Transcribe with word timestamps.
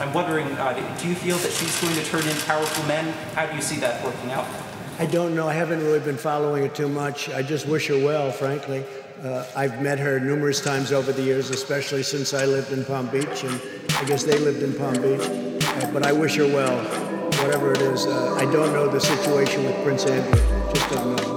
I'm 0.00 0.12
wondering, 0.12 0.46
uh, 0.58 0.98
do 1.00 1.08
you 1.08 1.14
feel 1.14 1.36
that 1.38 1.52
she's 1.52 1.80
going 1.80 1.94
to 1.94 2.04
turn 2.04 2.26
in 2.26 2.36
powerful 2.42 2.84
men? 2.86 3.12
How 3.34 3.46
do 3.46 3.54
you 3.54 3.62
see 3.62 3.76
that 3.76 4.04
working 4.04 4.32
out? 4.32 4.46
I 4.98 5.06
don't 5.06 5.34
know. 5.34 5.48
I 5.48 5.54
haven't 5.54 5.80
really 5.80 6.00
been 6.00 6.16
following 6.16 6.64
it 6.64 6.74
too 6.74 6.88
much. 6.88 7.28
I 7.28 7.42
just 7.42 7.66
wish 7.66 7.88
her 7.88 7.98
well, 7.98 8.30
frankly. 8.30 8.84
Uh, 9.22 9.46
I've 9.56 9.80
met 9.80 9.98
her 9.98 10.20
numerous 10.20 10.60
times 10.60 10.92
over 10.92 11.12
the 11.12 11.22
years, 11.22 11.50
especially 11.50 12.02
since 12.02 12.34
I 12.34 12.44
lived 12.44 12.72
in 12.72 12.84
Palm 12.84 13.06
Beach, 13.08 13.44
and 13.44 13.60
I 13.96 14.04
guess 14.04 14.24
they 14.24 14.38
lived 14.38 14.62
in 14.62 14.74
Palm 14.74 14.94
Beach. 14.94 15.64
Uh, 15.64 15.90
but 15.92 16.04
I 16.04 16.12
wish 16.12 16.36
her 16.36 16.46
well, 16.46 16.76
whatever 17.42 17.72
it 17.72 17.80
is. 17.80 18.06
Uh, 18.06 18.34
I 18.34 18.44
don't 18.52 18.72
know 18.72 18.88
the 18.88 19.00
situation 19.00 19.64
with 19.64 19.82
Prince 19.82 20.06
Andrew. 20.06 20.72
Just 20.72 20.90
don't 20.90 21.16
know. 21.16 21.33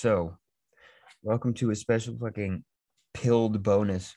So, 0.00 0.36
welcome 1.24 1.54
to 1.54 1.72
a 1.72 1.74
special 1.74 2.16
fucking 2.20 2.62
pilled 3.14 3.64
bonus 3.64 4.16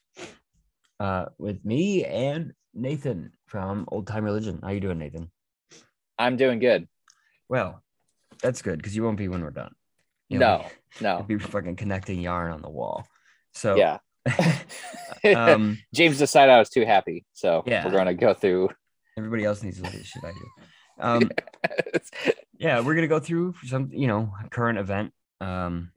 uh 1.00 1.26
with 1.40 1.66
me 1.66 2.06
and 2.06 2.54
Nathan 2.76 3.32
from 3.48 3.86
Old 3.88 4.06
Time 4.06 4.24
Religion. 4.24 4.60
How 4.62 4.70
you 4.70 4.80
doing, 4.80 5.00
Nathan? 5.00 5.32
I'm 6.20 6.38
doing 6.38 6.60
good. 6.60 6.88
Well, 7.50 7.82
that's 8.44 8.62
good 8.62 8.78
because 8.78 8.96
you 8.96 9.02
won't 9.04 9.18
be 9.18 9.28
when 9.28 9.42
we're 9.42 9.50
done. 9.50 9.74
You'll 10.30 10.42
No, 10.42 10.66
be- 11.00 11.04
no. 11.04 11.24
be 11.28 11.40
fucking 11.40 11.78
connecting 11.78 12.22
yarn 12.22 12.52
on 12.52 12.62
the 12.62 12.70
wall. 12.70 13.08
So 13.54 13.76
Yeah. 13.76 13.98
um 15.36 15.80
James 15.96 16.20
decided 16.20 16.52
I 16.54 16.60
was 16.60 16.70
too 16.70 16.86
happy. 16.86 17.26
So 17.34 17.64
Yeah. 17.66 17.84
we're 17.84 17.92
going 17.94 18.06
to 18.06 18.14
go 18.14 18.36
through. 18.36 18.70
everybody 19.18 19.46
else 19.46 19.64
needs 19.64 19.78
to 19.78 19.84
look 19.84 19.96
at 19.96 20.06
shit 20.06 20.24
I 20.24 20.32
do. 20.32 20.64
Um 21.00 21.32
yeah, 22.60 22.82
we're 22.82 22.94
gonna 22.94 23.08
go 23.08 23.20
through 23.20 23.56
some, 23.66 23.90
you 23.92 24.06
know, 24.06 24.32
current 24.52 24.78
event. 24.78 25.12
Um, 25.42 25.92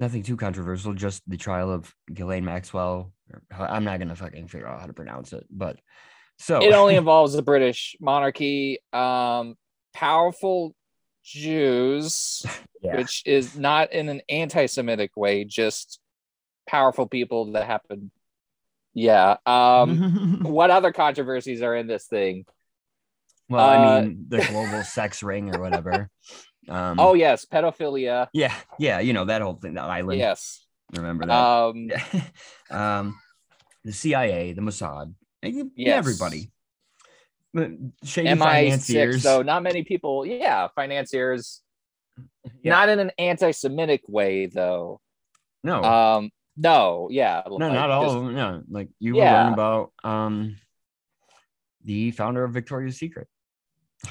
nothing 0.00 0.22
too 0.22 0.36
controversial, 0.36 0.94
just 0.94 1.22
the 1.28 1.36
trial 1.36 1.70
of 1.70 1.92
Ghislaine 2.12 2.44
Maxwell. 2.44 3.12
I'm 3.50 3.84
not 3.84 3.98
gonna 3.98 4.16
fucking 4.16 4.48
figure 4.48 4.66
out 4.66 4.80
how 4.80 4.86
to 4.86 4.92
pronounce 4.92 5.32
it, 5.32 5.46
but 5.50 5.76
so 6.38 6.62
it 6.62 6.72
only 6.72 6.96
involves 7.02 7.34
the 7.34 7.42
British 7.42 7.96
monarchy, 8.00 8.78
um, 8.92 9.56
powerful 9.92 10.74
Jews, 11.24 12.42
yeah, 12.82 12.96
which 12.96 13.22
is 13.26 13.56
not 13.56 13.92
in 13.92 14.08
an 14.08 14.22
anti 14.28 14.66
Semitic 14.66 15.16
way, 15.16 15.44
just 15.44 16.00
powerful 16.66 17.06
people 17.06 17.52
that 17.52 17.66
happen. 17.66 18.10
Yeah. 18.94 19.36
Um, 19.46 20.40
what 20.42 20.70
other 20.70 20.92
controversies 20.92 21.62
are 21.62 21.74
in 21.74 21.86
this 21.86 22.06
thing? 22.06 22.46
well, 23.48 23.66
I 23.66 23.76
uh, 23.76 24.02
mean, 24.02 24.26
the 24.28 24.44
global 24.44 24.82
sex 24.82 25.22
ring 25.22 25.54
or 25.54 25.60
whatever. 25.60 26.08
Um, 26.68 26.98
Oh, 27.00 27.14
yes. 27.14 27.44
Pedophilia. 27.46 28.28
yeah, 28.32 28.54
yeah, 28.78 29.00
you 29.00 29.12
know 29.12 29.24
that 29.24 29.42
whole 29.42 29.54
thing, 29.54 29.74
that 29.74 29.84
island. 29.84 30.18
Yes. 30.18 30.64
remember 30.94 31.26
that? 31.26 31.34
Um, 31.34 31.88
Yeah. 31.90 32.22
um, 33.00 33.18
the 33.84 33.92
CIA, 33.92 34.52
the 34.52 34.62
Mossad, 34.62 35.14
eh, 35.42 35.64
Yes. 35.76 35.98
everybody. 35.98 36.50
Shady 38.04 38.28
MI6, 38.28 38.38
financiers. 38.38 39.22
though, 39.22 39.42
not 39.42 39.62
many 39.62 39.82
people. 39.82 40.24
Yeah. 40.26 40.68
Financiers. 40.74 41.62
Yeah. 42.62 42.72
Not 42.72 42.88
in 42.88 42.98
an 42.98 43.12
anti 43.18 43.50
Semitic 43.52 44.02
way, 44.08 44.46
though. 44.46 45.00
no, 45.62 45.82
Um, 45.84 46.30
no, 46.56 47.08
yeah. 47.10 47.42
No, 47.46 47.54
like, 47.56 47.72
not 47.72 47.90
all 47.90 48.02
just- 48.04 48.16
of 48.16 48.24
them. 48.24 48.34
No, 48.34 48.62
like 48.70 48.88
you 48.98 49.16
Yeah. 49.16 49.44
learn 49.44 49.52
about 49.52 49.92
um 50.02 50.56
the 51.84 52.10
founder 52.12 52.42
of 52.44 52.52
Victoria's 52.52 52.98
Secret. 52.98 53.28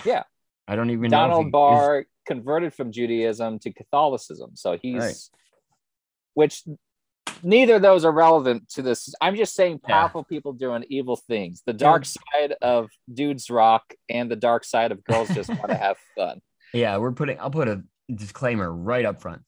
Yeah. 0.06 0.24
I 0.68 0.75
don't 0.75 0.89
even 0.91 1.09
know. 1.12 1.18
Donald 1.18 1.44
he 1.45 1.47
is- 1.47 1.51
Barr 1.51 2.06
converted 2.27 2.73
from 2.73 2.91
Judaism 2.91 3.57
to 3.59 3.71
Catholicism. 3.71 4.51
So 4.55 4.77
he's, 4.81 5.01
Right. 5.01 5.15
which 6.33 6.63
neither 7.43 7.75
of 7.75 7.81
those 7.81 8.05
are 8.05 8.11
relevant 8.11 8.69
to 8.69 8.81
this. 8.81 9.13
I'm 9.21 9.35
just 9.35 9.55
saying 9.55 9.79
Yeah. 9.83 9.88
powerful 9.95 10.23
people 10.23 10.53
doing 10.53 10.85
evil 10.89 11.15
things. 11.15 11.63
The 11.65 11.73
dark 11.73 12.05
side 12.05 12.53
of 12.61 12.89
dudes 13.11 13.49
rock 13.49 13.93
and 14.09 14.29
the 14.29 14.35
dark 14.35 14.63
side 14.63 14.91
of 14.91 15.03
girls 15.03 15.29
just 15.29 15.49
want 15.49 15.69
to 15.69 15.75
have 15.88 15.97
fun. 16.15 16.41
yeah, 16.73 16.97
we're 16.97 17.11
putting. 17.13 17.39
I'll 17.39 17.49
put 17.51 17.67
a 17.67 17.83
disclaimer 18.13 18.71
right 18.71 19.05
up 19.05 19.21
front. 19.21 19.41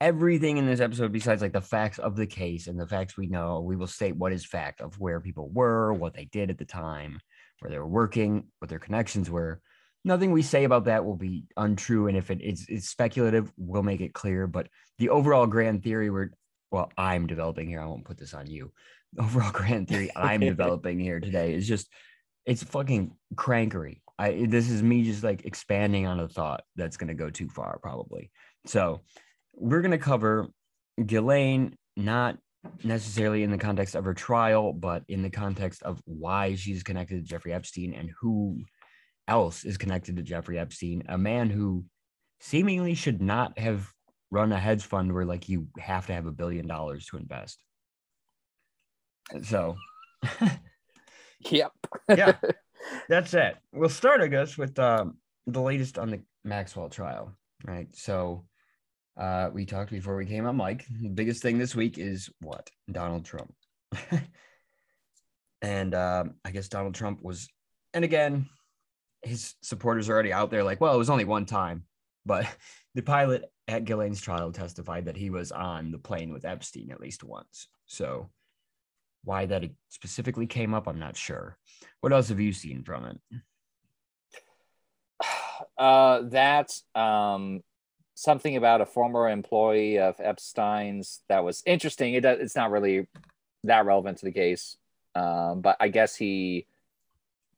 Everything 0.00 0.58
in 0.58 0.66
this 0.66 0.80
episode, 0.80 1.10
besides 1.12 1.40
like 1.40 1.52
the 1.54 1.60
facts 1.62 1.98
of 1.98 2.16
the 2.16 2.26
case 2.26 2.66
and 2.66 2.78
the 2.78 2.86
facts 2.86 3.16
we 3.16 3.28
know, 3.28 3.60
we 3.60 3.76
will 3.76 3.86
state 3.86 4.14
what 4.14 4.30
is 4.32 4.44
fact 4.44 4.82
of 4.82 4.98
where 5.00 5.20
people 5.20 5.48
were, 5.48 5.92
what 5.94 6.12
they 6.14 6.26
did 6.26 6.50
at 6.50 6.58
the 6.58 6.66
time, 6.66 7.18
where 7.60 7.70
they 7.70 7.78
were 7.78 7.86
working, 7.88 8.44
what 8.58 8.68
their 8.68 8.78
connections 8.78 9.30
were. 9.30 9.62
Nothing 10.06 10.30
we 10.30 10.42
say 10.42 10.62
about 10.62 10.84
that 10.84 11.04
will 11.04 11.16
be 11.16 11.46
untrue, 11.56 12.06
and 12.06 12.16
if 12.16 12.30
it 12.30 12.40
is 12.40 12.64
it's 12.68 12.88
speculative, 12.88 13.52
we'll 13.56 13.82
make 13.82 14.00
it 14.00 14.14
clear. 14.14 14.46
But 14.46 14.68
the 14.98 15.08
overall 15.08 15.48
grand 15.48 15.82
theory 15.82 16.10
we're 16.10 16.30
well, 16.70 16.92
I'm 16.96 17.26
developing 17.26 17.68
here. 17.68 17.80
I 17.80 17.86
won't 17.86 18.04
put 18.04 18.16
this 18.16 18.32
on 18.32 18.46
you. 18.46 18.72
The 19.14 19.24
overall 19.24 19.50
grand 19.50 19.88
theory 19.88 20.10
I'm 20.14 20.40
developing 20.54 21.00
here 21.00 21.18
today 21.18 21.54
is 21.54 21.66
just 21.66 21.88
it's 22.44 22.62
fucking 22.62 23.16
crankery. 23.34 24.00
I 24.16 24.46
this 24.48 24.70
is 24.70 24.80
me 24.80 25.02
just 25.02 25.24
like 25.24 25.44
expanding 25.44 26.06
on 26.06 26.20
a 26.20 26.28
thought 26.28 26.62
that's 26.76 26.96
gonna 26.96 27.14
go 27.14 27.28
too 27.28 27.48
far, 27.48 27.80
probably. 27.82 28.30
So 28.66 29.00
we're 29.54 29.82
gonna 29.82 29.98
cover 29.98 30.46
Ghislaine, 31.04 31.76
not 31.96 32.38
necessarily 32.84 33.42
in 33.42 33.50
the 33.50 33.58
context 33.58 33.96
of 33.96 34.04
her 34.04 34.14
trial, 34.14 34.72
but 34.72 35.02
in 35.08 35.22
the 35.22 35.30
context 35.30 35.82
of 35.82 36.00
why 36.04 36.54
she's 36.54 36.84
connected 36.84 37.16
to 37.16 37.28
Jeffrey 37.28 37.52
Epstein 37.52 37.92
and 37.92 38.08
who 38.20 38.60
else 39.28 39.64
is 39.64 39.76
connected 39.76 40.16
to 40.16 40.22
Jeffrey 40.22 40.58
Epstein, 40.58 41.02
a 41.08 41.18
man 41.18 41.50
who 41.50 41.84
seemingly 42.40 42.94
should 42.94 43.20
not 43.20 43.58
have 43.58 43.90
run 44.30 44.52
a 44.52 44.58
hedge 44.58 44.84
fund 44.84 45.12
where 45.12 45.24
like 45.24 45.48
you 45.48 45.68
have 45.78 46.06
to 46.06 46.12
have 46.12 46.26
a 46.26 46.32
billion 46.32 46.66
dollars 46.66 47.06
to 47.06 47.16
invest. 47.16 47.58
So 49.42 49.76
Yep. 51.50 51.72
yeah, 52.08 52.32
that's 53.08 53.34
it. 53.34 53.56
We'll 53.72 53.88
start, 53.88 54.20
I 54.20 54.26
guess, 54.26 54.56
with 54.56 54.78
um, 54.78 55.18
the 55.46 55.60
latest 55.60 55.98
on 55.98 56.10
the 56.10 56.22
Maxwell 56.44 56.88
trial. 56.88 57.36
Right. 57.64 57.88
So 57.94 58.46
uh, 59.16 59.50
we 59.52 59.64
talked 59.64 59.90
before 59.90 60.16
we 60.16 60.26
came 60.26 60.46
on, 60.46 60.56
Mike. 60.56 60.84
The 60.88 61.08
biggest 61.08 61.42
thing 61.42 61.58
this 61.58 61.74
week 61.74 61.98
is 61.98 62.30
what 62.40 62.70
Donald 62.90 63.24
Trump, 63.24 63.54
and 65.62 65.94
um, 65.94 66.34
I 66.44 66.50
guess 66.50 66.68
Donald 66.68 66.94
Trump 66.94 67.22
was, 67.22 67.48
and 67.94 68.04
again, 68.04 68.48
his 69.22 69.54
supporters 69.62 70.08
are 70.08 70.14
already 70.14 70.32
out 70.32 70.50
there 70.50 70.64
like, 70.64 70.80
well, 70.80 70.94
it 70.94 70.98
was 70.98 71.10
only 71.10 71.24
one 71.24 71.46
time, 71.46 71.84
but 72.24 72.46
the 72.94 73.02
pilot 73.02 73.44
at 73.68 73.84
Ghislaine's 73.84 74.20
trial 74.20 74.52
testified 74.52 75.06
that 75.06 75.16
he 75.16 75.30
was 75.30 75.52
on 75.52 75.90
the 75.90 75.98
plane 75.98 76.32
with 76.32 76.44
Epstein 76.44 76.90
at 76.90 77.00
least 77.00 77.24
once. 77.24 77.68
So 77.86 78.30
why 79.24 79.46
that 79.46 79.64
specifically 79.88 80.46
came 80.46 80.72
up, 80.72 80.86
I'm 80.86 81.00
not 81.00 81.16
sure. 81.16 81.58
What 82.00 82.12
else 82.12 82.28
have 82.28 82.40
you 82.40 82.52
seen 82.52 82.82
from 82.82 83.06
it? 83.06 83.18
Uh, 85.78 86.22
that's 86.24 86.84
um, 86.94 87.62
something 88.14 88.56
about 88.56 88.80
a 88.80 88.86
former 88.86 89.28
employee 89.28 89.98
of 89.98 90.14
Epstein's 90.20 91.22
that 91.28 91.44
was 91.44 91.62
interesting. 91.66 92.14
It 92.14 92.24
it's 92.24 92.56
not 92.56 92.70
really 92.70 93.06
that 93.64 93.86
relevant 93.86 94.18
to 94.18 94.26
the 94.26 94.32
case, 94.32 94.76
um, 95.14 95.60
but 95.62 95.76
I 95.80 95.88
guess 95.88 96.14
he 96.14 96.66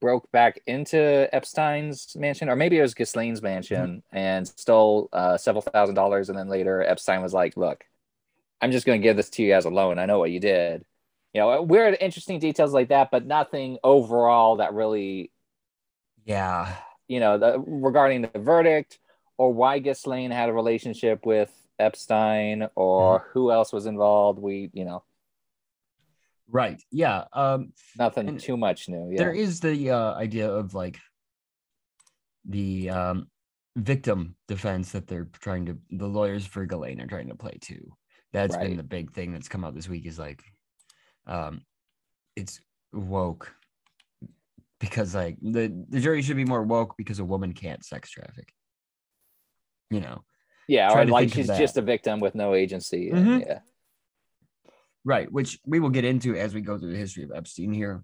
broke 0.00 0.30
back 0.32 0.60
into 0.66 1.28
Epstein's 1.34 2.16
mansion, 2.16 2.48
or 2.48 2.56
maybe 2.56 2.78
it 2.78 2.82
was 2.82 2.94
Ghislaine's 2.94 3.42
mansion, 3.42 4.02
and 4.12 4.46
stole 4.48 5.08
uh, 5.12 5.36
several 5.38 5.62
thousand 5.62 5.94
dollars. 5.94 6.28
And 6.28 6.38
then 6.38 6.48
later, 6.48 6.82
Epstein 6.82 7.22
was 7.22 7.32
like, 7.34 7.56
"Look, 7.56 7.84
I'm 8.60 8.72
just 8.72 8.86
going 8.86 9.00
to 9.00 9.02
give 9.06 9.16
this 9.16 9.30
to 9.30 9.42
you 9.42 9.54
as 9.54 9.64
a 9.64 9.70
loan. 9.70 9.98
I 9.98 10.06
know 10.06 10.18
what 10.18 10.30
you 10.30 10.40
did." 10.40 10.84
You 11.34 11.40
know, 11.42 11.62
weird, 11.62 11.96
interesting 12.00 12.38
details 12.40 12.72
like 12.72 12.88
that, 12.88 13.10
but 13.10 13.26
nothing 13.26 13.78
overall 13.84 14.56
that 14.56 14.72
really 14.74 15.30
Yeah. 16.24 16.76
you 17.08 17.20
know, 17.20 17.38
the, 17.38 17.58
regarding 17.66 18.22
the 18.22 18.38
verdict 18.38 18.98
or 19.38 19.52
why 19.52 19.78
Ghislaine 19.78 20.30
had 20.30 20.48
a 20.48 20.52
relationship 20.52 21.24
with 21.26 21.50
Epstein 21.78 22.68
or 22.74 23.26
who 23.32 23.50
else 23.52 23.72
was 23.72 23.86
involved. 23.86 24.38
We, 24.38 24.70
you 24.72 24.84
know, 24.84 25.04
Right. 26.50 26.82
Yeah. 26.90 27.24
Um, 27.32 27.72
nothing 27.98 28.38
too 28.38 28.56
much 28.56 28.88
new. 28.88 29.10
Yeah. 29.10 29.18
There 29.18 29.32
is 29.32 29.60
the 29.60 29.90
uh, 29.90 30.14
idea 30.14 30.50
of 30.50 30.74
like 30.74 30.98
the 32.44 32.90
um, 32.90 33.28
victim 33.76 34.34
defense 34.46 34.92
that 34.92 35.06
they're 35.06 35.28
trying 35.40 35.66
to, 35.66 35.78
the 35.90 36.06
lawyers 36.06 36.46
for 36.46 36.64
Ghislaine 36.64 37.00
are 37.00 37.06
trying 37.06 37.28
to 37.28 37.34
play 37.34 37.58
too. 37.60 37.92
That's 38.32 38.56
been 38.56 38.76
the 38.76 38.82
big 38.82 39.12
thing 39.12 39.32
that's 39.32 39.48
come 39.48 39.64
out 39.64 39.74
this 39.74 39.88
week 39.88 40.06
is 40.06 40.18
like, 40.18 40.42
um, 41.26 41.62
it's 42.36 42.60
woke 42.92 43.54
because 44.80 45.14
like 45.14 45.36
the, 45.42 45.72
the 45.88 46.00
jury 46.00 46.22
should 46.22 46.36
be 46.36 46.44
more 46.44 46.62
woke 46.62 46.96
because 46.96 47.18
a 47.18 47.24
woman 47.24 47.52
can't 47.52 47.84
sex 47.84 48.10
traffic. 48.10 48.52
You 49.90 50.00
know, 50.00 50.22
Yeah, 50.68 50.92
or 50.92 51.04
like 51.06 51.32
she's 51.32 51.46
just 51.46 51.78
a 51.78 51.82
victim 51.82 52.20
with 52.20 52.34
no 52.34 52.54
agency. 52.54 53.10
Mhm. 53.10 53.40
Yeah. 53.40 53.60
Right, 55.04 55.30
which 55.30 55.58
we 55.64 55.80
will 55.80 55.90
get 55.90 56.04
into 56.04 56.36
as 56.36 56.54
we 56.54 56.60
go 56.60 56.78
through 56.78 56.92
the 56.92 56.98
history 56.98 57.24
of 57.24 57.32
Epstein 57.34 57.72
here. 57.72 58.02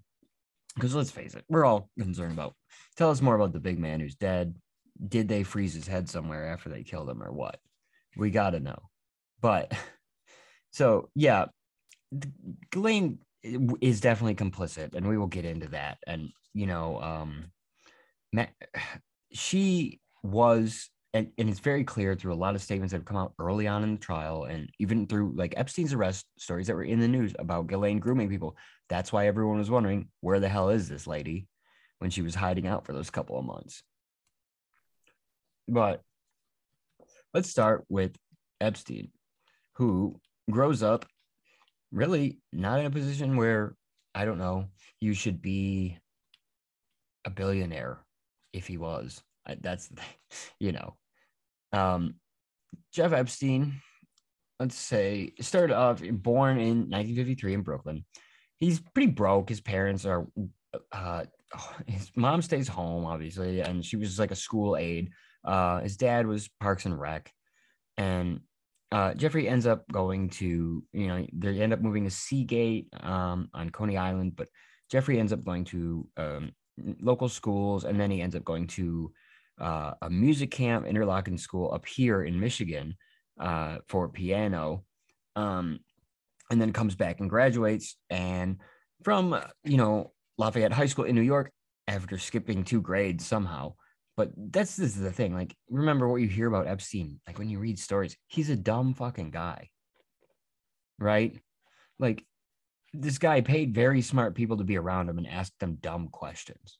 Because 0.75 0.95
let's 0.95 1.11
face 1.11 1.35
it, 1.35 1.45
we're 1.47 1.65
all 1.65 1.89
concerned 1.97 2.33
about. 2.33 2.55
Tell 2.97 3.09
us 3.09 3.21
more 3.21 3.35
about 3.35 3.53
the 3.53 3.59
big 3.59 3.79
man 3.79 3.99
who's 3.99 4.15
dead. 4.15 4.55
Did 5.07 5.27
they 5.27 5.43
freeze 5.43 5.73
his 5.73 5.87
head 5.87 6.09
somewhere 6.09 6.47
after 6.47 6.69
they 6.69 6.83
killed 6.83 7.09
him 7.09 7.23
or 7.23 7.31
what? 7.31 7.59
We 8.17 8.31
got 8.31 8.51
to 8.51 8.59
know. 8.59 8.89
But 9.41 9.73
so, 10.71 11.09
yeah, 11.15 11.45
Ghislaine 12.71 13.19
is 13.43 14.01
definitely 14.01 14.35
complicit, 14.35 14.95
and 14.95 15.07
we 15.07 15.17
will 15.17 15.27
get 15.27 15.45
into 15.45 15.67
that. 15.69 15.97
And, 16.07 16.29
you 16.53 16.65
know, 16.65 16.99
um, 17.01 17.51
she 19.31 19.99
was 20.23 20.89
and, 21.15 21.31
and 21.37 21.49
it's 21.49 21.59
very 21.59 21.85
clear 21.85 22.13
through 22.13 22.33
a 22.33 22.35
lot 22.35 22.55
of 22.55 22.61
statements 22.61 22.91
that 22.91 22.97
have 22.97 23.05
come 23.05 23.15
out 23.15 23.31
early 23.39 23.69
on 23.69 23.83
in 23.83 23.93
the 23.93 23.99
trial 23.99 24.43
and 24.43 24.69
even 24.79 25.07
through 25.07 25.31
like 25.33 25.53
Epstein's 25.55 25.93
arrest 25.93 26.25
stories 26.37 26.67
that 26.67 26.75
were 26.75 26.83
in 26.83 26.99
the 26.99 27.07
news 27.07 27.33
about 27.39 27.67
Ghislaine 27.67 27.99
grooming 27.99 28.27
people. 28.27 28.57
That's 28.89 29.13
why 29.13 29.27
everyone 29.27 29.57
was 29.57 29.71
wondering 29.71 30.09
where 30.19 30.41
the 30.41 30.49
hell 30.49 30.71
is 30.71 30.89
this 30.89 31.07
lady 31.07 31.47
when 31.99 32.11
she 32.11 32.21
was 32.21 32.35
hiding 32.35 32.67
out 32.67 32.85
for 32.85 32.91
those 32.91 33.09
couple 33.09 33.39
of 33.39 33.45
months. 33.45 33.81
But 35.69 36.01
let's 37.33 37.49
start 37.49 37.85
with 37.87 38.13
Epstein, 38.59 39.09
who 39.75 40.19
grows 40.51 40.83
up 40.83 41.05
really 41.93 42.39
not 42.51 42.81
in 42.81 42.87
a 42.87 42.91
position 42.91 43.37
where 43.37 43.73
I 44.13 44.25
don't 44.25 44.37
know, 44.37 44.67
you 44.99 45.13
should 45.13 45.41
be 45.41 45.97
a 47.23 47.29
billionaire 47.29 47.99
if 48.51 48.67
he 48.67 48.77
was. 48.77 49.23
That's 49.61 49.87
the 49.87 49.95
thing, 49.95 50.05
you 50.59 50.73
know. 50.73 50.97
Um, 51.75 52.15
Jeff 52.93 53.11
Epstein, 53.11 53.81
let's 54.59 54.77
say, 54.77 55.33
started 55.41 55.75
off 55.75 55.99
born 55.99 56.59
in 56.59 56.89
1953 56.89 57.53
in 57.53 57.61
Brooklyn. 57.61 58.05
He's 58.57 58.79
pretty 58.79 59.11
broke. 59.11 59.49
His 59.49 59.61
parents 59.61 60.05
are, 60.05 60.27
uh, 60.91 61.25
his 61.87 62.11
mom 62.15 62.41
stays 62.41 62.67
home, 62.67 63.05
obviously, 63.05 63.59
and 63.61 63.83
she 63.83 63.97
was 63.97 64.17
like 64.17 64.31
a 64.31 64.35
school 64.35 64.77
aide. 64.77 65.11
Uh, 65.43 65.81
his 65.81 65.97
dad 65.97 66.25
was 66.25 66.49
Parks 66.59 66.85
and 66.85 66.99
Rec, 66.99 67.31
and 67.97 68.39
uh, 68.91 69.13
Jeffrey 69.13 69.47
ends 69.47 69.67
up 69.67 69.83
going 69.91 70.29
to, 70.29 70.83
you 70.93 71.07
know, 71.07 71.25
they 71.33 71.59
end 71.59 71.73
up 71.73 71.81
moving 71.81 72.05
to 72.05 72.09
Seagate 72.09 72.87
um, 73.01 73.49
on 73.53 73.69
Coney 73.69 73.97
Island, 73.97 74.35
but 74.35 74.47
Jeffrey 74.89 75.19
ends 75.19 75.33
up 75.33 75.43
going 75.43 75.65
to 75.65 76.07
um, 76.17 76.51
local 77.01 77.29
schools, 77.29 77.83
and 77.83 77.99
then 77.99 78.09
he 78.09 78.21
ends 78.21 78.35
up 78.35 78.45
going 78.45 78.67
to 78.67 79.11
uh, 79.59 79.93
a 80.01 80.09
music 80.09 80.51
camp, 80.51 80.85
Interlochen 80.85 81.39
School 81.39 81.71
up 81.73 81.85
here 81.85 82.23
in 82.23 82.39
Michigan 82.39 82.95
uh, 83.39 83.77
for 83.87 84.09
piano, 84.09 84.83
um, 85.35 85.79
and 86.51 86.61
then 86.61 86.73
comes 86.73 86.95
back 86.95 87.19
and 87.19 87.29
graduates. 87.29 87.97
And 88.09 88.57
from 89.03 89.33
uh, 89.33 89.41
you 89.63 89.77
know 89.77 90.11
Lafayette 90.37 90.73
High 90.73 90.87
School 90.87 91.05
in 91.05 91.15
New 91.15 91.21
York 91.21 91.51
after 91.87 92.17
skipping 92.17 92.63
two 92.63 92.81
grades 92.81 93.25
somehow. 93.25 93.73
But 94.17 94.31
that's 94.37 94.77
this 94.77 94.95
is 94.95 95.01
the 95.01 95.11
thing. 95.11 95.33
Like, 95.33 95.53
remember 95.69 96.07
what 96.07 96.21
you 96.21 96.29
hear 96.29 96.47
about 96.47 96.67
Epstein. 96.67 97.19
Like 97.27 97.37
when 97.37 97.49
you 97.49 97.59
read 97.59 97.77
stories, 97.77 98.15
he's 98.27 98.49
a 98.49 98.55
dumb 98.55 98.93
fucking 98.93 99.31
guy, 99.31 99.69
right? 100.99 101.37
Like 101.99 102.23
this 102.93 103.17
guy 103.17 103.41
paid 103.41 103.73
very 103.73 104.01
smart 104.01 104.35
people 104.35 104.57
to 104.57 104.63
be 104.63 104.77
around 104.77 105.09
him 105.09 105.17
and 105.17 105.27
ask 105.27 105.51
them 105.59 105.77
dumb 105.81 106.07
questions. 106.07 106.77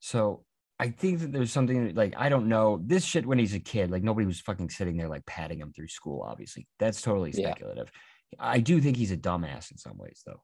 So 0.00 0.45
I 0.78 0.90
think 0.90 1.20
that 1.20 1.32
there's 1.32 1.52
something 1.52 1.94
like 1.94 2.14
I 2.16 2.28
don't 2.28 2.48
know 2.48 2.80
this 2.84 3.04
shit 3.04 3.26
when 3.26 3.38
he's 3.38 3.54
a 3.54 3.60
kid. 3.60 3.90
Like 3.90 4.02
nobody 4.02 4.26
was 4.26 4.40
fucking 4.40 4.70
sitting 4.70 4.96
there 4.96 5.08
like 5.08 5.24
patting 5.26 5.60
him 5.60 5.72
through 5.72 5.88
school. 5.88 6.22
Obviously, 6.26 6.66
that's 6.78 7.00
totally 7.00 7.30
Yeah. 7.30 7.50
speculative. 7.50 7.90
I 8.38 8.60
do 8.60 8.80
think 8.80 8.96
he's 8.96 9.12
a 9.12 9.16
dumbass 9.16 9.70
in 9.70 9.78
some 9.78 9.96
ways, 9.96 10.22
though. 10.26 10.42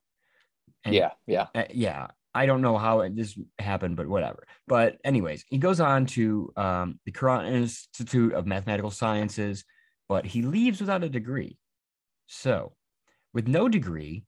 And, 0.85 0.95
yeah, 0.95 1.11
yeah. 1.27 1.47
uh, 1.53 1.65
yeah. 1.71 2.07
I 2.33 2.45
don't 2.47 2.61
know 2.61 2.77
how 2.77 3.01
it, 3.01 3.15
this 3.15 3.37
happened, 3.59 3.95
but 3.95 4.07
whatever. 4.07 4.47
But 4.67 4.97
anyways, 5.03 5.45
he 5.49 5.59
goes 5.59 5.79
on 5.79 6.07
to 6.07 6.51
um, 6.57 6.99
the 7.05 7.11
Courant 7.11 7.53
Institute 7.53 8.33
of 8.33 8.47
Mathematical 8.47 8.89
Sciences, 8.89 9.65
but 10.09 10.25
he 10.25 10.41
leaves 10.41 10.79
without 10.79 11.03
a 11.03 11.09
degree. 11.09 11.59
So, 12.25 12.73
with 13.33 13.47
no 13.47 13.69
degree, 13.69 14.25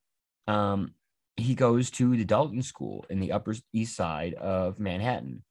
um, 0.47 0.93
he 1.35 1.55
goes 1.55 1.89
to 1.91 2.15
the 2.15 2.25
Dalton 2.25 2.61
School 2.61 3.05
in 3.09 3.19
the 3.19 3.31
Upper 3.31 3.55
East 3.73 3.95
Side 3.95 4.35
of 4.35 4.79
Manhattan, 4.79 5.43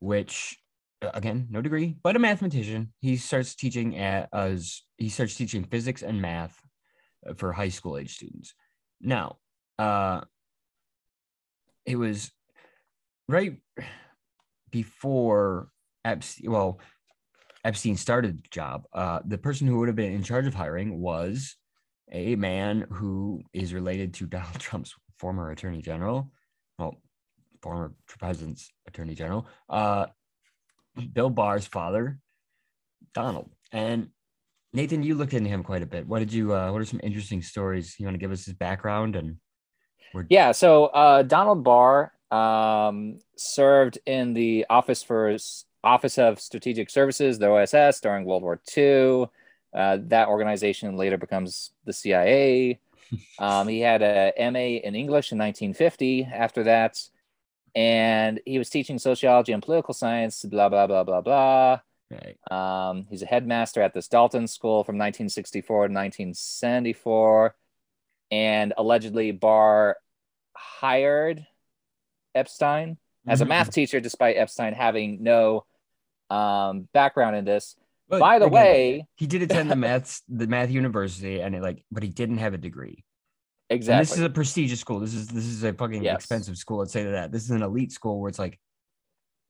which 0.00 0.58
uh, 1.02 1.10
again, 1.14 1.46
no 1.50 1.62
degree, 1.62 1.96
but 2.02 2.16
a 2.16 2.18
mathematician. 2.18 2.92
He 3.00 3.16
starts 3.16 3.54
teaching 3.54 3.96
at 3.98 4.28
as 4.32 4.82
he 4.96 5.08
starts 5.08 5.36
teaching 5.36 5.64
physics 5.64 6.02
and 6.02 6.20
math 6.20 6.60
uh, 7.28 7.34
for 7.34 7.52
high 7.52 7.68
school 7.68 7.98
age 7.98 8.16
students. 8.16 8.54
Now, 9.00 9.36
uh, 9.78 10.22
it 11.86 11.96
was 11.96 12.30
right 13.28 13.56
before 14.70 15.68
Epstein. 16.04 16.50
Well, 16.50 16.80
Epstein 17.64 17.96
started 17.96 18.42
the 18.42 18.48
job. 18.50 18.86
Uh, 18.92 19.20
the 19.24 19.38
person 19.38 19.66
who 19.66 19.78
would 19.78 19.88
have 19.88 19.96
been 19.96 20.12
in 20.12 20.22
charge 20.22 20.46
of 20.46 20.54
hiring 20.54 21.00
was 21.00 21.56
a 22.10 22.34
man 22.36 22.86
who 22.90 23.42
is 23.52 23.74
related 23.74 24.14
to 24.14 24.26
Donald 24.26 24.58
Trump's 24.58 24.94
former 25.18 25.50
attorney 25.50 25.82
general, 25.82 26.32
well, 26.78 26.96
former 27.62 27.92
president's 28.18 28.70
attorney 28.86 29.14
general, 29.14 29.46
uh, 29.68 30.06
Bill 31.12 31.30
Barr's 31.30 31.66
father, 31.66 32.18
Donald. 33.14 33.50
And 33.72 34.08
Nathan, 34.72 35.02
you 35.02 35.14
looked 35.14 35.34
into 35.34 35.48
him 35.48 35.62
quite 35.62 35.82
a 35.82 35.86
bit. 35.86 36.06
What 36.06 36.20
did 36.20 36.32
you? 36.32 36.54
Uh, 36.54 36.70
what 36.72 36.80
are 36.80 36.84
some 36.84 37.00
interesting 37.02 37.42
stories? 37.42 37.96
You 37.98 38.06
want 38.06 38.14
to 38.14 38.20
give 38.20 38.32
us 38.32 38.44
his 38.44 38.54
background 38.54 39.16
and? 39.16 39.36
We're, 40.14 40.26
Yeah, 40.30 40.52
so 40.52 40.86
uh, 40.86 41.22
Donald 41.22 41.64
Barr 41.64 42.12
um, 42.30 43.18
served 43.36 43.98
in 44.06 44.32
the 44.34 44.66
Office 44.70 45.02
for 45.02 45.36
Office 45.84 46.18
of 46.18 46.40
Strategic 46.40 46.90
Services, 46.90 47.38
the 47.38 47.50
OSS, 47.50 48.00
during 48.00 48.24
World 48.24 48.42
War 48.42 48.60
II. 48.76 49.26
Uh, 49.74 49.98
that 50.06 50.28
organization 50.28 50.96
later 50.96 51.18
becomes 51.18 51.72
the 51.84 51.92
CIA. 51.92 52.80
Um, 53.38 53.68
he 53.68 53.80
had 53.80 54.02
a 54.02 54.34
MA 54.38 54.86
in 54.86 54.94
English 54.94 55.32
in 55.32 55.38
1950. 55.38 56.24
After 56.24 56.64
that, 56.64 57.00
and 57.74 58.40
he 58.46 58.58
was 58.58 58.70
teaching 58.70 58.98
sociology 58.98 59.52
and 59.52 59.62
political 59.62 59.94
science. 59.94 60.44
Blah 60.44 60.68
blah 60.68 60.86
blah 60.86 61.04
blah 61.04 61.20
blah. 61.20 61.80
Right. 62.10 62.38
Um, 62.50 63.06
he's 63.10 63.22
a 63.22 63.26
headmaster 63.26 63.82
at 63.82 63.92
this 63.92 64.08
Dalton 64.08 64.46
School 64.46 64.82
from 64.84 64.96
1964 64.96 65.88
to 65.88 65.92
1974 65.94 67.54
and 68.30 68.72
allegedly 68.78 69.30
Barr 69.32 69.96
hired 70.54 71.46
Epstein 72.34 72.96
as 73.26 73.40
a 73.40 73.44
Mhm. 73.44 73.48
math 73.48 73.72
teacher, 73.72 74.00
despite 74.00 74.36
Epstein 74.36 74.72
having 74.74 75.22
no 75.22 75.64
um, 76.30 76.88
background 76.92 77.36
in 77.36 77.44
this. 77.46 77.74
But 78.08 78.20
By 78.20 78.38
the 78.38 78.46
again, 78.46 78.54
way, 78.54 79.06
he 79.16 79.26
did 79.26 79.42
attend 79.42 79.70
the 79.70 79.76
math 79.86 80.20
the 80.28 80.46
math 80.46 80.70
university, 80.70 81.40
and 81.40 81.54
it 81.54 81.62
like, 81.62 81.84
but 81.90 82.02
he 82.02 82.08
didn't 82.10 82.38
have 82.38 82.52
a 82.54 82.58
degree. 82.58 83.04
And 83.70 83.82
this 83.82 84.12
is 84.16 84.22
a 84.22 84.30
prestigious 84.30 84.80
school. 84.80 85.00
This 85.00 85.14
is 85.14 85.28
this 85.28 85.44
is 85.44 85.62
a 85.62 85.72
fucking 85.72 86.02
Yes. 86.02 86.16
expensive 86.16 86.56
school. 86.56 86.78
Let's 86.78 86.92
say 86.92 87.04
that. 87.04 87.32
This 87.32 87.44
is 87.44 87.50
an 87.50 87.62
elite 87.62 87.92
school 87.92 88.20
where 88.20 88.28
it's 88.28 88.38
like, 88.38 88.58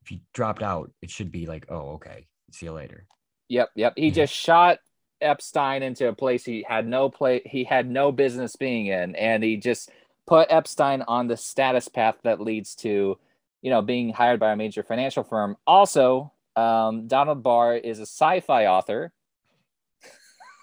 if 0.02 0.10
you 0.10 0.20
dropped 0.34 0.62
out, 0.62 0.90
it 1.02 1.10
should 1.10 1.30
be 1.30 1.46
like, 1.46 1.66
oh, 1.68 1.92
okay, 1.94 2.26
see 2.50 2.66
you 2.66 2.72
later. 2.72 3.06
Yep, 3.48 3.70
yep. 3.76 3.92
He 3.96 4.10
Mhm. 4.10 4.14
just 4.14 4.34
shot 4.34 4.78
Epstein 5.20 5.82
into 5.82 6.08
a 6.08 6.12
place 6.12 6.44
he 6.44 6.64
had 6.68 6.86
no 6.86 7.08
play 7.10 7.42
he 7.44 7.64
had 7.64 7.88
no 7.88 8.10
business 8.12 8.56
being 8.56 8.86
in, 8.86 9.14
and 9.16 9.42
he 9.42 9.56
just 9.56 9.90
put 10.26 10.50
Epstein 10.50 11.02
on 11.02 11.26
the 11.28 11.36
status 11.36 11.88
path 11.88 12.16
that 12.22 12.40
leads 12.40 12.74
to, 12.76 13.18
you 13.62 13.70
know, 13.70 13.82
being 13.82 14.12
hired 14.12 14.38
by 14.40 14.52
a 14.52 14.56
major 14.56 14.82
financial 14.82 15.22
firm. 15.24 15.56
Also, 15.66 16.32
um, 16.56 17.06
Donald 17.06 17.42
Barr 17.42 17.76
is 17.76 17.98
a 17.98 18.02
sci-fi 18.06 18.66
author. 18.66 19.12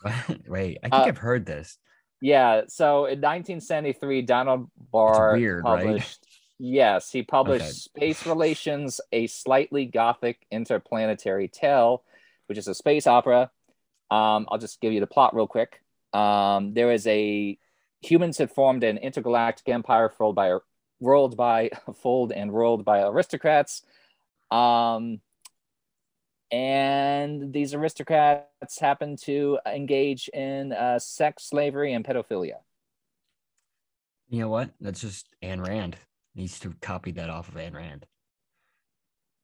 Wait, 0.48 0.78
I 0.84 0.90
think 0.90 0.94
Uh, 0.94 1.06
I've 1.08 1.18
heard 1.18 1.46
this. 1.46 1.78
Yeah, 2.22 2.64
so 2.68 3.06
in 3.06 3.22
1973, 3.22 4.22
Donald 4.24 4.70
Barr 4.92 5.34
weird, 5.34 5.64
right? 5.64 5.84
published. 5.84 6.26
Yes, 6.58 7.12
he 7.12 7.22
published 7.22 7.64
Okay. 7.64 7.72
Space 7.72 8.26
Relations: 8.26 9.02
A 9.12 9.28
Slightly 9.28 9.86
Gothic 9.86 10.46
Interplanetary 10.52 11.50
Tale, 11.50 12.04
which 12.48 12.58
is 12.58 12.68
a 12.68 12.76
space 12.76 13.08
opera. 13.08 13.52
Um, 14.10 14.48
I'll 14.50 14.58
just 14.58 14.80
give 14.80 14.94
you 14.94 15.00
the 15.02 15.08
plot 15.08 15.36
real 15.36 15.48
quick. 15.48 15.82
Um, 16.14 16.74
there 16.74 16.92
is 16.92 17.06
a 17.08 17.58
humans 18.02 18.38
had 18.38 18.52
formed 18.52 18.84
an 18.84 18.98
intergalactic 18.98 19.68
empire 19.68 20.12
ruled 20.18 20.36
by 20.36 20.58
ruled 21.02 21.36
by 21.36 21.72
fold 22.02 22.32
and 22.32 22.54
ruled 22.54 22.86
by 22.86 23.02
aristocrats. 23.02 23.84
Um, 24.52 25.20
and 26.56 27.52
these 27.52 27.74
aristocrats 27.74 28.80
happen 28.80 29.18
to 29.18 29.60
engage 29.68 30.30
in 30.30 30.72
uh, 30.72 30.98
sex 31.00 31.44
slavery 31.50 31.92
and 31.94 32.06
pedophilia. 32.06 32.60
You 34.30 34.40
know 34.40 34.50
what? 34.50 34.70
That's 34.80 35.02
just 35.02 35.28
Ayn 35.44 35.66
Rand 35.66 35.98
needs 36.34 36.60
to 36.62 36.74
copy 36.82 37.12
that 37.12 37.30
off 37.30 37.50
of 37.50 37.56
Ayn 37.56 37.74
Rand. 37.74 38.06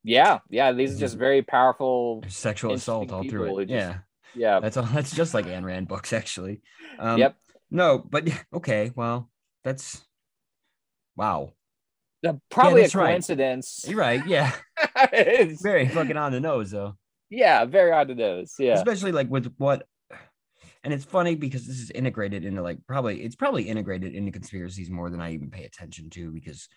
Yeah, 0.03 0.39
yeah, 0.49 0.71
these 0.71 0.95
are 0.95 0.99
just 0.99 1.17
very 1.17 1.41
powerful. 1.41 2.21
There's 2.21 2.35
sexual 2.35 2.73
assault 2.73 3.11
all 3.11 3.23
through 3.27 3.59
it. 3.59 3.65
just- 3.65 3.71
Yeah. 3.71 3.97
Yeah. 4.33 4.59
That's 4.61 4.77
all. 4.77 4.85
That's 4.85 5.13
just 5.13 5.33
like 5.33 5.45
Ayn 5.45 5.63
Rand 5.65 5.89
books, 5.89 6.13
actually. 6.13 6.61
Um, 6.97 7.19
Yep. 7.19 7.35
No, 7.69 7.99
but 7.99 8.27
okay. 8.53 8.91
Well, 8.95 9.29
that's 9.65 10.01
wow. 11.17 11.51
Uh, 12.25 12.33
Probably 12.49 12.81
a 12.81 12.83
that's 12.83 12.95
right. 12.95 13.07
coincidence. 13.07 13.83
You're 13.87 13.99
right. 13.99 14.25
Yeah, 14.25 14.53
It's- 15.13 15.61
very 15.61 15.87
fucking 15.89 16.15
on 16.17 16.31
the 16.31 16.39
nose 16.39 16.71
though. 16.71 16.95
Yeah, 17.31 17.65
very 17.65 17.91
on 17.91 18.07
the 18.07 18.15
nose. 18.15 18.53
Yeah. 18.59 18.73
Especially 18.73 19.11
like 19.11 19.29
with 19.29 19.51
what. 19.57 19.87
And 20.83 20.93
it's 20.93 21.05
funny 21.05 21.35
because 21.35 21.65
this 21.67 21.79
is 21.79 21.91
integrated 21.91 22.43
into 22.43 22.61
like 22.61 22.79
probably 22.87 23.21
it's 23.23 23.35
probably 23.35 23.63
integrated 23.69 24.15
into 24.15 24.31
conspiracies 24.31 24.89
more 24.89 25.09
than 25.11 25.21
I 25.21 25.33
even 25.33 25.51
pay 25.51 25.63
attention 25.63 26.09
to 26.11 26.31
because 26.31 26.67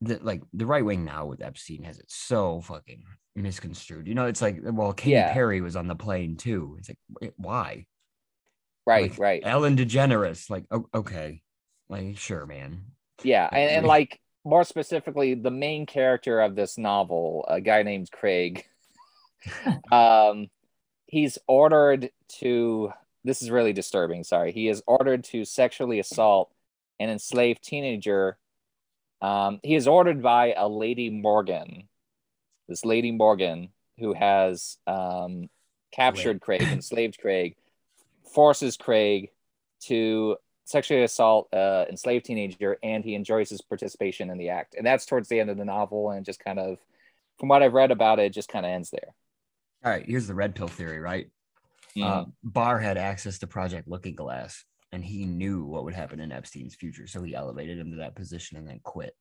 the 0.00 0.18
like 0.22 0.42
the 0.54 0.66
right 0.66 0.84
wing 0.84 1.04
now 1.04 1.26
with 1.26 1.42
Epstein 1.42 1.82
has 1.84 1.98
it 1.98 2.06
so 2.08 2.62
fucking 2.62 3.04
misconstrued. 3.36 4.08
You 4.08 4.14
know, 4.14 4.26
it's 4.26 4.40
like 4.42 4.60
well, 4.62 4.94
Katy 4.94 5.10
Yeah. 5.10 5.32
Perry 5.32 5.60
was 5.60 5.76
on 5.76 5.88
the 5.88 5.94
plane 5.94 6.36
too. 6.36 6.76
It's 6.78 6.88
like 6.88 7.34
why? 7.36 7.86
Right, 8.86 9.10
Like, 9.10 9.18
right. 9.18 9.42
Ellen 9.44 9.76
DeGeneres, 9.76 10.50
like 10.50 10.64
okay, 10.94 11.42
like 11.88 12.16
sure, 12.18 12.46
man. 12.46 12.84
Yeah, 13.22 13.48
and, 13.52 13.70
and 13.70 13.86
like 13.86 14.20
more 14.44 14.64
specifically, 14.64 15.34
the 15.34 15.50
main 15.50 15.86
character 15.86 16.40
of 16.40 16.54
this 16.56 16.76
novel, 16.78 17.44
a 17.48 17.60
guy 17.60 17.82
named 17.82 18.10
Craig, 18.10 18.64
um, 19.92 20.48
he's 21.06 21.38
ordered 21.46 22.10
to. 22.40 22.92
This 23.24 23.40
is 23.40 23.50
really 23.50 23.72
disturbing. 23.72 24.24
Sorry, 24.24 24.52
he 24.52 24.68
is 24.68 24.82
ordered 24.86 25.24
to 25.24 25.44
sexually 25.44 25.98
assault 25.98 26.52
an 27.00 27.08
enslaved 27.08 27.62
teenager. 27.62 28.36
Um, 29.22 29.60
he 29.62 29.74
is 29.74 29.88
ordered 29.88 30.22
by 30.22 30.52
a 30.52 30.68
lady 30.68 31.08
Morgan, 31.08 31.88
this 32.68 32.84
lady 32.84 33.12
Morgan 33.12 33.70
who 33.98 34.12
has 34.12 34.76
um, 34.86 35.48
captured 35.92 36.40
Craig, 36.40 36.62
enslaved 36.62 37.18
Craig, 37.18 37.56
forces 38.32 38.76
Craig 38.76 39.30
to 39.82 40.36
sexually 40.64 41.02
assault 41.02 41.52
uh, 41.52 41.84
enslaved 41.88 42.24
teenager, 42.24 42.78
and 42.82 43.04
he 43.04 43.14
enjoys 43.14 43.50
his 43.50 43.60
participation 43.60 44.30
in 44.30 44.38
the 44.38 44.48
act. 44.48 44.74
And 44.76 44.86
that's 44.86 45.06
towards 45.06 45.28
the 45.28 45.40
end 45.40 45.50
of 45.50 45.56
the 45.56 45.64
novel, 45.64 46.10
and 46.10 46.24
just 46.24 46.42
kind 46.42 46.58
of, 46.58 46.78
from 47.38 47.48
what 47.48 47.62
I've 47.62 47.74
read 47.74 47.90
about 47.90 48.18
it, 48.18 48.32
just 48.32 48.48
kind 48.48 48.66
of 48.66 48.72
ends 48.72 48.90
there. 48.90 49.14
All 49.84 49.90
right, 49.90 50.04
here's 50.06 50.26
the 50.26 50.34
red 50.34 50.54
pill 50.54 50.68
theory, 50.68 50.98
right? 50.98 51.26
Uh, 52.00 52.24
Barr 52.42 52.78
had 52.80 52.96
access 52.98 53.38
to 53.40 53.46
Project 53.46 53.86
Looking 53.86 54.14
Glass, 54.16 54.64
and 54.90 55.04
he 55.04 55.26
knew 55.26 55.64
what 55.64 55.84
would 55.84 55.94
happen 55.94 56.18
in 56.20 56.32
Epstein's 56.32 56.74
future, 56.74 57.06
so 57.06 57.22
he 57.22 57.34
elevated 57.34 57.78
him 57.78 57.90
to 57.92 57.98
that 57.98 58.16
position 58.16 58.56
and 58.56 58.66
then 58.66 58.80
quit. 58.82 59.14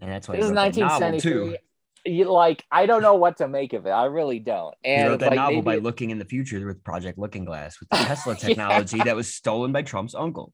And 0.00 0.10
that's 0.10 0.26
why 0.28 0.36
this 0.36 0.46
he 0.46 0.50
is 0.50 0.56
wrote 0.56 0.72
that 0.74 0.80
novel 0.80 1.00
1973. 1.10 1.50
too. 1.52 1.56
You 2.04 2.32
like, 2.32 2.64
I 2.68 2.86
don't 2.86 3.02
know 3.02 3.14
what 3.14 3.36
to 3.36 3.46
make 3.46 3.74
of 3.74 3.86
it. 3.86 3.90
I 3.90 4.06
really 4.06 4.40
don't. 4.40 4.74
He 4.82 4.90
And 4.90 5.10
wrote 5.10 5.20
that 5.20 5.30
like, 5.30 5.36
novel 5.36 5.62
by 5.62 5.74
maybe- 5.74 5.84
looking 5.84 6.10
in 6.10 6.18
the 6.18 6.24
future 6.24 6.66
with 6.66 6.82
Project 6.82 7.16
Looking 7.18 7.44
Glass 7.44 7.78
with 7.78 7.88
the 7.90 7.96
Tesla 8.08 8.34
technology 8.34 8.98
that 8.98 9.14
was 9.14 9.32
stolen 9.32 9.70
by 9.70 9.82
Trump's 9.82 10.14
uncle. 10.16 10.52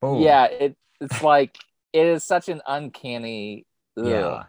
Boom. 0.00 0.22
yeah, 0.22 0.46
it 0.46 0.76
it's 1.00 1.22
like 1.22 1.56
it 1.92 2.04
is 2.06 2.24
such 2.24 2.48
an 2.48 2.60
uncanny. 2.66 3.64
ugh. 3.96 4.06
Yeah. 4.06 4.44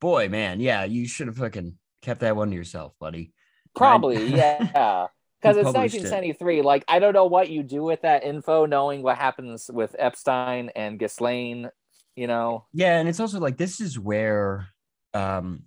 Boy, 0.00 0.28
man. 0.28 0.60
Yeah, 0.60 0.84
you 0.84 1.08
should 1.08 1.26
have 1.26 1.38
fucking 1.38 1.74
kept 2.02 2.20
that 2.20 2.36
one 2.36 2.50
to 2.50 2.56
yourself, 2.56 2.92
buddy. 3.00 3.32
Probably, 3.74 4.26
yeah. 4.34 5.06
Because 5.40 5.56
it's 5.58 5.64
published 5.64 5.96
it. 5.96 6.02
1973. 6.02 6.62
Like, 6.62 6.84
I 6.88 6.98
don't 6.98 7.12
know 7.12 7.26
what 7.26 7.50
you 7.50 7.62
do 7.62 7.82
with 7.82 8.02
that 8.02 8.24
info, 8.24 8.66
knowing 8.66 9.02
what 9.02 9.18
happens 9.18 9.70
with 9.72 9.94
Epstein 9.98 10.70
and 10.74 10.98
Ghislaine. 10.98 11.70
You 12.14 12.26
know, 12.26 12.64
Yeah, 12.72 12.98
and 12.98 13.08
it's 13.08 13.20
also 13.20 13.38
like 13.38 13.58
this 13.58 13.78
is 13.80 13.98
where 13.98 14.68
um 15.12 15.64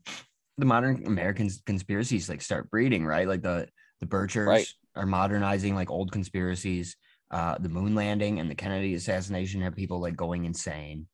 the 0.57 0.65
modern 0.65 1.05
American 1.05 1.50
conspiracies 1.65 2.27
like 2.27 2.41
start 2.41 2.71
breeding, 2.71 3.05
right? 3.05 3.27
Like 3.27 3.43
the 3.43 3.67
the 4.00 4.07
Birchers 4.07 4.48
Right. 4.48 4.67
are 4.95 5.05
modernizing 5.05 5.75
like 5.75 5.91
old 5.91 6.12
conspiracies. 6.12 6.95
Uh 7.29 7.55
the 7.59 7.69
moon 7.69 7.93
landing 7.93 8.39
and 8.39 8.50
the 8.50 8.55
Kennedy 8.55 8.95
assassination 8.95 9.62
have 9.62 9.75
people 9.75 10.00
like 10.01 10.15
going 10.15 10.45
insane 10.45 11.07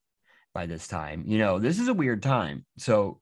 by 0.54 0.64
this 0.64 0.88
time. 0.88 1.24
You 1.26 1.36
know, 1.36 1.58
this 1.58 1.78
is 1.78 1.88
a 1.88 1.94
weird 1.94 2.22
time. 2.22 2.64
So 2.78 3.20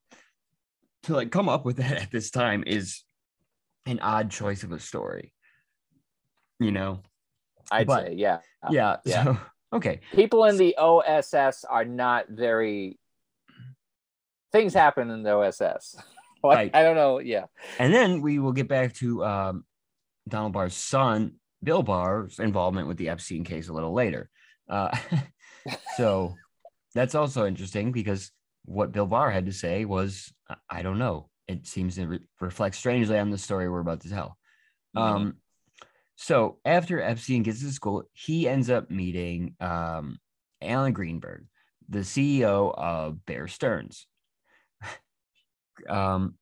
to 1.05 1.15
like 1.15 1.31
come 1.31 1.49
up 1.49 1.65
with 1.65 1.77
that 1.77 1.93
at 2.03 2.11
this 2.11 2.31
time 2.31 2.65
is 2.67 3.03
an 3.87 4.01
odd 4.01 4.31
choice 4.31 4.63
of 4.63 4.73
a 4.73 4.81
story. 4.81 5.33
You 6.61 6.73
know? 6.73 7.03
I'd 7.71 7.87
But- 7.87 8.07
say, 8.07 8.15
yeah. 8.15 8.39
Yeah. 8.71 8.97
yeah. 9.05 9.25
So 9.25 9.39
okay. 9.75 10.01
People 10.15 10.45
in 10.45 10.57
the 10.57 10.77
OSS 10.79 11.65
are 11.69 11.85
not 11.85 12.29
very. 12.29 12.99
Things 14.53 14.73
happen 14.73 15.11
in 15.11 15.23
the 15.23 15.33
OSS. 15.33 15.97
like, 16.45 16.57
Right. 16.57 16.71
I 16.75 16.83
don't 16.83 16.95
know. 16.95 17.19
Yeah. 17.19 17.47
And 17.79 17.93
then 17.93 18.21
we 18.21 18.39
will 18.39 18.53
get 18.53 18.69
back 18.69 18.93
to 18.95 19.25
um, 19.25 19.65
Donald 20.29 20.53
Barr's 20.53 20.75
son, 20.77 21.35
Bill 21.63 21.83
Barr's 21.83 22.39
involvement 22.39 22.87
with 22.87 22.97
the 22.99 23.09
Epstein 23.09 23.45
case 23.45 23.69
a 23.69 23.73
little 23.73 23.93
later. 23.95 24.29
Uh, 24.69 24.97
so 25.97 26.35
that's 26.95 27.15
also 27.15 27.47
interesting 27.47 27.91
because 27.93 28.31
what 28.65 28.93
Bill 28.93 29.07
Barr 29.07 29.31
had 29.31 29.47
to 29.47 29.53
say 29.53 29.85
was, 29.85 30.33
I- 30.71 30.83
don't 30.83 30.99
know. 30.99 31.31
It 31.49 31.67
seems 31.67 31.97
to 31.97 32.07
re- 32.07 32.27
reflect 32.41 32.75
strangely 32.77 33.19
on 33.19 33.31
the 33.31 33.39
story 33.39 33.69
we're 33.69 33.81
about 33.81 34.01
to 34.03 34.11
tell. 34.11 34.39
Um, 34.97 35.37
so 36.17 36.59
after 36.65 37.01
Epstein 37.01 37.43
gets 37.43 37.61
to 37.61 37.71
school, 37.73 38.05
he 38.13 38.49
ends 38.49 38.71
up 38.71 38.91
meeting 38.91 39.57
um, 39.61 40.19
Alan 40.63 40.93
Greenberg, 40.93 41.47
the 41.89 42.01
CEO 42.01 42.73
of 42.77 43.25
Bear 43.27 43.49
Stearns. 43.49 44.07
um, 45.89 46.35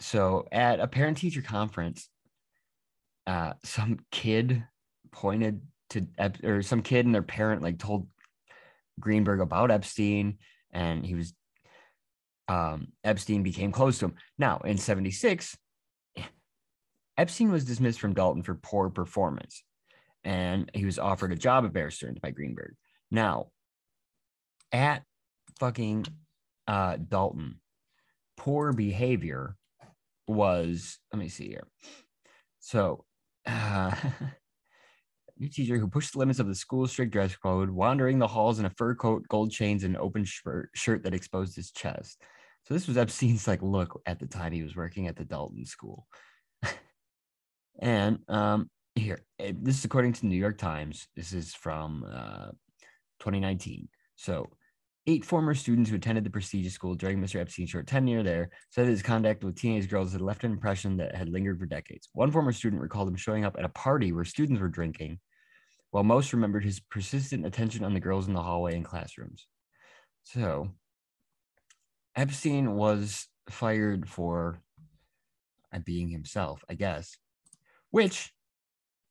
so 0.00 0.46
at 0.52 0.80
a 0.80 0.86
parent 0.86 1.18
teacher 1.18 1.42
conference, 1.42 2.08
uh, 3.26 3.54
some 3.64 3.98
kid 4.10 4.64
pointed 5.10 5.60
to 5.90 6.06
Ep- 6.18 6.44
or 6.44 6.62
some 6.62 6.82
kid 6.82 7.06
and 7.06 7.14
their 7.14 7.22
parent 7.22 7.62
like 7.62 7.78
told 7.78 8.08
Greenberg 9.00 9.40
about 9.40 9.70
Epstein, 9.70 10.38
and 10.72 11.04
he 11.04 11.14
was 11.14 11.34
um, 12.48 12.88
Epstein 13.02 13.42
became 13.42 13.72
close 13.72 13.98
to 13.98 14.06
him. 14.06 14.14
Now 14.38 14.58
in 14.64 14.78
'76, 14.78 15.56
Epstein 17.16 17.52
was 17.52 17.64
dismissed 17.64 18.00
from 18.00 18.14
Dalton 18.14 18.42
for 18.42 18.54
poor 18.54 18.90
performance, 18.90 19.62
and 20.24 20.70
he 20.74 20.84
was 20.84 20.98
offered 20.98 21.32
a 21.32 21.36
job 21.36 21.64
at 21.64 21.72
Bear 21.72 21.90
Stearns 21.90 22.18
by 22.18 22.30
Greenberg. 22.30 22.74
Now, 23.10 23.48
at 24.72 25.02
fucking 25.60 26.06
uh, 26.66 26.96
Dalton, 26.96 27.60
poor 28.36 28.72
behavior 28.72 29.56
was. 30.26 30.98
Let 31.12 31.18
me 31.20 31.28
see 31.28 31.48
here. 31.48 31.68
So, 32.60 33.04
uh, 33.46 33.94
new 35.38 35.48
teacher 35.48 35.78
who 35.78 35.88
pushed 35.88 36.12
the 36.12 36.18
limits 36.18 36.38
of 36.38 36.46
the 36.46 36.54
school's 36.54 36.90
strict 36.90 37.12
dress 37.12 37.36
code, 37.36 37.70
wandering 37.70 38.18
the 38.18 38.26
halls 38.26 38.58
in 38.58 38.66
a 38.66 38.70
fur 38.70 38.94
coat, 38.94 39.26
gold 39.28 39.50
chains, 39.50 39.84
and 39.84 39.96
open 39.96 40.24
shirt, 40.24 40.70
shirt 40.74 41.04
that 41.04 41.14
exposed 41.14 41.54
his 41.54 41.70
chest. 41.70 42.22
So 42.64 42.72
this 42.72 42.88
was 42.88 42.96
Epstein's 42.96 43.46
like 43.46 43.62
look 43.62 44.00
at 44.06 44.18
the 44.18 44.26
time 44.26 44.52
he 44.52 44.62
was 44.62 44.74
working 44.74 45.06
at 45.06 45.16
the 45.16 45.24
Dalton 45.24 45.66
school. 45.66 46.06
and 47.78 48.18
um, 48.28 48.70
here, 48.94 49.24
eh, 49.38 49.52
this 49.60 49.78
is 49.78 49.84
according 49.84 50.14
to 50.14 50.20
the 50.22 50.28
New 50.28 50.38
York 50.38 50.56
Times. 50.56 51.08
This 51.14 51.32
is 51.32 51.54
from 51.54 52.04
uh, 52.10 52.50
2019. 53.20 53.88
So, 54.16 54.48
eight 55.06 55.26
former 55.26 55.52
students 55.52 55.90
who 55.90 55.96
attended 55.96 56.24
the 56.24 56.30
prestigious 56.30 56.72
school 56.72 56.94
during 56.94 57.20
Mr. 57.20 57.38
Epstein's 57.38 57.68
short 57.68 57.86
tenure 57.86 58.22
there 58.22 58.48
said 58.70 58.86
his 58.86 59.02
conduct 59.02 59.44
with 59.44 59.56
teenage 59.56 59.90
girls 59.90 60.12
had 60.12 60.22
left 60.22 60.44
an 60.44 60.52
impression 60.52 60.96
that 60.96 61.14
had 61.14 61.28
lingered 61.28 61.58
for 61.58 61.66
decades. 61.66 62.08
One 62.14 62.30
former 62.30 62.52
student 62.52 62.80
recalled 62.80 63.08
him 63.08 63.16
showing 63.16 63.44
up 63.44 63.56
at 63.58 63.66
a 63.66 63.70
party 63.70 64.12
where 64.12 64.24
students 64.24 64.62
were 64.62 64.68
drinking, 64.68 65.18
while 65.90 66.04
most 66.04 66.32
remembered 66.32 66.64
his 66.64 66.80
persistent 66.80 67.44
attention 67.44 67.84
on 67.84 67.92
the 67.92 68.00
girls 68.00 68.26
in 68.26 68.32
the 68.32 68.42
hallway 68.42 68.74
and 68.74 68.84
classrooms. 68.86 69.46
So, 70.22 70.70
Epstein 72.16 72.74
was 72.74 73.28
fired 73.50 74.08
for 74.08 74.60
uh, 75.72 75.78
being 75.80 76.08
himself, 76.08 76.64
I 76.68 76.74
guess. 76.74 77.16
Which, 77.90 78.32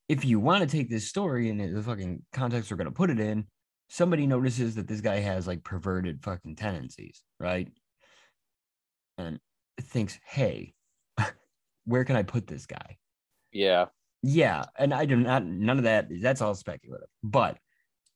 if 0.10 0.26
you 0.26 0.40
want 0.40 0.62
to 0.62 0.78
take 0.78 0.90
this 0.90 1.08
story 1.08 1.50
in 1.50 1.58
the 1.58 1.82
fucking 1.82 2.24
context 2.34 2.70
we're 2.70 2.78
going 2.78 2.86
to 2.86 2.92
put 2.92 3.10
it 3.10 3.20
in, 3.20 3.46
somebody 3.90 4.28
notices 4.28 4.76
that 4.76 4.88
this 4.88 5.02
guy 5.02 5.20
has 5.20 5.48
like 5.48 5.64
perverted 5.64 6.24
fucking 6.24 6.56
tendencies, 6.56 7.24
right? 7.40 7.70
And 9.18 9.40
thinks, 9.80 10.20
hey, 10.26 10.74
where 11.86 12.04
can 12.04 12.16
I 12.16 12.24
put 12.24 12.48
this 12.48 12.66
guy? 12.66 12.98
Yeah. 13.52 13.86
Yeah, 14.26 14.64
and 14.80 14.94
I 14.94 15.06
do 15.06 15.18
not 15.18 15.44
none 15.44 15.78
of 15.78 15.84
that. 15.84 16.08
That's 16.22 16.42
all 16.42 16.56
speculative, 16.56 17.10
but 17.22 17.58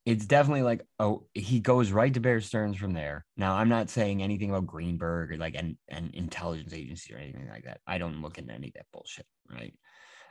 it's 0.08 0.26
definitely 0.26 0.62
like 0.62 0.88
oh, 1.00 1.26
he 1.34 1.60
goes 1.60 1.92
right 1.92 2.14
to 2.14 2.22
Bear 2.22 2.40
Stearns 2.40 2.78
from 2.78 2.94
there. 2.94 3.26
Now, 3.36 3.56
I'm 3.56 3.68
not 3.68 3.90
saying 3.90 4.24
anything 4.24 4.50
about 4.50 4.66
Greenberg 4.66 5.34
or 5.34 5.38
like 5.38 5.56
an 5.56 5.78
an 5.90 6.12
intelligence 6.14 6.72
agency 6.72 7.14
or 7.14 7.18
anything 7.18 7.50
like 7.50 7.66
that. 7.66 7.82
I 7.86 7.98
don't 7.98 8.22
look 8.22 8.38
into 8.38 8.54
any 8.54 8.68
of 8.68 8.74
that 8.76 8.86
bullshit, 8.94 9.26
right? 9.52 9.74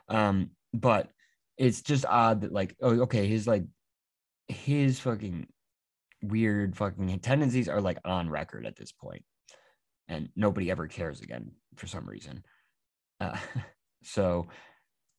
Um, 0.09 0.49
but 0.73 1.09
it's 1.59 1.83
just 1.83 2.07
odd 2.07 2.41
that 2.41 2.51
like 2.51 2.75
oh, 2.81 3.01
okay, 3.01 3.27
his 3.27 3.45
like 3.45 3.65
his 4.47 4.99
fucking 4.99 5.45
weird 6.23 6.75
fucking 6.75 7.19
tendencies 7.19 7.69
are 7.69 7.79
like 7.79 7.99
on 8.03 8.31
record 8.31 8.65
at 8.65 8.77
this 8.77 8.91
point, 8.91 9.23
and 10.07 10.29
nobody 10.35 10.71
ever 10.71 10.87
cares 10.87 11.21
again 11.21 11.51
for 11.75 11.85
some 11.85 12.09
reason. 12.09 12.43
Uh, 13.21 13.37
so 14.01 14.47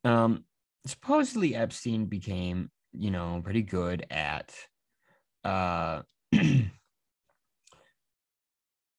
um, 0.02 0.42
supposedly 0.84 1.54
Epstein 1.54 2.06
became, 2.06 2.72
you 2.92 3.10
know, 3.10 3.40
pretty 3.44 3.62
good 3.62 4.06
at, 4.10 4.54
uh, 5.44 6.02
you 6.32 6.70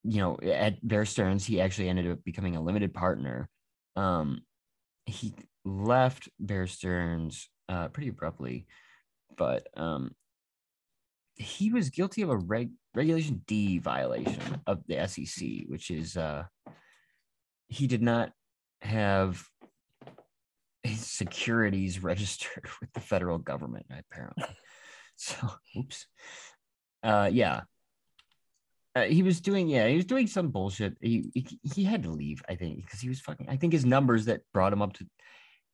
know, 0.03 0.37
at 0.41 0.85
Bear 0.87 1.05
Stearns, 1.05 1.45
he 1.45 1.61
actually 1.61 1.89
ended 1.89 2.09
up 2.09 2.23
becoming 2.23 2.55
a 2.55 2.61
limited 2.61 2.93
partner. 2.93 3.49
Um, 3.95 4.41
he 5.05 5.33
left 5.65 6.29
Bear 6.39 6.67
Stearns 6.67 7.49
uh, 7.67 7.89
pretty 7.89 8.09
abruptly, 8.09 8.67
but 9.37 9.67
um, 9.75 10.11
he 11.35 11.71
was 11.71 11.89
guilty 11.89 12.21
of 12.21 12.29
a 12.29 12.37
reg- 12.37 12.73
regulation 12.93 13.41
D 13.47 13.79
violation 13.79 14.61
of 14.67 14.83
the 14.87 15.07
SEC, 15.07 15.47
which 15.67 15.89
is 15.89 16.17
uh, 16.17 16.43
he 17.67 17.87
did 17.87 18.01
not 18.01 18.31
have 18.81 19.43
securities 20.95 22.03
registered 22.03 22.67
with 22.79 22.91
the 22.93 22.99
federal 22.99 23.37
government, 23.37 23.85
apparently. 23.89 24.45
so, 25.15 25.35
oops. 25.77 26.07
Uh, 27.03 27.29
yeah. 27.31 27.61
Uh, 28.95 29.03
he 29.03 29.23
was 29.23 29.39
doing, 29.39 29.67
yeah, 29.67 29.87
he 29.87 29.95
was 29.95 30.05
doing 30.05 30.27
some 30.27 30.49
bullshit. 30.49 30.95
He, 30.99 31.31
he, 31.33 31.59
he 31.73 31.83
had 31.83 32.03
to 32.03 32.09
leave, 32.09 32.41
I 32.49 32.55
think, 32.55 32.83
because 32.83 32.99
he 32.99 33.09
was 33.09 33.19
fucking. 33.19 33.47
I 33.49 33.57
think 33.57 33.73
his 33.73 33.85
numbers 33.85 34.25
that 34.25 34.41
brought 34.53 34.73
him 34.73 34.81
up 34.81 34.93
to, 34.93 35.05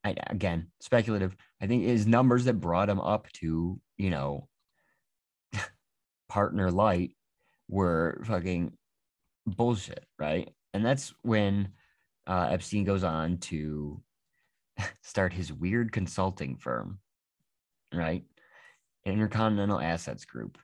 I, 0.03 0.15
again, 0.27 0.67
speculative. 0.81 1.35
I 1.61 1.67
think 1.67 1.83
his 1.83 2.05
numbers 2.05 2.45
that 2.45 2.59
brought 2.59 2.89
him 2.89 2.99
up 2.99 3.31
to, 3.33 3.79
you 3.97 4.09
know, 4.09 4.47
partner 6.29 6.69
light 6.71 7.15
were 7.69 8.21
fucking 8.25 8.73
bullshit, 9.47 10.05
right? 10.19 10.49
And 10.73 10.85
that's 10.85 11.13
when 11.21 11.69
uh, 12.27 12.49
Epstein 12.51 12.83
goes 12.83 13.03
on 13.03 13.37
to 13.37 14.01
start 15.01 15.33
his 15.33 15.51
weird 15.51 15.91
consulting 15.91 16.57
firm, 16.57 16.99
right? 17.93 18.23
Intercontinental 19.05 19.79
Assets 19.79 20.25
Group, 20.25 20.57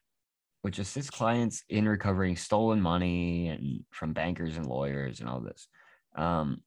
which 0.62 0.80
assists 0.80 1.12
clients 1.12 1.64
in 1.70 1.88
recovering 1.88 2.36
stolen 2.36 2.82
money 2.82 3.50
and 3.50 3.84
from 3.92 4.14
bankers 4.14 4.58
and 4.58 4.66
lawyers 4.66 5.20
and 5.20 5.30
all 5.30 5.40
this. 5.40 5.68
Um, 6.16 6.62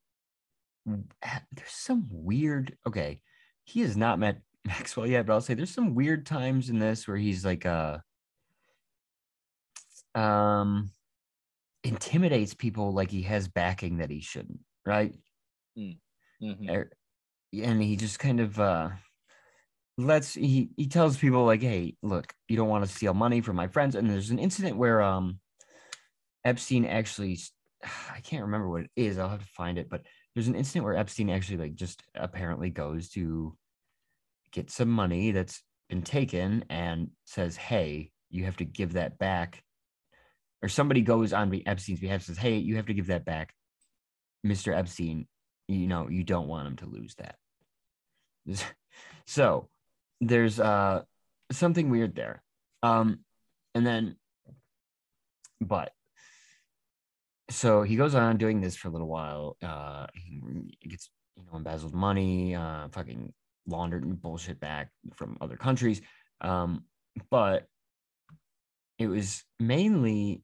there's 0.86 1.70
some 1.70 2.06
weird. 2.10 2.76
Okay, 2.86 3.20
he 3.64 3.80
has 3.80 3.96
not 3.96 4.18
met 4.18 4.40
Maxwell 4.64 5.06
yet, 5.06 5.26
but 5.26 5.32
I'll 5.32 5.40
say 5.40 5.54
there's 5.54 5.70
some 5.74 5.94
weird 5.94 6.26
times 6.26 6.70
in 6.70 6.78
this 6.78 7.06
where 7.08 7.16
he's 7.16 7.44
like 7.44 7.66
uh 7.66 7.98
um 10.14 10.90
intimidates 11.82 12.54
people 12.54 12.92
like 12.92 13.10
he 13.10 13.22
has 13.22 13.48
backing 13.48 13.98
that 13.98 14.10
he 14.10 14.20
shouldn't, 14.20 14.60
right? 14.86 15.14
Mm. 15.78 15.98
Mm-hmm. 16.42 16.68
And 17.62 17.82
he 17.82 17.96
just 17.96 18.18
kind 18.18 18.40
of 18.40 18.58
uh 18.58 18.90
lets 19.96 20.34
he 20.34 20.70
he 20.76 20.88
tells 20.88 21.16
people 21.16 21.44
like 21.44 21.62
hey 21.62 21.94
look 22.02 22.32
you 22.48 22.56
don't 22.56 22.68
want 22.68 22.84
to 22.84 22.90
steal 22.90 23.14
money 23.14 23.40
from 23.40 23.56
my 23.56 23.68
friends. 23.68 23.94
And 23.94 24.08
there's 24.08 24.30
an 24.30 24.38
incident 24.38 24.76
where 24.76 25.02
um 25.02 25.38
epstein 26.44 26.84
actually 26.84 27.38
i 28.12 28.20
can't 28.20 28.42
remember 28.42 28.68
what 28.68 28.82
it 28.82 28.90
is 28.96 29.18
i'll 29.18 29.30
have 29.30 29.40
to 29.40 29.52
find 29.56 29.78
it 29.78 29.88
but 29.88 30.02
there's 30.34 30.48
an 30.48 30.54
incident 30.54 30.84
where 30.84 30.94
epstein 30.94 31.30
actually 31.30 31.56
like 31.56 31.74
just 31.74 32.02
apparently 32.14 32.68
goes 32.68 33.08
to 33.08 33.56
get 34.52 34.70
some 34.70 34.90
money 34.90 35.32
that's 35.32 35.62
been 35.88 36.02
taken 36.02 36.64
and 36.70 37.10
says 37.24 37.56
hey 37.56 38.10
you 38.30 38.44
have 38.44 38.56
to 38.56 38.64
give 38.64 38.94
that 38.94 39.18
back. 39.18 39.62
Or 40.62 40.68
somebody 40.68 41.02
goes 41.02 41.32
on 41.32 41.62
epstein's 41.66 42.00
behalf 42.00 42.22
says 42.22 42.38
hey 42.38 42.56
you 42.56 42.76
have 42.76 42.86
to 42.86 42.94
give 42.94 43.08
that 43.08 43.24
back 43.24 43.54
mr 44.46 44.76
epstein. 44.76 45.26
You 45.68 45.86
know 45.86 46.08
you 46.08 46.24
don't 46.24 46.48
want 46.48 46.68
him 46.68 46.76
to 46.76 46.86
lose 46.86 47.14
that 47.16 47.36
so 49.26 49.68
there's 50.20 50.60
uh 50.60 51.02
something 51.52 51.90
weird 51.90 52.14
there. 52.14 52.42
Um 52.82 53.20
and 53.74 53.86
then 53.86 54.16
but 55.60 55.92
so 57.50 57.82
he 57.82 57.96
goes 57.96 58.14
on 58.14 58.36
doing 58.36 58.60
this 58.60 58.76
for 58.76 58.88
a 58.88 58.90
little 58.90 59.08
while 59.08 59.56
uh 59.62 60.06
he 60.14 60.40
gets 60.88 61.10
you 61.36 61.44
know 61.44 61.56
embezzled 61.56 61.94
money 61.94 62.54
uh 62.54 62.88
fucking 62.88 63.32
laundered 63.66 64.20
bullshit 64.20 64.60
back 64.60 64.90
from 65.14 65.36
other 65.40 65.56
countries. 65.56 66.00
Um 66.40 66.84
but 67.30 67.66
it 68.98 69.06
was 69.06 69.42
mainly 69.58 70.42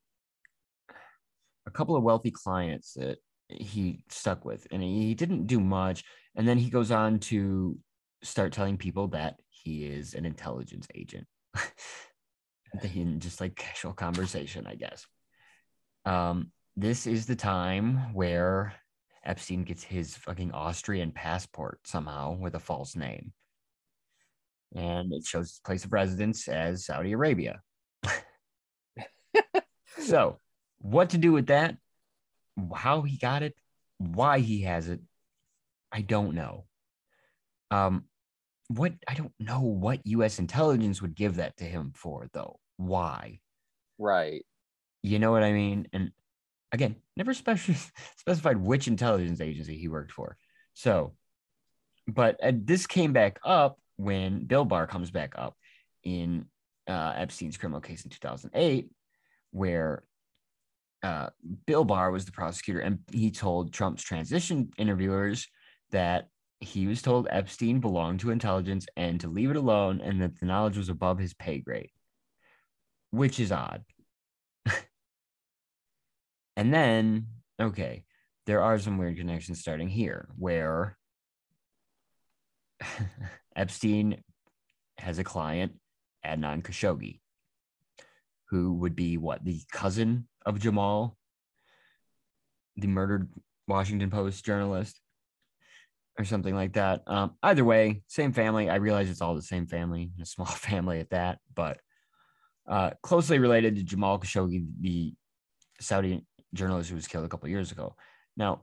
a 1.66 1.70
couple 1.70 1.96
of 1.96 2.02
wealthy 2.02 2.30
clients 2.30 2.94
that 2.94 3.18
he 3.48 4.04
stuck 4.08 4.44
with 4.44 4.66
and 4.70 4.82
he 4.82 5.14
didn't 5.14 5.46
do 5.46 5.60
much. 5.60 6.04
And 6.36 6.46
then 6.46 6.58
he 6.58 6.70
goes 6.70 6.90
on 6.90 7.18
to 7.20 7.78
start 8.22 8.52
telling 8.52 8.76
people 8.76 9.08
that 9.08 9.36
he 9.48 9.84
is 9.84 10.14
an 10.14 10.24
intelligence 10.24 10.86
agent. 10.94 11.26
In 12.94 13.18
just 13.18 13.40
like 13.40 13.56
casual 13.56 13.92
conversation 13.92 14.66
i 14.66 14.76
guess. 14.76 15.06
Um 16.04 16.52
this 16.76 17.06
is 17.06 17.26
the 17.26 17.36
time 17.36 18.14
where 18.14 18.74
epstein 19.24 19.64
gets 19.64 19.82
his 19.82 20.16
fucking 20.16 20.52
austrian 20.52 21.10
passport 21.10 21.80
somehow 21.84 22.36
with 22.36 22.54
a 22.54 22.60
false 22.60 22.94
name. 22.94 23.32
And 24.74 25.12
it 25.12 25.24
shows 25.24 25.50
his 25.50 25.60
place 25.64 25.84
of 25.84 25.92
residence 25.92 26.46
as 26.46 26.86
saudi 26.86 27.12
arabia. 27.12 27.60
So 29.98 30.38
what 30.78 31.10
to 31.10 31.18
do 31.18 31.32
with 31.32 31.48
that? 31.48 31.76
How 32.74 33.02
he 33.02 33.16
got 33.16 33.42
it? 33.42 33.54
Why 33.98 34.40
he 34.40 34.62
has 34.62 34.88
it? 34.88 35.00
I 35.92 36.00
don't 36.02 36.34
know. 36.34 36.66
Um 37.70 38.04
what 38.70 38.92
I 39.08 39.14
don't 39.14 39.32
know 39.40 39.60
what 39.60 40.06
U.S. 40.06 40.38
intelligence 40.38 41.02
would 41.02 41.16
give 41.16 41.36
that 41.36 41.56
to 41.56 41.64
him 41.64 41.92
for, 41.94 42.28
though. 42.32 42.60
Why? 42.76 43.40
Right. 43.98 44.46
You 45.02 45.18
know 45.18 45.32
what 45.32 45.42
I 45.42 45.52
mean? 45.52 45.88
And 45.92 46.12
again, 46.70 46.94
never 47.16 47.34
special, 47.34 47.74
specified 48.16 48.58
which 48.58 48.86
intelligence 48.86 49.40
agency 49.40 49.76
he 49.76 49.88
worked 49.88 50.12
for. 50.12 50.36
So, 50.74 51.14
but 52.06 52.38
uh, 52.40 52.52
this 52.54 52.86
came 52.86 53.12
back 53.12 53.40
up 53.44 53.80
when 53.96 54.44
Bill 54.44 54.64
Barr 54.64 54.86
comes 54.86 55.10
back 55.10 55.32
up 55.36 55.56
in 56.04 56.46
uh, 56.88 57.14
Epstein's 57.16 57.56
criminal 57.56 57.80
case 57.80 58.04
in 58.04 58.10
2008, 58.10 58.88
where 59.50 60.04
uh, 61.02 61.30
Bill 61.66 61.84
Barr 61.84 62.12
was 62.12 62.24
the 62.24 62.32
prosecutor, 62.32 62.78
and 62.78 63.00
he 63.10 63.32
told 63.32 63.72
Trump's 63.72 64.04
transition 64.04 64.70
interviewers 64.78 65.48
that 65.90 66.28
he 66.60 66.86
was 66.86 67.00
told 67.00 67.26
Epstein 67.30 67.80
belonged 67.80 68.20
to 68.20 68.30
intelligence 68.30 68.86
and 68.96 69.18
to 69.20 69.28
leave 69.28 69.50
it 69.50 69.56
alone 69.56 70.00
and 70.00 70.20
that 70.20 70.38
the 70.38 70.46
knowledge 70.46 70.76
was 70.76 70.90
above 70.90 71.18
his 71.18 71.32
pay 71.32 71.58
grade, 71.58 71.90
which 73.10 73.40
is 73.40 73.50
odd. 73.50 73.82
and 76.56 76.72
then, 76.72 77.26
okay, 77.60 78.04
there 78.46 78.62
are 78.62 78.78
some 78.78 78.98
weird 78.98 79.16
connections 79.16 79.58
starting 79.58 79.88
here 79.88 80.28
where 80.36 80.98
Epstein 83.56 84.22
has 84.98 85.18
a 85.18 85.24
client, 85.24 85.72
Adnan 86.26 86.62
Khashoggi, 86.62 87.20
who 88.50 88.74
would 88.74 88.94
be 88.94 89.16
what, 89.16 89.42
the 89.42 89.62
cousin 89.72 90.28
of 90.44 90.60
Jamal, 90.60 91.16
the 92.76 92.86
murdered 92.86 93.30
Washington 93.66 94.10
Post 94.10 94.44
journalist 94.44 95.00
or 96.20 96.24
something 96.24 96.54
like 96.54 96.74
that. 96.74 97.02
Um, 97.06 97.32
either 97.42 97.64
way, 97.64 98.02
same 98.06 98.32
family. 98.32 98.68
I 98.68 98.76
realize 98.76 99.08
it's 99.08 99.22
all 99.22 99.34
the 99.34 99.42
same 99.42 99.66
family, 99.66 100.10
a 100.20 100.26
small 100.26 100.46
family 100.46 101.00
at 101.00 101.10
that, 101.10 101.38
but 101.54 101.78
uh, 102.68 102.90
closely 103.02 103.38
related 103.38 103.76
to 103.76 103.82
Jamal 103.82 104.18
Khashoggi, 104.18 104.66
the 104.80 105.14
Saudi 105.80 106.24
journalist 106.54 106.90
who 106.90 106.96
was 106.96 107.08
killed 107.08 107.24
a 107.24 107.28
couple 107.28 107.48
years 107.48 107.72
ago. 107.72 107.96
Now, 108.36 108.62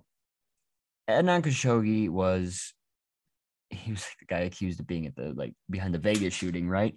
Adnan 1.10 1.42
Khashoggi 1.42 2.10
was 2.10 2.74
he 3.70 3.92
was 3.92 4.06
the 4.20 4.26
guy 4.26 4.40
accused 4.42 4.80
of 4.80 4.88
being 4.88 5.08
at 5.08 5.16
the 5.16 5.34
like 5.34 5.54
behind 5.70 5.94
the 5.94 6.00
Vegas 6.00 6.34
shooting, 6.34 6.70
right? 6.70 6.96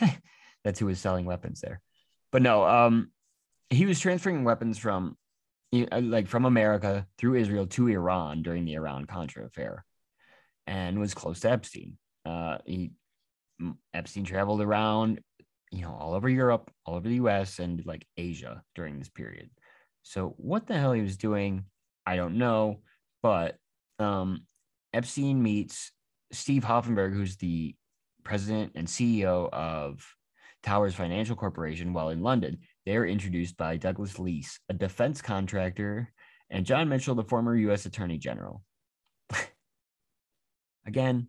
That's 0.64 0.78
who 0.78 0.86
was 0.86 0.98
selling 0.98 1.26
weapons 1.26 1.60
there. 1.60 1.80
But 2.32 2.42
no, 2.42 2.64
um, 2.64 3.10
he 3.70 3.86
was 3.86 4.00
transferring 4.00 4.44
weapons 4.44 4.78
from 4.78 5.16
like 5.72 6.28
from 6.28 6.44
America 6.44 7.06
through 7.18 7.34
Israel 7.34 7.66
to 7.66 7.88
Iran 7.88 8.42
during 8.42 8.64
the 8.64 8.74
Iran 8.74 9.04
Contra 9.04 9.44
affair 9.44 9.84
and 10.66 10.98
was 10.98 11.14
close 11.14 11.40
to 11.40 11.50
Epstein. 11.50 11.96
Uh, 12.24 12.58
he 12.64 12.90
Epstein 13.94 14.24
traveled 14.24 14.60
around, 14.60 15.20
you 15.70 15.82
know, 15.82 15.94
all 15.98 16.14
over 16.14 16.28
Europe, 16.28 16.70
all 16.84 16.96
over 16.96 17.08
the 17.08 17.16
U.S. 17.16 17.58
and 17.58 17.84
like 17.86 18.06
Asia 18.16 18.62
during 18.74 18.98
this 18.98 19.08
period. 19.08 19.50
So 20.02 20.34
what 20.36 20.66
the 20.66 20.78
hell 20.78 20.92
he 20.92 21.02
was 21.02 21.16
doing, 21.16 21.64
I 22.04 22.16
don't 22.16 22.38
know. 22.38 22.80
But 23.22 23.56
um, 23.98 24.46
Epstein 24.92 25.42
meets 25.42 25.92
Steve 26.32 26.64
Hoffenberg, 26.64 27.12
who's 27.12 27.36
the 27.36 27.74
president 28.24 28.72
and 28.74 28.86
CEO 28.86 29.48
of 29.52 30.04
Towers 30.62 30.94
Financial 30.94 31.36
Corporation, 31.36 31.92
while 31.92 32.10
in 32.10 32.22
London. 32.22 32.58
They 32.84 32.96
are 32.96 33.06
introduced 33.06 33.56
by 33.56 33.76
Douglas 33.76 34.14
Leese, 34.14 34.58
a 34.68 34.74
defense 34.74 35.22
contractor, 35.22 36.12
and 36.50 36.66
John 36.66 36.88
Mitchell, 36.88 37.14
the 37.14 37.24
former 37.24 37.56
U.S. 37.56 37.86
Attorney 37.86 38.18
General. 38.18 38.62
Again, 40.86 41.28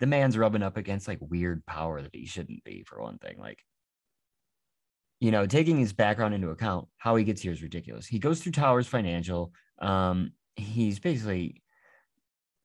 the 0.00 0.06
man's 0.06 0.36
rubbing 0.38 0.62
up 0.62 0.76
against 0.76 1.08
like 1.08 1.18
weird 1.20 1.64
power 1.66 2.00
that 2.02 2.14
he 2.14 2.26
shouldn't 2.26 2.64
be, 2.64 2.84
for 2.86 3.02
one 3.02 3.18
thing. 3.18 3.38
Like, 3.38 3.58
you 5.20 5.30
know, 5.30 5.46
taking 5.46 5.78
his 5.78 5.92
background 5.92 6.34
into 6.34 6.50
account, 6.50 6.88
how 6.96 7.16
he 7.16 7.24
gets 7.24 7.42
here 7.42 7.52
is 7.52 7.62
ridiculous. 7.62 8.06
He 8.06 8.18
goes 8.18 8.40
through 8.40 8.52
Towers 8.52 8.86
Financial. 8.86 9.52
Um, 9.80 10.32
he's 10.56 10.98
basically 10.98 11.62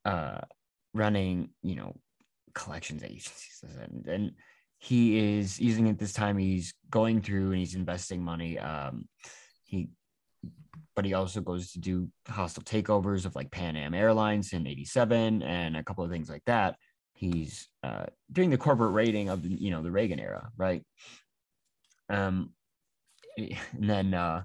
uh 0.04 0.42
running, 0.94 1.50
you 1.62 1.76
know, 1.76 1.96
collections 2.54 3.04
agencies 3.04 3.64
and, 3.82 4.08
and 4.08 4.32
he 4.78 5.38
is 5.38 5.60
using 5.60 5.88
it 5.88 5.98
this 5.98 6.14
time 6.14 6.38
he's 6.38 6.74
going 6.90 7.22
through 7.22 7.50
and 7.52 7.58
he's 7.58 7.76
investing 7.76 8.22
money 8.22 8.58
um 8.60 9.08
he 9.64 9.90
but 10.96 11.06
he 11.06 11.14
also 11.14 11.42
goes 11.42 11.72
to 11.72 11.80
do 11.80 12.08
hostile 12.28 12.64
takeovers 12.64 13.26
of 13.26 13.36
like 13.36 13.52
pan 13.52 13.76
am 13.76 13.94
airlines 13.94 14.54
in 14.54 14.68
87 14.68 15.42
and 15.44 15.78
a 15.78 15.84
couple 15.84 16.04
of 16.04 16.12
things 16.12 16.30
like 16.30 16.44
that 16.46 16.76
he's 17.14 17.68
uh 17.84 18.06
doing 18.32 18.50
the 18.50 18.58
corporate 18.58 18.94
raiding 18.94 19.30
of 19.30 19.46
you 19.46 19.72
know 19.72 19.82
the 19.82 19.92
reagan 19.92 20.20
era 20.20 20.50
right 20.58 20.84
um 22.10 22.52
and 23.38 23.90
then 23.90 24.14
uh 24.14 24.44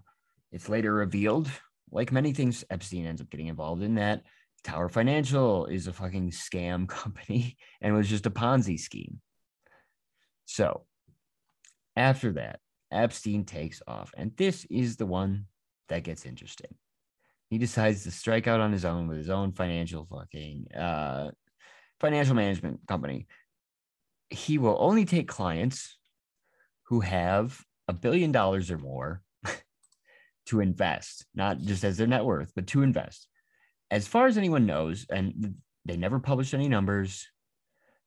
it's 0.53 0.69
later 0.69 0.93
revealed 0.93 1.49
like 1.91 2.13
many 2.13 2.33
things 2.33 2.65
epstein 2.71 3.07
ends 3.07 3.21
up 3.21 3.31
getting 3.31 3.49
involved 3.49 3.83
in 3.83 3.97
that 3.97 4.23
tower 4.63 4.89
financial 4.89 5.67
is 5.67 5.87
a 5.87 5.93
fucking 5.93 6.31
scam 6.31 6.89
company 6.89 7.57
and 7.81 7.95
was 7.95 8.09
just 8.09 8.27
a 8.27 8.31
ponzi 8.31 8.79
scheme 8.79 9.21
so 10.45 10.85
after 11.97 12.33
that, 12.33 12.61
Epstein 12.91 13.45
takes 13.45 13.83
off. 13.87 14.13
And 14.17 14.33
this 14.37 14.65
is 14.71 14.97
the 14.97 15.07
one 15.07 15.47
that 15.90 16.03
gets 16.03 16.26
interesting. 16.26 16.74
He 17.48 17.59
decides 17.59 18.05
to 18.05 18.11
strike 18.11 18.46
out 18.46 18.61
on 18.61 18.72
his 18.72 18.85
own 18.85 19.07
with 19.09 19.18
his 19.18 19.31
own 19.31 19.53
financial 19.53 20.07
fucking 20.07 20.68
uh, 20.74 21.31
financial 22.00 22.35
management 22.35 22.81
company. 22.87 23.26
He 24.31 24.59
will 24.59 24.76
only 24.79 25.05
take 25.05 25.29
clients 25.29 25.98
who 26.85 27.00
have 27.00 27.61
a 27.88 27.92
billion 27.92 28.33
dollars 28.33 28.70
or 28.70 28.79
more 28.79 29.22
to 30.46 30.61
invest, 30.61 31.26
not 31.35 31.59
just 31.59 31.85
as 31.85 31.96
their 31.96 32.07
net 32.07 32.24
worth, 32.24 32.53
but 32.55 32.68
to 32.68 32.83
invest. 32.83 33.29
As 33.90 34.07
far 34.07 34.26
as 34.26 34.38
anyone 34.38 34.66
knows, 34.66 35.07
and 35.11 35.57
they 35.85 35.96
never 35.96 36.20
published 36.20 36.55
any 36.55 36.68
numbers, 36.68 37.29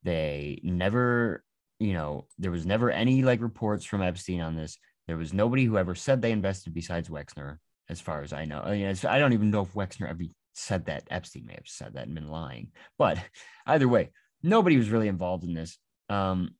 they 0.04 0.60
never 0.64 1.44
you 1.84 1.94
know, 1.94 2.28
there 2.40 2.52
was 2.52 2.66
never 2.66 2.90
any 2.90 3.24
like 3.24 3.42
reports 3.42 3.84
from 3.84 4.02
Epstein 4.02 4.40
on 4.40 4.56
this. 4.56 4.78
There 5.08 5.18
was 5.18 5.34
nobody 5.34 5.66
who 5.66 5.78
ever 5.78 5.96
said 5.96 6.22
they 6.22 6.32
invested 6.32 6.74
besides 6.74 7.10
Wexner, 7.10 7.58
as 7.90 8.02
far 8.02 8.22
as 8.22 8.34
I 8.34 8.46
know. 8.46 8.62
I, 8.62 8.72
mean, 8.72 8.96
I 9.08 9.20
don't 9.20 9.34
even 9.34 9.52
know 9.52 9.62
if 9.62 9.74
Wexner 9.74 10.10
ever 10.10 10.24
said 10.54 10.86
that. 10.86 11.04
Epstein 11.10 11.46
may 11.46 11.54
have 11.54 11.68
said 11.68 11.94
that 11.94 12.06
and 12.06 12.16
been 12.16 12.30
lying. 12.30 12.72
But 12.98 13.18
either 13.66 13.88
way, 13.88 14.12
nobody 14.42 14.78
was 14.78 14.90
really 14.90 15.08
involved 15.08 15.44
in 15.44 15.54
this. 15.54 15.78
Um, 16.10 16.52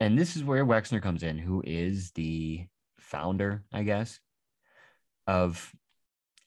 and 0.00 0.18
this 0.18 0.36
is 0.36 0.44
where 0.44 0.64
Wexner 0.64 1.02
comes 1.02 1.22
in, 1.22 1.38
who 1.38 1.62
is 1.64 2.12
the 2.12 2.66
founder, 2.98 3.64
I 3.72 3.82
guess, 3.82 4.18
of 5.26 5.72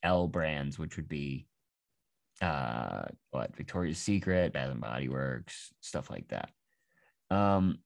L 0.03 0.27
Brands, 0.27 0.77
which 0.77 0.95
would 0.97 1.09
be 1.09 1.45
uh 2.41 3.03
what 3.31 3.55
Victoria's 3.55 3.97
Secret, 3.97 4.53
Bath 4.53 4.71
and 4.71 4.79
Body 4.79 5.09
Works, 5.09 5.73
stuff 5.81 6.09
like 6.09 6.27
that. 6.29 6.49
Um, 7.29 7.79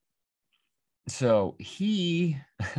so 1.08 1.56
he 1.60 2.38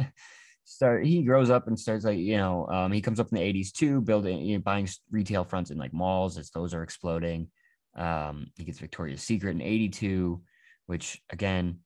start 0.65 1.05
he 1.05 1.23
grows 1.23 1.51
up 1.51 1.69
and 1.69 1.79
starts 1.79 2.05
like 2.05 2.19
you 2.19 2.37
know 2.37 2.67
um, 2.69 2.91
he 2.91 3.01
comes 3.01 3.21
up 3.21 3.29
in 3.31 3.37
the 3.37 3.53
80s 3.53 3.73
too 3.73 4.01
building 4.01 4.41
you 4.41 4.57
know, 4.57 4.63
buying 4.63 4.89
retail 5.11 5.45
fronts 5.45 5.71
in 5.71 5.79
like 5.79 5.93
malls 5.93 6.39
as 6.39 6.51
those 6.51 6.75
are 6.75 6.83
exploding. 6.83 7.49
Um, 7.95 8.49
he 8.57 8.65
gets 8.65 8.79
victoria's 8.79 9.23
secret 9.23 9.51
in 9.51 9.63
82 9.63 10.43
which 10.87 11.23
again 11.31 11.79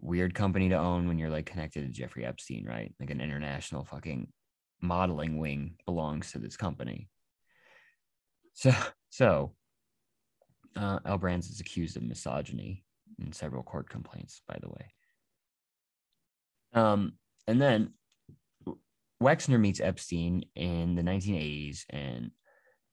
weird 0.00 0.34
company 0.34 0.68
to 0.70 0.76
own 0.76 1.06
when 1.06 1.18
you're 1.18 1.30
like 1.30 1.46
connected 1.46 1.82
to 1.82 1.92
jeffrey 1.92 2.24
epstein 2.24 2.66
right? 2.66 2.94
Like 2.98 3.10
an 3.10 3.20
international 3.20 3.84
fucking 3.84 4.28
modeling 4.80 5.38
wing 5.38 5.76
belongs 5.86 6.32
to 6.32 6.38
this 6.38 6.56
company. 6.56 7.08
So 8.54 8.72
so 9.10 9.54
uh, 10.76 10.98
L 11.04 11.18
Brands 11.18 11.48
is 11.50 11.60
accused 11.60 11.96
of 11.96 12.02
misogyny 12.02 12.84
in 13.20 13.32
several 13.32 13.62
court 13.62 13.88
complaints 13.88 14.40
by 14.48 14.58
the 14.60 14.68
way. 14.68 14.94
Um, 16.72 17.12
and 17.46 17.60
then 17.60 17.92
Wexner 19.22 19.58
meets 19.58 19.80
Epstein 19.80 20.44
in 20.54 20.94
the 20.94 21.02
1980s, 21.02 21.84
and 21.90 22.30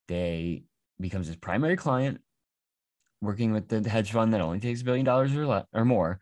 they 0.08 0.64
becomes 1.00 1.28
his 1.28 1.36
primary 1.36 1.76
client, 1.76 2.22
working 3.22 3.52
with 3.54 3.68
the 3.68 3.88
hedge 3.90 4.12
fund 4.12 4.34
that 4.34 4.42
only 4.42 4.60
takes 4.60 4.82
a 4.82 4.86
billion 4.86 5.06
dollars 5.06 5.36
or, 5.36 5.46
le- 5.48 5.68
or 5.74 5.86
more. 5.86 6.20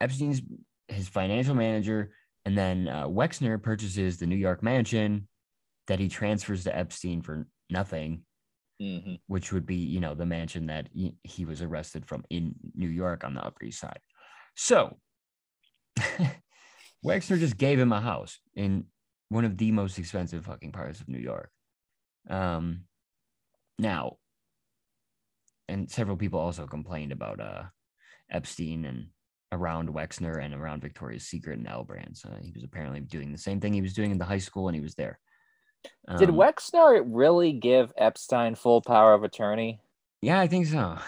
Epstein's 0.00 0.42
his 0.88 1.08
financial 1.08 1.54
manager, 1.54 2.12
and 2.44 2.56
then 2.56 2.88
uh, 2.88 3.06
Wexner 3.06 3.62
purchases 3.62 4.18
the 4.18 4.26
New 4.26 4.36
York 4.36 4.62
mansion 4.62 5.28
that 5.86 5.98
he 5.98 6.08
transfers 6.08 6.64
to 6.64 6.76
Epstein 6.76 7.22
for 7.22 7.46
nothing, 7.70 8.22
mm-hmm. 8.80 9.14
which 9.26 9.52
would 9.52 9.66
be 9.66 9.76
you 9.76 10.00
know 10.00 10.14
the 10.14 10.26
mansion 10.26 10.66
that 10.66 10.88
he, 10.92 11.14
he 11.22 11.44
was 11.44 11.62
arrested 11.62 12.06
from 12.06 12.24
in 12.30 12.54
New 12.74 12.88
York 12.88 13.24
on 13.24 13.34
the 13.34 13.44
Upper 13.44 13.64
East 13.64 13.80
Side. 13.80 14.00
So. 14.54 14.98
Wexner 17.04 17.38
just 17.38 17.56
gave 17.56 17.78
him 17.78 17.92
a 17.92 18.00
house 18.00 18.38
in 18.54 18.84
one 19.30 19.44
of 19.44 19.56
the 19.56 19.72
most 19.72 19.98
expensive 19.98 20.44
fucking 20.44 20.72
parts 20.72 21.00
of 21.00 21.08
New 21.08 21.18
York. 21.18 21.50
Um, 22.28 22.82
now, 23.78 24.18
and 25.68 25.90
several 25.90 26.16
people 26.16 26.40
also 26.40 26.66
complained 26.66 27.12
about 27.12 27.40
uh 27.40 27.62
Epstein 28.30 28.84
and 28.84 29.06
around 29.52 29.88
Wexner 29.88 30.42
and 30.42 30.54
around 30.54 30.82
Victoria's 30.82 31.26
Secret 31.26 31.58
and 31.58 31.66
L 31.66 31.84
Brands. 31.84 32.24
Uh, 32.24 32.36
he 32.40 32.52
was 32.52 32.64
apparently 32.64 33.00
doing 33.00 33.32
the 33.32 33.38
same 33.38 33.60
thing 33.60 33.72
he 33.72 33.80
was 33.80 33.94
doing 33.94 34.10
in 34.10 34.18
the 34.18 34.24
high 34.24 34.38
school 34.38 34.68
and 34.68 34.76
he 34.76 34.82
was 34.82 34.94
there. 34.94 35.18
Um, 36.06 36.18
Did 36.18 36.28
Wexner 36.28 37.02
really 37.06 37.52
give 37.52 37.92
Epstein 37.96 38.54
full 38.54 38.82
power 38.82 39.14
of 39.14 39.24
attorney? 39.24 39.80
Yeah, 40.20 40.38
I 40.38 40.46
think 40.46 40.66
so. 40.66 40.98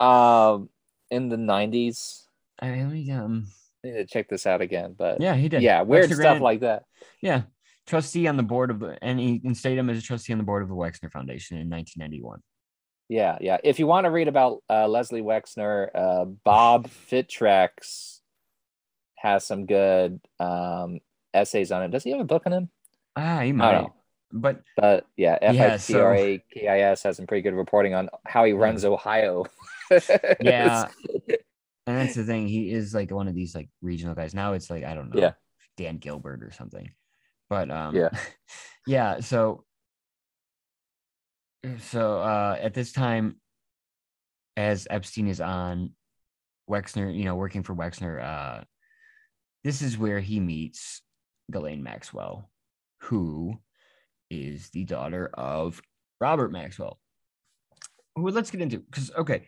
um, 0.04 0.70
in 1.10 1.28
the 1.28 1.36
nineties. 1.36 2.26
I 2.60 2.70
mean, 2.70 3.10
um, 3.12 3.46
need 3.84 3.92
to 3.92 4.06
check 4.06 4.28
this 4.28 4.46
out 4.46 4.60
again. 4.60 4.94
But 4.96 5.20
yeah, 5.20 5.34
he 5.34 5.48
did. 5.48 5.62
Yeah, 5.62 5.82
weird 5.82 6.06
stuff 6.06 6.18
granted, 6.18 6.42
like 6.42 6.60
that. 6.60 6.84
Yeah, 7.22 7.42
trustee 7.86 8.26
on 8.26 8.36
the 8.36 8.42
board 8.42 8.70
of 8.70 8.80
the, 8.80 8.98
and 9.02 9.18
he 9.18 9.40
instated 9.44 9.78
him 9.78 9.90
as 9.90 9.98
a 9.98 10.02
trustee 10.02 10.32
on 10.32 10.38
the 10.38 10.44
board 10.44 10.62
of 10.62 10.68
the 10.68 10.74
Wexner 10.74 11.10
Foundation 11.10 11.56
in 11.56 11.68
1991. 11.70 12.40
Yeah, 13.08 13.38
yeah. 13.40 13.56
If 13.64 13.78
you 13.78 13.86
want 13.86 14.04
to 14.04 14.10
read 14.10 14.28
about 14.28 14.62
uh, 14.68 14.86
Leslie 14.86 15.22
Wexner, 15.22 15.88
uh, 15.94 16.24
Bob 16.26 16.88
Fitrakis 17.10 18.20
has 19.16 19.46
some 19.46 19.66
good 19.66 20.20
um, 20.38 21.00
essays 21.32 21.72
on 21.72 21.82
it. 21.82 21.90
Does 21.90 22.04
he 22.04 22.10
have 22.10 22.20
a 22.20 22.24
book 22.24 22.42
on 22.46 22.52
him? 22.52 22.70
Ah, 23.16 23.40
he 23.40 23.52
might. 23.52 23.88
But 24.30 24.60
but 24.76 25.06
yeah, 25.16 25.38
F 25.40 25.58
I 25.58 25.76
T 25.78 25.98
R 25.98 26.14
A 26.14 26.44
K 26.52 26.68
I 26.68 26.80
S 26.80 27.02
has 27.04 27.16
some 27.16 27.26
pretty 27.26 27.40
good 27.40 27.54
reporting 27.54 27.94
on 27.94 28.10
how 28.26 28.44
he 28.44 28.52
runs 28.52 28.84
Ohio. 28.84 29.46
yeah, 30.40 30.88
and 31.88 31.96
that's 31.96 32.14
the 32.14 32.24
thing. 32.24 32.46
He 32.46 32.70
is 32.70 32.92
like 32.92 33.10
one 33.10 33.28
of 33.28 33.34
these 33.34 33.54
like 33.54 33.70
regional 33.80 34.14
guys. 34.14 34.34
Now 34.34 34.52
it's 34.52 34.68
like 34.68 34.84
I 34.84 34.94
don't 34.94 35.14
know, 35.14 35.20
yeah. 35.20 35.32
Dan 35.78 35.96
Gilbert 35.96 36.42
or 36.42 36.50
something. 36.52 36.90
But 37.48 37.70
um, 37.70 37.96
yeah, 37.96 38.10
yeah. 38.86 39.20
So 39.20 39.64
so 41.80 42.18
uh, 42.18 42.58
at 42.60 42.74
this 42.74 42.92
time, 42.92 43.36
as 44.54 44.86
Epstein 44.90 45.28
is 45.28 45.40
on 45.40 45.92
Wexner, 46.68 47.16
you 47.16 47.24
know, 47.24 47.36
working 47.36 47.62
for 47.62 47.74
Wexner, 47.74 48.22
uh, 48.22 48.64
this 49.64 49.80
is 49.80 49.96
where 49.96 50.20
he 50.20 50.40
meets 50.40 51.00
Ghislaine 51.50 51.82
Maxwell, 51.82 52.50
who 53.00 53.58
is 54.30 54.68
the 54.70 54.84
daughter 54.84 55.30
of 55.32 55.80
Robert 56.20 56.52
Maxwell. 56.52 56.98
Who 58.14 58.28
let's 58.28 58.50
get 58.50 58.60
into 58.60 58.80
because 58.80 59.10
okay, 59.16 59.46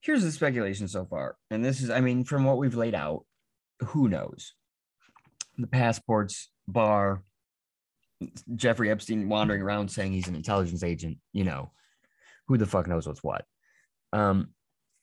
here's 0.00 0.22
the 0.22 0.32
speculation 0.32 0.88
so 0.88 1.04
far. 1.04 1.36
And 1.50 1.64
this 1.64 1.80
is, 1.80 1.90
I 1.90 2.00
mean, 2.00 2.24
from 2.24 2.44
what 2.44 2.58
we've 2.58 2.74
laid 2.74 2.94
out, 2.94 3.24
who 3.80 4.08
knows? 4.08 4.54
The 5.58 5.66
passports 5.66 6.50
bar, 6.68 7.22
Jeffrey 8.54 8.90
Epstein 8.90 9.28
wandering 9.28 9.62
around 9.62 9.90
saying 9.90 10.12
he's 10.12 10.28
an 10.28 10.34
intelligence 10.34 10.82
agent, 10.82 11.18
you 11.32 11.44
know, 11.44 11.70
who 12.48 12.56
the 12.56 12.66
fuck 12.66 12.86
knows 12.86 13.06
what's 13.06 13.22
what. 13.22 13.44
Um, 14.12 14.48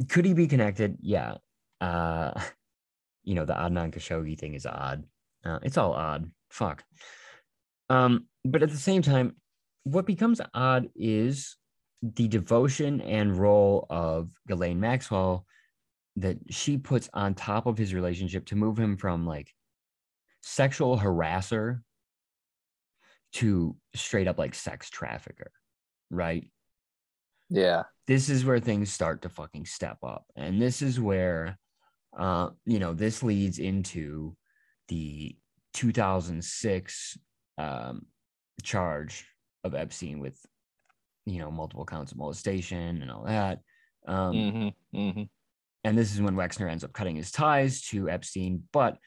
could 0.10 0.26
he 0.26 0.34
be 0.34 0.48
connected? 0.48 0.98
Yeah. 1.02 1.36
Uh, 1.82 2.40
you 3.24 3.36
know, 3.36 3.46
the 3.46 3.54
Adnan 3.54 3.94
Khashoggi 3.94 4.38
thing 4.38 4.54
is 4.54 4.66
odd. 4.66 5.04
Uh, 5.46 5.60
it's 5.64 5.78
all 5.78 5.94
odd. 5.94 6.30
Fuck. 6.50 6.84
Um, 7.90 8.28
but 8.46 8.64
at 8.64 8.70
the 8.70 8.78
same 8.78 9.02
time, 9.02 9.36
what 9.84 10.06
becomes 10.06 10.40
odd 10.54 10.90
is 10.96 11.58
the 12.04 12.28
devotion 12.28 13.02
and 13.02 13.36
role 13.38 13.88
of 13.90 14.30
Ghislaine 14.48 14.80
Maxwell 14.80 15.46
that 16.18 16.38
she 16.50 16.78
puts 16.78 17.10
on 17.14 17.34
top 17.34 17.66
of 17.66 17.78
his 17.78 17.94
relationship 17.94 18.46
to 18.48 18.56
move 18.56 18.78
him 18.78 18.98
from 18.98 19.26
like 19.26 19.50
sexual 20.42 20.98
harasser 21.00 21.80
to 23.34 23.76
straight 23.96 24.28
up 24.28 24.38
like 24.38 24.54
sex 24.54 24.90
trafficker, 24.90 25.52
right? 26.12 26.46
Yeah. 27.50 27.84
this 28.08 28.30
is 28.30 28.44
where 28.46 28.60
things 28.60 28.92
start 28.92 29.22
to 29.22 29.30
fucking 29.30 29.66
step 29.66 29.98
up 30.04 30.26
and 30.36 30.60
this 30.62 30.82
is 30.82 31.00
where 31.00 31.58
uh 32.18 32.50
you 32.66 32.80
know 32.80 32.94
this 32.94 33.22
leads 33.22 33.60
into 33.60 34.36
the 34.88 35.36
2006 35.74 37.18
um 37.60 38.06
charge 38.64 39.26
of 39.64 39.76
epstein 39.76 40.20
with 40.20 40.40
you 41.26 41.40
know 41.40 41.50
multiple 41.52 41.86
counts 41.86 42.12
of 42.12 42.18
molestation 42.18 43.02
and 43.02 43.12
all 43.12 43.24
that 43.24 43.60
um 44.08 44.34
Mm-hmm. 44.36 44.98
Mm-hmm. 45.00 45.24
and 45.84 45.98
this 45.98 46.14
is 46.14 46.22
when 46.22 46.36
wexner 46.36 46.70
ends 46.70 46.84
up 46.84 46.94
cutting 46.94 47.16
his 47.16 47.32
ties 47.32 47.82
to 47.90 48.10
epstein 48.10 48.64
but 48.72 48.98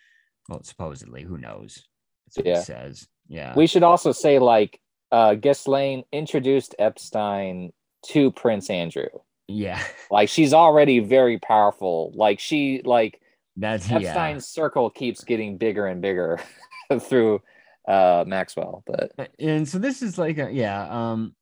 well 0.48 0.62
supposedly 0.62 1.22
who 1.22 1.36
knows 1.38 1.84
that's 2.26 2.36
what 2.38 2.46
Yeah. 2.46 2.58
he 2.58 2.64
says 2.64 3.06
yeah 3.28 3.54
We 3.54 3.66
should 3.66 3.82
also 3.82 4.12
say 4.12 4.38
like 4.38 4.80
uh 5.12 5.34
Ghislaine 5.34 6.02
introduced 6.12 6.74
Epstein 6.78 7.72
to 8.06 8.32
Prince 8.32 8.70
Andrew. 8.70 9.08
yeah 9.46 9.82
Like 10.10 10.28
she's 10.28 10.52
already 10.52 10.98
very 11.00 11.38
powerful. 11.38 12.12
Like 12.16 12.40
she 12.40 12.80
like 12.84 13.20
that's 13.56 13.88
yeah 13.88 13.98
Epstein's 13.98 14.46
circle 14.48 14.90
keeps 14.90 15.22
getting 15.24 15.58
bigger 15.58 15.86
and 15.86 16.02
bigger 16.02 16.40
through 17.00 17.40
uh 17.88 18.24
Maxwell. 18.26 18.82
But 18.84 19.12
and 19.38 19.68
so 19.68 19.78
this 19.78 20.02
is 20.02 20.18
like 20.18 20.38
a, 20.38 20.50
yeah 20.52 20.88
um 21.12 21.35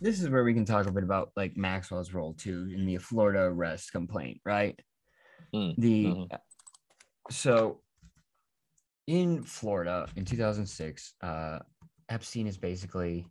this 0.00 0.20
is 0.20 0.28
where 0.28 0.44
we 0.44 0.54
can 0.54 0.64
talk 0.64 0.86
a 0.86 0.92
bit 0.92 1.04
about 1.04 1.30
like 1.36 1.56
maxwell's 1.56 2.12
role 2.12 2.34
too 2.34 2.70
in 2.74 2.86
the 2.86 2.96
florida 2.96 3.40
arrest 3.42 3.92
complaint 3.92 4.40
right 4.44 4.78
Mm, 5.54 5.74
the 5.78 6.04
mhm. 6.04 6.38
so 7.28 7.80
in 9.08 9.42
florida 9.42 10.06
in 10.14 10.24
2006 10.24 11.14
uh 11.22 11.58
epstein 12.08 12.46
is 12.46 12.56
basically 12.56 13.26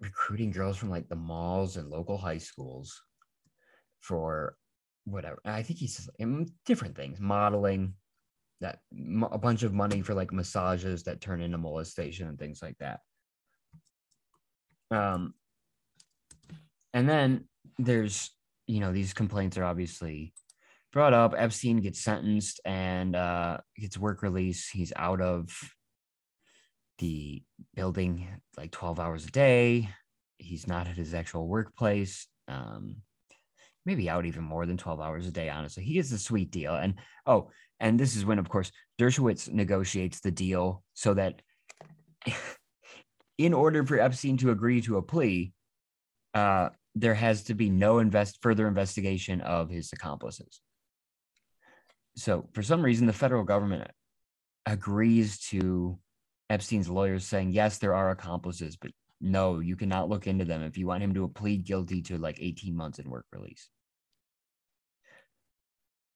recruiting 0.00 0.50
girls 0.50 0.76
from 0.76 0.90
like 0.90 1.08
the 1.08 1.14
malls 1.14 1.76
and 1.76 1.88
local 1.88 2.18
high 2.18 2.38
schools 2.38 3.00
for 4.00 4.56
whatever 5.04 5.38
i 5.44 5.62
think 5.62 5.78
he's 5.78 6.08
um, 6.20 6.46
different 6.66 6.96
things 6.96 7.20
modeling 7.20 7.94
that 8.60 8.80
a 9.30 9.38
bunch 9.38 9.62
of 9.62 9.72
money 9.72 10.02
for 10.02 10.14
like 10.14 10.32
massages 10.32 11.04
that 11.04 11.20
turn 11.20 11.40
into 11.40 11.58
molestation 11.58 12.28
and 12.28 12.38
things 12.38 12.62
like 12.62 12.76
that 12.78 13.00
um 14.92 15.34
and 16.92 17.08
then 17.08 17.44
there's 17.78 18.30
you 18.66 18.80
know 18.80 18.92
these 18.92 19.14
complaints 19.14 19.56
are 19.56 19.64
obviously 19.64 20.32
brought 20.92 21.14
up. 21.14 21.34
Epstein 21.36 21.80
gets 21.80 22.00
sentenced 22.00 22.60
and 22.64 23.16
uh 23.16 23.58
gets 23.76 23.98
work 23.98 24.22
release. 24.22 24.68
He's 24.68 24.92
out 24.96 25.20
of 25.20 25.50
the 26.98 27.42
building 27.74 28.28
like 28.56 28.70
12 28.70 29.00
hours 29.00 29.24
a 29.24 29.30
day. 29.30 29.88
He's 30.38 30.66
not 30.66 30.86
at 30.86 30.96
his 30.96 31.14
actual 31.14 31.48
workplace. 31.48 32.28
Um 32.48 32.96
maybe 33.84 34.08
out 34.08 34.26
even 34.26 34.44
more 34.44 34.64
than 34.64 34.76
12 34.76 35.00
hours 35.00 35.26
a 35.26 35.30
day 35.30 35.48
honestly. 35.48 35.82
He 35.82 35.94
gets 35.94 36.12
a 36.12 36.18
sweet 36.18 36.50
deal. 36.50 36.74
And 36.74 36.94
oh 37.26 37.50
and 37.80 37.98
this 37.98 38.14
is 38.14 38.24
when 38.24 38.38
of 38.38 38.48
course 38.48 38.70
dershowitz 39.00 39.50
negotiates 39.50 40.20
the 40.20 40.30
deal 40.30 40.84
so 40.94 41.14
that 41.14 41.40
in 43.44 43.52
order 43.52 43.84
for 43.84 43.98
epstein 43.98 44.36
to 44.36 44.50
agree 44.50 44.80
to 44.80 44.96
a 44.96 45.02
plea 45.02 45.52
uh 46.34 46.68
there 46.94 47.14
has 47.14 47.44
to 47.44 47.54
be 47.54 47.70
no 47.70 47.98
invest 47.98 48.38
further 48.42 48.68
investigation 48.68 49.40
of 49.40 49.70
his 49.70 49.92
accomplices. 49.92 50.60
So 52.16 52.48
for 52.52 52.62
some 52.62 52.82
reason 52.82 53.06
the 53.06 53.12
federal 53.12 53.44
government 53.44 53.90
agrees 54.66 55.38
to 55.38 55.98
epstein's 56.50 56.88
lawyers 56.88 57.24
saying 57.24 57.50
yes 57.50 57.78
there 57.78 57.94
are 57.94 58.10
accomplices 58.10 58.76
but 58.76 58.90
no 59.20 59.60
you 59.60 59.74
cannot 59.74 60.10
look 60.10 60.26
into 60.26 60.44
them 60.44 60.62
if 60.62 60.76
you 60.76 60.86
want 60.86 61.02
him 61.02 61.14
to 61.14 61.26
plead 61.28 61.64
guilty 61.64 62.02
to 62.02 62.18
like 62.18 62.36
18 62.40 62.76
months 62.76 62.98
in 62.98 63.08
work 63.08 63.26
release. 63.32 63.70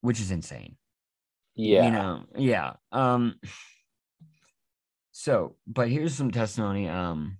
Which 0.02 0.20
is 0.20 0.30
insane. 0.30 0.76
Yeah. 1.54 1.86
you 1.86 1.90
know 1.90 2.24
yeah 2.36 2.72
um 2.92 3.40
so 5.18 5.57
but 5.66 5.88
here's 5.88 6.14
some 6.14 6.31
testimony 6.31 6.88
um 6.88 7.38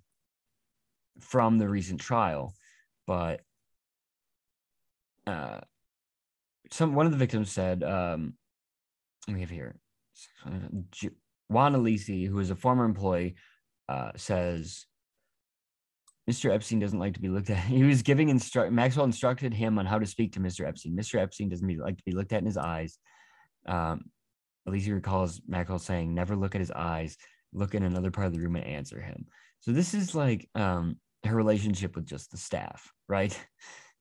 from 1.19 1.57
the 1.57 1.69
recent 1.69 2.01
trial 2.01 2.53
but 3.05 3.41
uh 5.27 5.59
some 6.71 6.95
one 6.95 7.05
of 7.05 7.11
the 7.11 7.17
victims 7.17 7.51
said 7.51 7.83
um 7.83 8.33
we 9.27 9.41
have 9.41 9.49
here 9.49 9.75
Juan 11.49 11.73
Alessi, 11.73 12.27
who 12.27 12.39
is 12.39 12.49
a 12.49 12.55
former 12.55 12.83
employee, 12.83 13.35
uh, 13.87 14.11
says 14.15 14.85
Mr. 16.29 16.53
Epstein 16.53 16.79
doesn't 16.79 16.99
like 16.99 17.13
to 17.13 17.21
be 17.21 17.29
looked 17.29 17.49
at. 17.49 17.57
He 17.65 17.83
was 17.83 18.01
giving 18.01 18.29
instruct 18.29 18.71
Maxwell 18.71 19.05
instructed 19.05 19.53
him 19.53 19.79
on 19.79 19.85
how 19.85 19.99
to 19.99 20.05
speak 20.05 20.33
to 20.33 20.39
Mr. 20.39 20.67
Epstein. 20.67 20.95
Mr. 20.95 21.19
Epstein 21.19 21.49
doesn't 21.49 21.79
like 21.79 21.97
to 21.97 22.03
be 22.03 22.11
looked 22.11 22.33
at 22.33 22.39
in 22.39 22.45
his 22.45 22.57
eyes. 22.57 22.97
Um, 23.65 24.05
Alessi 24.67 24.93
recalls 24.93 25.41
Maxwell 25.47 25.79
saying, 25.79 26.13
"Never 26.13 26.35
look 26.35 26.55
at 26.55 26.61
his 26.61 26.71
eyes. 26.71 27.17
Look 27.57 27.75
in 27.75 27.83
another 27.83 28.11
part 28.11 28.27
of 28.27 28.33
the 28.33 28.39
room 28.39 28.55
and 28.55 28.65
answer 28.65 29.01
him." 29.01 29.25
So 29.61 29.71
this 29.71 29.93
is 29.93 30.15
like 30.15 30.49
um, 30.55 30.97
her 31.25 31.35
relationship 31.35 31.95
with 31.95 32.05
just 32.05 32.31
the 32.31 32.37
staff, 32.37 32.91
right? 33.07 33.37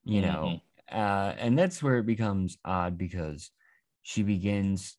You 0.09 0.23
know, 0.23 0.61
uh, 0.89 1.35
and 1.37 1.59
that's 1.59 1.83
where 1.83 1.99
it 1.99 2.07
becomes 2.07 2.59
odd 2.65 2.97
because 2.97 3.51
she 4.03 4.23
begins. 4.23 4.97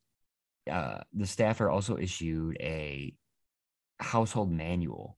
Uh, 0.69 0.97
the 1.13 1.25
staff 1.25 1.61
are 1.61 1.69
also 1.69 1.95
issued 1.95 2.57
a 2.59 3.15
household 3.99 4.51
manual 4.51 5.17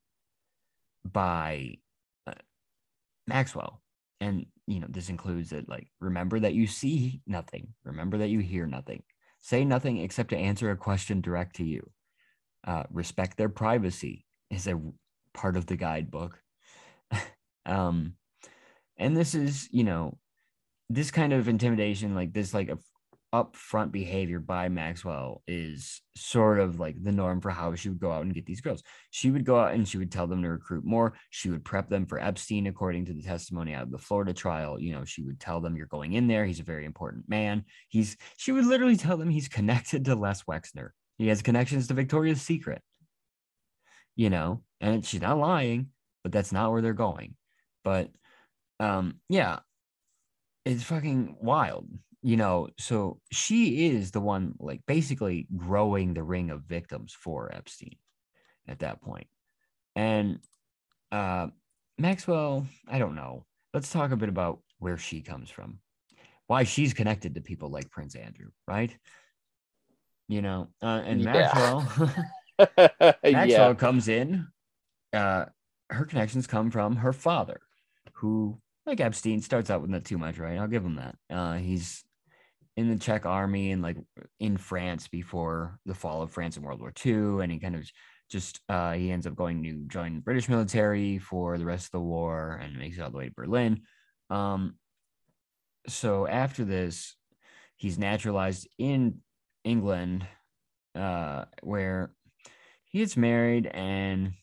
by 1.06 1.76
uh, 2.28 2.34
Maxwell. 3.28 3.82
And, 4.22 4.46
you 4.68 4.80
know, 4.80 4.88
this 4.90 5.10
includes 5.10 5.52
that, 5.52 5.70
like, 5.70 5.88
remember 6.00 6.40
that 6.40 6.54
you 6.54 6.68
see 6.68 7.22
nothing, 7.26 7.70
remember 7.84 8.18
that 8.18 8.30
you 8.30 8.40
hear 8.40 8.66
nothing, 8.66 9.04
say 9.40 9.64
nothing 9.64 9.98
except 9.98 10.30
to 10.30 10.38
answer 10.38 10.72
a 10.72 10.78
question 10.78 11.22
direct 11.22 11.56
to 11.58 11.64
you. 11.64 11.90
Uh, 12.66 12.84
respect 12.92 13.38
their 13.38 13.50
privacy 13.50 14.26
is 14.50 14.68
a 14.68 14.80
part 15.34 15.56
of 15.56 15.66
the 15.66 15.78
guidebook. 15.78 16.40
um, 17.66 18.14
and 18.98 19.16
this 19.16 19.34
is, 19.34 19.70
you 19.72 19.84
know, 19.84 20.18
this 20.90 21.12
kind 21.12 21.34
of 21.34 21.48
intimidation, 21.48 22.16
like 22.16 22.34
this, 22.34 22.54
like 22.54 22.70
a 22.70 22.78
upfront 23.34 23.92
behavior 23.92 24.40
by 24.40 24.70
Maxwell 24.70 25.44
is 25.48 26.02
sort 26.16 26.60
of 26.60 26.80
like 26.80 26.96
the 27.04 27.12
norm 27.12 27.40
for 27.40 27.52
how 27.52 27.76
she 27.76 27.90
would 27.90 28.00
go 28.00 28.12
out 28.12 28.24
and 28.24 28.34
get 28.34 28.46
these 28.46 28.62
girls. 28.62 28.82
She 29.12 29.30
would 29.30 29.46
go 29.46 29.60
out 29.60 29.74
and 29.74 29.88
she 29.88 29.98
would 29.98 30.12
tell 30.12 30.28
them 30.28 30.42
to 30.42 30.50
recruit 30.50 30.84
more. 30.84 31.14
She 31.30 31.50
would 31.50 31.64
prep 31.64 31.90
them 31.90 32.06
for 32.06 32.20
Epstein, 32.20 32.68
according 32.68 33.06
to 33.06 33.14
the 33.14 33.22
testimony 33.22 33.74
out 33.74 33.84
of 33.84 33.92
the 33.92 33.98
Florida 33.98 34.34
trial. 34.34 34.80
You 34.80 34.94
know, 34.94 35.06
she 35.06 35.24
would 35.24 35.40
tell 35.40 35.62
them, 35.62 35.76
You're 35.76 35.86
going 35.88 36.14
in 36.14 36.28
there. 36.28 36.46
He's 36.46 36.60
a 36.60 36.64
very 36.64 36.86
important 36.86 37.30
man. 37.30 37.66
He's, 37.88 38.18
she 38.38 38.52
would 38.52 38.66
literally 38.66 38.98
tell 38.98 39.18
them 39.18 39.30
he's 39.30 39.48
connected 39.48 40.06
to 40.06 40.16
Les 40.16 40.44
Wexner. 40.44 40.90
He 41.20 41.28
has 41.28 41.44
connections 41.44 41.88
to 41.88 41.94
Victoria's 41.94 42.42
Secret, 42.42 42.82
you 44.16 44.32
know, 44.32 44.64
and 44.82 45.06
she's 45.06 45.22
not 45.22 45.38
lying, 45.38 45.90
but 46.24 46.32
that's 46.32 46.52
not 46.52 46.72
where 46.72 46.82
they're 46.82 46.94
going. 46.94 47.36
But 47.84 48.10
um, 48.80 49.20
yeah, 49.30 49.60
it's 50.66 50.84
fucking 50.84 51.38
wild 51.42 51.88
you 52.22 52.36
know 52.38 52.68
so 52.78 53.20
she 53.32 53.88
is 53.88 54.12
the 54.12 54.20
one 54.20 54.54
like 54.60 54.82
basically 54.86 55.48
growing 55.56 56.14
the 56.14 56.24
ring 56.24 56.50
of 56.50 56.64
victims 56.64 57.14
for 57.14 57.54
epstein 57.54 57.96
at 58.68 58.80
that 58.80 59.02
point. 59.02 59.28
and 59.96 60.40
uh 61.12 61.48
maxwell 61.98 62.66
i 62.88 63.00
don't 63.00 63.16
know 63.16 63.46
let's 63.74 63.92
talk 63.92 64.12
a 64.12 64.18
bit 64.18 64.30
about 64.30 64.60
where 64.80 64.98
she 64.98 65.22
comes 65.22 65.50
from 65.50 65.80
why 66.48 66.64
she's 66.64 66.94
connected 66.94 67.36
to 67.36 67.42
people 67.42 67.70
like 67.70 67.90
prince 67.90 68.16
andrew 68.16 68.50
right 68.68 68.96
you 70.30 70.42
know 70.42 70.68
uh, 70.82 71.02
and 71.06 71.20
Yeah. 71.20 71.34
maxwell 71.34 71.82
maxwell 72.60 73.16
yeah. 73.48 73.74
comes 73.74 74.08
in 74.08 74.48
uh 75.12 75.46
her 75.90 76.06
connections 76.06 76.48
come 76.48 76.72
from 76.72 76.96
her 76.96 77.12
father 77.12 77.60
who 78.14 78.62
like 78.86 79.02
epstein 79.02 79.42
starts 79.42 79.70
out 79.70 79.82
with 79.82 79.90
not 79.90 80.06
too 80.06 80.18
much 80.18 80.38
right 80.38 80.58
i'll 80.58 80.68
give 80.68 80.86
him 80.86 80.96
that 80.96 81.16
uh 81.30 81.56
he's 81.56 82.04
in 82.78 82.90
the 82.90 82.98
czech 82.98 83.26
army 83.26 83.72
and 83.72 83.82
like 83.82 83.98
in 84.40 84.56
france 84.56 85.08
before 85.08 85.80
the 85.86 85.96
fall 85.96 86.22
of 86.22 86.32
france 86.32 86.56
in 86.56 86.64
world 86.64 86.80
war 86.80 86.94
ii 87.06 87.12
and 87.44 87.52
he 87.52 87.60
kind 87.60 87.76
of 87.76 87.90
just 88.30 88.62
uh 88.70 88.94
he 88.94 89.12
ends 89.12 89.26
up 89.26 89.36
going 89.36 89.64
to 89.64 89.74
join 89.88 90.16
the 90.16 90.22
british 90.22 90.48
military 90.48 91.18
for 91.18 91.58
the 91.58 91.66
rest 91.66 91.88
of 91.88 91.92
the 91.92 92.00
war 92.00 92.60
and 92.62 92.78
makes 92.78 92.98
it 92.98 93.02
all 93.02 93.10
the 93.10 93.18
way 93.18 93.26
to 93.30 93.34
berlin 93.36 93.82
um 94.30 94.76
so 95.88 96.28
after 96.28 96.64
this 96.64 97.16
he's 97.78 97.98
naturalized 97.98 98.68
in 98.78 99.20
england 99.64 100.28
uh 100.96 101.46
where 101.64 102.12
he 102.86 103.00
gets 103.00 103.18
married 103.18 103.68
and 103.68 104.34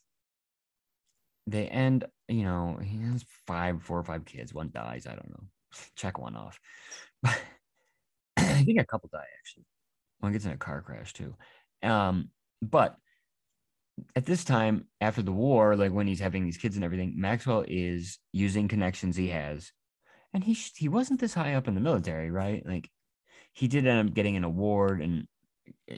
they 1.46 1.66
end 1.68 2.04
you 2.28 2.42
know 2.42 2.78
he 2.82 2.98
has 3.02 3.24
five 3.46 3.82
four 3.82 3.98
or 3.98 4.04
five 4.04 4.24
kids. 4.24 4.52
One 4.52 4.70
dies. 4.72 5.06
I 5.06 5.10
don't 5.10 5.30
know. 5.30 5.44
Check 5.96 6.18
one 6.18 6.36
off. 6.36 6.58
I 7.24 8.62
think 8.64 8.78
a 8.80 8.84
couple 8.84 9.08
die 9.12 9.24
actually. 9.38 9.64
One 10.20 10.32
gets 10.32 10.44
in 10.44 10.52
a 10.52 10.56
car 10.56 10.82
crash 10.82 11.12
too. 11.12 11.34
Um 11.82 12.30
but 12.62 12.96
at 14.14 14.26
this 14.26 14.44
time 14.44 14.86
after 15.00 15.22
the 15.22 15.32
war, 15.32 15.76
like 15.76 15.92
when 15.92 16.06
he's 16.06 16.20
having 16.20 16.44
these 16.44 16.56
kids 16.56 16.76
and 16.76 16.84
everything, 16.84 17.14
Maxwell 17.16 17.64
is 17.66 18.18
using 18.32 18.68
connections 18.68 19.16
he 19.16 19.28
has, 19.28 19.72
and 20.34 20.44
he 20.44 20.54
sh- 20.54 20.72
he 20.76 20.88
wasn't 20.88 21.20
this 21.20 21.34
high 21.34 21.54
up 21.54 21.68
in 21.68 21.74
the 21.74 21.80
military, 21.80 22.30
right? 22.30 22.64
Like 22.66 22.90
he 23.56 23.68
did 23.68 23.86
end 23.86 24.08
up 24.08 24.14
getting 24.14 24.36
an 24.36 24.44
award, 24.44 25.00
and 25.00 25.26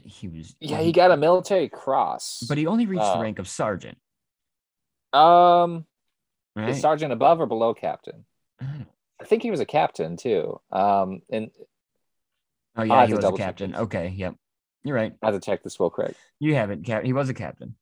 he 0.05 0.29
was 0.29 0.55
Yeah, 0.61 0.79
he 0.79 0.93
got 0.93 1.11
a 1.11 1.17
military 1.17 1.67
cross. 1.67 2.41
but 2.47 2.57
he 2.57 2.65
only 2.65 2.85
reached 2.85 3.03
uh, 3.03 3.17
the 3.17 3.21
rank 3.21 3.37
of 3.37 3.47
sergeant, 3.49 3.97
um 5.13 5.85
right? 6.55 6.75
sergeant 6.75 7.11
above 7.11 7.41
or 7.41 7.45
below 7.47 7.73
captain? 7.73 8.25
I 8.61 9.25
think 9.25 9.43
he 9.43 9.51
was 9.51 9.59
a 9.59 9.65
captain 9.65 10.15
too. 10.15 10.59
Um 10.71 11.21
and 11.29 11.51
oh 12.77 12.83
yeah, 12.83 13.05
he 13.05 13.13
was 13.13 13.25
a 13.25 13.31
captain. 13.33 13.75
Okay, 13.75 14.07
yep, 14.15 14.35
you're 14.83 14.95
right. 14.95 15.13
I 15.21 15.25
have 15.27 15.35
to 15.35 15.41
check 15.41 15.61
this 15.61 15.79
real 15.79 15.89
quick. 15.89 16.15
You 16.39 16.55
haven't 16.55 16.85
Cap- 16.85 17.03
he 17.03 17.11
was 17.11 17.27
a 17.27 17.33
captain, 17.33 17.75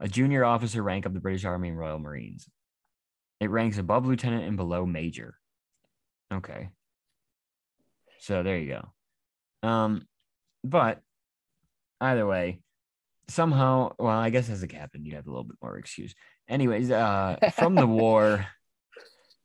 a 0.00 0.08
junior 0.08 0.42
officer 0.44 0.82
rank 0.82 1.04
of 1.04 1.12
the 1.12 1.20
British 1.20 1.44
Army 1.44 1.68
and 1.68 1.78
Royal 1.78 1.98
Marines. 1.98 2.48
It 3.40 3.50
ranks 3.50 3.76
above 3.76 4.06
lieutenant 4.06 4.44
and 4.44 4.56
below 4.56 4.86
major. 4.86 5.36
Okay. 6.32 6.70
So 8.20 8.42
there 8.42 8.58
you 8.58 8.78
go. 9.62 9.68
Um, 9.68 10.06
but 10.64 11.00
either 12.00 12.26
way, 12.26 12.60
somehow, 13.28 13.92
well, 13.98 14.18
I 14.18 14.30
guess 14.30 14.50
as 14.50 14.62
a 14.62 14.68
captain, 14.68 15.04
you 15.04 15.16
have 15.16 15.26
a 15.26 15.30
little 15.30 15.44
bit 15.44 15.56
more 15.62 15.78
excuse. 15.78 16.14
Anyways, 16.48 16.90
uh, 16.90 17.36
from 17.54 17.74
the 17.74 17.86
war, 17.86 18.46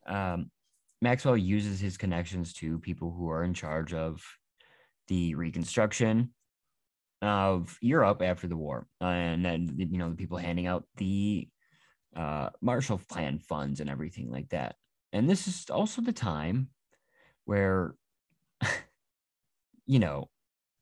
um, 0.07 0.51
Maxwell 1.01 1.37
uses 1.37 1.79
his 1.79 1.97
connections 1.97 2.53
to 2.53 2.79
people 2.79 3.11
who 3.11 3.29
are 3.29 3.43
in 3.43 3.53
charge 3.53 3.93
of 3.93 4.23
the 5.07 5.35
reconstruction 5.35 6.33
of 7.21 7.77
Europe 7.81 8.21
after 8.21 8.47
the 8.47 8.57
war, 8.57 8.87
uh, 9.01 9.05
and 9.05 9.45
then 9.45 9.75
you 9.77 9.97
know 9.97 10.09
the 10.09 10.15
people 10.15 10.37
handing 10.37 10.67
out 10.67 10.85
the 10.97 11.47
uh, 12.15 12.49
Marshall 12.61 13.01
Plan 13.09 13.39
funds 13.39 13.79
and 13.79 13.89
everything 13.89 14.31
like 14.31 14.49
that. 14.49 14.75
And 15.13 15.29
this 15.29 15.47
is 15.47 15.69
also 15.69 16.01
the 16.01 16.13
time 16.13 16.69
where, 17.45 17.95
you 19.85 19.99
know, 19.99 20.29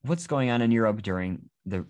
what's 0.04 0.28
going 0.28 0.50
on 0.50 0.62
in 0.62 0.72
Europe 0.72 1.02
during 1.02 1.50
the 1.66 1.86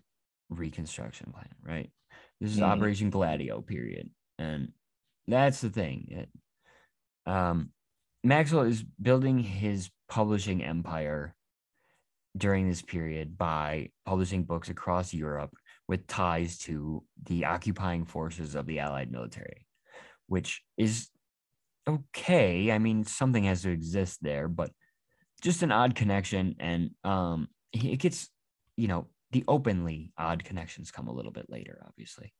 Reconstruction 0.49 1.31
Plan, 1.31 1.53
right? 1.63 1.91
This 2.39 2.51
is 2.51 2.59
Mhm. 2.59 2.63
Operation 2.63 3.09
Gladio 3.09 3.61
period, 3.61 4.09
and 4.37 4.73
that's 5.27 5.61
the 5.61 5.69
thing. 5.69 6.07
It, 6.09 6.29
um, 7.25 7.71
Maxwell 8.23 8.63
is 8.63 8.83
building 8.83 9.39
his 9.39 9.89
publishing 10.07 10.63
empire 10.63 11.35
during 12.37 12.67
this 12.67 12.81
period 12.81 13.37
by 13.37 13.91
publishing 14.05 14.43
books 14.43 14.69
across 14.69 15.13
Europe 15.13 15.55
with 15.87 16.07
ties 16.07 16.57
to 16.59 17.03
the 17.23 17.45
occupying 17.45 18.05
forces 18.05 18.55
of 18.55 18.65
the 18.65 18.79
Allied 18.79 19.11
military, 19.11 19.65
which 20.27 20.63
is 20.77 21.09
okay. 21.87 22.71
I 22.71 22.77
mean, 22.77 23.03
something 23.03 23.43
has 23.45 23.63
to 23.63 23.71
exist 23.71 24.19
there, 24.21 24.47
but 24.47 24.71
just 25.39 25.63
an 25.63 25.71
odd 25.71 25.95
connection. 25.95 26.55
And 26.59 26.91
um, 27.03 27.49
it 27.73 27.97
gets, 27.97 28.29
you 28.75 28.87
know, 28.87 29.07
the 29.31 29.43
openly 29.47 30.11
odd 30.17 30.43
connections 30.43 30.91
come 30.91 31.07
a 31.07 31.13
little 31.13 31.31
bit 31.31 31.49
later, 31.49 31.83
obviously. 31.87 32.33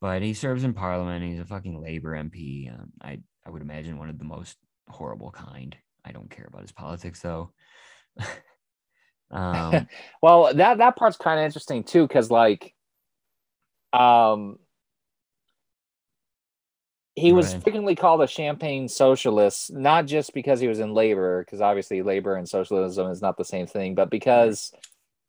But 0.00 0.22
he 0.22 0.34
serves 0.34 0.64
in 0.64 0.74
parliament. 0.74 1.24
He's 1.24 1.40
a 1.40 1.44
fucking 1.44 1.80
labor 1.80 2.12
MP. 2.12 2.72
Um, 2.72 2.92
I 3.02 3.20
I 3.44 3.50
would 3.50 3.62
imagine 3.62 3.98
one 3.98 4.10
of 4.10 4.18
the 4.18 4.24
most 4.24 4.56
horrible 4.88 5.30
kind. 5.30 5.76
I 6.04 6.12
don't 6.12 6.30
care 6.30 6.46
about 6.48 6.62
his 6.62 6.72
politics 6.72 7.20
though. 7.20 7.52
um, 9.30 9.88
Well, 10.22 10.54
that 10.54 10.78
that 10.78 10.96
part's 10.96 11.16
kind 11.16 11.40
of 11.40 11.46
interesting 11.46 11.84
too, 11.84 12.06
because 12.06 12.30
like, 12.30 12.74
um, 13.92 14.58
he 17.18 17.32
was 17.32 17.54
Right. 17.54 17.62
frequently 17.62 17.94
called 17.94 18.22
a 18.22 18.26
champagne 18.26 18.88
socialist, 18.88 19.72
not 19.72 20.06
just 20.06 20.32
because 20.34 20.60
he 20.60 20.68
was 20.68 20.80
in 20.80 20.94
labor, 20.94 21.44
because 21.44 21.60
obviously 21.60 22.02
labor 22.02 22.36
and 22.36 22.48
socialism 22.48 23.08
is 23.10 23.22
not 23.22 23.36
the 23.36 23.44
same 23.44 23.66
thing, 23.66 23.94
but 23.94 24.10
because 24.10 24.72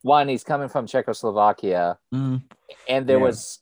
one, 0.02 0.28
he's 0.28 0.44
coming 0.44 0.70
from 0.70 0.88
Czechoslovakia, 0.88 2.00
mm, 2.14 2.42
and 2.88 3.08
there 3.08 3.20
Yeah. 3.20 3.26
was 3.26 3.60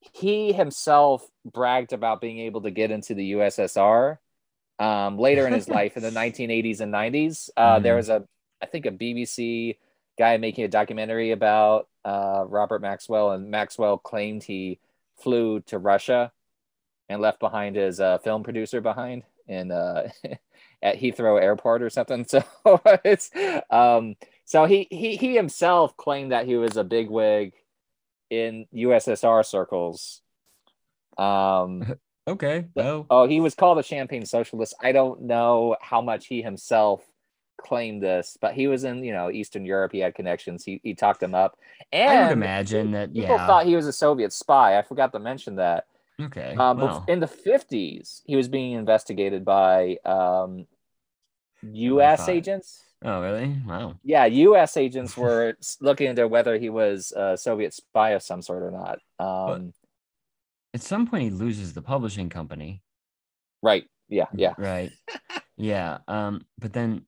he 0.00 0.52
himself 0.52 1.26
bragged 1.44 1.92
about 1.92 2.20
being 2.20 2.38
able 2.40 2.62
to 2.62 2.70
get 2.70 2.90
into 2.90 3.14
the 3.14 3.26
USSR 3.26 4.18
um, 4.78 5.18
later 5.18 5.46
in 5.46 5.52
his 5.52 5.68
life 5.78 5.96
in 5.96 6.02
the 6.02 6.10
1980s 6.10 6.80
and 6.80 6.92
90s. 6.92 7.50
Uh, 7.56 7.80
There 7.80 7.94
Mhm. 7.94 7.96
was 7.96 8.08
a, 8.08 8.26
I 8.62 8.66
think, 8.66 8.86
a 8.86 8.90
BBC 8.90 9.78
guy 10.18 10.36
making 10.38 10.64
a 10.64 10.68
documentary 10.68 11.32
about 11.32 11.88
uh, 12.04 12.44
Robert 12.48 12.80
Maxwell, 12.80 13.32
and 13.32 13.50
Maxwell 13.50 13.98
claimed 13.98 14.42
he 14.42 14.80
flew 15.18 15.60
to 15.62 15.78
Russia 15.78 16.32
and 17.10 17.20
left 17.20 17.40
behind 17.40 17.74
his 17.74 18.00
uh, 18.00 18.18
film 18.18 18.44
producer 18.44 18.80
behind 18.80 19.24
in 19.48 19.72
uh, 19.72 20.08
at 20.82 20.96
Heathrow 20.96 21.42
Airport 21.42 21.82
or 21.82 21.90
something. 21.90 22.24
So 22.30 22.42
it's 23.04 23.30
um, 23.68 24.14
so 24.44 24.64
he 24.64 24.86
he 24.90 25.16
he 25.16 25.34
himself 25.34 25.96
claimed 25.96 26.32
that 26.32 26.46
he 26.46 26.56
was 26.56 26.76
a 26.76 26.84
bigwig 26.84 27.52
in 28.30 28.66
USSR 28.72 29.44
circles. 29.44 30.22
Um, 31.18 31.96
okay. 32.28 32.66
Well, 32.74 33.06
oh, 33.10 33.26
he 33.26 33.40
was 33.40 33.56
called 33.56 33.78
a 33.78 33.82
champagne 33.82 34.24
socialist. 34.24 34.74
I 34.80 34.92
don't 34.92 35.22
know 35.22 35.76
how 35.80 36.00
much 36.00 36.28
he 36.28 36.42
himself 36.42 37.04
claimed 37.58 38.02
this, 38.02 38.38
but 38.40 38.54
he 38.54 38.68
was 38.68 38.84
in 38.84 39.02
you 39.02 39.12
know 39.12 39.32
Eastern 39.32 39.66
Europe. 39.66 39.90
He 39.90 39.98
had 39.98 40.14
connections. 40.14 40.64
He 40.64 40.80
he 40.84 40.94
talked 40.94 41.18
them 41.18 41.34
up, 41.34 41.58
and 41.92 42.18
I 42.18 42.22
would 42.22 42.32
imagine 42.32 42.92
that. 42.92 43.12
people 43.12 43.34
Yeah. 43.34 43.46
thought 43.48 43.66
he 43.66 43.74
was 43.74 43.88
a 43.88 43.92
Soviet 43.92 44.32
spy. 44.32 44.78
I 44.78 44.82
forgot 44.82 45.12
to 45.12 45.18
mention 45.18 45.56
that. 45.56 45.86
Okay. 46.26 46.54
Um, 46.58 46.78
well, 46.78 47.04
in 47.08 47.20
the 47.20 47.26
fifties, 47.26 48.22
he 48.24 48.36
was 48.36 48.48
being 48.48 48.72
investigated 48.72 49.44
by 49.44 49.98
um, 50.04 50.66
U.S. 51.62 52.28
Agents. 52.28 52.82
oh, 53.04 53.20
really? 53.20 53.56
Wow. 53.66 53.96
Yeah, 54.02 54.26
U.S. 54.26 54.76
agents 54.76 55.16
were 55.16 55.56
looking 55.80 56.08
into 56.08 56.26
whether 56.28 56.58
he 56.58 56.70
was 56.70 57.12
a 57.16 57.36
Soviet 57.36 57.74
spy 57.74 58.10
of 58.10 58.22
some 58.22 58.42
sort 58.42 58.62
or 58.62 58.70
not. 58.70 58.98
Um, 59.18 59.72
At 60.74 60.82
some 60.82 61.06
point, 61.06 61.24
he 61.24 61.30
loses 61.30 61.72
the 61.72 61.82
publishing 61.82 62.28
company. 62.28 62.82
right? 63.62 63.84
Yeah, 64.08 64.26
yeah. 64.34 64.54
Right. 64.58 64.90
yeah. 65.56 65.98
Um. 66.08 66.42
But 66.58 66.72
then, 66.72 67.06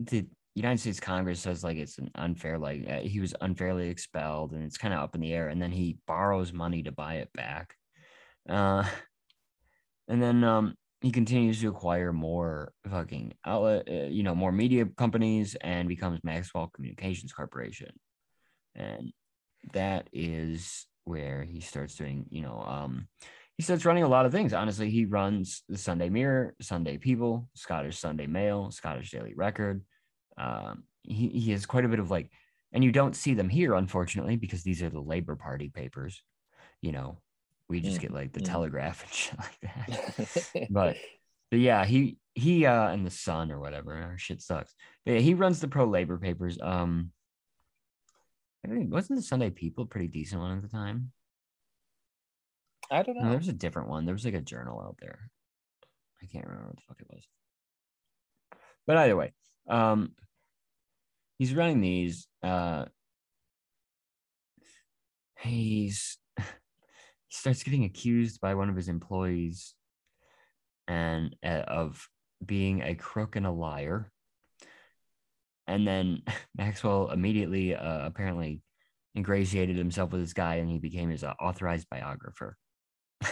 the 0.00 0.26
United 0.54 0.80
States 0.80 1.00
Congress 1.00 1.40
says 1.40 1.64
like 1.64 1.76
it's 1.76 1.98
an 1.98 2.10
unfair, 2.14 2.58
like 2.58 2.88
uh, 2.88 3.00
he 3.00 3.20
was 3.20 3.34
unfairly 3.40 3.88
expelled, 3.88 4.52
and 4.52 4.62
it's 4.64 4.78
kind 4.78 4.94
of 4.94 5.00
up 5.00 5.14
in 5.14 5.20
the 5.20 5.32
air. 5.32 5.48
And 5.48 5.60
then 5.60 5.72
he 5.72 5.98
borrows 6.06 6.52
money 6.52 6.82
to 6.84 6.92
buy 6.92 7.16
it 7.16 7.30
back. 7.34 7.76
Uh. 8.48 8.84
And 10.06 10.22
then 10.22 10.44
um 10.44 10.74
he 11.04 11.10
continues 11.10 11.60
to 11.60 11.68
acquire 11.68 12.14
more 12.14 12.72
fucking 12.90 13.34
outlet, 13.44 13.86
uh, 13.90 14.06
you 14.06 14.22
know, 14.22 14.34
more 14.34 14.52
media 14.52 14.86
companies, 14.86 15.54
and 15.60 15.86
becomes 15.86 16.20
Maxwell 16.24 16.70
Communications 16.74 17.30
Corporation, 17.30 17.90
and 18.74 19.12
that 19.74 20.08
is 20.14 20.86
where 21.04 21.42
he 21.42 21.60
starts 21.60 21.94
doing, 21.96 22.24
you 22.30 22.40
know, 22.40 22.58
um, 22.66 23.06
he 23.58 23.62
starts 23.62 23.84
running 23.84 24.02
a 24.02 24.08
lot 24.08 24.24
of 24.24 24.32
things. 24.32 24.54
Honestly, 24.54 24.88
he 24.88 25.04
runs 25.04 25.62
the 25.68 25.76
Sunday 25.76 26.08
Mirror, 26.08 26.54
Sunday 26.62 26.96
People, 26.96 27.50
Scottish 27.54 27.98
Sunday 27.98 28.26
Mail, 28.26 28.70
Scottish 28.70 29.10
Daily 29.10 29.34
Record. 29.34 29.82
Um, 30.38 30.84
he 31.02 31.28
he 31.28 31.52
has 31.52 31.66
quite 31.66 31.84
a 31.84 31.88
bit 31.88 32.00
of 32.00 32.10
like, 32.10 32.30
and 32.72 32.82
you 32.82 32.92
don't 32.92 33.14
see 33.14 33.34
them 33.34 33.50
here, 33.50 33.74
unfortunately, 33.74 34.36
because 34.36 34.62
these 34.62 34.82
are 34.82 34.88
the 34.90 35.00
Labor 35.00 35.36
Party 35.36 35.68
papers. 35.68 36.22
You 36.80 36.92
know, 36.92 37.18
we 37.74 37.80
just 37.80 37.98
Mm, 37.98 38.00
get 38.00 38.12
like 38.12 38.32
the 38.32 38.40
mm. 38.40 38.44
Telegraph 38.44 39.02
and 39.02 39.12
shit 39.12 39.38
like 39.38 39.60
that 39.62 39.90
but 40.70 40.96
but 41.50 41.60
yeah, 41.60 41.84
he 41.84 42.18
he 42.34 42.66
uh 42.66 42.88
and 42.88 43.06
the 43.06 43.10
Sun 43.10 43.52
or 43.52 43.60
whatever, 43.60 43.94
our 43.94 44.18
shit 44.18 44.40
sucks. 44.42 44.74
But 45.04 45.12
yeah, 45.12 45.20
he 45.20 45.34
runs 45.34 45.60
the 45.60 45.68
pro 45.68 45.84
labor 45.84 46.18
papers. 46.18 46.58
Um, 46.60 47.12
I 48.64 48.68
think 48.68 48.92
wasn't 48.92 49.18
the 49.18 49.22
Sunday 49.22 49.50
People 49.50 49.84
a 49.84 49.86
pretty 49.86 50.08
decent 50.08 50.40
one 50.40 50.56
at 50.56 50.62
the 50.62 50.68
time? 50.68 51.12
I 52.90 53.02
don't 53.02 53.16
No, 53.18 53.24
know. 53.24 53.30
there 53.30 53.38
was 53.38 53.48
a 53.48 53.52
different 53.52 53.88
one. 53.88 54.04
There 54.04 54.14
was 54.14 54.24
like 54.24 54.34
a 54.34 54.40
journal 54.40 54.80
out 54.80 54.96
there. 55.00 55.30
I 56.22 56.26
can't 56.26 56.46
remember 56.46 56.68
what 56.68 56.76
the 56.76 56.82
fuck 56.88 57.00
it 57.00 57.08
was. 57.10 57.24
But 58.86 58.96
either 58.96 59.16
way, 59.16 59.32
um, 59.68 60.12
he's 61.38 61.54
running 61.54 61.80
these. 61.80 62.26
Uh, 62.42 62.86
he's 65.40 66.18
he 67.34 67.38
starts 67.38 67.64
getting 67.64 67.82
accused 67.84 68.40
by 68.40 68.54
one 68.54 68.68
of 68.68 68.76
his 68.76 68.88
employees 68.88 69.74
and 70.86 71.34
uh, 71.44 71.64
of 71.66 72.08
being 72.44 72.80
a 72.80 72.94
crook 72.94 73.34
and 73.34 73.44
a 73.44 73.50
liar. 73.50 74.12
And 75.66 75.84
then 75.86 76.22
Maxwell 76.56 77.10
immediately, 77.10 77.74
uh, 77.74 78.06
apparently, 78.06 78.62
ingratiated 79.16 79.76
himself 79.76 80.12
with 80.12 80.20
this 80.20 80.32
guy, 80.32 80.56
and 80.56 80.70
he 80.70 80.78
became 80.78 81.10
his 81.10 81.24
uh, 81.24 81.34
authorized 81.40 81.88
biographer. 81.90 82.56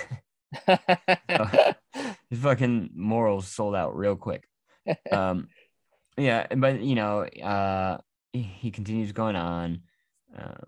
his 2.28 2.40
fucking 2.40 2.90
morals 2.96 3.46
sold 3.46 3.76
out 3.76 3.96
real 3.96 4.16
quick. 4.16 4.48
Um, 5.12 5.46
yeah, 6.16 6.52
but 6.56 6.80
you 6.80 6.96
know, 6.96 7.20
uh, 7.22 7.98
he, 8.32 8.42
he 8.42 8.72
continues 8.72 9.12
going 9.12 9.36
on. 9.36 9.82
Uh, 10.36 10.64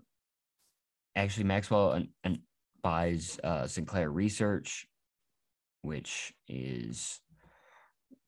actually, 1.17 1.43
Maxwell, 1.43 1.91
and, 1.91 2.07
and 2.23 2.39
buys 2.85 3.39
uh, 3.43 3.65
Sinclair 3.65 4.11
Research, 4.11 4.85
which 5.81 6.31
is 6.47 7.19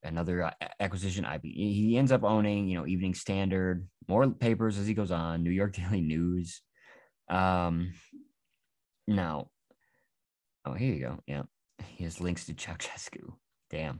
another 0.01 0.45
uh, 0.45 0.51
acquisition. 0.79 1.25
IB. 1.25 1.47
He 1.51 1.95
ends 1.95 2.11
up 2.11 2.23
owning, 2.23 2.67
you 2.67 2.75
know, 2.75 2.87
Evening 2.87 3.13
Standard, 3.13 3.87
more 4.07 4.27
papers 4.31 4.79
as 4.79 4.87
he 4.87 4.95
goes 4.95 5.11
on, 5.11 5.43
New 5.43 5.51
York 5.51 5.73
Daily 5.75 6.01
News. 6.01 6.63
Um, 7.29 7.93
now, 9.07 9.51
oh, 10.65 10.73
here 10.73 10.91
you 10.91 11.01
go. 11.01 11.19
Yeah, 11.27 11.43
he 11.85 12.05
has 12.05 12.19
links 12.19 12.47
to 12.47 12.55
Ceausescu. 12.55 13.33
Damn, 13.69 13.99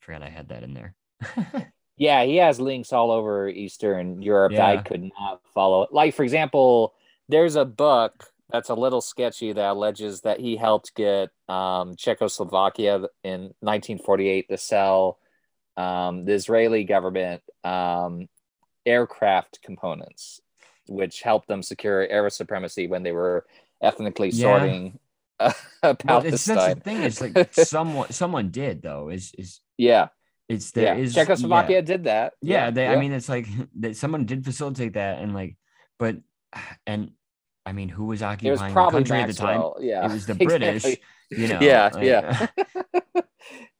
forgot 0.00 0.22
I 0.22 0.28
had 0.28 0.50
that 0.50 0.64
in 0.64 0.74
there. 0.74 0.94
Yeah, 1.96 2.24
he 2.24 2.38
has 2.38 2.58
links 2.58 2.92
all 2.92 3.12
over 3.12 3.48
Eastern 3.48 4.20
Europe 4.20 4.50
that 4.50 4.60
I 4.64 4.78
could 4.78 5.04
not 5.16 5.40
follow. 5.54 5.86
Like, 5.92 6.12
for 6.12 6.24
example, 6.24 6.92
there's 7.28 7.54
a 7.54 7.64
book 7.64 8.33
that's 8.50 8.68
a 8.70 8.74
little 8.74 9.00
sketchy 9.00 9.52
that 9.52 9.70
alleges 9.72 10.20
that 10.22 10.40
he 10.40 10.56
helped 10.56 10.94
get 10.94 11.30
um, 11.48 11.94
Czechoslovakia 11.96 12.96
in 13.22 13.52
1948 13.60 14.48
to 14.48 14.56
sell 14.58 15.18
um, 15.76 16.24
the 16.24 16.32
Israeli 16.34 16.84
government 16.84 17.42
um, 17.64 18.28
aircraft 18.86 19.60
components, 19.62 20.40
which 20.88 21.22
helped 21.22 21.48
them 21.48 21.62
secure 21.62 22.06
air 22.06 22.28
supremacy 22.30 22.86
when 22.86 23.02
they 23.02 23.12
were 23.12 23.46
ethnically 23.82 24.28
Yeah. 24.30 24.58
sorting 24.58 24.98
uh, 25.40 25.52
well, 26.04 26.22
it's 26.24 26.44
that's 26.44 26.46
Palestine. 26.46 26.74
the 26.74 26.80
thing. 26.80 27.02
It's 27.02 27.20
like 27.20 27.54
someone 27.66 28.12
someone 28.12 28.50
did 28.50 28.82
though. 28.82 29.08
Is 29.08 29.32
is 29.36 29.60
yeah, 29.76 30.08
it's 30.48 30.70
there 30.70 30.96
yeah. 30.96 31.02
is 31.02 31.14
Czechoslovakia 31.14 31.76
yeah. 31.76 31.80
did 31.80 32.04
that. 32.04 32.34
yeah, 32.40 32.70
they, 32.70 32.86
I 32.86 32.96
mean, 32.96 33.12
it's 33.12 33.28
like 33.28 33.46
that 33.80 33.96
someone 33.96 34.26
did 34.26 34.44
facilitate 34.44 34.94
that, 34.94 35.18
and 35.18 35.34
like, 35.34 35.56
but, 35.98 36.16
and 36.86 37.10
I 37.66 37.72
mean, 37.72 37.88
who 37.88 38.06
was 38.06 38.20
it 38.20 38.26
was 38.26 38.60
occupying 38.60 38.74
the 38.74 38.90
country 38.90 39.18
at 39.20 39.26
the 39.26 39.32
time? 39.34 39.62
Yeah, 39.80 40.06
It 40.06 40.12
was 40.12 40.26
the 40.26 40.34
British, 40.48 40.84
Exactly. 40.84 41.00
you 41.30 41.48
know. 41.48 41.58
Yeah, 41.60 41.90
like, 41.92 42.04
yeah. 42.04 43.22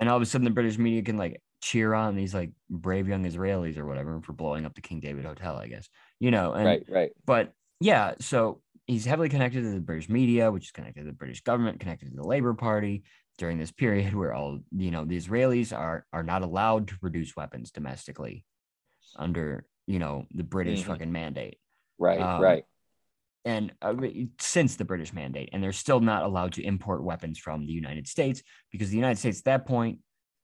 and 0.01 0.09
all 0.09 0.16
of 0.16 0.22
a 0.22 0.26
sudden, 0.26 0.45
the 0.45 0.51
British 0.51 0.78
media 0.78 1.03
can 1.03 1.16
like 1.16 1.43
cheer 1.61 1.95
on 1.95 2.14
these 2.16 2.35
like 2.35 2.53
brave 2.70 3.09
young 3.09 3.24
Israelis 3.24 3.78
or 3.78 3.87
whatever 3.87 4.20
for 4.22 4.32
blowing 4.32 4.64
up 4.66 4.74
the 4.74 4.80
King 4.80 5.01
David 5.01 5.24
Hotel, 5.24 5.57
I 5.57 5.68
guess, 5.68 5.89
you 6.18 6.30
know. 6.30 6.53
And, 6.53 6.64
right, 6.66 6.85
right. 6.89 7.11
But 7.26 7.53
yeah, 7.80 8.14
so 8.20 8.61
he's 8.87 9.05
heavily 9.05 9.28
connected 9.28 9.62
to 9.62 9.70
the 9.70 9.80
British 9.80 10.09
media, 10.09 10.51
which 10.51 10.64
is 10.64 10.70
connected 10.70 11.01
to 11.01 11.07
the 11.07 11.12
British 11.12 11.43
government, 11.43 11.80
connected 11.80 12.11
to 12.11 12.16
the 12.16 12.26
Labour 12.26 12.55
Party 12.55 13.05
during 13.39 13.59
this 13.59 13.72
period 13.72 14.14
where 14.20 14.32
all 14.32 14.61
you 14.72 14.91
know 14.91 15.05
the 15.05 15.16
Israelis 15.18 15.76
are 15.76 16.07
are 16.12 16.22
not 16.22 16.43
allowed 16.43 16.89
to 16.89 16.99
produce 16.99 17.37
weapons 17.37 17.70
domestically 17.70 18.45
under 19.16 19.66
you 19.87 19.99
know 19.99 20.24
the 20.35 20.43
British 20.45 20.82
Mhm. 20.82 20.87
fucking 20.87 21.12
mandate 21.12 21.59
Right, 21.99 22.20
Um, 22.20 22.43
right. 22.43 22.64
And 23.45 23.73
uh, 23.83 23.95
since 24.41 24.77
the 24.77 24.85
British 24.85 25.13
mandate, 25.13 25.51
and 25.53 25.63
they're 25.63 25.73
still 25.73 26.01
not 26.01 26.23
allowed 26.23 26.53
to 26.55 26.63
import 26.63 27.05
weapons 27.05 27.39
from 27.39 27.67
the 27.67 27.73
United 27.73 28.09
States 28.09 28.43
because 28.71 28.91
the 28.91 28.97
United 28.97 29.19
States 29.19 29.39
at 29.39 29.45
that 29.45 29.67
point 29.67 29.99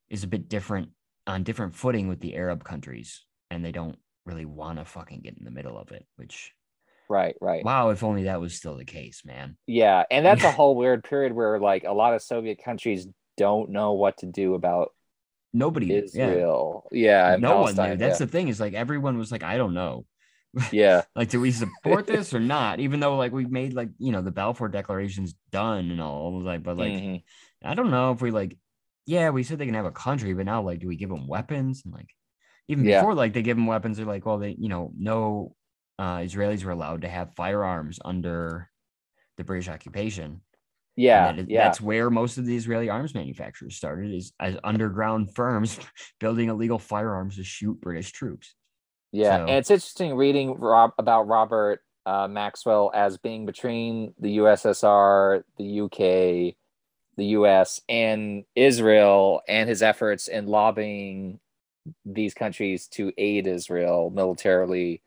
is 0.09 0.25
a 0.25 0.29
bit 0.29 0.49
different 0.49 0.91
on 1.27 1.43
different 1.43 1.75
footing 1.75 2.09
with 2.09 2.21
the 2.21 2.37
Arab 2.37 2.65
countries, 2.65 3.25
and 3.51 3.65
they 3.65 3.73
don't 3.73 3.97
really 4.27 4.45
want 4.45 4.79
to 4.79 4.85
fucking 4.85 5.21
get 5.21 5.39
in 5.39 5.45
the 5.45 5.51
middle 5.51 5.79
of 5.79 5.93
it. 5.93 6.07
Which 6.17 6.53
Right, 7.09 7.35
right. 7.41 7.65
wow, 7.65 7.91
if 7.91 8.05
only 8.05 8.25
that 8.25 8.41
was 8.41 8.55
still 8.55 8.77
the 8.77 8.85
case, 8.85 9.23
man. 9.25 9.57
Yeah, 9.67 10.05
and 10.11 10.25
that's 10.25 10.45
a 10.45 10.51
whole 10.53 10.77
weird 10.77 11.03
period 11.03 11.33
where 11.33 11.59
like 11.59 11.85
a 11.85 11.93
lot 11.93 12.15
of 12.15 12.23
Soviet 12.23 12.63
countries 12.63 13.07
don't 13.37 13.71
know 13.71 13.93
what 13.93 14.19
to 14.19 14.27
do 14.27 14.55
about 14.55 14.93
Nobody, 15.53 15.87
yeah, 15.87 15.97
Israel. 16.03 16.89
Yeah, 16.93 17.33
and 17.33 17.43
no 17.43 17.63
one 17.63 17.75
knew. 17.75 17.97
That's 17.97 18.19
the 18.19 18.27
thing 18.27 18.49
is 18.49 18.61
like 18.61 18.75
everyone 18.75 19.19
was 19.19 19.33
like, 19.33 19.43
I 19.43 19.57
don't 19.57 19.75
know. 19.75 20.05
Yeah. 20.73 21.03
Like, 21.17 21.29
do 21.31 21.41
we 21.41 21.51
support 21.53 22.07
this 22.07 22.35
or 22.35 22.41
not? 22.41 22.81
Even 22.81 23.01
though 23.01 23.17
like 23.17 23.33
we 23.33 23.45
made 23.47 23.73
like 23.75 23.91
you 23.99 24.13
know 24.13 24.23
the 24.23 24.31
Balfour 24.31 24.69
declarations 24.69 25.35
done 25.51 25.91
and 25.91 26.01
all, 26.01 26.41
like, 26.43 26.63
but 26.63 26.77
like. 26.77 26.93
Mhm. 26.93 27.23
I 27.63 27.75
don't 27.75 27.91
know 27.91 28.13
if 28.13 28.23
we 28.23 28.31
like, 28.31 28.57
yeah, 29.05 29.29
we 29.31 29.43
said 29.43 29.59
they 29.59 29.67
can 29.67 29.75
have 29.75 29.85
a 29.85 29.91
country, 29.93 30.33
but 30.33 30.47
now 30.47 30.63
like, 30.63 30.81
do 30.81 30.89
we 30.89 30.97
give 30.97 31.11
them 31.11 31.29
weapons? 31.29 31.83
And 31.85 31.93
like, 31.93 32.09
even 32.69 32.87
Yeah. 32.87 33.01
before 33.01 33.15
like 33.15 33.35
they 33.35 33.43
give 33.43 33.59
them 33.59 33.67
weapons, 33.67 33.99
they're 33.99 34.07
like, 34.07 34.25
well, 34.25 34.39
they, 34.39 34.57
you 34.59 34.71
know, 34.71 34.93
no 34.97 35.55
uh, 35.99 36.19
Israelis 36.19 36.65
were 36.65 36.71
allowed 36.73 37.03
to 37.03 37.09
have 37.09 37.35
firearms 37.35 37.99
under 38.03 38.71
the 39.37 39.45
British 39.45 39.69
occupation. 39.69 40.41
Yeah, 40.97 41.33
that 41.33 41.39
is- 41.41 41.47
yeah, 41.51 41.65
that's 41.65 41.81
where 41.83 42.09
most 42.09 42.39
of 42.39 42.47
the 42.47 42.57
Israeli 42.57 42.89
arms 42.89 43.15
manufacturers 43.15 43.77
started, 43.77 44.15
is 44.15 44.33
as 44.41 44.57
underground 44.65 45.35
firms 45.35 45.79
building 46.21 46.49
illegal 46.49 46.79
firearms 46.79 47.37
to 47.37 47.45
shoot 47.45 47.79
British 47.83 48.13
troops. 48.13 48.55
Yeah. 49.13 49.37
so- 49.37 49.41
And 49.43 49.51
it's 49.51 49.71
interesting 49.71 50.15
reading 50.17 50.55
Rob 50.55 50.93
about 50.99 51.27
Robert 51.29 51.83
uh, 52.07 52.29
Maxwell 52.29 52.91
as 52.95 53.19
being 53.19 53.47
between 53.47 54.15
the 54.19 54.39
USSR, 54.39 55.43
the 55.59 55.81
UK, 55.83 56.57
the 57.17 57.27
US, 57.37 57.81
and 57.89 58.45
Israel, 58.55 59.43
and 59.47 59.69
his 59.69 59.83
efforts 59.83 60.29
in 60.29 60.47
lobbying 60.47 61.39
these 62.05 62.35
countries 62.35 62.87
to 62.89 63.13
aid 63.19 63.47
Israel 63.47 64.11
militarily 64.11 65.03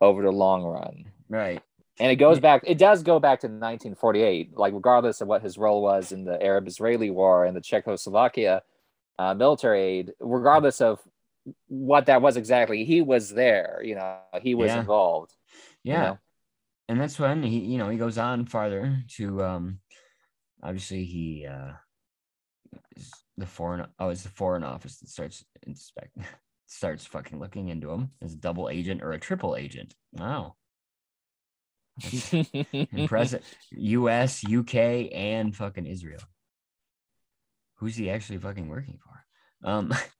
over 0.00 0.22
the 0.22 0.30
long 0.30 0.64
run. 0.64 1.06
Right. 1.28 1.62
And 2.00 2.12
it 2.12 2.16
goes 2.16 2.38
back, 2.38 2.62
it 2.64 2.78
does 2.78 3.02
go 3.02 3.18
back 3.18 3.40
to 3.40 3.46
1948, 3.48 4.56
like 4.56 4.72
regardless 4.72 5.20
of 5.20 5.26
what 5.28 5.42
his 5.42 5.58
role 5.58 5.82
was 5.82 6.12
in 6.12 6.24
the 6.24 6.40
Arab 6.42 6.68
Israeli 6.68 7.10
War 7.10 7.44
and 7.44 7.56
the 7.56 7.60
Czechoslovakia 7.60 8.62
uh, 9.18 9.34
military 9.34 9.82
aid, 9.82 10.12
regardless 10.20 10.80
of 10.80 11.00
what 11.66 12.06
that 12.06 12.22
was 12.22 12.36
exactly, 12.36 12.84
he 12.84 13.00
was 13.02 13.30
there, 13.30 13.80
you 13.84 13.94
know, 13.94 14.18
he 14.40 14.54
was 14.54 14.70
Yeah. 14.70 14.80
involved. 14.80 15.32
you 15.84 15.92
Yeah. 15.92 16.02
know? 16.02 16.18
and 16.88 17.00
that's 17.00 17.18
when 17.18 17.42
he 17.42 17.58
you 17.60 17.78
know 17.78 17.88
he 17.90 17.98
goes 17.98 18.16
on 18.18 18.46
farther 18.46 19.02
to 19.08 19.42
um 19.44 19.78
obviously 20.62 21.04
he 21.04 21.46
uh 21.46 21.72
is 22.96 23.12
the 23.36 23.46
foreign 23.46 23.86
oh 23.98 24.08
it's 24.08 24.22
the 24.22 24.28
foreign 24.30 24.64
office 24.64 24.98
that 24.98 25.08
starts 25.08 25.44
inspect 25.66 26.16
starts 26.66 27.06
fucking 27.06 27.38
looking 27.38 27.68
into 27.68 27.90
him 27.90 28.10
as 28.22 28.32
a 28.32 28.36
double 28.36 28.68
agent 28.68 29.02
or 29.02 29.12
a 29.12 29.18
triple 29.20 29.54
agent 29.56 29.94
wow 30.12 30.54
impressive 32.92 33.42
us 33.72 34.44
uk 34.44 34.74
and 34.74 35.54
fucking 35.56 35.86
israel 35.86 36.20
who's 37.76 37.96
he 37.96 38.10
actually 38.10 38.38
fucking 38.38 38.68
working 38.68 38.98
for 39.02 39.68
um 39.68 39.92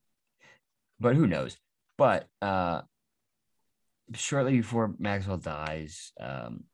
but 1.01 1.17
who 1.17 1.27
knows 1.27 1.57
but 1.97 2.29
uh 2.43 2.83
shortly 4.15 4.57
before 4.57 4.95
Maxwell 4.99 5.37
dies, 5.37 6.13
um, 6.21 6.65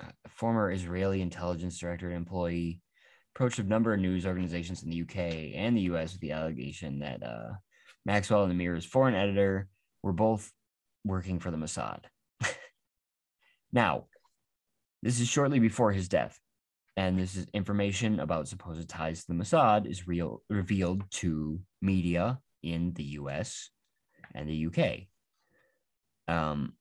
a 0.00 0.28
former 0.28 0.72
Israeli 0.72 1.20
intelligence 1.20 1.78
director 1.78 2.08
and 2.08 2.16
employee 2.16 2.80
approached 3.34 3.58
a 3.58 3.64
number 3.64 3.92
of 3.92 4.00
news 4.00 4.26
organizations 4.26 4.82
in 4.82 4.90
the 4.90 5.02
UK 5.02 5.54
and 5.54 5.76
the 5.76 5.82
US 5.82 6.12
with 6.12 6.20
the 6.20 6.32
allegation 6.32 7.00
that 7.00 7.22
uh, 7.22 7.52
Maxwell 8.04 8.42
and 8.42 8.50
the 8.50 8.56
Mirror's 8.56 8.84
foreign 8.84 9.14
editor 9.14 9.68
were 10.02 10.12
both 10.12 10.50
working 11.04 11.38
for 11.38 11.50
the 11.50 11.56
Mossad. 11.56 12.00
now, 13.72 14.06
this 15.02 15.20
is 15.20 15.28
shortly 15.28 15.58
before 15.58 15.92
his 15.92 16.08
death, 16.08 16.38
and 16.96 17.18
this 17.18 17.36
is 17.36 17.46
information 17.52 18.20
about 18.20 18.48
supposed 18.48 18.88
ties 18.88 19.20
to 19.20 19.32
the 19.32 19.34
Mossad 19.34 19.86
is 19.86 20.08
real 20.08 20.42
revealed 20.48 21.04
to 21.12 21.60
media 21.82 22.38
in 22.64 22.92
the 22.94 23.04
US 23.20 23.70
and 24.34 24.48
the 24.48 24.66
UK. 24.66 25.06
Um, 26.26 26.72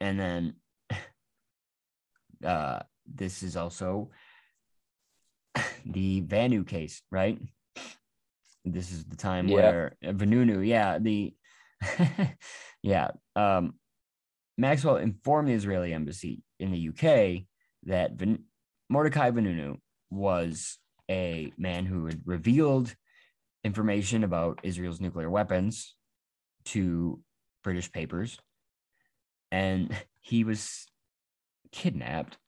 and 0.00 0.18
then 0.18 0.54
uh, 2.44 2.80
this 3.06 3.42
is 3.42 3.56
also 3.56 4.10
the 5.84 6.22
Vanu 6.22 6.66
case, 6.66 7.02
right? 7.10 7.38
This 8.64 8.92
is 8.92 9.04
the 9.04 9.16
time 9.16 9.48
Yeah. 9.48 9.54
where 9.54 9.96
uh, 10.04 10.12
Vanunu, 10.12 10.66
yeah, 10.66 10.98
the 10.98 11.34
yeah, 12.82 13.10
um, 13.34 13.74
Maxwell 14.56 14.96
informed 14.96 15.48
the 15.48 15.52
Israeli 15.52 15.92
embassy 15.92 16.42
in 16.58 16.70
the 16.72 16.88
UK 16.88 17.44
that 17.84 18.12
Van- 18.12 18.44
Mordecai 18.88 19.30
Vanunu 19.30 19.78
was 20.10 20.78
a 21.10 21.52
man 21.58 21.86
who 21.86 22.06
had 22.06 22.22
revealed 22.24 22.94
information 23.70 24.24
about 24.24 24.60
Israel's 24.62 25.00
nuclear 25.00 25.28
weapons 25.28 25.94
to 26.66 27.20
British 27.62 27.90
papers, 27.92 28.38
and 29.50 29.94
he 30.20 30.44
was 30.44 30.86
kidnapped 31.72 32.38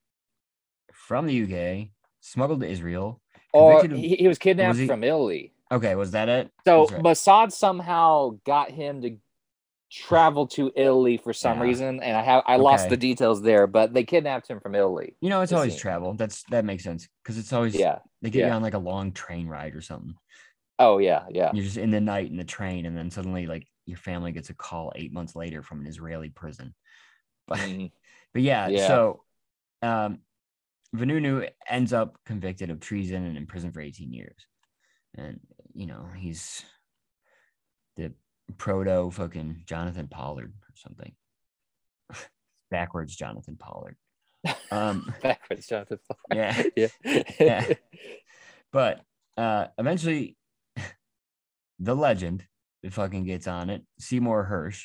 from 0.93 1.27
the 1.27 1.43
UK, 1.45 1.89
smuggled 2.21 2.61
to 2.61 2.67
Israel. 2.69 3.21
Or 3.53 3.85
of- 3.85 3.91
he, 3.91 4.17
he 4.17 4.29
was 4.29 4.39
kidnapped 4.39 4.69
Was 4.71 4.79
he- 4.79 4.87
from 4.87 5.03
Italy. 5.05 5.53
okay, 5.73 5.95
was 5.97 6.13
that 6.13 6.29
it? 6.29 6.51
So 6.65 6.87
right. 6.87 7.03
Mossad 7.03 7.53
somehow 7.53 8.39
got 8.47 8.71
him 8.71 9.03
to 9.03 9.17
travel 9.91 10.47
to 10.47 10.71
Italy 10.77 11.17
for 11.17 11.33
some 11.33 11.59
Yeah. 11.59 11.65
reason, 11.65 12.03
and 12.03 12.15
I 12.17 12.23
have 12.23 12.43
I 12.47 12.57
lost 12.57 12.91
the 12.91 12.97
details 12.97 13.41
there, 13.43 13.67
but 13.67 13.95
they 13.95 14.05
kidnapped 14.05 14.47
him 14.47 14.61
from 14.61 14.75
Italy. 14.75 15.17
you 15.21 15.31
know, 15.31 15.41
it's 15.41 15.53
always 15.53 15.73
seems. 15.73 15.81
travel. 15.83 16.13
That's 16.15 16.43
that 16.51 16.65
makes 16.65 16.85
sense 16.85 17.09
because 17.23 17.39
it's 17.39 17.53
always 17.53 17.75
Yeah. 17.75 17.99
they 18.23 18.31
get 18.31 18.47
you 18.47 18.53
on 18.53 18.63
like 18.63 18.75
a 18.75 18.79
long 18.79 19.13
train 19.13 19.49
ride 19.49 19.75
or 19.75 19.81
something. 19.81 20.15
Oh 20.79 20.99
yeah, 20.99 21.25
yeah. 21.31 21.51
You're 21.53 21.65
just 21.65 21.77
in 21.77 21.91
the 21.91 22.01
night 22.01 22.31
in 22.31 22.37
the 22.37 22.45
train, 22.45 22.87
and 22.87 22.97
then 22.97 23.11
suddenly 23.11 23.47
like 23.47 23.67
your 23.87 23.99
family 23.99 24.33
gets 24.33 24.51
a 24.51 24.55
call 24.55 24.93
eight 24.95 25.13
months 25.13 25.35
later 25.35 25.63
from 25.63 25.81
an 25.81 25.87
Israeli 25.87 26.29
prison. 26.31 26.75
But 27.49 27.59
Mhm. 27.61 27.91
but 28.35 28.43
yeah, 28.43 28.69
Yeah. 28.69 28.87
so 28.87 29.25
um 29.83 30.19
Vanunu 30.97 31.49
ends 31.69 31.93
up 31.93 32.19
convicted 32.25 32.71
of 32.71 32.81
treason 32.81 33.25
and 33.25 33.37
in 33.37 33.47
prison 33.47 33.73
for 33.73 33.81
18 33.81 34.13
years. 34.13 34.47
And, 35.15 35.39
you 35.75 35.85
know, 35.87 36.09
he's 36.17 36.65
the 37.97 38.13
proto 38.57 39.11
fucking 39.11 39.65
Jonathan 39.67 40.09
Pollard 40.09 40.53
or 40.53 40.75
something. 40.77 41.13
Backwards 42.71 43.15
Jonathan 43.17 43.57
Pollard. 43.57 43.97
Um, 44.71 45.13
Backwards, 45.23 45.67
Jonathan. 45.67 45.99
yeah. 46.33 46.63
yeah. 46.75 46.89
Yeah. 47.39 47.75
But 48.73 49.03
uh, 49.37 49.67
eventually, 49.77 50.38
the 51.79 51.95
legend 51.95 52.45
that 52.83 52.93
fucking 52.93 53.25
gets 53.25 53.47
on 53.47 53.71
it. 53.71 53.83
Seymour 53.99 54.49
Hersh, 54.51 54.85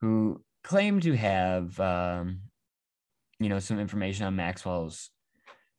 who 0.00 0.42
claimed 0.64 1.02
to 1.02 1.16
have, 1.16 1.78
um, 1.80 2.40
you 3.38 3.48
know, 3.48 3.58
some 3.58 3.78
information 3.78 4.26
on 4.26 4.36
Maxwell's 4.36 5.10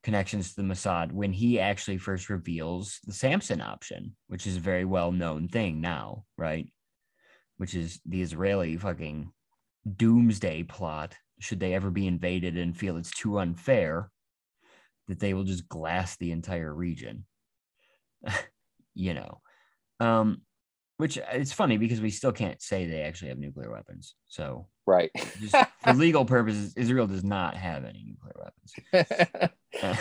connections 0.03 0.49
to 0.49 0.55
the 0.61 0.67
Mossad 0.67 1.11
when 1.11 1.31
he 1.31 1.59
actually 1.59 1.97
first 1.97 2.29
reveals 2.29 2.99
the 3.05 3.13
Samson 3.13 3.61
option, 3.61 4.15
which 4.27 4.47
is 4.47 4.57
a 4.57 4.61
very 4.61 4.85
well 4.85 5.11
known 5.11 5.47
thing 5.47 5.81
now, 5.81 6.25
right? 6.37 6.71
Which 7.57 7.75
is 7.75 7.99
the 8.05 8.21
Israeli 8.21 8.77
fucking 8.77 9.31
doomsday 9.95 10.63
plot. 10.63 11.15
Should 11.39 11.59
they 11.59 11.73
ever 11.73 11.89
be 11.89 12.07
invaded 12.07 12.57
and 12.57 12.77
feel 12.77 12.97
it's 12.97 13.11
too 13.11 13.39
unfair, 13.39 14.09
that 15.07 15.19
they 15.19 15.33
will 15.33 15.43
just 15.43 15.67
glass 15.67 16.15
the 16.17 16.31
entire 16.31 16.73
region. 16.73 17.25
you 18.93 19.13
know. 19.13 19.41
Um, 20.01 20.41
which 20.97 21.17
uh, 21.17 21.23
it's 21.33 21.53
funny 21.53 21.77
because 21.77 22.01
we 22.01 22.11
still 22.11 22.31
can't 22.31 22.61
say 22.61 22.85
they 22.85 23.01
actually 23.01 23.29
have 23.29 23.37
nuclear 23.39 23.71
weapons. 23.71 24.15
So 24.27 24.67
Right. 24.85 25.11
just 25.39 25.55
for 25.81 25.93
legal 25.93 26.25
purposes, 26.25 26.73
Israel 26.75 27.07
does 27.07 27.23
not 27.23 27.55
have 27.55 27.85
any 27.85 28.05
nuclear 28.05 28.35
weapons. 28.37 29.53
Uh, 29.81 29.95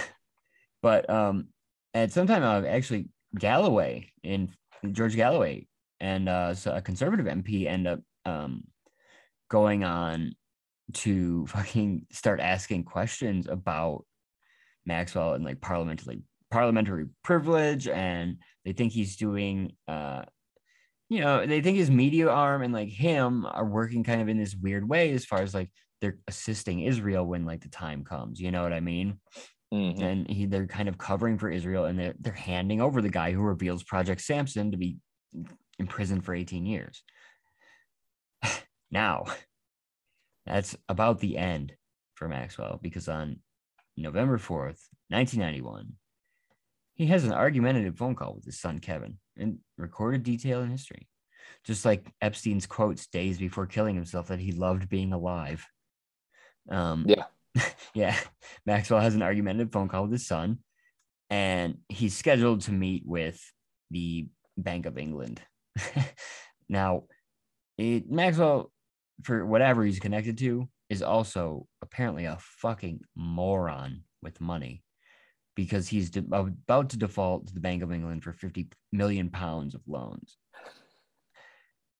but 0.82 1.08
um, 1.08 1.48
at 1.94 2.12
some 2.12 2.26
time, 2.26 2.42
uh, 2.42 2.66
actually, 2.66 3.08
Galloway 3.38 4.10
in 4.22 4.50
George 4.92 5.16
Galloway 5.16 5.68
and 6.00 6.28
uh, 6.28 6.54
so 6.54 6.72
a 6.74 6.80
conservative 6.80 7.26
MP 7.26 7.66
end 7.66 7.86
up 7.86 8.00
um, 8.24 8.64
going 9.48 9.84
on 9.84 10.32
to 10.94 11.46
fucking 11.48 12.06
start 12.10 12.40
asking 12.40 12.84
questions 12.84 13.46
about 13.46 14.04
Maxwell 14.86 15.34
and 15.34 15.44
like 15.44 15.60
parliamentary 15.60 16.22
parliamentary 16.50 17.06
privilege, 17.22 17.88
and 17.88 18.38
they 18.64 18.72
think 18.72 18.92
he's 18.92 19.16
doing 19.16 19.72
uh, 19.88 20.22
you 21.10 21.20
know, 21.20 21.44
they 21.44 21.60
think 21.60 21.76
his 21.76 21.90
media 21.90 22.28
arm 22.30 22.62
and 22.62 22.72
like 22.72 22.88
him 22.88 23.44
are 23.44 23.66
working 23.66 24.04
kind 24.04 24.22
of 24.22 24.28
in 24.28 24.38
this 24.38 24.54
weird 24.54 24.88
way 24.88 25.10
as 25.10 25.24
far 25.24 25.42
as 25.42 25.52
like 25.52 25.68
they're 26.00 26.18
assisting 26.28 26.80
Israel 26.80 27.26
when 27.26 27.44
like 27.44 27.62
the 27.62 27.68
time 27.68 28.04
comes. 28.04 28.40
You 28.40 28.52
know 28.52 28.62
what 28.62 28.72
I 28.72 28.80
mean? 28.80 29.20
Mhm. 29.72 30.02
and 30.02 30.28
he 30.28 30.46
they're 30.46 30.66
kind 30.66 30.88
of 30.88 30.98
covering 30.98 31.38
for 31.38 31.48
Israel 31.48 31.84
and 31.84 31.96
they're 31.96 32.14
they're 32.18 32.32
handing 32.32 32.80
over 32.80 33.00
the 33.00 33.08
guy 33.08 33.30
who 33.30 33.42
reveals 33.42 33.84
Project 33.84 34.20
Samson 34.20 34.72
to 34.72 34.76
be 34.76 34.96
imprisoned 35.78 36.24
for 36.24 36.34
18 36.34 36.66
years. 36.66 37.04
now, 38.90 39.26
that's 40.46 40.76
about 40.88 41.20
the 41.20 41.38
end 41.38 41.72
for 42.14 42.26
Maxwell 42.26 42.80
because 42.82 43.08
on 43.08 43.40
November 43.96 44.38
4th, 44.38 44.78
1991, 45.08 45.92
he 47.00 47.06
has 47.06 47.24
an 47.24 47.32
argumentative 47.32 47.96
phone 47.96 48.14
call 48.14 48.34
with 48.34 48.44
his 48.44 48.60
son 48.60 48.78
Kevin 48.78 49.16
in 49.34 49.58
recorded 49.78 50.22
detail 50.22 50.60
in 50.60 50.70
history. 50.70 51.08
Just 51.64 51.86
like 51.86 52.06
Epstein's 52.20 52.66
quotes 52.66 53.06
days 53.06 53.38
before 53.38 53.64
killing 53.64 53.94
himself 53.94 54.28
that 54.28 54.38
he 54.38 54.52
loved 54.52 54.86
being 54.90 55.14
alive. 55.14 55.66
Um, 56.68 57.06
Yeah. 57.08 57.24
yeah. 57.94 58.18
Maxwell 58.66 59.00
has 59.00 59.14
an 59.14 59.22
argumentative 59.22 59.72
phone 59.72 59.88
call 59.88 60.02
with 60.02 60.12
his 60.12 60.26
son, 60.26 60.58
and 61.30 61.78
he's 61.88 62.14
scheduled 62.14 62.60
to 62.62 62.72
meet 62.72 63.04
with 63.06 63.40
the 63.90 64.28
Bank 64.58 64.84
of 64.84 64.98
England. 64.98 65.40
now, 66.68 67.04
it, 67.78 68.10
Maxwell, 68.10 68.70
for 69.22 69.46
whatever 69.46 69.86
he's 69.86 70.00
connected 70.00 70.36
to, 70.36 70.68
is 70.90 71.00
also 71.00 71.66
apparently 71.80 72.26
a 72.26 72.36
fucking 72.60 73.00
moron 73.16 74.02
with 74.20 74.38
money 74.38 74.82
because 75.56 75.88
he's 75.88 76.10
de- 76.10 76.20
about 76.20 76.90
to 76.90 76.98
default 76.98 77.46
to 77.46 77.54
the 77.54 77.60
Bank 77.60 77.82
of 77.82 77.92
England 77.92 78.22
for 78.22 78.32
50 78.32 78.68
million 78.92 79.30
pounds 79.30 79.74
of 79.74 79.82
loans. 79.86 80.36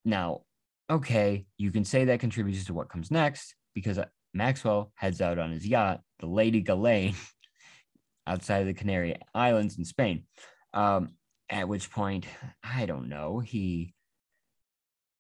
Now, 0.05 0.43
okay, 0.91 1.47
you 1.59 1.71
can 1.71 1.85
say 1.85 2.07
that 2.07 2.21
contributes 2.21 2.65
to 2.67 2.75
what 2.75 2.89
comes 2.89 3.11
next 3.11 3.55
because 3.75 3.99
uh, 3.99 4.07
Maxwell 4.33 4.93
heads 4.95 5.21
out 5.21 5.39
on 5.39 5.53
his 5.53 5.67
yacht, 5.67 6.01
the 6.19 6.27
Lady 6.27 6.61
Ghislaine, 6.61 7.15
outside 8.27 8.61
of 8.61 8.67
the 8.67 8.75
Canary 8.75 9.17
Islands 9.35 9.79
in 9.79 9.85
Spain. 9.85 10.25
Um, 10.73 11.11
at 11.49 11.69
which 11.69 11.91
point, 11.91 12.27
I 12.63 12.87
don't 12.87 13.09
know, 13.09 13.41
he 13.41 13.95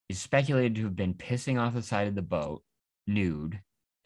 is 0.08 0.20
speculated 0.20 0.76
to 0.76 0.84
have 0.84 0.96
been 0.96 1.14
pissing 1.14 1.60
off 1.60 1.74
the 1.74 1.82
side 1.82 2.08
of 2.08 2.14
the 2.14 2.22
boat 2.22 2.62
nude, 3.06 3.60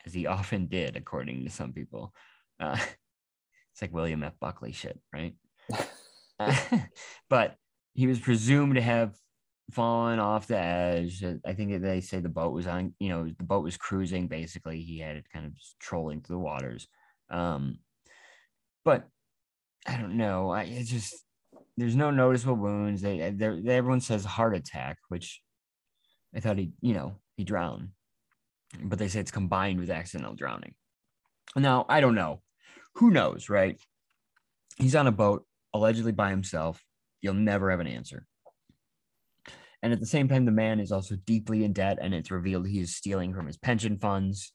as 0.07 0.15
he 0.15 0.27
often 0.27 0.67
did, 0.67 0.97
according 0.97 1.45
to 1.45 1.51
some 1.51 1.73
people. 1.73 2.13
Uh, 2.59 2.79
it's 3.75 3.83
like 3.83 3.93
William 3.93 4.23
F. 4.23 4.39
Buckley 4.41 4.71
shit, 4.71 5.01
right? 5.13 5.35
Uh, 6.39 6.55
but 7.29 7.57
he 7.95 8.07
was 8.07 8.21
presumed 8.21 8.77
to 8.77 8.81
have 8.81 9.17
fallen 9.73 10.21
off 10.21 10.47
the 10.47 10.57
edge. 10.57 11.25
Uh, 11.25 11.35
I 11.45 11.55
think 11.55 11.83
they 11.83 12.01
say 12.01 12.21
the 12.21 12.29
boat 12.29 12.53
was 12.53 12.69
on, 12.69 12.95
you 13.01 13.09
know, 13.09 13.25
the 13.25 13.45
boat 13.45 13.65
was 13.65 13.77
cruising. 13.77 14.29
Basically, 14.29 14.81
he 14.81 15.01
had 15.01 15.17
it 15.17 15.27
kind 15.33 15.45
of 15.45 15.53
trolling 15.81 16.21
through 16.21 16.37
the 16.37 16.41
waters. 16.41 16.87
Um, 17.31 17.79
but 18.85 19.09
I 19.89 19.97
don't 19.97 20.17
know. 20.17 20.51
I 20.51 20.63
it's 20.63 20.91
just 20.91 21.25
there's 21.77 21.97
no 21.97 22.13
noticeable 22.13 22.55
wounds. 22.55 23.03
They, 23.03 23.31
they 23.31 23.75
everyone 23.75 24.01
says 24.01 24.25
heart 24.25 24.55
attack, 24.55 24.99
which 25.09 25.43
I 26.33 26.39
thought 26.39 26.59
he, 26.59 26.71
you 26.81 26.95
know, 26.95 27.17
he 27.37 27.43
drowned, 27.43 27.89
but 28.85 29.01
they 29.01 29.09
say 29.09 29.19
it's 29.19 29.33
combined 29.33 29.81
with 29.81 29.91
accidental 29.91 30.35
drowning. 30.35 30.75
Now 31.57 31.87
I 31.89 32.01
don't 32.01 32.15
know. 32.15 32.41
Who 32.97 33.11
knows, 33.11 33.49
right? 33.49 33.81
He's 34.79 34.95
on 34.95 35.07
a 35.07 35.13
boat 35.13 35.45
allegedly 35.73 36.13
by 36.13 36.31
himself. 36.31 36.83
You'll 37.21 37.35
never 37.35 37.71
have 37.71 37.81
an 37.81 37.87
answer. 37.87 38.27
And 39.83 39.93
at 39.93 40.01
the 40.01 40.07
same 40.07 40.29
time, 40.29 40.45
the 40.47 40.51
man 40.53 40.81
is 40.81 40.93
also 40.93 41.17
deeply 41.27 41.65
in 41.65 41.73
debt, 41.73 41.99
and 42.01 42.15
it's 42.15 42.31
revealed 42.31 42.67
he 42.67 42.81
is 42.81 42.97
stealing 42.97 43.35
from 43.35 43.47
his 43.47 43.59
pension 43.59 43.99
funds. 43.99 44.53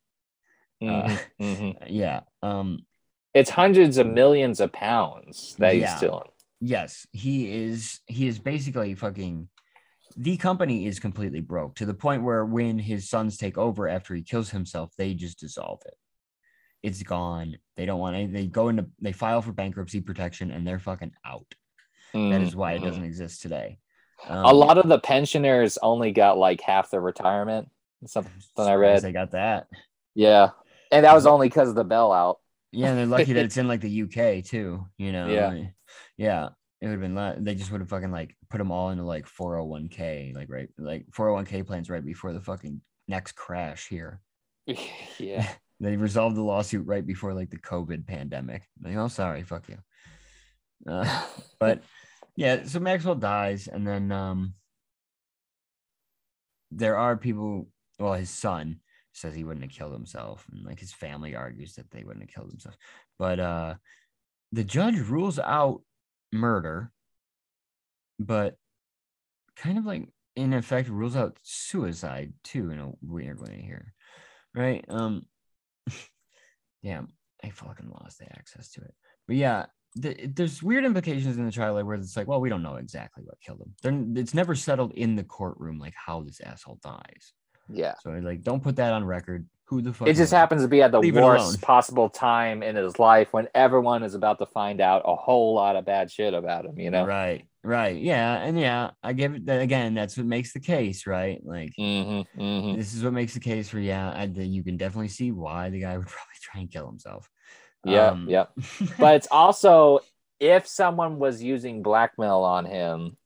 Mhm, 0.82 0.90
Uh, 0.90 1.18
mhm. 1.42 1.78
yeah. 1.88 2.22
Um, 2.42 2.86
It's 3.34 3.52
hundreds 3.52 3.98
of 3.98 4.08
millions 4.08 4.60
of 4.60 4.72
pounds 4.72 5.56
that 5.60 5.76
he's 5.76 5.96
stealing. 5.96 6.30
yes, 6.60 7.06
he 7.12 7.54
is. 7.54 8.00
He 8.08 8.28
is 8.28 8.40
basically 8.40 8.96
fucking. 8.96 9.50
The 10.18 10.38
company 10.38 10.88
is 10.88 11.00
completely 11.00 11.40
broke 11.40 11.76
to 11.76 11.86
the 11.86 11.94
point 11.94 12.24
where 12.24 12.44
when 12.44 12.80
his 12.80 13.08
sons 13.08 13.38
take 13.38 13.58
over 13.58 13.88
after 13.88 14.16
he 14.16 14.24
kills 14.24 14.50
himself, 14.50 14.92
they 14.98 15.14
just 15.14 15.40
dissolve 15.40 15.82
it. 15.86 15.94
It's 16.82 17.04
gone. 17.04 17.58
They 17.76 17.86
don't 17.86 18.00
want 18.00 18.16
any. 18.16 18.28
They 18.28 18.48
go 18.48 18.70
into. 18.70 18.88
They 19.02 19.12
file 19.12 19.42
for 19.42 19.52
bankruptcy 19.52 20.02
protection, 20.02 20.52
and 20.52 20.66
they're 20.66 20.80
fucking 20.80 21.12
out. 21.26 21.54
That 22.14 22.42
is 22.42 22.56
why 22.56 22.74
it 22.74 22.82
doesn't 22.84 23.04
exist 23.04 23.42
today. 23.42 23.78
A 24.28 24.34
Um, 24.34 24.56
lot 24.56 24.78
of 24.78 24.88
the 24.88 25.00
pensioners 25.00 25.78
only 25.82 26.12
got 26.12 26.38
like 26.38 26.62
half 26.62 26.90
their 26.90 27.02
retirement. 27.02 27.70
Something 28.06 28.32
I 28.58 28.74
read. 28.74 29.02
They 29.02 29.12
got 29.12 29.32
that. 29.32 29.68
Yeah. 30.16 30.50
And 30.92 31.06
that 31.06 31.14
was 31.14 31.26
only 31.28 31.48
because 31.50 31.70
of 31.70 31.76
the 31.76 31.86
bailout. 31.86 32.38
Yeah, 32.72 32.96
they're 32.96 33.06
lucky 33.06 33.34
that 33.34 33.46
it's 33.46 33.58
in 33.58 33.68
like 33.68 33.82
the 33.82 34.02
UK 34.04 34.44
too. 34.44 34.86
You 34.98 35.12
know. 35.12 35.28
Yeah. 35.28 35.64
yeah. 36.18 36.50
It 36.82 36.88
would 36.88 37.02
have 37.02 37.02
been. 37.02 37.44
They 37.44 37.56
just 37.56 37.72
would 37.72 37.82
have 37.82 37.90
fucking 37.90 38.12
like 38.12 38.36
put 38.50 38.58
them 38.58 38.72
all 38.72 38.90
into 38.90 39.04
like 39.04 39.26
401k, 39.28 40.34
like 40.34 40.50
right, 40.50 40.70
like 40.78 41.06
401k 41.12 41.66
plans 41.68 41.90
right 41.90 42.04
before 42.06 42.34
the 42.34 42.42
fucking 42.42 42.82
next 43.08 43.34
crash 43.34 43.88
here. 43.88 44.22
yeah. 45.18 45.48
They 45.80 45.96
resolved 45.96 46.36
the 46.36 46.44
lawsuit 46.44 46.86
right 46.86 47.06
before 47.06 47.34
like 47.34 47.50
the 47.50 47.60
COVID 47.60 48.06
pandemic. 48.06 48.64
Like, 48.84 48.98
oh, 48.98 49.08
sorry, 49.08 49.44
fuck 49.44 49.68
you. 49.70 49.78
Uh, 50.92 51.26
but 51.60 51.84
yeah, 52.36 52.64
so 52.66 52.80
Maxwell 52.80 53.16
dies, 53.16 53.68
and 53.68 53.88
then 53.88 54.12
um, 54.12 54.54
there 56.72 56.98
are 56.98 57.18
people. 57.18 57.68
Well, 57.98 58.14
his 58.14 58.30
son 58.30 58.80
says 59.14 59.36
he 59.36 59.44
wouldn't 59.44 59.66
have 59.66 59.78
killed 59.78 59.94
himself, 59.94 60.46
and 60.52 60.66
like 60.66 60.80
his 60.80 60.94
family 60.94 61.36
argues 61.36 61.74
that 61.76 61.92
they 61.92 62.04
wouldn't 62.04 62.24
have 62.24 62.34
killed 62.34 62.52
themselves. 62.52 62.78
But 63.18 63.40
uh, 63.40 63.76
the 64.52 64.64
judge 64.64 64.98
rules 65.00 65.40
out 65.40 65.82
murder, 66.32 66.92
but 68.20 68.56
kind 69.56 69.78
of 69.78 69.86
like 69.86 70.08
in 70.36 70.54
effect 70.54 70.88
rules 70.88 71.16
out 71.16 71.38
suicide 71.44 72.34
too 72.44 72.72
in 72.72 72.80
a 72.80 72.92
weird 73.02 73.42
way 73.42 73.62
here, 73.66 73.94
right? 74.56 74.86
Um, 74.88 75.26
damn, 76.84 77.10
I 77.44 77.50
fucking 77.50 77.90
lost 77.90 78.20
the 78.20 78.26
access 78.26 78.72
to 78.74 78.82
it. 78.82 78.94
But 79.28 79.36
yeah, 79.38 79.66
th- 80.02 80.32
there's 80.36 80.64
weird 80.64 80.86
implications 80.86 81.38
in 81.38 81.46
the 81.46 81.52
trial 81.52 81.84
where 81.84 81.96
it's 81.96 82.18
like, 82.18 82.28
well, 82.28 82.42
we 82.42 82.50
don't 82.50 82.64
know 82.64 82.76
exactly 82.76 83.24
what 83.24 83.40
killed 83.42 83.62
him. 83.62 83.76
They're, 83.82 84.22
it's 84.22 84.34
never 84.34 84.56
settled 84.56 84.94
in 84.94 85.16
the 85.16 85.24
courtroom 85.24 85.80
like 85.80 85.94
how 85.96 86.22
this 86.22 86.42
asshole 86.42 86.80
dies. 86.84 87.34
Yeah. 87.72 87.94
So 88.02 88.12
like, 88.12 88.42
don't 88.42 88.64
put 88.64 88.78
that 88.78 88.94
on 88.94 89.06
record. 89.06 89.48
Who 89.70 89.82
the 89.82 89.94
fuck? 89.94 90.08
it 90.08 90.16
just 90.16 90.32
happens 90.34 90.64
to 90.64 90.68
be 90.68 90.82
at 90.82 90.92
the 90.92 91.00
Leave 91.00 91.16
worst 91.16 91.62
possible 91.62 92.10
time 92.10 92.64
in 92.64 92.76
his 92.76 92.98
life 93.00 93.32
when 93.32 93.48
everyone 93.54 94.04
is 94.04 94.16
about 94.16 94.40
to 94.40 94.46
find 94.48 94.82
out 94.82 95.04
a 95.06 95.16
whole 95.16 95.54
lot 95.54 95.76
of 95.76 95.86
bad 95.86 96.12
shit 96.12 96.34
about 96.34 96.66
him. 96.66 96.80
You 96.80 96.90
know. 96.90 97.06
Right, 97.06 97.46
right, 97.64 97.96
yeah, 97.96 98.38
and 98.42 98.60
yeah, 98.60 98.92
I 99.04 99.14
give 99.14 99.36
it 99.36 99.46
that 99.46 99.62
again. 99.62 99.94
That's 99.94 100.18
what 100.18 100.26
makes 100.26 100.54
the 100.54 100.60
case, 100.60 101.06
right? 101.06 101.40
Like 101.44 101.74
Mm-hmm, 101.80 102.42
mm-hmm. 102.42 102.78
this 102.78 102.94
is 102.94 103.04
what 103.04 103.14
makes 103.14 103.34
the 103.34 103.40
case 103.40 103.70
for 103.70 103.80
yeah. 103.80 104.12
I, 104.16 104.26
the, 104.26 104.46
you 104.46 104.64
can 104.64 104.78
definitely 104.78 105.10
see 105.10 105.32
why 105.32 105.70
the 105.70 105.82
guy 105.82 105.98
would 105.98 106.08
probably 106.08 106.40
try 106.42 106.62
and 106.62 106.72
kill 106.72 106.88
himself. 106.88 107.30
Yeah, 107.86 108.08
Um, 108.08 108.28
yeah. 108.28 108.46
But 109.00 109.16
it's 109.16 109.28
also 109.32 110.00
if 110.40 110.68
someone 110.68 111.20
was 111.20 111.44
using 111.44 111.84
blackmail 111.84 112.40
on 112.40 112.66
him, 112.66 113.18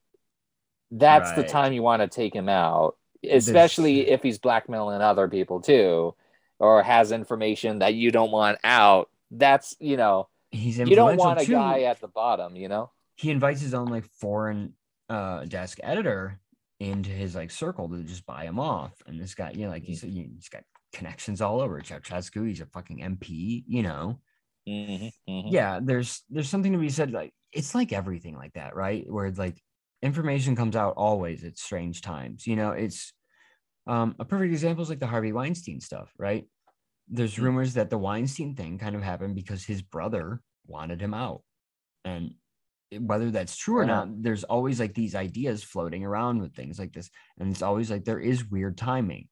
that's 0.90 1.32
the 1.32 1.42
time 1.42 1.72
you 1.72 1.82
want 1.82 2.02
to 2.02 2.08
take 2.08 2.34
him 2.34 2.48
out, 2.48 2.96
especially 3.28 4.08
if 4.10 4.22
he's 4.22 4.38
blackmailing 4.38 5.00
other 5.00 5.28
people 5.28 5.60
too, 5.60 6.14
or 6.58 6.82
has 6.82 7.12
information 7.12 7.80
that 7.80 7.94
you 7.94 8.10
don't 8.10 8.30
want 8.30 8.58
out. 8.64 9.10
That's 9.30 9.74
you 9.80 9.96
know 9.96 10.28
he's 10.50 10.78
you 10.78 10.94
don't 10.96 11.16
want 11.16 11.40
a 11.40 11.44
too. 11.44 11.52
guy 11.52 11.82
at 11.82 12.00
the 12.00 12.08
bottom. 12.08 12.56
You 12.56 12.68
know. 12.68 12.90
he 13.16 13.30
invites 13.30 13.60
his 13.60 13.74
own 13.74 13.88
like 13.88 14.04
foreign 14.20 14.74
uh 15.08 15.44
desk 15.44 15.78
editor 15.82 16.40
into 16.80 17.10
his 17.10 17.34
like 17.34 17.50
circle 17.50 17.88
to 17.88 18.02
just 18.02 18.26
buy 18.26 18.44
him 18.44 18.58
off. 18.58 18.92
And 19.06 19.20
this 19.20 19.34
guy, 19.34 19.52
you 19.54 19.64
know, 19.64 19.70
like 19.70 19.84
he's 19.84 20.02
he's 20.02 20.48
got 20.48 20.64
connections 20.92 21.40
all 21.40 21.60
over. 21.60 21.80
Ceausescu, 21.80 22.46
he's 22.46 22.60
a 22.60 22.66
fucking 22.66 22.98
MP, 22.98 23.64
you 23.66 23.82
know. 23.82 24.20
Mhm, 24.68 25.12
mhm. 25.28 25.44
Yeah, 25.50 25.80
there's 25.82 26.22
there's 26.30 26.48
something 26.48 26.72
to 26.72 26.78
be 26.78 26.88
said. 26.88 27.12
Like 27.12 27.32
it's 27.52 27.74
like 27.74 27.92
everything 27.92 28.36
like 28.36 28.54
that, 28.54 28.74
right? 28.74 29.04
Where 29.10 29.30
like 29.30 29.60
information 30.02 30.56
comes 30.56 30.76
out 30.76 30.94
always 30.96 31.44
at 31.44 31.58
strange 31.58 32.02
times. 32.02 32.46
You 32.46 32.56
know, 32.56 32.70
it's 32.72 33.12
um 33.86 34.16
a 34.18 34.24
perfect 34.24 34.52
example 34.52 34.82
is 34.82 34.90
like 34.90 35.00
the 35.00 35.06
Harvey 35.06 35.32
Weinstein 35.32 35.80
stuff, 35.80 36.14
right? 36.18 36.46
There's 37.08 37.38
Mhm. 37.38 37.40
rumors 37.40 37.74
that 37.74 37.90
the 37.90 37.98
Weinstein 37.98 38.56
thing 38.56 38.78
kind 38.78 38.96
of 38.96 39.02
happened 39.02 39.34
because 39.36 39.64
his 39.64 39.82
brother 39.82 40.42
wanted 40.66 41.00
him 41.02 41.14
out. 41.14 41.44
And 42.04 42.36
whether 43.00 43.30
that's 43.30 43.56
true 43.56 43.78
or 43.78 43.86
not, 43.86 44.22
there's 44.22 44.44
always 44.44 44.80
like 44.80 44.94
these 44.94 45.14
ideas 45.16 45.64
floating 45.64 46.04
around 46.04 46.40
with 46.40 46.54
things 46.54 46.78
like 46.78 46.92
this. 46.94 47.10
And 47.38 47.50
it's 47.50 47.62
always 47.62 47.90
like 47.90 48.04
there 48.04 48.20
is 48.20 48.50
weird 48.50 48.78
timing. 48.78 49.28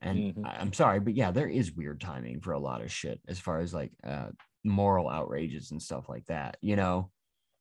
And 0.00 0.26
Mhm. 0.34 0.42
I- 0.42 0.56
I'm 0.56 0.72
sorry, 0.72 1.00
but 1.00 1.14
yeah, 1.14 1.30
there 1.30 1.48
is 1.48 1.72
weird 1.72 2.00
timing 2.00 2.40
for 2.40 2.52
a 2.52 2.58
lot 2.58 2.82
of 2.82 2.90
shit 2.90 3.20
as 3.28 3.38
far 3.38 3.60
as 3.60 3.72
like 3.72 3.92
uh 4.04 4.30
moral 4.64 5.08
outrages 5.08 5.70
and 5.70 5.82
stuff 5.82 6.08
like 6.08 6.26
that, 6.26 6.56
you 6.60 6.76
know. 6.76 7.10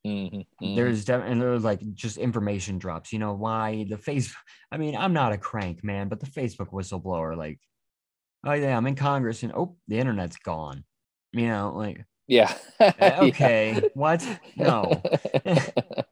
Mhm, 0.06 0.46
mhm. 0.62 0.76
There's 0.76 1.06
def- 1.06 1.24
and 1.24 1.42
there's 1.42 1.64
like 1.64 1.80
just 1.94 2.18
information 2.18 2.80
drops, 2.80 3.14
you 3.14 3.20
know, 3.20 3.34
why 3.34 3.86
the 3.90 3.98
face 3.98 4.34
I 4.72 4.78
mean, 4.78 4.96
I'm 4.96 5.14
not 5.14 5.32
a 5.34 5.38
crank, 5.38 5.84
man, 5.84 6.08
but 6.10 6.20
the 6.20 6.26
Facebook 6.28 6.72
whistleblower, 6.72 7.38
like, 7.38 7.60
oh 8.46 8.54
yeah, 8.54 8.78
I'm 8.78 8.88
in 8.88 8.96
Congress 8.96 9.44
and 9.44 9.54
oh, 9.54 9.78
the 9.88 10.00
internet's 10.00 10.38
gone. 10.38 10.86
You 11.34 11.48
know, 11.48 11.74
like 11.76 12.06
yeah. 12.28 12.58
Yeah. 13.00 13.22
okay, 13.22 13.84
what? 13.94 14.28
No. 14.56 15.02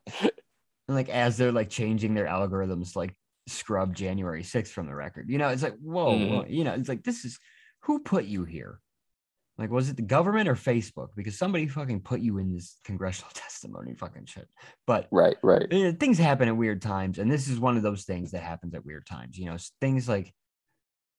And 0.87 0.95
like 0.95 1.09
as 1.09 1.37
they're 1.37 1.51
like 1.51 1.69
changing 1.69 2.13
their 2.15 2.25
algorithms, 2.25 2.95
like 2.95 3.15
scrub 3.47 3.95
January 3.95 4.43
6th 4.43 4.71
from 4.73 4.87
the 4.87 4.95
record. 4.95 5.29
You 5.29 5.37
know, 5.37 5.49
it's 5.49 5.63
like, 5.63 5.77
whoa, 5.77 6.17
Mhm. 6.17 6.27
whoa, 6.27 6.45
you 6.47 6.63
know, 6.63 6.73
it's 6.73 6.89
like 6.89 7.03
this 7.03 7.25
is 7.25 7.39
who 7.81 7.99
put 7.99 8.25
you 8.25 8.43
here? 8.45 8.81
Like, 9.59 9.71
was 9.71 9.89
it 9.89 9.97
the 9.97 10.03
government 10.03 10.47
or 10.47 10.55
Facebook? 10.55 11.09
Because 11.17 11.37
somebody 11.37 11.67
fucking 11.67 11.99
put 11.99 12.21
you 12.21 12.37
in 12.37 12.53
this 12.53 12.77
congressional 12.85 13.29
testimony 13.33 13.93
fucking 13.93 14.25
shit. 14.25 14.47
But 14.87 15.09
right, 15.11 15.35
right. 15.43 15.71
uh, 15.71 15.91
things 15.99 16.17
happen 16.17 16.47
at 16.47 16.55
weird 16.55 16.81
times, 16.81 17.19
and 17.19 17.29
this 17.29 17.49
is 17.49 17.59
one 17.59 17.75
of 17.75 17.83
those 17.83 18.05
things 18.05 18.31
that 18.31 18.41
happens 18.41 18.73
at 18.73 18.85
weird 18.85 19.05
times. 19.05 19.37
You 19.37 19.47
know, 19.47 19.57
things 19.81 20.07
like 20.07 20.33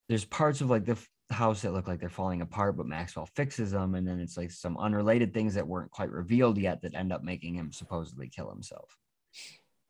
there's 0.08 0.24
parts 0.24 0.62
of 0.62 0.70
like 0.70 0.86
the 0.86 0.96
house 1.30 1.62
that 1.62 1.74
look 1.74 1.86
like 1.86 2.00
they're 2.00 2.08
falling 2.08 2.40
apart, 2.40 2.78
but 2.78 2.86
Maxwell 2.86 3.28
fixes 3.36 3.72
them, 3.72 3.94
and 3.94 4.08
then 4.08 4.18
it's 4.18 4.38
like 4.38 4.50
some 4.50 4.78
unrelated 4.78 5.34
things 5.34 5.54
that 5.54 5.68
weren't 5.68 5.90
quite 5.90 6.10
revealed 6.10 6.56
yet 6.56 6.80
that 6.80 6.94
end 6.94 7.12
up 7.12 7.22
making 7.22 7.54
him 7.54 7.72
supposedly 7.72 8.28
kill 8.28 8.50
himself. 8.50 8.96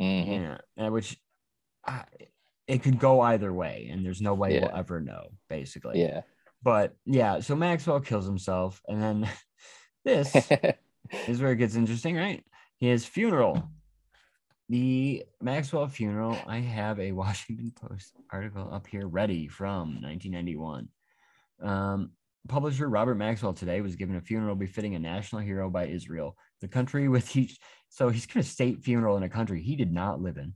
Mhm. 0.02 0.58
Yeah, 0.76 0.88
which 0.88 1.16
uh, 1.86 2.02
it 2.66 2.82
could 2.82 2.98
go 2.98 3.20
either 3.20 3.52
way, 3.52 3.88
and 3.92 4.04
there's 4.04 4.20
no 4.20 4.34
way 4.34 4.58
we'll 4.58 4.76
ever 4.76 5.00
know, 5.00 5.28
basically. 5.48 6.02
Yeah. 6.02 6.22
But 6.62 6.94
yeah, 7.06 7.40
so 7.40 7.56
Maxwell 7.56 8.00
kills 8.00 8.26
himself, 8.26 8.82
and 8.88 9.02
then 9.02 9.28
this 10.04 10.34
is 11.28 11.40
where 11.40 11.52
it 11.52 11.56
gets 11.56 11.74
interesting, 11.74 12.16
right? 12.16 12.44
His 12.78 13.04
funeral. 13.04 13.70
The 14.68 15.24
Maxwell 15.42 15.88
funeral. 15.88 16.38
I 16.46 16.58
have 16.58 17.00
a 17.00 17.12
Washington 17.12 17.72
Post 17.74 18.12
article 18.32 18.68
up 18.72 18.86
here 18.86 19.06
ready 19.06 19.48
from 19.48 20.00
1991. 20.02 20.88
Um, 21.62 22.12
publisher 22.48 22.88
Robert 22.88 23.16
Maxwell 23.16 23.52
today 23.52 23.80
was 23.80 23.96
given 23.96 24.16
a 24.16 24.20
funeral 24.20 24.54
befitting 24.54 24.94
a 24.94 24.98
national 24.98 25.42
hero 25.42 25.68
by 25.68 25.86
Israel, 25.86 26.36
the 26.60 26.68
country 26.68 27.08
with 27.08 27.36
each. 27.36 27.58
So 27.88 28.08
he's 28.08 28.26
given 28.26 28.40
a 28.40 28.44
state 28.44 28.82
funeral 28.82 29.16
in 29.16 29.24
a 29.24 29.28
country 29.28 29.60
he 29.60 29.76
did 29.76 29.92
not 29.92 30.22
live 30.22 30.36
in. 30.38 30.54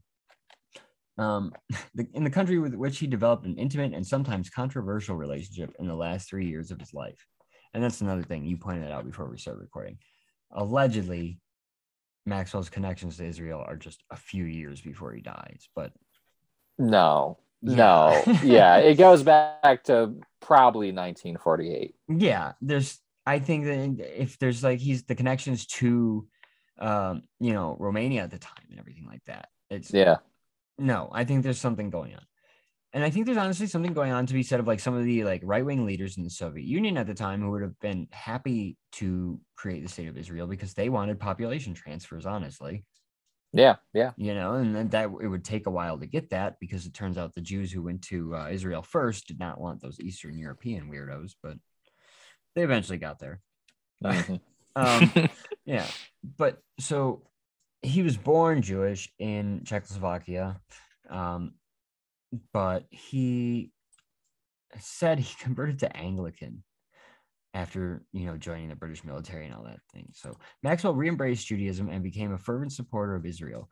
Um, 1.17 1.53
the, 1.95 2.07
in 2.15 2.25
the 2.25 2.31
country 2.31 2.59
with 2.59 2.75
which 2.75 2.99
he 2.99 3.07
developed 3.07 3.47
an 3.47 3.57
intimate 3.57 3.95
and 3.95 4.07
sometimes 4.07 4.51
controversial 4.51 5.17
relationship 5.17 5.75
in 5.79 5.87
the 5.87 5.95
last 5.95 6.29
three 6.29 6.47
years 6.47 6.71
of 6.71 6.81
his 6.81 6.93
life. 6.93 7.25
And 7.73 7.83
that's 7.83 8.01
another 8.01 8.23
thing 8.23 8.45
you 8.45 8.57
pointed 8.57 8.91
out 8.91 9.05
before 9.05 9.29
we 9.29 9.39
started 9.39 9.61
recording. 9.61 9.99
Allegedly, 10.53 11.39
Maxwell's 12.27 12.71
connections 12.71 13.17
to 13.17 13.25
Israel 13.25 13.65
are 13.67 13.77
just 13.77 14.03
a 14.11 14.17
few 14.17 14.45
years 14.45 14.81
before 14.81 15.13
he 15.13 15.21
dies, 15.21 15.69
but 15.75 15.93
No, 16.79 17.39
Yeah. 17.63 17.77
no, 17.77 18.35
yeah, 18.43 18.77
it 18.77 18.97
goes 18.97 19.23
back 19.23 19.85
to 19.85 20.15
probably 20.41 20.89
1948. 20.93 21.95
yeah, 22.09 22.53
there's 22.61 23.01
I 23.27 23.39
think 23.39 23.65
that 23.65 24.23
if 24.23 24.39
there's 24.39 24.63
like 24.63 24.79
he's 24.79 25.05
the 25.05 25.15
connections 25.15 25.67
to 25.67 26.27
um, 26.79 27.23
you 27.41 27.53
know, 27.53 27.77
Romania 27.79 28.23
at 28.23 28.31
the 28.31 28.39
time 28.39 28.67
and 28.71 28.79
everything 28.79 29.07
like 29.07 29.25
that. 29.27 29.49
It's 29.71 29.93
Yeah, 29.93 30.19
no, 30.79 31.09
I 31.13 31.25
think 31.25 31.43
there's 31.43 31.61
something 31.61 31.91
going 31.91 32.15
on. 32.15 32.23
And 32.93 33.03
I 33.03 33.11
think 33.11 33.27
there's 33.27 33.39
honestly 33.39 33.67
something 33.67 33.93
going 33.93 34.13
on 34.13 34.27
to 34.27 34.35
be 34.35 34.45
said 34.45 34.61
of 34.61 34.69
like 34.69 34.79
some 34.79 34.95
of 34.95 35.05
the 35.05 35.25
like 35.25 35.41
right 35.45 35.65
wing 35.65 35.85
leaders 35.85 36.17
in 36.17 36.23
the 36.23 36.31
Soviet 36.31 36.65
Union 36.65 36.97
at 36.97 37.09
the 37.09 37.15
time 37.15 37.41
who 37.43 37.51
would 37.51 37.63
have 37.63 37.79
been 37.81 38.07
happy 38.13 38.77
to 38.93 39.41
create 39.57 39.83
the 39.83 39.89
state 39.89 40.07
of 40.07 40.17
Israel 40.17 40.47
because 40.47 40.75
they 40.75 40.89
wanted 40.89 41.19
population 41.19 41.75
transfers, 41.75 42.25
honestly. 42.25 42.85
yeah, 43.53 43.77
yeah. 43.93 44.13
you 44.17 44.33
know, 44.35 44.55
and 44.55 44.75
then 44.75 44.89
that 44.91 45.11
it 45.21 45.27
would 45.29 45.45
take 45.45 45.67
a 45.67 45.71
while 45.71 45.99
to 45.99 46.07
get 46.07 46.31
that 46.31 46.61
because 46.61 46.87
it 46.87 46.95
turns 46.95 47.19
out 47.19 47.35
the 47.35 47.41
Jews 47.41 47.73
who 47.73 47.83
went 47.83 48.03
to 48.03 48.35
uh, 48.37 48.49
Israel 48.51 48.83
first 48.83 49.27
did 49.27 49.41
not 49.41 49.61
want 49.61 49.83
those 49.83 49.99
Eastern 50.01 50.39
European 50.39 50.89
weirdos, 50.89 51.33
but 51.43 51.57
they 52.55 52.63
eventually 52.63 52.99
got 52.99 53.19
there. 53.19 53.41
Mhm. 54.03 54.41
Um, 54.77 55.13
yeah, 55.65 55.87
but 56.37 56.61
so 56.81 57.23
he 57.85 58.03
was 58.03 58.17
born 58.17 58.63
Jewish 58.63 59.13
in 59.19 59.63
Czechoslovakia, 59.65 60.61
um, 61.11 61.53
but 62.53 62.87
he 62.91 63.71
said 64.81 65.19
he 65.19 65.35
converted 65.43 65.79
to 65.81 65.97
Anglican 65.97 66.65
after 67.53 68.03
you 68.13 68.27
know 68.27 68.37
joining 68.37 68.69
the 68.69 68.77
British 68.77 69.05
military 69.05 69.47
and 69.47 69.55
all 69.55 69.65
that 69.65 69.81
thing. 69.93 70.09
So 70.13 70.37
Maxwell 70.63 70.95
re-embraced 70.95 71.47
Judaism 71.47 71.89
and 71.89 72.03
became 72.03 72.33
a 72.33 72.39
fervent 72.39 72.73
supporter 72.73 73.15
of 73.15 73.27
Israel, 73.27 73.69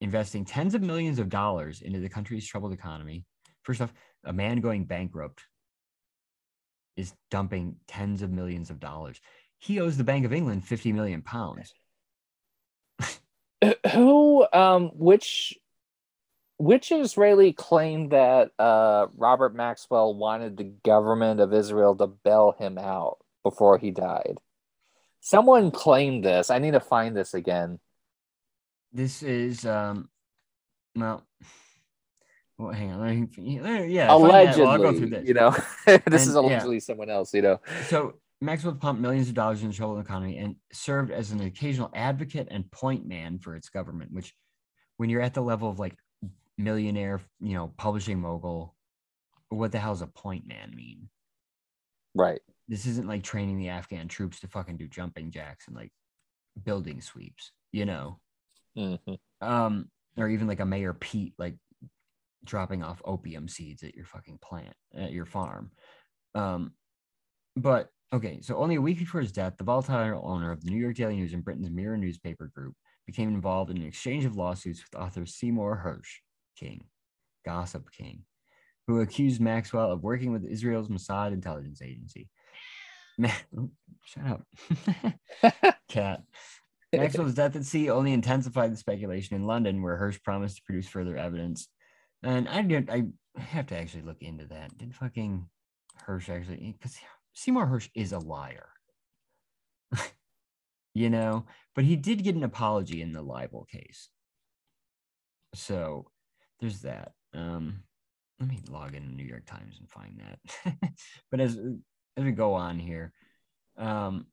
investing 0.00 0.44
tens 0.44 0.74
of 0.74 0.82
millions 0.82 1.18
of 1.18 1.28
dollars 1.28 1.82
into 1.82 2.00
the 2.00 2.08
country's 2.08 2.46
troubled 2.46 2.72
economy. 2.72 3.24
First 3.62 3.80
off, 3.80 3.92
a 4.24 4.32
man 4.32 4.60
going 4.60 4.84
bankrupt 4.84 5.44
is 6.96 7.14
dumping 7.30 7.76
tens 7.86 8.22
of 8.22 8.30
millions 8.30 8.70
of 8.70 8.80
dollars. 8.80 9.20
He 9.58 9.80
owes 9.80 9.96
the 9.96 10.04
Bank 10.04 10.26
of 10.26 10.32
England 10.32 10.64
50 10.64 10.92
million 10.92 11.22
pounds. 11.22 11.72
Who, 13.92 14.46
um, 14.52 14.90
which, 14.94 15.58
which 16.58 16.92
Israeli 16.92 17.52
claimed 17.52 18.12
that 18.12 18.50
uh, 18.58 19.06
Robert 19.16 19.54
Maxwell 19.54 20.14
wanted 20.14 20.56
the 20.56 20.64
government 20.84 21.40
of 21.40 21.52
Israel 21.52 21.94
to 21.96 22.06
bail 22.06 22.54
him 22.58 22.78
out 22.78 23.18
before 23.42 23.78
he 23.78 23.90
died? 23.90 24.38
Someone 25.20 25.70
claimed 25.70 26.24
this. 26.24 26.50
I 26.50 26.58
need 26.58 26.72
to 26.72 26.80
find 26.80 27.16
this 27.16 27.34
again. 27.34 27.78
This 28.92 29.22
is 29.22 29.64
um 29.64 30.08
well 30.94 31.24
well 32.58 32.72
hang 32.72 32.92
on. 32.92 33.00
let 33.00 33.16
me- 33.38 33.60
Yeah, 33.88 34.08
that. 34.08 34.10
allegedly, 34.12 34.62
Well, 34.64 34.70
I'll 34.72 34.78
go 34.78 34.92
through 34.98 35.10
this. 35.10 35.26
you 35.26 35.34
know, 35.34 35.50
this 35.86 36.00
And, 36.04 36.14
is 36.14 36.34
yeah. 36.34 36.40
allegedly 36.40 36.80
someone 36.80 37.08
else. 37.08 37.32
You 37.32 37.42
know, 37.42 37.60
So 37.86 38.14
Maxwell 38.42 38.74
pumped 38.74 39.00
millions 39.00 39.28
of 39.28 39.34
dollars 39.34 39.60
into 39.62 39.72
the 39.72 39.76
troubled 39.76 40.00
economy 40.00 40.38
and 40.38 40.56
served 40.72 41.10
as 41.10 41.30
an 41.30 41.40
occasional 41.40 41.90
advocate 41.94 42.48
and 42.50 42.70
point 42.70 43.06
man 43.06 43.38
for 43.38 43.54
its 43.54 43.68
government, 43.68 44.12
which 44.12 44.34
when 44.96 45.08
you're 45.08 45.22
at 45.22 45.34
the 45.34 45.40
level 45.40 45.70
of 45.70 45.78
like 45.78 45.96
millionaire, 46.58 47.20
you 47.40 47.54
know, 47.54 47.72
publishing 47.76 48.20
mogul, 48.20 48.74
what 49.48 49.72
the 49.72 49.78
hell 49.78 49.92
does 49.92 50.02
a 50.02 50.06
point 50.06 50.46
man 50.46 50.72
mean? 50.74 51.08
right? 52.14 52.40
This 52.68 52.86
isn't 52.86 53.08
like 53.08 53.22
training 53.22 53.58
the 53.58 53.70
Afghan 53.70 54.08
troops 54.08 54.40
to 54.40 54.48
fucking 54.48 54.76
do 54.76 54.86
jumping 54.86 55.30
jacks 55.30 55.66
and 55.66 55.76
like 55.76 55.92
building 56.62 57.00
sweeps, 57.00 57.52
you 57.72 57.86
know? 57.86 58.20
Mhm. 58.76 59.18
Um, 59.40 59.90
or 60.16 60.28
even 60.28 60.46
like 60.46 60.60
a 60.60 60.66
Mayor 60.66 60.92
Pete 60.92 61.34
like 61.38 61.56
dropping 62.44 62.82
off 62.82 63.00
opium 63.04 63.48
seeds 63.48 63.82
at 63.82 63.94
your 63.94 64.04
fucking 64.04 64.38
plant 64.38 64.74
at 64.94 65.12
your 65.12 65.24
farm. 65.26 65.70
Um, 66.34 66.74
but 67.56 67.90
okay, 68.12 68.40
so 68.42 68.56
only 68.56 68.74
a 68.76 68.80
week 68.80 68.98
before 68.98 69.20
his 69.20 69.32
death, 69.32 69.54
the 69.56 69.64
volatile 69.64 70.22
owner 70.24 70.52
of 70.52 70.62
the 70.62 70.70
New 70.70 70.78
York 70.78 70.96
Daily 70.96 71.16
News 71.16 71.32
and 71.32 71.44
Britain's 71.44 71.70
Mirror 71.70 71.96
newspaper 71.96 72.50
group 72.54 72.74
became 73.06 73.28
involved 73.28 73.70
in 73.70 73.78
an 73.78 73.86
exchange 73.86 74.24
of 74.24 74.36
lawsuits 74.36 74.82
with 74.82 75.00
author 75.00 75.26
Seymour 75.26 75.82
Hersh 75.84 76.20
King, 76.58 76.84
Gossip 77.44 77.90
King, 77.90 78.24
who 78.86 79.00
accused 79.00 79.40
Maxwell 79.40 79.90
of 79.90 80.02
working 80.02 80.32
with 80.32 80.44
Israel's 80.44 80.88
Mossad 80.88 81.32
intelligence 81.32 81.80
agency. 81.82 82.28
Shut 84.04 84.26
up, 84.26 84.42
cat. 85.88 86.22
Maxwell's 86.92 87.34
death 87.34 87.56
at 87.56 87.64
sea 87.64 87.88
only 87.88 88.12
intensified 88.12 88.70
the 88.72 88.76
speculation 88.76 89.36
in 89.36 89.46
London, 89.46 89.82
where 89.82 89.96
Hersh 89.96 90.22
promised 90.22 90.56
to 90.56 90.62
produce 90.62 90.88
further 90.88 91.16
evidence. 91.16 91.68
And 92.22 92.48
I 92.48 92.62
did, 92.62 92.90
I 92.90 93.04
have 93.40 93.66
to 93.68 93.76
actually 93.76 94.02
look 94.02 94.20
into 94.20 94.46
that. 94.46 94.76
Did 94.76 94.94
fucking 94.94 95.48
Hersh 96.06 96.28
actually? 96.28 96.76
Because 96.78 96.96
Seymour 97.34 97.66
Hersh 97.66 97.88
is 97.94 98.12
a 98.12 98.18
liar, 98.18 98.68
you 100.94 101.10
know. 101.10 101.46
But 101.74 101.84
he 101.84 101.96
did 101.96 102.24
get 102.24 102.34
an 102.34 102.44
apology 102.44 103.00
in 103.00 103.12
the 103.12 103.22
libel 103.22 103.66
case, 103.70 104.08
so 105.54 106.06
there's 106.60 106.82
that. 106.82 107.12
Um, 107.34 107.84
let 108.38 108.48
me 108.48 108.58
log 108.68 108.94
in 108.94 109.06
the 109.06 109.14
New 109.14 109.24
York 109.24 109.46
Times 109.46 109.76
and 109.78 109.88
find 109.88 110.20
that. 110.20 110.90
but 111.30 111.40
as 111.40 111.58
as 112.16 112.24
we 112.24 112.32
go 112.32 112.54
on 112.54 112.78
here, 112.78 113.12
um, 113.78 114.26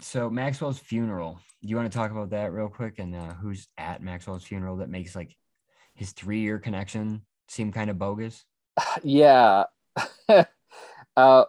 so 0.00 0.30
Maxwell's 0.30 0.78
funeral. 0.78 1.40
Do 1.62 1.68
you 1.68 1.76
want 1.76 1.90
to 1.90 1.96
talk 1.96 2.10
about 2.10 2.30
that 2.30 2.52
real 2.52 2.68
quick 2.68 2.98
and 2.98 3.14
uh, 3.14 3.34
who's 3.34 3.68
at 3.76 4.02
Maxwell's 4.02 4.44
funeral 4.44 4.76
that 4.76 4.88
makes 4.88 5.14
like 5.14 5.36
his 5.94 6.12
three 6.12 6.40
year 6.40 6.58
connection 6.58 7.22
seem 7.48 7.72
kind 7.72 7.90
of 7.90 7.98
bogus? 7.98 8.44
yeah. 9.02 9.64
uh, 11.16 11.44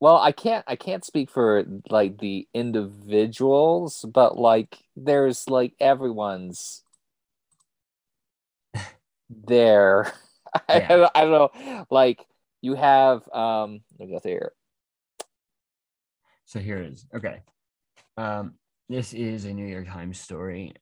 well, 0.00 0.16
I 0.18 0.32
can't 0.32 0.64
I 0.66 0.76
can't 0.76 1.04
speak 1.04 1.30
for 1.30 1.64
like 1.90 2.18
the 2.18 2.46
individuals, 2.54 4.04
but 4.12 4.36
like 4.38 4.78
there's 4.96 5.48
like 5.48 5.74
everyone's 5.80 6.82
there. 9.30 10.12
I, 10.68 10.78
Yeah. 10.78 10.88
don't, 10.88 11.10
I 11.14 11.20
don't 11.24 11.32
know. 11.32 11.86
Like 11.90 12.24
you 12.60 12.74
have 12.74 13.28
um 13.32 13.80
let 13.98 14.08
me 14.08 14.14
go 14.14 14.20
here. 14.22 14.52
So 16.44 16.58
here 16.60 16.78
it 16.78 16.92
is. 16.92 17.06
Okay. 17.14 17.42
Um, 18.16 18.54
this 18.88 19.12
is 19.14 19.44
a 19.44 19.52
New 19.52 19.66
York 19.66 19.86
Times 19.88 20.20
story 20.20 20.74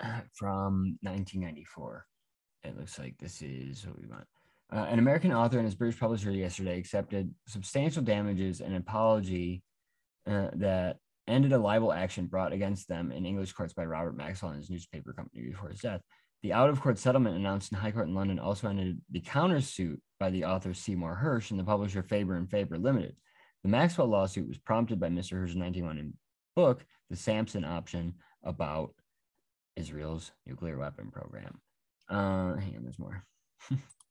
from 0.34 0.98
1994. 1.02 2.06
It 2.64 2.78
looks 2.78 2.98
like 2.98 3.16
this 3.18 3.42
is 3.42 3.86
what 3.86 4.00
we 4.00 4.06
want. 4.06 4.26
Uh, 4.74 4.86
an 4.88 4.98
American 4.98 5.32
author 5.32 5.58
and 5.58 5.66
his 5.66 5.74
British 5.74 6.00
publisher 6.00 6.30
yesterday 6.30 6.78
accepted 6.78 7.34
substantial 7.46 8.02
damages 8.02 8.60
and 8.60 8.74
apology 8.74 9.62
uh, 10.26 10.48
that 10.54 10.96
ended 11.28 11.52
a 11.52 11.58
libel 11.58 11.92
action 11.92 12.26
brought 12.26 12.52
against 12.52 12.88
them 12.88 13.12
in 13.12 13.26
English 13.26 13.52
courts 13.52 13.74
by 13.74 13.84
Robert 13.84 14.16
Maxwell 14.16 14.52
and 14.52 14.60
his 14.60 14.70
newspaper 14.70 15.12
company 15.12 15.42
before 15.42 15.68
his 15.68 15.80
death. 15.80 16.00
The 16.42 16.54
out 16.54 16.70
of 16.70 16.80
court 16.80 16.98
settlement 16.98 17.36
announced 17.36 17.70
in 17.70 17.78
High 17.78 17.92
Court 17.92 18.08
in 18.08 18.14
London 18.14 18.38
also 18.38 18.68
ended 18.68 19.00
the 19.10 19.20
countersuit 19.20 19.98
by 20.18 20.30
the 20.30 20.44
author 20.44 20.74
Seymour 20.74 21.20
Hersh 21.22 21.50
and 21.50 21.60
the 21.60 21.64
publisher 21.64 22.02
Faber 22.02 22.36
and 22.36 22.50
Faber 22.50 22.78
Limited. 22.78 23.14
The 23.62 23.68
Maxwell 23.68 24.08
lawsuit 24.08 24.48
was 24.48 24.58
prompted 24.58 24.98
by 24.98 25.08
Mr. 25.08 25.34
Hersh's 25.34 25.54
1991 25.54 26.14
book, 26.56 26.84
The 27.10 27.16
Samson 27.16 27.64
Option, 27.64 28.14
about 28.42 28.94
Israel's 29.76 30.32
nuclear 30.46 30.78
weapon 30.78 31.10
program. 31.10 31.60
Uh, 32.08 32.56
hang 32.56 32.76
on, 32.76 32.82
there's 32.82 32.98
more. 32.98 33.24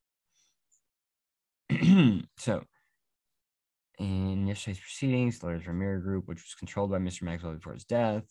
so, 2.37 2.63
in 3.99 4.47
yesterday's 4.47 4.79
proceedings, 4.79 5.39
the 5.39 5.47
lawyers 5.47 5.67
Mirror 5.67 5.99
Group, 5.99 6.27
which 6.27 6.43
was 6.43 6.55
controlled 6.57 6.91
by 6.91 6.97
Mr. 6.97 7.23
Maxwell 7.23 7.53
before 7.53 7.73
his 7.73 7.85
death, 7.85 8.25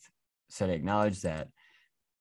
said 0.49 0.71
it 0.71 0.75
acknowledged 0.75 1.23
that 1.23 1.49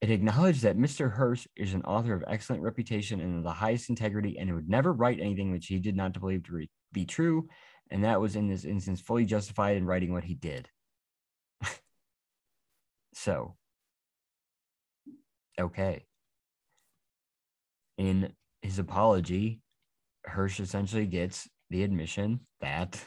it 0.01 0.11
acknowledged 0.11 0.63
that 0.63 0.77
Mr. 0.77 1.17
Hersh 1.17 1.45
is 1.57 1.73
an 1.73 1.81
author 1.83 2.13
of 2.13 2.23
excellent 2.25 2.63
reputation 2.63 3.19
and 3.19 3.37
of 3.37 3.43
the 3.43 3.51
highest 3.51 3.89
integrity, 3.89 4.37
and 4.37 4.53
would 4.53 4.69
never 4.69 4.93
write 4.93 5.19
anything 5.19 5.51
which 5.51 5.67
he 5.67 5.79
did 5.79 5.95
not 5.95 6.17
believe 6.19 6.43
to 6.43 6.53
re- 6.53 6.69
be 6.93 7.05
true, 7.05 7.47
and 7.91 8.03
that 8.03 8.21
was 8.21 8.35
in 8.35 8.47
this 8.47 8.65
instance 8.65 9.01
fully 9.01 9.25
justified 9.25 9.77
in 9.77 9.85
writing 9.85 10.13
what 10.13 10.23
he 10.23 10.35
did. 10.35 10.69
so, 13.13 13.55
okay. 15.59 16.05
In 17.97 18.33
his 18.61 18.79
apology, 18.79 19.61
Hersh 20.27 20.59
essentially 20.59 21.05
gets 21.05 21.47
the 21.69 21.83
admission 21.83 22.41
that 22.61 23.03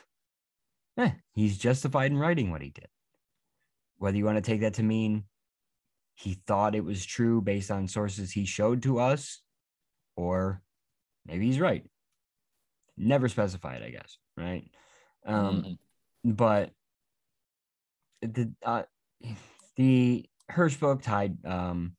eh, 0.97 1.11
he's 1.35 1.59
justified 1.59 2.11
in 2.11 2.19
writing 2.19 2.51
what 2.51 2.63
he 2.63 2.71
did. 2.71 2.89
Whether 3.99 4.17
you 4.17 4.25
want 4.25 4.37
to 4.37 4.43
take 4.43 4.61
that 4.63 4.75
to 4.75 4.83
mean 4.83 5.25
he 6.15 6.35
thought 6.47 6.75
it 6.75 6.85
was 6.85 7.05
true 7.05 7.41
based 7.41 7.71
on 7.71 7.89
sources 7.89 8.31
he 8.31 8.45
showed 8.45 8.83
to 8.83 8.99
us, 8.99 9.43
or 10.17 10.63
maybe 11.27 11.47
he's 11.47 11.61
right. 11.61 11.85
Never 12.97 13.29
specified, 13.29 13.83
I 13.83 13.91
guess, 13.91 14.19
right? 14.37 14.71
Um, 15.25 15.79
but 16.25 16.71
the 18.21 18.53
uh, 18.65 18.83
the 19.77 20.29
Hersh 20.51 20.79
book 20.79 21.03
tied 21.03 21.45
um, 21.47 21.97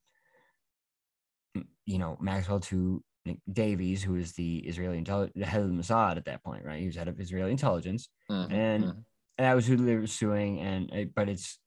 you 1.84 1.98
know 1.98 2.16
Maxwell 2.20 2.60
to 2.60 3.02
Davies, 3.50 4.02
who 4.02 4.16
is 4.16 4.32
the 4.32 4.58
Israeli 4.58 5.00
intelli- 5.02 5.32
the 5.34 5.46
head 5.46 5.62
of 5.62 5.68
the 5.68 5.74
Mossad 5.74 6.16
at 6.16 6.26
that 6.26 6.44
point, 6.44 6.64
right? 6.64 6.80
He 6.80 6.86
was 6.86 6.96
head 6.96 7.08
of 7.08 7.18
Israeli 7.20 7.50
intelligence, 7.50 8.08
Mhm, 8.30 8.52
and 8.52 8.84
mhm. 8.84 9.04
and 9.38 9.44
that 9.46 9.54
was 9.54 9.66
who 9.66 9.76
they 9.76 9.96
were 9.96 10.06
suing. 10.06 10.60
And 10.60 10.92
uh, 10.92 11.04
but 11.14 11.28
it's 11.28 11.58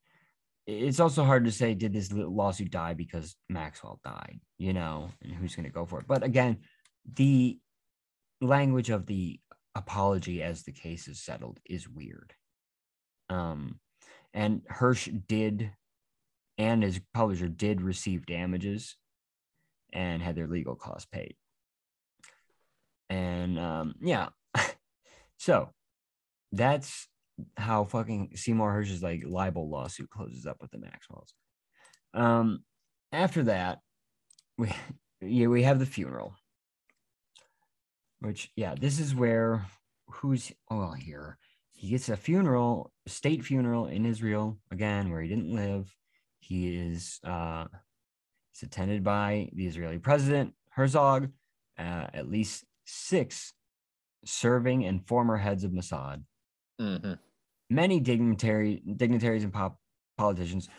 it's 0.67 0.99
also 0.99 1.23
hard 1.23 1.45
to 1.45 1.51
say 1.51 1.73
did 1.73 1.93
this 1.93 2.11
lawsuit 2.11 2.71
die 2.71 2.93
because 2.93 3.35
Maxwell 3.49 3.99
died, 4.03 4.39
you 4.57 4.73
know, 4.73 5.09
and 5.21 5.33
who's 5.33 5.55
going 5.55 5.65
to 5.65 5.71
go 5.71 5.85
for 5.85 5.99
it. 5.99 6.07
But 6.07 6.23
again, 6.23 6.57
the 7.15 7.57
language 8.41 8.89
of 8.89 9.05
the 9.05 9.39
apology 9.75 10.43
as 10.43 10.63
the 10.63 10.73
case 10.73 11.07
is 11.07 11.23
settled 11.23 11.59
is 11.65 11.87
weird. 11.87 12.33
Um, 13.29 13.79
and 14.33 14.61
Hersh 14.67 15.25
did, 15.27 15.71
and 16.57 16.83
his 16.83 16.99
publisher 17.13 17.47
did 17.47 17.81
receive 17.81 18.25
damages, 18.25 18.95
and 19.93 20.21
had 20.21 20.35
their 20.35 20.47
legal 20.47 20.75
costs 20.75 21.07
paid. 21.11 21.35
And 23.09 23.59
um, 23.59 23.95
yeah, 24.01 24.29
so 25.37 25.69
that's 26.51 27.07
how 27.55 27.83
fucking 27.83 28.31
Seymour 28.35 28.71
Hersh's 28.71 29.03
like 29.03 29.23
libel 29.25 29.69
lawsuit 29.69 30.09
closes 30.09 30.45
up 30.45 30.57
with 30.59 30.71
the 30.71 30.79
Maxwells. 30.79 31.33
Um, 32.13 32.63
after 33.11 33.43
that, 33.43 33.79
we 34.57 34.71
yeah 35.21 35.47
we 35.47 35.63
have 35.63 35.79
the 35.79 35.85
funeral, 35.85 36.35
which 38.19 38.51
yeah 38.55 38.75
this 38.79 38.99
is 38.99 39.15
where 39.15 39.65
who's 40.09 40.51
well 40.69 40.93
here 40.93 41.37
he 41.77 41.89
gets 41.89 42.09
a 42.09 42.17
funeral, 42.17 42.91
state 43.05 43.45
funeral 43.45 43.85
in 43.85 44.07
Israel 44.07 44.57
again 44.71 45.11
where 45.11 45.21
he 45.21 45.29
didn't 45.29 45.53
live. 45.53 45.95
He 46.39 46.75
is 46.75 47.19
uh, 47.23 47.65
he's 48.51 48.63
attended 48.63 49.03
by 49.03 49.49
the 49.53 49.67
Israeli 49.67 49.99
president 49.99 50.55
Herzog, 50.71 51.29
uh, 51.77 52.07
at 52.13 52.31
least 52.31 52.65
six 52.87 53.53
serving 54.25 54.85
and 54.85 55.07
former 55.07 55.37
heads 55.37 55.63
of 55.63 55.71
Mossad 55.71 56.23
Mhm. 56.81 57.19
many 57.69 57.99
dignitary 57.99 58.81
dignitaries 58.95 59.43
and 59.43 59.53
pop 59.53 59.79
politicians 60.17 60.69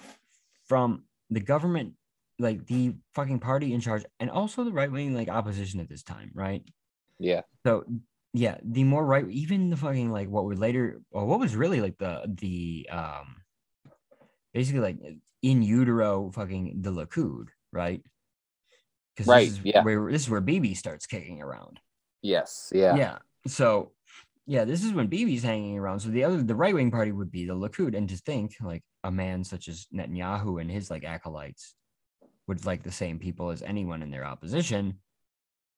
from 0.65 1.05
the 1.31 1.41
government, 1.41 1.95
like 2.39 2.67
the 2.67 2.97
fucking 3.15 3.41
party 3.41 3.73
in 3.75 3.81
charge, 3.81 4.05
and 4.21 4.31
also 4.31 4.65
the 4.65 4.73
right 4.73 4.91
wing 4.93 5.15
like 5.15 5.29
opposition 5.29 5.81
at 5.81 5.89
this 5.89 6.03
time, 6.03 6.31
right? 6.35 6.65
Yeah. 7.19 7.43
So 7.67 7.85
yeah, 8.35 8.59
the 8.63 8.85
more 8.85 9.05
right, 9.07 9.29
even 9.31 9.71
the 9.71 9.77
fucking 9.77 10.11
like 10.13 10.29
what 10.29 10.45
would 10.45 10.59
later, 10.59 11.01
or 11.11 11.27
what 11.27 11.41
was 11.41 11.57
really 11.57 11.81
like 11.81 11.99
the 11.99 12.25
the 12.29 12.89
um, 12.91 13.43
basically 14.53 14.81
like 14.81 14.99
in 15.43 15.63
utero 15.63 16.31
fucking 16.31 16.83
the 16.83 16.91
Likud, 16.91 17.49
right? 17.73 18.03
Because 19.15 19.27
Right, 19.27 19.49
This 19.49 19.59
is 19.59 19.65
yeah. 19.65 19.83
Where 19.83 20.11
this 20.11 20.23
is 20.23 20.31
where 20.31 20.41
Bibi 20.41 20.75
starts 20.75 21.07
kicking 21.07 21.43
around. 21.43 21.81
Yes. 22.23 22.73
Yeah. 22.75 22.97
Yeah. 22.97 23.19
So, 23.47 23.93
yeah, 24.47 24.65
this 24.65 24.85
is 24.85 24.93
when 24.93 25.09
Bibi's 25.09 25.43
hanging 25.43 25.79
around. 25.79 26.01
So 26.01 26.09
the 26.09 26.25
other, 26.25 26.43
the 26.43 26.55
right 26.55 26.75
wing 26.75 26.91
party 26.91 27.13
would 27.13 27.31
be 27.31 27.47
the 27.47 27.55
Likud, 27.55 27.97
and 27.97 28.09
to 28.09 28.17
think 28.17 28.57
like 28.61 28.83
a 29.05 29.11
man 29.11 29.45
such 29.45 29.69
as 29.69 29.87
Netanyahu 29.95 30.61
and 30.61 30.71
his 30.71 30.91
like 30.91 31.05
acolytes 31.05 31.75
would 32.47 32.65
like 32.65 32.83
the 32.83 32.91
same 32.91 33.19
people 33.19 33.51
as 33.51 33.63
anyone 33.63 34.03
in 34.03 34.11
their 34.11 34.25
opposition 34.25 34.99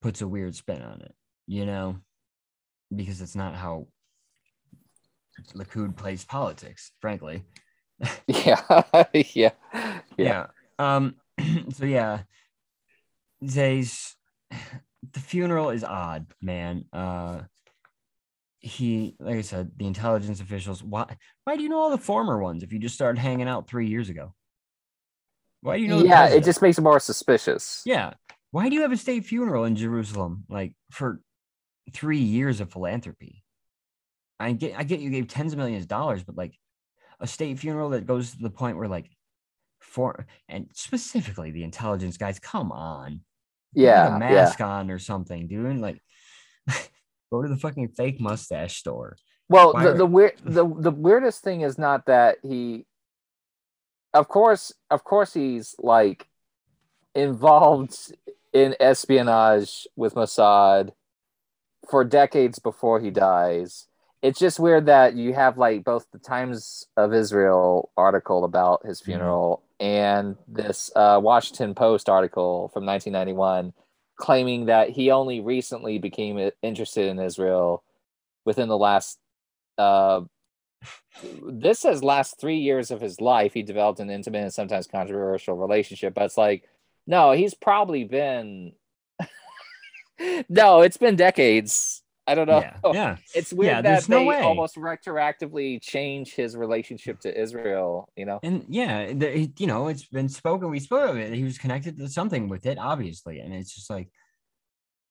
puts 0.00 0.22
a 0.22 0.28
weird 0.28 0.54
spin 0.54 0.82
on 0.82 1.00
it, 1.00 1.14
you 1.46 1.66
know, 1.66 1.96
because 2.94 3.20
it's 3.20 3.34
not 3.34 3.56
how 3.56 3.88
Likud 5.54 5.96
plays 5.96 6.24
politics, 6.24 6.92
frankly. 7.00 7.44
Yeah. 8.26 8.82
yeah. 9.12 9.50
yeah. 10.16 10.46
Um. 10.78 11.16
so 11.74 11.84
yeah, 11.84 12.20
Zay's 13.46 14.16
the 15.12 15.20
funeral 15.20 15.70
is 15.70 15.84
odd, 15.84 16.26
man. 16.40 16.84
Uh, 16.92 17.42
he, 18.58 19.16
like 19.18 19.36
I 19.36 19.40
said, 19.40 19.72
the 19.76 19.86
intelligence 19.86 20.40
officials. 20.40 20.82
Why? 20.82 21.16
Why 21.44 21.56
do 21.56 21.62
you 21.62 21.68
know 21.68 21.78
all 21.78 21.90
the 21.90 21.98
former 21.98 22.38
ones 22.38 22.62
if 22.62 22.72
you 22.72 22.78
just 22.78 22.94
started 22.94 23.18
hanging 23.18 23.48
out 23.48 23.68
three 23.68 23.88
years 23.88 24.08
ago? 24.08 24.34
Why 25.62 25.76
do 25.76 25.82
you 25.82 25.88
know? 25.88 26.02
yeah, 26.02 26.28
it 26.28 26.44
just 26.44 26.62
makes 26.62 26.78
it 26.78 26.82
more 26.82 27.00
suspicious. 27.00 27.82
Yeah. 27.84 28.14
Why 28.50 28.68
do 28.68 28.74
you 28.74 28.82
have 28.82 28.92
a 28.92 28.96
state 28.96 29.24
funeral 29.24 29.64
in 29.64 29.76
Jerusalem? 29.76 30.44
Like 30.48 30.74
for 30.90 31.20
three 31.92 32.18
years 32.18 32.60
of 32.60 32.70
philanthropy. 32.70 33.44
I 34.38 34.52
get 34.52 34.74
I 34.78 34.84
get 34.84 35.00
you 35.00 35.10
gave 35.10 35.28
tens 35.28 35.52
of 35.52 35.58
millions 35.58 35.84
of 35.84 35.88
dollars, 35.88 36.22
but 36.22 36.36
like 36.36 36.54
a 37.20 37.26
state 37.26 37.58
funeral 37.58 37.90
that 37.90 38.06
goes 38.06 38.32
to 38.32 38.38
the 38.38 38.50
point 38.50 38.78
where 38.78 38.88
like 38.88 39.10
for 39.80 40.26
and 40.48 40.68
specifically 40.72 41.50
the 41.50 41.64
intelligence 41.64 42.16
guys, 42.16 42.38
come 42.38 42.72
on. 42.72 43.20
Yeah, 43.72 44.08
a 44.08 44.10
yeah. 44.12 44.18
mask 44.18 44.60
on 44.60 44.90
or 44.90 44.98
something, 44.98 45.46
dude. 45.46 45.78
Like 45.78 46.02
go 47.30 47.42
to 47.42 47.48
the 47.48 47.56
fucking 47.56 47.88
fake 47.88 48.20
mustache 48.20 48.76
store. 48.78 49.16
Well, 49.48 49.72
Why 49.72 49.84
the, 49.84 49.90
are- 49.90 49.98
the 49.98 50.06
weird 50.06 50.32
the 50.44 50.66
the 50.66 50.90
weirdest 50.90 51.42
thing 51.42 51.62
is 51.62 51.78
not 51.78 52.06
that 52.06 52.38
he 52.42 52.86
of 54.12 54.28
course 54.28 54.72
of 54.90 55.04
course 55.04 55.34
he's 55.34 55.74
like 55.78 56.26
involved 57.14 58.12
in 58.52 58.74
espionage 58.80 59.86
with 59.96 60.14
Mossad 60.14 60.90
for 61.88 62.04
decades 62.04 62.58
before 62.58 63.00
he 63.00 63.10
dies. 63.10 63.86
It's 64.22 64.38
just 64.38 64.60
weird 64.60 64.86
that 64.86 65.14
you 65.14 65.32
have 65.32 65.56
like 65.56 65.82
both 65.84 66.06
the 66.12 66.18
Times 66.18 66.86
of 66.96 67.14
Israel 67.14 67.90
article 67.96 68.44
about 68.44 68.84
his 68.84 69.00
mm-hmm. 69.00 69.12
funeral 69.12 69.62
and 69.80 70.36
this 70.46 70.90
uh, 70.94 71.18
Washington 71.22 71.74
Post 71.74 72.08
article 72.08 72.70
from 72.72 72.84
1991 72.86 73.72
claiming 74.16 74.66
that 74.66 74.90
he 74.90 75.10
only 75.10 75.40
recently 75.40 75.98
became 75.98 76.50
interested 76.62 77.08
in 77.08 77.18
Israel 77.18 77.82
within 78.44 78.68
the 78.68 78.76
last 78.76 79.18
uh, 79.78 80.20
this 81.42 81.80
says 81.80 82.04
last 82.04 82.38
three 82.38 82.58
years 82.58 82.90
of 82.90 83.00
his 83.00 83.20
life 83.20 83.54
he 83.54 83.62
developed 83.62 84.00
an 84.00 84.10
intimate 84.10 84.42
and 84.42 84.52
sometimes 84.52 84.86
controversial 84.86 85.56
relationship 85.56 86.14
but 86.14 86.24
it's 86.24 86.38
like 86.38 86.64
no 87.06 87.32
he's 87.32 87.54
probably 87.54 88.04
been 88.04 88.72
no 90.48 90.80
it's 90.82 90.96
been 90.96 91.16
decades 91.16 91.99
i 92.30 92.34
don't 92.36 92.46
know 92.52 92.60
Yeah. 92.60 92.76
Yeah. 93.00 93.16
it's 93.34 93.52
weird 93.52 93.70
Yeah, 93.72 93.82
that 93.82 94.08
no 94.08 94.18
they 94.20 94.24
way. 94.26 94.40
almost 94.40 94.76
retroactively 94.76 95.68
change 95.82 96.26
his 96.34 96.56
relationship 96.56 97.16
to 97.24 97.30
israel 97.44 98.08
you 98.16 98.26
know 98.28 98.38
And 98.42 98.64
yeah, 98.68 99.12
the, 99.12 99.50
you 99.58 99.66
know, 99.66 99.88
it's 99.92 100.06
been 100.18 100.28
spoken. 100.28 100.70
We 100.70 100.80
spoke 100.80 101.10
of 101.10 101.16
it. 101.16 101.32
He 101.40 101.44
was 101.44 101.58
connected 101.58 101.96
to 101.98 102.08
something 102.08 102.48
with 102.48 102.64
it, 102.66 102.78
obviously. 102.78 103.40
And 103.40 103.52
it's 103.58 103.74
just 103.74 103.90
like, 103.90 104.08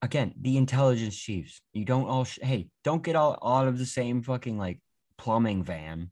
again, 0.02 0.34
the 0.40 0.56
intelligence 0.56 1.16
chiefs. 1.16 1.60
You 1.72 1.84
don't 1.84 2.06
all. 2.12 2.24
Sh- 2.24 2.38
hey, 2.42 2.68
don't 2.84 3.02
get 3.02 3.16
all 3.16 3.38
out 3.44 3.68
of 3.68 3.78
the 3.78 3.86
same 3.86 4.22
fucking 4.22 4.56
like 4.58 4.78
plumbing 5.18 5.62
van 5.64 6.10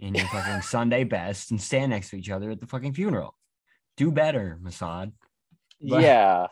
in 0.00 0.14
your 0.14 0.26
fucking 0.28 0.62
Sunday 0.74 1.04
best 1.04 1.50
and 1.50 1.60
stand 1.60 1.90
next 1.90 2.10
to 2.10 2.16
each 2.16 2.30
other 2.30 2.50
at 2.50 2.60
the 2.60 2.66
fucking 2.66 2.94
funeral. 2.94 3.34
Do 3.96 4.10
better, 4.10 4.58
Mossad. 4.62 5.12
But- 5.80 6.02
yeah 6.02 6.46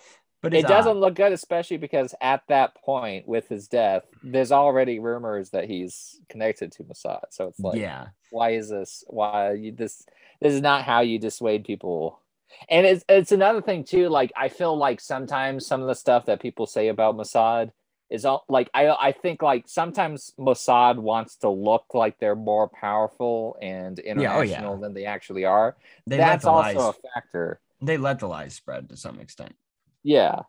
But 0.51 0.55
it 0.55 0.67
doesn't 0.67 0.97
odd. 0.97 1.01
look 1.01 1.15
good 1.15 1.33
especially 1.33 1.77
because 1.77 2.15
at 2.21 2.43
that 2.49 2.75
point 2.77 3.27
with 3.29 3.49
his 3.49 3.69
death 3.69 4.05
there's 4.23 4.53
already 4.53 4.99
rumors 4.99 5.51
that 5.51 5.65
he's 5.65 6.21
connected 6.29 6.73
to 6.73 6.85
mossad 6.85 7.21
so 7.31 7.49
it's 7.49 7.61
like 7.61 7.79
yeah, 7.81 8.07
why 8.31 8.51
is 8.51 8.69
this 8.69 9.05
why 9.09 9.53
you 9.53 9.73
this 9.73 10.05
this 10.41 10.53
is 10.55 10.61
not 10.61 10.83
how 10.85 11.01
you 11.01 11.19
dissuade 11.19 11.65
people 11.65 12.21
and 12.71 12.87
it's 12.87 13.05
it's 13.09 13.33
another 13.33 13.61
thing 13.61 13.85
too 13.85 14.09
like 14.09 14.33
i 14.37 14.49
feel 14.49 14.77
like 14.77 15.01
sometimes 15.01 15.67
some 15.67 15.81
of 15.81 15.89
the 15.89 15.95
stuff 15.95 16.27
that 16.27 16.41
people 16.41 16.67
say 16.67 16.89
about 16.89 17.17
mossad 17.17 17.71
is 18.09 18.25
all 18.25 18.45
like 18.49 18.71
i 18.73 18.89
i 18.89 19.13
think 19.13 19.43
like 19.43 19.65
sometimes 19.67 20.33
mossad 20.39 20.97
wants 20.97 21.37
to 21.37 21.49
look 21.51 21.87
like 21.93 22.19
they're 22.19 22.37
more 22.37 22.69
powerful 22.69 23.57
and 23.61 23.99
Yeah, 23.99 24.13
oh, 24.15 24.17
yeah. 24.43 24.59
international 24.59 24.79
than 24.79 24.95
they 24.95 25.07
actually 25.07 25.45
are 25.45 25.77
they 26.07 26.17
that's 26.17 26.45
also 26.45 26.79
lies. 26.79 26.95
a 27.05 27.09
factor 27.15 27.61
They 27.83 27.99
let 27.99 28.21
the 28.21 28.29
lies 28.29 28.55
spread 28.55 28.89
to 28.91 28.97
some 28.97 29.21
extent. 29.21 29.55
Yeah 30.07 30.43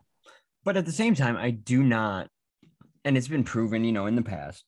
But 0.64 0.76
at 0.76 0.86
the 0.86 0.92
same 0.92 1.14
time, 1.14 1.36
I 1.36 1.50
do 1.50 1.82
not, 1.82 2.28
and 3.04 3.16
it's 3.16 3.28
been 3.28 3.44
proven, 3.44 3.84
you 3.84 3.92
know, 3.92 4.06
in 4.06 4.16
the 4.16 4.22
past. 4.22 4.64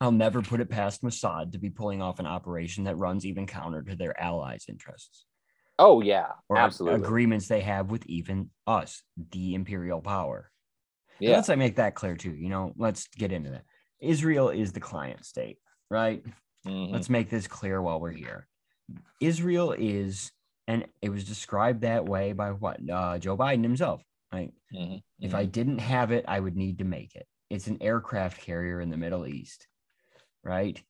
I'll 0.00 0.12
never 0.12 0.42
put 0.42 0.60
it 0.60 0.70
past 0.70 1.02
Mossad 1.02 1.52
to 1.52 1.58
be 1.58 1.70
pulling 1.70 2.02
off 2.02 2.18
an 2.18 2.26
operation 2.26 2.84
that 2.84 2.96
runs 2.96 3.24
even 3.24 3.46
counter 3.46 3.82
to 3.82 3.96
their 3.96 4.18
allies' 4.20 4.66
interests 4.68 5.26
oh 5.78 6.00
yeah 6.00 6.32
or 6.48 6.56
absolutely 6.56 7.04
agreements 7.04 7.48
they 7.48 7.60
have 7.60 7.90
with 7.90 8.06
even 8.06 8.50
us, 8.66 9.02
the 9.32 9.54
imperial 9.54 10.00
power. 10.00 10.50
And 11.20 11.28
yeah 11.30 11.36
Let's 11.36 11.48
like, 11.48 11.58
make 11.58 11.76
that 11.76 11.94
clear 11.94 12.16
too. 12.16 12.34
You 12.34 12.48
know, 12.48 12.72
let's 12.76 13.08
get 13.08 13.32
into 13.32 13.50
that. 13.50 13.64
Israel 14.00 14.50
is 14.50 14.72
the 14.72 14.80
client 14.80 15.24
state, 15.24 15.58
right? 15.90 16.22
Mhm. 16.66 16.92
Let's 16.92 17.10
make 17.10 17.28
this 17.30 17.46
clear 17.46 17.80
while 17.82 18.00
we're 18.00 18.10
here. 18.10 18.46
Israel 19.20 19.74
is, 19.76 20.30
and 20.66 20.86
it 21.02 21.10
was 21.10 21.24
described 21.24 21.82
that 21.82 22.06
way 22.06 22.32
by 22.32 22.50
what 22.52 22.78
uh, 22.90 23.18
Joe 23.18 23.36
Biden 23.36 23.62
himself. 23.62 24.02
Right? 24.32 24.52
Mhm. 24.74 25.02
If 25.20 25.32
Mhm. 25.32 25.34
I 25.36 25.44
didn't 25.44 25.78
have 25.78 26.10
it, 26.10 26.24
I 26.26 26.40
would 26.40 26.56
need 26.56 26.78
to 26.78 26.84
make 26.84 27.14
it. 27.14 27.26
It's 27.50 27.68
an 27.68 27.80
aircraft 27.80 28.40
carrier 28.40 28.80
in 28.80 28.90
the 28.90 28.96
Middle 28.96 29.26
East, 29.26 29.68
right? 30.42 30.82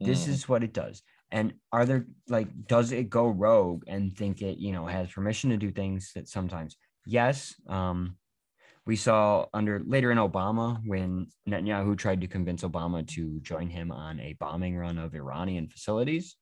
This 0.00 0.26
Mhm. 0.26 0.28
is 0.28 0.48
what 0.48 0.62
it 0.62 0.72
does. 0.72 1.02
And 1.30 1.54
are 1.72 1.86
there 1.86 2.06
like, 2.28 2.48
does 2.66 2.92
it 2.92 3.08
go 3.10 3.26
rogue 3.26 3.84
and 3.86 4.16
think 4.16 4.42
it, 4.42 4.58
you 4.58 4.72
know, 4.72 4.86
has 4.86 5.10
permission 5.10 5.50
to 5.50 5.56
do 5.56 5.70
things 5.72 6.12
that 6.14 6.28
sometimes? 6.28 6.76
Yes. 7.06 7.54
Um, 7.66 8.18
we 8.84 8.96
saw 8.96 9.46
under 9.54 9.80
later 9.80 10.10
in 10.12 10.18
Obama 10.18 10.80
when 10.84 11.26
Netanyahu 11.48 11.96
tried 11.96 12.20
to 12.20 12.26
convince 12.28 12.62
Obama 12.62 13.06
to 13.08 13.40
join 13.40 13.70
him 13.70 13.90
on 13.90 14.20
a 14.20 14.34
bombing 14.34 14.76
run 14.76 14.98
of 14.98 15.14
Iranian 15.14 15.68
facilities. 15.68 16.36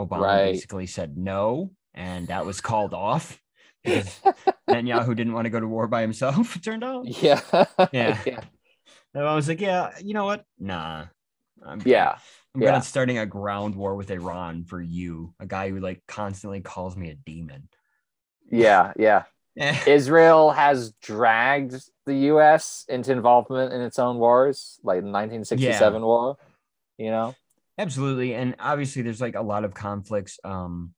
Obama 0.00 0.22
Right. 0.22 0.52
basically 0.52 0.86
said 0.86 1.16
no, 1.16 1.74
and 1.94 2.28
that 2.28 2.46
was 2.46 2.60
called 2.60 2.94
off 2.94 3.40
because 3.84 4.20
Netanyahu 4.68 5.14
didn't 5.16 5.32
want 5.32 5.46
to 5.46 5.50
go 5.50 5.60
to 5.60 5.68
war 5.68 5.86
by 5.88 6.02
himself. 6.02 6.56
It 6.56 6.64
turned 6.64 6.84
out. 6.84 7.06
yeah 7.22 7.40
Yeah. 7.92 8.18
yeah 8.26 8.40
And 9.14 9.26
I 9.26 9.34
was 9.34 9.48
like, 9.48 9.60
yeah, 9.60 9.90
you 10.02 10.14
know 10.14 10.24
what? 10.24 10.44
Nah. 10.58 11.06
I'm, 11.64 11.80
yeah 11.84 12.16
I'm 12.54 12.60
yeah. 12.60 12.72
gonna 12.72 12.82
starting 12.82 13.18
a 13.18 13.26
ground 13.26 13.76
war 13.76 13.94
with 13.94 14.10
Iran 14.10 14.64
for 14.64 14.80
you, 14.80 15.34
a 15.38 15.46
guy 15.46 15.70
who 15.70 15.78
like 15.80 16.02
constantly 16.08 16.60
calls 16.60 16.96
me 16.96 17.10
a 17.10 17.14
demon. 17.14 17.68
yeah 18.50 18.92
yeah 18.96 19.24
Eh, 19.58 19.78
Israel 19.86 20.50
has 20.50 20.92
dragged 21.02 21.74
the 22.06 22.14
U.S. 22.14 22.86
into 22.88 23.12
involvement 23.12 23.72
in 23.72 23.82
its 23.82 23.98
own 23.98 24.16
wars, 24.16 24.80
like 24.82 25.00
the 25.00 25.10
1967 25.10 26.02
war. 26.02 26.36
You 26.96 27.10
know, 27.10 27.34
Absolutely. 27.78 28.34
And 28.34 28.54
obviously 28.58 29.02
there's 29.02 29.20
like 29.20 29.34
a 29.34 29.42
lot 29.42 29.64
of 29.64 29.74
conflicts. 29.74 30.38
Um 30.44 30.94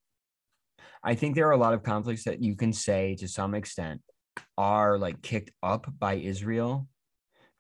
I 1.05 1.15
think 1.15 1.35
there 1.35 1.49
are 1.49 1.53
a 1.53 1.59
lot 1.59 1.75
of 1.75 1.83
conflicts 1.83 2.25
that 2.25 2.43
you 2.43 2.57
can 2.57 2.73
say 2.73 3.15
to 3.17 3.29
some 3.29 3.55
extent 3.55 4.03
are 4.59 4.99
like 4.99 5.23
kicked 5.23 5.53
up 5.63 5.87
by 5.99 6.15
Israel 6.15 6.89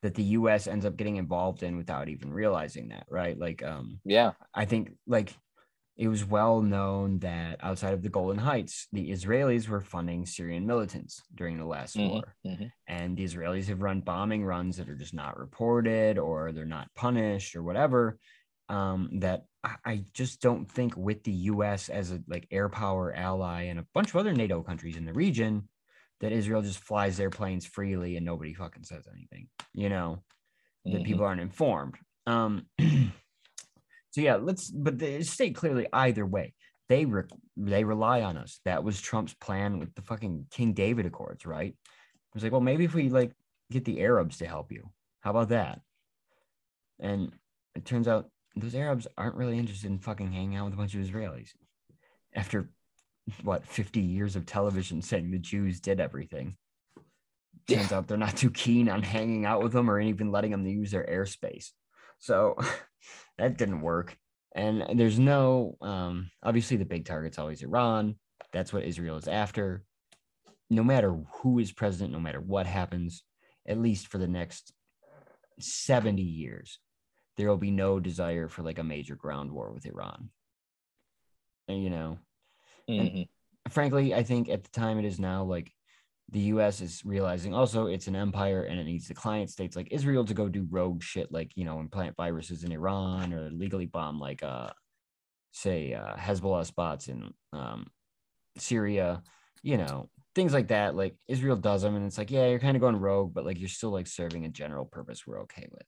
that 0.03 0.15
the 0.15 0.25
US 0.25 0.67
ends 0.67 0.85
up 0.85 0.97
getting 0.97 1.17
involved 1.17 1.63
in 1.63 1.77
without 1.77 2.09
even 2.09 2.33
realizing 2.33 2.89
that, 2.89 3.07
right? 3.11 3.39
Like 3.39 3.63
um 3.63 4.01
yeah, 4.05 4.33
I 4.55 4.65
think 4.67 4.93
like 5.07 5.35
it 5.97 6.09
was 6.09 6.25
well 6.25 6.63
known 6.63 7.21
that 7.21 7.63
outside 7.63 7.95
of 7.95 8.03
the 8.03 8.09
Golan 8.11 8.39
Heights, 8.39 8.89
the 8.93 9.11
Israelis 9.11 9.69
were 9.69 9.81
funding 9.81 10.27
Syrian 10.27 10.67
militants 10.67 11.23
during 11.35 11.59
the 11.59 11.67
last 11.67 11.99
Mhm, 11.99 12.05
war. 12.05 12.37
mhm. 12.45 12.73
And 12.89 13.17
the 13.17 13.25
Israelis 13.25 13.67
have 13.69 13.83
run 13.83 14.01
bombing 14.03 14.45
runs 14.45 14.77
that 14.77 14.89
are 14.89 14.97
just 14.97 15.15
not 15.15 15.39
reported 15.39 16.19
or 16.19 16.53
they're 16.53 16.65
not 16.67 16.95
punished 16.95 17.57
or 17.57 17.63
whatever. 17.63 18.19
Um, 18.69 19.11
that 19.21 19.45
I, 19.63 19.75
I 19.85 20.05
just 20.15 20.41
don't 20.41 20.71
think 20.71 20.97
with 20.97 21.23
the 21.25 21.33
US 21.33 21.89
as 21.91 22.13
a 22.13 22.23
like 22.27 22.47
air 22.51 22.69
power 22.69 23.13
ally 23.15 23.65
and 23.65 23.79
a 23.79 23.87
bunch 23.93 24.09
of 24.11 24.17
other 24.17 24.33
NATO 24.33 24.63
countries 24.63 24.97
in 24.97 25.05
the 25.05 25.13
region 25.13 25.69
that 26.21 26.33
Israel 26.33 26.63
just 26.63 26.79
flies 26.79 27.17
their 27.19 27.29
planes 27.31 27.67
freely 27.67 28.17
and 28.17 28.25
nobody 28.25 28.55
fucking 28.55 28.85
says 28.85 29.07
anything, 29.13 29.49
you 29.75 29.89
know 29.91 30.23
that 30.87 31.03
Mhm. 31.03 31.05
people 31.05 31.25
aren't 31.25 31.41
informed. 31.41 31.97
Um, 32.27 32.67
so 34.11 34.21
yeah, 34.21 34.37
let's. 34.37 34.71
But 34.71 34.99
they 34.99 35.23
state 35.23 35.55
clearly 35.55 35.87
either 35.93 36.25
way, 36.25 36.55
they 36.89 37.05
re- 37.05 37.25
they 37.57 37.85
rely 37.85 38.23
on 38.23 38.37
us. 38.37 38.61
That 38.65 38.85
was 38.85 39.01
Trump's 39.01 39.35
plan 39.35 39.79
with 39.79 39.95
the 39.95 40.03
fucking 40.03 40.47
King 40.51 40.73
David 40.73 41.07
Accords, 41.07 41.47
right? 41.47 41.73
It 41.73 42.35
was 42.35 42.43
like, 42.43 42.53
well, 42.53 42.61
maybe 42.61 42.85
if 42.85 42.95
we 42.95 43.09
like 43.09 43.33
get 43.71 43.85
the 43.85 44.01
Arabs 44.01 44.39
to 44.39 44.47
help 44.47 44.73
you, 44.73 44.91
how 45.21 45.31
about 45.31 45.51
that? 45.51 45.81
And 47.01 47.33
it 47.75 47.85
turns 47.85 48.09
out 48.09 48.31
those 48.57 48.75
Arabs 48.75 49.07
aren't 49.19 49.37
really 49.37 49.59
interested 49.59 49.91
in 49.91 49.99
fucking 49.99 50.33
hanging 50.33 50.57
out 50.57 50.67
with 50.67 50.75
a 50.75 50.77
bunch 50.77 50.95
of 50.95 51.01
Israelis. 51.01 51.51
After 52.35 52.71
what 53.43 53.65
50 53.65 54.01
years 54.01 54.37
of 54.37 54.47
television 54.47 55.01
saying 55.01 55.31
the 55.31 55.39
Jews 55.39 55.81
did 55.81 56.01
everything 56.01 56.57
turns 57.69 57.93
out 57.93 58.07
they're 58.07 58.17
not 58.17 58.37
too 58.37 58.51
keen 58.51 58.89
on 58.89 59.03
hanging 59.03 59.47
out 59.47 59.63
with 59.63 59.73
them 59.73 59.91
or 59.91 60.01
even 60.01 60.31
letting 60.31 60.51
them 60.51 60.67
use 60.67 60.91
their 60.91 61.07
airspace. 61.07 61.71
So 62.19 62.57
that 63.39 63.59
didn't 63.59 63.81
work. 63.81 64.17
And 64.55 64.99
there's 64.99 65.19
no, 65.19 65.77
um, 65.81 66.31
obviously, 66.43 66.77
the 66.77 66.85
big 66.85 67.05
target's 67.05 67.39
always 67.39 67.63
Iran. 67.63 68.17
That's 68.53 68.73
what 68.73 68.85
Israel 68.85 69.17
is 69.17 69.27
after. 69.27 69.83
No 70.71 70.85
matter 70.85 71.13
who 71.41 71.59
is 71.59 71.73
president, 71.73 72.13
no 72.13 72.21
matter 72.21 72.41
what 72.41 72.67
happens, 72.67 73.25
at 73.67 73.81
least 73.81 74.09
for 74.09 74.19
the 74.19 74.29
next 74.29 74.73
70 75.59 76.23
years, 76.23 76.79
there 77.37 77.49
will 77.49 77.57
be 77.57 77.71
no 77.71 78.01
desire 78.01 78.49
for 78.49 78.63
like 78.63 78.79
a 78.79 78.85
major 78.85 79.17
ground 79.17 79.51
war 79.51 79.73
with 79.73 79.87
Iran. 79.87 80.31
And 81.69 81.83
you 81.83 81.91
know, 81.91 82.19
Mhm. 82.89 83.29
frankly, 83.71 84.15
I 84.15 84.23
think 84.23 84.49
at 84.49 84.63
the 84.63 84.71
time 84.71 84.99
it 84.99 85.05
is 85.05 85.19
now, 85.19 85.45
like 85.45 85.73
the 86.31 86.41
US 86.41 86.81
is 86.81 87.05
realizing 87.05 87.55
also 87.55 87.87
it's 87.87 88.07
an 88.09 88.17
empire 88.17 88.63
and 88.65 88.81
it 88.81 88.85
needs 88.85 89.09
the 89.09 89.15
client 89.15 89.51
states 89.51 89.77
like 89.77 89.89
Israel 89.91 90.25
to 90.25 90.35
go 90.35 90.49
do 90.49 90.67
rogue 90.71 91.03
shit 91.03 91.31
like, 91.33 91.57
you 91.57 91.65
know, 91.65 91.81
implant 91.81 92.17
viruses 92.17 92.65
in 92.65 92.73
Iran 92.73 93.33
or 93.33 93.51
legally 93.51 93.87
bomb 93.87 94.19
like 94.19 94.43
uh 94.43 94.71
say 95.53 95.95
uh 95.95 96.17
Hezbollah 96.17 96.67
spots 96.67 97.09
in 97.09 97.33
um 97.53 97.87
Syria, 98.59 99.23
you 99.63 99.77
know, 99.77 100.11
things 100.35 100.53
like 100.53 100.69
that. 100.69 100.95
Like 100.97 101.17
Israel 101.29 101.57
does 101.57 101.83
them 101.83 101.97
and 101.97 102.07
it's 102.07 102.19
like, 102.19 102.31
yeah, 102.31 102.47
you're 102.49 102.59
kind 102.59 102.77
of 102.77 102.81
going 102.81 102.97
rogue, 102.97 103.35
but 103.35 103.45
like 103.45 103.59
you're 103.59 103.69
still 103.69 103.91
like 103.91 104.07
serving 104.07 104.45
a 104.45 104.49
general 104.51 104.85
purpose 104.87 105.27
we're 105.27 105.43
okay 105.43 105.69
with. 105.71 105.87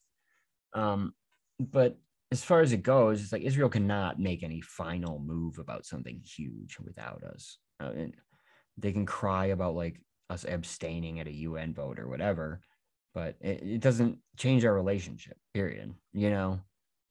Um, 0.74 1.14
but 1.58 1.96
as 2.32 2.42
far 2.42 2.60
as 2.60 2.72
it 2.72 2.82
goes, 2.82 3.22
it's 3.22 3.32
like 3.32 3.42
Israel 3.42 3.68
cannot 3.68 4.18
make 4.18 4.42
any 4.42 4.60
final 4.60 5.18
move 5.20 5.58
about 5.58 5.86
something 5.86 6.20
huge 6.24 6.78
without 6.78 7.22
us. 7.22 7.58
Uh, 7.80 7.92
and 7.96 8.14
they 8.76 8.92
can 8.92 9.06
cry 9.06 9.46
about 9.46 9.74
like 9.74 10.00
us 10.28 10.44
abstaining 10.44 11.20
at 11.20 11.28
a 11.28 11.32
UN 11.32 11.72
vote 11.72 11.98
or 11.98 12.08
whatever, 12.08 12.60
but 13.14 13.36
it, 13.40 13.62
it 13.62 13.80
doesn't 13.80 14.18
change 14.36 14.64
our 14.64 14.74
relationship. 14.74 15.36
Period. 15.54 15.94
You 16.12 16.30
know, 16.30 16.60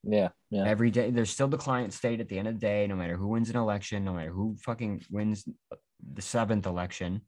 Yeah, 0.04 0.30
yeah. 0.50 0.66
every 0.66 0.92
day 0.92 1.12
there's 1.12 1.30
still 1.30 1.48
the 1.48 1.58
client 1.58 1.94
state 1.94 2.20
at 2.20 2.28
the 2.28 2.38
end 2.38 2.48
of 2.48 2.56
the 2.56 2.60
day. 2.60 2.86
No 2.88 2.96
matter 2.96 3.16
who 3.16 3.30
wins 3.30 3.50
an 3.50 3.56
election, 3.56 4.04
no 4.04 4.14
matter 4.14 4.32
who 4.32 4.58
fucking 4.58 5.06
wins 5.10 5.48
the 6.14 6.22
seventh 6.22 6.66
election, 6.66 7.22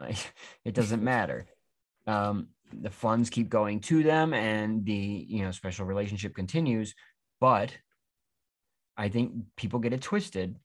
it 0.64 0.74
doesn't 0.74 1.02
matter. 1.02 1.46
Um, 2.06 2.48
the 2.72 2.90
funds 2.90 3.30
keep 3.30 3.48
going 3.48 3.80
to 3.80 4.02
them, 4.02 4.34
and 4.34 4.84
the 4.84 5.26
you 5.28 5.42
know 5.42 5.50
special 5.50 5.86
relationship 5.86 6.34
continues. 6.34 6.94
But 7.40 7.72
I 8.96 9.08
think 9.08 9.32
people 9.56 9.80
get 9.80 9.92
it 9.92 10.02
twisted 10.02 10.56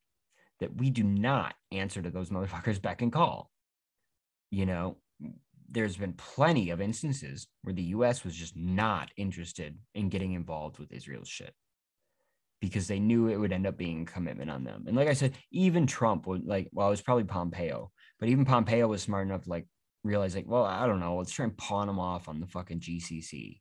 that 0.59 0.75
we 0.75 0.89
do 0.89 1.03
not 1.03 1.55
answer 1.71 2.01
to 2.01 2.09
those 2.09 2.29
motherfuckers 2.31 2.81
beck 2.81 3.01
and 3.01 3.11
call. 3.11 3.51
You 4.51 4.65
know, 4.65 4.97
there's 5.69 5.97
been 5.97 6.13
plenty 6.13 6.69
of 6.69 6.81
instances 6.81 7.47
where 7.63 7.73
the 7.73 7.83
US 7.83 8.23
was 8.23 8.35
just 8.35 8.55
not 8.55 9.09
interested 9.17 9.77
in 9.93 10.09
getting 10.09 10.33
involved 10.33 10.79
with 10.79 10.91
Israel's 10.91 11.29
shit 11.29 11.53
because 12.61 12.87
they 12.87 12.99
knew 12.99 13.27
it 13.27 13.37
would 13.37 13.51
end 13.51 13.67
up 13.67 13.77
being 13.77 14.03
a 14.03 14.05
commitment 14.05 14.49
on 14.49 14.63
them. 14.63 14.85
And 14.87 14.95
like 14.95 15.07
I 15.07 15.13
said, 15.13 15.33
even 15.51 15.85
Trump 15.85 16.25
would 16.27 16.45
like, 16.45 16.69
well, 16.71 16.87
it 16.87 16.91
was 16.91 17.01
probably 17.01 17.25
Pompeo, 17.25 17.91
but 18.19 18.29
even 18.29 18.45
Pompeo 18.45 18.87
was 18.87 19.01
smart 19.01 19.27
enough 19.27 19.47
like 19.47 19.67
realize, 20.05 20.35
like, 20.35 20.47
well, 20.47 20.63
I 20.65 20.85
don't 20.87 20.99
know, 20.99 21.17
let's 21.17 21.31
try 21.31 21.45
and 21.45 21.57
pawn 21.57 21.87
them 21.87 21.99
off 21.99 22.29
on 22.29 22.39
the 22.39 22.47
fucking 22.47 22.79
GCC. 22.79 23.59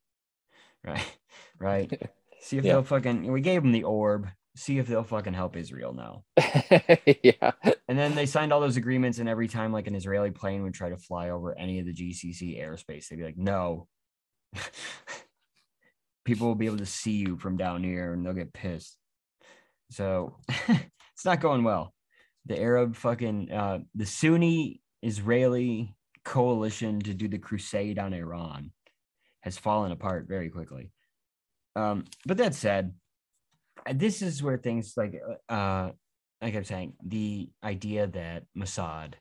Right. 0.85 1.19
Right. 1.59 1.91
See 2.41 2.59
if 2.59 2.65
Yeah. 2.65 2.75
they'll 2.75 2.83
fucking, 2.85 3.31
we 3.33 3.41
gave 3.41 3.63
them 3.63 3.73
the 3.73 3.85
orb. 3.85 4.29
See 4.57 4.79
if 4.79 4.87
they'll 4.87 5.03
fucking 5.03 5.35
help 5.35 5.57
Israel 5.57 5.93
now. 5.95 6.25
yeah. 7.23 7.53
And 7.89 7.99
then 7.99 8.15
they 8.15 8.27
signed 8.27 8.53
all 8.53 8.61
those 8.61 8.77
agreements, 8.77 9.19
and 9.19 9.29
every 9.29 9.49
time 9.49 9.73
like 9.73 9.87
an 9.89 9.95
Israeli 9.97 10.31
plane 10.31 10.63
would 10.63 10.75
try 10.75 10.91
to 10.91 10.97
fly 10.97 11.31
over 11.31 11.59
any 11.59 11.81
of 11.81 11.87
the 11.87 11.93
GCC 11.95 12.61
airspace, 12.63 13.09
they'd 13.09 13.17
be 13.17 13.25
like, 13.25 13.37
"No." 13.39 13.89
People 16.25 16.47
will 16.49 16.55
be 16.55 16.67
able 16.67 16.79
to 16.79 16.87
see 16.87 17.13
you 17.13 17.37
from 17.37 17.57
down 17.57 17.83
here, 17.83 18.13
and 18.13 18.25
they'll 18.25 18.33
get 18.33 18.53
pissed. 18.53 18.97
So 19.91 20.37
it's 20.69 21.25
not 21.25 21.41
going 21.41 21.65
well. 21.65 21.93
The 22.47 22.59
Arab 22.61 22.97
fucking 22.97 23.51
uh, 23.53 23.79
the 23.95 24.07
Sunni 24.07 24.81
Israeli 25.03 25.95
coalition 26.25 27.01
to 27.01 27.15
do 27.15 27.29
the 27.29 27.39
crusade 27.39 27.99
on 27.99 28.13
Iran 28.13 28.73
has 29.43 29.59
fallen 29.59 29.93
apart 29.93 30.27
very 30.27 30.49
quickly. 30.49 30.91
Um, 31.77 32.05
but 32.27 32.39
that 32.39 32.55
said, 32.55 32.95
this 33.93 34.23
is 34.23 34.43
where 34.43 34.57
things 34.57 34.95
like 34.97 35.21
uh, 35.49 35.91
like 36.41 36.55
I'm 36.55 36.65
saying, 36.65 36.93
the 37.05 37.49
idea 37.63 38.07
that 38.09 38.45
Mossad 38.57 39.15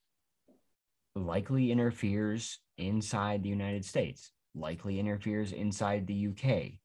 likely 1.15 1.71
interferes 1.71 2.59
inside 2.77 3.43
the 3.43 3.49
United 3.49 3.85
States, 3.85 4.31
likely 4.55 4.99
interferes 4.99 5.53
inside 5.53 6.05
the 6.05 6.27
UK. 6.27 6.79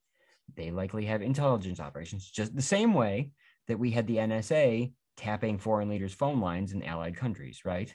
They 0.57 0.71
likely 0.71 1.07
have 1.07 1.23
intelligence 1.23 1.81
operations, 1.81 2.31
just 2.31 2.55
the 2.55 2.63
same 2.63 2.95
way 2.95 3.31
that 3.67 3.79
we 3.79 3.91
had 3.91 4.07
the 4.07 4.17
NSA 4.17 4.93
tapping 5.17 5.59
foreign 5.59 5.89
leaders' 5.89 6.15
phone 6.15 6.41
lines 6.41 6.73
in 6.73 6.85
allied 6.85 7.17
countries, 7.17 7.63
right? 7.65 7.93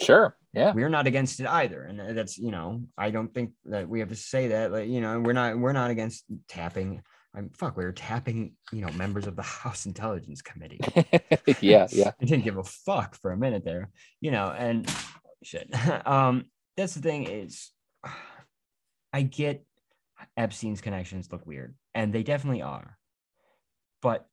Sure. 0.00 0.36
Yeah. 0.54 0.72
We're 0.72 0.88
not 0.88 1.06
against 1.06 1.40
it 1.40 1.46
either, 1.46 1.82
and 1.82 2.16
that's 2.16 2.38
you 2.38 2.50
know, 2.50 2.82
I 2.96 3.10
don't 3.10 3.32
think 3.32 3.52
that 3.66 3.88
we 3.88 4.00
have 4.00 4.08
to 4.08 4.16
say 4.16 4.48
that. 4.48 4.72
Like, 4.72 4.88
you 4.88 5.00
know, 5.00 5.20
we're 5.20 5.32
not 5.32 5.58
we're 5.58 5.72
not 5.72 5.90
against 5.90 6.24
tapping. 6.48 7.02
I'm 7.34 7.50
fuck. 7.50 7.76
We 7.76 7.84
were 7.84 7.92
tapping, 7.92 8.54
you 8.72 8.80
know, 8.80 8.92
members 8.92 9.26
of 9.26 9.36
the 9.36 9.42
House 9.62 9.86
Intelligence 9.86 10.42
Committee. 10.42 10.80
yeah. 11.60 11.86
Yeah. 11.92 12.12
I 12.20 12.24
didn't 12.24 12.44
give 12.44 12.56
a 12.56 12.64
fuck 12.64 13.14
for 13.14 13.30
a 13.30 13.36
minute 13.36 13.64
there, 13.64 13.90
you 14.20 14.30
know, 14.30 14.46
and 14.56 14.90
shit. 15.42 15.68
um, 16.06 16.46
that's 16.76 16.94
the 16.94 17.02
thing 17.02 17.28
is, 17.28 17.70
I 19.12 19.22
get 19.22 19.64
Epstein's 20.36 20.80
connections 20.80 21.30
look 21.30 21.46
weird, 21.46 21.74
and 21.94 22.12
they 22.12 22.22
definitely 22.22 22.62
are, 22.62 22.98
but 24.02 24.26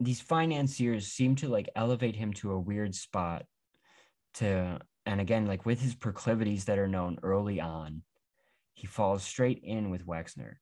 these 0.00 0.20
financiers 0.20 1.06
seem 1.06 1.36
to 1.36 1.48
like 1.48 1.68
elevate 1.76 2.16
him 2.16 2.32
to 2.32 2.52
a 2.52 2.58
weird 2.58 2.94
spot 2.94 3.44
to 4.34 4.80
and 5.06 5.20
again 5.20 5.46
like 5.46 5.66
with 5.66 5.80
his 5.80 5.94
proclivities 5.94 6.66
that 6.66 6.78
are 6.78 6.88
known 6.88 7.18
early 7.22 7.60
on 7.60 8.02
he 8.74 8.86
falls 8.86 9.22
straight 9.22 9.60
in 9.62 9.90
with 9.90 10.06
wexner 10.06 10.54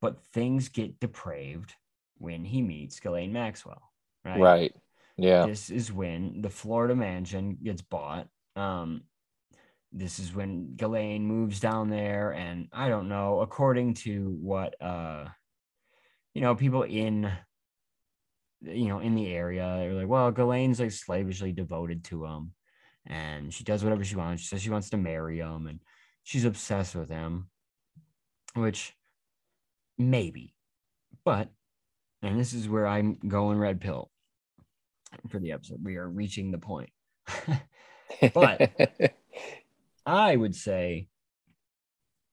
but 0.00 0.22
things 0.32 0.68
get 0.68 1.00
depraved 1.00 1.74
when 2.18 2.44
he 2.44 2.62
meets 2.62 3.00
Ghislaine 3.00 3.32
Maxwell 3.32 3.90
right 4.24 4.40
Right. 4.40 4.74
Yeah. 5.16 5.46
this 5.46 5.70
is 5.70 5.92
when 5.92 6.42
the 6.42 6.50
Florida 6.50 6.94
mansion 6.94 7.56
gets 7.62 7.80
bought. 7.80 8.28
Um, 8.54 9.02
this 9.92 10.18
is 10.18 10.34
when 10.34 10.76
Ghislaine 10.76 11.24
moves 11.24 11.58
down 11.58 11.88
there, 11.88 12.32
and 12.32 12.68
I 12.72 12.88
don't 12.88 13.08
know, 13.08 13.40
according 13.40 13.94
to 13.94 14.36
what 14.40 14.80
uh, 14.80 15.26
you 16.34 16.42
know, 16.42 16.54
people 16.54 16.82
in 16.82 17.32
you 18.60 18.88
know 18.88 18.98
in 18.98 19.14
the 19.14 19.32
area 19.32 19.64
are 19.64 19.92
like, 19.94 20.08
well, 20.08 20.30
Ghislaine's 20.30 20.80
like 20.80 20.92
slavishly 20.92 21.52
devoted 21.52 22.04
to 22.04 22.26
him, 22.26 22.52
and 23.06 23.52
she 23.52 23.64
does 23.64 23.84
whatever 23.84 24.04
she 24.04 24.16
wants. 24.16 24.42
She 24.42 24.48
says 24.48 24.62
she 24.62 24.70
wants 24.70 24.90
to 24.90 24.96
marry 24.96 25.38
him, 25.38 25.66
and 25.66 25.80
she's 26.22 26.44
obsessed 26.44 26.94
with 26.94 27.08
him, 27.08 27.48
which 28.54 28.94
maybe, 29.98 30.54
but 31.24 31.50
and 32.22 32.38
this 32.38 32.52
is 32.52 32.68
where 32.68 32.86
I'm 32.86 33.18
going 33.28 33.58
red 33.58 33.80
pill 33.80 34.10
for 35.30 35.38
the 35.38 35.52
episode. 35.52 35.80
We 35.84 35.96
are 35.96 36.08
reaching 36.08 36.50
the 36.50 36.58
point. 36.58 36.90
but- 38.34 38.70
I 40.06 40.36
would 40.36 40.54
say 40.54 41.08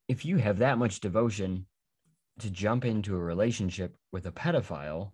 if 0.07 0.25
you 0.25 0.37
have 0.37 0.59
that 0.59 0.77
much 0.77 0.99
devotion 0.99 1.65
to 2.39 2.51
jump 2.51 2.85
into 2.85 3.15
a 3.15 3.19
relationship 3.19 3.95
with 4.11 4.27
a 4.27 4.31
pedophile 4.31 5.11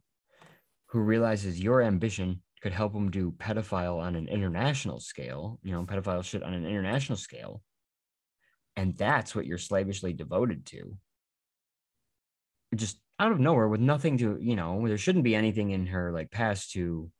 who 0.87 0.99
realizes 0.99 1.61
your 1.61 1.81
ambition 1.81 2.41
could 2.61 2.73
help 2.73 2.93
him 2.93 3.09
do 3.09 3.31
pedophile 3.31 3.99
on 3.99 4.15
an 4.15 4.27
international 4.27 4.99
scale, 4.99 5.59
you 5.63 5.71
know, 5.71 5.83
pedophile 5.85 6.23
shit 6.23 6.43
on 6.43 6.53
an 6.53 6.65
international 6.65 7.17
scale, 7.17 7.61
and 8.75 8.97
that's 8.97 9.35
what 9.35 9.45
you're 9.45 9.57
slavishly 9.57 10.13
devoted 10.13 10.65
to, 10.67 10.97
just 12.75 12.99
out 13.19 13.31
of 13.31 13.39
nowhere 13.39 13.67
with 13.67 13.81
nothing 13.81 14.17
to, 14.17 14.37
you 14.39 14.55
know, 14.55 14.87
there 14.87 14.97
shouldn't 14.97 15.23
be 15.23 15.35
anything 15.35 15.71
in 15.71 15.87
her 15.87 16.11
like 16.11 16.31
past 16.31 16.71
to 16.71 17.11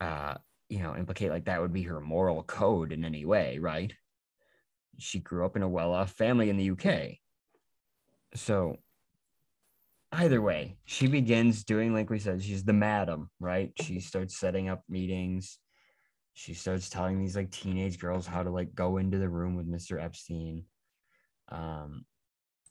uh 0.00 0.34
you 0.68 0.78
know 0.78 0.94
implicate 0.94 1.30
like 1.30 1.46
that 1.46 1.60
would 1.60 1.72
be 1.72 1.82
her 1.82 2.00
moral 2.00 2.42
code 2.44 2.92
in 2.92 3.04
any 3.04 3.24
way 3.24 3.58
right? 3.58 3.92
She 4.98 5.18
grew 5.20 5.44
up 5.44 5.56
in 5.56 5.62
a 5.62 5.68
well-off 5.68 6.12
family 6.12 6.50
in 6.50 6.56
the 6.56 6.70
uk 6.70 7.18
so 8.34 8.76
either 10.12 10.40
way 10.40 10.78
she 10.86 11.06
begins 11.06 11.64
doing 11.64 11.92
like 11.92 12.08
we 12.08 12.18
said 12.18 12.42
she's 12.42 12.64
the 12.64 12.72
madam 12.72 13.30
right? 13.40 13.72
She 13.80 14.00
starts 14.00 14.38
setting 14.38 14.68
up 14.68 14.82
meetings. 14.88 15.58
She 16.34 16.54
starts 16.54 16.88
telling 16.88 17.18
these 17.18 17.36
like 17.36 17.50
teenage 17.50 17.98
girls 17.98 18.26
how 18.26 18.42
to 18.42 18.50
like 18.50 18.74
go 18.74 18.96
into 18.98 19.18
the 19.18 19.28
room 19.28 19.56
with 19.56 19.70
mr 19.70 20.02
epstein. 20.02 20.64
Um 21.50 22.04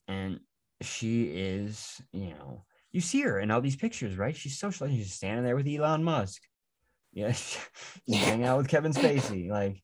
and 0.08 0.40
she 0.82 1.24
is 1.24 2.02
you 2.12 2.30
know 2.30 2.66
you 2.92 3.02
see 3.02 3.22
her 3.22 3.40
in 3.40 3.52
all 3.52 3.62
these 3.62 3.76
pictures 3.76 4.18
right? 4.18 4.36
She's 4.36 4.58
socializing 4.58 4.98
she's 4.98 5.14
standing 5.14 5.44
there 5.44 5.56
with 5.56 5.68
elon 5.68 6.04
musk. 6.04 6.42
Yeah, 7.14 7.32
she's 8.08 8.24
hanging 8.24 8.46
out 8.46 8.58
with 8.58 8.68
Kevin 8.68 8.94
Spacey. 8.94 9.50
Like, 9.58 9.82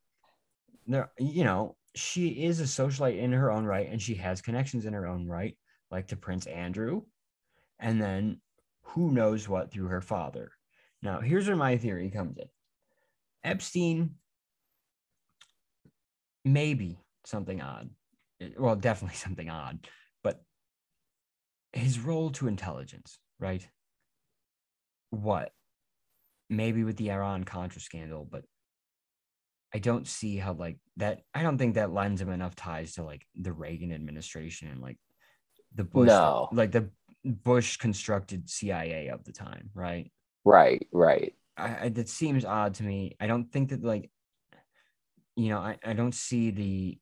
there, 0.85 1.11
you 1.17 1.43
know, 1.43 1.75
she 1.95 2.27
is 2.45 2.59
a 2.59 2.63
socialite 2.63 3.17
in 3.17 3.31
her 3.31 3.51
own 3.51 3.65
right, 3.65 3.89
and 3.89 4.01
she 4.01 4.15
has 4.15 4.41
connections 4.41 4.85
in 4.85 4.93
her 4.93 5.07
own 5.07 5.27
right, 5.27 5.57
like 5.89 6.07
to 6.07 6.15
Prince 6.15 6.45
Andrew, 6.45 7.03
and 7.79 8.01
then 8.01 8.41
who 8.83 9.11
knows 9.11 9.47
what 9.47 9.71
through 9.71 9.87
her 9.87 10.01
father. 10.01 10.51
Now, 11.01 11.19
here's 11.19 11.47
where 11.47 11.55
my 11.55 11.77
theory 11.77 12.09
comes 12.09 12.37
in. 12.37 12.45
Epstein, 13.43 14.11
maybe 16.45 16.97
something 17.25 17.61
odd. 17.61 17.89
Well, 18.57 18.75
definitely 18.75 19.15
something 19.17 19.49
odd, 19.49 19.87
but 20.23 20.43
his 21.73 21.99
role 21.99 22.29
to 22.31 22.47
intelligence, 22.47 23.17
right? 23.39 23.67
What? 25.09 25.51
Maybe 26.49 26.83
with 26.83 26.97
the 26.97 27.11
Iran 27.11 27.43
Contra 27.43 27.81
scandal, 27.81 28.27
but 28.29 28.43
I 29.73 29.79
don't 29.79 30.07
see 30.07 30.37
how 30.37 30.53
like 30.53 30.77
that. 30.97 31.21
I 31.33 31.41
don't 31.41 31.57
think 31.57 31.75
that 31.75 31.91
lends 31.91 32.21
him 32.21 32.29
enough 32.29 32.55
ties 32.55 32.93
to 32.93 33.03
like 33.03 33.25
the 33.35 33.51
Reagan 33.51 33.91
administration 33.91 34.69
and 34.69 34.81
like 34.81 34.97
the 35.73 35.83
Bush, 35.83 36.09
No. 36.09 36.49
like 36.51 36.71
the 36.71 36.89
Bush 37.23 37.77
constructed 37.77 38.49
CIA 38.49 39.07
of 39.07 39.23
the 39.23 39.31
time, 39.31 39.69
right? 39.73 40.11
Right, 40.43 40.87
right. 40.91 41.33
I, 41.57 41.85
I 41.85 41.89
that 41.89 42.09
seems 42.09 42.45
odd 42.45 42.75
to 42.75 42.83
me. 42.83 43.15
I 43.19 43.27
don't 43.27 43.51
think 43.51 43.69
that 43.69 43.83
like, 43.83 44.09
you 45.35 45.49
know, 45.49 45.59
I, 45.59 45.77
I 45.83 45.93
don't 45.93 46.15
see 46.15 46.51
the 46.51 46.99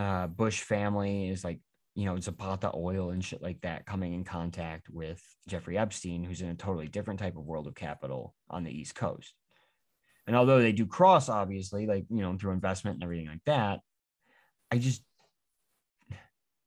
uh 0.00 0.26
Bush 0.26 0.60
family 0.62 1.28
is 1.28 1.44
like, 1.44 1.60
you 1.94 2.06
know, 2.06 2.18
Zapata 2.18 2.70
oil 2.74 3.10
and 3.10 3.24
shit 3.24 3.42
like 3.42 3.60
that 3.62 3.86
coming 3.86 4.14
in 4.14 4.24
contact 4.24 4.88
with 4.90 5.22
Jeffrey 5.48 5.76
Epstein, 5.76 6.24
who's 6.24 6.42
in 6.42 6.48
a 6.48 6.54
totally 6.54 6.88
different 6.88 7.20
type 7.20 7.36
of 7.36 7.44
world 7.44 7.66
of 7.66 7.74
capital 7.74 8.34
on 8.48 8.64
the 8.64 8.70
East 8.70 8.94
Coast. 8.94 9.34
And 10.26 10.34
although 10.34 10.60
they 10.60 10.72
do 10.72 10.86
cross, 10.86 11.28
obviously, 11.28 11.86
like 11.86 12.06
you 12.10 12.22
know, 12.22 12.36
through 12.36 12.52
investment 12.52 12.96
and 12.96 13.04
everything 13.04 13.28
like 13.28 13.44
that, 13.46 13.80
I 14.70 14.78
just 14.78 15.02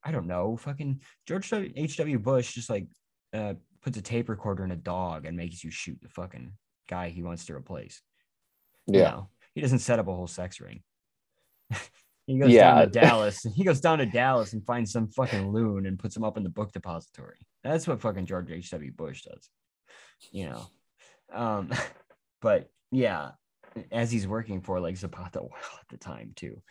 I 0.04 0.12
don't 0.12 0.28
know. 0.28 0.58
Fucking 0.58 1.02
George 1.28 1.52
H.W. 1.54 2.20
Bush 2.20 2.54
just 2.54 2.70
like 2.70 2.88
uh, 3.34 3.56
puts 3.82 3.98
a 3.98 4.02
tape 4.02 4.30
recorder 4.30 4.64
in 4.64 4.72
a 4.72 4.76
dog 4.76 5.26
and 5.26 5.36
makes 5.38 5.64
you 5.64 5.72
shoot 5.72 6.00
the 6.02 6.10
fucking 6.10 6.54
guy 6.88 7.10
he 7.10 7.24
wants 7.24 7.46
to 7.46 7.56
replace. 7.56 8.02
You 8.88 9.00
Yeah. 9.00 9.10
know, 9.12 9.30
he 9.54 9.62
doesn't 9.62 9.80
set 9.80 10.00
up 10.00 10.08
a 10.08 10.14
whole 10.16 10.28
sex 10.28 10.60
ring. 10.62 10.82
he 12.28 12.40
goes 12.40 12.52
Yeah. 12.52 12.76
down 12.76 12.82
to 12.82 12.88
Dallas. 12.88 13.46
He 13.56 13.64
goes 13.64 13.82
down 13.82 14.00
to 14.00 14.06
Dallas 14.06 14.54
and 14.54 14.66
finds 14.66 14.92
some 14.92 15.10
fucking 15.10 15.52
loon 15.52 15.86
and 15.86 16.00
puts 16.00 16.16
him 16.16 16.24
up 16.24 16.38
in 16.38 16.44
the 16.44 16.50
book 16.50 16.72
depository. 16.72 17.38
That's 17.64 17.88
what 17.88 18.02
fucking 18.02 18.26
George 18.26 18.52
H.W. 18.52 18.92
Bush 18.94 19.24
does. 19.24 19.50
You 20.32 20.50
know. 20.50 20.66
Um, 21.32 21.72
but 22.42 22.70
yeah, 22.92 23.32
as 23.92 24.12
he's 24.12 24.28
working 24.28 24.62
for 24.62 24.80
like 24.80 24.98
Zapata 24.98 25.42
oil 25.42 25.52
at 25.80 25.88
the 25.90 25.98
time 25.98 26.32
too, 26.36 26.62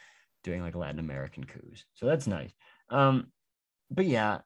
doing 0.45 0.63
like 0.63 0.75
Latin 0.75 0.99
American 0.99 1.45
coups. 1.45 1.85
So 1.95 2.07
that's 2.07 2.27
nice. 2.27 2.53
Um, 2.91 3.33
but 3.91 4.07
yeah, 4.07 4.39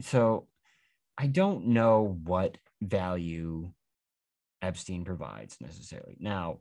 so 0.00 0.46
I 1.16 1.26
don't 1.26 1.68
know 1.68 2.18
what 2.24 2.58
value 2.82 3.72
Epstein 4.62 5.04
provides 5.04 5.56
necessarily. 5.60 6.16
Now, 6.18 6.60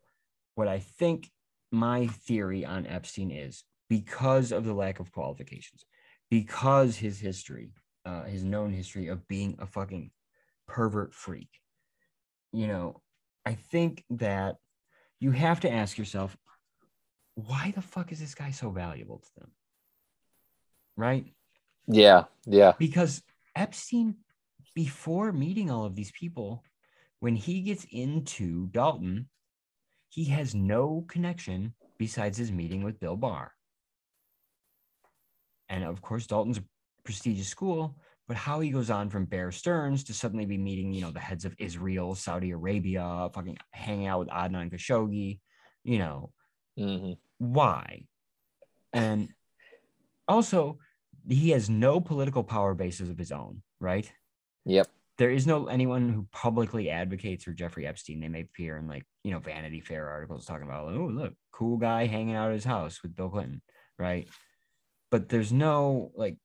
what 0.56 0.68
I 0.68 0.80
think 0.80 1.32
my 1.72 2.08
theory 2.08 2.66
on 2.66 2.86
Epstein 2.86 3.32
is 3.32 3.64
because 3.90 4.52
of 4.52 4.66
the 4.66 4.74
lack 4.74 5.00
of 5.00 5.12
qualifications, 5.12 5.86
because 6.30 6.98
his 6.98 7.20
history, 7.20 7.72
uh, 8.06 8.24
his 8.24 8.44
known 8.44 8.72
history 8.72 9.08
of 9.08 9.28
being 9.28 9.56
a 9.60 9.66
fucking 9.66 10.12
pervert 10.68 11.14
freak, 11.14 11.50
you 12.52 12.68
know, 12.68 13.02
I 13.46 13.56
think 13.56 14.04
that 14.12 14.58
you 15.20 15.32
have 15.32 15.62
to 15.62 15.72
ask 15.72 15.98
yourself, 15.98 16.38
why 17.36 17.74
the 17.76 17.82
fuck 17.82 18.12
is 18.12 18.20
this 18.20 18.36
guy 18.36 18.52
so 18.52 18.70
valuable 18.70 19.20
to 19.20 19.30
them? 19.40 19.52
Right? 20.96 21.34
Yeah, 21.88 22.26
yeah. 22.46 22.74
because 22.78 23.22
Epstein, 23.56 24.16
before 24.76 25.32
meeting 25.32 25.70
all 25.70 25.86
of 25.86 25.96
these 25.96 26.12
people, 26.12 26.64
when 27.20 27.36
he 27.36 27.62
gets 27.62 27.86
into 27.92 28.68
Dalton, 28.68 29.30
he 30.10 30.26
has 30.26 30.54
no 30.54 31.06
connection 31.08 31.74
besides 31.98 32.38
his 32.38 32.52
meeting 32.52 32.84
with 32.84 33.00
Bill 33.00 33.16
Barr. 33.16 33.54
And 35.70 35.84
of 35.84 36.02
course, 36.02 36.28
Dalton's 36.28 36.60
a 36.60 36.64
prestigious 37.04 37.48
school, 37.48 37.98
but 38.28 38.38
how 38.38 38.60
he 38.60 38.70
goes 38.70 38.90
on 38.90 39.10
from 39.10 39.26
Bear 39.26 39.52
Stearns 39.52 40.04
to 40.06 40.14
suddenly 40.14 40.46
be 40.46 40.58
meeting, 40.58 40.94
you 40.94 41.02
know, 41.02 41.12
the 41.12 41.20
heads 41.20 41.46
of 41.46 41.56
Israel, 41.60 42.16
Saudi 42.16 42.52
Arabia, 42.52 43.30
fucking 43.34 43.58
hanging 43.72 44.08
out 44.08 44.20
with 44.20 44.30
Adnan 44.30 44.72
Khashoggi, 44.72 45.40
you 45.84 45.98
know, 45.98 46.32
hmm 46.78 47.14
why? 47.40 48.06
And 48.94 49.30
also, 50.28 50.80
he 51.28 51.52
has 51.52 51.70
no 51.70 52.00
political 52.00 52.44
power 52.44 52.74
bases 52.74 53.10
of 53.10 53.18
his 53.18 53.32
own, 53.32 53.62
right? 53.80 54.12
Yep. 54.66 54.88
There 55.18 55.30
is 55.30 55.46
no 55.46 55.68
anyone 55.68 56.10
who 56.10 56.28
publicly 56.32 56.90
advocates 56.90 57.44
for 57.44 57.52
Jeffrey 57.52 57.86
Epstein. 57.86 58.20
They 58.20 58.30
may 58.30 58.42
appear 58.42 58.78
in 58.78 58.88
like, 58.88 59.06
you 59.24 59.32
know, 59.32 59.40
Vanity 59.40 59.80
Fair 59.80 60.10
articles 60.10 60.46
talking 60.46 60.68
about, 60.68 60.92
oh, 60.94 61.10
look, 61.12 61.34
cool 61.52 61.78
guy 61.78 62.08
hanging 62.08 62.36
out 62.36 62.50
at 62.50 62.56
his 62.56 62.64
house 62.64 63.02
with 63.04 63.16
Bill 63.16 63.30
Clinton, 63.30 63.62
right? 64.00 64.28
But 65.12 65.30
there's 65.30 65.54
no 65.54 66.12
like 66.16 66.38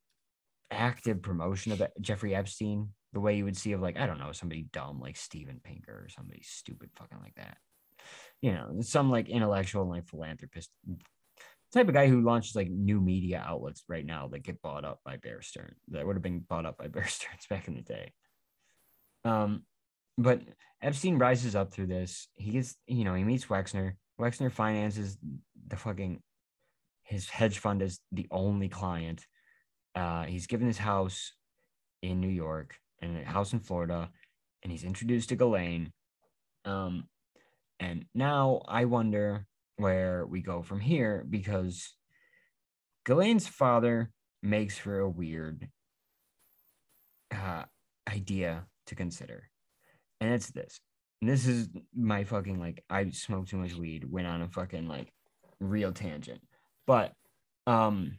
active 0.71 1.23
promotion 1.23 1.73
of 1.73 1.83
Jeffrey 2.01 2.35
Epstein 2.35 2.91
the 3.15 3.21
way 3.21 3.37
you 3.37 3.45
would 3.45 3.57
see 3.57 3.73
of 3.73 3.81
like, 3.81 3.99
I 3.99 4.07
don't 4.07 4.19
know, 4.19 4.33
somebody 4.33 4.69
dumb 4.71 5.01
like 5.01 5.17
Steven 5.17 5.61
Pinker 5.65 5.93
or 5.93 6.09
somebody 6.09 6.43
stupid 6.43 6.91
fucking 6.95 7.19
like 7.23 7.35
that. 7.37 7.57
You 8.43 8.53
know, 8.53 8.81
some 8.83 9.11
like 9.11 9.29
intellectual 9.29 9.89
like 9.89 10.07
philanthropist 10.07 10.71
type 11.73 11.89
of 11.89 11.95
guy 11.95 12.09
who 12.09 12.23
launches 12.23 12.57
like 12.57 12.71
new 12.71 13.01
media 13.01 13.45
outlets 13.47 13.85
right 13.89 14.07
now 14.07 14.29
that 14.29 14.43
get 14.43 14.63
bought 14.63 14.85
up 14.85 15.01
by 15.05 15.17
Bear 15.17 15.43
Stearns 15.43 15.77
that 15.89 16.07
would 16.07 16.17
have 16.17 16.23
been 16.23 16.41
bought 16.41 16.67
up 16.67 16.79
by 16.79 16.89
Bear 16.89 17.07
Stearns 17.09 17.47
back 17.49 17.69
in 17.69 17.75
the 17.75 17.83
day. 17.83 18.13
Um, 19.25 19.65
but 20.17 20.43
Epstein 20.83 21.19
rises 21.19 21.55
up 21.55 21.73
through 21.73 21.87
this. 21.87 22.29
He 22.35 22.53
gets, 22.53 22.77
you 22.87 23.05
know, 23.05 23.15
he 23.15 23.25
meets 23.25 23.47
Wexner. 23.47 23.95
Wexner 24.21 24.51
finances 24.51 25.17
the 25.67 25.77
fucking 25.77 26.21
his 27.03 27.29
hedge 27.29 27.59
fund 27.59 27.83
is 27.83 28.01
the 28.13 28.27
only 28.31 28.69
client. 28.69 29.27
Uh, 29.95 30.25
he's 30.25 30.47
given 30.47 30.67
his 30.67 30.79
house 30.79 31.33
in 32.03 32.21
New 32.21 32.29
York 32.29 32.77
and 33.01 33.19
a 33.19 33.25
house 33.25 33.53
in 33.53 33.61
Florida, 33.61 34.11
and 34.63 34.71
he's 34.71 34.85
introduced 34.85 35.31
to 35.31 35.37
Ghislaine. 35.37 35.93
Um, 36.65 37.05
and 37.81 38.05
now 38.15 38.63
I 38.69 38.85
wonder 38.85 39.47
where 39.79 40.27
we 40.27 40.43
go 40.43 40.63
from 40.63 40.81
here 40.81 41.25
because 41.29 41.95
Ghislaine's 43.07 43.49
father 43.49 44.11
makes 44.43 44.77
for 44.77 44.99
a 44.99 45.09
weird 45.09 45.69
uh, 47.33 47.65
idea 48.09 48.67
to 48.87 48.95
consider. 48.95 49.49
And 50.21 50.35
it's 50.35 50.51
this. 50.51 50.81
And 51.21 51.31
this 51.31 51.47
is 51.47 51.69
my 51.97 52.25
fucking 52.25 52.61
like 52.61 52.85
I 52.91 53.11
smoked 53.11 53.51
too 53.51 53.57
much 53.57 53.75
weed, 53.75 54.05
went 54.11 54.27
on 54.27 54.43
a 54.43 54.49
fucking 54.49 54.89
like 54.89 55.13
real 55.61 55.93
tangent. 55.93 56.41
But 56.87 57.13
um 57.67 58.19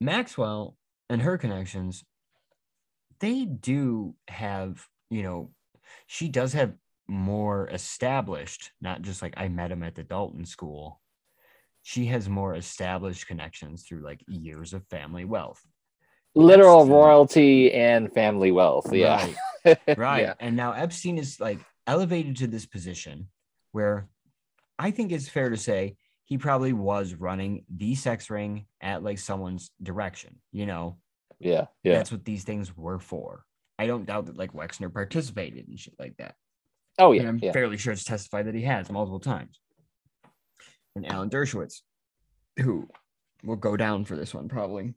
Maxwell 0.00 0.76
and 1.08 1.22
her 1.22 1.38
connections, 1.38 2.04
they 3.20 3.44
do 3.44 4.14
have, 4.28 4.86
you 5.10 5.22
know, 5.22 5.50
she 6.06 6.28
does 6.28 6.52
have 6.52 6.74
more 7.08 7.68
established, 7.68 8.70
not 8.80 9.02
just 9.02 9.22
like 9.22 9.34
I 9.36 9.48
met 9.48 9.70
him 9.72 9.82
at 9.82 9.94
the 9.94 10.02
Dalton 10.04 10.44
school. 10.44 11.00
She 11.82 12.06
has 12.06 12.28
more 12.28 12.54
established 12.54 13.26
connections 13.26 13.82
through 13.84 14.02
like 14.04 14.22
years 14.26 14.72
of 14.72 14.86
family 14.88 15.24
wealth. 15.24 15.60
Literal 16.34 16.80
Epstein- 16.80 16.92
royalty 16.96 17.72
and 17.72 18.12
family 18.12 18.50
wealth. 18.50 18.92
Yeah. 18.92 19.28
Right. 19.64 19.78
right 19.96 20.20
Yeah. 20.22 20.34
and 20.40 20.56
now 20.56 20.72
epstein 20.72 21.16
is 21.16 21.40
like 21.40 21.58
elevated 21.86 22.36
to 22.38 22.46
this 22.46 22.66
position 22.66 23.28
where 23.72 24.08
i 24.78 24.90
think 24.90 25.10
it's 25.10 25.26
fair 25.28 25.48
to 25.48 25.56
say 25.56 25.96
he 26.26 26.36
probably 26.36 26.74
was 26.74 27.14
running 27.14 27.64
the 27.74 27.94
sex 27.94 28.28
ring 28.28 28.66
at 28.82 29.02
like 29.02 29.18
someone's 29.18 29.70
direction 29.82 30.36
you 30.52 30.66
know 30.66 30.98
Yeah. 31.40 31.66
Yeah. 31.82 31.94
that's 31.94 32.12
what 32.12 32.26
these 32.26 32.44
things 32.44 32.76
were 32.76 32.98
for 32.98 33.44
i 33.78 33.86
don't 33.86 34.04
doubt 34.04 34.26
that 34.26 34.36
like 34.36 34.52
wexner 34.52 34.92
participated 34.92 35.66
and 35.66 35.78
shit 35.80 35.94
like 35.98 36.16
that 36.18 36.34
Oh 36.98 37.12
and 37.12 37.22
yeah. 37.22 37.28
i'm 37.28 37.38
Yeah. 37.42 37.52
fairly 37.52 37.76
sure 37.76 37.92
it's 37.92 38.04
testified 38.04 38.46
that 38.46 38.54
he 38.54 38.62
has 38.62 38.90
multiple 38.90 39.20
times 39.20 39.60
and 40.96 41.06
alan 41.10 41.30
dershowitz 41.30 41.80
who 42.58 42.88
will 43.42 43.56
go 43.56 43.76
down 43.76 44.04
for 44.04 44.16
this 44.16 44.32
one 44.34 44.48
probably 44.48 44.94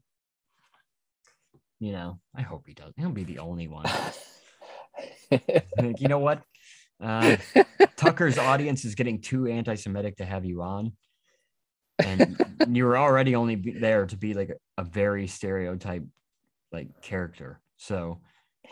you 1.80 1.92
know 1.92 2.20
i 2.36 2.42
hope 2.42 2.64
he 2.68 2.74
does 2.74 2.94
he'll 2.98 3.10
be 3.10 3.24
the 3.24 3.40
only 3.40 3.68
one 3.68 3.86
like, 5.32 6.00
you 6.02 6.08
know 6.08 6.20
what? 6.20 6.42
Uh, 7.02 7.38
Tucker's 7.98 8.38
audience 8.38 8.86
is 8.86 8.96
getting 8.96 9.22
too 9.22 9.48
anti-Semitic 9.48 10.18
to 10.18 10.26
have 10.26 10.46
you 10.46 10.62
on, 10.62 10.94
and 12.00 12.38
you 12.70 12.86
were 12.86 12.98
already 12.98 13.36
only 13.36 13.56
there 13.56 14.06
to 14.06 14.18
be 14.18 14.34
like 14.34 14.50
a, 14.50 14.82
a 14.82 14.84
very 14.84 15.28
stereotype 15.28 16.04
like 16.72 17.02
character. 17.02 17.60
So 17.78 18.22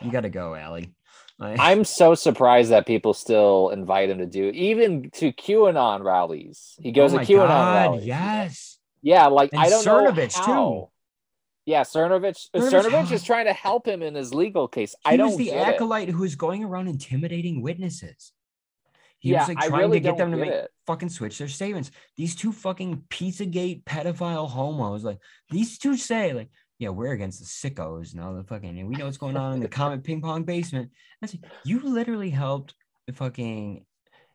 you 0.01 0.11
got 0.11 0.21
to 0.21 0.29
go, 0.29 0.55
Allie. 0.55 0.93
Like, 1.37 1.59
I'm 1.59 1.83
so 1.83 2.15
surprised 2.15 2.71
that 2.71 2.85
people 2.87 3.13
still 3.13 3.69
invite 3.69 4.09
him 4.09 4.19
to 4.19 4.25
do 4.25 4.49
even 4.51 5.09
to 5.11 5.33
QAnon 5.33 6.03
rallies. 6.03 6.75
He 6.79 6.91
goes 6.93 7.13
oh 7.13 7.17
to 7.19 7.25
QAnon 7.25 7.47
God, 7.47 7.75
rallies. 7.75 8.05
Yes. 8.05 8.77
Yeah, 9.01 9.27
like 9.27 9.51
And 9.51 9.61
I 9.61 9.69
don't 9.69 9.83
Cernovich, 9.85 10.47
know 10.47 10.89
too. 10.89 10.91
Yeah, 11.71 11.81
Cernovich. 11.81 12.47
Cernovich, 12.55 12.71
Cernovich 12.71 13.07
how- 13.07 13.13
is 13.13 13.23
trying 13.31 13.45
to 13.45 13.53
help 13.53 13.85
him 13.87 14.01
in 14.01 14.15
his 14.15 14.33
legal 14.33 14.67
case. 14.67 14.95
I 15.03 15.17
don't 15.17 15.29
was 15.29 15.37
the 15.37 15.49
it. 15.51 15.57
acolyte 15.67 16.09
who 16.09 16.21
was 16.21 16.35
going 16.35 16.63
around 16.63 16.87
intimidating 16.87 17.61
witnesses. 17.61 18.31
He 19.19 19.31
Yeah, 19.31 19.39
was 19.39 19.49
like 19.49 19.57
I 19.57 19.67
trying 19.67 19.81
really 19.81 19.99
to 19.99 20.03
get 20.03 20.17
them 20.17 20.31
to 20.31 20.37
make 20.37 20.49
it. 20.51 20.71
fucking 20.87 21.09
switch 21.09 21.37
their 21.37 21.47
statements. 21.47 21.91
These 22.15 22.35
two 22.35 22.51
fucking 22.53 23.03
Pizzagate 23.09 23.83
pedophile 23.83 24.47
homos, 24.49 25.03
like 25.03 25.19
these 25.49 25.77
two 25.79 25.97
say, 25.97 26.33
like, 26.33 26.49
yeah, 26.79 26.89
we're 26.89 27.13
against 27.13 27.39
the 27.39 27.45
sickos 27.45 28.13
and 28.13 28.21
all 28.21 28.33
the 28.33 28.43
fucking, 28.43 28.77
and 28.77 28.87
we 28.87 28.95
know 28.95 29.05
what's 29.05 29.17
going 29.17 29.37
on 29.37 29.53
in 29.53 29.59
the 29.61 29.67
comet 29.79 30.03
ping 30.03 30.21
pong 30.21 30.43
basement. 30.43 30.91
I 31.21 31.27
say, 31.27 31.39
you 31.63 31.79
literally 31.81 32.29
helped 32.29 32.75
the 33.07 33.13
fucking 33.13 33.85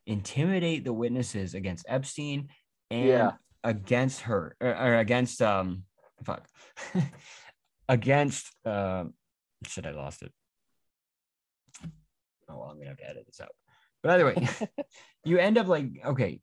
intimidate 0.07 0.83
the 0.83 0.93
witnesses 0.93 1.53
against 1.53 1.85
Epstein 1.87 2.49
and 2.89 3.07
Yeah. 3.07 3.31
against 3.63 4.21
her 4.21 4.55
or, 4.59 4.69
or 4.75 4.95
against 4.97 5.41
um 5.41 5.83
fuck 6.23 6.47
against 7.89 8.51
um 8.65 9.13
shit 9.65 9.85
I 9.85 9.91
lost 9.91 10.23
it. 10.23 10.31
Oh 12.49 12.57
well, 12.57 12.63
I'm 12.71 12.77
gonna 12.77 12.89
have 12.89 12.97
to 12.97 13.09
edit 13.09 13.25
this 13.27 13.39
out. 13.39 13.51
But 14.01 14.13
either 14.13 14.25
way, 14.25 14.47
you 15.23 15.37
end 15.37 15.57
up 15.59 15.67
like 15.67 15.85
okay. 16.05 16.41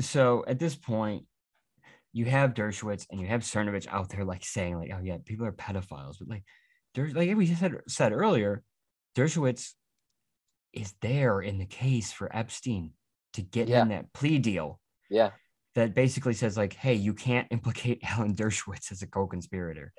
So 0.00 0.44
at 0.46 0.58
this 0.58 0.74
point, 0.74 1.24
you 2.16 2.24
have 2.24 2.54
Dershowitz 2.54 3.04
and 3.10 3.20
you 3.20 3.26
have 3.26 3.42
Cernovich 3.42 3.86
out 3.88 4.08
there 4.08 4.24
like 4.24 4.42
saying 4.42 4.78
like, 4.78 4.90
oh 4.90 5.02
yeah, 5.02 5.18
people 5.22 5.44
are 5.44 5.52
pedophiles, 5.52 6.16
but 6.18 6.28
like, 6.28 6.44
there's 6.94 7.14
like 7.14 7.36
we 7.36 7.46
said 7.46 7.76
said 7.88 8.12
earlier, 8.12 8.62
Dershowitz 9.14 9.72
is 10.72 10.94
there 11.02 11.42
in 11.42 11.58
the 11.58 11.66
case 11.66 12.12
for 12.12 12.34
Epstein 12.34 12.92
to 13.34 13.42
get 13.42 13.68
him 13.68 13.88
that 13.88 14.14
plea 14.14 14.38
deal 14.38 14.80
Yeah. 15.10 15.32
that 15.74 15.94
basically 15.94 16.32
says 16.32 16.56
like, 16.56 16.72
hey, 16.72 16.94
you 16.94 17.12
can't 17.12 17.48
implicate 17.50 18.00
Alan 18.02 18.34
Dershowitz 18.34 18.92
as 18.92 19.02
a 19.02 19.06
co-conspirator, 19.06 19.92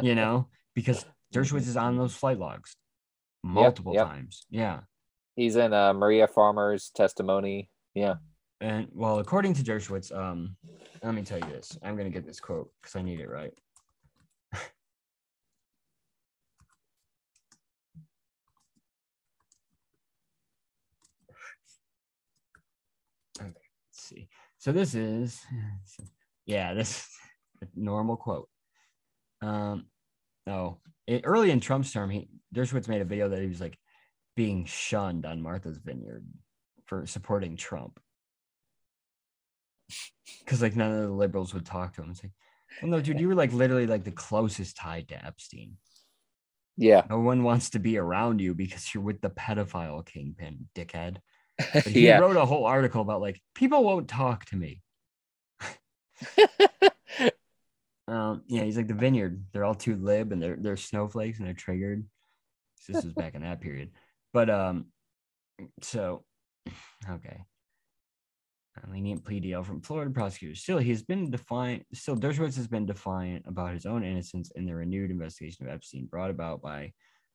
you 0.00 0.14
know, 0.20 0.50
because 0.76 1.04
Dershowitz 1.34 1.66
is 1.66 1.76
on 1.76 1.96
those 1.96 2.14
flight 2.14 2.38
logs 2.38 2.76
multiple 3.42 3.92
yep. 3.92 4.06
times. 4.06 4.46
Yeah. 4.50 4.82
He's 5.34 5.56
in 5.56 5.72
uh, 5.72 5.94
Maria 5.94 6.28
Farmer's 6.28 6.92
testimony. 6.94 7.70
Yeah. 7.92 8.14
And 8.64 8.88
well, 8.94 9.18
according 9.18 9.52
to 9.54 9.62
Dershowitz, 9.62 10.10
um, 10.16 10.56
let 11.02 11.14
me 11.14 11.20
tell 11.20 11.38
you 11.38 11.44
this. 11.44 11.76
I'm 11.82 11.98
gonna 11.98 12.08
get 12.08 12.24
this 12.24 12.40
quote 12.40 12.70
because 12.80 12.96
I 12.96 13.02
need 13.02 13.20
it 13.20 13.28
right. 13.28 13.52
okay, 23.38 23.50
let's 23.50 23.52
see. 23.90 24.28
So 24.56 24.72
this 24.72 24.94
is, 24.94 25.42
yeah, 26.46 26.72
this 26.72 27.06
normal 27.76 28.16
quote. 28.16 28.48
Um, 29.42 29.88
oh, 30.46 30.78
it, 31.06 31.20
early 31.24 31.50
in 31.50 31.60
Trump's 31.60 31.92
term, 31.92 32.08
he 32.08 32.30
Dershowitz 32.54 32.88
made 32.88 33.02
a 33.02 33.04
video 33.04 33.28
that 33.28 33.42
he 33.42 33.48
was 33.48 33.60
like 33.60 33.76
being 34.36 34.64
shunned 34.64 35.26
on 35.26 35.42
Martha's 35.42 35.76
Vineyard 35.84 36.24
for 36.86 37.04
supporting 37.04 37.58
Trump 37.58 38.00
because 40.40 40.62
like 40.62 40.76
none 40.76 40.92
of 40.92 41.02
the 41.02 41.12
liberals 41.12 41.54
would 41.54 41.66
talk 41.66 41.94
to 41.94 42.02
him. 42.02 42.10
It's 42.10 42.22
like, 42.22 42.32
well, 42.82 42.90
no, 42.90 43.00
dude, 43.00 43.20
you 43.20 43.28
were 43.28 43.34
like 43.34 43.52
literally 43.52 43.86
like 43.86 44.04
the 44.04 44.10
closest 44.10 44.76
tied 44.76 45.08
to 45.08 45.24
Epstein. 45.24 45.76
Yeah. 46.76 47.02
No 47.08 47.20
one 47.20 47.42
wants 47.42 47.70
to 47.70 47.78
be 47.78 47.98
around 47.98 48.40
you 48.40 48.54
because 48.54 48.92
you're 48.92 49.02
with 49.02 49.20
the 49.20 49.30
pedophile 49.30 50.04
kingpin, 50.04 50.68
dickhead. 50.74 51.18
But 51.72 51.86
he 51.86 52.06
yeah. 52.06 52.18
wrote 52.18 52.36
a 52.36 52.44
whole 52.44 52.66
article 52.66 53.00
about 53.00 53.20
like 53.20 53.40
people 53.54 53.84
won't 53.84 54.08
talk 54.08 54.44
to 54.46 54.56
me. 54.56 54.82
um, 58.08 58.42
yeah, 58.48 58.64
he's 58.64 58.76
like 58.76 58.88
the 58.88 58.94
vineyard. 58.94 59.44
They're 59.52 59.64
all 59.64 59.76
too 59.76 59.94
lib 59.94 60.32
and 60.32 60.42
they're 60.42 60.56
they're 60.56 60.76
snowflakes 60.76 61.38
and 61.38 61.46
they're 61.46 61.54
triggered. 61.54 62.04
This 62.88 63.04
was 63.04 63.12
back 63.12 63.36
in 63.36 63.42
that 63.42 63.60
period. 63.60 63.92
But 64.32 64.50
um, 64.50 64.86
so 65.80 66.24
okay. 67.08 67.44
A 68.82 68.90
lenient 68.90 69.24
plea 69.24 69.38
deal 69.38 69.62
from 69.62 69.80
Florida 69.80 70.10
prosecutors. 70.10 70.60
Still, 70.60 70.78
he 70.78 70.90
has 70.90 71.02
been 71.02 71.30
defiant. 71.30 71.86
Still, 71.92 72.16
Dershowitz 72.16 72.56
has 72.56 72.66
been 72.66 72.86
defiant 72.86 73.44
about 73.46 73.72
his 73.72 73.86
own 73.86 74.02
innocence 74.02 74.50
in 74.56 74.66
the 74.66 74.74
renewed 74.74 75.12
investigation 75.12 75.64
of 75.66 75.72
Epstein 75.72 76.06
brought 76.06 76.30
about 76.30 76.60
by 76.60 76.92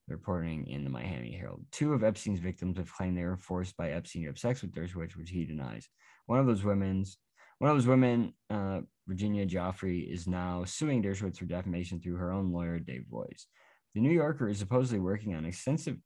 the 0.07 0.15
reporting 0.15 0.67
in 0.67 0.83
the 0.83 0.89
Miami 0.89 1.31
Herald. 1.31 1.63
Two 1.71 1.93
of 1.93 2.03
Epstein's 2.03 2.41
victims 2.41 2.77
have 2.77 2.91
claimed 2.91 3.17
they 3.17 3.23
were 3.23 3.37
forced 3.37 3.77
by 3.77 3.91
Epstein 3.91 4.23
to 4.23 4.27
have 4.27 4.37
sex 4.37 4.61
with 4.61 4.73
Dershowitz, 4.73 5.15
which 5.15 5.29
he 5.29 5.45
denies. 5.45 5.87
One 6.25 6.39
of 6.39 6.45
those 6.45 6.65
women's, 6.65 7.17
one 7.59 7.71
of 7.71 7.77
those 7.77 7.87
women, 7.87 8.33
uh, 8.49 8.81
Virginia 9.07 9.45
Giuffre, 9.45 10.11
is 10.11 10.27
now 10.27 10.65
suing 10.65 11.01
Dershowitz 11.01 11.37
for 11.37 11.45
defamation 11.45 12.01
through 12.01 12.17
her 12.17 12.33
own 12.33 12.51
lawyer, 12.51 12.79
Dave 12.79 13.07
Boies. 13.07 13.47
The 13.95 14.01
New 14.01 14.11
Yorker 14.11 14.49
is 14.49 14.59
supposedly 14.59 14.99
working 14.99 15.35
on 15.35 15.45
extensive. 15.45 15.97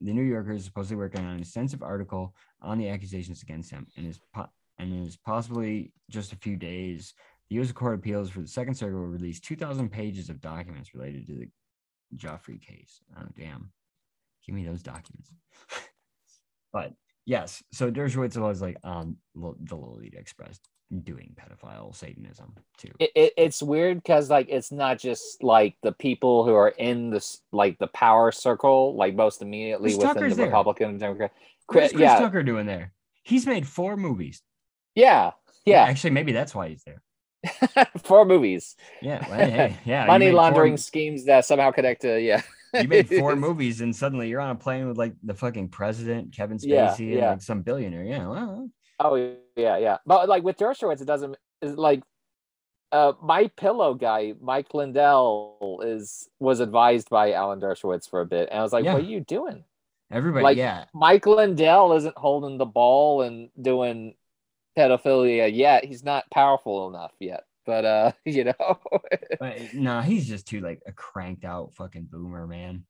The 0.00 0.12
New 0.12 0.22
Yorker 0.22 0.52
is 0.52 0.64
supposedly 0.64 0.96
working 0.96 1.24
on 1.24 1.34
an 1.34 1.40
extensive 1.40 1.82
article 1.82 2.34
on 2.60 2.78
the 2.78 2.88
accusations 2.88 3.42
against 3.42 3.70
him, 3.70 3.86
and 3.96 4.06
is 4.06 4.18
po- 4.34 4.50
and 4.78 5.06
is 5.06 5.16
possibly 5.16 5.92
just 6.10 6.32
a 6.32 6.36
few 6.36 6.56
days. 6.56 7.14
The 7.48 7.56
U.S. 7.56 7.72
Court 7.72 7.94
of 7.94 8.00
Appeals 8.00 8.30
for 8.30 8.40
the 8.40 8.48
Second 8.48 8.74
Circuit 8.74 8.96
will 8.96 9.06
release 9.06 9.40
2,000 9.40 9.90
pages 9.90 10.30
of 10.30 10.40
documents 10.40 10.94
related 10.94 11.26
to 11.26 11.34
the 11.34 11.48
Giuffre 12.16 12.60
case. 12.60 13.00
Oh, 13.18 13.26
damn. 13.38 13.70
Give 14.46 14.54
me 14.54 14.64
those 14.64 14.82
documents. 14.82 15.30
but 16.72 16.92
yes, 17.26 17.62
so 17.72 17.90
Dershowitz 17.90 18.36
was 18.36 18.62
like 18.62 18.78
um, 18.84 19.16
on 19.40 19.56
the 19.60 19.76
Lolita 19.76 20.18
Express 20.18 20.58
doing 21.02 21.34
pedophile 21.34 21.94
Satanism 21.94 22.54
too. 22.78 22.90
It, 22.98 23.10
it, 23.14 23.32
it's 23.36 23.62
weird 23.62 23.98
because 23.98 24.30
like 24.30 24.46
it's 24.50 24.70
not 24.70 24.98
just 24.98 25.42
like 25.42 25.76
the 25.82 25.92
people 25.92 26.44
who 26.44 26.54
are 26.54 26.68
in 26.68 27.10
this 27.10 27.40
like 27.52 27.78
the 27.78 27.86
power 27.88 28.30
circle, 28.32 28.94
like 28.96 29.14
most 29.14 29.42
immediately 29.42 29.90
Chris 29.90 29.96
within 29.96 30.14
Tucker's 30.14 30.32
the 30.32 30.36
there. 30.36 30.46
Republican 30.46 30.90
and 30.90 31.00
Democrat. 31.00 31.32
What's 31.66 31.92
Chris 31.92 32.00
yeah, 32.00 32.18
Tucker 32.18 32.42
doing 32.42 32.66
there? 32.66 32.92
He's 33.22 33.46
made 33.46 33.66
four 33.66 33.96
movies. 33.96 34.42
Yeah, 34.94 35.32
yeah. 35.64 35.82
Actually, 35.82 36.10
maybe 36.10 36.32
that's 36.32 36.54
why 36.54 36.68
he's 36.68 36.84
there. 36.84 37.02
Four 37.98 38.24
movies. 38.24 38.76
Yeah. 39.02 39.26
well, 39.28 39.38
hey, 39.50 39.76
yeah. 39.84 40.06
Money 40.06 40.26
made 40.26 40.30
four- 40.32 40.36
laundering 40.42 40.76
schemes 40.76 41.24
that 41.26 41.44
somehow 41.44 41.70
connect 41.72 42.02
to 42.02 42.20
yeah. 42.20 42.42
you 42.74 42.88
made 42.88 43.08
four 43.08 43.36
movies 43.46 43.80
and 43.82 43.94
suddenly 43.94 44.28
you're 44.28 44.40
on 44.40 44.50
a 44.50 44.54
plane 44.54 44.88
with 44.88 44.96
like 44.96 45.14
the 45.22 45.34
fucking 45.34 45.68
president, 45.68 46.34
Kevin 46.34 46.58
Spacey, 46.58 47.10
Yeah, 47.10 47.16
and 47.16 47.20
like 47.32 47.42
some 47.42 47.62
billionaire. 47.62 48.04
Yeah. 48.04 48.26
Well, 48.28 48.70
Oh 49.00 49.36
yeah, 49.56 49.76
yeah. 49.76 49.98
But 50.06 50.28
like 50.28 50.42
with 50.42 50.56
Dershowitz, 50.56 51.00
it 51.02 51.06
doesn't 51.06 51.36
is 51.60 51.76
like 51.76 52.02
uh 52.92 53.12
my 53.22 53.48
pillow 53.48 53.92
guy, 53.94 54.34
Mike 54.40 54.72
Lindell, 54.72 55.80
is 55.84 56.28
was 56.38 56.60
advised 56.60 57.10
by 57.10 57.32
Alan 57.32 57.60
Dershowitz 57.60 58.08
for 58.08 58.20
a 58.22 58.26
bit. 58.26 58.48
And 58.50 58.58
I 58.60 58.62
was 58.62 58.72
like, 58.72 58.84
Yeah. 58.84 58.94
what 58.94 59.02
are 59.02 59.06
you 59.06 59.20
doing? 59.20 59.64
everybody, 60.10 60.44
Like- 60.44 60.56
yeah. 60.56 60.84
Mike 60.94 61.26
Lindell 61.26 61.92
isn't 61.94 62.16
holding 62.16 62.56
the 62.56 62.66
ball 62.66 63.22
and 63.22 63.50
doing 63.60 64.14
pedophilia 64.76 65.54
yet. 65.54 65.84
He's 65.84 66.04
not 66.04 66.24
powerful 66.32 66.88
enough 66.88 67.12
yet. 67.20 67.44
But 67.66 67.84
uh, 67.84 68.12
you 68.24 68.44
know, 68.44 68.78
But 69.40 69.74
no, 69.74 70.00
he's 70.00 70.28
just 70.28 70.46
too 70.46 70.60
like 70.60 70.82
a 70.86 70.92
cranked 70.92 71.44
out 71.44 71.74
fucking 71.74 72.08
boomer, 72.10 72.46
man. 72.46 72.84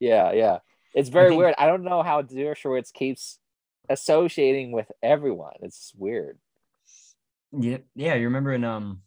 yeah, 0.00 0.32
yeah. 0.32 0.58
It's 0.94 1.08
very 1.08 1.30
think- 1.30 1.38
weird. 1.40 1.54
I 1.58 1.66
don't 1.66 1.82
know 1.84 2.02
how 2.02 2.22
Dershowitz 2.22 2.92
keeps 2.92 3.38
associating 3.88 4.72
with 4.72 4.90
everyone. 5.02 5.54
It's 5.60 5.92
weird. 5.96 6.38
Yeah, 7.52 7.78
yeah. 7.94 8.14
You 8.14 8.24
remember 8.24 8.52
in 8.52 8.64
um 8.64 9.02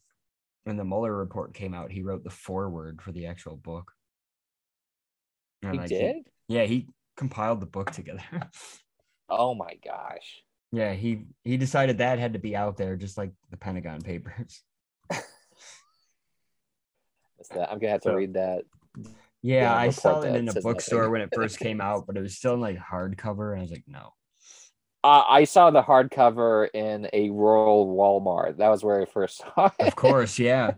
when 0.65 0.77
the 0.77 0.83
Mueller 0.85 1.15
report 1.15 1.53
came 1.53 1.73
out, 1.73 1.91
he 1.91 2.01
wrote 2.03 2.23
the 2.25 2.29
foreword 2.29 3.01
for 3.01 3.11
the 3.13 3.25
actual 3.27 3.55
book. 3.55 3.93
And, 5.63 5.71
He 5.73 5.77
like, 5.79 5.89
did? 5.89 6.15
yeah, 6.47 6.63
he 6.65 6.87
compiled 7.15 7.61
the 7.61 7.65
book 7.65 7.91
together. 7.91 8.21
Oh 9.29 9.53
my 9.55 9.73
gosh. 9.83 10.41
Yeah, 10.71 10.93
he 10.93 11.25
he 11.43 11.57
decided 11.57 11.99
that 11.99 12.19
had 12.19 12.33
to 12.33 12.39
be 12.39 12.55
out 12.55 12.77
there, 12.77 12.95
just 12.95 13.17
like 13.17 13.31
the 13.51 13.57
Pentagon 13.57 14.01
Papers. 14.01 14.61
That's 15.09 15.23
that. 17.49 17.71
I'm 17.71 17.79
gonna 17.79 17.91
have 17.93 18.01
to 18.01 18.09
So- 18.09 18.15
read 18.15 18.33
that. 18.33 18.63
Yeah, 19.43 19.61
Yeah, 19.61 19.75
I 19.75 19.89
saw 19.91 20.21
it 20.21 20.35
in 20.35 20.49
a 20.49 20.53
bookstore 20.61 21.01
nothing. 21.01 21.11
when 21.11 21.21
it 21.21 21.29
first 21.33 21.59
came 21.59 21.79
out, 21.89 22.07
but 22.07 22.17
it 22.17 22.21
was 22.21 22.35
still 22.35 22.55
in 22.55 22.61
like 22.61 22.77
hardcover, 22.77 23.51
and 23.51 23.59
I 23.59 23.61
was 23.61 23.71
like, 23.71 23.83
no. 23.87 24.13
Uh, 25.03 25.23
I 25.29 25.43
saw 25.43 25.69
the 25.69 25.83
hardcover 25.83 26.67
in 26.73 27.07
a 27.13 27.29
rural 27.29 27.95
Walmart. 27.95 28.57
That 28.57 28.69
was 28.69 28.83
where 28.83 28.99
I 29.01 29.05
first 29.05 29.37
saw 29.55 29.69
it. 29.79 29.87
Of 29.87 29.95
course, 29.95 30.39
yeah. 30.39 30.71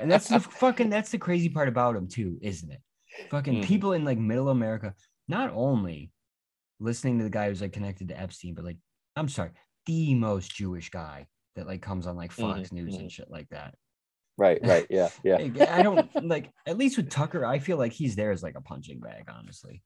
And 0.00 0.10
that's 0.10 0.28
the 0.28 0.40
fucking 0.40 0.88
that's 0.90 1.10
the 1.10 1.18
crazy 1.18 1.50
part 1.50 1.68
about 1.68 1.94
him 1.94 2.08
too, 2.08 2.38
isn't 2.40 2.70
it? 2.72 2.80
Fucking 3.30 3.62
Mhm. 3.62 3.64
people 3.64 3.92
in 3.92 4.04
like 4.04 4.18
middle 4.18 4.48
America, 4.48 4.94
not 5.28 5.52
only 5.54 6.10
listening 6.80 7.18
to 7.18 7.24
the 7.24 7.30
guy 7.30 7.48
who's 7.48 7.60
like 7.60 7.72
connected 7.74 8.08
to 8.08 8.18
Epstein, 8.20 8.54
but 8.54 8.64
like 8.64 8.78
I'm 9.16 9.28
sorry, 9.28 9.50
the 9.86 10.14
most 10.14 10.54
Jewish 10.54 10.90
guy 10.90 11.26
that 11.56 11.66
like 11.66 11.80
comes 11.82 12.06
on 12.06 12.16
like 12.16 12.32
Fox 12.32 12.68
Mhm, 12.68 12.72
News 12.72 12.96
and 12.96 13.10
shit 13.10 13.30
like 13.30 13.48
that. 13.48 13.74
Right, 14.36 14.58
right, 14.62 14.86
yeah, 14.90 15.08
yeah. 15.24 15.38
I 15.70 15.82
don't 15.82 16.10
like 16.26 16.52
at 16.66 16.76
least 16.76 16.96
with 16.98 17.10
Tucker, 17.10 17.44
I 17.44 17.58
feel 17.58 17.78
like 17.78 17.92
he's 17.92 18.14
there 18.16 18.30
as 18.30 18.42
like 18.42 18.56
a 18.56 18.60
punching 18.60 19.00
bag, 19.00 19.24
honestly. 19.28 19.82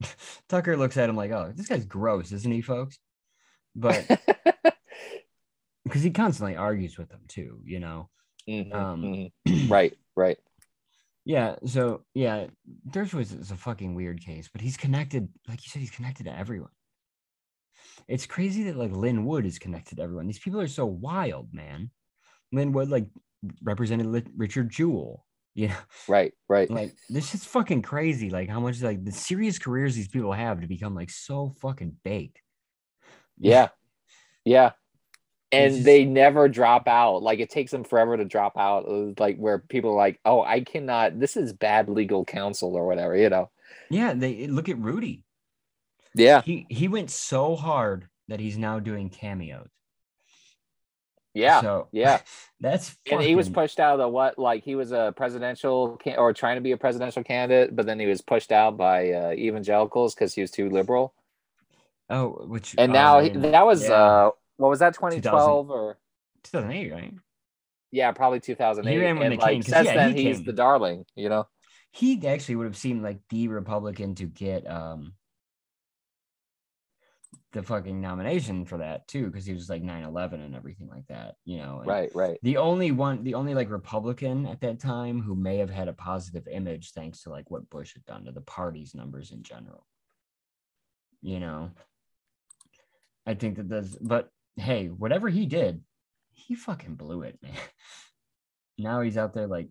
Tucker 0.48 0.76
looks 0.76 0.96
at 0.96 1.08
him 1.08 1.16
like, 1.16 1.30
oh, 1.30 1.52
this 1.54 1.68
guy's 1.68 1.86
gross, 1.86 2.32
isn't 2.32 2.52
he, 2.52 2.60
folks? 2.60 2.98
But 3.74 4.06
because 5.84 6.02
he 6.02 6.10
constantly 6.10 6.56
argues 6.56 6.98
with 6.98 7.08
them 7.08 7.22
too, 7.28 7.60
you 7.64 7.80
know. 7.80 8.10
Mhm, 8.48 8.74
Um, 8.74 9.30
mhm. 9.46 9.70
Right, 9.70 9.96
right. 10.16 10.38
Yeah, 11.24 11.56
so 11.64 12.02
yeah, 12.12 12.48
Dershowitz 12.90 13.38
is 13.40 13.50
a 13.50 13.56
fucking 13.56 13.94
weird 13.94 14.20
case, 14.20 14.50
but 14.52 14.60
he's 14.60 14.76
connected, 14.76 15.28
like 15.48 15.64
you 15.64 15.70
said, 15.70 15.80
he's 15.80 15.90
connected 15.90 16.24
to 16.24 16.36
everyone. 16.38 16.70
It's 18.08 18.26
crazy 18.26 18.64
that 18.64 18.76
like 18.76 18.92
Lin 18.92 19.24
Wood 19.24 19.46
is 19.46 19.58
connected 19.58 19.96
to 19.96 20.02
everyone. 20.02 20.26
These 20.26 20.38
people 20.38 20.60
are 20.60 20.68
so 20.68 20.86
wild, 20.86 21.52
man. 21.52 21.90
Lin 22.52 22.72
Wood 22.72 22.88
like 22.88 23.06
represented 23.62 24.30
Richard 24.36 24.70
Jewell 24.70 25.24
Yeah, 25.56 25.76
Right, 26.08 26.32
right. 26.48 26.68
like 26.68 26.94
this 27.08 27.32
is 27.34 27.44
fucking 27.44 27.82
crazy. 27.82 28.28
Like 28.30 28.48
how 28.48 28.58
much 28.58 28.82
like 28.82 29.04
the 29.04 29.12
serious 29.12 29.58
careers 29.58 29.94
these 29.94 30.08
people 30.08 30.32
have 30.32 30.60
to 30.60 30.66
become 30.66 30.94
like 30.96 31.10
so 31.10 31.54
fucking 31.60 31.96
baked. 32.02 32.40
Yeah. 33.38 33.68
Yeah. 34.44 34.72
And 35.52 35.74
just- 35.74 35.84
they 35.84 36.04
never 36.04 36.48
drop 36.48 36.88
out. 36.88 37.22
Like 37.22 37.38
it 37.38 37.50
takes 37.50 37.70
them 37.70 37.84
forever 37.84 38.16
to 38.16 38.24
drop 38.24 38.56
out. 38.56 38.86
uh, 38.88 39.12
Like 39.18 39.36
where 39.36 39.58
people 39.60 39.90
are 39.90 39.96
like, 39.96 40.18
oh, 40.24 40.42
I 40.42 40.60
cannot, 40.60 41.20
this 41.20 41.36
is 41.36 41.52
bad 41.52 41.88
legal 41.88 42.24
counsel 42.24 42.74
or 42.74 42.86
whatever, 42.86 43.16
you 43.16 43.28
know? 43.30 43.50
Yeah, 43.90 44.14
they 44.14 44.46
look 44.48 44.68
at 44.68 44.78
Rudy. 44.78 45.23
Yeah. 46.14 46.42
He 46.42 46.66
he 46.68 46.88
went 46.88 47.10
so 47.10 47.56
hard 47.56 48.08
that 48.28 48.40
he's 48.40 48.56
now 48.56 48.78
doing 48.80 49.10
cameos. 49.10 49.68
Yeah. 51.34 51.60
So 51.60 51.88
yeah. 51.92 52.20
that's 52.60 52.96
and 53.10 53.20
he 53.20 53.34
was 53.34 53.48
pushed 53.48 53.80
out 53.80 53.94
of 53.94 53.98
the 53.98 54.08
what? 54.08 54.38
Like 54.38 54.62
he 54.62 54.76
was 54.76 54.92
a 54.92 55.12
presidential 55.16 55.96
can- 55.96 56.16
or 56.18 56.32
trying 56.32 56.56
to 56.56 56.60
be 56.60 56.72
a 56.72 56.76
presidential 56.76 57.24
candidate, 57.24 57.74
but 57.74 57.86
then 57.86 57.98
he 57.98 58.06
was 58.06 58.20
pushed 58.20 58.52
out 58.52 58.76
by 58.76 59.10
uh, 59.12 59.32
evangelicals 59.32 60.14
because 60.14 60.34
he 60.34 60.40
was 60.40 60.50
too 60.50 60.70
liberal. 60.70 61.12
Oh, 62.08 62.44
which 62.46 62.74
And 62.78 62.92
oh, 62.92 62.94
now 62.94 63.20
he, 63.20 63.30
that 63.30 63.64
was, 63.66 63.88
Yeah. 63.88 63.94
uh, 63.94 64.30
what 64.58 64.68
was 64.68 64.80
that, 64.80 64.92
2012 64.94 65.70
or? 65.70 65.98
2008, 66.44 66.92
right? 66.92 67.14
Yeah, 67.90 68.12
probably 68.12 68.40
2008. 68.40 68.92
He 68.92 68.98
ran 69.00 69.18
with 69.18 69.32
and 69.32 69.40
like 69.40 69.56
'cause, 69.62 69.66
since 69.72 69.86
yeah, 69.86 69.94
then, 69.94 70.14
he 70.14 70.24
he's 70.24 70.36
came- 70.36 70.44
the 70.46 70.52
darling, 70.52 71.06
you 71.16 71.30
know? 71.30 71.48
He 71.92 72.26
actually 72.28 72.56
would 72.56 72.66
have 72.66 72.76
seemed 72.76 73.02
like 73.02 73.20
the 73.30 73.48
Republican 73.48 74.14
to 74.16 74.26
get 74.26 74.70
um 74.70 75.14
the 77.54 77.62
fucking 77.62 78.00
nomination 78.00 78.64
for 78.64 78.78
that 78.78 79.06
too, 79.06 79.26
because 79.26 79.46
he 79.46 79.54
was 79.54 79.70
like 79.70 79.82
9-11 79.82 80.34
and 80.34 80.54
everything 80.56 80.88
like 80.88 81.06
that, 81.06 81.36
you 81.44 81.58
know. 81.58 81.78
and 81.78 81.86
Right, 81.86 82.10
right. 82.14 82.36
The 82.42 82.56
only 82.56 82.90
one, 82.90 83.22
the 83.22 83.34
only 83.34 83.54
like 83.54 83.70
Republican 83.70 84.44
at 84.46 84.60
that 84.60 84.80
time 84.80 85.22
who 85.22 85.36
may 85.36 85.58
have 85.58 85.70
had 85.70 85.86
a 85.86 85.92
positive 85.92 86.48
image 86.48 86.90
thanks 86.90 87.22
to 87.22 87.30
like 87.30 87.50
what 87.50 87.70
Bush 87.70 87.94
had 87.94 88.04
done 88.04 88.24
to 88.24 88.32
the 88.32 88.40
party's 88.40 88.94
numbers 88.94 89.30
in 89.30 89.44
general. 89.44 89.86
You 91.22 91.38
know, 91.40 91.70
I 93.24 93.34
think 93.34 93.56
that 93.56 93.68
does, 93.68 93.96
but 94.00 94.28
hey, 94.56 94.88
whatever 94.88 95.28
he 95.28 95.46
did, 95.46 95.80
he 96.32 96.56
fucking 96.56 96.96
blew 96.96 97.22
it, 97.22 97.38
man. 97.42 97.52
Now 98.76 99.02
he's 99.02 99.16
out 99.16 99.34
there 99.34 99.46
like 99.46 99.68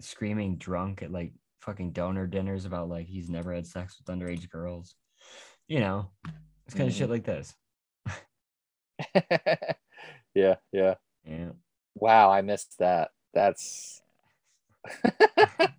screaming 0.00 0.58
drunk 0.58 1.02
at 1.02 1.10
like 1.10 1.32
fucking 1.62 1.92
donor 1.92 2.26
dinners 2.26 2.66
about 2.66 2.90
like 2.90 3.06
he's 3.06 3.30
never 3.30 3.54
had 3.54 3.66
sex 3.66 3.96
with 3.98 4.14
underage 4.14 4.50
girls. 4.50 4.94
You 5.66 5.80
know, 5.80 6.10
it's 6.66 6.74
kind 6.74 6.88
of 6.88 6.94
Mhm. 6.94 6.98
shit 6.98 7.10
like 7.10 7.24
this. 7.24 7.54
yeah, 10.34 10.56
yeah. 10.72 10.94
Yeah. 11.24 11.50
Wow, 11.94 12.30
I 12.30 12.42
missed 12.42 12.78
that. 12.78 13.10
That's 13.34 14.00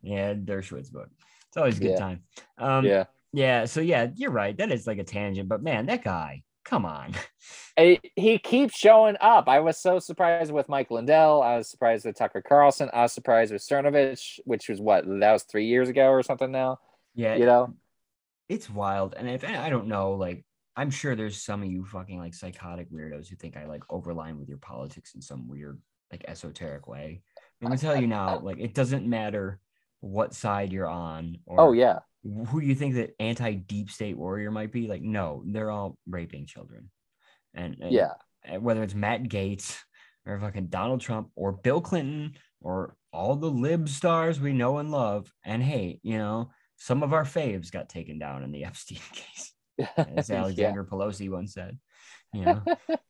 Yeah, 0.02 0.34
Dershowitz 0.34 0.92
book. 0.92 1.10
It's 1.48 1.58
always 1.58 1.78
a 1.78 1.82
good 1.82 1.92
Yeah. 1.92 1.98
time. 2.00 2.24
Um, 2.58 2.86
yeah. 2.86 3.06
yeah. 3.34 3.66
So 3.66 3.82
yeah, 3.82 4.08
you're 4.16 4.32
right. 4.32 4.58
That 4.58 4.72
is 4.72 4.88
like 4.88 4.98
a 5.00 5.04
tangent, 5.04 5.48
but 5.50 5.62
man, 5.64 5.86
that 5.88 6.04
guy, 6.04 6.44
come 6.66 6.86
on. 6.86 7.14
He, 7.80 8.00
he 8.16 8.40
keeps 8.40 8.76
showing 8.76 9.18
up. 9.22 9.48
I 9.48 9.60
was 9.60 9.78
so 9.78 10.00
surprised 10.00 10.52
with 10.52 10.68
Mike 10.68 10.90
Lindell. 10.90 11.44
I 11.44 11.58
was 11.58 11.70
surprised 11.70 12.08
with 12.08 12.16
Tucker 12.18 12.42
Carlson. 12.42 12.90
I 12.92 13.04
was 13.04 13.14
surprised 13.14 13.54
with 13.54 13.62
Cernovich, 13.62 14.40
which 14.46 14.68
was 14.68 14.82
what 14.82 15.06
that 15.06 15.32
was 15.32 15.44
three 15.44 15.68
years 15.68 15.88
ago 15.88 16.08
or 16.10 16.24
something 16.24 16.52
now. 16.52 16.80
Yeah, 17.14 17.36
You 17.36 17.46
know? 17.46 17.76
it's 18.50 18.68
wild. 18.68 19.14
And 19.16 19.30
if 19.30 19.44
I 19.44 19.70
don't 19.70 19.86
know, 19.88 20.14
like 20.14 20.44
I'm 20.78 20.92
sure 20.92 21.16
there's 21.16 21.44
some 21.44 21.64
of 21.64 21.70
you 21.70 21.84
fucking 21.84 22.20
like 22.20 22.36
psychotic 22.36 22.92
weirdos 22.92 23.28
who 23.28 23.36
think 23.36 23.58
I 23.58 23.66
like 23.66 23.82
overline 23.88 24.38
with 24.38 24.48
your 24.48 24.60
politics 24.60 25.16
in 25.16 25.22
some 25.22 25.50
weird 25.50 25.82
like 26.12 26.24
esoteric 26.28 26.88
way. 26.88 27.22
I'm 27.62 27.68
gonna 27.68 27.80
tell 27.80 27.96
you 27.96 28.08
now, 28.08 28.40
like 28.44 28.60
it 28.60 28.74
doesn't 28.74 29.06
matter 29.06 29.60
what 30.02 30.36
side 30.36 30.72
you're 30.72 30.88
on 30.88 31.38
oh, 31.50 31.54
or 31.54 31.62
Oh 31.70 31.72
yeah. 31.74 32.00
who 32.24 32.62
you 32.62 32.76
think 32.76 32.96
that 32.96 33.16
anti 33.20 33.54
deep 33.56 33.90
state 33.90 34.18
warrior 34.18 34.52
might 34.52 34.72
be. 34.72 34.88
Like, 34.88 35.02
no, 35.02 35.44
they're 35.48 35.72
all 35.72 35.98
raping 36.08 36.46
children. 36.46 36.92
And, 37.56 37.78
and 37.82 37.92
Yeah. 37.92 38.14
whether 38.60 38.84
it's 38.84 38.94
Matt 38.94 39.24
Gaetz 39.24 39.78
or 40.28 40.40
fucking 40.40 40.68
Donald 40.68 41.02
Trump 41.02 41.32
or 41.36 41.54
Bill 41.54 41.82
Clinton 41.82 42.36
or 42.62 42.96
all 43.12 43.36
the 43.36 43.50
lib 43.50 43.90
stars 43.90 44.40
we 44.40 44.54
know 44.54 44.78
and 44.78 44.92
love. 44.92 45.32
And 45.44 45.64
hey, 45.64 46.00
you 46.04 46.20
know, 46.20 46.52
some 46.76 47.02
of 47.02 47.14
our 47.14 47.24
faves 47.24 47.72
got 47.72 47.90
taken 47.90 48.20
down 48.20 48.44
in 48.44 48.52
the 48.52 48.64
Epstein 48.70 49.00
case, 49.12 49.54
as 49.98 50.30
yeah. 50.30 50.38
Alexander 50.38 50.84
Pelosi 50.84 51.30
once 51.30 51.54
said. 51.54 51.78
You 52.34 52.46
know, 52.46 52.64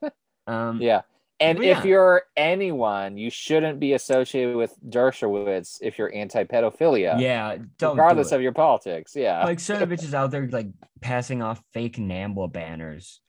um, 0.47 0.81
Yeah. 0.81 1.01
And 1.39 1.59
if 1.59 1.77
yeah. 1.77 1.83
you're 1.83 2.23
anyone, 2.35 3.15
you 3.17 3.29
shouldn't 3.29 3.79
be 3.79 3.93
associated 3.93 4.55
with 4.55 4.75
Dershowitz 4.89 5.77
if 5.81 5.99
you're 5.99 6.13
anti-pedophilia. 6.13 7.19
yeah, 7.19 7.57
don't 7.77 7.95
regardless 7.95 8.29
do 8.29 8.37
of 8.37 8.41
your 8.41 8.53
politics. 8.53 9.15
Yeah. 9.15 9.43
like 9.43 9.59
Cernovich 9.59 10.03
is 10.03 10.15
out 10.15 10.31
there 10.31 10.47
like 10.47 10.69
passing 10.99 11.43
off 11.43 11.61
fake 11.73 11.97
NAMBLA 11.97 12.51
banners. 12.51 13.21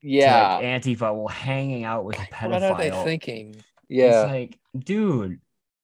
to, 0.00 0.08
yeah. 0.08 0.54
like, 0.56 0.64
Antifa 0.64 1.14
while 1.14 1.28
hanging 1.28 1.84
out 1.84 2.06
with 2.06 2.16
a 2.16 2.22
pedophile. 2.22 2.50
What 2.50 2.62
are 2.62 2.78
they 2.78 2.90
thinking? 3.04 3.56
yeah. 3.90 4.22
It's 4.22 4.30
like, 4.30 4.58
dude, 4.76 5.38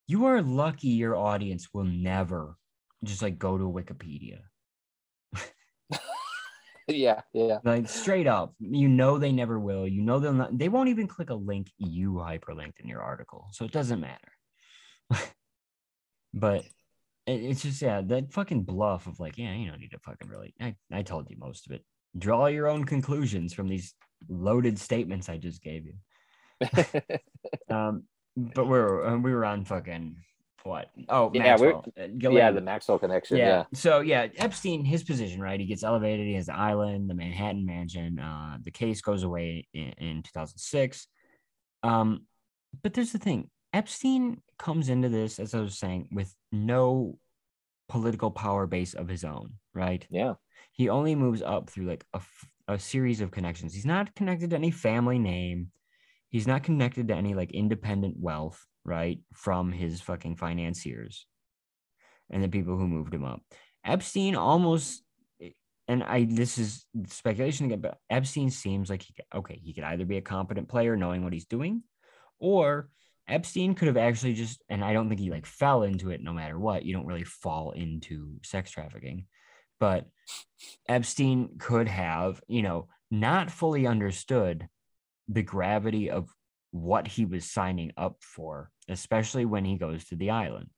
you 0.06 0.24
are 0.26 0.40
lucky 0.40 0.88
your 0.88 1.14
audience 1.14 1.68
will 1.74 1.84
never 1.84 2.56
just 3.04 3.20
like 3.20 3.38
go 3.38 3.58
to 3.58 3.64
Wikipedia. 3.64 4.38
Yeah. 6.88 7.20
Yeah. 7.32 7.58
Like 7.64 7.88
straight 7.88 8.26
up, 8.26 8.54
you 8.58 8.88
know 8.88 9.18
they 9.18 9.32
never 9.32 9.58
will. 9.58 9.86
You 9.86 10.02
know 10.02 10.18
they'll 10.18 10.32
not 10.32 10.56
they 10.56 10.68
won't 10.68 10.88
even 10.88 11.06
click 11.06 11.30
a 11.30 11.34
link 11.34 11.70
you 11.78 12.14
hyperlinked 12.14 12.80
in 12.80 12.88
your 12.88 13.02
article. 13.02 13.48
So 13.52 13.64
it 13.64 13.72
doesn't 13.72 14.00
matter. 14.00 14.32
but 16.34 16.64
it- 17.26 17.42
it's 17.44 17.62
just 17.62 17.82
yeah, 17.82 18.00
that 18.06 18.32
fucking 18.32 18.62
bluff 18.62 19.06
of 19.06 19.20
like, 19.20 19.36
yeah, 19.38 19.54
you 19.54 19.68
don't 19.70 19.80
need 19.80 19.90
to 19.92 19.98
fucking 19.98 20.28
really 20.28 20.54
I, 20.60 20.74
I 20.92 21.02
told 21.02 21.30
you 21.30 21.36
most 21.38 21.66
of 21.66 21.72
it. 21.72 21.84
Draw 22.18 22.46
your 22.46 22.68
own 22.68 22.84
conclusions 22.84 23.52
from 23.52 23.68
these 23.68 23.94
loaded 24.28 24.78
statements 24.78 25.28
I 25.28 25.36
just 25.38 25.62
gave 25.62 25.84
you. 25.86 25.94
Um, 27.70 28.04
but 28.36 28.66
we're 28.66 29.04
uh, 29.06 29.18
we 29.18 29.32
were 29.34 29.44
on 29.44 29.64
fucking 29.64 30.16
what? 30.64 30.90
Oh, 31.08 31.30
Yeah. 31.34 31.42
Uh, 31.98 32.06
yeah. 32.30 32.50
The 32.50 32.60
Maxwell 32.60 32.98
connection. 32.98 33.36
yeah. 33.36 33.46
Yeah. 33.48 33.64
So 33.74 34.00
yeah, 34.00 34.26
Epstein, 34.36 34.84
his 34.84 35.02
position, 35.04 35.40
right? 35.40 35.58
He 35.60 35.66
gets 35.66 35.82
elevated. 35.84 36.26
He 36.26 36.34
has 36.34 36.46
the 36.46 36.56
island, 36.56 37.08
the 37.08 37.14
Manhattan 37.14 37.64
Mansion. 37.66 38.18
Uh, 38.18 38.58
the 38.62 38.70
case 38.70 39.00
goes 39.00 39.22
away 39.22 39.66
in, 39.72 39.92
in 39.98 40.22
2006. 40.22 41.06
Um, 41.82 42.22
but 42.82 42.92
there's 42.94 43.12
the 43.12 43.18
thing: 43.18 43.50
Epstein 43.72 44.40
comes 44.58 44.88
into 44.88 45.08
this, 45.08 45.38
as 45.38 45.54
I 45.54 45.60
was 45.60 45.78
saying, 45.78 46.08
with 46.12 46.34
no 46.52 47.18
political 47.88 48.30
power 48.30 48.66
base 48.66 48.94
of 48.94 49.08
his 49.08 49.24
own, 49.24 49.54
right? 49.74 50.06
Yeah. 50.10 50.34
he 50.72 50.88
only 50.90 51.14
moves 51.14 51.40
up 51.42 51.70
through 51.70 51.86
like 51.86 52.04
a, 52.12 52.18
f- 52.18 52.48
a 52.68 52.78
series 52.78 53.20
of 53.20 53.30
connections. 53.30 53.72
He's 53.74 53.86
not 53.86 54.14
connected 54.14 54.50
to 54.50 54.56
any 54.56 54.70
family 54.70 55.18
name. 55.18 55.70
He's 56.28 56.46
not 56.46 56.62
connected 56.62 57.08
to 57.08 57.14
any 57.14 57.32
like 57.34 57.52
independent 57.52 58.16
wealth, 58.18 58.66
right? 58.88 59.20
From 59.34 59.72
his 59.72 60.00
fucking 60.00 60.36
financiers 60.36 61.26
and 62.30 62.42
the 62.42 62.48
people 62.48 62.76
who 62.76 62.88
moved 62.88 63.14
him 63.14 63.24
up. 63.24 63.40
Epstein 63.84 64.34
almost, 64.34 65.02
and 65.86 66.02
I, 66.02 66.24
this 66.24 66.58
is 66.58 66.84
speculation 67.06 67.66
again, 67.66 67.80
but 67.80 67.98
Epstein 68.10 68.50
seems 68.50 68.90
like 68.90 69.02
he, 69.02 69.14
could- 69.14 69.38
okay, 69.38 69.60
he 69.62 69.72
could 69.72 69.84
either 69.84 70.04
be 70.04 70.16
a 70.16 70.22
competent 70.22 70.68
player 70.68 70.96
knowing 70.96 71.24
what 71.24 71.32
he's 71.32 71.46
doing, 71.46 71.82
or 72.38 72.90
Epstein 73.28 73.74
could 73.74 73.88
have 73.88 73.96
actually 73.96 74.34
just, 74.34 74.62
and 74.68 74.84
I 74.84 74.92
don't 74.92 75.08
think 75.08 75.20
he 75.20 75.30
like 75.30 75.46
fell 75.46 75.82
into 75.82 76.10
it 76.10 76.22
no 76.22 76.32
matter 76.32 76.58
what. 76.58 76.84
You 76.84 76.94
don't 76.94 77.06
really 77.06 77.24
fall 77.24 77.72
into 77.72 78.36
sex 78.42 78.70
trafficking 78.70 79.26
but 79.80 80.06
Epstein 80.88 81.50
could 81.58 81.88
have, 81.88 82.40
you 82.48 82.62
know, 82.62 82.88
not 83.10 83.50
fully 83.50 83.86
understood 83.86 84.68
the 85.28 85.42
gravity 85.42 86.10
of 86.10 86.28
what 86.70 87.06
he 87.06 87.24
was 87.24 87.50
signing 87.50 87.92
up 87.96 88.16
for, 88.20 88.70
especially 88.88 89.44
when 89.44 89.64
he 89.64 89.76
goes 89.76 90.04
to 90.06 90.16
the 90.16 90.30
island. 90.30 90.68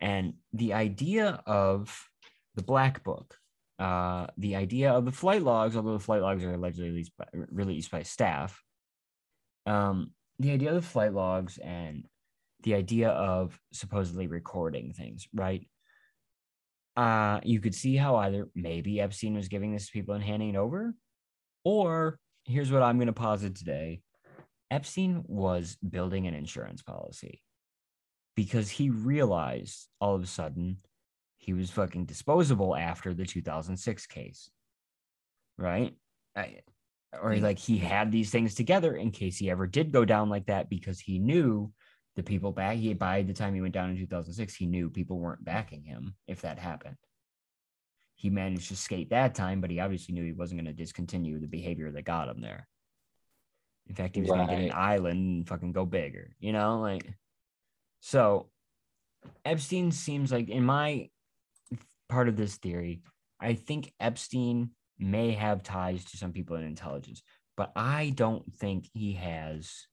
And 0.00 0.34
the 0.52 0.74
idea 0.74 1.42
of 1.46 2.08
the 2.54 2.62
black 2.62 3.04
book, 3.04 3.36
uh, 3.78 4.26
the 4.36 4.56
idea 4.56 4.92
of 4.92 5.04
the 5.04 5.12
flight 5.12 5.42
logs, 5.42 5.76
although 5.76 5.92
the 5.92 5.98
flight 5.98 6.22
logs 6.22 6.44
are 6.44 6.54
allegedly 6.54 6.90
released 6.90 7.12
by, 7.16 7.26
released 7.50 7.90
by 7.90 8.02
staff, 8.02 8.60
um, 9.66 10.12
the 10.38 10.50
idea 10.50 10.70
of 10.70 10.76
the 10.76 10.82
flight 10.82 11.12
logs 11.12 11.58
and 11.58 12.06
the 12.64 12.74
idea 12.74 13.10
of 13.10 13.58
supposedly 13.72 14.26
recording 14.26 14.92
things, 14.92 15.28
right? 15.32 15.66
uh, 16.96 17.40
you 17.42 17.60
could 17.60 17.74
see 17.74 17.96
how 17.96 18.16
either 18.16 18.48
maybe 18.54 19.00
Epstein 19.00 19.34
was 19.34 19.48
giving 19.48 19.72
this 19.72 19.86
to 19.86 19.92
people 19.92 20.14
and 20.14 20.22
handing 20.22 20.50
it 20.50 20.56
over, 20.56 20.94
or 21.64 22.18
here's 22.44 22.70
what 22.70 22.82
I'm 22.82 22.98
going 22.98 23.06
to 23.06 23.12
posit 23.12 23.54
today 23.54 24.02
Epstein 24.72 25.22
was 25.26 25.76
building 25.86 26.26
an 26.26 26.32
insurance 26.34 26.80
policy 26.80 27.42
because 28.34 28.70
he 28.70 28.88
realized 28.88 29.86
all 30.00 30.14
of 30.14 30.22
a 30.22 30.26
sudden 30.26 30.78
he 31.36 31.52
was 31.52 31.70
fucking 31.70 32.06
disposable 32.06 32.74
after 32.74 33.12
the 33.12 33.26
2006 33.26 34.06
case, 34.06 34.50
right? 35.58 35.94
I, 36.34 36.60
or 37.20 37.32
mm-hmm. 37.32 37.44
like 37.44 37.58
he 37.58 37.76
had 37.76 38.10
these 38.10 38.30
things 38.30 38.54
together 38.54 38.96
in 38.96 39.10
case 39.10 39.36
he 39.36 39.50
ever 39.50 39.66
did 39.66 39.92
go 39.92 40.06
down 40.06 40.30
like 40.30 40.46
that 40.46 40.70
because 40.70 40.98
he 40.98 41.18
knew 41.18 41.70
the 42.16 42.22
people 42.22 42.50
back 42.52 42.76
he 42.76 42.94
by 42.94 43.20
the 43.20 43.34
time 43.34 43.54
he 43.54 43.60
went 43.60 43.74
down 43.74 43.90
in 43.90 43.96
2006 43.98 44.54
he 44.54 44.64
knew 44.64 44.88
people 44.88 45.18
weren't 45.18 45.44
backing 45.44 45.82
him 45.82 46.14
if 46.26 46.40
that 46.40 46.58
happened. 46.58 46.96
He 48.14 48.30
managed 48.30 48.68
to 48.68 48.76
skate 48.76 49.10
that 49.10 49.34
time 49.34 49.60
but 49.60 49.70
he 49.70 49.80
obviously 49.80 50.14
knew 50.14 50.24
he 50.24 50.32
wasn't 50.32 50.62
going 50.62 50.74
to 50.74 50.82
discontinue 50.82 51.38
the 51.38 51.46
behavior 51.46 51.90
that 51.90 52.04
got 52.04 52.28
him 52.28 52.40
there 52.40 52.68
in 53.88 53.94
fact 53.94 54.14
he 54.14 54.20
was 54.20 54.30
going 54.30 54.46
to 54.46 54.54
get 54.54 54.62
an 54.62 54.72
island 54.72 55.18
and 55.18 55.48
fucking 55.48 55.72
go 55.72 55.84
bigger 55.84 56.34
you 56.38 56.52
know 56.52 56.80
like 56.80 57.06
so 58.00 58.48
epstein 59.44 59.92
seems 59.92 60.32
like 60.32 60.48
in 60.48 60.64
my 60.64 61.08
part 62.08 62.28
of 62.28 62.36
this 62.36 62.56
theory 62.56 63.02
i 63.40 63.54
think 63.54 63.92
epstein 64.00 64.70
may 64.98 65.32
have 65.32 65.62
ties 65.62 66.04
to 66.04 66.16
some 66.16 66.32
people 66.32 66.56
in 66.56 66.62
intelligence 66.62 67.22
but 67.56 67.72
i 67.76 68.12
don't 68.16 68.52
think 68.54 68.88
he 68.92 69.12
has 69.14 69.86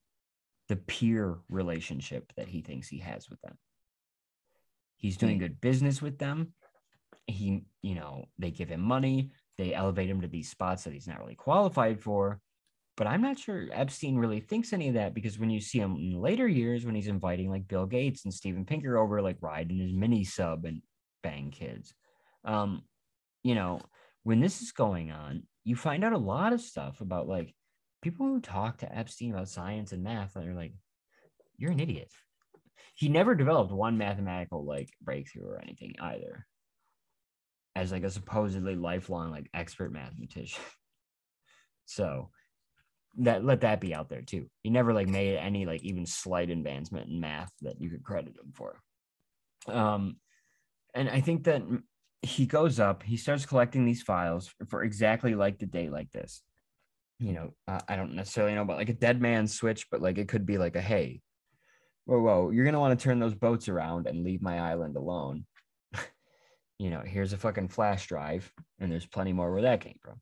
the 0.70 0.76
peer 0.76 1.40
relationship 1.50 2.32
that 2.38 2.48
he 2.48 2.62
thinks 2.62 2.88
he 2.88 3.00
has 3.00 3.28
with 3.28 3.42
them. 3.42 3.58
He's 4.98 5.18
doing 5.18 5.34
Hmm. 5.38 5.40
good 5.40 5.62
business 5.62 6.00
with 6.00 6.20
them. 6.20 6.54
He, 7.26 7.64
you 7.82 7.96
know, 7.96 8.26
they 8.38 8.52
give 8.52 8.70
him 8.70 8.82
money, 8.82 9.32
they 9.58 9.74
elevate 9.74 10.10
him 10.10 10.22
to 10.22 10.28
these 10.28 10.50
spots 10.50 10.84
that 10.84 10.94
he's 10.94 11.08
not 11.08 11.20
really 11.20 11.34
qualified 11.36 12.00
for. 12.00 12.40
But 13.00 13.08
I'm 13.08 13.22
not 13.22 13.40
sure 13.40 13.66
Epstein 13.72 14.18
really 14.18 14.42
thinks 14.42 14.74
any 14.74 14.90
of 14.90 14.96
that 14.96 15.14
because 15.14 15.40
when 15.40 15.50
you 15.50 15.62
see 15.62 15.80
him 15.80 15.96
in 15.96 16.20
later 16.20 16.46
years, 16.46 16.86
when 16.86 16.96
he's 16.96 17.08
inviting 17.08 17.50
like 17.50 17.66
Bill 17.66 17.86
Gates 17.86 18.26
and 18.26 18.34
Steven 18.34 18.66
Pinker 18.66 18.98
over, 18.98 19.22
like 19.22 19.38
riding 19.40 19.78
his 19.78 19.94
mini 19.94 20.26
sub 20.26 20.66
and 20.66 20.82
bang 21.24 21.50
kids, 21.50 21.94
um, 22.44 22.82
you 23.42 23.56
know, 23.56 23.80
when 24.24 24.42
this 24.42 24.62
is 24.62 24.74
going 24.74 25.12
on, 25.12 25.44
you 25.64 25.78
find 25.78 26.04
out 26.04 26.12
a 26.12 26.18
lot 26.18 26.52
of 26.52 26.60
stuff 26.60 27.00
about 27.00 27.26
like 27.26 27.56
people 28.02 28.26
who 28.26 28.42
talk 28.42 28.80
to 28.80 28.94
Epstein 28.94 29.32
about 29.34 29.48
science 29.48 29.94
and 29.94 30.04
math 30.04 30.34
that 30.34 30.46
are 30.46 30.54
like, 30.54 30.74
you're 31.56 31.72
an 31.72 31.80
idiot. 31.80 32.12
He 32.96 33.08
never 33.08 33.34
developed 33.34 33.72
one 33.72 33.98
mathematical 33.98 34.66
like 34.66 34.90
breakthrough 35.02 35.48
or 35.48 35.62
anything 35.64 35.96
either. 36.02 36.46
As 37.78 37.94
like 37.94 38.04
a 38.04 38.10
supposedly 38.10 38.76
lifelong 38.76 39.32
like 39.32 39.50
expert 39.54 39.94
mathematician. 39.94 40.62
So 41.92 42.30
that 43.18 43.44
let 43.44 43.62
that 43.62 43.82
be 43.82 43.94
out 43.94 44.10
there 44.10 44.22
too. 44.22 44.48
He 44.64 44.70
never 44.70 44.94
like 44.94 45.08
made 45.08 45.38
any 45.38 45.66
like 45.66 45.84
even 45.84 46.06
slight 46.06 46.50
advancement 46.50 47.10
in 47.10 47.20
math 47.20 47.52
that 47.62 47.82
you 47.82 47.90
could 47.90 48.04
credit 48.04 48.36
him 48.38 48.52
for. 48.54 48.80
Um 49.68 50.18
and 50.94 51.10
I 51.10 51.22
think 51.22 51.44
that 51.44 51.64
he 52.22 52.46
goes 52.46 52.80
up, 52.80 53.04
he 53.04 53.18
starts 53.18 53.46
collecting 53.46 53.86
these 53.86 54.02
files 54.02 54.54
for 54.70 54.84
exactly 54.84 55.36
like 55.36 55.60
the 55.60 55.66
day 55.66 55.90
like 55.90 56.12
this 56.12 56.42
you 57.20 57.34
know, 57.34 57.54
uh, 57.68 57.82
I 57.88 57.96
don't 57.96 58.16
necessarily 58.16 58.56
know 58.56 58.62
about 58.62 58.78
like 58.78 58.90
a 58.90 58.94
dead 58.94 59.22
man's 59.22 59.54
switch, 59.54 59.88
but 59.92 60.02
like 60.02 60.18
it 60.18 60.30
could 60.30 60.46
be 60.46 60.58
like 60.58 60.76
a 60.76 60.82
hey, 60.82 61.22
whoa, 62.06 62.20
whoa, 62.20 62.50
you're 62.50 62.66
gonna 62.66 62.80
want 62.80 62.98
to 62.98 63.04
turn 63.04 63.20
those 63.20 63.36
boats 63.36 63.68
around 63.68 64.08
and 64.08 64.24
leave 64.24 64.42
my 64.42 64.60
island 64.60 64.96
alone. 64.96 65.46
you 66.80 66.90
know, 66.90 67.02
here's 67.06 67.34
a 67.34 67.38
fucking 67.38 67.68
flash 67.68 68.08
drive, 68.08 68.52
and 68.80 68.92
there's 68.92 69.06
plenty 69.06 69.34
more 69.34 69.52
where 69.52 69.64
that 69.64 69.82
came 69.82 70.00
from. 70.02 70.22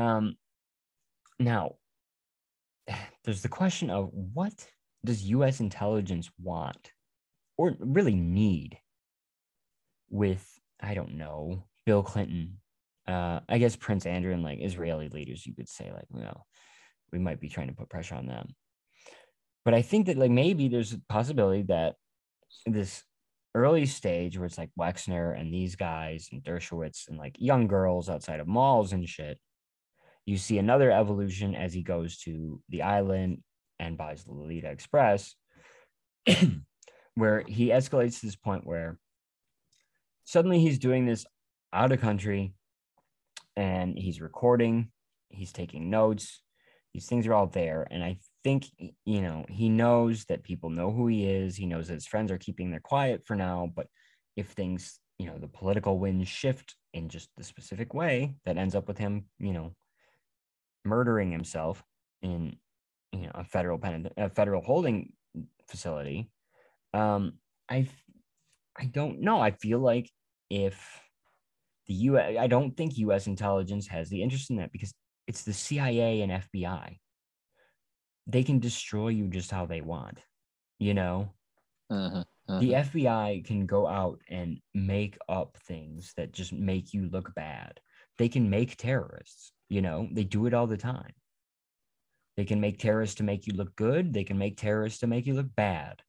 Um, 0.00 0.36
now, 1.40 1.76
there's 3.24 3.42
the 3.42 3.48
question 3.48 3.90
of 3.90 4.10
what 4.12 4.52
does 5.04 5.24
U.S. 5.30 5.60
intelligence 5.60 6.30
want, 6.40 6.92
or 7.56 7.74
really 7.80 8.14
need, 8.14 8.78
with 10.10 10.46
I 10.80 10.94
don't 10.94 11.14
know 11.14 11.64
Bill 11.86 12.02
Clinton 12.02 12.58
uh, 13.10 13.40
I 13.48 13.58
guess 13.58 13.76
Prince 13.76 14.06
Andrew 14.06 14.32
and 14.32 14.42
like 14.42 14.58
Israeli 14.60 15.08
leaders, 15.08 15.44
you 15.44 15.54
could 15.54 15.68
say 15.68 15.90
like, 15.92 16.06
well, 16.10 16.46
we 17.12 17.18
might 17.18 17.40
be 17.40 17.48
trying 17.48 17.68
to 17.68 17.74
put 17.74 17.88
pressure 17.88 18.14
on 18.14 18.26
them. 18.26 18.54
But 19.64 19.74
I 19.74 19.82
think 19.82 20.06
that 20.06 20.16
like 20.16 20.30
maybe 20.30 20.68
there's 20.68 20.92
a 20.92 21.00
possibility 21.08 21.62
that 21.64 21.96
this 22.66 23.02
early 23.54 23.86
stage 23.86 24.38
where 24.38 24.46
it's 24.46 24.58
like 24.58 24.70
Wexner 24.78 25.38
and 25.38 25.52
these 25.52 25.74
guys 25.76 26.28
and 26.30 26.42
Dershowitz 26.42 27.08
and 27.08 27.18
like 27.18 27.34
young 27.38 27.66
girls 27.66 28.08
outside 28.08 28.40
of 28.40 28.46
malls 28.46 28.92
and 28.92 29.08
shit, 29.08 29.38
you 30.26 30.36
see 30.36 30.58
another 30.58 30.90
evolution 30.90 31.54
as 31.54 31.72
he 31.72 31.82
goes 31.82 32.18
to 32.18 32.60
the 32.68 32.82
island 32.82 33.42
and 33.78 33.96
buys 33.96 34.24
the 34.24 34.32
Lolita 34.32 34.70
Express, 34.70 35.34
where 37.14 37.42
he 37.46 37.68
escalates 37.68 38.20
to 38.20 38.26
this 38.26 38.36
point 38.36 38.66
where 38.66 38.98
suddenly 40.24 40.60
he's 40.60 40.78
doing 40.78 41.06
this 41.06 41.26
out 41.72 41.92
of 41.92 42.00
country 42.00 42.54
and 43.56 43.98
he's 43.98 44.20
recording, 44.20 44.90
he's 45.28 45.52
taking 45.52 45.90
notes. 45.90 46.42
These 46.94 47.06
things 47.06 47.26
are 47.26 47.34
all 47.34 47.46
there. 47.46 47.86
And 47.90 48.02
I 48.02 48.18
think, 48.42 48.66
you 49.04 49.22
know, 49.22 49.44
he 49.48 49.68
knows 49.68 50.24
that 50.26 50.42
people 50.42 50.70
know 50.70 50.90
who 50.90 51.06
he 51.06 51.24
is. 51.24 51.56
He 51.56 51.66
knows 51.66 51.88
that 51.88 51.94
his 51.94 52.06
friends 52.06 52.32
are 52.32 52.38
keeping 52.38 52.70
their 52.70 52.80
quiet 52.80 53.22
for 53.26 53.36
now. 53.36 53.70
But 53.74 53.86
if 54.36 54.48
things, 54.48 54.98
you 55.18 55.26
know, 55.26 55.38
the 55.38 55.46
political 55.46 55.98
winds 55.98 56.28
shift 56.28 56.74
in 56.92 57.08
just 57.08 57.28
the 57.36 57.44
specific 57.44 57.94
way 57.94 58.34
that 58.44 58.56
ends 58.56 58.74
up 58.74 58.88
with 58.88 58.98
him, 58.98 59.26
you 59.38 59.52
know, 59.52 59.74
murdering 60.84 61.30
himself 61.32 61.84
in, 62.22 62.58
you 63.12 63.22
know, 63.22 63.32
a 63.34 63.44
federal 63.44 63.78
pen, 63.78 64.10
a 64.16 64.30
federal 64.30 64.62
holding 64.62 65.14
facility, 65.68 66.32
um, 66.94 67.40
I, 67.68 67.88
I 68.76 68.86
don't 68.86 69.20
know. 69.20 69.40
I 69.40 69.52
feel 69.52 69.80
like 69.80 70.10
if 70.50 71.02
the 71.86 71.94
U.S. 71.94 72.36
I 72.38 72.46
don't 72.46 72.76
think 72.76 72.98
U.S. 72.98 73.26
intelligence 73.26 73.86
has 73.88 74.08
the 74.10 74.22
interest 74.22 74.50
in 74.50 74.56
that 74.56 74.72
because 74.72 74.94
it's 75.26 75.44
the 75.44 75.52
CIA 75.54 76.22
and 76.22 76.32
FBI. 76.32 76.98
They 78.26 78.44
can 78.44 78.60
destroy 78.60 79.08
you 79.08 79.28
just 79.28 79.50
how 79.50 79.66
they 79.66 79.82
want, 79.82 80.26
you 80.78 80.94
know. 80.94 81.34
Mhm, 81.90 82.24
The 82.58 82.74
mhm. 82.74 82.74
FBI 82.74 83.40
can 83.40 83.64
go 83.66 83.86
out 83.86 84.20
and 84.28 84.60
make 84.74 85.16
up 85.28 85.56
things 85.56 86.12
that 86.14 86.32
just 86.32 86.52
make 86.52 86.92
you 86.92 87.08
look 87.08 87.34
bad. 87.34 87.80
They 88.18 88.28
can 88.28 88.50
make 88.50 88.76
terrorists, 88.76 89.52
you 89.70 89.80
know. 89.80 90.06
They 90.12 90.24
do 90.24 90.44
it 90.44 90.52
all 90.52 90.66
the 90.66 90.76
time. 90.76 91.14
They 92.36 92.44
can 92.44 92.60
make 92.60 92.78
terrorists 92.78 93.16
to 93.16 93.22
make 93.22 93.46
you 93.46 93.54
look 93.54 93.74
good. 93.74 94.12
They 94.12 94.24
can 94.24 94.36
make 94.36 94.58
terrorists 94.58 95.00
to 95.00 95.06
make 95.06 95.26
you 95.26 95.34
look 95.34 95.54
bad 95.56 96.02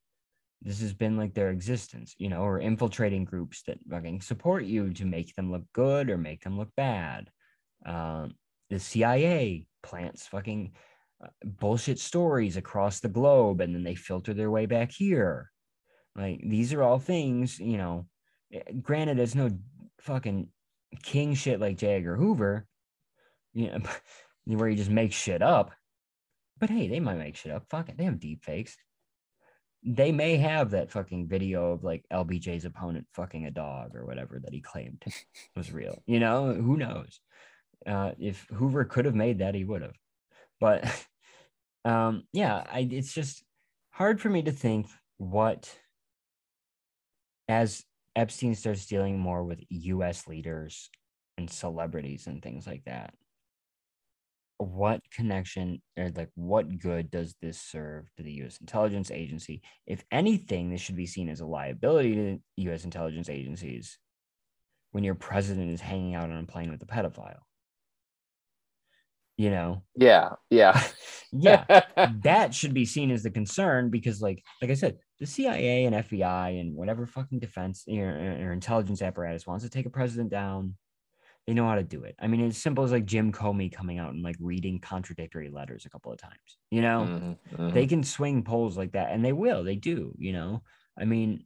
this 0.61 0.81
has 0.81 0.93
been 0.93 1.17
like 1.17 1.33
their 1.33 1.49
existence, 1.49 2.15
you 2.19 2.29
know, 2.29 2.41
or 2.41 2.59
infiltrating 2.59 3.25
groups 3.25 3.63
that 3.63 3.79
fucking 3.89 4.21
support 4.21 4.65
you 4.65 4.93
to 4.93 5.05
make 5.05 5.35
them 5.35 5.51
look 5.51 5.63
good 5.73 6.09
or 6.09 6.17
make 6.17 6.43
them 6.43 6.57
look 6.57 6.69
bad. 6.75 7.29
Um, 7.85 8.35
the 8.69 8.79
CIA 8.79 9.65
plants 9.81 10.27
fucking 10.27 10.73
uh, 11.23 11.29
bullshit 11.43 11.97
stories 11.97 12.57
across 12.57 12.99
the 12.99 13.09
globe 13.09 13.59
and 13.59 13.73
then 13.73 13.83
they 13.83 13.95
filter 13.95 14.35
their 14.35 14.51
way 14.51 14.67
back 14.67 14.91
here. 14.91 15.49
Like 16.15 16.41
these 16.43 16.73
are 16.73 16.83
all 16.83 16.99
things, 16.99 17.59
you 17.59 17.77
know, 17.77 18.05
eh, 18.53 18.61
granted, 18.81 19.17
it's 19.17 19.35
no 19.35 19.49
fucking 20.01 20.49
king 21.01 21.33
shit 21.33 21.59
like 21.59 21.77
J. 21.77 21.95
Edgar 21.95 22.17
Hoover, 22.17 22.67
you 23.53 23.67
know, 23.67 23.79
where 24.45 24.69
you 24.69 24.77
just 24.77 24.91
make 24.91 25.13
shit 25.13 25.41
up. 25.41 25.71
But 26.59 26.69
hey, 26.69 26.87
they 26.87 26.99
might 26.99 27.17
make 27.17 27.35
shit 27.35 27.51
up. 27.51 27.65
Fuck 27.69 27.89
it. 27.89 27.97
They 27.97 28.03
have 28.05 28.19
deep 28.19 28.43
fakes 28.43 28.77
they 29.83 30.11
may 30.11 30.37
have 30.37 30.71
that 30.71 30.91
fucking 30.91 31.27
video 31.27 31.71
of 31.71 31.83
like 31.83 32.05
LBJ's 32.13 32.65
opponent 32.65 33.07
fucking 33.13 33.45
a 33.45 33.51
dog 33.51 33.95
or 33.95 34.05
whatever 34.05 34.39
that 34.39 34.53
he 34.53 34.61
claimed 34.61 35.03
was 35.55 35.71
real. 35.71 36.01
You 36.05 36.19
know, 36.19 36.53
who 36.53 36.77
knows? 36.77 37.19
Uh, 37.85 38.11
if 38.19 38.45
Hoover 38.53 38.85
could 38.85 39.05
have 39.05 39.15
made 39.15 39.39
that, 39.39 39.55
he 39.55 39.63
would 39.63 39.81
have. 39.81 39.95
But 40.59 40.85
um, 41.85 42.23
yeah, 42.31 42.63
I, 42.71 42.87
it's 42.91 43.13
just 43.13 43.43
hard 43.89 44.21
for 44.21 44.29
me 44.29 44.43
to 44.43 44.51
think 44.51 44.87
what, 45.17 45.73
as 47.47 47.83
Epstein 48.15 48.53
starts 48.53 48.85
dealing 48.85 49.19
more 49.19 49.43
with 49.43 49.63
U.S. 49.69 50.27
leaders 50.27 50.91
and 51.39 51.49
celebrities 51.49 52.27
and 52.27 52.41
things 52.41 52.67
like 52.67 52.83
that, 52.85 53.15
what 54.65 55.01
connection 55.11 55.81
or 55.97 56.09
like 56.15 56.29
what 56.35 56.79
good 56.79 57.09
does 57.09 57.35
this 57.41 57.59
serve 57.59 58.05
to 58.17 58.23
the 58.23 58.31
US 58.43 58.57
intelligence 58.59 59.11
agency? 59.11 59.61
If 59.87 60.03
anything, 60.11 60.69
this 60.69 60.81
should 60.81 60.95
be 60.95 61.07
seen 61.07 61.29
as 61.29 61.39
a 61.39 61.45
liability 61.45 62.15
to 62.15 62.39
US 62.69 62.85
intelligence 62.85 63.29
agencies 63.29 63.97
when 64.91 65.03
your 65.03 65.15
president 65.15 65.71
is 65.71 65.81
hanging 65.81 66.15
out 66.15 66.29
on 66.29 66.37
a 66.37 66.45
plane 66.45 66.71
with 66.71 66.81
a 66.83 66.85
pedophile. 66.85 67.39
You 69.37 69.49
know, 69.49 69.83
Yeah, 69.95 70.29
yeah, 70.51 70.79
yeah, 71.31 71.81
that 72.23 72.53
should 72.53 72.75
be 72.75 72.85
seen 72.85 73.09
as 73.09 73.23
the 73.23 73.31
concern 73.31 73.89
because, 73.89 74.21
like, 74.21 74.43
like 74.61 74.69
I 74.69 74.75
said, 74.75 74.97
the 75.19 75.25
CIA 75.25 75.85
and 75.85 75.95
FBI 75.95 76.59
and 76.59 76.75
whatever 76.75 77.07
fucking 77.07 77.39
defense 77.39 77.85
or, 77.87 78.09
or 78.09 78.51
intelligence 78.51 79.01
apparatus 79.01 79.47
wants 79.47 79.63
to 79.63 79.69
take 79.69 79.87
a 79.87 79.89
president 79.89 80.29
down, 80.29 80.75
they 81.47 81.53
know 81.53 81.67
how 81.67 81.75
to 81.75 81.83
do 81.83 82.03
it. 82.03 82.15
I 82.19 82.27
mean, 82.27 82.41
it's 82.41 82.57
simple 82.57 82.83
as 82.83 82.91
like 82.91 83.05
Jim 83.05 83.31
Comey 83.31 83.71
coming 83.71 83.97
out 83.97 84.13
and 84.13 84.21
like 84.23 84.35
reading 84.39 84.79
contradictory 84.79 85.49
letters 85.49 85.85
a 85.85 85.89
couple 85.89 86.11
of 86.11 86.19
times. 86.19 86.57
You 86.69 86.81
know, 86.81 87.07
Mhm, 87.09 87.37
mhm. 87.51 87.73
they 87.73 87.87
can 87.87 88.03
swing 88.03 88.43
polls 88.43 88.77
like 88.77 88.91
that, 88.93 89.11
and 89.11 89.25
they 89.25 89.33
will. 89.33 89.63
They 89.63 89.75
do. 89.75 90.13
You 90.17 90.33
know, 90.33 90.63
I 90.99 91.05
mean, 91.05 91.45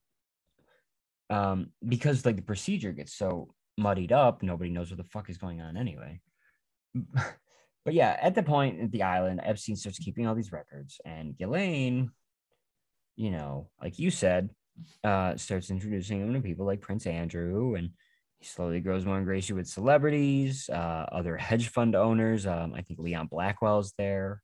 um, 1.29 1.71
because 1.87 2.25
like 2.25 2.35
the 2.35 2.41
procedure 2.41 2.91
gets 2.91 3.13
so 3.13 3.55
muddied 3.77 4.11
up, 4.11 4.43
nobody 4.43 4.69
knows 4.69 4.91
what 4.91 4.97
the 4.97 5.03
fuck 5.03 5.29
is 5.29 5.37
going 5.37 5.61
on 5.61 5.77
anyway. 5.77 6.21
but 7.85 7.93
yeah, 7.93 8.17
at 8.21 8.35
the 8.35 8.43
point 8.43 8.81
at 8.81 8.91
the 8.91 9.03
island, 9.03 9.41
Epstein 9.43 9.75
starts 9.75 9.99
keeping 9.99 10.27
all 10.27 10.35
these 10.35 10.51
records, 10.51 10.99
and 11.05 11.37
Ghislaine 11.37 12.11
you 13.15 13.31
know, 13.31 13.69
like 13.81 13.97
you 13.97 14.11
said, 14.11 14.49
uh, 15.03 15.37
starts 15.37 15.69
introducing 15.69 16.19
him 16.19 16.33
to 16.33 16.41
people 16.41 16.65
like 16.65 16.81
Prince 16.81 17.07
Andrew, 17.07 17.75
and 17.75 17.91
he 18.45 18.49
slowly 18.49 18.79
grows 18.79 19.05
more 19.05 19.17
ingratiated 19.17 19.55
with 19.55 19.67
celebrities, 19.67 20.69
uh, 20.69 21.05
other 21.11 21.35
hedge 21.35 21.69
fund 21.69 21.95
owners. 21.95 22.45
Um, 22.45 22.73
I 22.75 22.81
think 22.81 22.99
Leon 22.99 23.27
Blackwell's 23.27 23.93
there. 23.97 24.41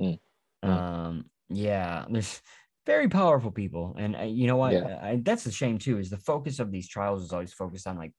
Mm. 0.00 0.18
Um, 0.62 1.24
yeah, 1.48 2.04
there's 2.08 2.40
very 2.86 3.08
powerful 3.08 3.50
people, 3.50 3.96
and 3.98 4.14
uh, 4.14 4.22
you 4.22 4.46
know 4.46 4.56
what? 4.56 4.72
Yeah. 4.72 5.00
I, 5.02 5.20
that's 5.20 5.42
the 5.42 5.50
shame 5.50 5.78
too. 5.78 5.98
Is 5.98 6.10
the 6.10 6.16
focus 6.16 6.60
of 6.60 6.70
these 6.70 6.88
trials 6.88 7.24
is 7.24 7.32
always 7.32 7.52
focused 7.52 7.88
on 7.88 7.98
like 7.98 8.12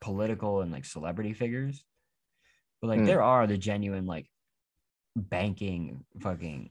political 0.00 0.60
and 0.60 0.70
like 0.70 0.84
celebrity 0.84 1.32
figures, 1.32 1.84
but 2.80 2.88
like 2.88 3.00
Mm. 3.00 3.06
there 3.06 3.22
are 3.22 3.46
the 3.48 3.58
genuine 3.58 4.06
like 4.06 4.30
banking 5.16 6.04
fucking 6.20 6.70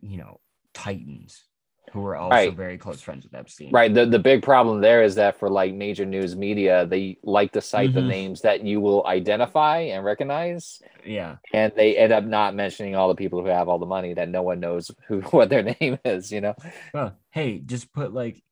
you 0.00 0.16
know 0.16 0.40
titans 0.72 1.44
who 1.92 2.04
are 2.06 2.16
also 2.16 2.30
Right. 2.34 2.54
very 2.54 2.76
close 2.78 3.00
friends 3.00 3.24
with 3.24 3.34
Epstein. 3.34 3.70
Right. 3.70 3.92
The 3.92 4.06
the 4.06 4.18
big 4.18 4.42
problem 4.42 4.80
there 4.80 5.02
is 5.02 5.14
that 5.16 5.38
for 5.38 5.48
like 5.48 5.72
major 5.74 6.04
news 6.04 6.34
media, 6.36 6.86
they 6.86 7.18
like 7.22 7.52
to 7.52 7.60
cite 7.60 7.94
the 7.94 8.00
Mhm. 8.00 8.08
names 8.08 8.40
that 8.42 8.64
you 8.64 8.80
will 8.80 9.06
identify 9.06 9.78
and 9.80 10.04
recognize, 10.04 10.82
Yeah. 11.04 11.36
and 11.52 11.72
they 11.76 11.96
end 11.96 12.12
up 12.12 12.24
not 12.24 12.54
mentioning 12.54 12.94
all 12.96 13.08
the 13.08 13.14
people 13.14 13.40
who 13.40 13.48
have 13.48 13.68
all 13.68 13.78
the 13.78 13.86
money 13.86 14.14
that 14.14 14.28
no 14.28 14.42
one 14.42 14.60
knows 14.60 14.90
who 15.08 15.20
what 15.22 15.50
their 15.50 15.62
name 15.80 15.98
is. 16.04 16.32
You 16.32 16.40
know. 16.40 16.54
Well, 16.92 17.16
hey, 17.30 17.58
just 17.60 17.92
put 17.92 18.12
like, 18.12 18.42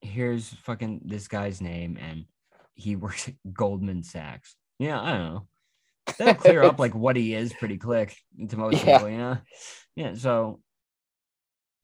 here's 0.00 0.48
fucking 0.48 1.02
this 1.04 1.28
guy's 1.28 1.60
name, 1.60 1.96
and 2.00 2.24
he 2.74 2.96
works 3.04 3.28
at 3.28 3.34
Goldman 3.52 4.02
Sachs. 4.02 4.56
Yeah, 4.78 5.00
I 5.00 5.12
don't 5.12 5.34
know. 5.34 5.46
That'll 6.18 6.34
clear 6.34 6.62
up 6.64 6.78
like 6.80 6.94
what 6.94 7.14
he 7.14 7.34
is 7.34 7.52
pretty 7.52 7.76
quick 7.78 8.16
to 8.48 8.56
most 8.56 8.84
Yeah. 8.84 8.96
people. 8.98 9.10
Yeah, 9.10 9.36
yeah. 9.94 10.14
So, 10.14 10.60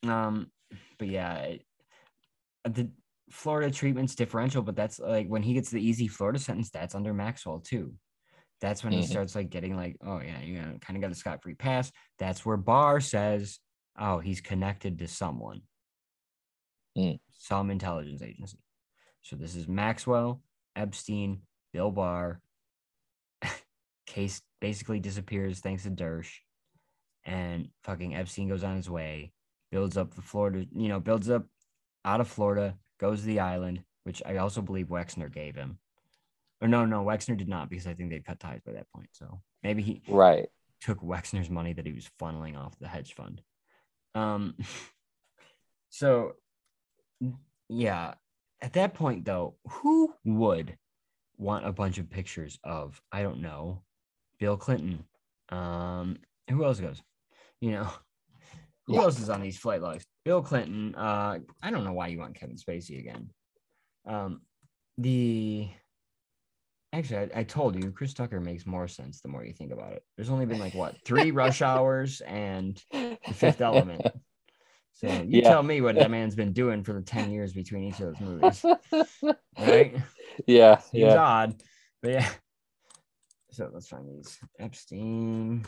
um, 0.03 0.51
but 0.99 1.09
yeah, 1.09 1.35
it, 1.39 1.67
the 2.65 2.91
Florida 3.31 3.71
treatment's 3.71 4.15
differential, 4.15 4.63
but 4.63 4.77
that's 4.77 4.99
like 4.99 5.29
when 5.29 5.43
he 5.43 5.55
gets 5.55 5.71
the 5.71 5.81
easy 5.85 6.09
Florida 6.09 6.39
sentence, 6.39 6.71
that's 6.71 6.95
under 6.95 7.13
Maxwell 7.13 7.61
too. 7.61 7.95
That's 8.61 8.83
when 8.83 8.93
he 8.93 9.01
Mhm. 9.01 9.09
starts 9.11 9.35
like 9.35 9.51
getting 9.51 9.77
like, 9.77 9.97
oh 10.05 10.21
yeah, 10.21 10.41
you 10.41 10.61
know, 10.61 10.79
kind 10.81 10.97
of 10.97 11.03
got 11.03 11.11
a 11.11 11.15
scot 11.15 11.43
free 11.43 11.55
pass. 11.55 11.93
That's 12.19 12.45
where 12.47 12.57
Barr 12.57 13.01
says, 13.01 13.59
oh, 13.99 14.19
he's 14.19 14.41
connected 14.41 14.99
to 14.99 15.09
someone, 15.09 15.63
Mm. 16.97 17.21
some 17.33 17.71
intelligence 17.71 18.23
agency. 18.23 18.59
So 19.23 19.37
this 19.37 19.57
is 19.57 19.69
Maxwell, 19.69 20.43
Epstein, 20.75 21.43
Bill 21.73 21.91
Barr. 21.91 22.41
Case 24.07 24.41
basically 24.61 25.01
disappears 25.01 25.61
thanks 25.61 25.83
to 25.83 25.91
Dersh, 25.91 26.33
and 27.25 27.69
fucking 27.83 28.15
Epstein 28.15 28.49
goes 28.49 28.65
on 28.65 28.77
his 28.77 28.89
way, 28.89 29.33
builds 29.71 29.97
up 29.97 30.15
the 30.15 30.23
Florida, 30.23 30.67
you 30.73 30.89
know, 30.89 31.01
builds 31.01 31.29
up 31.31 31.47
out 32.05 32.21
of 32.21 32.29
Florida, 32.29 32.77
goes 32.99 33.21
to 33.21 33.27
the 33.27 33.41
island, 33.41 33.83
which 34.05 34.23
I 34.25 34.37
also 34.37 34.63
believe 34.63 34.87
Wexner 34.87 35.33
gave 35.33 35.55
him. 35.57 35.79
Or 36.61 36.69
no, 36.69 36.87
no, 36.87 37.05
Wexner 37.05 37.37
did 37.37 37.49
not 37.49 37.69
because 37.69 37.87
I 37.87 37.95
think 37.95 38.11
they'd 38.11 38.25
cut 38.25 38.41
ties 38.41 38.61
by 38.65 38.73
that 38.73 38.91
point. 38.95 39.09
So 39.13 39.41
maybe 39.63 39.83
he 39.83 40.03
Right. 40.09 40.49
took 40.81 41.01
Wexner's 41.01 41.51
money 41.51 41.73
that 41.75 41.87
he 41.87 41.93
was 41.93 42.09
funneling 42.21 42.57
off 42.57 42.79
the 42.79 42.89
hedge 42.89 43.15
fund. 43.15 43.43
Um, 44.15 44.57
so 45.91 46.37
yeah, 47.69 48.15
at 48.63 48.73
that 48.75 48.95
point 48.95 49.25
though, 49.25 49.57
who 49.69 50.15
would 50.25 50.79
want 51.37 51.67
a 51.67 51.73
bunch 51.73 51.99
of 51.99 52.09
pictures 52.09 52.59
of 52.65 53.01
I 53.13 53.23
don't 53.23 53.41
know, 53.43 53.83
Bill 54.39 54.57
Clinton? 54.57 55.05
Um, 55.51 56.19
who 56.49 56.65
else 56.65 56.81
goes? 56.81 57.03
You 57.61 57.73
know, 57.73 57.91
who 58.87 58.95
Yeah. 58.95 59.01
else 59.03 59.19
is 59.21 59.31
on 59.31 59.41
these 59.41 59.59
flight 59.59 59.83
logs? 59.83 60.05
Bill 60.25 60.43
Clinton. 60.43 60.95
Uh, 60.95 61.39
I 61.63 61.71
don't 61.71 61.85
know 61.85 61.93
why 61.93 62.09
you 62.09 62.19
want 62.19 62.35
Kevin 62.35 62.57
Spacey 62.57 62.99
again. 62.99 63.31
Um, 64.07 64.43
the 64.99 65.69
Actually, 66.93 67.31
I, 67.35 67.41
I 67.41 67.43
told 67.43 67.77
you, 67.77 67.91
Chris 67.91 68.15
Tucker 68.15 68.41
makes 68.41 68.65
more 68.65 68.89
sense 68.89 69.21
the 69.21 69.29
more 69.29 69.45
you 69.45 69.53
think 69.53 69.73
about 69.73 69.93
it. 69.93 70.03
There's 70.17 70.31
only 70.31 70.47
been 70.47 70.59
like 70.61 70.73
what 70.75 70.95
three 71.05 71.31
rush 71.31 71.61
hours 71.63 72.23
and 72.23 72.83
the 72.93 73.19
fifth 73.35 73.61
element. 73.61 74.07
So 74.93 75.09
you 75.27 75.43
Yeah. 75.43 75.49
tell 75.51 75.63
me 75.63 75.81
what 75.81 75.97
that 75.97 76.11
man's 76.11 76.35
been 76.37 76.53
doing 76.53 76.85
for 76.85 76.95
the 76.95 77.03
10 77.03 77.31
years 77.31 77.53
between 77.53 77.85
each 77.85 78.01
of 78.01 78.07
those 78.07 78.21
movies. 78.21 78.65
Right? 79.59 79.97
yeah. 80.47 80.79
Seems 80.79 81.13
Yeah. 81.13 81.19
odd. 81.19 81.63
But 82.03 82.13
yeah. 82.13 82.29
So 83.57 83.71
let's 83.73 83.89
find 83.89 84.07
these. 84.07 84.39
Epstein 84.59 85.65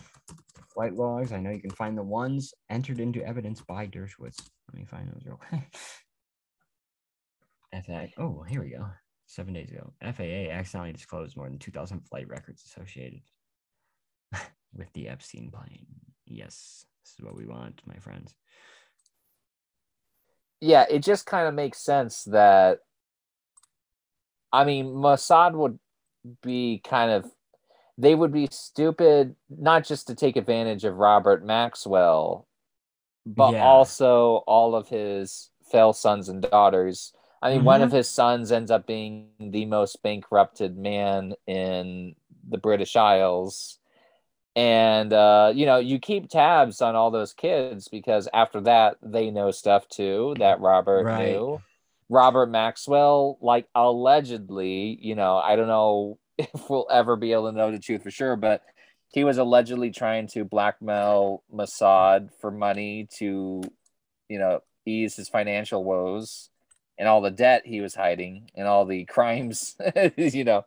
flight 0.75 0.93
logs. 0.93 1.33
I 1.33 1.41
know 1.41 1.49
you 1.49 1.63
can 1.63 1.71
find 1.71 1.97
the 1.97 2.03
ones 2.03 2.53
entered 2.69 3.01
into 3.01 3.27
evidence 3.27 3.63
by 3.63 3.87
Dershowitz. 3.87 4.43
Let 4.69 4.75
me 4.75 4.85
find 4.85 5.09
those 5.09 5.25
real 5.25 5.41
quick. 5.49 5.75
FAA. 7.87 8.23
Oh, 8.23 8.43
here 8.43 8.63
we 8.63 8.69
go. 8.69 8.87
Seven 9.25 9.55
days 9.55 9.71
ago. 9.71 9.95
FAA 10.03 10.53
accidentally 10.53 10.93
disclosed 10.93 11.35
more 11.35 11.49
than 11.49 11.59
2,000 11.59 12.01
flight 12.01 12.29
records 12.29 12.63
associated 12.67 13.23
with 14.75 14.93
the 14.93 15.09
Epstein 15.09 15.51
plane. 15.51 15.87
Yes, 16.27 16.85
this 17.03 17.15
is 17.19 17.25
what 17.25 17.37
we 17.37 17.47
want, 17.47 17.81
my 17.87 17.97
friends. 18.01 18.35
yeah, 20.61 20.85
it 20.91 20.99
just 20.99 21.25
kind 21.25 21.49
of 21.49 21.55
makes 21.55 21.83
sense 21.83 22.25
that 22.25 22.81
I 24.53 24.65
mean, 24.65 24.89
Mossad 24.89 25.55
would 25.55 25.79
be 26.43 26.83
kind 26.85 27.13
of 27.13 27.31
they 27.99 28.15
would 28.15 28.33
be 28.33 28.49
stupid 28.51 29.35
not 29.51 29.85
just 29.85 30.07
to 30.07 30.15
take 30.15 30.37
advantage 30.37 30.85
of 30.85 30.97
Robert 30.97 31.45
Maxwell, 31.45 32.47
but 33.27 33.53
Yeah. 33.53 33.65
also 33.65 34.37
all 34.47 34.75
of 34.77 34.89
his 34.89 35.51
fell 35.71 35.93
sons 35.93 36.29
and 36.29 36.41
daughters. 36.41 37.13
I 37.43 37.51
mean, 37.51 37.65
one 37.65 37.83
of 37.83 37.93
his 37.93 38.09
sons 38.09 38.51
ends 38.51 38.71
up 38.71 38.87
being 38.87 39.29
the 39.39 39.67
most 39.67 40.03
bankrupted 40.03 40.77
man 40.79 41.35
in 41.47 42.15
the 42.49 42.59
British 42.59 42.97
Isles. 42.97 43.79
And 44.57 45.13
uh, 45.13 45.53
you 45.55 45.67
know, 45.67 45.79
you 45.79 45.99
keep 45.99 46.29
tabs 46.29 46.81
on 46.81 46.97
all 46.97 47.11
those 47.11 47.33
kids 47.33 47.89
because 47.89 48.29
after 48.33 48.61
that 48.63 48.97
they 49.03 49.31
know 49.31 49.51
stuff 49.51 49.89
too 49.89 50.35
that 50.39 50.61
Robert 50.61 51.05
Right. 51.05 51.33
knew. 51.33 51.61
Robert 52.09 52.47
Maxwell, 52.51 53.39
like 53.43 53.67
allegedly, 53.75 54.99
you 55.03 55.15
know, 55.15 55.37
I 55.37 55.57
don't 55.57 55.69
know 55.69 56.19
if 56.39 56.71
we'll 56.71 56.87
ever 56.91 57.17
be 57.17 57.33
able 57.33 57.51
to 57.51 57.57
know 57.57 57.71
the 57.71 57.79
truth 57.79 58.03
for 58.03 58.11
sure, 58.11 58.37
but 58.37 58.63
he 59.13 59.25
was 59.25 59.39
allegedly 59.39 59.91
trying 59.91 60.27
to 60.29 60.45
blackmail 60.45 61.43
Mossad 61.53 62.31
for 62.41 62.51
money 62.51 63.09
to, 63.19 63.63
you 64.29 64.39
know, 64.39 64.61
ease 64.87 65.17
his 65.17 65.29
financial 65.29 65.85
woes 65.85 66.51
and 66.99 67.09
all 67.09 67.21
the 67.21 67.31
debt 67.31 67.63
he 67.65 67.81
was 67.81 67.95
hiding 67.95 68.51
and 68.55 68.67
all 68.67 68.85
the 68.85 69.05
crimes, 69.07 69.77
you 70.17 70.45
know, 70.45 70.65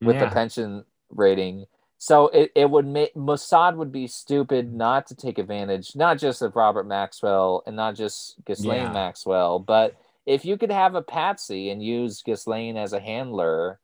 with 0.00 0.18
the 0.18 0.28
pension 0.28 0.84
rating. 1.10 1.66
So 1.98 2.28
it, 2.28 2.52
it 2.54 2.70
would 2.70 2.86
make 2.86 3.14
Mossad 3.14 3.76
would 3.76 3.90
be 3.90 4.06
stupid 4.06 4.72
not 4.72 5.06
to 5.08 5.16
take 5.16 5.38
advantage, 5.38 5.96
not 5.96 6.18
just 6.18 6.42
of 6.42 6.54
Robert 6.54 6.86
Maxwell 6.86 7.62
and 7.66 7.74
not 7.74 7.96
just 7.96 8.36
Ghislaine 8.44 8.82
Yeah. 8.82 8.92
Maxwell, 8.92 9.58
but 9.58 9.96
if 10.26 10.44
you 10.44 10.56
could 10.58 10.70
have 10.70 10.94
a 10.94 11.02
patsy 11.02 11.70
and 11.70 11.82
use 11.82 12.22
Ghislaine 12.22 12.76
as 12.76 12.92
a 12.92 13.00
handler, 13.00 13.80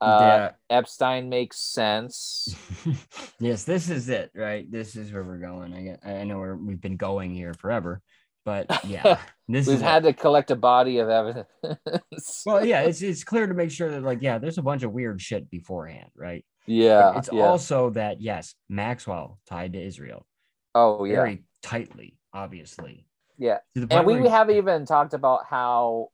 uh, 0.00 0.18
Yeah. 0.20 0.50
Epstein 0.78 1.28
makes 1.28 1.58
sense. 1.58 2.54
yes, 3.40 3.64
this 3.64 3.88
is 3.90 4.08
it, 4.08 4.30
right? 4.34 4.70
This 4.70 4.96
is 4.96 5.12
where 5.12 5.24
we're 5.24 5.38
going. 5.38 5.72
I 5.74 5.82
get, 5.82 6.00
I 6.04 6.24
know 6.24 6.38
we're, 6.38 6.56
we've 6.56 6.80
been 6.80 6.96
going 6.96 7.34
here 7.34 7.54
forever, 7.54 8.00
but 8.44 8.84
yeah, 8.84 9.18
this 9.48 9.66
We've 9.66 9.80
had 9.80 10.04
it. 10.04 10.12
to 10.16 10.20
collect 10.20 10.50
a 10.50 10.56
body 10.56 10.98
of 10.98 11.08
evidence. 11.08 12.42
well, 12.44 12.64
yeah, 12.64 12.80
it's 12.88 13.02
it's 13.02 13.24
clear 13.24 13.46
to 13.46 13.54
make 13.54 13.70
sure 13.70 13.90
that 13.90 14.02
like 14.02 14.22
yeah, 14.22 14.38
there's 14.38 14.58
a 14.58 14.62
bunch 14.62 14.82
of 14.82 14.92
weird 14.92 15.20
shit 15.20 15.50
beforehand, 15.50 16.10
right? 16.16 16.44
But 16.66 16.72
yeah, 16.74 17.18
it's 17.18 17.28
yeah. 17.32 17.42
also 17.44 17.90
that 17.90 18.20
yes, 18.20 18.54
Maxwell 18.68 19.38
tied 19.48 19.72
to 19.74 19.82
Israel 19.82 20.26
oh 20.74 21.04
yeah, 21.04 21.16
very 21.16 21.44
tightly, 21.62 22.18
obviously. 22.32 23.06
yeah. 23.38 23.58
And 23.90 24.04
we 24.06 24.20
where- 24.20 24.30
have 24.30 24.50
even 24.50 24.84
talked 24.84 25.14
about 25.14 25.46
how 25.48 26.08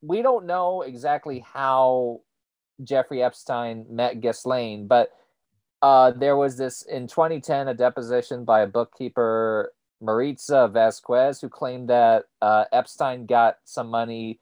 we 0.00 0.22
don't 0.22 0.46
know 0.46 0.82
exactly 0.82 1.44
how 1.46 2.20
Jeffrey 2.82 3.22
Epstein 3.22 3.86
met 3.90 4.20
Ghislaine, 4.20 4.86
but 4.86 5.10
uh, 5.82 6.12
there 6.12 6.36
was 6.36 6.56
this 6.56 6.82
in 6.82 7.06
2010 7.06 7.68
a 7.68 7.74
deposition 7.74 8.44
by 8.44 8.60
a 8.60 8.66
bookkeeper 8.66 9.72
Maritza 10.00 10.68
Vasquez 10.72 11.40
who 11.40 11.48
claimed 11.48 11.88
that 11.88 12.24
uh, 12.40 12.64
Epstein 12.72 13.26
got 13.26 13.56
some 13.64 13.88
money 13.88 14.38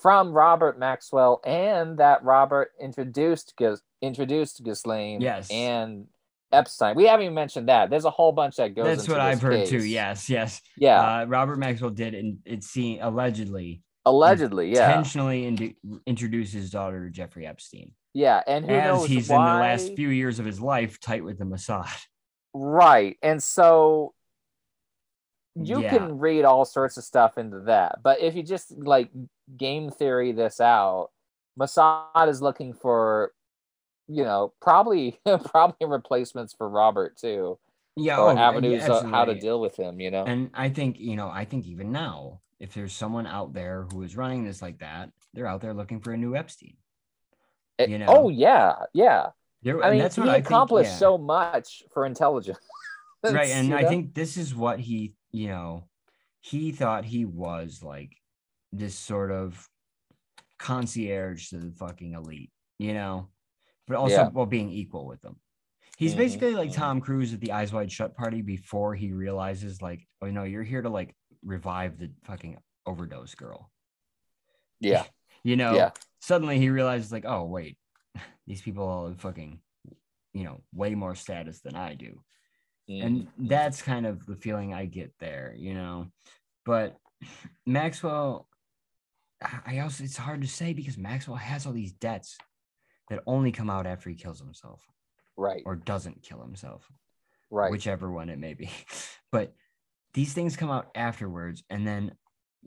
from 0.00 0.32
Robert 0.32 0.78
Maxwell 0.78 1.40
and 1.44 1.98
that 1.98 2.22
Robert 2.24 2.72
introduced 2.80 3.54
Gis- 3.56 3.82
introduced 4.00 4.62
Ghislaine 4.64 5.20
Yes. 5.20 5.50
and 5.50 6.06
Epstein. 6.50 6.96
We 6.96 7.04
haven't 7.04 7.24
even 7.24 7.34
mentioned 7.34 7.68
that. 7.68 7.88
There's 7.88 8.04
a 8.04 8.10
whole 8.10 8.32
bunch 8.32 8.56
that 8.56 8.74
goes. 8.74 8.84
That's 8.84 9.08
what 9.08 9.20
I've 9.20 9.40
heard 9.40 9.66
too. 9.66 9.84
Yes, 9.84 10.28
yes. 10.28 10.60
Yeah. 10.76 11.20
Uh, 11.20 11.24
Robert 11.26 11.56
Maxwell 11.58 11.90
did, 11.90 12.14
and 12.14 12.38
it 12.44 12.64
seemed 12.64 13.00
allegedly 13.00 13.80
Allegedly, 14.04 14.72
yeah. 14.72 14.88
intentionally 14.88 15.42
indu- 15.42 16.00
introduce 16.06 16.52
his 16.52 16.70
daughter 16.70 17.04
to 17.04 17.10
Jeffrey 17.10 17.46
Epstein, 17.46 17.92
Yeah, 18.14 18.42
and 18.46 18.64
who 18.64 18.72
as 18.72 18.84
knows 18.84 19.08
he's 19.08 19.28
why? 19.28 19.36
in 19.48 19.54
the 19.54 19.60
last 19.60 19.94
few 19.96 20.08
years 20.08 20.38
of 20.40 20.44
his 20.46 20.60
life 20.60 20.98
tight 20.98 21.22
with 21.24 21.38
the 21.38 21.44
Mossad. 21.44 21.88
Right, 22.52 23.16
and 23.22 23.40
so 23.42 24.14
you 25.54 25.82
Yeah. 25.82 25.90
can 25.90 26.18
read 26.18 26.44
all 26.44 26.64
sorts 26.64 26.96
of 26.96 27.04
stuff 27.04 27.38
into 27.38 27.60
that. 27.60 28.02
But 28.02 28.20
if 28.20 28.34
you 28.34 28.42
just 28.42 28.72
like 28.76 29.10
game 29.56 29.90
theory 29.90 30.32
this 30.32 30.60
out, 30.60 31.10
Mossad 31.58 32.28
is 32.28 32.40
looking 32.42 32.72
for, 32.72 33.32
you 34.08 34.24
know, 34.24 34.52
probably 34.60 35.20
probably 35.44 35.86
replacements 35.86 36.54
for 36.54 36.68
Robert 36.68 37.16
too, 37.18 37.58
Yeah, 37.96 38.18
or 38.18 38.30
oh, 38.30 38.34
yeah, 38.34 38.48
avenues 38.48 38.88
of 38.88 39.04
how 39.08 39.26
to 39.26 39.34
deal 39.34 39.60
with 39.60 39.76
him. 39.76 40.00
You 40.00 40.10
know, 40.10 40.24
And 40.24 40.50
I 40.54 40.70
think, 40.70 40.98
you 40.98 41.16
know, 41.16 41.28
I 41.28 41.44
think 41.44 41.66
even 41.66 41.92
now, 41.92 42.40
if 42.62 42.72
there's 42.74 42.92
someone 42.92 43.26
out 43.26 43.52
there 43.52 43.88
who 43.90 44.02
is 44.02 44.16
running 44.16 44.44
this 44.44 44.62
like 44.62 44.78
that, 44.78 45.10
they're 45.34 45.48
out 45.48 45.60
there 45.60 45.74
looking 45.74 45.98
for 46.00 46.12
a 46.12 46.16
new 46.16 46.36
Epstein. 46.36 46.76
It- 47.76 47.90
you 47.90 47.98
know. 47.98 48.06
oh 48.08 48.28
yeah, 48.28 48.84
yeah. 48.94 49.30
There, 49.62 49.82
I 49.82 49.90
mean, 49.90 49.98
that's 49.98 50.14
he 50.14 50.20
what 50.20 50.30
I 50.30 50.34
think, 50.34 50.46
accomplished 50.46 50.92
yeah. 50.92 50.96
so 50.96 51.18
much 51.18 51.82
for 51.92 52.06
intelligence. 52.06 52.58
right. 53.24 53.48
And 53.50 53.68
you 53.68 53.76
I 53.76 53.82
know? 53.82 53.88
think 53.88 54.14
this 54.14 54.36
is 54.36 54.54
what 54.54 54.78
he, 54.80 55.14
you 55.32 55.48
know, 55.48 55.88
he 56.40 56.72
thought 56.72 57.04
he 57.04 57.24
was 57.24 57.80
like 57.82 58.12
this 58.72 58.94
sort 58.96 59.30
of 59.32 59.68
concierge 60.58 61.48
to 61.50 61.58
the 61.58 61.72
fucking 61.72 62.12
elite, 62.14 62.50
you 62.78 62.92
know, 62.94 63.28
but 63.88 63.96
also 63.96 64.14
Yeah. 64.14 64.28
while 64.28 64.46
being 64.46 64.70
equal 64.70 65.06
with 65.06 65.20
them. 65.20 65.36
He's 65.96 66.14
Mhm, 66.14 66.18
basically 66.18 66.54
like 66.54 66.70
mhm. 66.70 66.74
Tom 66.74 67.00
Cruise 67.00 67.32
at 67.32 67.40
the 67.40 67.52
Eyes 67.52 67.72
Wide 67.72 67.90
Shut 67.92 68.16
party 68.16 68.42
before 68.42 68.94
he 68.94 69.12
realizes, 69.12 69.82
like, 69.82 70.06
oh 70.20 70.30
no, 70.30 70.42
you're 70.44 70.62
here 70.64 70.82
to 70.82 70.88
like 70.88 71.14
revive 71.44 71.98
the 71.98 72.10
fucking 72.24 72.58
overdose 72.86 73.34
girl. 73.34 73.70
yeah, 74.80 75.04
You 75.44 75.56
know, 75.56 75.74
Yeah. 75.74 75.90
suddenly 76.20 76.58
he 76.58 76.68
realizes, 76.70 77.10
like, 77.10 77.24
oh 77.26 77.44
wait, 77.44 77.76
these 78.46 78.62
people 78.62 78.84
all 78.86 79.08
have 79.08 79.20
fucking, 79.20 79.60
you 80.32 80.44
know, 80.44 80.62
way 80.72 80.94
more 80.94 81.14
status 81.14 81.60
than 81.60 81.74
I 81.76 81.94
do 81.94 82.22
and 82.88 83.28
Mhm. 83.38 83.48
that's 83.48 83.80
kind 83.82 84.06
of 84.06 84.26
the 84.26 84.36
feeling 84.36 84.74
I 84.74 84.86
get 84.86 85.12
there, 85.18 85.54
you 85.56 85.74
know. 85.74 86.10
But 86.64 86.98
Maxwell, 87.66 88.48
I 89.40 89.78
also 89.80 90.04
it's 90.04 90.16
hard 90.16 90.42
to 90.42 90.48
say 90.48 90.72
because 90.72 90.98
Maxwell 90.98 91.36
has 91.36 91.66
all 91.66 91.72
these 91.72 91.92
debts 91.92 92.38
that 93.08 93.22
only 93.26 93.52
come 93.52 93.70
out 93.70 93.86
after 93.86 94.08
he 94.10 94.16
kills 94.16 94.38
himself 94.40 94.86
right, 95.36 95.62
or 95.64 95.76
doesn't 95.76 96.22
kill 96.22 96.40
himself, 96.40 96.90
right. 97.50 97.70
whichever 97.70 98.10
one 98.10 98.28
it 98.28 98.38
may 98.38 98.54
be. 98.54 98.70
But 99.32 99.54
these 100.14 100.34
things 100.34 100.56
come 100.56 100.70
out 100.70 100.90
afterwards, 100.94 101.62
and 101.70 101.86
then 101.86 102.16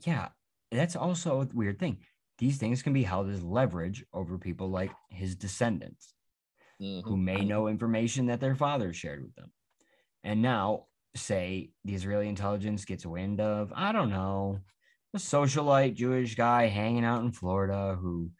yeah, 0.04 0.28
that's 0.70 0.96
also 0.96 1.42
a 1.42 1.48
weird 1.54 1.78
thing. 1.78 1.98
These 2.38 2.58
things 2.58 2.82
can 2.82 2.92
be 2.92 3.02
held 3.04 3.28
as 3.30 3.42
leverage 3.42 4.04
over 4.12 4.38
people 4.38 4.68
like 4.70 4.92
his 5.10 5.36
descendants 5.36 6.14
Mhm, 6.80 7.02
who 7.04 7.16
may 7.16 7.44
know 7.44 7.68
information 7.68 8.26
that 8.26 8.40
their 8.40 8.54
father 8.54 8.92
shared 8.92 9.22
with 9.22 9.34
them. 9.34 9.52
And 10.24 10.42
now, 10.42 10.86
say 11.14 11.72
the 11.84 11.94
Israeli 11.94 12.28
intelligence 12.28 12.84
gets 12.84 13.06
wind 13.06 13.40
of, 13.40 13.72
I 13.74 13.92
don't 13.92 14.10
know, 14.10 14.60
a 15.14 15.18
socialite 15.18 15.94
Jewish 15.94 16.34
guy 16.34 16.66
hanging 16.66 17.04
out 17.04 17.22
in 17.22 17.32
Florida 17.32 17.96
who 18.00 18.32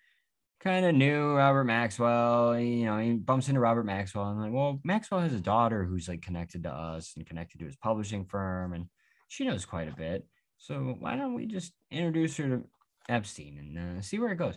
kind 0.61 0.87
of 0.87 0.95
knew 0.95 1.35
Robert 1.37 1.65
Maxwell. 1.65 2.59
You 2.59 2.87
know, 2.87 2.99
he 2.99 3.15
bumps 3.15 3.49
into 3.49 3.61
Robert 3.61 3.85
Maxwell 3.85 4.31
and 4.31 4.41
like, 4.41 4.53
well, 4.53 4.81
Maxwell 4.85 5.21
has 5.21 5.33
a 5.35 5.41
daughter 5.41 5.85
who's 5.85 6.09
like 6.09 6.23
connected 6.23 6.65
to 6.65 6.73
us 6.73 7.15
and 7.17 7.27
connected 7.27 7.59
to 7.61 7.67
his 7.67 7.77
publishing 7.77 8.27
firm, 8.27 8.73
and 8.73 8.89
she 9.29 9.45
knows 9.45 9.65
quite 9.65 9.89
a 9.89 9.97
bit. 9.97 10.27
So 10.59 10.97
why 10.99 11.17
don't 11.17 11.35
we 11.35 11.47
just 11.47 11.73
introduce 11.91 12.37
her 12.39 12.49
to 12.49 12.63
Epstein 13.09 13.59
and 13.59 13.99
uh, 13.99 14.03
see 14.03 14.19
where 14.19 14.33
it 14.33 14.37
goes? 14.37 14.55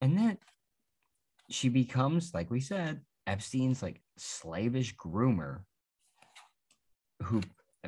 And 0.00 0.16
then 0.16 0.38
she 1.50 1.68
becomes, 1.68 2.32
like 2.32 2.50
we 2.50 2.60
said, 2.60 3.00
Epstein's 3.26 3.82
like 3.82 4.00
slavish 4.16 4.96
groomer 4.96 5.60
who 7.22 7.42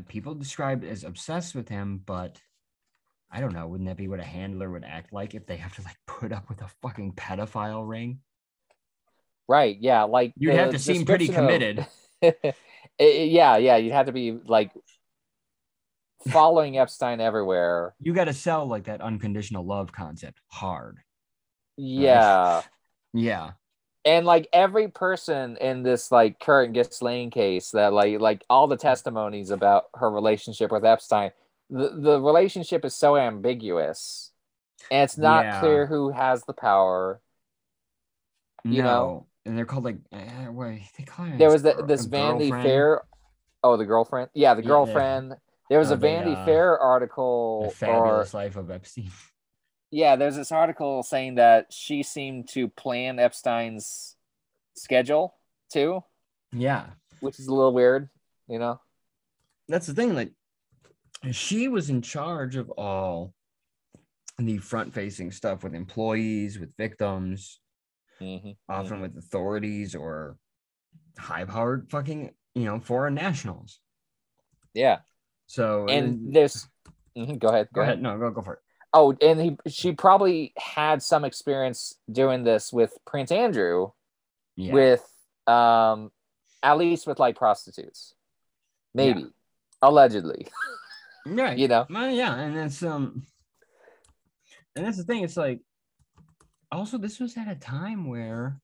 people 0.09 0.35
describe 0.35 0.85
as 0.85 1.05
obsessed 1.05 1.55
with 1.55 1.69
him, 1.69 2.03
but 2.05 2.41
I 3.31 3.41
don't 3.41 3.55
know, 3.55 3.67
wouldn't 3.67 3.89
that 3.89 3.97
be 3.97 4.09
what 4.09 4.21
a 4.21 4.25
handler 4.25 4.71
would 4.71 4.85
act 4.85 5.13
like 5.13 5.35
if 5.35 5.47
they 5.47 5.57
have 5.57 5.75
to 5.77 5.83
like 5.83 5.97
put 6.07 6.33
up 6.33 6.49
with 6.49 6.61
a 6.61 6.69
fucking 6.83 7.13
pedophile 7.13 7.89
ring? 7.89 8.19
Right. 9.49 9.77
Yeah. 9.81 10.03
Like 10.05 10.33
You'd 10.37 10.53
the 10.53 10.59
have 10.59 10.71
to 10.71 10.79
seem 10.79 11.05
pretty 11.05 11.29
of- 11.29 11.35
committed. 11.35 11.87
I- 12.23 12.55
yeah. 13.01 13.57
Yeah. 13.57 13.77
You'd 13.77 13.93
have 13.93 14.07
to 14.07 14.13
be 14.13 14.39
like 14.47 14.71
following 16.31 16.79
Epstein 16.79 17.21
everywhere. 17.21 17.95
You 18.01 18.13
got 18.13 18.25
to 18.25 18.33
sell 18.33 18.67
like 18.67 18.85
that 18.85 19.01
unconditional 19.01 19.65
love 19.65 19.93
concept 19.93 20.41
hard. 20.49 20.99
Yeah. 21.77 22.63
Yeah. 23.13 23.53
And 24.05 24.27
like 24.27 24.49
every 24.53 24.89
person 24.89 25.57
in 25.61 25.83
this 25.83 26.11
like 26.11 26.41
current 26.41 26.75
Ghislaine 26.75 27.31
case 27.31 27.71
that 27.71 27.93
like 27.93 28.21
like 28.21 28.45
all 28.51 28.67
the 28.67 28.77
testimonies 28.77 29.51
about 29.51 29.85
her 29.95 30.11
relationship 30.11 30.73
with 30.73 30.85
Epstein, 30.85 31.31
the, 31.71 31.91
the 31.91 32.21
relationship 32.21 32.85
is 32.85 32.95
so 32.95 33.17
ambiguous. 33.17 34.33
And 34.91 35.05
it's 35.05 35.17
not 35.19 35.45
Yeah. 35.45 35.61
clear 35.61 35.87
who 35.87 36.11
has 36.11 36.45
the 36.45 36.53
power. 36.53 37.21
You 38.65 38.83
no. 38.83 38.89
know? 38.89 39.27
and 39.45 39.59
they're 39.59 39.65
called 39.65 39.85
like 39.85 39.97
uh, 40.13 40.51
what 40.53 40.75
they 40.97 41.05
call 41.05 41.27
it? 41.27 41.39
There 41.39 41.51
was 41.51 41.63
the, 41.63 41.85
this 41.87 42.05
Vanity 42.05 42.51
Fair. 42.51 43.03
Oh, 43.65 43.77
the 43.77 43.85
girlfriend. 43.85 44.31
Yeah, 44.35 44.55
the 44.55 44.63
Yeah. 44.63 44.69
There 45.71 45.79
was 45.79 45.91
Oh, 45.91 45.95
a 45.95 45.97
Vanity 45.97 46.33
uh, 46.33 46.45
Fair 46.45 46.77
The 46.79 46.85
article, 46.85 47.63
or 47.67 47.71
fabulous 47.71 48.35
life 48.35 48.57
of 48.57 48.71
Epstein. 48.71 49.11
yeah, 49.91 50.17
there's 50.17 50.37
this 50.37 50.53
article 50.53 51.03
saying 51.03 51.37
that 51.37 51.73
she 51.73 52.03
seemed 52.03 52.49
to 52.51 52.69
plan 52.69 53.19
Epstein's 53.19 54.17
schedule 54.75 55.35
too, 55.73 56.03
Yeah. 56.53 56.87
which 57.21 57.39
is 57.39 57.47
a 57.47 57.55
little 57.55 57.73
weird, 57.73 58.09
you 58.49 58.59
know. 58.59 58.81
that's 59.69 59.87
the 59.87 59.95
thing 59.95 60.15
like 60.15 60.33
she 61.31 61.69
was 61.69 61.89
in 61.89 62.03
charge 62.03 62.57
of 62.57 62.69
all 62.73 63.33
the 64.39 64.59
front 64.59 64.93
facing 64.93 65.31
stuff 65.31 65.63
with 65.63 65.75
employees 65.75 66.59
with 66.59 66.77
victims 66.77 67.61
Mm-hmm. 68.21 68.51
often 68.69 69.01
with 69.01 69.17
authorities 69.17 69.95
or 69.97 70.37
high 71.19 71.45
powered 71.45 71.91
fucking 71.91 72.33
you 72.55 72.65
know 72.65 72.79
foreign 72.79 73.15
nationals 73.15 73.81
Yeah, 74.75 74.99
so 75.53 75.87
and 75.89 76.35
there's. 76.35 76.67
Mhm, 77.17 77.39
go 77.39 77.49
ahead. 77.49 77.69
go 77.75 77.83
ahead 77.83 78.01
no 78.01 78.17
go 78.19 78.31
go 78.31 78.41
for 78.41 78.55
it 78.55 78.61
Oh, 78.95 79.15
and 79.23 79.41
he 79.41 79.57
she 79.69 79.93
probably 79.93 80.53
had 80.59 81.03
some 81.03 81.25
experience 81.25 81.95
doing 82.11 82.45
this 82.45 82.73
with 82.73 82.97
Prince 83.07 83.33
Andrew, 83.33 83.91
yeah 84.57 84.73
with 84.73 85.05
um, 85.47 86.11
at 86.63 86.77
least 86.77 87.07
with 87.07 87.19
like 87.19 87.37
prostitutes, 87.37 88.15
maybe, 88.95 89.27
allegedly. 89.81 90.49
right 91.27 91.57
you 91.59 91.69
know. 91.69 91.87
Well, 91.89 92.11
yeah 92.11 92.35
and 92.35 92.57
that's 92.57 92.83
um 92.83 93.23
and 94.77 94.85
that's 94.85 94.99
the 94.99 95.05
thing 95.05 95.23
it's 95.23 95.37
like 95.37 95.61
also 96.71 96.99
this 96.99 97.21
was 97.21 97.37
at 97.37 97.49
a 97.49 97.55
time 97.55 98.09
where 98.09 98.61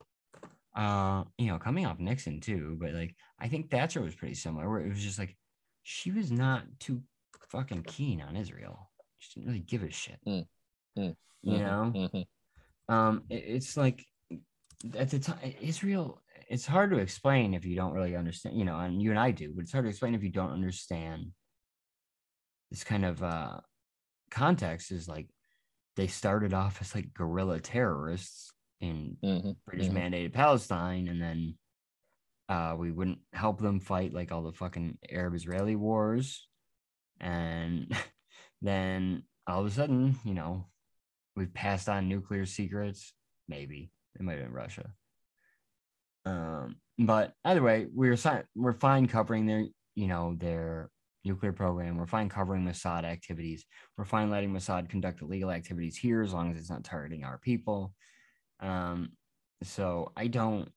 uh 0.76 1.24
you 1.38 1.46
know 1.46 1.58
coming 1.58 1.86
off 1.86 1.98
nixon 1.98 2.40
too 2.40 2.76
but 2.80 2.92
like 2.92 3.14
i 3.38 3.48
think 3.48 3.70
thatcher 3.70 4.00
was 4.00 4.14
pretty 4.14 4.34
similar 4.34 4.68
where 4.68 4.80
it 4.80 4.88
was 4.88 5.02
just 5.02 5.18
like 5.18 5.36
she 5.90 6.10
was 6.10 6.30
not 6.30 6.64
too 6.78 7.02
fucking 7.48 7.82
keen 7.82 8.20
on 8.20 8.36
israel. 8.36 8.90
She 9.16 9.40
didn't 9.40 9.48
really 9.48 9.60
give 9.64 9.82
a 9.82 9.90
shit. 9.90 10.20
Mm, 10.26 10.46
mm, 10.98 11.16
you 11.42 11.52
Mhm, 11.58 11.64
know? 11.64 11.92
Mhm. 11.94 12.26
um 12.90 13.24
it- 13.30 13.44
it's 13.56 13.74
like 13.74 14.04
at 14.94 15.08
the 15.08 15.18
time 15.18 15.38
israel 15.62 16.22
it's 16.50 16.66
hard 16.66 16.90
to 16.90 16.98
explain 16.98 17.54
if 17.54 17.64
you 17.64 17.74
don't 17.74 17.94
really 17.94 18.14
understand 18.14 18.58
you 18.58 18.66
know 18.66 18.78
and 18.78 19.00
you 19.02 19.10
and 19.10 19.18
i 19.18 19.30
do 19.30 19.50
but 19.54 19.62
it's 19.62 19.72
hard 19.72 19.86
to 19.86 19.88
explain 19.88 20.14
if 20.14 20.22
you 20.22 20.30
don't 20.30 20.52
understand 20.52 21.32
this 22.70 22.84
kind 22.84 23.06
of 23.06 23.22
uh 23.22 23.58
context 24.30 24.92
is 24.92 25.08
like 25.08 25.28
they 25.96 26.06
started 26.06 26.52
off 26.52 26.82
as 26.82 26.94
like 26.94 27.14
guerrilla 27.14 27.60
terrorists 27.60 28.52
in 28.80 29.16
Mhm, 29.24 29.56
british 29.66 29.88
mhm. 29.88 29.96
mandated 29.96 30.34
palestine 30.34 31.08
and 31.08 31.20
then 31.20 31.54
uh 32.48 32.74
we 32.78 32.90
wouldn't 32.90 33.18
help 33.32 33.60
them 33.60 33.80
fight 33.80 34.12
like 34.14 34.32
all 34.32 34.42
the 34.42 34.52
fucking 34.52 34.98
arab 35.10 35.34
israeli 35.34 35.76
wars. 35.76 36.46
And 37.20 37.94
then 38.62 39.24
all 39.46 39.60
of 39.60 39.66
a 39.66 39.70
sudden 39.70 40.16
you 40.24 40.34
know 40.34 40.66
we've 41.36 41.52
passed 41.54 41.88
on 41.88 42.08
nuclear 42.08 42.46
secrets. 42.46 43.12
Maybe. 43.48 43.92
It 44.18 44.22
might 44.22 44.38
have 44.38 44.44
been 44.44 44.52
russia. 44.52 44.90
Um 46.24 46.76
but 46.98 47.32
either 47.44 47.62
way 47.62 47.86
we're 47.92 48.16
we're 48.54 48.72
fine 48.72 49.06
covering 49.06 49.46
their 49.46 49.64
you 49.94 50.06
know 50.06 50.34
their 50.38 50.90
nuclear 51.24 51.52
program. 51.52 51.96
We're 51.96 52.06
fine 52.06 52.28
covering 52.28 52.64
mossad 52.64 53.04
activities. 53.04 53.66
We're 53.96 54.04
fine 54.04 54.30
letting 54.30 54.52
mossad 54.52 54.88
conduct 54.88 55.20
illegal 55.20 55.50
activities 55.50 55.96
here 55.96 56.22
as 56.22 56.32
long 56.32 56.50
as 56.50 56.56
it's 56.56 56.70
not 56.70 56.84
targeting 56.84 57.24
our 57.24 57.38
people. 57.38 57.94
Um 58.60 59.10
so 59.62 60.12
i 60.16 60.26
don't 60.26 60.70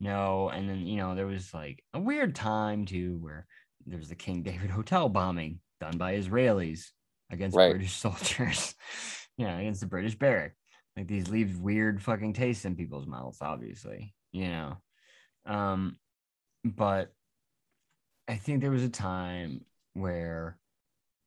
know 0.00 0.48
and 0.48 0.68
then 0.68 0.86
you 0.86 0.96
know 0.96 1.14
there 1.14 1.26
was 1.26 1.52
like 1.52 1.82
a 1.94 2.00
weird 2.00 2.34
time 2.34 2.84
too 2.84 3.18
where 3.20 3.46
there 3.86 3.98
was 3.98 4.08
the 4.08 4.14
king 4.14 4.42
david 4.42 4.70
hotel 4.78 5.08
bombing 5.08 5.60
done 5.80 5.96
by 5.96 6.14
israelis 6.14 6.86
against 7.30 7.56
Right. 7.56 7.70
british 7.70 7.92
soldiers 7.96 8.74
yeah 9.36 9.58
against 9.58 9.80
the 9.80 9.86
british 9.86 10.16
barrack 10.16 10.54
like 10.96 11.06
these 11.06 11.28
leave 11.28 11.58
weird 11.58 12.02
fucking 12.02 12.32
tastes 12.32 12.64
in 12.64 12.76
people's 12.76 13.06
mouths 13.06 13.38
obviously 13.40 14.14
you 14.32 14.48
know 14.48 14.76
um 15.46 15.96
but 16.64 17.12
i 18.28 18.36
think 18.36 18.60
there 18.60 18.70
was 18.70 18.84
a 18.84 18.88
time 18.88 19.64
where 19.94 20.58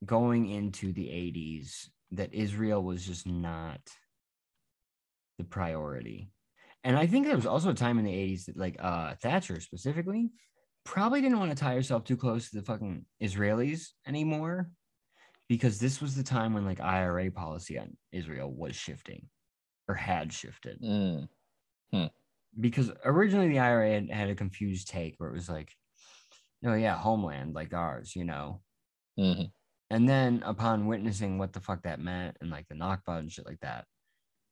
going 0.05 0.47
into 0.49 0.93
the 0.93 1.05
80s 1.05 1.89
that 2.11 2.33
Israel 2.33 2.83
was 2.83 3.05
just 3.05 3.27
not 3.27 3.79
the 5.37 5.43
priority. 5.43 6.31
And 6.83 6.97
I 6.97 7.05
think 7.05 7.25
there 7.25 7.35
was 7.35 7.45
also 7.45 7.69
a 7.69 7.75
time 7.75 7.99
in 7.99 8.05
the 8.05 8.11
80s 8.11 8.45
that 8.45 8.57
like 8.57 8.75
uh 8.79 9.15
Thatcher 9.21 9.59
specifically 9.59 10.31
probably 10.83 11.21
didn't 11.21 11.39
want 11.39 11.51
to 11.51 11.57
tie 11.57 11.75
herself 11.75 12.03
too 12.03 12.17
close 12.17 12.49
to 12.49 12.57
the 12.57 12.65
fucking 12.65 13.05
Israelis 13.21 13.89
anymore 14.07 14.69
because 15.47 15.79
this 15.79 16.01
was 16.01 16.15
the 16.15 16.23
time 16.23 16.53
when 16.53 16.65
like 16.65 16.79
IRA 16.79 17.29
policy 17.29 17.77
on 17.77 17.95
Israel 18.11 18.51
was 18.51 18.75
shifting 18.75 19.27
or 19.87 19.95
had 19.95 20.31
shifted. 20.33 20.81
Mm. 20.81 21.27
Because 22.59 22.91
originally 23.05 23.49
the 23.49 23.59
IRA 23.59 23.91
had, 23.91 24.09
had 24.09 24.29
a 24.29 24.35
confused 24.35 24.87
take 24.87 25.15
where 25.17 25.29
it 25.29 25.33
was 25.33 25.49
like, 25.49 25.73
no, 26.61 26.73
yeah, 26.73 26.95
homeland 26.95 27.53
like 27.53 27.73
ours, 27.73 28.15
you 28.15 28.23
know. 28.23 28.61
Mhm. 29.19 29.51
And 29.89 30.07
then 30.07 30.41
upon 30.45 30.87
witnessing 30.87 31.37
what 31.37 31.51
the 31.53 31.59
fuck 31.59 31.83
that 31.83 31.99
meant 31.99 32.37
and 32.39 32.49
like 32.49 32.67
the 32.69 32.75
Nakba 32.75 33.19
and 33.19 33.31
shit 33.31 33.45
like 33.45 33.59
that, 33.59 33.85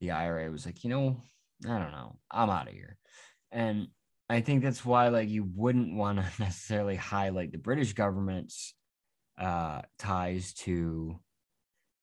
the 0.01 0.11
IRA 0.11 0.51
was 0.51 0.65
like, 0.65 0.83
you 0.83 0.89
know, 0.89 1.21
I 1.65 1.77
don't 1.79 1.91
know, 1.91 2.17
I'm 2.31 2.49
out 2.49 2.67
of 2.67 2.73
here. 2.73 2.97
And 3.51 3.87
I 4.29 4.41
think 4.41 4.63
that's 4.63 4.85
why 4.85 5.09
like 5.09 5.29
you 5.29 5.43
wouldn't 5.55 5.95
want 5.95 6.19
to 6.19 6.25
necessarily 6.39 6.95
highlight 6.95 7.51
the 7.51 7.57
British 7.57 7.93
government's 7.93 8.73
uh, 9.39 9.81
ties 9.97 10.53
to 10.53 11.19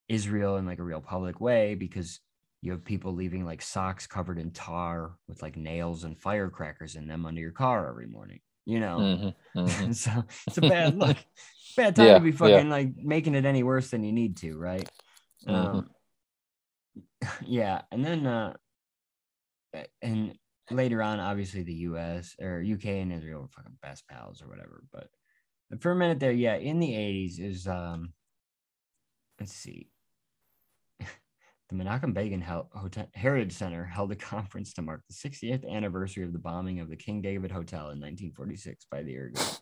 Israel 0.08 0.56
in 0.56 0.66
like 0.66 0.78
a 0.78 0.84
real 0.84 1.00
public 1.00 1.40
way 1.40 1.74
because 1.74 2.20
you 2.62 2.72
have 2.72 2.84
people 2.84 3.14
leaving 3.14 3.44
like 3.44 3.62
socks 3.62 4.06
covered 4.06 4.38
in 4.38 4.50
tar 4.50 5.16
with 5.28 5.42
like 5.42 5.56
nails 5.56 6.04
and 6.04 6.18
firecrackers 6.18 6.96
in 6.96 7.06
them 7.06 7.26
under 7.26 7.40
your 7.40 7.52
car 7.52 7.88
every 7.88 8.06
morning. 8.06 8.40
You 8.64 8.80
know, 8.80 8.98
Mhm. 8.98 9.34
Mhm. 9.54 9.94
so 9.94 10.24
it's 10.46 10.58
a 10.58 10.62
bad 10.62 10.96
look. 10.98 11.16
Bad 11.76 11.94
time 11.94 12.06
Yeah, 12.06 12.14
to 12.14 12.20
be 12.20 12.30
yeah. 12.30 12.36
fucking 12.36 12.70
like 12.70 12.96
making 12.96 13.34
it 13.34 13.44
any 13.44 13.62
worse 13.62 13.90
than 13.90 14.02
you 14.02 14.12
need 14.12 14.38
to, 14.38 14.56
right? 14.56 14.88
Mhm. 15.46 15.54
Um, 15.54 15.90
yeah, 17.46 17.82
and 17.92 18.04
then 18.04 18.26
uh, 18.26 18.54
and 20.02 20.36
later 20.70 21.02
on, 21.02 21.20
obviously 21.20 21.62
the 21.62 21.74
U.S. 21.74 22.34
or 22.40 22.64
UK 22.66 22.86
and 22.86 23.12
Israel 23.12 23.42
were 23.42 23.48
fucking 23.48 23.78
best 23.82 24.06
pals 24.08 24.42
or 24.42 24.48
whatever. 24.48 24.82
But 24.92 25.08
for 25.80 25.92
a 25.92 25.96
minute 25.96 26.20
there, 26.20 26.32
yeah, 26.32 26.56
in 26.56 26.80
the 26.80 26.90
'80s 26.90 27.40
is 27.40 27.66
um, 27.66 28.12
let's 29.40 29.52
see. 29.52 29.90
The 31.68 31.74
Menachem 31.74 32.14
Begin 32.14 32.40
Hotel- 32.40 33.10
Heritage 33.14 33.52
Center 33.52 33.84
held 33.84 34.12
a 34.12 34.14
conference 34.14 34.72
to 34.74 34.82
mark 34.82 35.02
the 35.08 35.28
60th 35.28 35.68
anniversary 35.68 36.22
of 36.22 36.32
the 36.32 36.38
bombing 36.38 36.78
of 36.78 36.88
the 36.88 36.94
King 36.94 37.20
David 37.20 37.50
Hotel 37.50 37.90
in 37.90 37.98
1946 37.98 38.86
by 38.88 39.02
the 39.02 39.12
Irgun. 39.12 39.60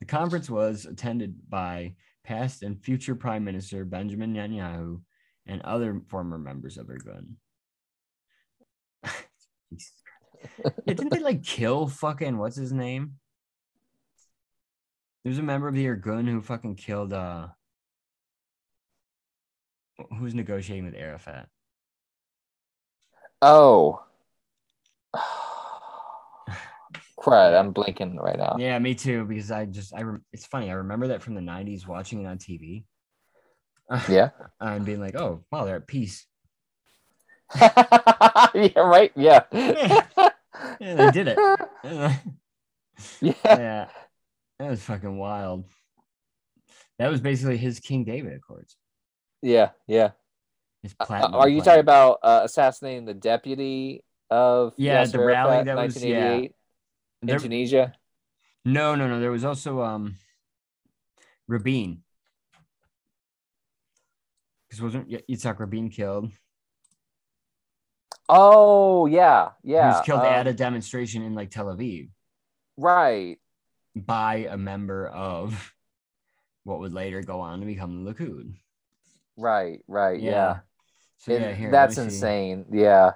The 0.00 0.06
conference 0.06 0.48
was 0.48 0.86
attended 0.86 1.34
by 1.50 1.94
past 2.24 2.62
and 2.62 2.82
future 2.82 3.14
Prime 3.14 3.44
Minister 3.44 3.84
Benjamin 3.84 4.32
Netanyahu 4.32 5.02
and 5.46 5.60
other 5.60 6.00
former 6.08 6.38
members 6.38 6.78
of 6.78 6.86
Irgun. 6.86 7.34
Yeah, 10.86 10.94
didn't 10.94 11.10
they 11.10 11.20
like 11.20 11.42
kill 11.42 11.86
fucking 11.86 12.38
what's 12.38 12.56
his 12.56 12.72
name? 12.72 13.14
There's 15.24 15.38
a 15.38 15.42
member 15.42 15.68
of 15.68 15.74
the 15.74 15.86
Irgun 15.86 16.28
who 16.28 16.40
fucking 16.40 16.76
killed 16.76 17.12
uh 17.12 17.48
who's 20.18 20.34
negotiating 20.34 20.84
with 20.84 20.94
Arafat. 20.94 21.48
Oh. 23.40 24.04
Crud, 27.18 27.58
I'm 27.58 27.70
blinking 27.72 28.16
right 28.16 28.36
now. 28.38 28.56
Yeah, 28.58 28.78
me 28.78 28.94
too. 28.94 29.24
Because 29.24 29.50
I 29.52 29.64
just 29.66 29.94
I 29.94 30.02
rem- 30.02 30.24
it's 30.32 30.46
funny. 30.46 30.70
I 30.70 30.74
remember 30.74 31.08
that 31.08 31.22
from 31.22 31.34
the 31.34 31.40
'90s, 31.40 31.86
watching 31.86 32.24
it 32.24 32.26
on 32.26 32.38
TV, 32.38 32.84
Yeah. 34.08 34.30
and 34.60 34.84
being 34.84 35.00
like, 35.00 35.14
"Oh, 35.14 35.44
wow, 35.52 35.64
they're 35.64 35.76
at 35.76 35.86
peace." 35.86 36.26
yeah, 38.54 38.80
right? 38.80 39.12
Yeah. 39.16 39.42
Yeah. 39.52 40.06
Yeah, 40.80 40.94
they 40.94 41.10
did 41.10 41.28
it. 41.28 41.38
yeah, 43.20 43.32
yeah. 43.44 43.88
that 44.58 44.70
was 44.70 44.82
fucking 44.82 45.16
wild. 45.18 45.64
That 46.98 47.10
was 47.10 47.20
basically 47.20 47.56
his 47.56 47.80
King 47.80 48.04
David 48.04 48.34
Accords. 48.34 48.76
Yeah. 49.42 49.70
Yeah. 49.86 50.10
His 50.82 50.94
Uh, 50.98 51.28
are 51.32 51.48
you 51.48 51.60
talking 51.60 51.80
about 51.80 52.18
uh, 52.22 52.42
assassinating 52.44 53.04
the 53.04 53.14
deputy 53.14 54.04
of 54.30 54.74
Yeah, 54.76 55.02
Yasser 55.02 55.12
the 55.12 55.18
rally 55.20 55.56
Arafat, 55.56 55.66
that 55.66 55.76
was- 55.76 55.94
1988 55.96 56.54
There- 57.22 57.38
Tunisia? 57.38 57.92
No, 58.64 58.94
no, 58.94 59.08
no. 59.08 59.20
There 59.20 59.30
was 59.30 59.44
also 59.44 59.82
um, 59.82 60.16
Rabin. 61.48 62.02
Because 64.68 64.82
wasn't 64.82 65.10
Yitzhak 65.28 65.58
Rabin 65.58 65.90
killed? 65.90 66.30
Oh, 68.28 69.06
yeah. 69.06 69.50
Yeah. 69.62 69.82
He 69.82 69.96
was 69.96 70.06
killed 70.06 70.20
um, 70.20 70.26
at 70.26 70.46
a 70.46 70.52
demonstration 70.54 71.22
in 71.22 71.34
like 71.34 71.50
Tel 71.50 71.66
Aviv 71.66 72.08
Right. 72.76 73.38
by 73.94 74.46
a 74.50 74.56
member 74.56 75.06
of 75.08 75.74
what 76.64 76.78
would 76.80 76.92
later 76.94 77.22
go 77.22 77.40
on 77.40 77.60
to 77.60 77.66
become 77.66 78.04
the 78.04 78.14
Likud. 78.14 78.54
Right. 79.36 79.80
Right. 79.88 80.20
Yeah. 80.20 80.58
So 81.18 81.32
And 81.34 81.44
yeah, 81.44 81.52
here, 81.54 81.70
that's 81.70 81.98
insane. 81.98 82.66
Yeah. 82.72 83.12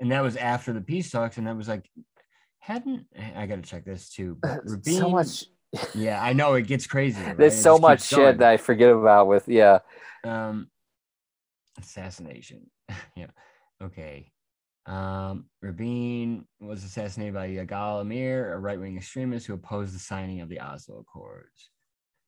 And 0.00 0.10
that 0.12 0.22
was 0.22 0.36
after 0.36 0.72
the 0.72 0.80
peace 0.80 1.10
talks, 1.10 1.38
and 1.38 1.46
that 1.46 1.56
was 1.56 1.68
like, 1.68 1.88
hadn't 2.58 3.06
I 3.36 3.46
got 3.46 3.56
to 3.56 3.62
check 3.62 3.84
this 3.84 4.08
too? 4.10 4.36
But 4.40 4.60
Rabin, 4.64 4.94
so 4.94 5.08
much. 5.10 5.44
Yeah, 5.94 6.22
I 6.22 6.32
know 6.32 6.54
it 6.54 6.66
gets 6.66 6.86
crazy. 6.86 7.22
right? 7.24 7.36
There's 7.36 7.54
It 7.54 7.62
so 7.62 7.78
much 7.78 8.02
shit 8.02 8.18
going. 8.18 8.36
that 8.38 8.48
I 8.50 8.56
forget 8.56 8.90
about 8.90 9.28
with. 9.28 9.48
Yeah. 9.48 9.78
um 10.24 10.68
assassination 11.78 12.66
yeah 13.16 13.28
okay 13.82 14.30
um 14.86 15.44
rabin 15.60 16.44
was 16.60 16.82
assassinated 16.82 17.34
by 17.34 17.48
yigal 17.48 18.00
amir 18.00 18.52
a 18.52 18.58
right-wing 18.58 18.96
extremist 18.96 19.46
who 19.46 19.54
opposed 19.54 19.94
the 19.94 19.98
signing 19.98 20.40
of 20.40 20.48
the 20.48 20.60
oslo 20.60 20.98
accords. 20.98 21.70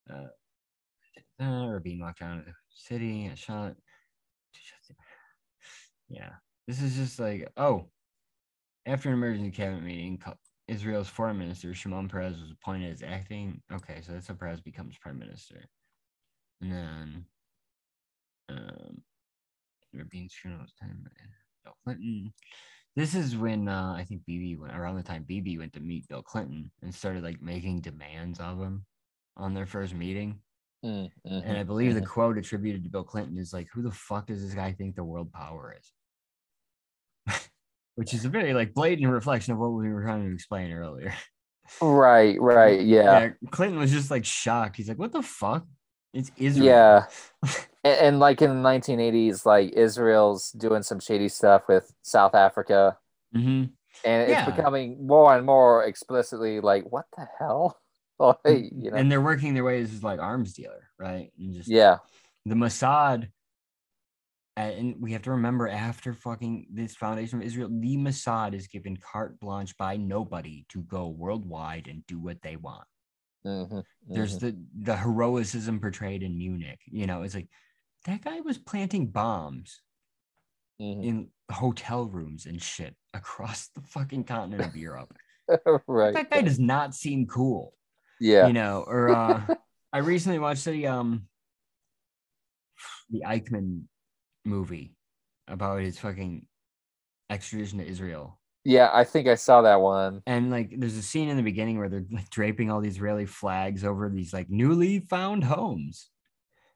Uh, 0.08 1.42
uh 1.42 1.66
rabin 1.66 2.00
walked 2.00 2.22
out 2.22 2.38
of 2.38 2.44
the 2.44 2.52
city 2.70 3.24
and 3.24 3.38
shot. 3.38 3.74
Yeah 6.08 6.30
this 6.66 6.80
is 6.80 6.96
just 6.96 7.18
like 7.18 7.50
oh 7.56 7.88
after 8.86 9.08
an 9.08 9.14
emergency 9.14 9.50
cabinet 9.50 9.82
meeting 9.82 10.20
israel's 10.68 11.08
foreign 11.08 11.38
minister 11.38 11.74
shimon 11.74 12.08
peres 12.08 12.40
was 12.40 12.50
appointed 12.50 12.92
as 12.92 13.02
acting 13.02 13.60
okay 13.72 14.00
so 14.00 14.12
that's 14.12 14.28
how 14.28 14.34
peres 14.34 14.60
becomes 14.60 14.96
prime 14.98 15.18
minister. 15.18 15.68
And 16.60 16.72
then 16.72 17.26
um, 18.48 19.02
Rabin's 19.92 20.34
funeral 20.34 20.62
was 20.62 20.72
time 20.80 21.04
Bill 21.64 21.76
Clinton. 21.84 22.32
This 22.96 23.14
is 23.14 23.36
when 23.36 23.68
uh, 23.68 23.94
I 23.96 24.04
think 24.04 24.24
Bibi 24.26 24.56
went 24.56 24.76
around 24.76 24.96
the 24.96 25.02
time 25.02 25.24
Bibi 25.26 25.58
went 25.58 25.72
to 25.72 25.80
meet 25.80 26.08
Bill 26.08 26.22
Clinton 26.22 26.70
and 26.82 26.94
started 26.94 27.24
like 27.24 27.42
making 27.42 27.80
demands 27.80 28.38
of 28.38 28.60
him 28.60 28.84
on 29.36 29.52
their 29.54 29.66
first 29.66 29.94
meeting. 29.94 30.38
Mm, 30.84 31.10
mhm, 31.26 31.42
And 31.44 31.56
I 31.56 31.62
believe 31.62 31.94
the 31.94 32.02
mhm. 32.02 32.06
quote 32.06 32.38
attributed 32.38 32.84
to 32.84 32.90
Bill 32.90 33.02
Clinton 33.02 33.38
is 33.38 33.52
like, 33.52 33.68
"Who 33.72 33.82
the 33.82 33.90
fuck 33.90 34.26
does 34.26 34.42
this 34.42 34.54
guy 34.54 34.72
think 34.72 34.94
the 34.94 35.04
world 35.04 35.32
power 35.32 35.74
is?" 35.78 35.92
Which 37.96 38.14
is 38.14 38.24
a 38.24 38.28
very 38.28 38.54
like 38.54 38.74
blatant 38.74 39.10
reflection 39.10 39.54
of 39.54 39.58
what 39.58 39.72
we 39.72 39.88
were 39.88 40.02
trying 40.02 40.28
to 40.28 40.32
explain 40.32 40.72
earlier. 40.72 41.14
Right. 41.80 42.38
Right. 42.40 42.82
Yeah. 42.82 43.30
Clinton 43.50 43.78
was 43.78 43.90
just 43.90 44.10
like 44.10 44.24
shocked. 44.26 44.76
He's 44.76 44.88
like, 44.88 44.98
"What 44.98 45.12
the 45.12 45.22
fuck? 45.22 45.66
It's 46.12 46.30
Israel." 46.36 46.66
Yeah. 46.66 47.06
And, 47.84 47.98
and 48.00 48.18
like 48.18 48.42
in 48.42 48.50
the 48.50 48.68
1980s, 48.68 49.46
like 49.46 49.72
Israel's 49.72 50.50
doing 50.50 50.82
some 50.82 51.00
shady 51.00 51.28
stuff 51.28 51.62
with 51.68 51.92
South 52.02 52.34
Africa, 52.34 52.98
hmm 53.32 53.64
and 54.04 54.30
it's 54.30 54.32
Yeah. 54.32 54.44
becoming 54.44 55.06
more 55.06 55.34
and 55.36 55.46
more 55.46 55.84
explicitly 55.84 56.60
like, 56.60 56.84
what 56.90 57.06
the 57.16 57.26
hell? 57.38 57.78
Like, 58.16 58.36
you 58.46 58.92
know. 58.92 58.96
and 58.96 59.10
they're 59.10 59.20
working 59.20 59.54
their 59.54 59.64
way 59.64 59.80
as 59.82 60.04
like 60.04 60.20
arms 60.20 60.54
dealer, 60.54 60.88
right? 61.00 61.32
And 61.36 61.52
just 61.52 61.68
yeah. 61.68 61.98
the 62.46 62.54
Mossad, 62.54 63.28
and 64.56 64.94
we 65.00 65.12
have 65.12 65.22
to 65.22 65.32
remember 65.32 65.66
after 65.68 66.14
fucking 66.14 66.68
this 66.72 66.94
foundation 66.94 67.40
of 67.40 67.44
Israel, 67.44 67.68
the 67.70 67.96
Mossad 67.96 68.54
is 68.54 68.68
given 68.68 68.96
carte 68.96 69.40
blanche 69.40 69.76
by 69.76 69.96
nobody 69.96 70.64
to 70.68 70.82
go 70.82 71.08
worldwide 71.08 71.88
and 71.88 72.06
do 72.06 72.20
what 72.20 72.40
they 72.40 72.54
want. 72.54 72.86
mhm, 73.44 73.82
There's 74.08 74.36
mhm. 74.36 74.40
the 74.40 74.56
the 74.82 74.96
heroism 74.96 75.80
portrayed 75.80 76.22
in 76.22 76.38
Munich. 76.38 76.78
You 76.86 77.06
know, 77.06 77.22
it's 77.22 77.34
like 77.34 77.48
that 78.04 78.22
guy 78.22 78.40
was 78.40 78.58
planting 78.58 79.06
bombs 79.08 79.80
Mhm. 80.80 81.04
in 81.04 81.28
hotel 81.52 82.06
rooms 82.06 82.46
and 82.46 82.60
shit 82.60 82.96
across 83.12 83.68
the 83.68 83.80
fucking 83.82 84.24
continent 84.24 84.62
of 84.68 84.74
Europe. 84.76 85.14
right. 85.86 86.12
That 86.14 86.30
guy 86.30 86.40
does 86.42 86.58
not 86.58 86.94
seem 86.94 87.26
cool. 87.26 87.74
yeah. 88.20 88.46
you 88.46 88.52
know 88.52 88.84
or 88.86 89.10
uh 89.10 89.46
i 89.92 89.98
recently 89.98 90.38
watched 90.38 90.64
the 90.64 90.86
um 90.86 91.28
the 93.10 93.22
eichmann 93.26 93.82
movie 94.44 94.94
about 95.48 95.80
his 95.80 95.98
fucking 95.98 96.46
extradition 97.30 97.78
to 97.78 97.86
israel 97.86 98.38
Yeah. 98.64 98.90
I 98.92 99.04
think 99.04 99.28
I 99.28 99.34
saw 99.34 99.62
that 99.62 99.80
one. 99.80 100.22
and 100.26 100.50
like 100.50 100.72
there's 100.78 100.96
a 100.96 101.02
scene 101.02 101.28
in 101.28 101.36
the 101.36 101.42
beginning 101.42 101.76
where 101.78 101.88
they're 101.88 102.06
like 102.10 102.30
draping 102.30 102.70
all 102.70 102.80
these 102.80 102.94
israeli 102.96 103.26
flags 103.26 103.84
over 103.84 104.08
these 104.08 104.32
like 104.32 104.48
newly 104.48 105.00
found 105.00 105.44
homes 105.44 106.10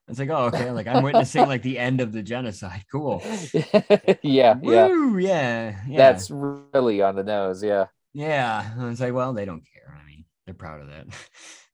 It's 0.08 0.18
like, 0.18 0.30
oh, 0.30 0.46
okay, 0.46 0.70
like 0.70 0.86
I'm 0.86 1.02
witnessing 1.02 1.46
like 1.46 1.62
the 1.62 1.78
end 1.78 2.00
of 2.00 2.12
the 2.12 2.22
genocide. 2.22 2.84
Cool. 2.90 3.22
yeah, 3.52 4.14
yeah. 4.22 4.54
Woo, 4.54 5.18
yeah, 5.18 5.80
yeah. 5.86 5.96
That's 5.96 6.30
really 6.30 7.02
on 7.02 7.14
the 7.14 7.24
nose. 7.24 7.62
Yeah, 7.62 7.86
yeah. 8.14 8.72
And 8.78 8.90
It's 8.90 9.00
like, 9.00 9.12
well, 9.12 9.34
they 9.34 9.44
don't 9.44 9.62
care. 9.72 9.94
I 10.00 10.06
mean, 10.06 10.24
they're 10.46 10.54
proud 10.54 10.80
of 10.80 10.88
that. 10.88 11.06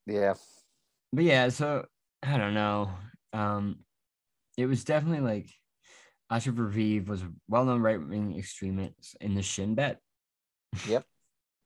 yeah. 0.07 0.35
but 1.13 1.25
yeah, 1.25 1.49
so 1.51 1.87
I 2.23 2.37
don't 2.37 2.55
know. 2.55 2.91
Um, 3.33 3.81
it 4.57 4.67
was 4.67 4.85
definitely 4.85 5.21
like 5.21 5.49
Avishai 6.33 6.55
Raviv 6.55 7.07
was 7.07 7.23
a 7.23 7.31
well-known 7.49 7.83
right-wing 7.83 8.37
extremist 8.39 9.17
in 9.21 9.35
the 9.35 9.43
Shin 9.43 9.75
Bet. 9.75 10.01
Yep. 10.89 11.05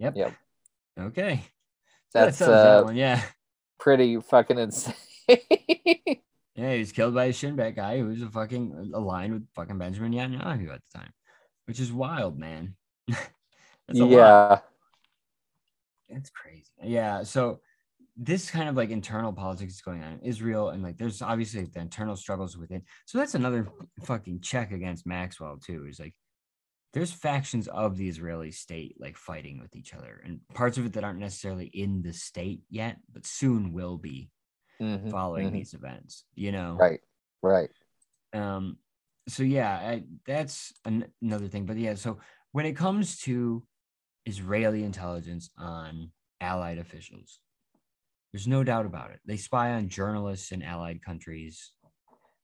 Yep. 0.01 0.15
Yep. 0.15 0.35
Okay. 1.01 1.43
That 2.15 2.27
That's 2.27 2.39
that 2.39 2.51
uh, 2.51 2.85
one, 2.85 2.95
yeah. 2.95 3.21
pretty 3.81 4.21
fucking 4.21 4.57
insane. 4.57 4.95
Yeah, 6.59 6.73
he 6.73 6.81
was 6.81 6.91
killed 6.91 7.15
by 7.15 7.27
a 7.27 7.33
Shin 7.33 7.55
Bet 7.55 7.77
guy 7.77 7.99
who 7.99 8.07
was 8.07 8.21
a 8.21 8.29
fucking 8.29 8.91
aligned 8.93 9.33
with 9.33 9.47
fucking 9.55 9.79
Benjamin 9.79 10.13
Netanyahu 10.13 10.75
at 10.75 10.81
the 10.91 10.99
time, 10.99 11.13
which 11.67 11.79
is 11.79 11.93
wild, 11.93 12.37
man. 12.37 12.75
That's 13.09 14.01
a 14.01 14.05
lot. 14.05 14.11
yeah. 14.11 14.59
It's 16.17 16.31
crazy. 16.31 16.65
Yeah. 16.83 17.23
So 17.23 17.61
this 18.17 18.51
kind 18.51 18.69
of 18.69 18.75
like 18.75 18.91
internal 18.91 19.33
politics 19.33 19.75
is 19.75 19.83
going 19.83 20.03
on 20.03 20.15
in 20.15 20.21
Israel, 20.23 20.71
and 20.71 20.83
like 20.83 20.99
there's 20.99 21.23
obviously 21.23 21.65
the 21.65 21.79
internal 21.79 22.17
struggles 22.17 22.57
within. 22.57 22.83
So 23.07 23.19
that's 23.19 23.37
another 23.37 23.69
fucking 24.05 24.41
check 24.41 24.73
against 24.73 25.07
Maxwell 25.07 25.59
too. 25.59 25.87
Is 25.89 26.01
like 26.01 26.17
there's 26.93 27.13
factions 27.13 27.69
of 27.69 27.97
the 27.97 28.09
Israeli 28.09 28.51
state 28.51 28.97
like 28.99 29.17
fighting 29.17 29.61
with 29.61 29.77
each 29.77 29.95
other, 29.95 30.21
and 30.25 30.41
parts 30.55 30.77
of 30.77 30.87
it 30.87 30.95
that 30.95 31.05
aren't 31.05 31.21
necessarily 31.21 31.67
in 31.67 32.03
the 32.03 32.13
state 32.13 32.63
yet, 32.69 32.97
but 33.13 33.25
soon 33.27 33.73
will 33.73 33.97
be 33.97 34.29
Mhm, 34.81 35.11
following 35.11 35.51
mhm. 35.51 35.53
these 35.53 35.75
events. 35.75 36.25
You 36.35 36.53
know. 36.53 36.77
Right. 36.79 37.01
Right. 37.43 37.71
um 38.33 38.79
so 39.29 39.43
yeah 39.43 39.71
I, 39.73 40.05
that's 40.27 40.73
an- 40.85 41.13
another 41.23 41.47
thing 41.49 41.67
but 41.67 41.77
yeah 41.77 41.95
so 41.95 42.19
when 42.53 42.67
it 42.67 42.77
comes 42.77 43.21
to 43.21 43.63
israeli 44.27 44.83
intelligence 44.83 45.51
on 45.57 46.11
allied 46.41 46.79
officials 46.79 47.41
there's 48.33 48.49
no 48.49 48.65
doubt 48.65 48.87
about 48.87 49.13
it 49.13 49.21
they 49.25 49.37
spy 49.37 49.71
on 49.73 49.89
journalists 49.89 50.51
in 50.51 50.63
allied 50.63 51.01
countries 51.03 51.73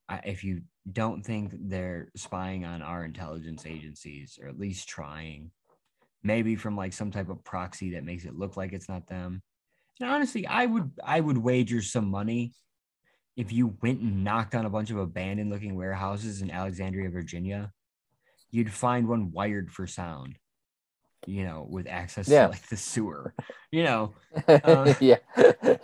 I, 0.08 0.20
if 0.24 0.44
you 0.44 0.62
don't 0.90 1.24
think 1.24 1.52
they're 1.58 2.08
spying 2.14 2.64
on 2.64 2.82
our 2.82 3.04
intelligence 3.04 3.66
agencies 3.66 4.38
or 4.40 4.48
at 4.48 4.58
least 4.60 4.88
trying 4.88 5.50
maybe 6.22 6.54
from 6.56 6.76
like 6.76 6.92
some 6.92 7.10
type 7.10 7.30
of 7.30 7.42
proxy 7.44 7.90
that 7.94 8.04
makes 8.04 8.24
it 8.24 8.38
look 8.38 8.56
like 8.56 8.72
it's 8.72 8.88
not 8.88 9.08
them 9.08 9.42
and 10.00 10.10
honestly 10.10 10.46
i 10.46 10.66
would 10.66 10.90
i 11.04 11.20
would 11.20 11.38
wager 11.38 11.80
some 11.82 12.06
money 12.10 12.52
if 13.36 13.52
you 13.52 13.76
went 13.82 14.00
and 14.00 14.22
knocked 14.22 14.54
on 14.54 14.64
a 14.64 14.70
bunch 14.70 14.90
of 14.90 14.96
abandoned 14.96 15.50
looking 15.50 15.74
warehouses 15.74 16.40
in 16.40 16.52
Alexandria, 16.52 17.10
Virginia, 17.10 17.72
you'd 18.52 18.70
find 18.72 19.08
one 19.08 19.32
wired 19.32 19.72
for 19.72 19.88
sound, 19.88 20.38
you 21.26 21.42
know, 21.42 21.66
with 21.68 21.88
access 21.88 22.28
Yeah. 22.28 22.44
to 22.44 22.52
like 22.52 22.68
the 22.68 22.76
sewer, 22.76 23.34
you 23.72 23.82
know. 23.82 24.14
Uh, 24.48 24.94
yeah. 25.00 25.16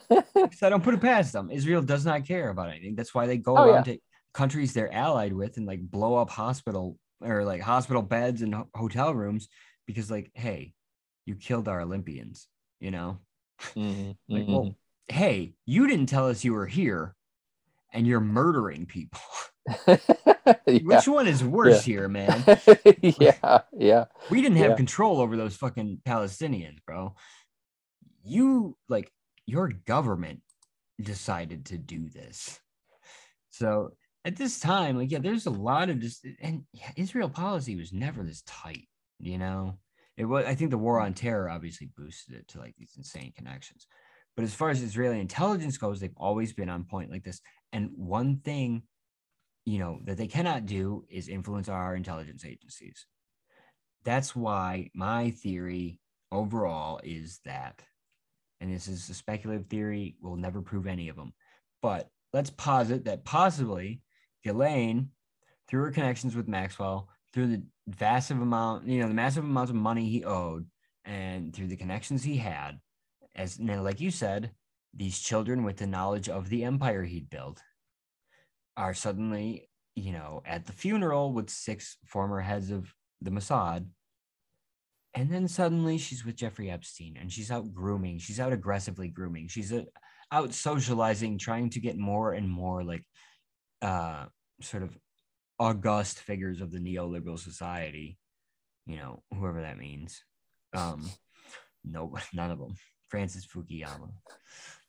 So 0.53 0.67
I 0.67 0.71
don't 0.71 0.85
put 0.85 0.95
it 0.95 1.01
past 1.01 1.33
them. 1.33 1.51
Israel 1.51 1.83
does 1.83 2.07
not 2.07 2.25
care 2.25 2.51
about 2.51 2.71
anything. 2.71 2.95
That's 2.95 3.13
why 3.17 3.27
they 3.27 3.37
go 3.37 3.57
Oh, 3.57 3.65
around 3.65 3.85
to 3.87 3.99
countries 4.33 4.73
they're 4.73 4.95
allied 4.95 5.33
with 5.33 5.57
and 5.57 5.67
like 5.67 5.81
blow 5.81 6.15
up 6.15 6.31
hospital 6.31 6.99
or 7.21 7.43
like 7.45 7.63
hospital 7.63 8.03
beds 8.03 8.43
and 8.43 8.55
ho- 8.55 8.69
hotel 8.77 9.13
rooms 9.13 9.49
because, 9.89 10.09
like, 10.09 10.31
hey, 10.35 10.73
you 11.27 11.35
killed 11.35 11.67
our 11.67 11.81
Olympians, 11.81 12.47
you 12.79 12.93
know? 12.93 13.19
Mhm, 13.77 14.17
Like, 14.29 14.45
well, 14.47 14.77
hey, 15.09 15.55
you 15.67 15.87
didn't 15.87 16.07
tell 16.07 16.29
us 16.29 16.45
you 16.45 16.53
were 16.53 16.67
here 16.67 17.15
and 17.93 18.07
you're 18.07 18.21
murdering 18.21 18.87
people. 18.87 19.21
yeah. 19.87 19.97
Which 20.67 21.09
one 21.09 21.27
is 21.27 21.43
worse 21.45 21.83
here, 21.83 22.09
man? 22.09 22.45
yeah. 23.03 23.61
Yeah. 23.73 24.05
We 24.29 24.43
didn't 24.43 24.59
have 24.59 24.71
Yeah. 24.71 24.77
control 24.77 25.21
over 25.21 25.37
those 25.37 25.57
fucking 25.57 26.03
Palestinians, 26.07 26.79
bro. 26.87 27.15
You 28.25 28.77
like 28.89 29.11
your 29.47 29.69
government 29.69 30.41
decided 31.01 31.67
to 31.67 31.79
do 31.79 32.09
this. 32.09 32.61
So 33.51 33.93
at 34.25 34.37
this 34.37 34.61
time, 34.61 34.99
like, 34.99 35.11
yeah, 35.11 35.19
there's 35.19 35.47
a 35.47 35.51
lot 35.51 35.91
of 35.91 35.99
just 36.01 36.27
and 36.41 36.65
yeah, 36.73 36.91
Israel 36.97 37.29
policy 37.29 37.77
was 37.77 37.93
never 37.93 38.23
this 38.23 38.43
tight, 38.47 38.89
you 39.19 39.39
know. 39.39 39.79
It 40.21 40.27
was 40.27 40.45
I 40.45 40.55
think 40.55 40.71
the 40.71 40.77
war 40.77 41.01
on 41.01 41.13
mm. 41.13 41.17
terror 41.17 41.49
obviously 41.49 41.89
boosted 41.97 42.35
it 42.35 42.49
to 42.49 42.59
like 42.59 42.75
these 42.77 42.93
insane 42.99 43.33
connections. 43.35 43.87
But 44.37 44.45
as 44.45 44.55
far 44.55 44.69
as 44.69 44.83
Israeli 44.83 45.19
intelligence 45.19 45.79
goes, 45.79 45.99
they've 45.99 46.13
always 46.15 46.53
been 46.53 46.69
on 46.69 46.85
point 46.85 47.11
like 47.11 47.25
this. 47.25 47.41
And 47.73 47.91
one 47.97 48.41
thing, 48.45 48.83
you 49.65 49.79
know, 49.79 50.01
that 50.05 50.19
they 50.19 50.27
cannot 50.27 50.67
do 50.67 51.07
is 51.09 51.29
influence 51.29 51.71
our 51.71 51.97
intelligence 51.97 52.45
agencies. 52.45 53.07
That's 54.05 54.37
why 54.37 54.91
my 54.95 55.31
theory 55.31 55.99
overall 56.31 57.01
is 57.03 57.41
that, 57.47 57.83
and 58.61 58.73
this 58.73 58.89
is 58.89 59.09
a 59.09 59.15
speculative 59.15 59.69
theory, 59.69 60.17
we'll 60.21 60.37
never 60.37 60.61
prove 60.61 60.87
any 60.87 61.09
of 61.09 61.17
them. 61.17 61.33
But 61.81 62.09
let's 62.35 62.51
posit 62.51 63.07
that 63.07 63.25
possibly 63.25 64.03
Ghislaine, 64.45 65.11
through 65.67 65.85
her 65.85 65.91
connections 65.93 66.37
with 66.37 66.47
Maxwell, 66.47 67.09
through 67.33 67.47
the 67.49 67.63
vast 67.87 68.31
amount, 68.31 68.87
you 68.87 69.01
know, 69.01 69.09
the 69.09 69.15
massive 69.15 69.45
amounts 69.45 69.71
of 69.71 69.77
money 69.77 70.09
he 70.09 70.25
owed, 70.25 70.67
and 71.05 71.55
through 71.55 71.69
the 71.69 71.77
connections 71.77 72.23
he 72.23 72.37
had, 72.37 72.81
as 73.35 73.59
know, 73.59 73.83
like 73.83 74.01
you 74.01 74.11
said, 74.11 74.53
these 74.95 75.19
children 75.19 75.63
with 75.63 75.77
the 75.77 75.87
knowledge 75.87 76.29
of 76.29 76.49
the 76.49 76.65
empire 76.65 77.05
he'd 77.05 77.31
built 77.31 77.61
are 78.77 78.95
suddenly, 78.95 79.69
you 79.95 80.13
know, 80.13 80.43
at 80.45 80.67
the 80.67 80.73
funeral 80.73 81.33
with 81.33 81.51
six 81.51 81.97
former 82.07 82.41
heads 82.41 82.71
of 82.71 82.93
the 83.21 83.31
Mossad. 83.31 83.87
And 85.15 85.31
then 85.31 85.49
suddenly 85.49 85.99
she's 85.99 86.25
with 86.25 86.37
Jeffrey 86.37 86.71
Epstein 86.71 87.17
and 87.21 87.33
she's 87.33 87.51
out 87.51 87.73
grooming. 87.73 88.19
She's 88.19 88.41
out 88.41 88.53
aggressively 88.53 89.09
grooming. 89.09 89.49
She's 89.49 89.73
uh 89.73 89.83
out 90.33 90.55
socializing, 90.55 91.39
trying 91.39 91.71
to 91.71 91.81
get 91.81 91.99
more 91.99 92.33
and 92.33 92.49
more 92.49 92.85
like 92.85 93.05
uh, 93.83 94.27
sort 94.61 94.83
of 94.83 94.97
august 95.61 96.19
figures 96.21 96.63
of 96.63 96.73
the 96.73 96.79
neoliberal 96.79 97.39
society, 97.39 98.19
you 98.87 98.97
know, 98.97 99.23
whoever 99.33 99.61
that 99.61 99.79
means. 99.79 100.25
Um, 100.75 101.09
no, 101.85 102.17
none 102.35 102.51
of 102.51 102.59
them. 102.59 102.75
Francis 103.09 103.47
Fukuyama. 103.47 104.11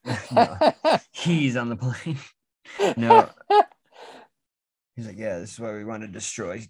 no, 0.32 1.00
he's 1.12 1.58
on 1.58 1.70
the 1.70 1.76
plane. 1.76 2.18
No. 2.96 3.28
He's 4.96 5.08
like, 5.08 5.18
yeah, 5.18 5.40
this 5.40 5.54
is 5.54 5.60
why 5.60 5.74
we 5.74 5.84
want 5.84 6.04
to 6.04 6.08
destroy 6.08 6.66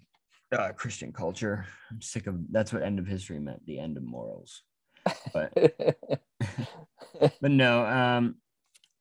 uh, 0.50 0.72
Christian 0.72 1.12
culture. 1.12 1.66
I'm 1.90 2.00
sick 2.00 2.26
of 2.26 2.36
that's 2.50 2.72
what 2.72 2.82
end 2.82 2.98
of 2.98 3.06
history 3.06 3.38
meant, 3.38 3.64
the 3.66 3.78
end 3.78 3.96
of 3.96 4.02
morals. 4.02 4.62
But 5.32 5.52
but 5.54 7.50
no, 7.50 7.84
um, 7.86 8.36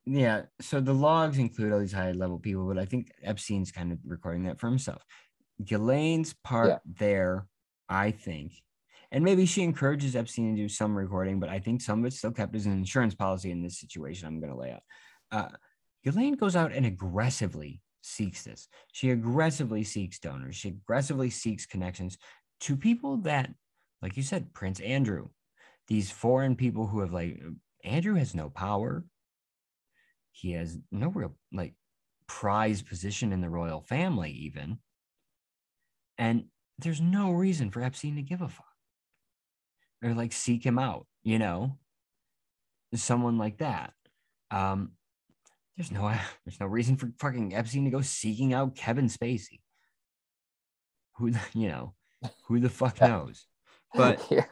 yeah. 0.06 0.44
So 0.60 0.80
the 0.80 0.94
logs 0.94 1.38
include 1.38 1.72
all 1.74 1.80
these 1.80 1.94
high 1.94 2.12
level 2.12 2.40
people, 2.40 2.68
but 2.68 2.78
I 2.78 2.86
think 2.86 3.12
Epstein's 3.24 3.72
kind 3.72 3.92
of 3.92 4.00
recording 4.06 4.44
that 4.44 4.60
for 4.60 4.68
himself. 4.68 5.04
Ghislaine's 5.64 6.34
part 6.44 6.70
Yeah. 6.70 6.78
there, 6.86 7.48
I 7.88 8.12
think, 8.12 8.54
and 9.12 9.24
maybe 9.24 9.46
she 9.46 9.62
encourages 9.64 10.16
Epstein 10.16 10.56
to 10.56 10.62
do 10.64 10.70
some 10.70 10.96
recording, 10.98 11.40
but 11.40 11.50
I 11.50 11.60
think 11.60 11.82
some 11.82 12.00
of 12.00 12.06
it's 12.06 12.18
still 12.18 12.32
kept 12.32 12.56
as 12.56 12.66
an 12.66 12.72
insurance 12.72 13.14
policy 13.14 13.52
in 13.52 13.62
this 13.62 13.80
situation. 13.80 14.28
I'm 14.28 14.40
going 14.40 14.52
to 14.54 14.58
lay 14.58 14.72
out. 14.72 14.84
Uh, 15.32 15.50
Ghislaine 16.04 16.36
goes 16.36 16.56
out 16.56 16.72
and 16.72 16.86
aggressively 16.86 17.82
seeks 18.02 18.44
this. 18.44 18.68
She 18.94 19.12
aggressively 19.12 19.84
seeks 19.84 20.18
donors. 20.18 20.56
She 20.56 20.70
aggressively 20.70 21.30
seeks 21.30 21.66
connections 21.68 22.18
to 22.62 22.76
people 22.76 23.18
that, 23.18 23.54
like 24.02 24.18
you 24.18 24.24
said, 24.24 24.54
Prince 24.54 24.80
Andrew, 24.80 25.28
these 25.88 26.10
foreign 26.10 26.56
people 26.56 26.88
who 26.88 27.02
have 27.02 27.14
like 27.14 27.40
Andrew 27.84 28.16
has 28.16 28.34
no 28.34 28.50
power. 28.50 29.06
He 30.32 30.54
has 30.54 30.78
no 30.92 31.10
real 31.10 31.36
like 31.52 31.74
prized 32.28 32.88
position 32.88 33.34
in 33.34 33.42
the 33.42 33.50
royal 33.50 33.82
family, 33.82 34.32
even. 34.32 34.80
And 36.18 36.46
there's 36.80 37.02
no 37.02 37.32
reason 37.32 37.72
for 37.72 37.82
Epstein 37.82 38.16
to 38.16 38.22
give 38.22 38.42
a 38.42 38.48
fuck 38.48 38.66
or 40.04 40.14
like 40.14 40.34
seek 40.34 40.66
him 40.66 40.80
out, 40.80 41.06
you 41.24 41.40
know, 41.40 41.78
someone 42.96 43.38
like 43.38 43.58
that. 43.60 43.94
Um, 44.50 44.92
there's 45.78 45.92
no 45.92 46.14
there's 46.46 46.60
no 46.60 46.68
reason 46.68 46.98
for 46.98 47.12
fucking 47.20 47.56
Epstein 47.56 47.86
to 47.86 47.92
go 47.92 48.02
seeking 48.02 48.54
out 48.54 48.76
Kevin 48.76 49.08
Spacey. 49.08 49.60
Who 51.18 51.32
you 51.54 51.68
know, 51.70 51.94
who 52.46 52.60
the 52.60 52.70
fuck 52.70 53.02
knows? 53.02 53.46
But 53.94 54.26
yeah. 54.32 54.46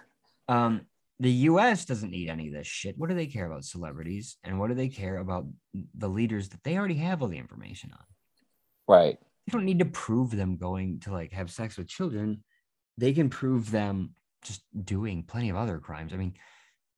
um 0.47 0.81
the 1.19 1.31
US 1.31 1.85
doesn't 1.85 2.11
need 2.11 2.29
any 2.29 2.47
of 2.47 2.53
this 2.53 2.67
shit. 2.67 2.97
What 2.97 3.09
do 3.09 3.15
they 3.15 3.27
care 3.27 3.45
about 3.45 3.65
celebrities 3.65 4.37
and 4.43 4.59
what 4.59 4.69
do 4.69 4.73
they 4.73 4.87
care 4.87 5.17
about 5.17 5.45
the 5.97 6.07
leaders 6.07 6.49
that 6.49 6.63
they 6.63 6.77
already 6.77 6.95
have 6.95 7.21
all 7.21 7.27
the 7.27 7.37
information 7.37 7.91
on? 7.93 8.05
Right. 8.87 9.17
They 9.45 9.51
don't 9.51 9.65
need 9.65 9.79
to 9.79 9.85
prove 9.85 10.31
them 10.31 10.57
going 10.57 11.01
to 11.01 11.11
like 11.11 11.33
have 11.33 11.51
sex 11.51 11.77
with 11.77 11.87
children. 11.87 12.43
They 12.97 13.13
can 13.13 13.29
prove 13.29 13.69
them 13.69 14.11
just 14.43 14.61
doing 14.85 15.23
plenty 15.23 15.49
of 15.49 15.57
other 15.57 15.79
crimes. 15.79 16.13
I 16.13 16.17
mean, 16.17 16.35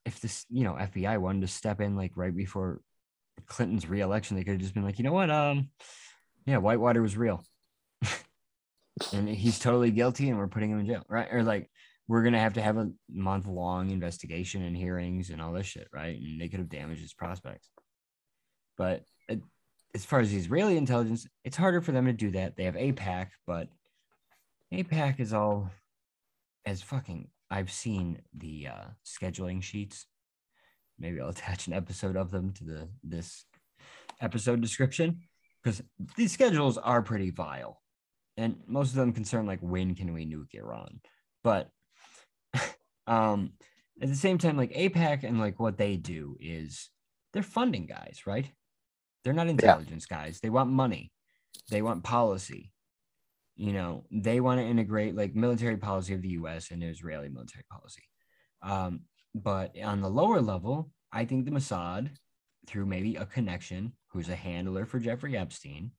if 0.06 0.20
this, 0.20 0.46
you 0.50 0.64
know, 0.64 0.74
FBI 0.74 1.18
wanted 1.18 1.42
to 1.42 1.48
step 1.48 1.82
in 1.82 1.96
like 1.96 2.12
right 2.16 2.36
before 2.36 2.82
Clinton's 3.48 3.90
reelection, 3.90 4.38
they 4.38 4.44
could 4.44 4.54
have 4.54 4.62
just 4.62 4.76
been 4.76 4.84
like, 4.84 5.00
you 5.00 5.04
know 5.04 5.14
what, 5.14 5.32
um, 5.32 5.70
Yeah, 6.46 6.58
Whitewater 6.58 7.02
was 7.02 7.18
real. 7.18 7.44
and 9.14 9.28
he's 9.28 9.58
totally 9.58 9.90
guilty 9.90 10.30
and 10.30 10.38
we're 10.38 10.48
putting 10.48 10.70
him 10.70 10.80
in 10.80 10.86
jail, 10.86 11.04
right? 11.10 11.28
Or 11.32 11.42
like 11.42 11.71
we're 12.12 12.24
gonna 12.24 12.38
have 12.38 12.56
to 12.56 12.62
have 12.62 12.76
a 12.76 12.92
month 13.10 13.48
long 13.48 13.90
investigation 13.90 14.64
and 14.64 14.76
hearings 14.76 15.30
and 15.30 15.42
all 15.42 15.54
this 15.54 15.66
shit, 15.66 15.88
right? 15.94 16.20
And 16.20 16.42
they 16.42 16.50
could 16.50 16.60
have 16.60 16.68
damaged 16.68 17.02
his 17.02 17.14
prospects. 17.14 17.70
But 18.78 19.06
as 19.96 20.04
far 20.04 20.20
as 20.20 20.30
the 20.30 20.38
Israeli 20.38 20.76
intelligence, 20.76 21.26
it's 21.46 21.56
harder 21.56 21.80
for 21.80 21.94
them 21.94 22.08
to 22.08 22.12
do 22.12 22.32
that. 22.32 22.58
They 22.58 22.66
have 22.66 22.76
AIPAC, 22.76 23.28
but 23.48 23.70
AIPAC 24.74 25.22
is 25.22 25.32
all 25.32 25.72
as 26.66 26.82
fucking. 26.82 27.30
I've 27.50 27.72
seen 27.72 28.22
the 28.38 28.68
uh, 28.68 28.86
scheduling 29.06 29.64
sheets. 29.64 30.06
Maybe 31.00 31.22
I'll 31.22 31.30
attach 31.38 31.68
an 31.68 31.74
episode 31.74 32.18
of 32.18 32.30
them 32.30 32.52
to 32.56 32.66
the 32.66 32.90
this 33.06 33.46
episode 34.20 34.60
description 34.60 35.22
because 35.64 35.82
these 36.18 36.34
schedules 36.34 36.78
are 36.78 37.02
pretty 37.02 37.30
vile, 37.30 37.82
and 38.36 38.58
most 38.68 38.90
of 38.90 38.96
them 38.96 39.14
concern 39.14 39.46
like 39.46 39.60
when 39.62 39.96
can 39.96 40.14
we 40.14 40.26
nuke 40.26 40.54
Iran, 40.54 41.00
but 41.42 41.70
um 43.08 43.52
at 44.02 44.10
the 44.10 44.16
same 44.16 44.38
time 44.38 44.58
like 44.58 44.74
AIPAC 44.74 45.24
and 45.24 45.40
like 45.40 45.60
what 45.60 45.78
they 45.78 45.96
do 45.96 46.38
is 46.40 46.90
they're 47.34 47.44
funding 47.44 47.86
guys, 47.86 48.22
right? 48.26 48.50
They're 49.24 49.34
not 49.34 49.48
intelligence 49.48 50.06
guys. 50.06 50.40
They 50.42 50.50
want 50.50 50.70
money. 50.72 51.12
They 51.70 51.82
want 51.82 52.04
policy. 52.04 52.72
You 53.56 53.74
know, 53.74 54.06
they 54.12 54.40
want 54.40 54.60
to 54.60 54.66
integrate 54.66 55.16
like 55.16 55.36
military 55.36 55.78
policy 55.78 56.14
of 56.14 56.22
the 56.22 56.30
US 56.30 56.72
and 56.72 56.84
Israeli 56.84 57.30
military 57.30 57.66
policy. 57.70 58.04
Um, 58.64 59.02
but 59.36 59.76
on 59.82 60.02
the 60.02 60.10
lower 60.10 60.42
level, 60.42 60.92
I 61.12 61.26
think 61.26 61.46
the 61.46 61.52
Mossad, 61.52 62.10
through 62.68 62.86
maybe 62.86 63.16
a 63.16 63.26
connection, 63.26 63.94
who's 64.08 64.30
a 64.30 64.36
handler 64.36 64.86
for 64.86 65.00
Jeffrey 65.00 65.38
Epstein, 65.38 65.92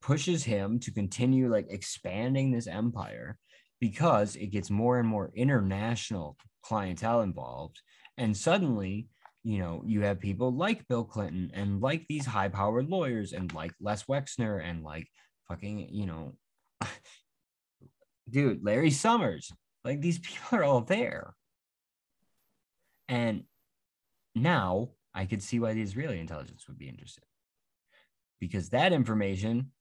pushes 0.00 0.44
him 0.44 0.78
to 0.80 0.90
continue 0.90 1.50
like 1.50 1.66
expanding 1.68 2.50
this 2.50 2.66
empire 2.66 3.38
because 3.80 4.36
it 4.36 4.48
gets 4.48 4.70
more 4.70 4.98
and 4.98 5.08
more 5.08 5.30
international 5.34 6.36
clientele 6.62 7.22
involved. 7.22 7.80
And 8.18 8.36
suddenly 8.36 9.08
you 9.42 9.58
know, 9.58 9.82
you 9.86 10.02
have 10.02 10.20
people 10.20 10.52
like 10.52 10.86
Bill 10.88 11.04
Clinton 11.04 11.50
and 11.54 11.80
like 11.80 12.06
these 12.08 12.26
high 12.26 12.48
powered 12.48 12.88
lawyers 12.88 13.32
and 13.32 13.52
like 13.54 13.72
Les 13.80 14.02
Wexner 14.04 14.62
and 14.62 14.82
like 14.82 15.06
fucking, 15.48 15.88
you 15.90 16.06
know, 16.06 16.34
dude, 18.30 18.64
Larry 18.64 18.90
Summers. 18.90 19.50
Like 19.84 20.00
these 20.00 20.18
people 20.18 20.58
are 20.58 20.64
all 20.64 20.82
there. 20.82 21.34
And 23.08 23.44
now 24.34 24.90
I 25.14 25.24
could 25.24 25.42
see 25.42 25.58
why 25.58 25.72
the 25.72 25.82
Israeli 25.82 26.20
intelligence 26.20 26.68
would 26.68 26.78
be 26.78 26.88
interested 26.88 27.24
because 28.40 28.70
that 28.70 28.92
information 28.92 29.72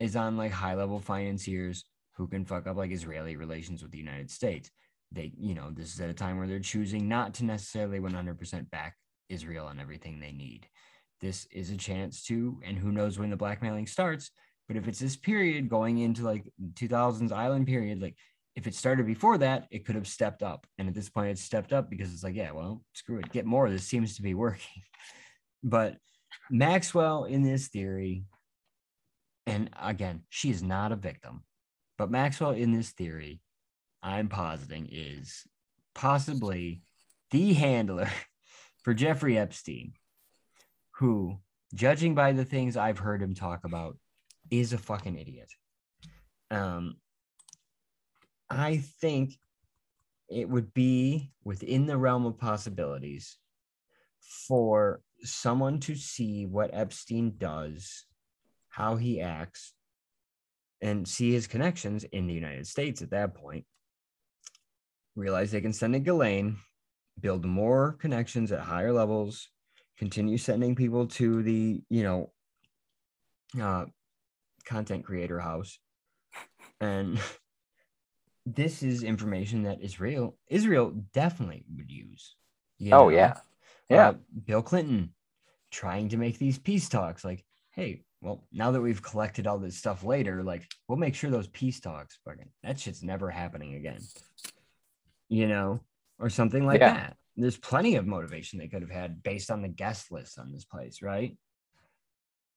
is 0.00 0.16
on 0.16 0.36
like 0.36 0.52
high 0.52 0.74
level 0.74 1.00
financiers 1.00 1.84
who 2.16 2.26
can 2.26 2.44
fuck 2.44 2.66
up 2.66 2.76
like 2.76 2.90
Israeli 2.90 3.36
relations 3.36 3.82
with 3.82 3.90
the 3.92 3.98
United 3.98 4.30
States 4.30 4.70
they, 5.12 5.32
you 5.38 5.54
know, 5.54 5.70
this 5.70 5.94
is 5.94 6.00
at 6.00 6.10
a 6.10 6.14
time 6.14 6.38
where 6.38 6.46
they're 6.46 6.58
choosing 6.58 7.08
not 7.08 7.34
to 7.34 7.44
necessarily 7.44 8.00
100% 8.00 8.70
back 8.70 8.96
Israel 9.28 9.68
and 9.68 9.80
everything 9.80 10.20
they 10.20 10.32
need. 10.32 10.66
This 11.20 11.46
is 11.50 11.70
a 11.70 11.76
chance 11.76 12.22
to, 12.24 12.60
and 12.64 12.76
who 12.76 12.92
knows 12.92 13.18
when 13.18 13.30
the 13.30 13.36
blackmailing 13.36 13.86
starts, 13.86 14.30
but 14.68 14.76
if 14.76 14.88
it's 14.88 14.98
this 14.98 15.16
period 15.16 15.68
going 15.68 15.98
into 15.98 16.24
like 16.24 16.44
2000s 16.74 17.32
island 17.32 17.66
period, 17.66 18.02
like 18.02 18.16
if 18.56 18.66
it 18.66 18.74
started 18.74 19.06
before 19.06 19.38
that, 19.38 19.66
it 19.70 19.84
could 19.84 19.94
have 19.94 20.08
stepped 20.08 20.42
up. 20.42 20.66
And 20.78 20.88
at 20.88 20.94
this 20.94 21.08
point, 21.08 21.30
it's 21.30 21.42
stepped 21.42 21.72
up 21.72 21.88
because 21.88 22.12
it's 22.12 22.24
like, 22.24 22.34
yeah, 22.34 22.50
well, 22.50 22.82
screw 22.92 23.18
it, 23.18 23.30
get 23.30 23.46
more. 23.46 23.70
This 23.70 23.84
seems 23.84 24.16
to 24.16 24.22
be 24.22 24.34
working. 24.34 24.82
But 25.62 25.96
Maxwell 26.50 27.24
in 27.24 27.42
this 27.42 27.68
theory, 27.68 28.24
and 29.46 29.70
again, 29.80 30.22
she 30.30 30.50
is 30.50 30.62
not 30.62 30.90
a 30.90 30.96
victim, 30.96 31.44
but 31.98 32.10
Maxwell 32.10 32.50
in 32.50 32.72
this 32.72 32.90
theory 32.90 33.40
I'm 34.02 34.28
positing 34.28 34.88
is 34.90 35.44
possibly 35.94 36.82
the 37.30 37.54
handler 37.54 38.08
for 38.82 38.94
Jeffrey 38.94 39.36
Epstein, 39.36 39.94
who, 40.92 41.38
judging 41.74 42.14
by 42.14 42.32
the 42.32 42.44
things 42.44 42.76
I've 42.76 42.98
heard 42.98 43.20
him 43.20 43.34
talk 43.34 43.64
about, 43.64 43.96
is 44.50 44.72
a 44.72 44.78
fucking 44.78 45.18
idiot. 45.18 45.52
Um, 46.50 46.96
I 48.48 48.76
think 49.00 49.38
it 50.28 50.48
would 50.48 50.72
be 50.72 51.32
within 51.44 51.86
the 51.86 51.98
realm 51.98 52.26
of 52.26 52.38
possibilities 52.38 53.38
for 54.20 55.00
someone 55.22 55.80
to 55.80 55.94
see 55.94 56.46
what 56.46 56.70
Epstein 56.72 57.34
does, 57.38 58.04
how 58.68 58.96
he 58.96 59.20
acts, 59.20 59.72
and 60.86 61.06
see 61.06 61.32
his 61.32 61.48
connections 61.48 62.04
in 62.04 62.28
the 62.28 62.32
United 62.32 62.64
States 62.64 63.02
at 63.02 63.10
that 63.10 63.34
point, 63.34 63.64
realize 65.16 65.50
they 65.50 65.60
can 65.60 65.72
send 65.72 65.96
a 65.96 65.98
Ghislaine, 65.98 66.58
build 67.18 67.44
more 67.44 67.96
connections 67.98 68.52
at 68.52 68.60
higher 68.60 68.92
levels, 68.92 69.48
continue 69.98 70.38
sending 70.38 70.76
people 70.76 71.08
to 71.08 71.42
the, 71.42 71.82
you 71.90 72.04
know, 72.04 72.32
uh, 73.60 73.86
content 74.64 75.04
creator 75.04 75.40
house. 75.40 75.76
And 76.80 77.18
this 78.46 78.84
is 78.84 79.02
information 79.02 79.64
that 79.64 79.82
Israel 79.82 80.38
Israel 80.46 80.92
definitely 81.12 81.64
would 81.76 81.90
use. 81.90 82.36
You 82.78 82.92
oh 82.92 83.08
yeah. 83.08 83.38
Yeah. 83.90 84.10
Uh, 84.10 84.14
Bill 84.44 84.62
Clinton 84.62 85.14
trying 85.72 86.10
to 86.10 86.16
make 86.16 86.38
these 86.38 86.60
peace 86.60 86.88
talks 86.88 87.24
like, 87.24 87.44
hey, 87.72 88.02
well, 88.20 88.46
now 88.52 88.70
that 88.70 88.80
we've 88.80 89.02
collected 89.02 89.46
all 89.46 89.58
this 89.58 89.76
stuff 89.76 90.04
later, 90.04 90.42
like 90.42 90.66
we'll 90.88 90.98
make 90.98 91.14
sure 91.14 91.30
those 91.30 91.48
peace 91.48 91.80
talks 91.80 92.18
fucking 92.24 92.48
that 92.62 92.80
shit's 92.80 93.02
never 93.02 93.30
happening 93.30 93.74
again 93.74 94.00
you 95.28 95.48
know, 95.48 95.80
or 96.18 96.30
something 96.30 96.66
like 96.66 96.80
yeah. 96.80 96.94
that. 96.94 97.16
There's 97.36 97.56
plenty 97.56 97.96
of 97.96 98.06
motivation 98.06 98.58
they 98.58 98.68
could 98.68 98.82
have 98.82 98.90
had 98.90 99.22
based 99.22 99.50
on 99.50 99.62
the 99.62 99.68
guest 99.68 100.10
list 100.10 100.38
on 100.38 100.52
this 100.52 100.64
place, 100.64 101.02
right? 101.02 101.36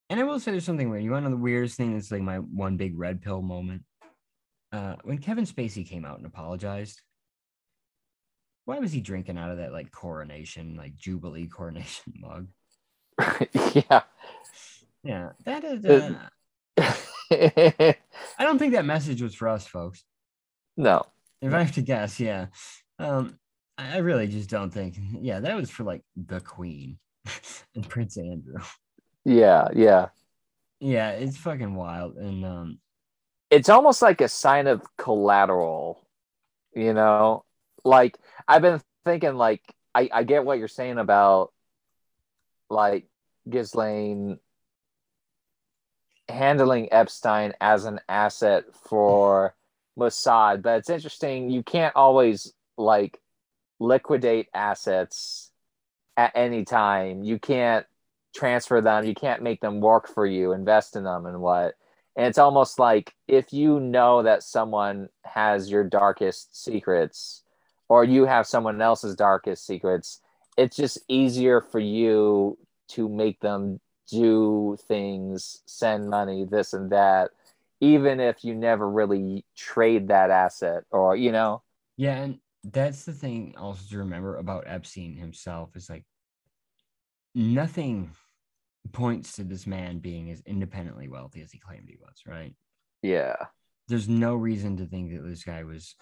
And 0.10 0.20
I 0.20 0.24
will 0.24 0.40
say 0.40 0.52
there's 0.52 0.66
something 0.66 0.90
weird. 0.90 1.04
You 1.04 1.12
want 1.12 1.26
to 1.26 1.30
know 1.30 1.36
the 1.36 1.42
weirdest 1.42 1.78
thing 1.78 1.94
that's 1.94 2.12
like 2.12 2.22
my 2.22 2.38
one 2.38 2.78
big 2.78 2.98
red 2.98 3.22
pill 3.22 3.42
moment? 3.42 3.84
Uh, 4.72 4.96
when 5.04 5.18
Kevin 5.18 5.46
Spacey 5.46 5.88
came 5.88 6.06
out 6.06 6.18
and 6.18 6.26
apologized, 6.26 7.02
why 8.66 8.80
was 8.80 8.92
he 8.92 9.02
drinking 9.02 9.38
out 9.38 9.52
of 9.52 9.58
that 9.58 9.74
like 9.74 9.92
coronation, 9.92 10.76
like 10.76 10.96
Jubilee 10.96 11.48
coronation 11.48 12.14
mug? 12.20 12.48
yeah. 13.74 14.02
Yeah. 15.04 15.30
That 15.46 15.64
is. 15.64 15.86
Uh, 15.86 16.16
I 17.32 18.44
don't 18.44 18.60
think 18.60 18.74
that 18.74 18.86
message 18.86 19.22
was 19.22 19.36
for 19.36 19.48
us, 19.48 19.68
folks. 19.68 20.04
No. 20.76 21.04
If 21.42 21.54
I 21.54 21.64
have 21.64 21.74
to 21.74 21.82
guess, 21.82 22.20
yeah. 22.20 22.48
Um, 22.98 23.38
I 23.78 24.00
really 24.00 24.28
just 24.28 24.50
don't 24.50 24.72
think. 24.72 24.98
Yeah, 25.22 25.40
that 25.40 25.56
was 25.56 25.70
for 25.70 25.84
like 25.84 26.02
the 26.16 26.42
Queen 26.42 26.98
and 27.76 27.88
Prince 27.88 28.18
Andrew. 28.18 28.60
Yeah, 29.26 29.70
yeah. 29.74 30.08
Yeah, 30.80 31.12
it's 31.12 31.38
fucking 31.38 31.76
wild. 31.76 32.16
And 32.16 32.46
um 32.46 32.80
it's 33.50 33.70
almost 33.70 34.02
like 34.02 34.22
a 34.22 34.28
sign 34.28 34.68
of 34.68 34.84
collateral, 34.98 36.06
you 36.76 36.94
know? 36.94 37.46
Like 37.84 38.18
I've 38.48 38.62
been 38.62 38.82
thinking 39.06 39.36
like 39.36 39.62
I, 39.96 40.10
I 40.12 40.24
get 40.24 40.46
what 40.46 40.60
you're 40.60 40.68
saying 40.68 40.98
about 40.98 41.52
like 42.70 43.08
Ghislaine 43.50 44.40
handling 46.30 46.92
Epstein 46.92 47.54
as 47.60 47.86
an 47.86 48.00
asset 48.08 48.66
for 48.74 49.56
Mossad, 49.98 50.62
but 50.62 50.78
it's 50.78 50.90
interesting. 50.90 51.50
You 51.50 51.64
can't 51.64 51.96
always 51.96 52.54
like 52.78 53.20
liquidate 53.80 54.48
assets 54.54 55.52
at 56.16 56.32
any 56.36 56.66
time. 56.66 57.24
You 57.24 57.40
can't 57.40 57.86
transfer 58.36 58.82
them. 58.82 59.06
You 59.06 59.16
can't 59.16 59.42
make 59.42 59.62
them 59.62 59.82
work 59.82 60.08
for 60.08 60.26
you, 60.26 60.52
invest 60.52 60.96
in 60.96 61.04
them, 61.04 61.26
and 61.26 61.42
what. 61.42 61.76
And 62.16 62.28
it's 62.28 62.38
almost 62.38 62.80
like 62.80 63.14
if 63.28 63.54
you 63.54 63.80
know 63.80 64.24
that 64.24 64.44
someone 64.44 65.10
has 65.24 65.70
your 65.72 65.84
darkest 65.84 66.62
secrets, 66.62 67.44
or 67.88 68.04
you 68.04 68.26
have 68.26 68.46
someone 68.46 68.82
else's 68.82 69.16
darkest 69.16 69.66
secrets, 69.66 70.22
it's 70.58 70.76
just 70.76 71.00
easier 71.08 71.62
for 71.62 71.80
you 71.80 72.58
to 72.90 73.08
make 73.08 73.40
them 73.40 73.80
do 74.12 74.78
things, 74.88 75.62
send 75.66 76.10
money, 76.10 76.46
this 76.46 76.74
and 76.74 76.92
that, 76.92 77.32
even 77.80 78.20
if 78.20 78.44
you 78.44 78.56
never 78.56 78.90
really 78.90 79.46
trade 79.56 80.08
that 80.10 80.30
asset 80.30 80.84
or 80.92 81.16
you 81.16 81.32
know? 81.32 81.62
Yeah 81.98 82.16
and 82.16 82.40
that's 82.64 83.06
the 83.06 83.14
thing 83.14 83.56
also 83.58 83.82
to 83.90 84.00
remember 84.00 84.36
about 84.36 84.66
epstein 84.68 85.16
himself 85.16 85.76
is 85.78 85.90
like 85.90 86.04
nothing 87.34 88.12
points 88.92 89.36
to 89.36 89.44
this 89.44 89.66
man 89.66 90.00
being 90.00 90.30
as 90.30 90.42
independently 90.46 91.08
wealthy 91.08 91.42
as 91.42 91.52
he 91.52 91.60
claimed 91.60 91.88
he 91.88 91.98
was 92.02 92.24
right? 92.28 92.56
Yeah. 93.02 93.36
There's 93.88 94.10
no 94.10 94.36
reason 94.36 94.78
to 94.78 94.86
think 94.86 95.12
that 95.14 95.28
this 95.28 95.44
guy 95.44 95.64
was 95.64 95.96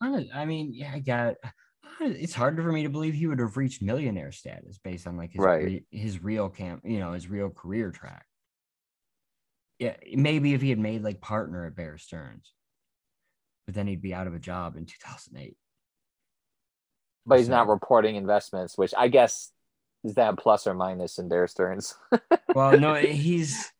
I, 0.00 0.26
I 0.34 0.44
mean 0.44 0.72
yeah 0.74 0.92
i 0.94 0.98
got 0.98 1.34
it's 2.00 2.34
hard 2.34 2.56
for 2.56 2.72
me 2.72 2.82
to 2.82 2.88
believe 2.88 3.14
he 3.14 3.26
would 3.26 3.38
have 3.38 3.56
reached 3.56 3.82
millionaire 3.82 4.32
status 4.32 4.78
based 4.78 5.06
on 5.06 5.16
like 5.16 5.32
his 5.32 5.40
right. 5.40 5.84
his 5.90 6.22
real 6.22 6.48
camp 6.48 6.82
you 6.84 6.98
know 6.98 7.12
his 7.12 7.28
real 7.28 7.50
career 7.50 7.90
track 7.90 8.24
yeah, 9.82 9.96
maybe 10.14 10.54
if 10.54 10.62
he 10.62 10.70
had 10.70 10.78
made 10.78 11.02
like 11.02 11.20
partner 11.20 11.66
at 11.66 11.74
Bear 11.74 11.98
Stearns, 11.98 12.52
but 13.66 13.74
then 13.74 13.88
he'd 13.88 14.00
be 14.00 14.14
out 14.14 14.28
of 14.28 14.34
a 14.34 14.38
job 14.38 14.76
in 14.76 14.86
2008. 14.86 15.56
But 17.26 17.38
he's 17.38 17.48
not 17.48 17.66
reporting 17.66 18.14
investments, 18.14 18.78
which 18.78 18.94
I 18.96 19.08
guess 19.08 19.50
is 20.04 20.14
that 20.14 20.38
plus 20.38 20.68
or 20.68 20.74
minus 20.74 21.18
in 21.18 21.28
Bear 21.28 21.48
Stearns. 21.48 21.96
Well, 22.54 22.78
no, 22.78 22.94
he's 22.94 23.72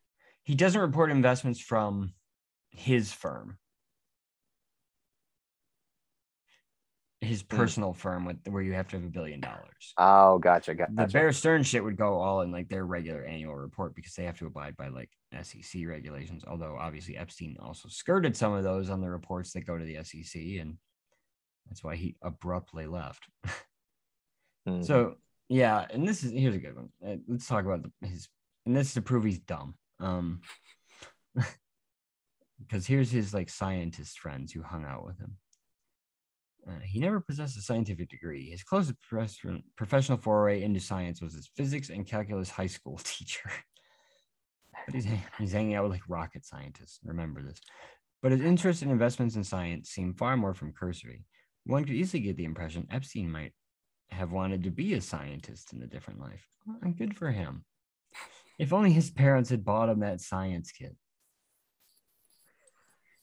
he 0.43 0.57
doesn't 0.57 0.81
report 0.81 1.12
investments 1.12 1.61
from 1.61 2.15
his 2.70 3.12
firm. 3.12 3.59
His 7.23 7.43
personal 7.43 7.93
firm 7.93 8.24
with 8.24 8.36
where 8.49 8.62
you 8.62 8.73
have 8.73 8.89
to 8.89 8.97
have 8.97 9.05
a 9.05 9.09
billion 9.09 9.40
dollars. 9.40 9.94
oh, 9.97 10.39
gotcha, 10.39 10.74
gotcha. 10.74 10.93
The 10.93 11.07
Bear 11.07 11.32
Stearns 11.32 11.69
shit 11.69 11.85
would 11.85 11.97
go 11.97 12.15
all 12.15 12.40
in 12.40 12.51
like 12.51 12.69
their 12.69 12.85
regular 12.85 13.24
annual 13.24 13.55
report 13.55 13.94
because 13.94 14.15
they 14.15 14.24
have 14.24 14.39
to 14.39 14.47
abide 14.47 14.77
by 14.77 14.89
like 14.89 15.09
SEC 15.40 15.86
regulations. 15.86 16.44
Although 16.47 16.77
obviously 16.78 17.16
Epstein 17.16 17.57
also 17.61 17.89
skirted 17.89 18.36
some 18.36 18.53
of 18.53 18.65
those 18.65 18.90
on 18.90 19.01
the 19.01 19.09
reports 19.09 19.53
that 19.53 19.66
go 19.66 19.78
to 19.78 19.85
the 19.85 20.03
SEC, 20.03 20.43
and 20.61 20.78
that's 21.69 21.85
why 21.85 21.94
he 21.94 22.16
abruptly 22.23 22.86
left. 22.86 23.27
Hmm. 24.65 24.82
So 24.82 25.16
yeah, 25.49 25.86
and 25.90 26.07
this 26.07 26.23
is 26.23 26.31
here's 26.31 26.55
a 26.55 26.59
good 26.59 26.77
one. 26.77 26.89
Uh, 27.05 27.16
let's 27.27 27.49
talk 27.49 27.65
about 27.65 27.82
the, 27.82 28.07
his, 28.07 28.28
and 28.65 28.77
this 28.77 28.89
is 28.89 28.94
to 28.94 29.03
prove 29.03 29.24
he's 29.24 29.40
dumb. 29.40 29.74
Um, 30.01 30.40
because 32.61 32.86
here's 32.86 33.11
his 33.11 33.35
like 33.35 33.51
scientist 33.51 34.19
friends 34.19 34.53
who 34.53 34.62
hung 34.62 34.85
out 34.85 35.05
with 35.05 35.19
him. 35.19 35.36
Uh, 36.69 36.79
he 36.85 37.01
never 37.01 37.21
possessed 37.21 37.59
a 37.59 37.61
scientific 37.61 38.09
degree. 38.09 38.51
His 38.51 38.63
closest 38.63 38.97
professional 39.77 40.19
foray 40.19 40.63
into 40.63 40.81
science 40.81 41.21
was 41.21 41.35
his 41.35 41.51
physics 41.57 41.91
and 41.91 42.07
calculus 42.07 42.51
high 42.51 42.69
school 42.69 43.01
teacher. 43.05 43.51
but 44.87 44.95
he's, 44.95 45.07
he's 45.39 45.53
hanging 45.53 45.75
out 45.75 45.83
with 45.83 45.93
like 45.93 46.09
rocket 46.09 46.45
scientists. 46.45 47.01
Remember 47.05 47.43
this. 47.43 47.61
But 48.23 48.33
his 48.33 48.43
interest 48.43 48.83
in 48.83 48.91
investments 48.91 49.35
in 49.35 49.43
science 49.43 49.91
seemed 49.91 50.19
far 50.19 50.37
more 50.37 50.55
from 50.55 50.73
cursory. 50.73 51.25
One 51.65 51.85
could 51.85 51.95
easily 51.95 52.23
get 52.23 52.37
the 52.37 52.45
impression 52.45 52.87
Epstein 52.91 53.31
might 53.31 53.53
have 54.11 54.31
wanted 54.31 54.63
to 54.65 54.71
be 54.71 54.95
a 54.95 55.01
scientist 55.01 55.73
in 55.73 55.83
a 55.83 55.87
different 55.87 56.21
life. 56.21 56.47
Well, 56.67 56.93
good 56.97 57.17
for 57.17 57.31
him. 57.31 57.65
If 58.59 58.73
only 58.73 58.93
his 58.93 59.11
parents 59.11 59.51
had 59.51 59.65
bought 59.65 59.89
him 59.89 60.01
that 60.01 60.21
science 60.21 60.71
kit, 60.71 60.95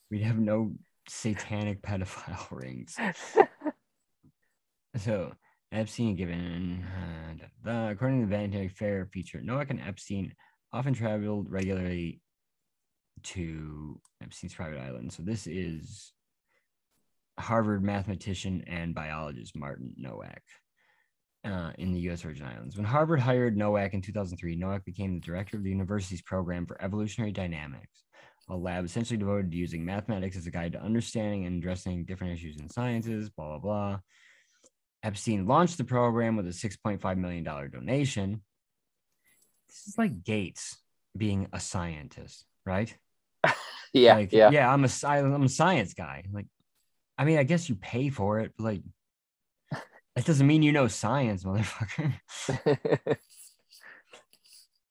we'd 0.09 0.23
have 0.23 0.39
no 0.39 0.73
satanic 1.09 1.81
pedophile 1.85 2.47
rings. 2.51 2.97
So 4.97 5.33
Epstein 5.71 6.15
given, 6.15 6.83
uh, 6.83 7.45
da, 7.63 7.89
according 7.89 8.21
to 8.21 8.25
the 8.25 8.35
Vanity 8.35 8.67
Fair 8.69 9.07
feature, 9.13 9.41
Nowak 9.41 9.69
and 9.69 9.81
Epstein 9.81 10.33
often 10.73 10.93
traveled 10.93 11.49
regularly 11.49 12.21
to 13.23 13.99
Epstein's 14.23 14.53
private 14.53 14.79
island. 14.79 15.13
So 15.13 15.23
this 15.23 15.47
is 15.47 16.13
Harvard 17.39 17.83
mathematician 17.83 18.63
and 18.67 18.95
biologist 18.95 19.55
Martin 19.55 19.93
Nowak 19.97 20.41
uh, 21.45 21.71
in 21.77 21.93
the 21.93 21.99
U.S. 22.01 22.21
Virgin 22.21 22.45
Islands. 22.45 22.75
When 22.75 22.85
Harvard 22.85 23.19
hired 23.19 23.57
Nowak 23.57 23.93
in 23.93 24.01
2003, 24.01 24.55
Nowak 24.55 24.85
became 24.85 25.13
the 25.13 25.25
director 25.25 25.57
of 25.57 25.63
the 25.63 25.69
university's 25.69 26.21
program 26.21 26.65
for 26.65 26.81
evolutionary 26.81 27.31
dynamics, 27.31 28.03
a 28.49 28.55
lab 28.55 28.85
essentially 28.85 29.17
devoted 29.17 29.51
to 29.51 29.57
using 29.57 29.85
mathematics 29.85 30.35
as 30.35 30.47
a 30.47 30.51
guide 30.51 30.73
to 30.73 30.81
understanding 30.81 31.45
and 31.45 31.57
addressing 31.57 32.05
different 32.05 32.33
issues 32.33 32.59
in 32.59 32.69
sciences, 32.69 33.29
blah, 33.29 33.47
blah, 33.47 33.59
blah. 33.59 33.99
Epstein 35.03 35.45
launched 35.47 35.77
the 35.77 35.83
program 35.83 36.35
with 36.35 36.47
a 36.47 36.51
$6.5 36.51 37.17
million 37.17 37.43
donation. 37.43 38.41
This 39.67 39.87
is 39.87 39.97
like 39.97 40.23
Gates 40.23 40.77
being 41.15 41.47
a 41.53 41.59
scientist, 41.59 42.45
right? 42.65 42.93
yeah, 43.93 44.15
like, 44.15 44.33
yeah. 44.33 44.49
yeah, 44.49 44.71
I'm 44.71 44.83
a 44.83 44.89
I'm 45.05 45.43
a 45.43 45.49
science 45.49 45.93
guy. 45.93 46.23
Like, 46.31 46.47
I 47.17 47.25
mean, 47.25 47.37
I 47.37 47.43
guess 47.43 47.69
you 47.69 47.75
pay 47.75 48.09
for 48.09 48.39
it, 48.39 48.53
but 48.57 48.63
like, 48.63 48.81
that 50.15 50.25
doesn't 50.25 50.47
mean 50.47 50.63
you 50.63 50.71
know 50.71 50.87
science, 50.87 51.43
motherfucker. 51.43 52.13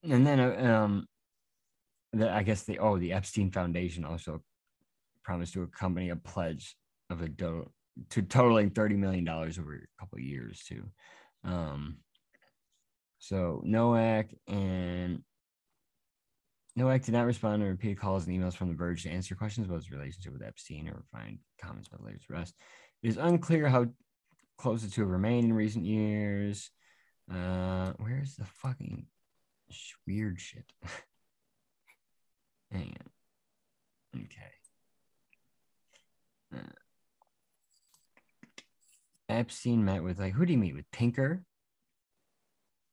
and 0.03 0.25
then, 0.25 0.39
uh, 0.39 0.73
um, 0.73 1.07
the, 2.13 2.31
I 2.31 2.43
guess 2.43 2.63
the 2.63 2.79
oh, 2.79 2.97
the 2.97 3.13
Epstein 3.13 3.51
Foundation 3.51 4.05
also 4.05 4.41
promised 5.23 5.53
to 5.53 5.63
accompany 5.63 6.09
a 6.09 6.15
pledge 6.15 6.75
of 7.09 7.21
a 7.21 7.29
do 7.29 7.69
to 8.09 8.21
totaling 8.21 8.69
thirty 8.71 8.95
million 8.95 9.23
dollars 9.23 9.59
over 9.59 9.75
a 9.75 9.99
couple 9.99 10.19
years 10.19 10.63
too. 10.67 10.83
Um, 11.43 11.97
so 13.19 13.61
Nowak 13.63 14.27
and 14.47 15.21
Nowak 16.75 17.03
did 17.03 17.13
not 17.13 17.25
respond 17.25 17.61
to 17.61 17.67
repeated 17.67 17.99
calls 17.99 18.25
and 18.25 18.39
emails 18.39 18.53
from 18.53 18.69
The 18.69 18.75
Verge 18.75 19.03
to 19.03 19.09
answer 19.09 19.35
questions 19.35 19.67
about 19.67 19.77
his 19.77 19.91
relationship 19.91 20.33
with 20.33 20.43
Epstein 20.43 20.87
or 20.87 21.03
find 21.11 21.39
comments 21.61 21.89
about 21.89 22.03
Larry's 22.03 22.25
arrest. 22.31 22.55
It 23.03 23.09
is 23.09 23.17
unclear 23.17 23.67
how 23.67 23.87
close 24.57 24.81
the 24.81 24.89
two 24.89 25.01
have 25.01 25.09
remained 25.09 25.45
in 25.45 25.53
recent 25.53 25.85
years. 25.85 26.71
Uh, 27.31 27.93
where's 27.97 28.35
the 28.35 28.45
fucking 28.45 29.05
weird 30.07 30.39
shit? 30.39 30.65
Hang 32.71 32.95
on. 34.15 34.23
Okay. 34.23 34.51
Uh, 36.55 36.71
Epstein 39.27 39.85
met 39.85 40.03
with 40.03 40.19
like 40.19 40.33
who 40.33 40.45
did 40.45 40.51
he 40.51 40.57
meet 40.57 40.75
with? 40.75 40.89
Pinker. 40.91 41.43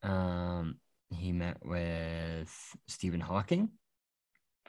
Um, 0.02 0.76
he 1.10 1.32
met 1.32 1.56
with 1.64 2.52
Stephen 2.86 3.20
Hawking. 3.20 3.70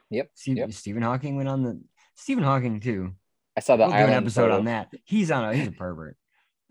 Yep, 0.09 0.29
Steve, 0.35 0.57
yep. 0.57 0.71
Stephen 0.71 1.01
Hawking 1.03 1.35
went 1.35 1.49
on 1.49 1.63
the 1.63 1.81
Stephen 2.15 2.43
Hawking 2.43 2.79
too. 2.79 3.13
I 3.57 3.59
saw 3.59 3.75
the 3.75 3.87
We'll 3.87 3.93
an 3.95 4.09
episode 4.11 4.43
photo. 4.43 4.57
on 4.59 4.65
that. 4.65 4.89
He's 5.03 5.31
on 5.31 5.43
a 5.43 5.53
he's 5.55 5.67
a 5.67 5.71
pervert. 5.71 6.15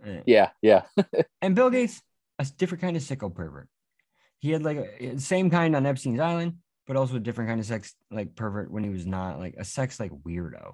Uh, 0.04 0.20
Yeah, 0.24 0.50
yeah. 0.62 0.82
and 1.42 1.54
Bill 1.54 1.68
Gates, 1.68 2.00
a 2.38 2.46
different 2.56 2.80
kind 2.80 2.96
of 2.96 3.02
sicko 3.02 3.34
pervert. 3.34 3.68
He 4.38 4.50
had 4.52 4.62
like 4.62 4.78
a 4.78 5.18
same 5.18 5.50
kind 5.50 5.76
on 5.76 5.84
Epstein's 5.84 6.20
island, 6.20 6.54
but 6.86 6.96
also 6.96 7.16
a 7.16 7.20
different 7.20 7.48
kind 7.48 7.60
of 7.60 7.66
sex 7.66 7.94
like 8.10 8.34
pervert 8.34 8.70
when 8.70 8.84
he 8.84 8.90
was 8.90 9.06
not 9.06 9.38
like 9.38 9.54
a 9.58 9.64
sex 9.64 9.98
like 10.00 10.12
weirdo. 10.12 10.72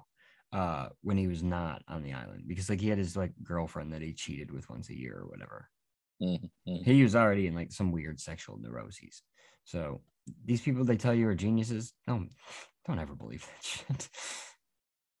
Uh, 0.51 0.89
when 1.01 1.17
he 1.17 1.25
was 1.25 1.41
not 1.41 1.81
on 1.87 2.03
the 2.03 2.13
island, 2.13 2.43
because 2.45 2.69
like 2.69 2.79
he 2.79 2.87
had 2.87 2.99
his 2.99 3.17
like 3.17 3.31
girlfriend 3.41 3.91
that 3.91 4.03
he 4.03 4.13
cheated 4.13 4.51
with 4.51 4.69
once 4.69 4.87
a 4.89 4.95
year 4.95 5.17
or 5.17 5.27
whatever. 5.27 5.67
Mhm, 6.21 6.49
mhm. 6.67 6.83
He 6.85 7.01
was 7.01 7.15
already 7.15 7.47
in 7.47 7.55
like 7.55 7.71
some 7.71 7.91
weird 7.91 8.19
sexual 8.19 8.59
neuroses. 8.59 9.23
So 9.63 10.01
these 10.45 10.61
people 10.61 10.85
they 10.85 10.95
tell 10.95 11.13
you 11.15 11.27
are 11.27 11.33
geniuses, 11.33 11.93
don't 12.05 12.29
don't 12.85 12.99
ever 12.99 13.15
believe 13.15 13.45
that 13.47 13.63
shit. 13.63 14.09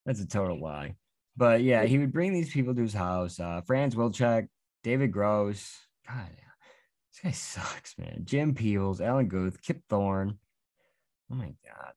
That's 0.05 0.21
a 0.21 0.27
total 0.27 0.61
lie. 0.61 0.95
But 1.35 1.63
yeah, 1.63 1.83
he 1.85 1.97
would 1.97 2.13
bring 2.13 2.33
these 2.33 2.51
people 2.51 2.75
to 2.75 2.81
his 2.81 2.93
house. 2.93 3.39
Uh, 3.39 3.61
Frank 3.65 3.95
Wilczek, 3.95 4.47
David 4.83 5.11
Gross. 5.11 5.79
God, 6.07 6.29
this 7.11 7.21
guy 7.23 7.31
sucks, 7.31 7.97
man. 7.97 8.21
Jim 8.23 8.53
Peebles, 8.53 9.01
Alan 9.01 9.27
Guth, 9.27 9.61
Kip 9.61 9.81
Thorne. 9.89 10.37
Oh 11.31 11.35
my 11.35 11.53
god. 11.65 11.93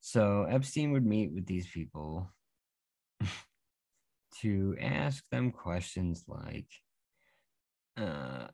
So 0.00 0.44
Epstein 0.44 0.92
would 0.92 1.04
meet 1.04 1.32
with 1.32 1.46
these 1.46 1.66
people 1.66 2.30
to 4.40 4.76
ask 4.80 5.24
them 5.30 5.50
questions 5.50 6.24
like, 6.26 6.68
uh, 7.96 8.48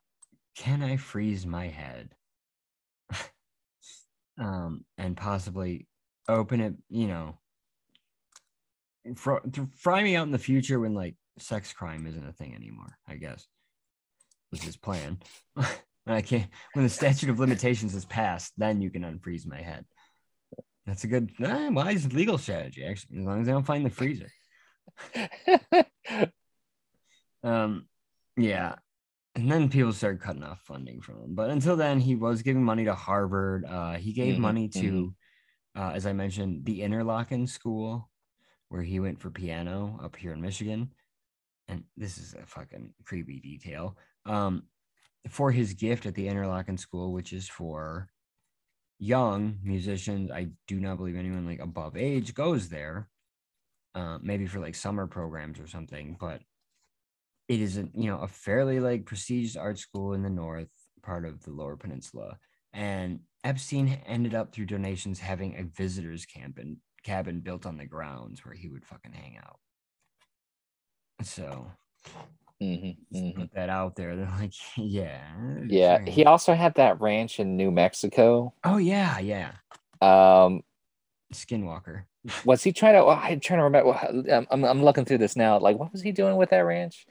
"Can 0.57 0.83
I 0.83 0.97
freeze 0.97 1.47
my 1.47 1.69
head?" 1.69 2.15
um, 4.39 4.85
and 4.99 5.17
possibly 5.17 5.87
open 6.29 6.61
it, 6.61 6.75
you 6.89 7.07
know, 7.09 7.39
fr- 9.17 9.39
fry 9.77 10.03
me 10.03 10.17
out 10.17 10.27
in 10.27 10.33
the 10.33 10.39
future 10.39 10.81
when 10.81 10.95
like 10.95 11.17
sex 11.39 11.73
crime 11.73 12.07
isn't 12.07 12.29
a 12.29 12.33
thing 12.33 12.55
anymore. 12.55 12.99
I 13.07 13.17
guess 13.17 13.47
was 14.51 14.63
his 14.63 14.77
plan. 14.77 15.19
when 16.05 16.17
I 16.17 16.23
can't, 16.23 16.49
when 16.73 16.85
the 16.85 16.91
statute 16.91 17.31
of 17.31 17.39
limitations 17.41 17.93
has 17.95 18.05
passed, 18.05 18.53
then 18.57 18.81
you 18.81 18.91
can 18.91 19.03
unfreeze 19.03 19.47
my 19.47 19.61
head. 19.61 19.85
That's 20.87 21.05
a 21.05 21.09
good, 21.09 21.31
eh, 21.43 21.69
wise 21.71 22.13
legal 22.13 22.39
strategy, 22.39 22.85
actually, 22.85 23.19
as 23.21 23.25
long 23.25 23.41
as 23.43 23.49
I 23.49 23.53
don't 23.53 23.67
find 23.67 23.85
the 23.87 23.91
freezer. 23.91 24.31
Um, 27.43 27.89
yeah. 28.37 28.77
And 29.35 29.51
then 29.51 29.69
people 29.69 29.93
started 29.93 30.21
cutting 30.21 30.45
off 30.45 30.61
funding 30.63 31.01
from 31.01 31.17
him. 31.17 31.35
But 31.35 31.51
until 31.51 31.77
then, 31.77 32.01
he 32.01 32.15
was 32.15 32.43
giving 32.43 32.63
money 32.63 32.85
to 32.85 32.95
Harvard. 32.95 33.65
Uh, 33.65 33.95
he 33.95 34.13
gave 34.13 34.37
Mhm, 34.37 34.41
money 34.41 34.69
to, 34.69 35.15
uh, 35.77 35.91
as 35.95 36.07
I 36.07 36.13
mentioned, 36.13 36.65
the 36.65 36.81
Interlochen 36.81 37.49
School, 37.49 38.09
where 38.69 38.83
he 38.83 39.01
went 39.01 39.21
for 39.21 39.31
piano 39.31 39.99
up 40.03 40.17
here 40.17 40.33
in 40.33 40.41
Michigan. 40.41 40.95
And 41.69 41.85
this 41.97 42.19
is 42.19 42.35
a 42.35 42.47
fucking 42.47 42.95
creepy 43.05 43.41
detail. 43.41 43.99
Um, 44.25 44.65
for 45.29 45.51
his 45.51 45.75
gift 45.75 46.07
at 46.07 46.15
the 46.15 46.27
Interlochen 46.27 46.79
School, 46.79 47.13
which 47.13 47.33
is 47.33 47.49
for 47.49 48.09
young 48.99 49.59
musicians, 49.63 50.31
I 50.31 50.49
do 50.67 50.81
not 50.81 50.99
believe 50.99 51.17
anyone 51.17 51.47
like 51.47 51.61
above 51.61 51.97
age 51.97 52.35
goes 52.35 52.69
there. 52.69 53.09
Uh, 53.95 54.19
maybe 54.21 54.47
for 54.47 54.59
like 54.59 54.75
summer 54.75 55.07
programs 55.07 55.61
or 55.61 55.69
something, 55.69 56.17
but 56.19 56.41
it 57.49 57.61
is 57.61 57.77
a 57.77 57.89
you 57.95 58.09
know 58.09 58.19
a 58.19 58.29
fairly 58.29 58.81
like 58.81 59.07
prestigious 59.07 59.57
art 59.57 59.79
school 59.79 60.15
in 60.15 60.23
the 60.23 60.31
north 60.31 60.69
part 61.03 61.25
of 61.25 61.43
the 61.45 61.51
lower 61.51 61.77
peninsula 61.77 62.39
And 62.73 63.21
Epstein 63.45 63.99
ended 64.07 64.35
up 64.35 64.53
through 64.53 64.67
donations 64.67 65.21
having 65.21 65.57
a 65.57 65.65
visitors 65.65 66.25
camp 66.25 66.59
and 66.59 66.79
cabin 67.05 67.41
built 67.41 67.67
on 67.67 67.77
the 67.77 67.85
grounds 67.85 68.45
where 68.45 68.55
he 68.55 68.69
would 68.71 68.87
fucking 68.87 69.13
hang 69.13 69.37
out. 69.37 69.59
So 71.23 71.71
Mhm, 72.65 72.97
just 73.13 73.25
mhm. 73.25 73.35
put 73.37 73.53
that 73.55 73.69
out 73.69 73.97
there. 73.97 74.17
They're 74.17 74.31
like, 74.39 74.53
yeah, 74.77 75.23
Yeah, 75.67 75.99
sure. 75.99 76.07
he 76.13 76.25
also 76.25 76.55
had 76.55 76.75
that 76.77 77.01
ranch 77.01 77.39
in 77.41 77.57
New 77.57 77.71
Mexico. 77.71 78.55
Oh 78.65 78.79
yeah, 78.79 79.19
yeah. 79.19 79.53
Um, 80.01 80.63
Skinwalker. 81.33 82.05
was 82.45 82.63
he 82.63 82.73
trying 82.73 82.95
to? 82.95 83.01
oh, 83.01 83.11
I'm 83.11 83.41
trying 83.41 83.59
to 83.61 83.65
remember. 83.65 83.93
I'm, 83.93 84.47
I'm 84.51 84.65
I'm 84.65 84.83
looking 84.83 85.05
through 85.05 85.19
this 85.19 85.37
now. 85.37 85.59
Like, 85.59 85.79
what 85.79 85.93
was 85.93 86.01
he 86.03 86.13
doing 86.13 86.37
with 86.37 86.51
that 86.51 86.61
ranch? 86.61 87.07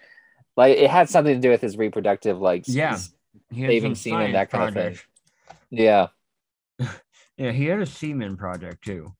Like, 0.57 0.77
it 0.77 0.89
had 0.89 1.09
something 1.09 1.33
to 1.35 1.39
do 1.41 1.49
with 1.49 1.61
his 1.61 1.77
reproductive, 1.77 2.39
like, 2.39 2.65
Yeah. 2.67 2.93
s- 2.93 3.13
He 3.49 3.61
had 3.61 3.69
saving 3.71 3.95
semen, 3.95 4.31
that 4.33 4.49
kind 4.51 4.69
of 4.69 4.73
thing. 4.75 4.99
Yeah. 5.71 6.07
Yeah, 7.37 7.51
he 7.51 7.65
had 7.65 7.79
a 7.79 7.85
semen 7.87 8.37
project 8.37 8.83
too. 8.83 9.13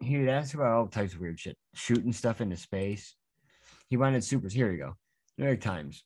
he 0.00 0.18
would 0.18 0.28
ask 0.28 0.54
about 0.54 0.72
all 0.72 0.86
types 0.86 1.14
of 1.14 1.20
weird 1.20 1.38
shit, 1.38 1.56
shooting 1.74 2.12
stuff 2.12 2.40
into 2.40 2.56
space. 2.56 3.14
He 3.88 3.96
wanted 3.96 4.24
supers. 4.24 4.52
Here 4.52 4.70
we 4.70 4.78
go. 4.78 4.94
New 5.38 5.46
York 5.46 5.60
Times. 5.60 6.04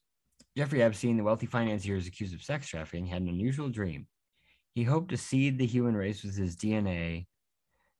Jeffrey 0.57 0.81
Epstein, 0.81 1.17
the 1.17 1.23
wealthy 1.23 1.45
financier, 1.45 1.95
is 1.95 2.07
accused 2.07 2.33
of 2.33 2.41
sex 2.41 2.67
trafficking, 2.67 3.05
had 3.05 3.21
an 3.21 3.29
unusual 3.29 3.69
dream. 3.69 4.07
He 4.73 4.83
hoped 4.83 5.09
to 5.09 5.17
seed 5.17 5.57
the 5.57 5.65
human 5.65 5.95
race 5.95 6.23
with 6.23 6.35
his 6.35 6.55
DNA 6.55 7.27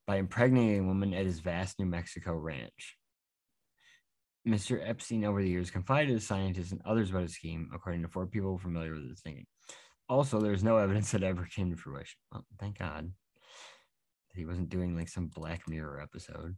by 0.07 0.17
impregnating 0.17 0.79
a 0.79 0.87
woman 0.87 1.13
at 1.13 1.25
his 1.25 1.39
vast 1.39 1.79
New 1.79 1.85
Mexico 1.85 2.33
ranch. 2.33 2.97
Mr. 4.47 4.79
Epstein, 4.81 5.25
over 5.25 5.41
the 5.41 5.49
years, 5.49 5.69
confided 5.69 6.13
to 6.13 6.25
scientists 6.25 6.71
and 6.71 6.81
others 6.85 7.09
about 7.09 7.23
his 7.23 7.33
scheme, 7.33 7.69
according 7.73 8.01
to 8.01 8.07
four 8.07 8.25
people 8.25 8.57
familiar 8.57 8.93
with 8.93 9.09
his 9.09 9.19
thinking. 9.19 9.45
Also, 10.07 10.39
there's 10.39 10.63
no 10.63 10.77
evidence 10.77 11.11
that 11.13 11.23
ever 11.23 11.45
came 11.45 11.69
to 11.69 11.75
fruition. 11.75 12.17
Well, 12.31 12.45
thank 12.59 12.79
God 12.79 13.11
that 14.31 14.39
he 14.39 14.45
wasn't 14.45 14.69
doing 14.69 14.95
like 14.95 15.09
some 15.09 15.27
Black 15.27 15.67
Mirror 15.67 15.99
episode. 16.01 16.55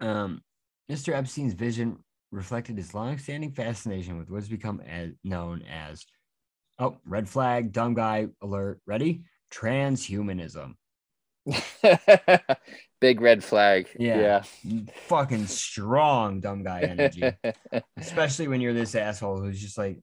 Um, 0.00 0.42
Mr. 0.90 1.14
Epstein's 1.14 1.54
vision 1.54 1.98
reflected 2.30 2.76
his 2.76 2.94
long-standing 2.94 3.52
fascination 3.52 4.18
with 4.18 4.30
what's 4.30 4.48
become 4.48 4.80
as, 4.80 5.10
known 5.24 5.62
as 5.62 6.04
oh, 6.78 6.96
red 7.06 7.28
flag, 7.28 7.72
dumb 7.72 7.94
guy 7.94 8.28
alert. 8.42 8.80
Ready? 8.86 9.22
Transhumanism. 9.52 10.74
Big 13.00 13.20
red 13.20 13.42
flag. 13.42 13.88
Yeah. 13.98 14.42
Fucking 15.06 15.46
strong 15.46 16.40
dumb 16.40 16.62
guy 16.62 16.80
energy. 16.80 17.30
Especially 17.96 18.48
when 18.48 18.60
you're 18.60 18.74
this 18.74 18.94
asshole 18.94 19.40
who's 19.40 19.60
just 19.60 19.78
like 19.78 19.98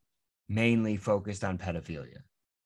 mainly 0.49 0.97
focused 0.97 1.43
on 1.43 1.57
pedophilia. 1.57 2.19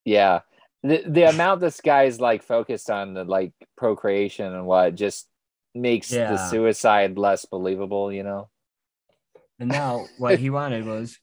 yeah. 0.06 0.42
The 0.82 1.04
the 1.06 1.24
amount 1.24 1.60
this 1.60 1.82
guy's 1.82 2.22
like 2.22 2.42
focused 2.42 2.90
on 2.90 3.14
the 3.14 3.26
like 3.26 3.52
procreation 3.76 4.54
and 4.54 4.66
what 4.66 4.96
just 4.96 5.29
makes 5.76 6.12
Yeah. 6.12 6.32
the 6.32 6.38
suicide 6.50 7.18
less 7.18 7.46
believable, 7.46 8.12
you 8.12 8.24
know? 8.24 8.50
And 9.60 9.70
now 9.70 10.06
what 10.18 10.40
he 10.40 10.50
wanted 10.50 10.86
was 10.86 11.20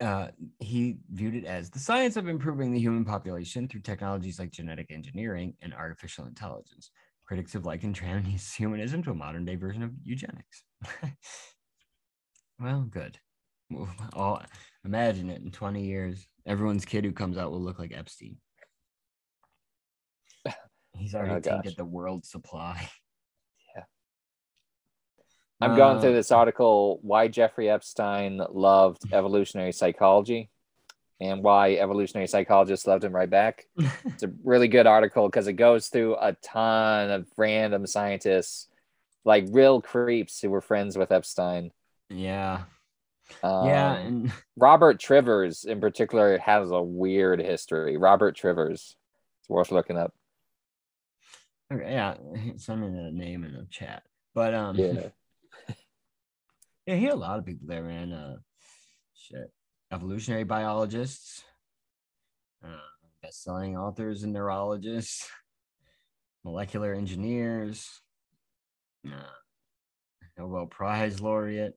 uh, 0.00 0.28
he 0.60 0.96
viewed 1.10 1.34
it 1.34 1.44
as 1.44 1.70
the 1.70 1.78
science 1.78 2.16
of 2.16 2.28
improving 2.28 2.72
the 2.72 2.78
human 2.78 3.04
population 3.04 3.68
through 3.68 3.80
technologies 3.80 4.38
like 4.38 4.50
genetic 4.50 4.90
engineering 4.90 5.54
and 5.60 5.74
artificial 5.74 6.26
intelligence. 6.26 6.90
Critics 7.26 7.52
have 7.52 7.66
likened 7.66 7.98
transhumanism 7.98 9.04
to 9.04 9.10
a 9.10 9.14
modern 9.14 9.44
day 9.44 9.56
version 9.56 9.82
of 9.82 9.90
eugenics. 10.02 10.62
well, 12.60 12.82
good. 12.88 13.18
Imagine 14.84 15.30
it 15.30 15.42
in 15.42 15.50
20 15.50 15.84
years. 15.84 16.26
Everyone's 16.46 16.84
kid 16.86 17.04
who 17.04 17.12
comes 17.12 17.36
out 17.36 17.50
will 17.50 17.60
look 17.60 17.78
like 17.78 17.92
Epstein. 17.94 18.36
He's 20.94 21.14
already 21.14 21.34
Oh, 21.34 21.40
gosh. 21.40 21.52
tainted 21.64 21.76
the 21.76 21.84
world 21.84 22.24
supply. 22.24 22.88
I'm 25.60 25.76
going 25.76 26.00
through 26.00 26.10
Uh, 26.10 26.14
this 26.14 26.30
article 26.32 27.00
why 27.02 27.28
Jeffrey 27.28 27.68
Epstein 27.68 28.40
loved 28.50 29.12
evolutionary 29.12 29.72
psychology 29.72 30.50
and 31.20 31.42
why 31.42 31.74
evolutionary 31.74 32.28
psychologists 32.28 32.86
loved 32.86 33.02
him 33.02 33.12
right 33.14 33.28
back. 33.28 33.66
It's 34.04 34.22
a 34.22 34.30
really 34.44 34.68
good 34.68 34.86
article 34.86 35.28
because 35.28 35.48
it 35.48 35.54
goes 35.54 35.88
through 35.88 36.16
a 36.16 36.34
ton 36.42 37.10
of 37.10 37.26
random 37.36 37.86
scientists, 37.86 38.68
like 39.24 39.46
real 39.50 39.80
creeps 39.82 40.40
who 40.40 40.50
were 40.50 40.60
friends 40.60 40.96
with 40.96 41.10
Epstein. 41.10 41.72
yeah. 42.08 42.62
Um, 43.42 43.66
Yeah. 43.66 43.94
And 43.96 44.32
Robert 44.56 44.98
Trivers, 45.00 45.64
in 45.64 45.80
particular, 45.80 46.38
has 46.38 46.70
a 46.70 46.80
weird 46.80 47.40
history. 47.40 47.96
Robert 47.96 48.36
Trivers. 48.36 48.96
It's 49.40 49.48
worth 49.50 49.70
looking 49.72 49.98
up. 49.98 50.14
Okay, 51.70 51.90
yeah, 51.92 52.14
send 52.56 52.80
me 52.80 52.88
the 52.88 53.10
name 53.10 53.44
in 53.44 53.52
the 53.52 53.66
chat. 53.70 54.04
But 54.34 54.54
um, 54.54 54.76
Yeah. 54.76 55.08
Yeah, 56.88 56.94
he 56.94 57.04
had 57.04 57.12
a 57.12 57.16
lot 57.16 57.38
of 57.38 57.44
people 57.44 57.68
there, 57.68 57.82
man. 57.82 58.14
Uh, 58.14 58.36
shit, 59.14 59.52
evolutionary 59.92 60.44
biologists, 60.44 61.44
uh, 62.64 62.78
best-selling 63.22 63.76
authors 63.76 64.22
and 64.22 64.32
neurologists, 64.32 65.30
molecular 66.46 66.94
engineers, 66.94 68.00
uh, 69.06 69.36
Nobel 70.38 70.64
Prize 70.64 71.20
laureate, 71.20 71.74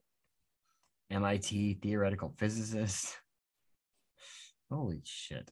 MIT 1.10 1.80
theoretical 1.82 2.32
physicist. 2.38 3.14
Holy 4.72 5.02
shit! 5.04 5.50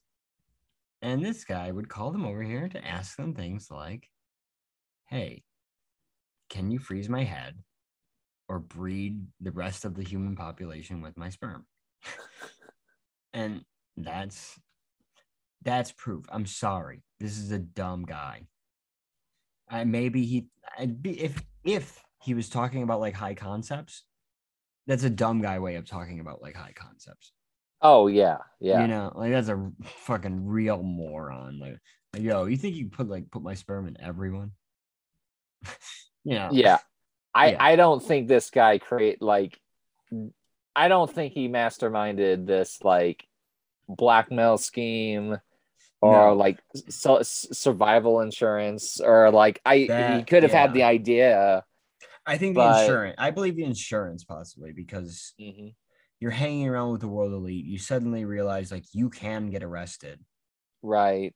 And 1.02 1.22
this 1.22 1.44
guy 1.44 1.70
would 1.70 1.90
call 1.90 2.12
them 2.12 2.24
over 2.24 2.42
here 2.42 2.70
to 2.70 2.82
ask 2.82 3.14
them 3.14 3.34
things 3.34 3.70
like, 3.70 4.08
"Hey, 5.04 5.42
can 6.48 6.70
you 6.70 6.78
freeze 6.78 7.10
my 7.10 7.24
head 7.24 7.58
or 8.50 8.58
breed 8.58 9.24
the 9.40 9.52
rest 9.52 9.84
of 9.84 9.94
the 9.94 10.02
human 10.02 10.34
population 10.34 11.00
with 11.00 11.16
my 11.16 11.30
sperm. 11.30 11.64
And 13.32 13.64
that's 13.96 14.58
that's 15.62 15.92
proof. 15.92 16.24
I'm 16.32 16.46
sorry. 16.46 17.04
This 17.20 17.38
is 17.38 17.52
a 17.52 17.60
dumb 17.60 18.04
guy. 18.04 18.48
I 19.68 19.84
maybe 19.84 20.24
he 20.24 20.48
I'd 20.76 21.00
be 21.00 21.12
if 21.22 21.40
if 21.62 22.02
he 22.20 22.34
was 22.34 22.48
talking 22.48 22.82
about 22.82 22.98
like 22.98 23.14
high 23.14 23.34
concepts 23.34 24.02
that's 24.88 25.04
a 25.04 25.10
dumb 25.10 25.42
guy 25.42 25.60
way 25.60 25.76
of 25.76 25.88
talking 25.88 26.18
about 26.18 26.42
like 26.42 26.56
high 26.56 26.72
concepts. 26.74 27.30
Oh 27.80 28.08
yeah, 28.08 28.38
yeah. 28.58 28.82
you 28.82 28.88
know 28.88 29.12
like 29.14 29.30
that's 29.30 29.48
a 29.48 29.70
fucking 29.84 30.44
real 30.44 30.82
moron. 30.82 31.60
Like, 31.60 31.78
like, 32.14 32.22
yo 32.24 32.46
you 32.46 32.56
think 32.56 32.74
you 32.74 32.88
put 32.88 33.08
like 33.08 33.30
put 33.30 33.44
my 33.44 33.54
sperm 33.54 33.86
in 33.86 33.96
everyone? 34.00 34.50
You 36.24 36.34
know. 36.34 36.48
Yeah 36.52 36.78
i 37.34 37.50
Yeah. 37.52 37.56
i 37.60 37.76
don't 37.76 38.02
think 38.02 38.28
this 38.28 38.50
guy 38.50 38.78
create 38.78 39.20
like 39.22 39.58
i 40.76 40.88
don't 40.88 41.10
think 41.12 41.32
he 41.32 41.48
masterminded 41.48 42.46
this 42.46 42.82
like 42.82 43.26
blackmail 43.88 44.58
scheme 44.58 45.38
or 46.00 46.12
No. 46.28 46.34
like 46.34 46.58
so, 46.88 47.20
survival 47.22 48.20
insurance 48.20 49.00
or 49.00 49.30
like 49.30 49.60
i 49.64 49.76
he 50.16 50.22
could 50.24 50.42
have 50.42 50.52
had 50.52 50.72
the 50.74 50.84
idea 50.84 51.64
I 52.26 52.36
think 52.36 52.54
the 52.54 52.80
insurance. 52.80 53.16
I 53.18 53.30
believe 53.30 53.56
the 53.56 53.64
insurance 53.64 54.24
possibly 54.24 54.72
because 54.72 55.32
Mhm. 55.40 55.74
you're 56.20 56.30
hanging 56.30 56.68
around 56.68 56.92
with 56.92 57.00
the 57.00 57.08
world 57.08 57.32
elite. 57.32 57.64
You 57.64 57.78
suddenly 57.78 58.24
realize 58.26 58.70
like 58.70 58.84
you 58.92 59.08
can 59.10 59.48
get 59.50 59.62
arrested. 59.64 60.20
right 60.82 61.34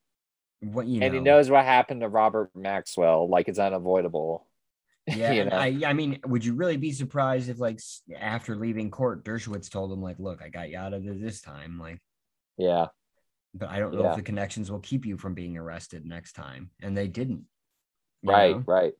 What 0.60 0.86
you 0.86 1.00
know? 1.00 1.06
and 1.06 1.14
he 1.14 1.20
knows 1.20 1.50
what 1.50 1.64
happened 1.64 2.02
to 2.02 2.08
robert 2.08 2.50
maxwell 2.54 3.28
like 3.28 3.48
it's 3.48 3.58
unavoidable 3.58 4.46
Yeah, 5.06 5.32
you 5.32 5.44
know? 5.44 5.56
I. 5.56 5.80
I 5.86 5.92
mean, 5.92 6.20
would 6.26 6.44
you 6.44 6.54
really 6.54 6.76
be 6.78 6.92
surprised 6.92 7.48
if 7.48 7.58
like 7.60 7.80
after 8.18 8.56
leaving 8.56 8.90
court, 8.90 9.24
Dershowitz 9.24 9.70
told 9.70 9.92
him 9.92 10.00
like, 10.00 10.18
"Look, 10.18 10.42
I 10.42 10.48
got 10.48 10.70
you 10.70 10.78
out 10.78 10.94
of 10.94 11.06
it 11.06 11.20
this 11.20 11.40
time." 11.40 11.78
Like, 11.78 12.00
yeah 12.56 12.86
but 13.56 13.68
I 13.68 13.78
don't 13.78 13.94
know 13.94 14.02
Yeah. 14.02 14.10
if 14.10 14.16
the 14.16 14.22
connections 14.22 14.70
will 14.70 14.80
keep 14.80 15.06
you 15.06 15.16
from 15.16 15.34
being 15.34 15.56
arrested 15.56 16.04
next 16.04 16.32
time, 16.32 16.70
and 16.82 16.96
they 16.96 17.06
didn't. 17.06 17.44
right 18.24 18.56
know? 18.56 18.64
right 18.66 18.94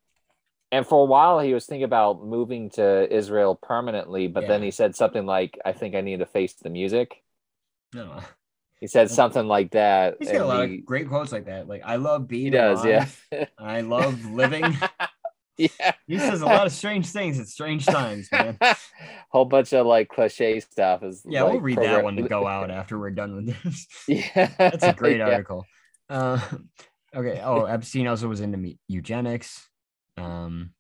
and 0.71 0.87
for 0.87 1.03
a 1.03 1.07
while 1.07 1.39
he 1.41 1.55
was 1.55 1.67
thinking 1.67 1.85
about 1.85 2.23
moving 2.25 2.69
to 2.71 3.13
israel 3.13 3.55
permanently 3.55 4.27
but 4.29 4.47
then 4.47 4.63
he 4.63 4.71
said 4.71 4.95
something 4.95 5.25
like 5.25 5.59
i 5.65 5.73
think 5.73 5.95
i 5.95 6.01
need 6.03 6.19
to 6.19 6.27
face 6.27 6.55
the 6.55 6.69
music 6.71 7.23
No, 7.95 8.21
he 8.81 8.87
said 8.87 9.11
something 9.11 9.47
like 9.47 9.71
that 9.73 10.17
he's 10.19 10.31
got 10.31 10.41
a 10.43 10.47
lot 10.47 10.69
he, 10.69 10.79
of 10.81 10.85
great 10.85 11.09
quotes 11.09 11.33
like 11.33 11.47
that. 11.47 11.69
Like, 11.69 11.83
I 11.85 11.97
love 11.97 12.29
being. 12.29 12.45
he 12.45 12.51
does 12.51 12.85
yeah. 12.85 13.07
I 13.59 13.81
love 13.81 14.25
living. 14.27 14.65
yeah 15.59 15.93
he 16.07 16.19
says 16.19 16.43
a 16.43 16.47
lot 16.47 16.67
of 16.67 16.73
strange 16.73 17.07
things 17.07 17.39
at 17.39 17.47
strange 17.49 17.87
times, 17.87 18.31
man. 18.33 18.59
whole 19.31 19.45
bunch 19.45 19.73
of 19.73 19.87
like 19.87 20.09
cliche 20.09 20.61
stuff 20.61 21.03
is 21.03 21.25
Yeah, 21.29 21.43
like, 21.43 21.55
we'll 21.55 21.63
read 21.63 21.79
that 21.79 22.03
one 22.03 22.17
to 22.17 22.23
go 22.23 22.47
out 22.47 22.71
after 22.71 22.99
we're 22.99 23.11
done 23.11 23.37
with 23.37 23.47
this. 23.47 23.87
yeah 24.09 24.53
That's 24.59 24.87
a 24.87 24.93
great 24.93 25.19
Yeah. 25.19 25.27
article. 25.27 25.65
Uh, 26.09 26.41
okay. 27.15 27.41
Oh, 27.43 27.65
Epstein 27.65 28.07
also 28.07 28.29
was 28.29 28.41
into 28.41 28.75
eugenics. 28.89 29.69
Um, 30.17 30.71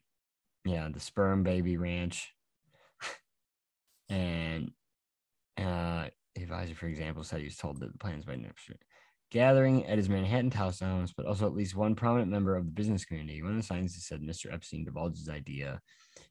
yeah, 0.64 0.88
the 0.92 1.00
sperm 1.00 1.42
baby 1.42 1.76
ranch, 1.76 2.32
and 4.08 4.70
uh, 5.58 6.06
advisor, 6.36 6.74
for 6.74 6.86
example, 6.86 7.24
said 7.24 7.40
he 7.40 7.46
was 7.46 7.56
told 7.56 7.80
that 7.80 7.92
the 7.92 7.98
plans 7.98 8.24
by 8.24 8.34
Napster 8.34 8.76
gathering 9.34 9.84
at 9.86 9.98
his 9.98 10.08
Manhattan 10.08 10.52
house, 10.52 10.80
but 11.16 11.26
also 11.26 11.44
at 11.46 11.56
least 11.56 11.74
one 11.74 11.96
prominent 11.96 12.30
member 12.30 12.54
of 12.54 12.66
the 12.66 12.70
business 12.70 13.04
community. 13.04 13.42
One 13.42 13.50
of 13.50 13.56
the 13.56 13.64
scientists 13.64 14.06
said 14.06 14.22
Mr. 14.22 14.54
Epstein 14.54 14.84
divulged 14.84 15.18
his 15.18 15.28
idea 15.28 15.80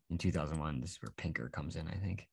in 0.10 0.18
2001. 0.18 0.80
This 0.80 0.92
is 0.92 1.00
where 1.02 1.12
Pinker 1.18 1.50
comes 1.50 1.76
in, 1.76 1.86
I 1.90 1.96
think. 1.96 2.26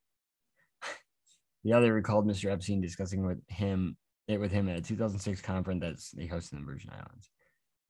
the 1.65 1.73
other 1.73 1.93
recalled 1.93 2.25
Mr. 2.25 2.53
Epstein 2.53 2.81
discussing 2.81 3.27
with 3.27 3.41
him 3.49 3.97
it 4.29 4.39
with 4.39 4.53
him 4.53 4.69
at 4.69 4.79
a 4.79 4.81
2006 4.81 5.43
conference 5.43 5.81
that 5.81 6.17
they 6.17 6.29
hosted 6.29 6.53
in 6.53 6.61
the 6.61 6.67
Virgin 6.67 6.91
Islands. 6.93 7.29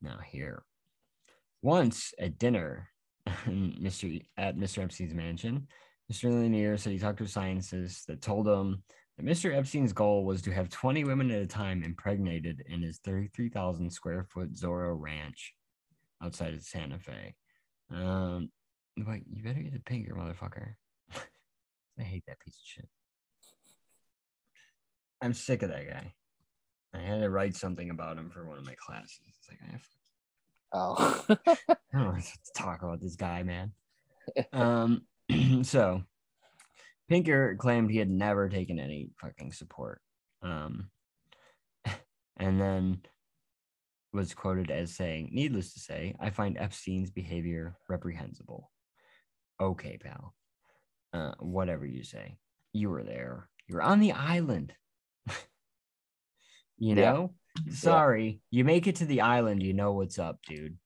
Now 0.00 0.18
here, 0.26 0.62
once 1.60 2.14
at 2.18 2.38
dinner, 2.38 2.88
Mr. 3.46 4.22
at 4.38 4.56
Mr. 4.56 4.82
Epstein's 4.82 5.12
mansion, 5.12 5.68
Mr. 6.10 6.32
Lanier 6.32 6.78
said 6.78 6.94
he 6.94 6.98
talked 6.98 7.18
to 7.18 7.24
a 7.24 7.28
scientist 7.28 8.06
that 8.06 8.22
told 8.22 8.48
him 8.48 8.82
Mr. 9.22 9.54
Epstein's 9.54 9.92
goal 9.92 10.24
was 10.24 10.42
to 10.42 10.52
have 10.52 10.68
20 10.68 11.04
women 11.04 11.30
at 11.30 11.42
a 11.42 11.46
time 11.46 11.82
impregnated 11.82 12.62
in 12.68 12.82
his 12.82 12.98
33,000 12.98 13.90
square 13.90 14.24
foot 14.24 14.54
Zorro 14.54 14.94
ranch 14.98 15.54
outside 16.22 16.54
of 16.54 16.62
Santa 16.62 16.98
Fe. 16.98 17.34
Um, 17.90 18.50
but 18.96 19.20
you 19.28 19.42
better 19.42 19.60
get 19.60 19.72
the 19.72 19.80
pinker, 19.80 20.14
motherfucker. 20.14 20.74
I 21.98 22.02
hate 22.02 22.24
that 22.26 22.40
piece 22.40 22.54
of 22.54 22.62
shit. 22.64 22.88
I'm 25.22 25.34
sick 25.34 25.62
of 25.62 25.70
that 25.70 25.88
guy. 25.88 26.14
I 26.94 26.98
had 26.98 27.20
to 27.20 27.30
write 27.30 27.54
something 27.54 27.90
about 27.90 28.16
him 28.16 28.30
for 28.30 28.46
one 28.46 28.58
of 28.58 28.64
my 28.64 28.74
classes. 28.74 29.20
It's 29.28 29.48
like 29.48 29.58
I 29.66 29.72
have 29.72 29.82
Oh. 30.72 31.24
I 31.28 31.66
don't 31.92 32.06
want 32.06 32.24
to 32.24 32.52
talk 32.54 32.82
about 32.82 33.00
this 33.00 33.16
guy, 33.16 33.42
man. 33.42 33.72
Um, 34.52 35.02
so 35.62 36.02
Pinker 37.10 37.56
claimed 37.56 37.90
he 37.90 37.98
had 37.98 38.08
never 38.08 38.48
taken 38.48 38.78
any 38.78 39.10
fucking 39.20 39.52
support. 39.52 40.00
Um, 40.42 40.90
and 42.38 42.60
then 42.60 43.00
was 44.12 44.32
quoted 44.32 44.70
as 44.70 44.94
saying, 44.94 45.30
Needless 45.32 45.74
to 45.74 45.80
say, 45.80 46.14
I 46.20 46.30
find 46.30 46.56
Epstein's 46.56 47.10
behavior 47.10 47.76
reprehensible. 47.88 48.70
Okay, 49.60 49.98
pal. 50.00 50.34
Uh, 51.12 51.32
whatever 51.40 51.84
you 51.84 52.04
say. 52.04 52.38
You 52.72 52.90
were 52.90 53.02
there. 53.02 53.48
You 53.66 53.74
were 53.74 53.82
on 53.82 53.98
the 53.98 54.12
island. 54.12 54.72
you 56.78 56.94
Yeah. 56.94 56.94
know? 56.94 57.34
Sorry. 57.70 58.40
You 58.52 58.64
make 58.64 58.86
it 58.86 58.96
to 58.96 59.04
the 59.04 59.22
island, 59.22 59.64
you 59.64 59.72
know 59.72 59.94
what's 59.94 60.20
up, 60.20 60.38
dude. 60.46 60.78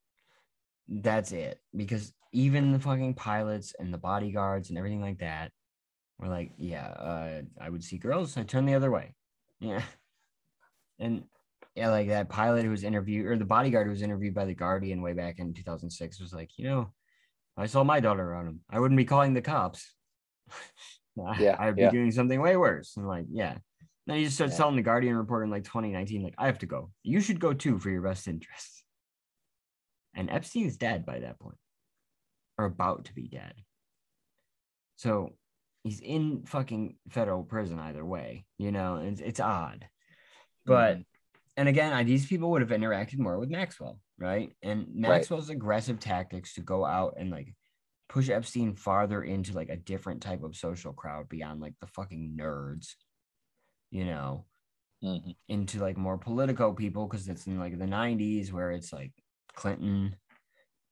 That's 0.88 1.32
it. 1.32 1.60
Because 1.76 2.14
even 2.32 2.72
the 2.72 2.80
fucking 2.80 3.12
pilots 3.12 3.74
and 3.78 3.92
the 3.92 3.98
bodyguards 3.98 4.70
and 4.70 4.78
everything 4.78 5.02
like 5.02 5.18
that 5.18 5.52
were 6.24 6.32
like, 6.32 6.52
yeah, 6.56 6.86
uh, 6.86 7.42
I 7.60 7.70
would 7.70 7.84
see 7.84 7.98
girls, 7.98 8.36
I 8.36 8.42
turn 8.42 8.66
the 8.66 8.74
other 8.74 8.90
way. 8.90 9.14
Yeah. 9.60 9.82
And 11.00 11.24
yeah, 11.74 11.90
like 11.90 12.06
that 12.08 12.28
pilot 12.28 12.64
who 12.64 12.70
was 12.70 12.84
interviewed, 12.84 13.26
or 13.26 13.36
the 13.36 13.44
bodyguard 13.44 13.86
who 13.86 13.90
was 13.90 14.02
interviewed 14.02 14.32
by 14.32 14.44
the 14.44 14.54
Guardian 14.54 15.02
way 15.02 15.12
back 15.12 15.40
in 15.40 15.52
2006 15.52 16.20
was 16.20 16.32
like, 16.32 16.50
you 16.56 16.66
know, 16.68 16.92
I 17.56 17.66
saw 17.66 17.82
my 17.82 17.98
daughter 17.98 18.22
around 18.22 18.46
him. 18.46 18.60
I 18.70 18.78
wouldn't 18.78 18.96
be 18.96 19.04
calling 19.04 19.34
the 19.34 19.42
cops. 19.42 19.92
Yeah, 21.38 21.56
I'd 21.58 21.76
be 21.76 21.82
yeah. 21.82 21.90
doing 21.90 22.10
something 22.10 22.40
way 22.40 22.56
worse. 22.56 22.96
And 22.96 23.06
like, 23.06 23.26
yeah. 23.30 23.58
Then 24.06 24.18
he 24.18 24.24
just 24.24 24.36
starts 24.36 24.54
Yeah. 24.54 24.58
telling 24.58 24.76
the 24.76 24.82
Guardian 24.82 25.16
reporter 25.16 25.44
in 25.44 25.50
like 25.50 25.64
2019, 25.64 26.22
like, 26.22 26.34
I 26.38 26.46
have 26.46 26.58
to 26.58 26.66
go. 26.66 26.90
You 27.02 27.20
should 27.20 27.38
go 27.40 27.52
too 27.54 27.78
for 27.78 27.90
your 27.90 28.02
best 28.02 28.28
interests. 28.28 28.84
And 30.14 30.30
Epstein's 30.30 30.76
dead 30.76 31.04
by 31.06 31.20
that 31.20 31.38
point, 31.38 31.58
or 32.58 32.64
about 32.66 33.06
to 33.06 33.14
be 33.14 33.28
dead. 33.28 33.54
So 34.96 35.34
he's 35.84 36.00
in 36.00 36.44
fucking 36.46 36.96
federal 37.10 37.44
prison 37.44 37.78
either 37.78 38.04
way, 38.04 38.46
you 38.58 38.72
know, 38.72 38.96
it's, 38.96 39.20
it's 39.20 39.40
odd. 39.40 39.86
But, 40.66 40.98
and 41.58 41.68
again, 41.68 41.92
I, 41.92 42.02
these 42.04 42.26
people 42.26 42.50
would 42.50 42.62
have 42.62 42.70
interacted 42.70 43.18
more 43.18 43.38
with 43.38 43.50
Maxwell, 43.50 44.00
right? 44.18 44.50
And 44.62 44.88
Maxwell's 44.94 45.50
aggressive 45.50 46.00
tactics 46.00 46.54
to 46.54 46.62
go 46.62 46.84
out 46.86 47.14
and 47.18 47.30
like 47.30 47.54
push 48.08 48.30
Epstein 48.30 48.74
farther 48.74 49.22
into 49.22 49.52
like 49.52 49.68
a 49.68 49.76
different 49.76 50.22
type 50.22 50.42
of 50.42 50.56
social 50.56 50.94
crowd 50.94 51.28
beyond 51.28 51.60
like 51.60 51.74
the 51.80 51.86
fucking 51.86 52.36
nerds, 52.36 52.94
you 53.90 54.06
know, 54.06 54.46
Mhm. 55.02 55.36
into 55.48 55.80
like 55.80 55.98
more 55.98 56.16
political 56.16 56.72
people 56.72 57.06
because 57.06 57.28
it's 57.28 57.46
in 57.46 57.58
like 57.58 57.78
the 57.78 57.86
90s 57.86 58.52
where 58.52 58.70
it's 58.70 58.90
like 58.90 59.12
Clinton, 59.54 60.16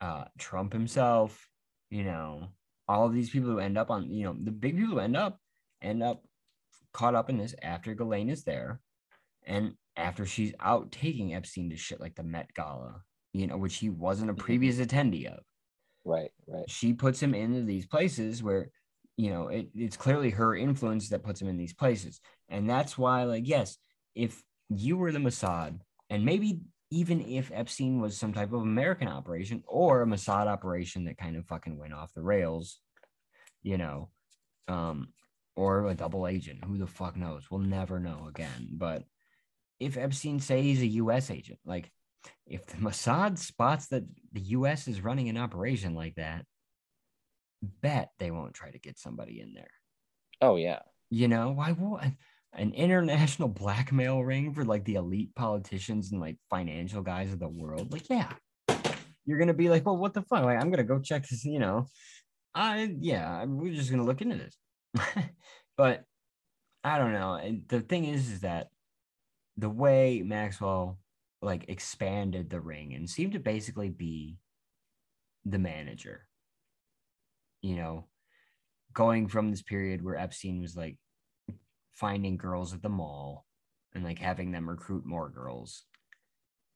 uh, 0.03 0.27
Trump 0.37 0.75
himself, 0.75 1.49
you 1.89 2.05
know, 2.05 2.49
all 2.93 3.07
of 3.07 3.15
these 3.15 3.31
people 3.31 3.51
who 3.51 3.59
end 3.59 3.79
up 3.79 3.91
on, 3.91 4.11
you 4.11 4.25
know, 4.25 4.37
the 4.39 4.51
big 4.51 4.77
people 4.77 4.95
who 4.95 5.01
end 5.01 5.17
up 5.17 5.41
end 5.81 6.03
up 6.03 6.23
caught 6.93 7.15
up 7.15 7.31
in 7.31 7.39
this 7.39 7.55
after 7.63 7.95
Ghislaine 7.95 8.29
is 8.29 8.45
there 8.45 8.81
and 9.47 9.73
after 9.97 10.27
she's 10.27 10.53
out 10.61 10.93
taking 10.93 11.35
Epstein 11.35 11.71
to 11.71 11.77
shit 11.77 12.01
like 12.01 12.15
the 12.15 12.23
Met 12.23 12.53
Gala, 12.55 13.03
you 13.33 13.47
know, 13.47 13.57
which 13.57 13.77
he 13.77 13.89
wasn't 13.89 14.31
a 14.31 14.35
Mhm. 14.35 14.39
previous 14.39 14.77
attendee 14.79 15.27
of 15.27 15.43
Right, 16.05 16.31
right. 16.47 16.69
she 16.69 16.93
puts 16.93 17.23
him 17.23 17.35
into 17.35 17.63
these 17.63 17.87
places 17.87 18.43
where 18.43 18.71
you 19.17 19.31
know 19.31 19.49
it, 19.49 19.69
it's 19.75 19.97
clearly 19.97 20.31
her 20.31 20.55
influence 20.55 21.09
that 21.09 21.23
puts 21.23 21.41
him 21.41 21.49
in 21.49 21.57
these 21.57 21.75
places 21.75 22.21
and 22.49 22.69
that's 22.69 22.97
why 22.99 23.25
like 23.25 23.47
yes 23.47 23.77
if 24.15 24.43
you 24.69 24.97
were 24.97 25.13
the 25.13 25.19
mossad 25.19 25.79
and 26.11 26.25
maybe 26.25 26.61
even 26.93 27.21
if 27.23 27.51
epstein 27.53 28.01
was 28.01 28.17
some 28.17 28.33
type 28.33 28.53
of 28.53 28.63
american 28.63 29.09
operation 29.09 29.63
or 29.67 30.03
a 30.03 30.07
mossad 30.07 30.47
operation 30.47 31.05
that 31.05 31.19
kind 31.19 31.37
of 31.37 31.47
fucking 31.47 31.79
went 31.79 31.93
off 31.93 32.15
the 32.15 32.23
rails 32.23 32.79
you 33.63 33.79
know 33.79 34.11
um 34.69 35.09
or 35.57 35.87
a 35.87 35.95
double 35.95 36.27
agent 36.27 36.63
who 36.65 36.79
the 36.79 36.87
fuck 36.87 37.17
knows 37.17 37.51
we'll 37.51 37.61
never 37.61 37.99
know 37.99 38.27
again 38.29 38.69
but 38.73 39.05
if 39.81 39.97
epstein 39.97 40.39
say 40.39 40.63
he's 40.63 40.83
a 40.83 40.87
us 40.87 41.31
agent 41.31 41.59
like 41.65 41.91
if 42.47 42.67
the 42.67 42.77
Mossad 42.77 43.39
spots 43.39 43.89
that 43.89 44.05
the 44.33 44.41
U.S. 44.41 44.89
is 44.89 45.03
running 45.03 45.29
an 45.29 45.37
operation 45.37 45.95
like 45.95 46.15
that, 46.17 46.45
bet 47.81 48.11
they 48.19 48.31
won't 48.31 48.55
try 48.55 48.71
to 48.71 48.79
get 48.79 48.99
somebody 48.99 49.41
in 49.41 49.55
there. 49.55 49.71
Oh 50.41 50.57
yeah. 50.57 50.81
You 51.11 51.29
know 51.29 51.51
why? 51.51 51.73
Won't 51.73 52.05
an 52.55 52.73
international 52.75 53.49
blackmail 53.63 54.21
ring 54.21 54.53
for 54.53 54.65
like 54.65 54.85
the 54.85 54.97
elite 54.97 55.35
politicians 55.35 56.13
and 56.13 56.21
like 56.21 56.39
financial 56.51 57.03
guys 57.03 57.33
of 57.33 57.39
the 57.39 57.49
world? 57.49 57.93
Like, 57.93 58.09
yeah, 58.09 58.33
you're 59.25 59.39
gonna 59.39 59.55
be 59.55 59.69
like, 59.69 59.87
well, 59.87 59.97
what 59.97 60.15
the 60.15 60.23
fuck? 60.23 60.45
Like, 60.45 60.61
I'm 60.61 60.71
gonna 60.71 60.85
go 60.85 61.01
check 61.01 61.27
this. 61.29 61.45
You 61.45 61.59
know, 61.59 61.87
I 62.55 62.95
yeah, 63.01 63.45
we're 63.45 63.75
just 63.75 63.91
gonna 63.91 64.05
look 64.05 64.21
into 64.21 64.37
this. 64.37 64.57
but 65.77 66.05
I 66.85 66.99
don't 66.99 67.13
know. 67.13 67.35
And 67.35 67.63
the 67.69 67.81
thing 67.81 68.05
is, 68.05 68.31
is 68.31 68.41
that 68.41 68.69
the 69.57 69.71
way 69.71 70.23
Maxwell 70.25 70.99
like 71.41 71.65
expanded 71.69 72.51
the 72.51 72.61
ring 72.61 72.95
and 72.95 73.09
seemed 73.09 73.33
to 73.33 73.41
basically 73.41 73.91
be 73.91 74.37
the 75.45 75.59
manager. 75.59 76.27
You 77.63 77.77
know, 77.77 78.09
going 78.93 79.29
from 79.29 79.51
this 79.51 79.63
period 79.63 80.03
where 80.03 80.17
Epstein 80.17 80.61
was 80.61 80.77
like 80.77 80.97
finding 81.95 82.37
girls 82.37 82.73
at 82.73 82.83
the 82.83 82.89
mall 82.89 83.47
and 83.95 84.05
like 84.05 84.19
having 84.19 84.53
them 84.53 84.69
recruit 84.69 85.05
more 85.05 85.29
girls 85.29 85.85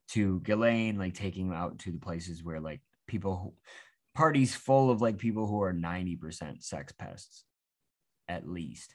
to 0.08 0.40
Ghislaine 0.40 0.98
like 0.98 1.14
taking 1.14 1.48
them 1.48 1.58
out 1.58 1.78
to 1.80 1.92
the 1.92 1.98
places 1.98 2.44
where 2.44 2.60
like 2.60 2.80
people 3.06 3.36
who 3.36 3.54
parties 4.14 4.54
full 4.54 4.90
of 4.90 5.02
like 5.02 5.18
people 5.18 5.46
who 5.46 5.60
are 5.62 5.74
90% 5.74 6.62
sex 6.62 6.92
pests 6.92 7.44
at 8.28 8.48
least 8.48 8.94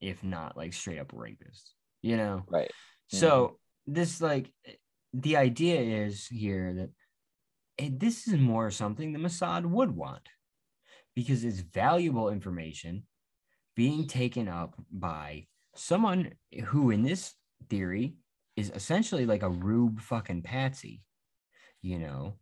if 0.00 0.22
not 0.22 0.56
like 0.56 0.72
straight 0.72 0.98
up 0.98 1.12
rapists 1.12 1.70
you 2.02 2.16
know 2.16 2.44
Right. 2.48 2.70
so 3.08 3.30
mm-hmm. 3.30 3.94
this 3.94 4.20
like 4.20 4.52
the 5.12 5.36
idea 5.36 6.04
is 6.04 6.26
here 6.26 6.74
that 6.74 6.90
this 7.98 8.28
is 8.28 8.38
more 8.38 8.70
something 8.70 9.12
the 9.12 9.18
Mossad 9.18 9.64
would 9.64 9.90
want 9.90 10.28
because 11.14 11.44
it's 11.44 11.60
valuable 11.60 12.28
information 12.28 13.04
being 13.74 14.06
taken 14.06 14.48
up 14.48 14.74
by 14.92 15.46
someone 15.74 16.32
who 16.66 16.90
in 16.90 17.02
this 17.02 17.34
theory 17.68 18.14
is 18.56 18.70
essentially 18.74 19.26
like 19.26 19.42
a 19.42 19.48
rube 19.48 20.00
fucking 20.00 20.42
patsy 20.42 21.02
you 21.82 21.98
know 21.98 22.34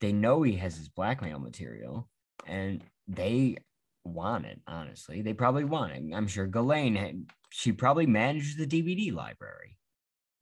they 0.00 0.12
know 0.12 0.42
he 0.42 0.56
has 0.56 0.76
his 0.76 0.88
blackmail 0.88 1.38
material 1.38 2.08
and 2.46 2.82
they 3.08 3.56
want 4.04 4.44
it 4.46 4.60
honestly 4.66 5.22
they 5.22 5.32
probably 5.32 5.64
want 5.64 5.92
it 5.92 6.02
i'm 6.14 6.26
sure 6.28 6.46
Ghislaine 6.46 6.94
had, 6.96 7.26
she 7.50 7.72
probably 7.72 8.06
managed 8.06 8.58
the 8.58 8.66
dvd 8.66 9.12
library 9.12 9.76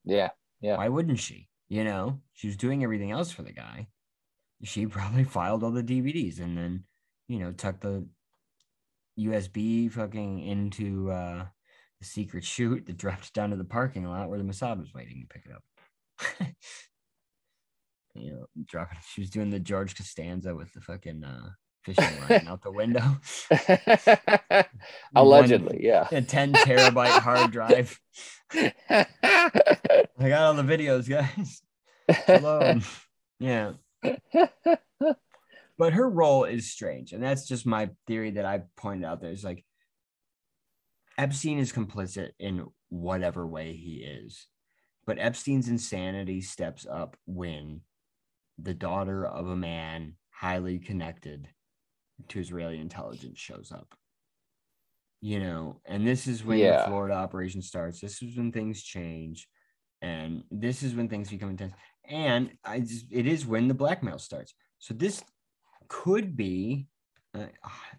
Yeah. 0.04 0.30
Yeah. 0.60 0.76
why 0.76 0.88
wouldn't 0.88 1.18
she? 1.18 1.48
You 1.68 1.82
know, 1.84 2.20
she 2.32 2.46
was 2.46 2.56
doing 2.56 2.84
everything 2.84 3.10
else 3.10 3.30
for 3.32 3.42
the 3.42 3.52
guy. 3.52 3.88
She 4.62 4.86
probably 4.86 5.24
filed 5.36 5.64
all 5.64 5.72
the 5.72 5.82
DVDs 5.82 6.40
and 6.40 6.56
then, 6.56 6.84
you 7.28 7.40
know, 7.40 7.52
tucked 7.52 7.82
the 7.82 8.06
USB 9.18 9.90
fucking 9.90 10.40
into 10.40 11.10
uh, 11.10 11.46
the 12.00 12.06
secret 12.06 12.44
chute 12.44 12.86
that 12.86 12.96
dropped 12.96 13.32
down 13.32 13.50
to 13.50 13.56
the 13.56 13.64
parking 13.64 14.04
lot 14.04 14.28
where 14.28 14.38
the 14.38 14.44
Mossad 14.44 14.78
was 14.78 14.92
waiting 14.94 15.22
to 15.22 15.34
pick 15.34 15.46
it 15.46 15.52
up. 15.52 15.62
you 18.14 18.32
know, 18.32 18.46
dropping. 18.66 18.98
She 19.12 19.20
was 19.20 19.30
doing 19.30 19.50
the 19.50 19.60
George 19.60 19.96
Costanza 19.96 20.54
with 20.54 20.72
the 20.72 20.80
fucking 20.80 21.24
uh, 21.24 21.50
fishing 21.84 22.04
line 22.28 22.46
out 22.48 22.62
the 22.62 22.70
window. 22.70 23.18
Allegedly, 25.14 25.80
yeah. 25.84 26.08
A 26.10 26.22
10 26.22 26.52
terabyte 26.52 27.20
hard 27.20 27.50
drive. 27.50 27.98
I 28.52 29.06
got 30.18 30.42
all 30.42 30.54
the 30.54 30.62
videos, 30.62 31.08
guys. 31.08 31.62
Yeah. 33.38 33.72
But 35.78 35.92
her 35.92 36.08
role 36.08 36.44
is 36.44 36.70
strange. 36.70 37.12
And 37.12 37.22
that's 37.22 37.46
just 37.46 37.66
my 37.66 37.90
theory 38.06 38.32
that 38.32 38.46
I 38.46 38.62
pointed 38.76 39.04
out 39.04 39.20
there. 39.20 39.30
Is 39.30 39.44
like 39.44 39.64
Epstein 41.18 41.58
is 41.58 41.72
complicit 41.72 42.30
in 42.38 42.66
whatever 42.88 43.46
way 43.46 43.74
he 43.74 43.96
is. 43.96 44.46
But 45.06 45.18
Epstein's 45.18 45.68
insanity 45.68 46.40
steps 46.40 46.86
up 46.90 47.16
when 47.26 47.82
the 48.58 48.74
daughter 48.74 49.24
of 49.24 49.48
a 49.48 49.56
man 49.56 50.16
highly 50.30 50.78
connected 50.78 51.48
to 52.28 52.40
Israeli 52.40 52.78
intelligence 52.78 53.38
shows 53.38 53.72
up. 53.72 53.94
You 55.20 55.40
know, 55.40 55.80
and 55.86 56.06
this 56.06 56.26
is 56.26 56.44
when 56.44 56.58
Yeah. 56.58 56.78
the 56.82 56.88
Florida 56.88 57.14
operation 57.14 57.62
starts. 57.62 58.00
This 58.00 58.22
is 58.22 58.36
when 58.36 58.52
things 58.52 58.82
change. 58.82 59.48
And 60.02 60.44
this 60.50 60.82
is 60.82 60.94
when 60.94 61.08
things 61.08 61.30
become 61.30 61.50
intense. 61.50 61.72
And 62.08 62.52
I 62.64 62.80
just, 62.80 63.06
it 63.10 63.26
is 63.26 63.46
when 63.46 63.68
the 63.68 63.74
blackmail 63.74 64.18
starts. 64.18 64.54
So 64.78 64.92
this 64.92 65.22
could 65.88 66.36
be 66.36 66.88
uh, 67.34 67.46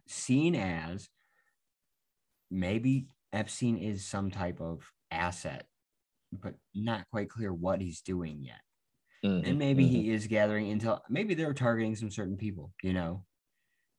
seen 0.08 0.56
as 0.56 1.10
maybe 2.50 3.10
Epstein 3.34 3.78
is 3.78 4.06
some 4.06 4.32
type 4.32 4.62
of 4.62 4.92
asset, 5.12 5.68
but 6.34 6.56
not 6.76 7.10
quite 7.12 7.30
clear 7.30 7.54
what 7.54 7.82
he's 7.82 8.02
doing 8.02 8.44
yet. 8.44 8.62
Mhm, 9.24 9.44
And 9.44 9.60
maybe 9.60 9.88
mhm. 9.88 9.88
he 9.88 10.12
is 10.12 10.28
gathering 10.28 10.68
intel. 10.68 11.02
Maybe 11.10 11.34
they're 11.36 11.54
targeting 11.54 11.96
some 11.96 12.12
certain 12.12 12.38
people, 12.38 12.74
you 12.84 12.94
know. 12.94 13.26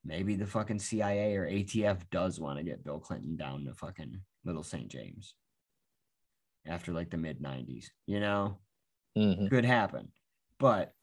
Maybe 0.05 0.37
the 0.37 0.47
fucking 0.47 0.81
CIA 0.81 1.37
or 1.37 1.47
ATF 1.47 2.11
does 2.11 2.41
want 2.41 2.59
to 2.59 2.65
get 2.65 2.85
Bill 2.85 3.01
Clinton 3.01 3.37
down 3.37 3.65
to 3.67 3.75
fucking 3.75 4.25
Little 4.45 4.65
St. 4.65 4.91
James 4.91 5.37
after 6.67 6.93
like 6.93 7.11
the 7.11 7.17
mid 7.17 7.41
90s, 7.41 7.93
you 8.07 8.21
know? 8.21 8.59
Mhm. 9.17 9.51
Could 9.51 9.65
happen. 9.67 10.13
But 10.59 10.95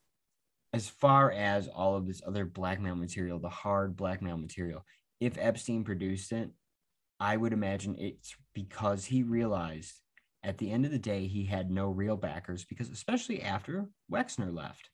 as 0.72 0.88
far 0.88 1.32
as 1.32 1.68
all 1.68 1.96
of 1.96 2.06
this 2.06 2.22
other 2.26 2.46
blackmail 2.46 2.96
material, 2.96 3.40
the 3.40 3.50
hard 3.50 3.96
blackmail 3.96 4.38
material, 4.38 4.84
if 5.20 5.38
Epstein 5.38 5.84
produced 5.84 6.32
it, 6.32 6.52
I 7.18 7.36
would 7.36 7.52
imagine 7.52 7.96
it's 7.98 8.34
because 8.54 9.04
he 9.06 9.22
realized 9.22 10.00
at 10.42 10.58
the 10.58 10.70
end 10.70 10.84
of 10.84 10.90
the 10.92 10.98
day 10.98 11.26
he 11.26 11.44
had 11.44 11.70
no 11.70 11.88
real 11.88 12.16
backers 12.16 12.64
because 12.64 12.90
especially 12.90 13.42
after 13.42 13.88
Wexner 14.10 14.54
left. 14.54 14.90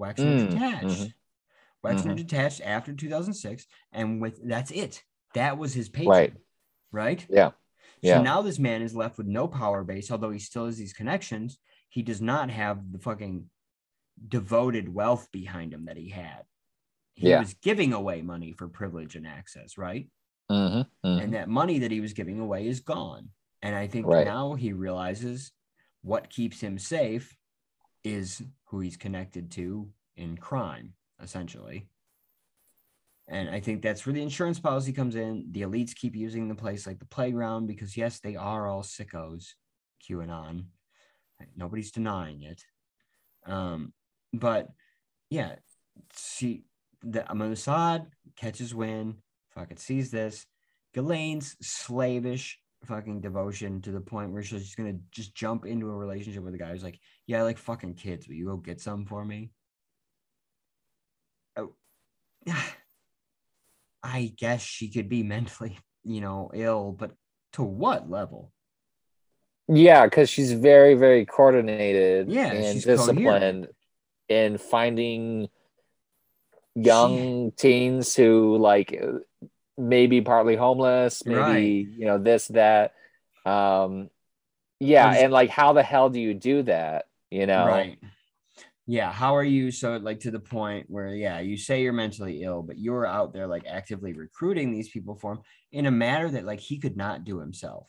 Wexner 0.00 0.38
Mm, 0.38 0.50
detached. 0.50 0.84
mhm, 0.86 1.14
Wexner 1.84 2.12
mhm. 2.12 2.16
detached 2.16 2.60
after 2.64 2.92
2006 2.92 3.66
and 3.92 4.20
with 4.20 4.40
that's 4.48 4.70
it. 4.70 5.02
That 5.34 5.58
was 5.58 5.74
his 5.74 5.88
patron. 5.88 6.08
Right. 6.10 6.32
Right? 6.92 7.26
Yeah. 7.28 7.50
Yeah. 8.00 8.18
So 8.18 8.22
now 8.22 8.42
this 8.42 8.58
man 8.58 8.82
is 8.82 8.94
left 8.94 9.18
with 9.18 9.26
no 9.26 9.48
power 9.48 9.82
base, 9.82 10.10
although 10.10 10.30
he 10.30 10.38
still 10.38 10.66
has 10.66 10.76
these 10.78 10.92
connections. 10.92 11.58
He 11.88 12.02
does 12.02 12.20
not 12.20 12.50
have 12.50 12.92
the 12.92 12.98
fucking 12.98 13.50
devoted 14.28 14.88
wealth 14.92 15.28
behind 15.32 15.72
him 15.74 15.86
that 15.86 15.96
he 15.96 16.10
had. 16.10 16.44
He 17.14 17.28
Yeah. 17.28 17.40
was 17.40 17.54
giving 17.54 17.92
away 17.92 18.22
money 18.22 18.52
for 18.52 18.68
privilege 18.68 19.16
and 19.16 19.26
access, 19.26 19.76
right? 19.76 20.08
Mhm, 20.50 20.86
mhm. 21.04 21.22
And 21.22 21.34
that 21.34 21.48
money 21.48 21.78
that 21.80 21.90
he 21.90 22.00
was 22.00 22.12
giving 22.12 22.40
away 22.40 22.66
is 22.66 22.80
gone. 22.80 23.30
And 23.62 23.74
I 23.74 23.86
think 23.86 24.06
Right. 24.06 24.26
now 24.26 24.54
he 24.54 24.72
realizes 24.72 25.52
what 26.02 26.30
keeps 26.30 26.60
him 26.60 26.78
safe 26.78 27.36
is 28.02 28.42
who 28.66 28.80
he's 28.80 28.96
connected 28.96 29.50
to 29.52 29.90
in 30.16 30.36
crime, 30.36 30.94
essentially. 31.20 31.88
And 33.26 33.48
I 33.48 33.60
think 33.60 33.80
that's 33.80 34.04
where 34.04 34.12
the 34.12 34.22
insurance 34.22 34.60
policy 34.60 34.92
comes 34.92 35.16
in. 35.16 35.50
The 35.50 35.62
elites 35.62 35.94
keep 35.94 36.14
using 36.14 36.46
the 36.46 36.54
place 36.54 36.86
like 36.86 36.98
the 36.98 37.06
playground 37.06 37.66
because, 37.66 37.96
yes, 37.96 38.20
they 38.20 38.36
are 38.36 38.68
all 38.68 38.82
sickos, 38.82 39.54
QAnon. 40.06 40.66
Nobody's 41.56 41.90
denying 41.90 42.42
it. 42.42 42.62
Um, 43.46 43.94
but 44.34 44.68
yeah, 45.30 45.56
see, 46.12 46.64
the 47.02 47.20
Mossad 47.30 48.06
catches 48.36 48.74
wind, 48.74 49.22
fucking 49.54 49.76
sees 49.78 50.10
this. 50.10 50.46
Ghislaine's 50.94 51.56
slavish 51.60 52.58
fucking 52.84 53.20
devotion 53.20 53.80
to 53.82 53.90
the 53.90 54.00
point 54.00 54.32
where 54.32 54.42
she's 54.42 54.64
just 54.64 54.76
gonna 54.76 54.98
just 55.10 55.34
jump 55.34 55.66
into 55.66 55.90
a 55.90 55.96
relationship 55.96 56.42
with 56.42 56.54
a 56.54 56.58
guy 56.58 56.70
who's 56.70 56.84
like, 56.84 57.00
yeah, 57.26 57.40
I 57.40 57.42
like 57.42 57.58
fucking 57.58 57.94
kids. 57.94 58.28
Will 58.28 58.34
you 58.34 58.46
go 58.46 58.56
get 58.56 58.80
some 58.80 59.06
for 59.06 59.24
me? 59.24 59.50
Oh, 61.56 61.72
I 64.02 64.34
guess 64.36 64.62
she 64.62 64.90
could 64.90 65.08
be 65.08 65.22
mentally, 65.22 65.78
you 66.04 66.20
know, 66.20 66.50
ill, 66.52 66.92
but 66.92 67.12
to 67.54 67.62
what 67.62 68.10
level? 68.10 68.52
Yeah, 69.66 70.04
because 70.04 70.28
she's 70.28 70.52
very, 70.52 70.94
very 70.94 71.24
coordinated 71.24 72.30
Yeah, 72.30 72.52
and 72.52 72.82
disciplined 72.82 73.68
in 74.28 74.58
finding 74.58 75.48
young 76.74 77.52
teens 77.56 78.14
who 78.16 78.58
like 78.58 78.98
maybe 79.78 80.20
partly 80.22 80.56
homeless, 80.56 81.24
maybe 81.26 81.54
Right. 81.54 81.86
you 81.96 82.06
know 82.06 82.18
this 82.18 82.48
that. 82.48 82.94
Um, 83.46 84.10
yeah, 84.80 85.10
and 85.12 85.32
like 85.32 85.50
how 85.50 85.72
the 85.74 85.82
hell 85.82 86.10
do 86.10 86.20
you 86.20 86.34
do 86.34 86.62
that? 86.64 87.06
You 87.30 87.46
know, 87.46 87.86
Right. 87.86 87.98
Yeah. 88.86 89.12
How 89.12 89.36
are 89.36 89.44
you 89.44 89.70
so 89.70 89.96
like 89.98 90.20
to 90.20 90.30
the 90.32 90.40
point 90.40 90.86
where 90.90 91.14
yeah, 91.14 91.40
you 91.40 91.56
say 91.56 91.82
you're 91.82 91.92
mentally 91.94 92.42
ill, 92.42 92.62
but 92.62 92.78
you're 92.78 93.06
out 93.06 93.32
there 93.32 93.46
like 93.46 93.66
actively 93.66 94.12
recruiting 94.14 94.72
these 94.72 94.90
people 94.90 95.16
for 95.16 95.34
him 95.34 95.40
in 95.72 95.86
a 95.86 95.90
manner 95.90 96.30
that 96.30 96.44
like 96.46 96.60
he 96.60 96.78
could 96.78 96.96
not 96.96 97.24
do 97.24 97.38
himself. 97.40 97.88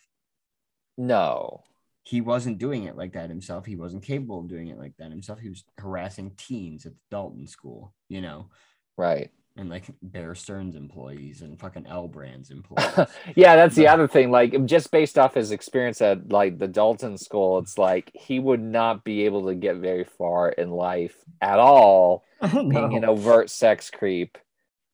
No, 0.97 1.63
He 2.03 2.21
wasn't 2.21 2.59
doing 2.59 2.83
it 2.83 2.95
like 2.95 3.13
that 3.13 3.29
himself. 3.29 3.65
He 3.65 3.75
wasn't 3.75 4.03
capable 4.03 4.39
of 4.39 4.47
doing 4.47 4.67
it 4.67 4.77
like 4.77 4.93
that 4.97 5.09
himself. 5.11 5.39
He 5.39 5.49
was 5.49 5.63
harassing 5.77 6.31
teens 6.37 6.85
at 6.85 6.93
the 6.93 6.99
Dalton 7.09 7.47
school, 7.47 7.93
you 8.09 8.21
know, 8.21 8.49
right. 8.97 9.31
and 9.57 9.69
like 9.69 9.85
Bear 10.01 10.35
Stearns 10.35 10.75
employees 10.75 11.41
and 11.41 11.59
fucking 11.59 11.87
L 11.87 12.07
Brands 12.07 12.51
employees. 12.51 12.99
yeah, 13.35 13.55
that's 13.55 13.75
the 13.75 13.87
other 13.87 14.07
thing. 14.07 14.31
Like, 14.31 14.65
just 14.65 14.91
based 14.91 15.17
off 15.17 15.33
his 15.33 15.51
experience 15.51 16.01
at 16.01 16.29
like 16.29 16.57
the 16.57 16.67
Dalton 16.67 17.17
school, 17.17 17.59
it's 17.59 17.77
like 17.77 18.11
he 18.13 18.39
would 18.39 18.61
not 18.61 19.03
be 19.03 19.25
able 19.25 19.47
to 19.47 19.55
get 19.55 19.77
very 19.77 20.03
far 20.03 20.49
in 20.49 20.71
life 20.71 21.15
at 21.41 21.59
all, 21.59 22.25
being 22.41 22.93
an 22.95 23.05
overt 23.05 23.49
sex 23.49 23.89
creep. 23.89 24.37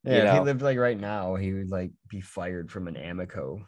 Yeah, 0.03 0.18
you 0.18 0.23
if 0.23 0.30
he 0.30 0.40
lived 0.40 0.61
like 0.61 0.78
right 0.78 0.99
now, 0.99 1.36
he 1.36 1.53
would 1.53 1.69
like 1.72 1.91
be 2.10 2.22
fired 2.22 2.72
from 2.72 2.88
an 2.88 2.98
Amico. 2.98 3.68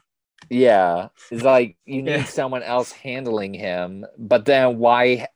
Yeah, 0.49 1.09
it's 1.31 1.43
like 1.43 1.77
you 1.85 2.01
need 2.03 2.23
Yeah. 2.23 2.23
someone 2.25 2.63
else 2.63 2.91
handling 2.91 3.53
him, 3.53 4.05
but 4.17 4.45
then 4.45 4.77
why? 4.79 5.27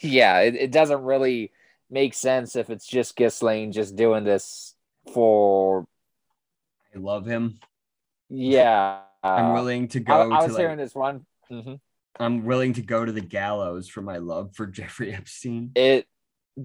yeah, 0.00 0.40
it, 0.40 0.54
it 0.56 0.72
doesn't 0.72 1.02
really 1.02 1.51
make 1.92 2.14
sense 2.14 2.56
if 2.56 2.70
it's 2.70 2.86
just 2.86 3.14
Ghislaine 3.14 3.70
just 3.70 3.94
doing 3.94 4.24
this 4.24 4.74
for. 5.14 5.86
I 6.94 6.98
love 6.98 7.24
him. 7.26 7.60
Yeah, 8.28 9.00
I'm 9.22 9.52
willing 9.52 9.88
to 9.88 10.00
go 10.00 10.14
I 10.14 10.24
to 10.40 10.46
was 10.46 10.52
like, 10.54 10.60
hearing 10.60 10.78
this 10.78 10.94
one. 10.94 11.26
Mhm. 11.50 11.78
I'm 12.18 12.44
willing 12.44 12.72
to 12.74 12.82
go 12.82 13.04
to 13.04 13.12
the 13.12 13.20
gallows 13.20 13.88
for 13.88 14.02
my 14.02 14.16
love 14.18 14.54
for 14.56 14.66
Jeffrey 14.78 15.12
Epstein. 15.14 15.70
it 15.74 16.06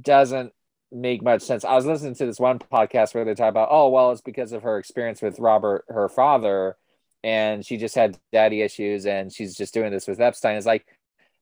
doesn't 0.02 0.54
make 0.92 1.22
much 1.22 1.42
sense. 1.42 1.66
I 1.66 1.76
was 1.76 1.86
listening 1.86 2.16
to 2.16 2.26
this 2.26 2.40
one 2.40 2.60
podcast 2.60 3.14
where 3.14 3.26
they 3.26 3.34
talk 3.36 3.50
about, 3.50 3.68
oh, 3.72 3.90
well, 3.90 4.12
it's 4.12 4.22
because 4.22 4.54
of 4.54 4.64
her 4.64 4.78
experience 4.78 5.22
with 5.22 5.38
Robert, 5.40 5.84
her 5.90 6.08
father, 6.08 6.78
and 7.24 7.66
she 7.66 7.76
just 7.78 7.96
had 7.96 8.18
daddy 8.32 8.62
issues 8.62 9.06
and 9.06 9.32
she's 9.32 9.56
just 9.56 9.74
doing 9.74 9.92
this 9.92 10.08
with 10.08 10.22
Epstein. 10.22 10.56
It's 10.56 10.66
like 10.66 10.86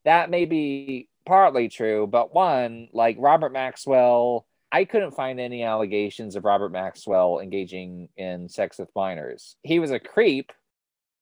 that 0.05 0.29
may 0.31 0.45
be 0.45 1.07
partly 1.25 1.69
true, 1.69 2.07
but 2.07 2.33
one, 2.33 2.87
like 2.93 3.17
Robert 3.19 3.51
Maxwell, 3.51 4.45
I 4.71 4.85
couldn't 4.85 5.11
find 5.11 5.39
any 5.39 5.63
allegations 5.63 6.35
of 6.35 6.43
Robert 6.45 6.71
Maxwell 6.71 7.39
engaging 7.39 8.09
in 8.17 8.49
sex 8.49 8.77
with 8.79 8.89
minors. 8.95 9.55
He 9.63 9.79
was 9.79 9.91
a 9.91 9.99
creep, 9.99 10.51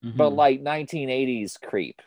but 0.01 0.31
Mhm. 0.31 0.35
like 0.35 0.61
1980s 0.61 1.57
creep. 1.57 2.01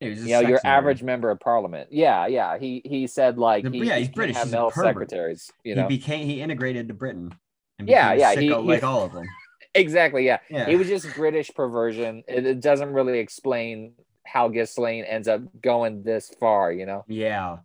He 0.00 0.08
You 0.08 0.14
know, 0.28 0.40
your 0.40 0.60
average 0.64 1.02
member 1.02 1.30
of 1.30 1.40
parliament. 1.40 1.92
Yeah, 1.92 2.26
yeah. 2.26 2.56
He 2.58 2.80
he 2.84 3.06
said 3.06 3.36
like 3.38 3.64
The- 3.64 3.70
he, 3.70 3.84
yeah, 3.84 3.96
he's 3.96 4.06
can't 4.08 4.14
British. 4.16 4.36
Have 4.36 4.50
male 4.50 4.70
secretaries. 4.70 5.50
You 5.62 5.74
he 5.76 5.82
became 5.88 6.26
he 6.26 6.40
integrated 6.40 6.88
to 6.88 6.94
Britain. 6.94 7.34
And 7.78 7.86
Yeah, 7.88 8.14
yeah, 8.14 8.34
he- 8.34 8.46
he- 8.48 8.54
like 8.54 8.82
all 8.82 9.04
of 9.04 9.12
them. 9.12 9.26
exactly. 9.74 10.24
Yeah. 10.24 10.38
Yeah, 10.48 10.66
he 10.66 10.76
was 10.76 10.88
just 10.88 11.14
British 11.14 11.50
perversion. 11.54 12.24
It, 12.26 12.46
it 12.46 12.60
doesn't 12.60 12.92
really 12.94 13.18
explain 13.18 13.92
how 14.26 14.48
Ghislaine 14.48 15.04
ends 15.04 15.28
up 15.28 15.42
going 15.62 16.02
this 16.02 16.30
far. 16.40 16.72
You 16.72 16.86
know. 16.86 17.04
yeah, 17.08 17.58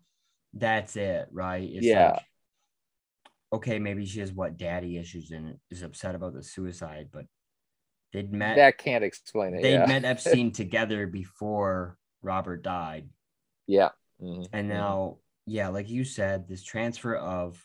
that's 0.53 0.95
it, 0.95 1.27
right? 1.31 1.63
It's 1.71 1.85
Yeah. 1.85 2.11
like, 2.13 2.23
okay, 3.53 3.79
maybe 3.79 4.05
she 4.05 4.19
has 4.19 4.33
what 4.33 4.57
daddy 4.57 4.97
issues 4.97 5.31
and 5.31 5.57
is 5.69 5.83
upset 5.83 6.15
about 6.15 6.33
the 6.33 6.43
suicide, 6.43 7.09
but 7.11 7.25
they'd 8.13 8.31
met 8.33 8.55
That 8.55 8.77
can't 8.77 9.03
explain 9.03 9.55
it. 9.55 9.61
they 9.61 9.73
yeah. 9.73 9.85
met 9.85 10.03
Epstein 10.05 10.51
together 10.51 11.07
before 11.07 11.97
Robert 12.21 12.63
died. 12.63 13.09
yeah. 13.67 13.89
Mhm, 14.21 14.47
And 14.53 14.65
mhm. 14.69 14.73
now, 14.73 15.17
yeah, 15.45 15.67
like 15.67 15.89
you 15.89 16.03
said, 16.05 16.47
this 16.47 16.63
transfer 16.63 17.15
of 17.15 17.63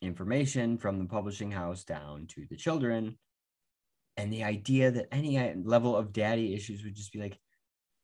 information 0.00 0.78
from 0.78 0.98
the 0.98 1.04
publishing 1.06 1.50
house 1.50 1.84
down 1.84 2.26
to 2.28 2.46
the 2.50 2.56
children. 2.56 3.18
And 4.16 4.32
the 4.32 4.44
idea 4.44 4.90
that 4.92 5.08
any 5.12 5.54
level 5.54 5.96
of 5.96 6.12
daddy 6.12 6.54
issues 6.54 6.84
would 6.84 6.94
just 6.94 7.12
be 7.12 7.18
like 7.20 7.38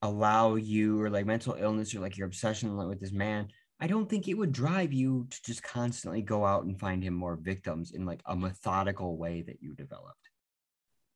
allow 0.02 0.54
you 0.54 1.00
or 1.00 1.10
like 1.10 1.26
mental 1.26 1.56
illness 1.58 1.94
or 1.94 2.00
like 2.00 2.16
your 2.16 2.26
obsession 2.26 2.76
with 2.76 3.00
this 3.00 3.12
man. 3.12 3.48
I 3.80 3.86
don't 3.86 4.08
think 4.08 4.28
it 4.28 4.34
would 4.34 4.52
drive 4.52 4.92
you 4.92 5.26
to 5.30 5.42
just 5.44 5.62
constantly 5.62 6.22
go 6.22 6.44
out 6.44 6.64
and 6.64 6.78
find 6.78 7.02
him 7.02 7.14
more 7.14 7.36
victims 7.36 7.92
in 7.92 8.04
like 8.04 8.20
a 8.26 8.36
methodical 8.36 9.16
way 9.16 9.42
that 9.46 9.62
you 9.62 9.74
developed. 9.74 10.28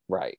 Right. 0.09 0.39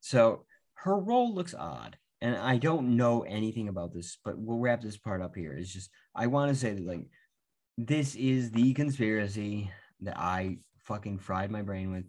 So 0.00 0.44
her 0.74 0.98
role 0.98 1.34
looks 1.34 1.54
odd. 1.54 1.96
And 2.22 2.36
I 2.36 2.56
don't 2.56 2.96
know 2.96 3.22
anything 3.22 3.68
about 3.68 3.92
this, 3.92 4.18
but 4.24 4.38
we'll 4.38 4.58
wrap 4.58 4.80
this 4.80 4.96
part 4.96 5.20
up 5.20 5.36
here. 5.36 5.52
It's 5.52 5.72
just 5.72 5.90
I 6.14 6.28
want 6.28 6.50
to 6.50 6.54
say 6.54 6.72
that 6.72 6.86
like 6.86 7.06
this 7.76 8.14
is 8.14 8.50
the 8.50 8.72
conspiracy 8.72 9.70
that 10.00 10.18
I 10.18 10.58
fucking 10.84 11.18
fried 11.18 11.50
my 11.50 11.62
brain 11.62 11.92
with, 11.92 12.04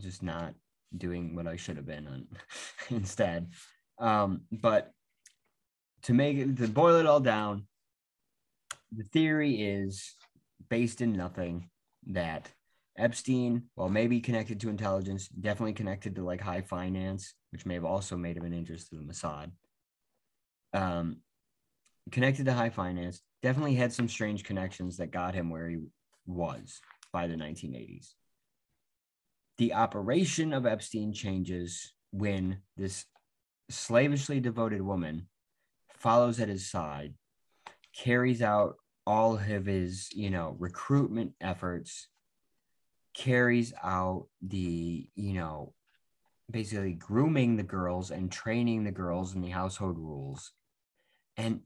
just 0.00 0.22
not 0.22 0.54
doing 0.96 1.34
what 1.34 1.46
I 1.46 1.56
should 1.56 1.76
have 1.76 1.86
been 1.86 2.06
on 2.06 2.26
instead. 2.90 3.50
Um, 4.02 4.42
but 4.50 4.90
to 6.02 6.12
make 6.12 6.36
it 6.36 6.56
to 6.58 6.66
boil 6.66 6.96
it 6.96 7.06
all 7.06 7.20
down, 7.20 7.66
the 8.94 9.04
theory 9.04 9.62
is 9.62 10.14
based 10.68 11.00
in 11.00 11.12
nothing 11.12 11.70
that 12.08 12.50
Epstein, 12.98 13.62
while 13.76 13.88
maybe 13.88 14.20
connected 14.20 14.60
to 14.60 14.68
intelligence, 14.68 15.28
definitely 15.28 15.72
connected 15.72 16.16
to 16.16 16.24
like 16.24 16.40
high 16.40 16.60
finance, 16.60 17.34
which 17.52 17.64
may 17.64 17.74
have 17.74 17.84
also 17.84 18.16
made 18.16 18.36
him 18.36 18.44
an 18.44 18.52
interest 18.52 18.90
to 18.90 18.96
the 18.96 19.02
Mossad. 19.02 19.52
Um, 20.74 21.18
connected 22.10 22.46
to 22.46 22.52
high 22.52 22.70
finance, 22.70 23.22
definitely 23.40 23.76
had 23.76 23.92
some 23.92 24.08
strange 24.08 24.42
connections 24.42 24.96
that 24.96 25.12
got 25.12 25.34
him 25.34 25.48
where 25.48 25.68
he 25.68 25.78
was 26.26 26.80
by 27.12 27.28
the 27.28 27.34
1980s. 27.34 28.14
The 29.58 29.74
operation 29.74 30.52
of 30.52 30.66
Epstein 30.66 31.12
changes 31.12 31.92
when 32.10 32.58
this 32.76 33.04
slavishly 33.72 34.40
devoted 34.40 34.82
woman 34.82 35.28
follows 35.88 36.40
at 36.40 36.48
his 36.48 36.70
side, 36.70 37.14
carries 37.96 38.42
out 38.42 38.76
all 39.06 39.36
of 39.36 39.66
his, 39.66 40.08
you 40.12 40.30
know, 40.30 40.56
recruitment 40.58 41.32
efforts, 41.40 42.08
carries 43.14 43.72
out 43.82 44.26
the, 44.40 45.08
you 45.14 45.32
know, 45.34 45.74
basically 46.50 46.92
grooming 46.92 47.56
the 47.56 47.62
girls 47.62 48.10
and 48.10 48.30
training 48.30 48.84
the 48.84 48.92
girls 48.92 49.34
in 49.34 49.40
the 49.40 49.48
household 49.48 49.98
rules. 49.98 50.52
And 51.36 51.60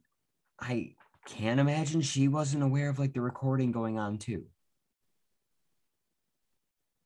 I 0.60 0.94
can't 1.26 1.60
imagine 1.60 2.00
she 2.00 2.28
wasn't 2.28 2.62
aware 2.62 2.88
of 2.88 2.98
like 2.98 3.12
the 3.12 3.20
recording 3.20 3.72
going 3.72 3.98
on 3.98 4.18
too. 4.18 4.44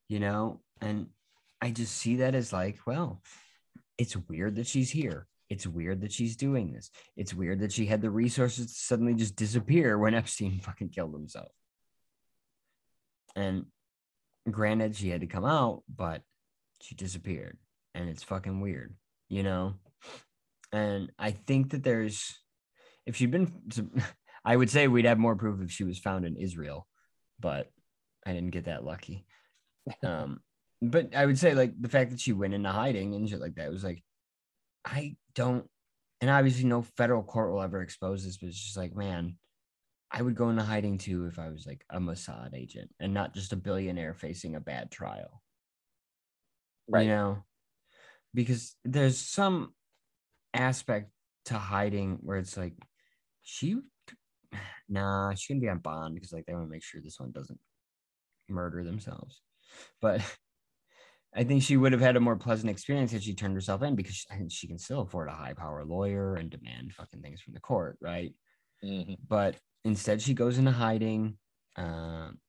You 0.09 0.21
know, 0.21 0.61
and 0.81 1.09
I 1.63 1.71
just 1.71 1.97
see 1.97 2.17
that 2.17 2.35
as 2.35 2.53
like, 2.53 2.79
well, 2.87 3.23
it's 4.01 4.17
weird 4.17 4.57
that 4.57 4.67
she's 4.67 4.91
here. 4.91 5.27
It's 5.51 5.67
weird 5.67 6.01
that 6.01 6.11
she's 6.11 6.35
doing 6.35 6.73
this. 6.73 6.91
It's 7.19 7.35
weird 7.35 7.61
that 7.61 7.71
she 7.71 7.85
had 7.85 8.01
the 8.01 8.09
resources 8.09 8.69
to 8.69 8.73
suddenly 8.73 9.13
just 9.13 9.37
disappear 9.37 9.99
when 9.99 10.15
Epstein 10.21 10.59
fucking 10.59 10.89
killed 10.89 11.13
himself. 11.13 11.53
And 13.37 13.67
granted, 14.51 14.97
she 14.97 15.11
had 15.11 15.21
to 15.21 15.27
come 15.27 15.45
out, 15.45 15.83
but 15.95 16.23
she 16.81 16.95
disappeared. 16.95 17.59
And 17.95 18.09
it's 18.09 18.23
fucking 18.23 18.63
weird, 18.63 18.95
you 19.29 19.43
know? 19.43 19.75
And 20.73 21.13
I 21.19 21.33
think 21.33 21.73
that 21.73 21.85
there's, 21.85 22.39
if 23.05 23.17
she'd 23.17 23.31
been, 23.31 23.53
I 24.47 24.57
would 24.57 24.71
say 24.71 24.89
we'd 24.89 25.05
have 25.05 25.19
more 25.19 25.37
proof 25.37 25.61
if 25.61 25.71
she 25.71 25.85
was 25.85 25.99
found 25.99 26.25
in 26.25 26.37
Israel, 26.37 26.87
but 27.39 27.71
I 28.25 28.33
didn't 28.33 28.51
get 28.53 28.65
that 28.65 28.85
lucky. 28.85 29.27
Um, 30.05 30.41
but 30.83 31.15
I 31.15 31.27
would 31.27 31.39
say 31.39 31.55
like 31.55 31.73
the 31.81 31.89
fact 31.89 32.11
that 32.11 32.21
she 32.21 32.33
went 32.33 32.55
into 32.55 32.71
hiding 32.71 33.15
and 33.15 33.29
shit 33.29 33.41
like 33.41 33.57
that 33.57 33.71
was 33.71 33.85
like, 33.85 34.03
I 34.85 35.17
don't, 35.35 35.67
and 36.21 36.31
obviously 36.31 36.65
no 36.65 36.83
federal 36.97 37.23
court 37.23 37.53
will 37.53 37.63
ever 37.63 37.83
expose 37.83 38.25
this, 38.25 38.39
but 38.39 38.49
it's 38.49 38.63
just 38.63 38.77
like, 38.77 38.95
man, 38.95 39.37
I 40.11 40.23
would 40.23 40.35
go 40.35 40.51
into 40.51 40.63
hiding 40.63 40.99
too 40.99 41.27
if 41.27 41.39
I 41.39 41.51
was 41.51 41.67
like 41.67 41.85
a 41.91 42.01
Mossad 42.01 42.55
agent 42.55 42.91
and 42.99 43.15
not 43.15 43.35
just 43.35 43.53
a 43.53 43.57
billionaire 43.57 44.15
facing 44.15 44.57
a 44.57 44.61
bad 44.61 44.91
trial. 44.91 45.43
Right. 46.89 47.03
You 47.03 47.09
know, 47.09 47.45
because 48.35 48.75
there's 48.85 49.19
some 49.19 49.73
aspect 50.53 51.11
to 51.47 51.55
hiding 51.55 52.19
where 52.23 52.39
it's 52.39 52.57
like, 52.57 52.75
she, 53.43 53.77
nah, 54.89 55.35
she 55.35 55.53
can 55.53 55.61
be 55.61 55.69
on 55.69 55.79
bond 55.79 56.15
because 56.15 56.33
like 56.33 56.47
they 56.47 56.55
want 56.55 56.67
to 56.67 56.71
make 56.71 56.83
sure 56.83 57.01
this 57.01 57.21
one 57.21 57.33
doesn't 57.33 57.61
murder 58.49 58.83
themselves. 58.83 59.41
But 60.01 60.23
I 61.35 61.45
think 61.45 61.63
she 61.63 61.77
would 61.77 61.93
have 61.93 62.01
had 62.01 62.17
a 62.17 62.21
more 62.21 62.37
pleasant 62.37 62.71
experience 62.71 63.13
if 63.13 63.23
she 63.23 63.35
turned 63.35 63.55
herself 63.55 63.83
in 63.83 63.95
because 63.95 64.27
I 64.31 64.37
think 64.37 64.51
she 64.51 64.67
can 64.67 64.79
still 64.79 65.03
afford 65.03 65.29
a 65.29 65.33
high 65.33 65.55
power 65.55 65.85
lawyer 65.85 66.35
and 66.35 66.51
demand 66.51 66.93
fucking 66.93 67.23
things 67.23 67.41
from 67.41 67.55
the 67.55 67.61
court, 67.61 67.99
right? 68.01 68.35
Mhm. 68.83 69.17
But 69.29 69.57
instead, 69.85 70.21
she 70.21 70.35
goes 70.35 70.59
into 70.59 70.73
hiding. 70.73 71.39
Um, 71.77 72.41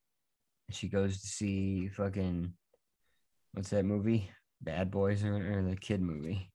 she 0.71 0.87
goes 0.87 1.21
to 1.21 1.27
see 1.27 1.89
fucking 1.89 2.53
what's 3.53 3.69
that 3.69 3.85
movie? 3.85 4.31
Bad 4.61 4.89
Boys 4.89 5.23
or, 5.23 5.59
or 5.59 5.63
the 5.63 5.75
kid 5.75 6.01
movie 6.01 6.51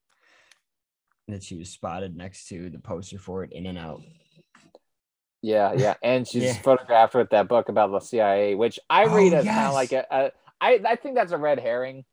that 1.28 1.43
she 1.43 1.57
was 1.57 1.70
spotted 1.70 2.16
next 2.16 2.48
to 2.48 2.70
the 2.70 2.78
poster 2.78 3.19
for 3.19 3.43
it 3.44 3.53
in 3.53 3.66
and 3.66 3.78
out. 3.78 4.01
Yeah, 5.43 5.73
yeah, 5.74 5.94
and 6.03 6.27
she's 6.28 6.43
Yeah. 6.43 6.53
photographed 6.55 7.15
with 7.15 7.31
that 7.31 7.47
book 7.48 7.69
about 7.69 7.90
the 7.93 8.01
CIA, 8.01 8.55
which 8.55 8.78
I 8.90 9.05
Oh, 9.05 9.15
read 9.15 9.32
as 9.32 9.44
kind 9.44 9.69
of 9.69 9.74
like 9.74 9.93
a, 9.93 10.07
a. 10.11 10.31
I 10.61 10.81
I 10.86 10.97
think 10.97 11.15
that's 11.15 11.32
a 11.32 11.39
red 11.39 11.61
herring. 11.61 12.05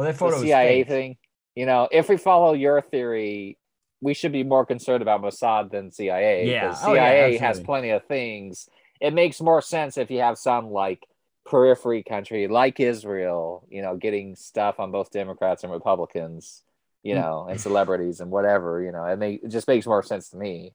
Well, 0.00 0.06
that 0.06 0.14
The 0.14 0.18
photo 0.18 0.36
was 0.36 0.44
CIA 0.44 0.84
thing. 0.84 1.18
You 1.54 1.66
know, 1.66 1.88
if 1.92 2.08
we 2.08 2.16
follow 2.16 2.54
your 2.54 2.80
theory, 2.80 3.58
we 4.00 4.14
should 4.14 4.32
be 4.32 4.44
more 4.44 4.64
concerned 4.64 5.02
about 5.02 5.20
Mossad 5.20 5.70
than 5.70 5.90
CIA. 5.90 6.48
Yeah. 6.50 6.68
because 6.68 6.84
Oh, 6.84 6.94
yeah, 6.94 7.10
CIA 7.10 7.36
has 7.36 7.60
plenty 7.60 7.90
of 7.90 8.06
things. 8.06 8.66
It 8.98 9.12
makes 9.12 9.42
more 9.42 9.60
sense 9.60 9.98
if 9.98 10.10
you 10.10 10.20
have 10.20 10.38
some 10.38 10.70
like 10.70 11.06
periphery 11.44 12.02
country 12.02 12.48
like 12.48 12.80
Israel, 12.80 13.66
you 13.68 13.82
know, 13.82 13.96
getting 13.98 14.36
stuff 14.36 14.80
on 14.80 14.90
both 14.90 15.10
Democrats 15.10 15.64
and 15.64 15.72
Republicans, 15.72 16.62
you 17.02 17.14
Mm. 17.14 17.20
know, 17.20 17.46
and 17.50 17.60
celebrities 17.60 18.20
and 18.20 18.30
whatever. 18.30 18.82
You 18.82 18.92
know, 18.92 19.04
it, 19.04 19.18
make, 19.18 19.42
it 19.44 19.48
just 19.48 19.68
makes 19.68 19.86
more 19.86 20.02
sense 20.02 20.30
to 20.30 20.38
me. 20.38 20.72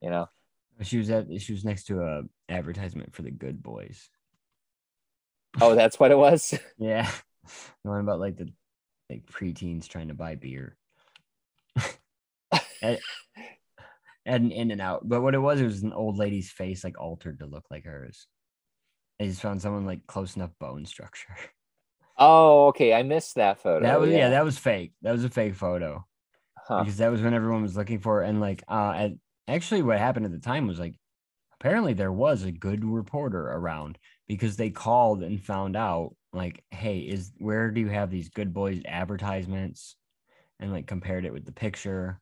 You 0.00 0.10
know. 0.10 0.28
She 0.82 0.98
was 0.98 1.10
at 1.10 1.26
she 1.40 1.52
was 1.52 1.64
next 1.64 1.84
to 1.84 2.00
a 2.02 2.22
advertisement 2.48 3.14
for 3.14 3.22
the 3.22 3.30
Good 3.30 3.62
Boys. 3.62 4.10
Oh, 5.60 5.76
that's 5.76 6.00
what 6.00 6.10
it 6.10 6.18
was. 6.18 6.52
Yeah, 6.78 7.08
the 7.84 7.90
one 7.90 8.00
about 8.00 8.18
like 8.18 8.36
the 8.36 8.48
like 9.10 9.26
preteens 9.26 9.88
trying 9.88 10.08
to 10.08 10.14
buy 10.14 10.34
beer. 10.34 10.76
at, 12.82 12.98
at 14.26 14.40
an 14.40 14.50
in 14.52 14.70
and 14.70 14.80
out, 14.80 15.08
but 15.08 15.20
what 15.22 15.34
it 15.34 15.38
was, 15.38 15.60
it 15.60 15.64
was 15.66 15.82
an 15.82 15.92
old 15.92 16.16
lady's 16.16 16.50
face 16.50 16.84
like 16.84 16.98
altered 17.00 17.38
to 17.40 17.46
look 17.46 17.64
like 17.70 17.84
hers. 17.84 18.26
I 19.20 19.26
just 19.26 19.42
found 19.42 19.62
someone 19.62 19.86
like 19.86 20.06
close 20.06 20.36
enough 20.36 20.50
bone 20.58 20.86
structure. 20.86 21.34
Oh, 22.16 22.68
okay. 22.68 22.94
I 22.94 23.02
missed 23.02 23.34
that 23.34 23.58
photo. 23.60 23.84
that 23.84 24.00
was 24.00 24.10
yeah. 24.10 24.30
that 24.30 24.44
was 24.44 24.56
fake. 24.56 24.92
That 25.02 25.10
was 25.10 25.24
a 25.24 25.28
fake 25.30 25.56
photo 25.56 26.06
Huh. 26.68 26.84
because 26.84 26.98
that 26.98 27.10
was 27.10 27.20
when 27.20 27.34
everyone 27.34 27.62
was 27.62 27.76
looking 27.76 27.98
for 27.98 28.22
it. 28.22 28.28
and 28.28 28.40
like 28.40 28.62
uh 28.68 28.92
at, 28.96 29.10
actually 29.48 29.82
what 29.82 29.98
happened 29.98 30.24
at 30.24 30.32
the 30.32 30.38
time 30.38 30.66
was 30.68 30.78
like 30.78 30.94
apparently 31.60 31.92
there 31.92 32.12
was 32.12 32.44
a 32.44 32.52
good 32.52 32.84
reporter 32.84 33.42
around 33.50 33.98
because 34.28 34.56
they 34.56 34.70
called 34.70 35.22
and 35.24 35.42
found 35.42 35.76
out 35.76 36.14
like 36.34 36.64
hey 36.70 36.98
is 36.98 37.32
where 37.38 37.70
do 37.70 37.80
you 37.80 37.88
have 37.88 38.10
these 38.10 38.28
good 38.28 38.52
boys 38.52 38.82
advertisements 38.86 39.96
and 40.60 40.72
like 40.72 40.86
compared 40.86 41.24
it 41.24 41.32
with 41.32 41.44
the 41.44 41.52
picture 41.52 42.20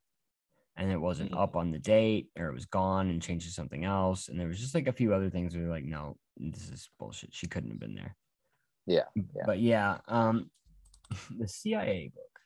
and 0.77 0.91
it 0.91 1.01
wasn't 1.01 1.31
Mhm. 1.33 1.39
up 1.39 1.57
on 1.57 1.71
the 1.71 1.79
date 1.79 2.29
or 2.39 2.49
it 2.49 2.55
was 2.55 2.67
gone 2.67 3.09
and 3.11 3.23
changed 3.23 3.47
to 3.47 3.53
something 3.53 3.85
else 3.85 4.29
and 4.29 4.39
there 4.39 4.49
was 4.49 4.61
just 4.61 4.75
like 4.75 4.87
a 4.89 4.93
few 4.93 5.15
other 5.15 5.31
things 5.31 5.57
where 5.57 5.69
like 5.69 5.85
no 5.85 6.17
this 6.37 6.69
is 6.71 6.89
bullshit 6.99 7.35
she 7.35 7.47
couldn't 7.47 7.71
have 7.71 7.81
been 7.81 7.95
there 7.95 8.17
Yeah, 8.87 9.05
yeah. 9.35 9.43
but 9.47 9.59
yeah 9.61 9.99
um 10.09 10.51
the 11.39 11.49
cia 11.49 12.11
book 12.15 12.39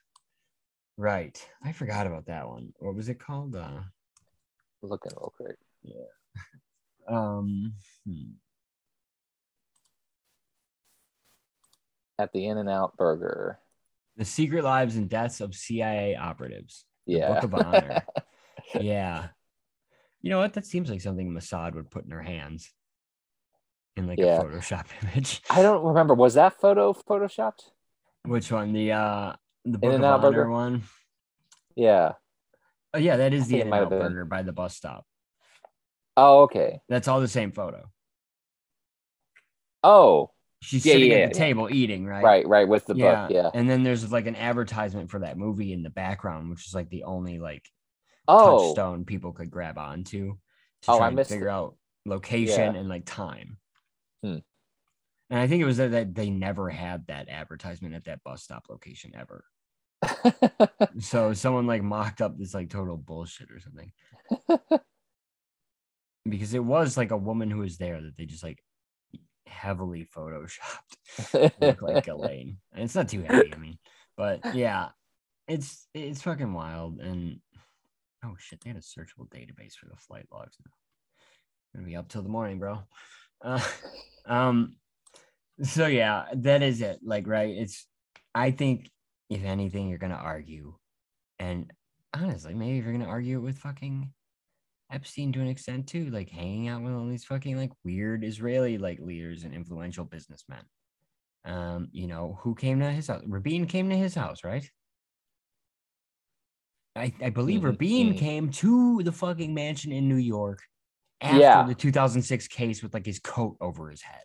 right 0.97 1.47
i 1.63 1.71
forgot 1.71 2.07
about 2.07 2.25
that 2.25 2.47
one 2.47 2.73
what 2.79 2.95
was 2.95 3.09
it 3.09 3.19
called 3.19 3.55
uh 3.55 3.81
Looking 4.83 5.11
real 5.17 5.33
quick. 5.35 5.57
Yeah. 5.83 5.95
Um 7.09 7.73
hmm. 8.05 8.31
At 12.19 12.33
the 12.33 12.47
In 12.47 12.57
and 12.57 12.69
Out 12.69 12.97
Burger. 12.97 13.59
the 14.15 14.25
secret 14.25 14.63
lives 14.63 14.95
and 14.95 15.07
deaths 15.09 15.39
of 15.41 15.53
cia 15.55 16.15
operatives 16.15 16.85
Yeah. 17.05 17.33
Book 17.33 17.43
of 17.43 17.53
Honor. 17.53 18.05
yeah 18.79 19.27
you 20.21 20.29
know 20.31 20.39
what 20.39 20.53
that 20.53 20.65
seems 20.65 20.89
like 20.89 20.99
something 21.01 21.31
mossad 21.31 21.75
would 21.75 21.91
put 21.91 22.05
in 22.05 22.11
her 22.11 22.21
hands 22.23 22.71
in 23.95 24.07
like 24.07 24.17
Yeah. 24.19 24.41
a 24.41 24.43
photoshop 24.43 24.85
image 25.03 25.41
I 25.49 25.61
don't 25.61 25.83
remember. 25.83 26.13
Was 26.15 26.33
that 26.33 26.59
photo 26.59 26.93
photoshopped? 26.93 27.69
which 28.25 28.51
one 28.51 28.73
the 28.73 28.91
uh 28.91 29.33
the 29.63 29.77
book 29.77 29.93
In-N-Out 29.93 30.19
honor 30.23 30.31
Burger? 30.31 30.49
one 30.49 30.83
Yeah. 31.75 32.13
oh 32.93 32.97
yeah 32.99 33.17
that 33.17 33.33
is 33.33 33.43
I 33.43 33.47
the 33.47 33.59
it 33.59 33.67
might 33.67 33.81
in-n-out 33.83 33.89
burger 34.01 34.25
by 34.25 34.41
the 34.41 34.53
bus 34.53 34.75
stop 34.75 35.05
Oh, 36.19 36.41
okay. 36.43 36.81
that's 36.89 37.07
all 37.07 37.21
the 37.21 37.27
same 37.27 37.51
photo 37.51 37.89
Oh, 39.83 40.31
she's 40.61 40.85
Yeah, 40.85 40.93
sitting 40.93 41.11
yeah, 41.11 41.17
at 41.17 41.33
the 41.33 41.39
yeah. 41.39 41.45
table 41.45 41.69
eating, 41.71 42.05
right? 42.05 42.23
Right, 42.23 42.47
right, 42.47 42.67
with 42.67 42.85
the 42.85 42.95
book. 42.95 43.29
Yeah. 43.31 43.49
And 43.53 43.69
then 43.69 43.83
there's 43.83 44.11
like 44.11 44.27
an 44.27 44.35
advertisement 44.35 45.09
for 45.11 45.19
that 45.19 45.37
movie 45.37 45.73
in 45.73 45.83
the 45.83 45.89
background, 45.89 46.49
which 46.49 46.67
is 46.67 46.73
like 46.75 46.89
the 46.89 47.03
only 47.03 47.39
like 47.39 47.65
Oh, 48.27 48.67
touchstone 48.67 49.05
people 49.05 49.31
could 49.33 49.49
grab 49.49 49.77
onto 49.77 50.33
to 50.83 50.91
Oh, 50.91 50.97
try 50.97 51.05
I 51.05 51.09
and 51.09 51.27
figure 51.27 51.47
it. 51.47 51.51
out 51.51 51.75
location 52.05 52.75
and 52.75 52.89
like 52.89 53.05
time. 53.05 53.57
Hmm. 54.23 54.37
And 55.29 55.39
I 55.39 55.47
think 55.47 55.61
it 55.61 55.65
was 55.65 55.77
that, 55.77 55.91
that 55.91 56.15
they 56.15 56.29
never 56.29 56.69
had 56.69 57.07
that 57.07 57.29
advertisement 57.29 57.95
at 57.95 58.05
that 58.05 58.23
bus 58.23 58.43
stop 58.43 58.65
location 58.69 59.11
ever. 59.15 59.43
So 60.99 61.33
someone 61.33 61.67
like 61.67 61.83
mocked 61.83 62.21
up 62.21 62.37
this 62.37 62.53
like 62.53 62.69
total 62.69 62.97
bullshit 62.97 63.49
or 63.51 63.59
something. 63.59 63.91
because 66.29 66.53
it 66.53 66.63
was 66.63 66.97
like 66.97 67.11
a 67.11 67.17
woman 67.17 67.49
who 67.51 67.59
was 67.59 67.77
there 67.77 68.01
that 68.01 68.17
they 68.17 68.25
just 68.25 68.43
like 68.43 68.63
heavily 69.47 70.07
photoshopped 70.15 71.51
look 71.61 71.81
like 71.81 72.07
Elaine. 72.07 72.57
And 72.73 72.83
it's 72.83 72.95
not 72.95 73.09
too 73.09 73.21
heavy, 73.21 73.53
I 73.53 73.57
mean, 73.57 73.77
but 74.15 74.39
yeah, 74.55 74.89
it's 75.47 75.87
it's 75.93 76.21
fucking 76.21 76.53
wild. 76.53 76.99
And 76.99 77.39
oh 78.23 78.35
shit, 78.37 78.61
they 78.61 78.69
had 78.69 78.77
a 78.77 78.81
searchable 78.81 79.29
database 79.29 79.73
for 79.73 79.87
the 79.89 79.97
flight 79.97 80.27
logs 80.31 80.57
now. 80.65 80.71
Gonna 81.75 81.87
be 81.87 81.95
up 81.95 82.09
till 82.09 82.23
the 82.23 82.29
morning, 82.29 82.59
bro. 82.59 82.79
Uh, 83.41 83.61
um, 84.25 84.75
so 85.61 85.87
yeah, 85.87 86.25
that 86.33 86.61
is 86.63 86.81
it. 86.81 86.99
Like, 87.03 87.27
right? 87.27 87.55
It's 87.55 87.85
I 88.35 88.51
think 88.51 88.89
if 89.29 89.43
anything, 89.43 89.89
you're 89.89 89.97
gonna 89.97 90.15
argue, 90.15 90.75
and 91.39 91.71
honestly, 92.13 92.53
maybe 92.53 92.79
if 92.79 92.83
you're 92.83 92.93
gonna 92.93 93.05
argue 93.05 93.37
it 93.37 93.41
with 93.41 93.57
fucking 93.57 94.11
Epstein 94.91 95.33
to 95.33 95.41
an 95.41 95.47
extent 95.47 95.87
too, 95.87 96.09
like 96.11 96.29
hanging 96.29 96.67
out 96.69 96.81
with 96.81 96.93
all 96.93 97.05
these 97.07 97.25
fucking 97.25 97.57
like 97.57 97.71
weird 97.83 98.23
Israeli 98.23 98.77
like 98.77 98.99
leaders 98.99 99.43
and 99.43 99.53
influential 99.53 100.05
businessmen. 100.05 100.63
Um, 101.45 101.89
you 101.91 102.07
know, 102.07 102.37
who 102.41 102.55
came 102.55 102.79
to 102.79 102.91
his 102.91 103.07
house? 103.07 103.21
Rabin 103.25 103.65
came 103.67 103.89
to 103.89 103.97
his 103.97 104.15
house, 104.15 104.43
right? 104.43 104.69
I, 106.95 107.13
I 107.21 107.29
believe 107.29 107.61
Mhm, 107.61 107.65
Rabin 107.65 108.13
mhm. 108.13 108.17
came 108.17 108.49
to 108.51 109.03
the 109.03 109.11
fucking 109.11 109.53
mansion 109.53 109.91
in 109.91 110.07
New 110.09 110.15
York 110.15 110.63
after 111.21 111.39
Yeah. 111.39 111.63
the 111.67 111.75
2006 111.75 112.47
case 112.47 112.81
with 112.81 112.93
like 112.93 113.05
his 113.05 113.19
coat 113.19 113.57
over 113.61 113.89
his 113.89 114.01
head. 114.01 114.23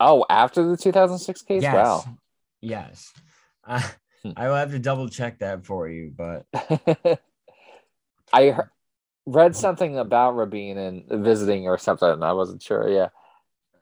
oh, 0.00 0.24
after 0.30 0.64
the 0.64 0.76
2006 0.76 1.42
case? 1.42 1.62
Yes. 1.62 1.74
Wow. 1.74 2.04
Yes. 2.60 3.12
Uh. 3.64 3.82
I 4.36 4.48
will 4.48 4.56
have 4.56 4.72
to 4.72 4.78
double 4.80 5.08
check 5.08 5.38
that 5.38 5.64
for 5.64 5.88
you, 5.88 6.12
but 6.14 6.44
I 8.32 8.56
read 9.32 9.54
something 9.54 9.98
about 9.98 10.36
Rabin 10.36 10.78
and 10.78 11.24
visiting 11.24 11.66
or 11.66 11.78
something. 11.78 12.22
I 12.22 12.32
wasn't 12.32 12.62
sure. 12.62 12.88
Yeah. 12.88 13.08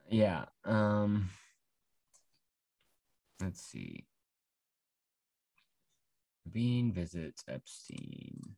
yeah. 0.08 0.44
Um 0.64 1.30
let's 3.40 3.62
see. 3.62 4.06
Bean 6.50 6.92
visits 6.92 7.44
Epstein. 7.48 8.56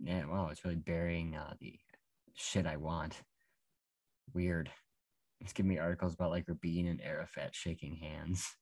Yeah, 0.00 0.26
wow, 0.26 0.48
it's 0.50 0.64
really 0.64 0.76
burying 0.76 1.34
uh, 1.34 1.54
the 1.60 1.78
shit 2.34 2.66
I 2.66 2.76
want. 2.76 3.20
Weird. 4.32 4.70
It's 5.40 5.52
giving 5.52 5.70
me 5.70 5.78
articles 5.78 6.14
about 6.14 6.30
like 6.30 6.48
Rabin 6.48 6.86
and 6.86 7.00
Arafat 7.02 7.54
shaking 7.54 7.96
hands. 7.96 8.54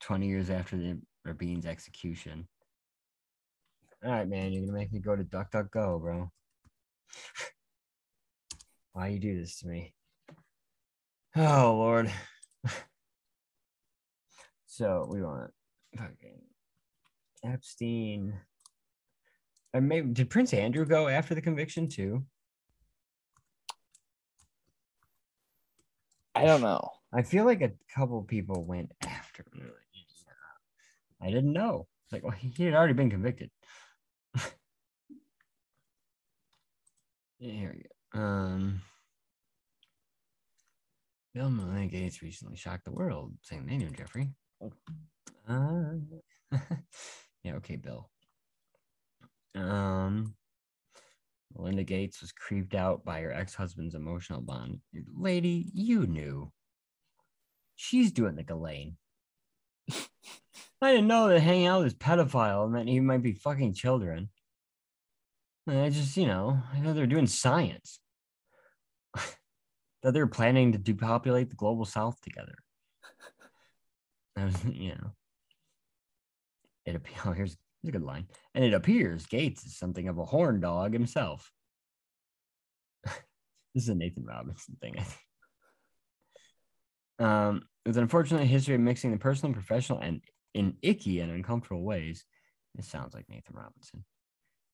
20 0.00 0.26
years 0.26 0.50
after 0.50 0.76
the 0.76 0.98
Rabin's 1.24 1.66
execution. 1.66 2.46
All 4.04 4.12
right, 4.12 4.28
man, 4.28 4.52
you're 4.52 4.64
gonna 4.64 4.78
make 4.78 4.92
me 4.92 5.00
go 5.00 5.16
to 5.16 5.24
DuckDuckGo, 5.24 6.00
bro. 6.00 6.30
Why 8.92 9.08
you 9.08 9.18
do 9.18 9.38
this 9.38 9.58
to 9.60 9.68
me? 9.68 9.94
Oh 11.36 11.74
Lord. 11.76 12.12
so 14.66 15.06
we 15.10 15.22
want 15.22 15.50
fucking 15.96 16.40
Epstein. 17.44 18.34
And 19.74 19.88
maybe 19.88 20.08
did 20.12 20.30
Prince 20.30 20.54
Andrew 20.54 20.86
go 20.86 21.08
after 21.08 21.34
the 21.34 21.42
conviction 21.42 21.88
too? 21.88 22.24
I 26.34 26.44
don't 26.44 26.60
know. 26.60 26.90
I 27.12 27.22
feel 27.22 27.44
like 27.44 27.62
a 27.62 27.72
couple 27.92 28.22
people 28.22 28.64
went 28.64 28.92
after 29.06 29.44
me. 29.52 29.62
like, 29.62 29.70
yeah. 29.70 29.87
I 31.20 31.30
didn't 31.30 31.52
know. 31.52 31.86
It's 32.04 32.12
like, 32.12 32.22
well, 32.22 32.32
he 32.32 32.64
had 32.64 32.74
already 32.74 32.94
been 32.94 33.10
convicted. 33.10 33.50
Here 37.38 37.74
we 37.74 37.82
go. 37.82 38.20
Um, 38.20 38.80
Bill 41.34 41.50
Melinda 41.50 41.86
Gates 41.86 42.22
recently 42.22 42.56
shocked 42.56 42.84
the 42.84 42.92
world, 42.92 43.34
saying 43.42 43.66
they 43.66 43.76
knew 43.76 43.90
Jeffrey. 43.90 44.30
Uh, 45.48 45.92
yeah, 47.44 47.54
okay, 47.56 47.76
Bill. 47.76 48.08
Um, 49.54 50.34
Melinda 51.54 51.84
Gates 51.84 52.20
was 52.20 52.32
creeped 52.32 52.74
out 52.74 53.04
by 53.04 53.20
her 53.20 53.32
ex-husband's 53.32 53.94
emotional 53.94 54.40
bond. 54.40 54.80
Lady, 55.14 55.70
you 55.74 56.06
knew. 56.06 56.52
She's 57.76 58.12
doing 58.12 58.34
the 58.34 58.42
Ghislaine. 58.42 58.96
I 60.80 60.92
didn't 60.92 61.08
know 61.08 61.28
that 61.28 61.40
hanging 61.40 61.66
out 61.66 61.82
with 61.82 61.92
this 61.92 61.98
pedophile 61.98 62.70
meant 62.70 62.88
he 62.88 63.00
might 63.00 63.22
be 63.22 63.32
fucking 63.32 63.74
children. 63.74 64.28
I 65.66 65.90
just, 65.90 66.16
you 66.16 66.26
know, 66.26 66.62
I 66.72 66.78
know 66.78 66.94
they're 66.94 67.06
doing 67.06 67.26
science. 67.26 67.98
that 70.02 70.14
they're 70.14 70.26
planning 70.26 70.72
to 70.72 70.78
depopulate 70.78 71.50
the 71.50 71.56
global 71.56 71.84
south 71.84 72.20
together. 72.22 72.54
I 74.36 74.44
was, 74.44 74.64
you 74.64 74.90
know. 74.90 75.12
It 76.86 76.94
appears, 76.94 77.18
here's, 77.24 77.36
here's 77.36 77.56
a 77.88 77.90
good 77.90 78.02
line. 78.02 78.26
And 78.54 78.64
it 78.64 78.72
appears 78.72 79.26
Gates 79.26 79.64
is 79.64 79.76
something 79.76 80.08
of 80.08 80.18
a 80.18 80.24
horn 80.24 80.60
dog 80.60 80.92
himself. 80.92 81.50
this 83.04 83.14
is 83.74 83.88
a 83.88 83.94
Nathan 83.94 84.24
Robinson 84.24 84.76
thing, 84.80 84.94
I 84.96 85.02
think. 85.02 85.20
Um, 87.20 87.62
with 87.84 87.96
an 87.96 88.04
unfortunate 88.04 88.46
history 88.46 88.76
of 88.76 88.80
mixing 88.80 89.10
the 89.10 89.18
personal 89.18 89.52
and 89.52 89.56
professional 89.56 89.98
and 89.98 90.22
in 90.54 90.76
icky 90.82 91.20
and 91.20 91.30
uncomfortable 91.30 91.82
ways. 91.82 92.24
It 92.76 92.84
sounds 92.84 93.14
like 93.14 93.28
Nathan 93.28 93.56
Robinson. 93.56 94.04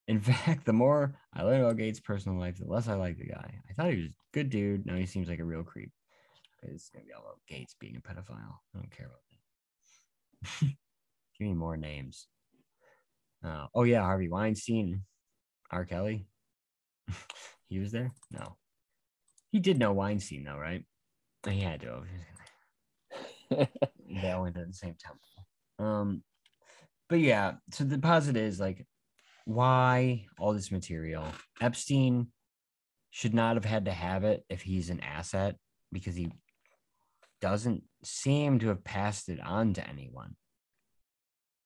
In 0.06 0.20
fact, 0.22 0.66
the 0.66 0.72
more 0.72 1.14
I 1.32 1.42
learn 1.42 1.60
about 1.60 1.78
Gates' 1.78 2.00
personal 2.00 2.38
life, 2.38 2.58
the 2.58 2.66
less 2.66 2.88
I 2.88 2.94
like 2.94 3.18
the 3.18 3.26
guy. 3.26 3.54
I 3.68 3.72
thought 3.72 3.92
he 3.92 4.02
was 4.02 4.10
a 4.10 4.14
good 4.32 4.50
dude. 4.50 4.86
Now 4.86 4.96
he 4.96 5.06
seems 5.06 5.28
like 5.28 5.38
a 5.40 5.44
real 5.44 5.62
creep. 5.62 5.90
Okay, 6.62 6.72
It's 6.72 6.90
gonna 6.90 7.04
be 7.04 7.12
all 7.12 7.22
about 7.22 7.40
Gates 7.48 7.74
being 7.78 7.96
a 7.96 8.00
pedophile. 8.00 8.58
I 8.74 8.78
don't 8.78 8.90
care 8.90 9.06
about 9.06 9.20
that. 9.30 10.68
Give 11.38 11.48
me 11.48 11.54
more 11.54 11.76
names. 11.76 12.26
Uh, 13.44 13.66
oh 13.74 13.82
yeah, 13.82 14.02
Harvey 14.02 14.28
Weinstein, 14.28 15.02
R. 15.70 15.84
Kelly. 15.84 16.26
he 17.68 17.78
was 17.78 17.92
there. 17.92 18.12
No, 18.30 18.56
he 19.50 19.60
did 19.60 19.78
know 19.78 19.92
Weinstein 19.92 20.44
though, 20.44 20.56
right? 20.56 20.84
He 21.48 21.60
had 21.60 21.80
to. 21.80 22.02
have. 23.50 23.68
they 24.22 24.30
all 24.30 24.42
went 24.42 24.54
to 24.56 24.64
the 24.64 24.72
same 24.72 24.96
temple. 24.98 25.20
Um, 25.78 26.22
but 27.08 27.20
yeah, 27.20 27.56
so 27.70 27.84
the 27.84 27.98
positive 27.98 28.42
is 28.44 28.60
like, 28.60 28.86
why 29.46 30.26
all 30.38 30.52
this 30.54 30.72
material? 30.72 31.26
Epstein 31.60 32.28
should 33.10 33.34
not 33.34 33.56
have 33.56 33.64
had 33.64 33.86
to 33.86 33.92
have 33.92 34.24
it 34.24 34.44
if 34.48 34.62
he's 34.62 34.90
an 34.90 35.00
asset 35.00 35.56
because 35.92 36.16
he 36.16 36.32
doesn't 37.40 37.84
seem 38.02 38.58
to 38.58 38.68
have 38.68 38.84
passed 38.84 39.28
it 39.28 39.40
on 39.40 39.74
to 39.74 39.86
anyone. 39.88 40.36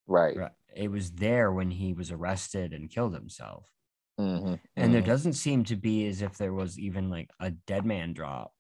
right. 0.07 0.43
It 0.75 0.89
was 0.91 1.13
there 1.13 1.53
when 1.53 1.71
he 1.71 1.93
was 1.93 2.11
arrested 2.11 2.73
and 2.73 2.91
killed 2.91 3.15
himself. 3.15 3.71
Mhm, 4.19 4.61
And 4.77 4.93
there 4.95 5.03
mhm. 5.03 5.07
doesn't 5.07 5.33
seem 5.35 5.65
to 5.65 5.77
be 5.77 6.07
as 6.07 6.23
if 6.23 6.39
there 6.39 6.53
was 6.53 6.79
even 6.79 7.11
like 7.11 7.31
a 7.41 7.51
dead 7.51 7.85
man 7.85 8.13
drop. 8.13 8.53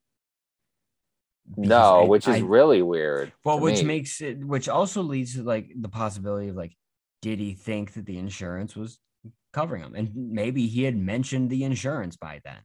No, 1.57 2.03
I- 2.03 2.07
which 2.07 2.29
is 2.29 2.37
I- 2.37 2.41
really 2.41 2.83
weird. 2.83 3.33
well, 3.45 3.59
which 3.61 3.79
me. 3.79 3.85
makes 3.85 4.21
it, 4.21 4.39
which 4.45 4.69
also 4.69 5.03
leads 5.03 5.35
to 5.35 5.43
like 5.43 5.71
the 5.79 5.89
possibility 5.89 6.49
of 6.49 6.57
like, 6.57 6.77
did 7.23 7.39
he 7.39 7.55
think 7.55 7.95
that 7.95 8.07
the 8.07 8.19
insurance 8.19 8.77
was 8.77 8.99
covering 9.53 9.83
him? 9.83 9.95
And 9.95 10.11
maybe 10.15 10.67
he 10.67 10.85
had 10.85 10.97
mentioned 10.97 11.51
the 11.51 11.65
insurance 11.65 12.17
by 12.17 12.41
then. 12.45 12.61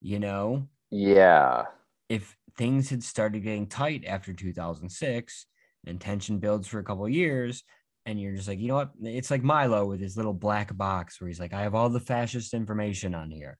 You 0.00 0.20
know, 0.20 0.68
yeah. 0.90 1.64
if 2.08 2.36
things 2.56 2.88
had 2.90 3.02
started 3.02 3.42
getting 3.42 3.66
tight 3.66 4.04
after 4.06 4.32
2006 4.32 5.46
and 5.86 6.00
tension 6.00 6.38
builds 6.38 6.68
for 6.68 6.78
a 6.78 6.84
couple 6.84 7.04
of 7.04 7.10
years, 7.10 7.64
and 8.06 8.20
you're 8.20 8.34
just 8.36 8.48
like, 8.48 8.58
you 8.60 8.68
know 8.68 8.76
what? 8.76 8.92
It's 9.02 9.30
like 9.30 9.42
Milo 9.42 9.84
with 9.86 10.00
his 10.00 10.16
little 10.16 10.32
black 10.32 10.74
box 10.76 11.20
where 11.20 11.28
he's 11.28 11.40
like, 11.40 11.52
I 11.52 11.62
have 11.62 11.74
all 11.74 11.88
the 11.90 12.00
fascist 12.00 12.54
information 12.54 13.14
on 13.14 13.30
here. 13.30 13.58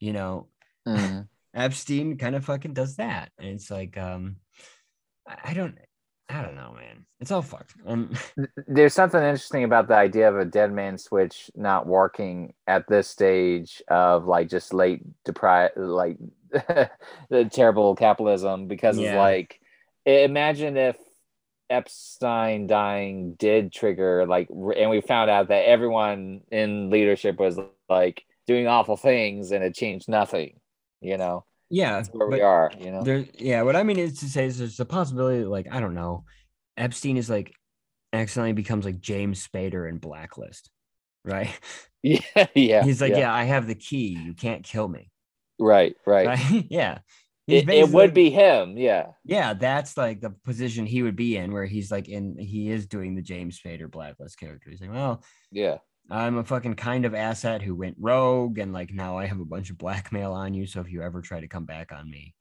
You 0.00 0.12
know, 0.14 0.48
Mhm. 0.88 1.28
Epstein 1.54 2.16
kind 2.18 2.34
of 2.34 2.44
fucking 2.44 2.74
does 2.74 2.96
that. 2.96 3.30
And 3.38 3.48
it's 3.48 3.70
like, 3.70 3.96
um, 3.96 4.36
I 5.26 5.52
don't, 5.54 5.76
I 6.28 6.42
don't 6.42 6.54
know, 6.54 6.72
man. 6.76 7.06
It's 7.18 7.30
all 7.32 7.42
fucked. 7.42 7.74
And 7.86 8.16
There's 8.68 8.94
something 8.94 9.20
interesting 9.20 9.64
about 9.64 9.88
the 9.88 9.96
idea 9.96 10.28
of 10.28 10.38
a 10.38 10.44
dead 10.44 10.72
man 10.72 10.96
switch 10.96 11.50
not 11.56 11.86
working 11.86 12.54
at 12.66 12.86
this 12.88 13.08
stage 13.08 13.82
of 13.88 14.26
like 14.26 14.48
just 14.48 14.72
late 14.72 15.02
deprived, 15.24 15.76
like 15.76 16.18
the 16.52 17.48
terrible 17.50 17.96
capitalism. 17.96 18.68
Because 18.68 18.96
it's 18.96 19.06
Yeah. 19.06 19.18
like, 19.18 19.60
imagine 20.06 20.76
if 20.76 20.96
Epstein 21.68 22.66
dying 22.66 23.34
did 23.34 23.72
trigger 23.72 24.24
like, 24.26 24.48
and 24.50 24.90
we 24.90 25.00
found 25.00 25.30
out 25.30 25.48
that 25.48 25.66
everyone 25.66 26.42
in 26.50 26.90
leadership 26.90 27.38
was 27.40 27.58
like 27.88 28.24
doing 28.46 28.68
awful 28.68 28.96
things, 28.96 29.50
and 29.50 29.64
it 29.64 29.74
changed 29.74 30.08
nothing. 30.08 30.59
You 31.00 31.16
know, 31.16 31.44
yeah, 31.70 31.92
that's 31.92 32.08
where 32.08 32.28
we 32.28 32.40
are. 32.40 32.70
You 32.78 32.90
know, 32.90 33.02
there. 33.02 33.24
Yeah, 33.38 33.62
what 33.62 33.76
I 33.76 33.84
mean 33.84 33.98
is 33.98 34.18
to 34.20 34.26
say 34.26 34.46
is 34.46 34.58
there's 34.58 34.80
a 34.80 34.84
possibility 34.84 35.42
that, 35.42 35.48
like 35.48 35.68
I 35.70 35.80
don't 35.80 35.94
know, 35.94 36.24
Epstein 36.76 37.16
is 37.16 37.30
like 37.30 37.54
accidentally 38.12 38.52
becomes 38.52 38.84
like 38.84 39.00
James 39.00 39.46
Spader 39.46 39.88
in 39.88 39.98
Blacklist, 39.98 40.70
right? 41.24 41.58
yeah, 42.02 42.46
yeah. 42.54 42.82
He's 42.82 43.00
like, 43.00 43.14
yeah. 43.14 43.32
I 43.32 43.44
have 43.44 43.66
the 43.66 43.76
key. 43.76 44.18
You 44.20 44.34
can't 44.34 44.64
kill 44.64 44.88
me, 44.88 45.10
right, 45.58 45.94
right. 46.06 46.26
right? 46.26 46.66
yeah. 46.70 46.98
It, 47.46 47.68
it 47.68 47.88
would 47.88 48.14
be 48.14 48.30
him. 48.30 48.76
Yeah. 48.78 49.08
Yeah, 49.24 49.54
that's 49.54 49.96
like 49.96 50.20
the 50.20 50.30
position 50.44 50.86
he 50.86 51.02
would 51.02 51.16
be 51.16 51.36
in, 51.36 51.52
where 51.52 51.64
he's 51.64 51.90
like 51.90 52.08
in. 52.08 52.38
He 52.38 52.70
is 52.70 52.86
doing 52.86 53.14
the 53.14 53.22
James 53.22 53.60
Spader 53.60 53.90
Blacklist 53.90 54.38
character. 54.38 54.70
He's 54.70 54.80
like, 54.80 54.92
well, 54.92 55.24
Yeah. 55.50 55.78
I'm 56.08 56.38
a 56.38 56.44
fucking 56.44 56.74
kind 56.74 57.04
of 57.04 57.14
asset 57.14 57.62
who 57.62 57.74
went 57.74 57.96
rogue, 58.00 58.58
and 58.58 58.72
like 58.72 58.92
now 58.92 59.16
I 59.18 59.26
have 59.26 59.40
a 59.40 59.44
bunch 59.44 59.70
of 59.70 59.78
blackmail 59.78 60.32
on 60.32 60.54
you. 60.54 60.66
So 60.66 60.80
if 60.80 60.90
you 60.90 61.02
ever 61.02 61.20
try 61.20 61.40
to 61.40 61.48
come 61.48 61.64
back 61.66 61.92
on 61.92 62.10
me, 62.10 62.34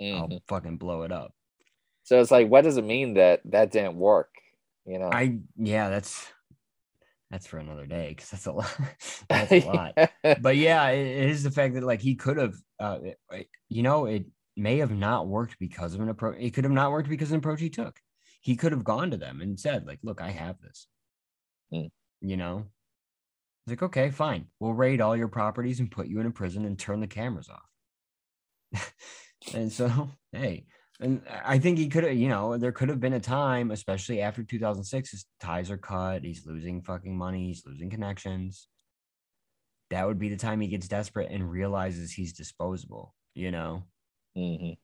Mhm. 0.00 0.18
I'll 0.18 0.42
fucking 0.48 0.78
blow 0.78 1.02
it 1.02 1.12
up. 1.12 1.34
So 2.02 2.20
it's 2.20 2.30
like, 2.30 2.48
what 2.48 2.64
does 2.64 2.76
it 2.76 2.84
mean 2.84 3.14
that 3.14 3.40
that 3.46 3.70
didn't 3.70 3.96
work? 3.96 4.30
You 4.84 4.98
know, 4.98 5.08
I 5.12 5.38
yeah, 5.56 5.88
that's 5.88 6.30
that's 7.30 7.46
for 7.46 7.58
another 7.58 7.86
day 7.86 8.10
because 8.10 8.30
that's 8.30 8.46
a 8.46 8.52
lot. 8.52 8.78
that's 9.28 9.52
a 9.52 9.60
lot. 9.60 9.98
But 10.42 10.56
yeah, 10.56 10.88
it, 10.90 11.06
it 11.06 11.30
is 11.30 11.42
the 11.42 11.50
fact 11.50 11.74
that 11.74 11.82
like 11.82 12.00
he 12.02 12.14
could 12.14 12.36
have, 12.36 12.54
uh, 12.78 12.98
it- 13.30 13.48
you 13.68 13.82
know, 13.82 14.04
it 14.06 14.26
may 14.56 14.78
have 14.78 14.92
not 14.92 15.26
worked 15.26 15.58
because 15.58 15.94
of 15.94 16.00
an 16.00 16.08
approach. 16.10 16.36
It 16.38 16.50
could 16.52 16.64
have 16.64 16.72
not 16.72 16.90
worked 16.92 17.08
because 17.08 17.28
of 17.30 17.34
an 17.34 17.38
approach 17.38 17.60
he 17.60 17.70
took. 17.70 17.98
He 18.42 18.54
could 18.56 18.72
have 18.72 18.84
gone 18.84 19.10
to 19.10 19.16
them 19.16 19.40
and 19.40 19.58
said, 19.58 19.86
like, 19.86 19.98
"Look, 20.02 20.20
I 20.20 20.30
have 20.30 20.60
this." 20.60 20.86
Hmm. 21.72 21.86
You 22.20 22.36
know, 22.36 22.66
it's 23.66 23.72
like, 23.72 23.82
okay, 23.82 24.10
fine, 24.10 24.46
we'll 24.60 24.74
raid 24.74 25.00
all 25.00 25.16
your 25.16 25.28
properties 25.28 25.80
and 25.80 25.90
put 25.90 26.06
you 26.06 26.20
in 26.20 26.26
a 26.26 26.30
prison 26.30 26.66
and 26.66 26.78
turn 26.78 27.00
the 27.00 27.06
cameras 27.06 27.48
off. 27.48 28.92
and 29.54 29.72
so, 29.72 30.10
hey, 30.32 30.66
and 31.00 31.22
I 31.44 31.58
think 31.58 31.78
he 31.78 31.88
could 31.88 32.04
have, 32.04 32.14
you 32.14 32.28
know, 32.28 32.58
there 32.58 32.72
could 32.72 32.88
have 32.88 33.00
been 33.00 33.14
a 33.14 33.20
time, 33.20 33.70
especially 33.70 34.20
after 34.20 34.44
2006, 34.44 35.10
his 35.10 35.26
ties 35.40 35.70
are 35.70 35.78
cut. 35.78 36.24
He's 36.24 36.46
losing 36.46 36.82
fucking 36.82 37.16
money. 37.16 37.48
He's 37.48 37.64
losing 37.66 37.90
connections. 37.90 38.68
That 39.90 40.06
would 40.06 40.18
be 40.18 40.28
the 40.28 40.36
time 40.36 40.60
he 40.60 40.68
gets 40.68 40.86
desperate 40.86 41.30
and 41.30 41.50
realizes 41.50 42.12
he's 42.12 42.32
disposable, 42.32 43.14
you 43.34 43.50
know? 43.50 43.84
Mhm. 44.36 44.76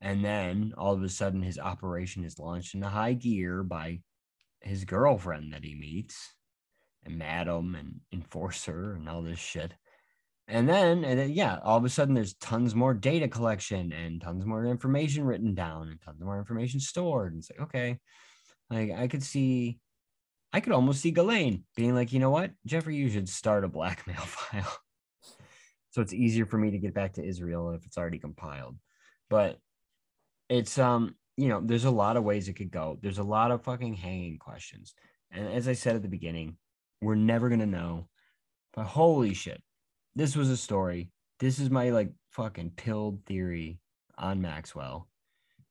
And 0.00 0.24
then 0.24 0.74
all 0.76 0.92
of 0.92 1.02
a 1.02 1.08
sudden, 1.08 1.42
his 1.42 1.58
operation 1.58 2.24
is 2.24 2.38
launched 2.38 2.74
into 2.74 2.88
high 2.88 3.14
gear 3.14 3.62
by 3.62 4.00
his 4.60 4.84
girlfriend 4.84 5.52
that 5.52 5.64
he 5.64 5.74
meets, 5.74 6.34
and 7.04 7.18
Madam 7.18 7.74
and 7.74 8.00
Enforcer 8.12 8.94
and 8.94 9.08
all 9.08 9.22
this 9.22 9.38
shit. 9.38 9.72
And 10.46 10.68
then, 10.68 11.04
and 11.04 11.18
then, 11.18 11.30
yeah, 11.30 11.58
all 11.62 11.78
of 11.78 11.84
a 11.84 11.88
sudden, 11.88 12.14
there's 12.14 12.34
tons 12.34 12.74
more 12.74 12.92
data 12.92 13.28
collection 13.28 13.92
and 13.92 14.20
tons 14.20 14.44
more 14.44 14.66
information 14.66 15.24
written 15.24 15.54
down 15.54 15.88
and 15.88 16.00
tons 16.00 16.20
more 16.22 16.38
information 16.38 16.80
stored. 16.80 17.32
And 17.32 17.40
it's 17.40 17.50
like, 17.50 17.62
okay, 17.62 17.98
like 18.68 18.92
I 18.92 19.08
could 19.08 19.22
see, 19.22 19.78
I 20.52 20.60
could 20.60 20.72
almost 20.72 21.00
see 21.00 21.12
Ghislaine 21.12 21.64
being 21.76 21.94
like, 21.94 22.12
you 22.12 22.20
know 22.20 22.30
what, 22.30 22.50
Jeffrey, 22.66 22.96
you 22.96 23.08
should 23.08 23.28
start 23.28 23.64
a 23.64 23.68
blackmail 23.68 24.16
file. 24.20 24.76
so 25.90 26.02
it's 26.02 26.12
easier 26.12 26.44
for 26.44 26.58
me 26.58 26.72
to 26.72 26.78
get 26.78 26.94
back 26.94 27.14
to 27.14 27.24
Israel 27.24 27.70
if 27.70 27.86
it's 27.86 27.96
already 27.96 28.18
compiled. 28.18 28.76
But 29.30 29.58
it's 30.48 30.78
um 30.78 31.14
you 31.36 31.48
know 31.48 31.60
there's 31.62 31.84
a 31.84 31.90
lot 31.90 32.16
of 32.16 32.24
ways 32.24 32.48
it 32.48 32.54
could 32.54 32.70
go 32.70 32.98
there's 33.02 33.18
a 33.18 33.24
lot 33.24 33.50
of 33.50 33.62
fucking 33.62 33.94
hanging 33.94 34.38
questions 34.38 34.94
and 35.30 35.48
as 35.48 35.68
i 35.68 35.72
said 35.72 35.96
at 35.96 36.02
the 36.02 36.08
beginning 36.08 36.56
we're 37.04 37.14
never 37.14 37.48
gonna 37.48 37.66
know. 37.66 38.08
But 38.74 38.84
holy 38.84 39.34
shit 39.34 39.62
this 40.14 40.36
was 40.36 40.50
a 40.50 40.56
story. 40.56 41.10
This 41.40 41.58
is 41.58 41.70
my 41.70 41.90
like 41.90 42.10
fucking 42.30 42.72
pilled 42.76 43.24
theory 43.26 43.78
on 44.16 44.40
maxwell. 44.40 45.08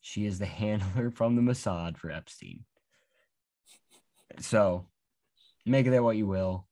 She 0.02 0.26
is 0.26 0.40
the 0.40 0.46
handler 0.62 1.12
from 1.12 1.36
the 1.36 1.42
mossad 1.42 1.98
for 1.98 2.12
epstein. 2.12 2.66
So 4.40 4.88
make 5.66 5.86
of 5.86 5.94
that 5.94 6.04
what 6.04 6.18
you 6.18 6.28
will. 6.28 6.68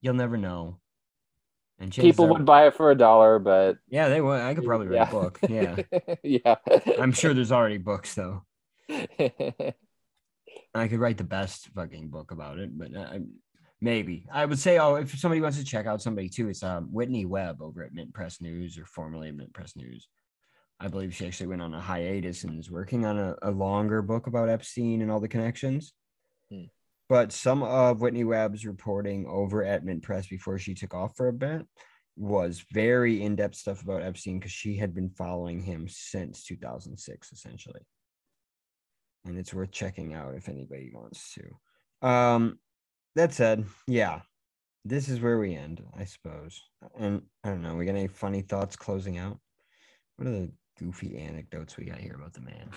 You'll 0.00 0.14
never 0.14 0.36
know. 0.36 0.78
And 1.78 1.92
People 1.92 2.28
would 2.28 2.46
buy 2.46 2.66
it 2.68 2.74
for 2.74 2.90
a 2.90 2.94
dollar, 2.94 3.38
but 3.38 3.76
yeah 3.88 4.08
they 4.08 4.20
would. 4.20 4.40
I 4.40 4.54
could 4.54 4.64
probably 4.64 4.86
write 4.86 4.96
yeah. 4.96 5.08
a 5.08 5.12
book. 5.12 5.38
Yeah. 5.48 5.76
Yeah. 6.22 6.56
i'm 6.98 7.12
sure 7.12 7.34
there's 7.34 7.52
already 7.52 7.78
books 7.78 8.14
though. 8.14 8.44
I 10.74 10.88
could 10.88 10.98
write 10.98 11.18
the 11.18 11.24
best 11.24 11.68
fucking 11.74 12.08
book 12.08 12.30
about 12.30 12.58
it, 12.58 12.76
but 12.76 12.94
uh, 12.94 13.18
maybe 13.80 14.26
I 14.32 14.44
would 14.44 14.58
say, 14.58 14.78
oh, 14.78 14.96
if 14.96 15.18
somebody 15.18 15.40
wants 15.40 15.58
to 15.58 15.64
check 15.64 15.86
out 15.86 16.02
somebody 16.02 16.28
too, 16.28 16.48
it's 16.48 16.62
um, 16.62 16.88
Whitney 16.92 17.24
Webb 17.24 17.60
over 17.60 17.82
at 17.84 17.94
Mint 17.94 18.12
Press 18.14 18.40
News 18.40 18.78
or 18.78 18.84
formerly 18.84 19.30
Mint 19.32 19.52
Press 19.52 19.76
News. 19.76 20.08
I 20.78 20.88
believe 20.88 21.14
she 21.14 21.26
actually 21.26 21.46
went 21.46 21.62
on 21.62 21.72
a 21.74 21.80
hiatus 21.80 22.44
and 22.44 22.58
is 22.58 22.70
working 22.70 23.06
on 23.06 23.18
a, 23.18 23.34
a 23.42 23.50
longer 23.50 24.02
book 24.02 24.26
about 24.26 24.50
Epstein 24.50 25.00
and 25.00 25.10
all 25.10 25.20
the 25.20 25.28
connections. 25.28 25.92
Hmm. 26.50 26.64
But 27.08 27.32
some 27.32 27.62
of 27.62 28.00
Whitney 28.00 28.24
Webb's 28.24 28.66
reporting 28.66 29.26
over 29.26 29.64
at 29.64 29.84
Mint 29.84 30.02
Press 30.02 30.26
before 30.26 30.58
she 30.58 30.74
took 30.74 30.92
off 30.92 31.16
for 31.16 31.28
a 31.28 31.32
bit 31.32 31.66
was 32.16 32.64
very 32.72 33.22
in 33.22 33.36
depth 33.36 33.54
stuff 33.54 33.82
about 33.82 34.02
Epstein 34.02 34.38
because 34.38 34.52
she 34.52 34.76
had 34.76 34.94
been 34.94 35.10
following 35.10 35.62
him 35.62 35.86
since 35.88 36.44
2006, 36.44 37.32
essentially 37.32 37.80
and 39.26 39.38
it's 39.38 39.52
worth 39.52 39.70
checking 39.70 40.14
out 40.14 40.34
if 40.34 40.48
anybody 40.48 40.90
wants 40.92 41.34
to. 41.34 42.06
Um, 42.06 42.58
that 43.16 43.32
said, 43.32 43.64
yeah, 43.88 44.20
this 44.84 45.08
is 45.08 45.20
where 45.20 45.38
we 45.38 45.54
end, 45.54 45.82
I 45.98 46.04
suppose. 46.04 46.62
And 46.98 47.22
I 47.42 47.48
don't 47.48 47.62
know, 47.62 47.74
we 47.74 47.86
got 47.86 47.96
any 47.96 48.06
funny 48.06 48.42
thoughts 48.42 48.76
closing 48.76 49.18
out? 49.18 49.38
What 50.16 50.28
are 50.28 50.32
the 50.32 50.52
goofy 50.78 51.18
anecdotes 51.18 51.76
we 51.76 51.86
got 51.86 51.98
here 51.98 52.14
about 52.14 52.34
the 52.34 52.42
man? 52.42 52.70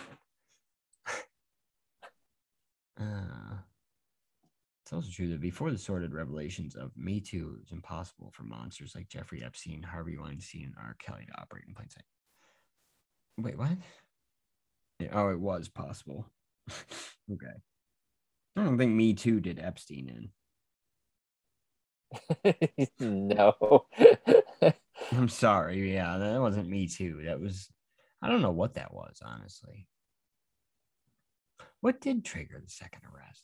uh, 3.00 3.58
it's 4.84 4.94
also 4.94 5.10
true 5.12 5.30
that 5.30 5.42
before 5.42 5.72
the 5.72 5.78
sordid 5.78 6.14
revelations 6.14 6.76
of 6.76 6.92
Me 6.98 7.20
Too, 7.20 7.56
it 7.58 7.62
was 7.62 7.72
impossible 7.72 8.32
for 8.34 8.44
monsters 8.44 8.94
like 8.96 9.10
Jeffrey 9.10 9.44
Epstein, 9.44 9.84
Harvey 9.84 10.18
Weinstein, 10.18 10.64
and 10.64 10.76
R. 10.80 10.96
Kelly 11.00 11.26
to 11.28 11.42
operate 11.42 11.66
in 11.68 11.76
plain 11.76 11.90
sight. 11.90 12.04
Wait, 13.38 13.58
what? 13.58 13.78
Yeah, 15.00 15.10
oh, 15.14 15.30
it 15.30 15.40
was 15.40 15.70
possible. 15.70 16.26
okay. 17.32 17.54
I 18.60 18.64
don't 18.66 18.78
think 18.78 18.92
Me 18.94 19.14
Too 19.14 19.40
did 19.40 19.58
Epstein 19.60 20.30
in. 22.44 22.86
no. 23.00 23.86
I'm 25.14 25.30
sorry. 25.30 25.94
Yeah, 25.94 26.18
that 26.18 26.42
wasn't 26.42 26.68
Me 26.70 26.88
Too. 26.88 27.22
That 27.26 27.40
was, 27.40 27.70
I 28.22 28.28
don't 28.28 28.42
know 28.42 28.52
what 28.52 28.74
that 28.76 28.94
was, 28.94 29.22
honestly. 29.24 29.88
What 31.80 32.02
did 32.02 32.26
trigger 32.26 32.60
the 32.62 32.70
second 32.70 33.04
arrest? 33.06 33.44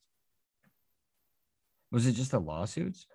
Was 1.91 2.05
it 2.07 2.13
just 2.13 2.31
the 2.31 2.39
lawsuits? 2.39 3.07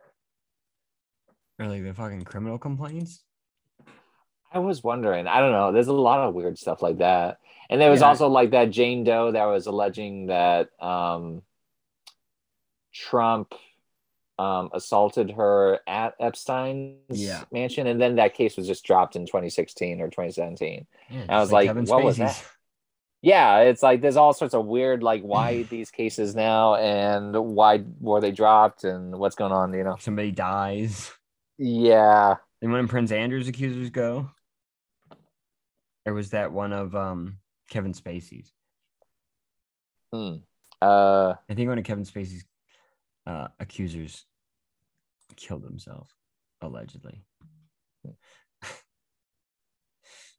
Or 1.59 1.67
like 1.67 1.83
the 1.85 1.93
fucking 1.93 2.23
criminal 2.23 2.57
complaints? 2.59 3.23
I 4.51 4.61
was 4.61 4.83
wondering. 4.83 5.27
I 5.27 5.41
don't 5.41 5.53
know. 5.53 5.71
There's 5.71 5.89
a 5.89 5.93
lot 5.93 6.21
of 6.27 6.35
weird 6.35 6.59
stuff 6.59 6.81
like 6.81 6.99
that. 6.99 7.41
And 7.69 7.79
there 7.79 7.91
was 7.91 8.01
Yeah. 8.01 8.07
also 8.09 8.29
like 8.29 8.53
that 8.53 8.71
Jane 8.71 9.05
Doe 9.05 9.33
that 9.33 9.45
was 9.45 9.67
alleging 9.67 10.27
that 10.29 10.71
um, 10.83 11.43
Trump 12.93 13.55
um, 14.39 14.71
assaulted 14.73 15.31
her 15.33 15.81
at 15.87 16.15
Epstein's 16.19 16.97
Yeah. 17.11 17.45
mansion. 17.53 17.87
And 17.87 18.01
then 18.01 18.17
that 18.17 18.35
case 18.35 18.57
was 18.57 18.67
just 18.67 18.85
dropped 18.85 19.15
in 19.17 19.27
2016 19.27 20.01
or 20.01 20.07
2017. 20.07 20.87
Yeah, 21.11 21.27
I 21.29 21.41
was 21.41 21.53
like, 21.53 21.69
Kevin 21.69 21.85
what 21.85 22.03
was 22.03 22.17
that? 22.19 22.43
Yeah, 23.23 23.59
it's 23.59 23.83
like 23.83 24.01
there's 24.01 24.17
all 24.17 24.33
sorts 24.33 24.55
of 24.55 24.65
weird, 24.65 25.03
like, 25.03 25.23
why 25.25 25.65
these 25.65 25.91
cases 25.91 26.35
now 26.35 26.77
and 26.77 27.35
why 27.37 27.85
were 28.01 28.21
they 28.21 28.33
dropped 28.33 28.85
and 28.85 29.19
what's 29.19 29.37
going 29.37 29.53
on, 29.53 29.75
you 29.75 29.85
know? 29.85 29.97
Somebody 30.01 30.31
dies. 30.33 31.13
Yeah. 31.59 32.37
And 32.63 32.73
when 32.73 32.89
Prince 32.89 33.13
Andrew's 33.13 33.49
accusers 33.49 33.91
go, 33.91 34.31
or 36.07 36.15
was 36.15 36.31
that 36.31 36.51
one 36.53 36.73
of 36.73 36.95
um 36.97 37.37
Kevin 37.69 37.93
Spacey's? 37.93 38.53
Hmm. 40.13 40.37
Uh, 40.81 41.35
I 41.49 41.55
think 41.55 41.69
one 41.69 41.79
of 41.79 41.85
Kevin 41.85 42.05
Spacey's 42.05 42.45
uh, 43.31 43.49
accusers 43.61 44.25
killed 45.37 45.63
himself, 45.63 46.13
allegedly. 46.61 47.23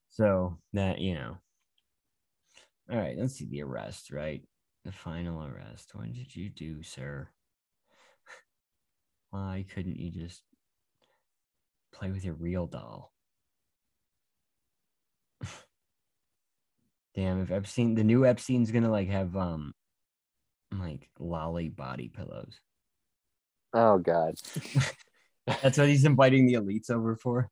so 0.09 0.57
that 0.73 0.99
you 0.99 1.13
know. 1.13 1.37
All 2.91 2.97
right, 2.97 3.17
let's 3.17 3.35
see 3.35 3.45
the 3.45 3.61
arrest. 3.63 4.11
Right, 4.11 4.41
the 4.83 4.91
final 4.91 5.45
arrest. 5.45 5.91
What 5.93 6.11
did 6.11 6.35
you 6.35 6.49
do, 6.49 6.83
sir? 6.83 7.29
Why 9.29 9.65
couldn't 9.73 9.95
you 9.97 10.11
just 10.11 10.41
play 11.93 12.11
with 12.11 12.25
your 12.25 12.33
real 12.33 12.67
doll? 12.67 13.13
Damn, 17.15 17.41
if 17.41 17.51
Epstein, 17.51 17.95
the 17.95 18.03
new 18.03 18.25
Epstein's 18.25 18.71
gonna 18.71 18.91
like 18.91 19.07
have 19.07 19.37
um, 19.37 19.73
like 20.77 21.09
lolly 21.19 21.69
body 21.69 22.09
pillows. 22.09 22.59
Oh 23.73 23.97
God. 23.97 24.35
That's 25.61 25.77
what 25.77 25.87
he's 25.87 26.05
inviting 26.05 26.45
the 26.45 26.53
elites 26.53 26.89
over 26.89 27.15
for. 27.15 27.49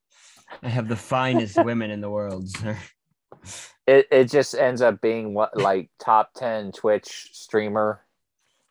I 0.64 0.70
have 0.70 0.88
the 0.88 0.96
finest 0.96 1.58
women 1.64 1.92
in 1.92 2.02
the 2.02 2.10
world, 2.10 2.50
sir. 2.50 2.78
It 3.88 4.08
it 4.12 4.26
just 4.26 4.56
ends 4.56 4.82
up 4.82 5.02
being 5.02 5.34
what 5.34 5.58
like 5.58 5.90
top 6.00 6.32
ten 6.36 6.72
Twitch 6.72 7.30
streamer. 7.32 8.02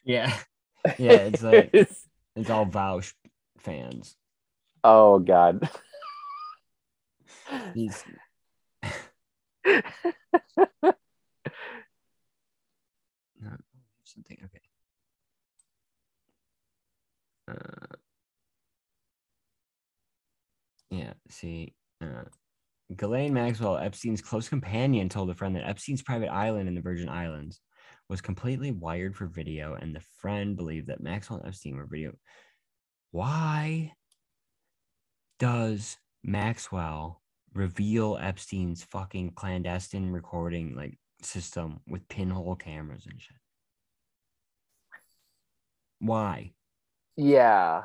Yeah, 0.05 0.33
yeah. 0.99 1.13
It's 1.13 1.43
like 1.43 1.71
it's 1.73 2.51
all 2.51 2.67
Vaush 2.67 3.13
fans. 3.59 4.17
oh 4.85 5.19
God. 5.19 5.69
He's 7.75 8.05
oh, 8.85 9.83
something 14.05 14.39
okay. 14.45 14.68
Uh, 17.49 17.97
yeah, 20.91 21.13
see, 21.29 21.75
uh, 22.03 22.25
Ghislaine 22.95 23.35
Maxwell, 23.35 23.77
Epstein's 23.77 24.23
close 24.23 24.49
companion, 24.49 25.09
told 25.09 25.31
a 25.31 25.35
friend 25.35 25.55
that 25.57 25.67
Epstein's 25.67 26.03
private 26.03 26.29
island 26.29 26.69
in 26.69 26.75
the 26.75 26.81
Virgin 26.81 27.09
Islands 27.09 27.61
was 28.09 28.21
completely 28.21 28.71
wired 28.71 29.15
for 29.17 29.27
video, 29.27 29.75
and 29.75 29.95
the 29.95 30.03
friend 30.19 30.57
believed 30.57 30.89
that 30.89 31.03
Maxwell 31.03 31.41
and 31.41 31.49
Epstein 31.49 31.77
were 31.77 31.87
video. 31.87 32.13
Why 33.11 33.93
does 35.39 35.97
Maxwell 36.25 37.23
reveal 37.55 38.17
Epstein's 38.21 38.85
fucking 38.85 39.33
clandestine 39.35 40.11
recording 40.11 40.75
like 40.75 40.99
system 41.23 41.81
with 41.87 42.09
pinhole 42.09 42.57
cameras 42.57 43.07
and 43.07 43.21
shit? 43.21 43.37
Why? 46.01 46.53
Yeah. 47.19 47.83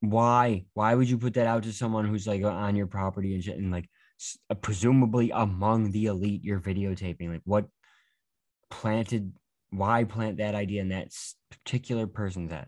Why? 0.00 0.66
Why 0.74 0.94
would 0.94 1.08
you 1.08 1.16
put 1.16 1.34
that 1.34 1.46
out 1.46 1.62
to 1.62 1.72
someone 1.72 2.06
who's 2.06 2.26
like 2.26 2.42
on 2.44 2.76
your 2.76 2.88
property 2.88 3.34
and 3.34 3.42
shit 3.42 3.56
and 3.56 3.70
like 3.70 3.88
uh, 4.50 4.54
presumably 4.54 5.30
among 5.32 5.92
the 5.92 6.06
elite 6.06 6.42
you're 6.44 6.60
videotaping? 6.60 7.30
Like 7.30 7.42
what 7.44 7.66
planted 8.70 9.32
why 9.70 10.04
plant 10.04 10.38
that 10.38 10.54
idea 10.54 10.80
in 10.82 10.88
that 10.88 11.08
particular 11.50 12.06
person's 12.06 12.50
head? 12.52 12.66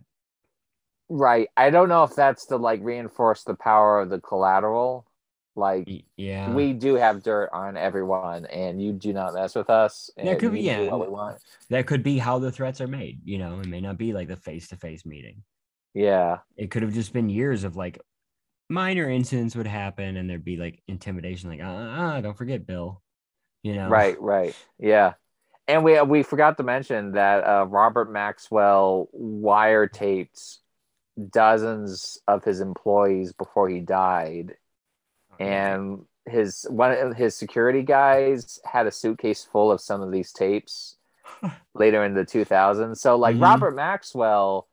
Right. 1.09 1.49
I 1.57 1.71
don't 1.71 1.89
know 1.89 2.05
if 2.05 2.15
that's 2.15 2.47
to 2.47 2.57
like 2.57 2.81
reinforce 2.83 3.43
the 3.45 3.55
power 3.55 4.01
of 4.01 4.09
the 4.09 4.21
collateral. 4.21 5.07
Like 5.57 5.89
Yeah. 6.17 6.53
we 6.53 6.73
do 6.73 6.95
have 6.97 7.23
dirt 7.23 7.49
on 7.53 7.77
everyone, 7.77 8.45
and 8.47 8.83
you 8.83 8.93
do 8.93 9.13
not 9.13 9.35
mess 9.35 9.55
with 9.55 9.71
us. 9.71 10.11
That 10.17 10.39
could 10.39 10.53
be- 10.53 10.61
yeah. 10.61 10.83
What 10.91 11.01
we 11.01 11.09
want. 11.09 11.39
that 11.71 11.87
could 11.87 12.03
be 12.03 12.19
how 12.19 12.39
the 12.39 12.53
threats 12.53 12.81
are 12.81 12.87
made, 12.89 13.21
you 13.25 13.39
know, 13.39 13.61
it 13.61 13.67
may 13.67 13.81
not 13.81 13.97
be 13.97 14.13
like 14.13 14.29
the 14.29 14.37
face-to-face 14.37 15.07
meeting. 15.07 15.43
Yeah. 15.97 16.41
It 16.59 16.71
could 16.71 16.83
have 16.83 16.93
just 16.93 17.15
been 17.15 17.31
years 17.31 17.65
of 17.65 17.75
like 17.75 17.99
minor 18.69 19.09
incidents 19.09 19.57
would 19.57 19.67
happen 19.67 20.19
and 20.19 20.29
there'd 20.29 20.45
be 20.45 20.59
like 20.59 20.83
intimidation 20.87 21.49
like 21.49 21.63
uh, 21.63 21.65
uh 21.65 22.21
don't 22.21 22.37
forget 22.37 22.67
Bill. 22.67 23.01
You 23.63 23.75
know. 23.75 23.89
Right. 23.89 24.21
Right. 24.21 24.55
Yeah. 24.79 25.15
And 25.67 25.83
we 25.83 26.01
we 26.03 26.23
forgot 26.23 26.59
to 26.59 26.63
mention 26.63 27.13
that 27.13 27.45
uh, 27.45 27.65
Robert 27.67 28.13
Maxwell 28.13 29.09
wiretaped 29.19 30.59
dozens 31.31 32.19
of 32.29 32.45
his 32.45 32.61
employees 32.61 33.33
before 33.33 33.69
he 33.69 33.81
died, 33.81 34.55
and 35.41 36.05
his 36.27 36.67
one 36.69 36.93
of 36.93 37.17
his 37.17 37.35
security 37.35 37.83
guys 37.83 38.61
had 38.65 38.87
a 38.87 38.93
suitcase 38.93 39.43
full 39.51 39.73
of 39.73 39.81
some 39.81 40.03
of 40.03 40.13
these 40.13 40.31
tapes 40.31 40.99
later 41.75 42.05
in 42.05 42.15
the 42.15 42.25
2000s. 42.25 42.99
So 42.99 43.17
like 43.17 43.35
Mhm. 43.37 43.43
Robert 43.43 43.75
Maxwell, 43.75 44.69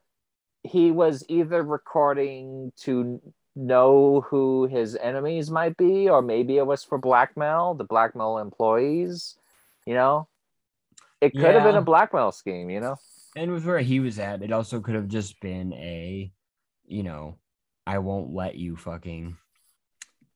he 0.64 0.92
was 0.92 1.24
either 1.28 1.62
recording 1.62 2.72
to 2.82 3.22
know 3.56 4.22
who 4.22 4.66
his 4.66 4.96
enemies 4.96 5.52
might 5.52 5.78
be, 5.78 6.10
or 6.10 6.22
maybe 6.22 6.58
it 6.58 6.66
was 6.66 6.84
for 6.84 6.98
blackmail, 6.98 7.76
the 7.76 7.84
blackmail 7.84 8.38
employees. 8.38 9.38
You 9.86 9.94
know, 9.94 10.28
it 11.22 11.32
could 11.34 11.54
have 11.54 11.64
been 11.64 11.76
a 11.76 11.82
blackmail 11.82 12.32
scheme. 12.32 12.70
You 12.70 12.80
know. 12.80 12.96
and 13.36 13.52
with 13.52 13.66
where 13.66 13.80
he 13.80 14.00
was 14.00 14.20
at, 14.20 14.42
it 14.42 14.52
also 14.52 14.80
could 14.80 14.96
have 14.96 15.08
just 15.08 15.40
been 15.40 15.74
a, 15.74 16.32
you 16.86 17.04
know, 17.04 17.38
I 17.86 18.00
won't 18.00 18.34
let 18.34 18.56
you 18.56 18.76
fucking 18.76 19.36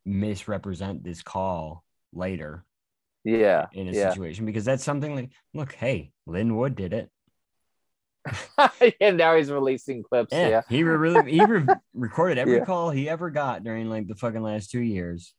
misrepresent 0.05 1.03
this 1.03 1.21
call 1.21 1.83
later 2.13 2.63
Yeah. 3.23 3.67
in 3.73 3.87
a 3.87 3.91
yeah. 3.91 4.09
situation 4.09 4.45
because 4.45 4.65
that's 4.65 4.83
something 4.83 5.15
like, 5.15 5.29
look, 5.53 5.73
hey, 5.73 6.11
Lin 6.25 6.55
Wood 6.55 6.75
did 6.75 6.93
it. 6.93 7.09
and 9.01 9.17
now 9.17 9.35
he's 9.35 9.51
releasing 9.51 10.03
clips. 10.03 10.29
Yeah, 10.33 10.49
Yeah. 10.49 10.61
he 10.69 10.83
really 10.83 11.31
he 11.31 11.43
re- 11.43 11.65
recorded 11.93 12.37
every 12.37 12.57
Yeah. 12.57 12.65
call 12.65 12.89
he 12.91 13.07
ever 13.09 13.29
got 13.29 13.63
during 13.63 13.89
like 13.89 14.07
the 14.07 14.15
fucking 14.15 14.41
last 14.41 14.69
two 14.71 14.79
years, 14.81 15.33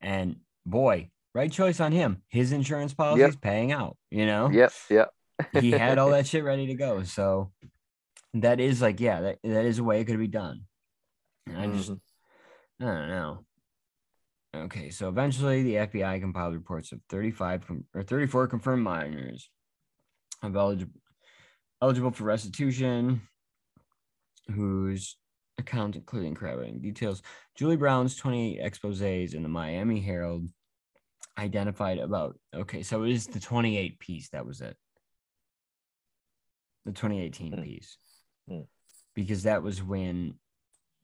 and 0.00 0.36
boy, 0.66 1.10
right 1.34 1.50
choice 1.50 1.80
on 1.80 1.92
him. 1.92 2.22
His 2.28 2.52
insurance 2.52 2.94
policy 2.94 3.22
is 3.22 3.36
paying 3.36 3.72
out. 3.72 3.96
You 4.10 4.26
know, 4.26 4.50
Yep. 4.50 4.72
Yep. 4.90 5.10
he 5.60 5.70
had 5.72 5.98
all 5.98 6.10
that 6.16 6.26
shit 6.26 6.44
ready 6.44 6.66
to 6.68 6.74
go. 6.74 7.02
So 7.02 7.50
that 8.34 8.60
is 8.60 8.82
like, 8.82 9.00
yeah, 9.00 9.20
that, 9.20 9.38
that 9.44 9.64
is 9.64 9.78
a 9.78 9.84
way 9.84 10.00
it 10.00 10.04
could 10.06 10.18
be 10.18 10.26
done. 10.26 10.62
And 11.46 11.56
I 11.58 11.66
just, 11.68 11.90
Mhm. 11.90 12.00
I 12.80 12.84
don't 12.84 13.08
know. 13.08 13.44
Okay, 14.56 14.90
so 14.90 15.08
eventually 15.08 15.62
the 15.64 15.74
FBI 15.74 16.20
compiled 16.20 16.54
reports 16.54 16.92
of 16.92 17.00
35 17.08 17.66
com- 17.66 17.84
or 17.94 18.02
34 18.04 18.46
confirmed 18.48 18.82
minors 18.84 19.50
of 20.42 20.54
eligible 20.54 21.00
eligible 21.84 22.10
for 22.10 22.24
restitution, 22.24 23.20
whose 24.54 25.18
accounts 25.58 25.98
including 25.98 26.34
corroborating 26.34 26.80
details. 26.80 27.20
Julie 27.56 27.76
Brown's 27.76 28.16
28 28.16 28.58
exposés 28.64 29.34
in 29.34 29.42
the 29.42 29.50
Miami 29.50 30.00
Herald 30.00 30.48
identified 31.38 31.98
about 31.98 32.38
okay, 32.54 32.82
so 32.82 33.02
it 33.02 33.10
is 33.10 33.26
the 33.26 33.38
28 33.38 33.98
piece 33.98 34.30
that 34.30 34.46
was 34.46 34.62
it. 34.62 34.76
The 36.86 36.92
2018 36.92 37.52
Hmm. 37.52 37.62
piece. 37.62 37.98
Hmm. 38.48 38.60
Because 39.14 39.42
that 39.42 39.62
was 39.62 39.82
when 39.82 40.38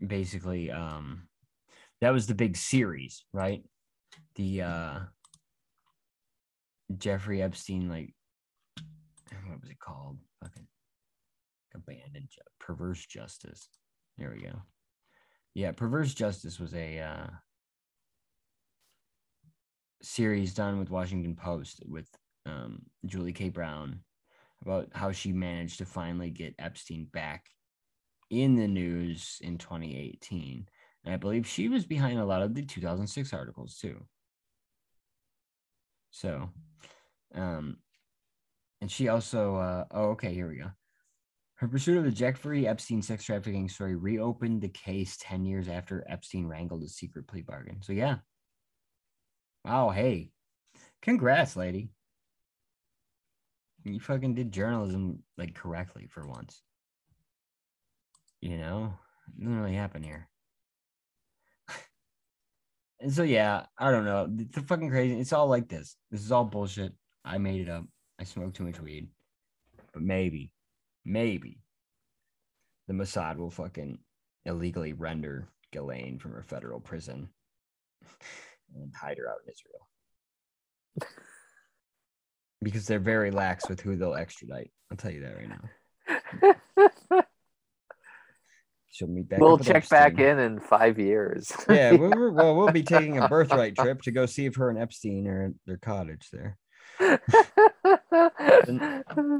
basically 0.04 0.70
um 0.70 1.28
that 2.00 2.10
was 2.10 2.26
the 2.26 2.34
big 2.34 2.56
series, 2.56 3.22
right? 3.34 3.62
The 4.36 4.62
uh 4.62 4.98
Jeffrey 6.96 7.42
Epstein, 7.42 7.90
like 7.90 8.14
what 9.50 9.60
was 9.60 9.70
it 9.70 9.78
called? 9.78 10.18
Fucking 10.42 10.66
abandoned 11.74 12.28
perverse 12.58 13.04
justice. 13.06 13.68
There 14.18 14.32
we 14.34 14.42
go. 14.42 14.62
Yeah, 15.54 15.72
perverse 15.72 16.14
justice 16.14 16.58
was 16.58 16.74
a 16.74 17.00
uh 17.00 17.26
series 20.02 20.54
done 20.54 20.78
with 20.78 20.90
Washington 20.90 21.36
Post 21.36 21.82
with 21.86 22.08
um 22.46 22.82
Julie 23.04 23.32
K. 23.32 23.48
Brown 23.48 24.00
about 24.62 24.88
how 24.92 25.12
she 25.12 25.32
managed 25.32 25.78
to 25.78 25.86
finally 25.86 26.30
get 26.30 26.54
Epstein 26.58 27.06
back 27.12 27.46
in 28.30 28.56
the 28.56 28.68
news 28.68 29.38
in 29.42 29.58
2018. 29.58 30.66
And 31.04 31.14
I 31.14 31.16
believe 31.16 31.46
she 31.46 31.68
was 31.68 31.86
behind 31.86 32.18
a 32.18 32.24
lot 32.24 32.42
of 32.42 32.54
the 32.54 32.62
2006 32.62 33.32
articles 33.32 33.78
too. 33.78 34.04
So, 36.10 36.50
um, 37.34 37.78
and 38.80 38.90
she 38.90 39.08
also, 39.08 39.56
uh, 39.56 39.84
oh, 39.90 40.10
okay, 40.10 40.32
here 40.32 40.48
we 40.48 40.56
go. 40.56 40.70
Her 41.56 41.68
pursuit 41.68 41.98
of 41.98 42.04
the 42.04 42.10
Jeffrey 42.10 42.66
Epstein 42.66 43.02
sex 43.02 43.24
trafficking 43.24 43.68
story 43.68 43.94
reopened 43.94 44.62
the 44.62 44.68
case 44.70 45.18
10 45.20 45.44
years 45.44 45.68
after 45.68 46.04
Epstein 46.08 46.46
wrangled 46.46 46.82
a 46.82 46.88
secret 46.88 47.26
plea 47.26 47.42
bargain. 47.42 47.82
So, 47.82 47.92
yeah. 47.92 48.16
Wow, 49.64 49.90
hey, 49.90 50.30
congrats, 51.02 51.56
lady. 51.56 51.90
You 53.84 54.00
fucking 54.00 54.34
did 54.34 54.52
journalism 54.52 55.22
like 55.36 55.54
correctly 55.54 56.06
for 56.10 56.26
once. 56.26 56.62
You 58.40 58.56
know, 58.56 58.94
it 59.28 59.40
doesn't 59.40 59.60
really 59.60 59.74
happen 59.74 60.02
here. 60.02 60.28
and 63.00 63.12
so 63.12 63.22
yeah, 63.22 63.66
I 63.78 63.90
don't 63.90 64.04
know. 64.04 64.28
It's 64.38 64.66
fucking 64.66 64.90
crazy. 64.90 65.18
It's 65.18 65.32
all 65.32 65.48
like 65.48 65.68
this. 65.68 65.96
This 66.10 66.22
is 66.22 66.32
all 66.32 66.44
bullshit. 66.44 66.92
I 67.24 67.38
made 67.38 67.60
it 67.60 67.70
up. 67.70 67.84
I 68.20 68.24
smoke 68.24 68.52
too 68.52 68.64
much 68.64 68.80
weed. 68.80 69.08
But 69.92 70.02
maybe, 70.02 70.52
maybe 71.04 71.58
the 72.86 72.92
Mossad 72.94 73.38
will 73.38 73.50
fucking 73.50 73.98
illegally 74.44 74.92
render 74.92 75.48
Ghislaine 75.72 76.18
from 76.18 76.32
her 76.32 76.42
federal 76.42 76.80
prison 76.80 77.30
and 78.74 78.92
hide 78.94 79.18
her 79.18 79.28
out 79.28 79.38
in 79.46 79.52
Israel. 79.52 81.08
because 82.62 82.86
they're 82.86 82.98
very 82.98 83.30
lax 83.30 83.68
with 83.68 83.80
who 83.80 83.96
they'll 83.96 84.14
extradite. 84.14 84.70
I'll 84.90 84.96
tell 84.98 85.10
you 85.10 85.22
that 85.22 85.36
right 85.36 85.48
now. 85.48 87.22
She'll 88.92 89.08
meet 89.08 89.28
back. 89.28 89.40
we'll 89.40 89.56
check 89.56 89.88
back 89.88 90.18
in 90.18 90.38
in 90.40 90.58
five 90.58 90.98
years. 90.98 91.52
Yeah, 91.68 91.92
we're, 91.92 92.10
we're- 92.10 92.32
well, 92.32 92.56
we'll 92.56 92.72
be 92.72 92.82
taking 92.82 93.18
a 93.18 93.28
birthright 93.28 93.76
trip 93.76 94.02
to 94.02 94.10
go 94.10 94.26
see 94.26 94.46
if 94.46 94.56
her 94.56 94.68
and 94.68 94.78
Epstein 94.78 95.26
are 95.28 95.44
at 95.46 95.52
their 95.64 95.78
cottage 95.78 96.28
there. 96.32 96.58
All 98.12 98.30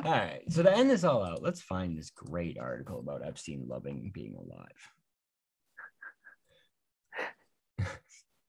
right. 0.05 0.43
So 0.49 0.63
to 0.63 0.77
end 0.77 0.91
this 0.91 1.05
all 1.05 1.25
out, 1.25 1.43
let's 1.43 1.61
find 1.61 1.97
this 1.97 2.11
great 2.11 2.59
article 2.59 3.01
about 3.01 3.27
Epstein 3.27 3.67
loving 3.69 4.11
being 4.15 4.37
alive. 4.37 4.69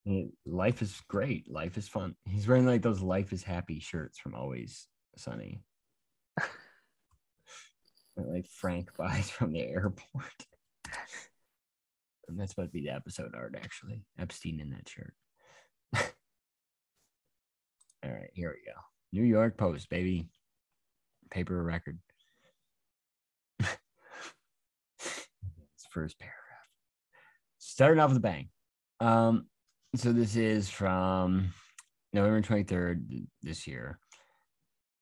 Life 0.45 0.81
is 0.81 0.99
great. 1.07 1.49
Life 1.49 1.77
is 1.77 1.87
fun. 1.87 2.15
He's 2.25 2.47
wearing 2.47 2.65
like 2.65 2.81
those 2.81 3.01
life 3.01 3.33
is 3.33 3.43
happy 3.43 3.79
shirts 3.79 4.17
from 4.19 4.33
Always 4.35 4.87
Sunny. 5.15 5.63
like 8.17 8.47
Frank 8.47 8.89
buys 8.97 9.29
from 9.29 9.53
the 9.53 9.61
airport. 9.61 10.45
and 12.27 12.39
that's 12.39 12.51
supposed 12.51 12.69
to 12.69 12.73
be 12.73 12.85
the 12.85 12.95
episode 12.95 13.33
art, 13.35 13.55
actually. 13.61 14.03
Epstein 14.19 14.59
in 14.59 14.71
that 14.71 14.89
shirt. 14.89 15.13
all 18.03 18.11
right, 18.11 18.31
here 18.33 18.49
we 18.49 18.71
go. 18.71 18.79
New 19.11 19.23
York 19.23 19.57
Post, 19.57 19.89
baby. 19.89 20.27
Paper 21.29 21.61
record. 21.63 21.99
First 25.91 26.19
paragraph. 26.19 26.37
Starting 27.57 27.99
off 27.99 28.09
with 28.09 28.17
a 28.17 28.21
bang. 28.21 28.49
Um, 28.99 29.47
so 29.95 30.13
this 30.13 30.35
is 30.35 30.69
from 30.69 31.53
November 32.13 32.41
23rd 32.41 33.25
this 33.41 33.67
year. 33.67 33.99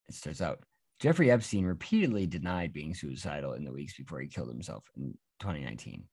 It 0.08 0.16
starts 0.16 0.42
out 0.42 0.64
Jeffrey 1.00 1.32
Epstein 1.32 1.66
repeatedly 1.66 2.28
denied 2.28 2.74
being 2.74 2.94
suicidal 2.94 3.54
in 3.54 3.64
the 3.64 3.72
weeks 3.72 3.96
before 3.96 4.20
he 4.20 4.28
killed 4.28 4.50
himself 4.50 4.84
in 4.98 5.14
2019, 5.40 6.04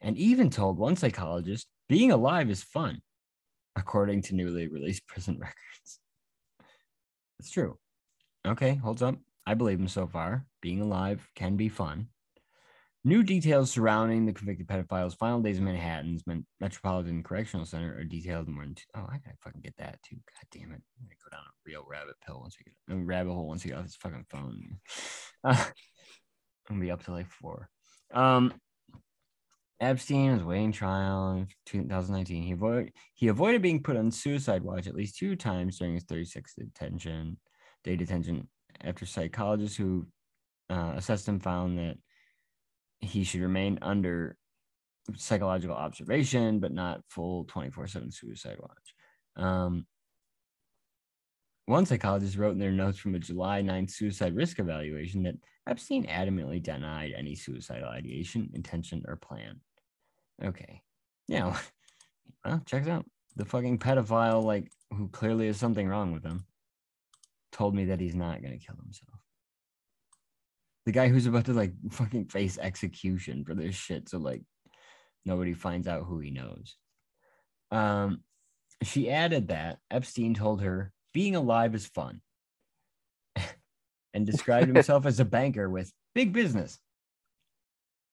and 0.00 0.16
even 0.16 0.48
told 0.48 0.78
one 0.78 0.96
psychologist 0.96 1.66
being 1.88 2.10
alive 2.10 2.48
is 2.48 2.62
fun, 2.62 3.02
according 3.76 4.22
to 4.22 4.34
newly 4.34 4.68
released 4.68 5.06
prison 5.06 5.38
records. 5.40 6.00
It's 7.40 7.50
true. 7.50 7.78
Okay, 8.46 8.74
holds 8.74 9.00
up. 9.00 9.16
I 9.46 9.54
believe 9.54 9.80
him 9.80 9.88
so 9.88 10.06
far. 10.06 10.44
Being 10.60 10.82
alive 10.82 11.26
can 11.34 11.56
be 11.56 11.70
fun. 11.70 12.08
New 13.02 13.22
details 13.22 13.70
surrounding 13.70 14.26
the 14.26 14.34
convicted 14.34 14.68
pedophile's 14.68 15.14
final 15.14 15.40
days 15.40 15.56
in 15.56 15.64
Manhattan's 15.64 16.22
Metropolitan 16.60 17.22
Correctional 17.22 17.64
Center 17.64 17.96
are 17.96 18.04
detailed 18.04 18.46
more 18.46 18.62
than 18.62 18.74
two. 18.74 18.84
Oh, 18.94 19.06
I 19.08 19.16
gotta 19.24 19.38
fucking 19.42 19.62
get 19.62 19.74
that 19.78 20.02
too. 20.02 20.16
God 20.16 20.48
damn 20.52 20.72
it. 20.72 20.82
I'm 20.98 21.06
gonna 21.06 21.14
go 21.24 21.34
down 21.34 21.40
a 21.40 21.52
real 21.64 21.86
rabbit 21.88 22.16
pill 22.26 22.40
once 22.40 22.58
we 22.58 22.64
get 22.64 22.94
a 22.94 23.02
rabbit 23.02 23.32
hole 23.32 23.48
once 23.48 23.64
we 23.64 23.70
get 23.70 23.78
off 23.78 23.86
this 23.86 23.96
fucking 23.96 24.26
phone. 24.28 24.78
Uh, 25.42 25.64
I'm 26.68 26.76
gonna 26.76 26.80
be 26.82 26.90
up 26.90 27.02
to 27.04 27.12
like 27.12 27.30
four. 27.30 27.70
Um 28.12 28.52
Epstein 29.80 30.32
was 30.32 30.44
waiting 30.44 30.72
trial 30.72 31.32
in 31.32 31.48
2019. 31.66 32.42
He 32.42 32.52
avoided 32.52 32.92
he 33.14 33.28
avoided 33.28 33.62
being 33.62 33.82
put 33.82 33.96
on 33.96 34.10
suicide 34.10 34.62
watch 34.62 34.86
at 34.86 34.94
least 34.94 35.16
two 35.16 35.36
times 35.36 35.78
during 35.78 35.94
his 35.94 36.04
36 36.04 36.54
detention 36.54 37.38
day 37.82 37.96
detention 37.96 38.48
after 38.82 39.06
psychologists 39.06 39.76
who 39.76 40.06
uh, 40.68 40.92
assessed 40.96 41.26
him 41.26 41.40
found 41.40 41.78
that 41.78 41.96
he 43.00 43.24
should 43.24 43.40
remain 43.40 43.78
under 43.80 44.36
psychological 45.16 45.74
observation, 45.74 46.60
but 46.60 46.72
not 46.72 47.00
full 47.08 47.44
24 47.44 47.86
7 47.86 48.10
suicide 48.10 48.58
watch. 48.60 48.94
Um, 49.36 49.86
one 51.66 51.86
psychologist 51.86 52.36
wrote 52.36 52.52
in 52.52 52.58
their 52.58 52.72
notes 52.72 52.98
from 52.98 53.14
a 53.14 53.18
July 53.18 53.62
9th 53.62 53.90
suicide 53.90 54.34
risk 54.34 54.58
evaluation 54.58 55.22
that 55.22 55.36
Epstein 55.66 56.04
adamantly 56.06 56.62
denied 56.62 57.12
any 57.16 57.34
suicidal 57.34 57.88
ideation, 57.88 58.50
intention, 58.54 59.04
or 59.06 59.16
plan. 59.16 59.60
Okay. 60.42 60.82
Yeah. 61.28 61.56
Well, 62.42 62.62
checks 62.64 62.88
out. 62.88 63.04
The 63.36 63.44
fucking 63.44 63.80
pedophile, 63.80 64.42
like, 64.42 64.72
who 64.94 65.08
clearly 65.08 65.48
has 65.48 65.58
something 65.58 65.86
wrong 65.86 66.12
with 66.12 66.24
him, 66.24 66.46
told 67.52 67.74
me 67.74 67.84
that 67.84 68.00
he's 68.00 68.14
not 68.14 68.40
going 68.40 68.58
to 68.58 68.66
kill 68.66 68.76
himself 68.76 69.20
the 70.86 70.92
guy 70.92 71.08
who's 71.08 71.26
about 71.26 71.44
to 71.44 71.52
like 71.52 71.72
fucking 71.90 72.26
face 72.26 72.58
execution 72.58 73.44
for 73.44 73.54
this 73.54 73.74
shit 73.74 74.08
so 74.08 74.18
like 74.18 74.42
nobody 75.24 75.54
finds 75.54 75.86
out 75.86 76.04
who 76.04 76.18
he 76.18 76.30
knows 76.30 76.76
um 77.70 78.20
she 78.82 79.10
added 79.10 79.48
that 79.48 79.78
epstein 79.90 80.34
told 80.34 80.62
her 80.62 80.92
being 81.12 81.36
alive 81.36 81.74
is 81.74 81.86
fun 81.86 82.20
and 84.14 84.26
described 84.26 84.68
himself 84.68 85.06
as 85.06 85.20
a 85.20 85.24
banker 85.24 85.68
with 85.68 85.92
big 86.14 86.32
business 86.32 86.78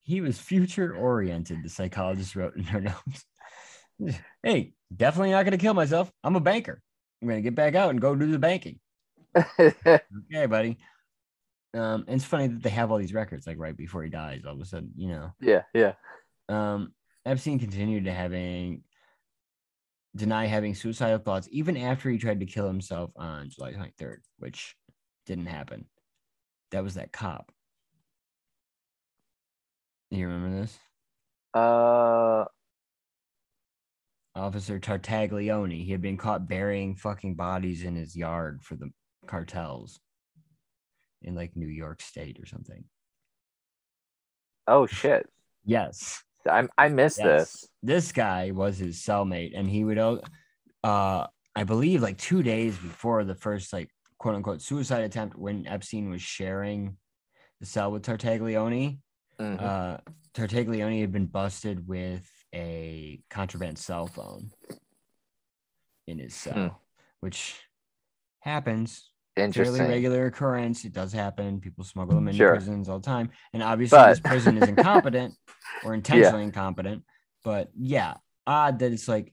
he 0.07 0.21
was 0.21 0.39
future 0.39 0.95
oriented 0.95 1.63
the 1.63 1.69
psychologist 1.69 2.35
wrote 2.35 2.55
in 2.55 2.63
her 2.63 2.81
notes 3.99 4.15
hey 4.43 4.73
definitely 4.95 5.31
not 5.31 5.43
going 5.43 5.51
to 5.51 5.63
kill 5.63 5.73
myself 5.73 6.11
i'm 6.23 6.35
a 6.35 6.39
banker 6.39 6.81
i'm 7.21 7.27
going 7.27 7.37
to 7.37 7.43
get 7.43 7.55
back 7.55 7.75
out 7.75 7.91
and 7.91 8.01
go 8.01 8.15
do 8.15 8.31
the 8.31 8.39
banking 8.39 8.79
okay 9.59 10.45
buddy 10.47 10.77
um, 11.73 12.05
and 12.07 12.15
it's 12.15 12.25
funny 12.25 12.47
that 12.47 12.63
they 12.63 12.69
have 12.69 12.91
all 12.91 12.97
these 12.97 13.13
records 13.13 13.45
like 13.45 13.59
right 13.59 13.75
before 13.75 14.03
he 14.03 14.09
dies. 14.09 14.43
All 14.45 14.53
of 14.53 14.61
a 14.61 14.65
sudden, 14.65 14.91
you 14.95 15.09
know. 15.09 15.33
yeah, 15.39 15.63
yeah. 15.73 15.93
Um, 16.49 16.93
Epstein 17.25 17.59
continued 17.59 18.05
to 18.05 18.13
having 18.13 18.83
deny 20.15 20.47
having 20.47 20.73
suicidal 20.73 21.19
thoughts 21.19 21.47
even 21.51 21.77
after 21.77 22.09
he 22.09 22.17
tried 22.17 22.39
to 22.39 22.45
kill 22.45 22.65
himself 22.65 23.11
on 23.15 23.49
July 23.49 23.73
23rd, 23.73 24.17
which 24.39 24.75
didn't 25.25 25.45
happen. 25.47 25.85
That 26.71 26.83
was 26.83 26.95
that 26.95 27.11
cop. 27.11 27.51
You 30.09 30.27
remember 30.27 30.61
this? 30.61 30.77
Uh, 31.53 32.45
Officer 34.35 34.79
Tartaglione. 34.79 35.83
He 35.83 35.91
had 35.91 36.01
been 36.01 36.17
caught 36.17 36.47
burying 36.47 36.95
fucking 36.95 37.35
bodies 37.35 37.83
in 37.83 37.95
his 37.95 38.15
yard 38.15 38.61
for 38.63 38.75
the 38.75 38.89
cartels 39.25 39.99
in 41.23 41.35
like 41.35 41.55
New 41.55 41.67
York 41.67 42.01
State 42.01 42.39
or 42.41 42.45
something. 42.45 42.83
oh 44.67 44.85
shit. 44.85 45.27
Yes. 45.65 46.23
I 46.49 46.67
I 46.77 46.87
missed 46.89 47.17
Yes. 47.19 47.51
this. 47.51 47.69
This 47.83 48.11
guy 48.11 48.51
was 48.51 48.77
his 48.77 48.97
cellmate, 49.01 49.51
and 49.57 49.69
he 49.69 49.83
would, 49.83 49.97
uh, 49.97 50.19
I 50.83 51.63
believe, 51.65 52.01
like 52.01 52.17
two 52.17 52.43
days 52.43 52.77
before 52.77 53.23
the 53.25 53.35
first 53.35 53.73
like 53.73 53.89
quote 54.17 54.35
unquote 54.35 54.61
suicide 54.61 55.03
attempt, 55.03 55.35
when 55.37 55.67
Epstein 55.67 56.09
was 56.09 56.21
sharing 56.21 56.95
the 57.59 57.65
cell 57.65 57.91
with 57.91 58.03
Tartaglione. 58.03 58.99
Mhm. 59.39 59.61
Uh, 59.61 59.97
Tartaglione 60.33 61.01
had 61.01 61.11
been 61.11 61.25
busted 61.27 61.87
with 61.87 62.29
a 62.53 63.21
contraband 63.29 63.77
cell 63.77 64.07
phone 64.07 64.51
in 66.07 66.19
his 66.19 66.33
cell, 66.35 66.81
which 67.19 67.55
happens. 68.39 69.09
Fairly 69.35 69.79
regular 69.81 70.25
occurrence. 70.25 70.83
It 70.85 70.93
does 70.93 71.13
happen. 71.13 71.59
People 71.59 71.83
smuggle 71.83 72.15
them 72.15 72.27
into 72.27 72.37
Sure. 72.37 72.55
prisons 72.55 72.89
all 72.89 72.97
the 72.99 73.05
time. 73.05 73.29
And 73.53 73.61
obviously, 73.61 73.97
But- 73.97 74.09
this 74.09 74.19
prison 74.23 74.57
is 74.57 74.67
incompetent 74.67 75.35
or 75.83 75.93
intentionally 75.93 76.43
incompetent. 76.43 77.03
But 77.43 77.69
yeah, 77.75 78.15
odd 78.47 78.79
that 78.79 78.91
it's 78.91 79.07
like, 79.07 79.31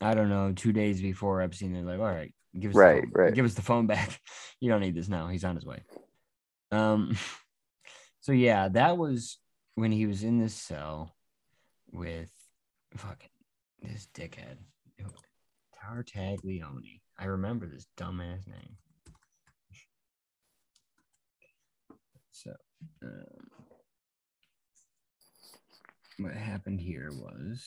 I 0.00 0.14
don't 0.14 0.28
know, 0.28 0.52
two 0.52 0.72
days 0.72 1.02
before 1.02 1.42
Epstein, 1.42 1.72
they're 1.72 1.82
like, 1.82 1.98
all 1.98 2.04
right, 2.04 2.32
give 2.58 2.70
us 2.70 2.76
the 2.76 2.80
phone- 3.02 3.12
right. 3.12 3.34
give 3.34 3.44
us 3.44 3.54
the 3.54 3.62
phone 3.62 3.86
back. 3.88 4.20
You 4.60 4.70
don't 4.70 4.80
need 4.80 4.94
this 4.96 5.08
now. 5.08 5.28
He's 5.28 5.44
on 5.44 5.54
his 5.56 5.64
way. 5.64 5.82
Um, 6.72 7.16
so 8.28 8.32
yeah, 8.32 8.68
that 8.68 8.98
was 8.98 9.38
when 9.74 9.90
he 9.90 10.04
was 10.04 10.22
in 10.22 10.38
this 10.38 10.52
cell 10.52 11.16
with 11.90 12.30
fucking 12.94 13.30
this 13.80 14.06
dickhead, 14.12 14.58
Tartaglione. 15.82 17.00
I 17.18 17.24
remember 17.24 17.66
this 17.66 17.86
dumbass 17.96 18.46
name. 18.46 18.76
So, 22.32 22.52
um, 23.02 23.48
what 26.18 26.34
happened 26.34 26.82
here 26.82 27.08
was. 27.10 27.64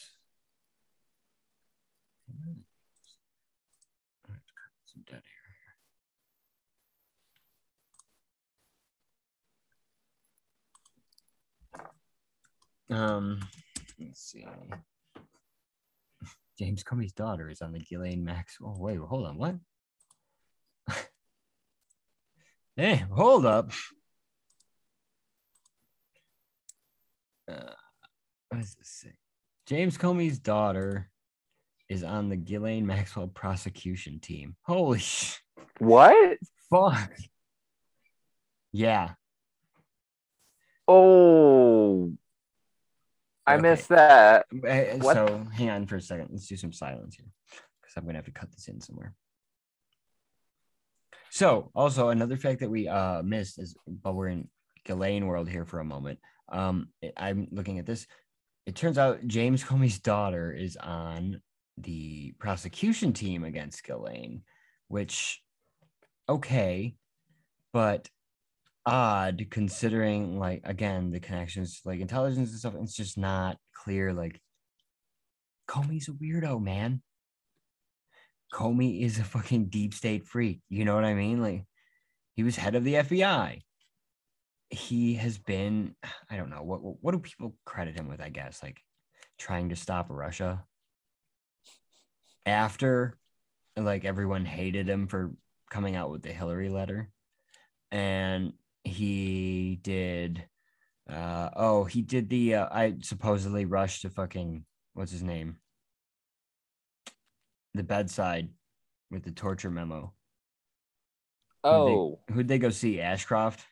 Some 4.85 5.03
dead 5.07 5.15
air 5.15 5.40
Um, 12.91 13.39
let's 13.99 14.21
see. 14.21 14.45
James 16.59 16.83
Comey's 16.83 17.13
daughter 17.13 17.49
is 17.49 17.61
on 17.61 17.71
the 17.71 17.79
Ghislaine 17.79 18.23
Maxwell. 18.23 18.75
Wait, 18.77 18.99
hold 18.99 19.25
on. 19.25 19.37
What? 19.37 19.55
hey, 22.75 23.05
hold 23.11 23.45
up. 23.45 23.71
Uh, 27.49 27.73
what 28.49 28.59
does 28.59 28.75
this 28.75 28.89
say? 28.89 29.13
James 29.65 29.97
Comey's 29.97 30.39
daughter 30.39 31.09
is 31.89 32.03
on 32.03 32.29
the 32.29 32.35
Ghislaine 32.35 32.85
Maxwell 32.85 33.27
prosecution 33.27 34.19
team. 34.19 34.55
Holy 34.63 34.99
sh! 34.99 35.39
What? 35.79 36.37
fuck. 36.71 37.11
Yeah. 38.71 39.11
Oh, 40.87 42.13
I 43.47 43.55
Okay. 43.55 43.61
missed 43.61 43.89
that. 43.89 44.45
Eh, 44.65 44.97
What? 44.97 45.15
So 45.15 45.47
hang 45.53 45.69
on 45.69 45.87
for 45.87 45.95
a 45.95 46.01
second. 46.01 46.29
Let's 46.31 46.47
do 46.47 46.55
some 46.55 46.71
silence 46.73 47.15
here 47.15 47.25
because 47.81 47.95
I'm 47.97 48.05
gonna 48.05 48.17
have 48.17 48.25
to 48.25 48.31
cut 48.31 48.51
this 48.51 48.67
in 48.67 48.79
somewhere. 48.81 49.15
So 51.31 51.71
also 51.73 52.09
another 52.09 52.37
fact 52.37 52.59
that 52.59 52.69
we 52.69 52.87
uh 52.87 53.23
missed 53.23 53.59
is 53.59 53.75
but 53.87 54.13
we're 54.15 54.27
in 54.27 54.49
Ghislaine 54.85 55.25
world 55.27 55.49
here 55.49 55.65
for 55.65 55.79
a 55.79 55.85
moment. 55.85 56.19
Um 56.51 56.89
I'm 57.17 57.47
looking 57.51 57.79
at 57.79 57.85
this. 57.85 58.05
It 58.65 58.75
turns 58.75 58.97
out 58.97 59.25
James 59.27 59.63
Comey's 59.63 59.99
daughter 59.99 60.51
is 60.51 60.77
on 60.77 61.41
the 61.77 62.33
prosecution 62.37 63.11
team 63.13 63.43
against 63.43 63.83
Ghislaine, 63.83 64.43
which 64.87 65.41
okay, 66.29 66.95
but 67.73 68.07
odd 68.85 69.45
considering 69.51 70.39
like 70.39 70.61
again 70.63 71.11
the 71.11 71.19
connections 71.19 71.81
like 71.85 71.99
intelligence 71.99 72.49
and 72.49 72.59
stuff 72.59 72.73
it's 72.81 72.95
just 72.95 73.17
not 73.17 73.57
clear 73.73 74.11
like 74.11 74.41
comey's 75.67 76.09
a 76.09 76.11
weirdo 76.11 76.61
man. 76.61 77.01
Comey 78.53 79.01
is 79.01 79.17
a 79.17 79.23
fucking 79.23 79.65
deep 79.69 79.93
state 79.93 80.25
freak 80.25 80.61
you 80.69 80.83
know 80.83 80.95
what 80.95 81.05
i 81.05 81.13
mean? 81.13 81.41
Like 81.41 81.65
he 82.35 82.43
was 82.43 82.55
head 82.55 82.75
of 82.75 82.83
the 82.83 82.95
fbi 82.95 83.61
he 84.69 85.15
has 85.15 85.37
been 85.37 85.95
i 86.29 86.37
don't 86.37 86.49
know 86.49 86.63
what 86.63 86.79
what 86.79 87.11
do 87.11 87.19
people 87.19 87.55
credit 87.65 87.95
him 87.95 88.07
with 88.07 88.21
i 88.21 88.29
guess? 88.29 88.63
Like 88.63 88.81
trying 89.37 89.69
to 89.69 89.75
stop 89.75 90.07
russia? 90.09 90.65
After 92.45 93.17
like 93.77 94.05
everyone 94.05 94.45
hated 94.45 94.89
him 94.89 95.07
for 95.07 95.31
coming 95.69 95.95
out 95.95 96.11
with 96.11 96.21
the 96.21 96.33
hillary 96.33 96.69
letter. 96.69 97.09
And 97.91 98.53
he 98.83 99.79
did 99.81 100.45
uh 101.09 101.49
oh 101.55 101.83
he 101.83 102.01
did 102.01 102.29
the 102.29 102.55
uh, 102.55 102.67
i 102.71 102.95
supposedly 103.01 103.65
rushed 103.65 104.01
to 104.03 104.09
fucking 104.09 104.65
what's 104.93 105.11
his 105.11 105.23
name? 105.23 105.57
The 107.73 107.83
bedside 107.83 108.49
with 109.09 109.23
the 109.23 109.31
torture 109.31 109.69
memo. 109.69 110.13
Oh, 111.63 112.19
who'd 112.31 112.47
they 112.47 112.57
go 112.57 112.69
see? 112.69 112.99
Ashcroft? 112.99 113.63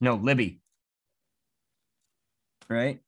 No 0.00 0.14
libby. 0.14 0.60
Right? 2.68 3.00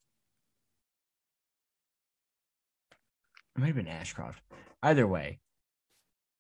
It 3.57 3.61
might 3.61 3.69
have 3.69 3.77
been 3.77 3.89
ashcroft. 3.89 4.43
Either 4.83 5.07
way 5.07 5.41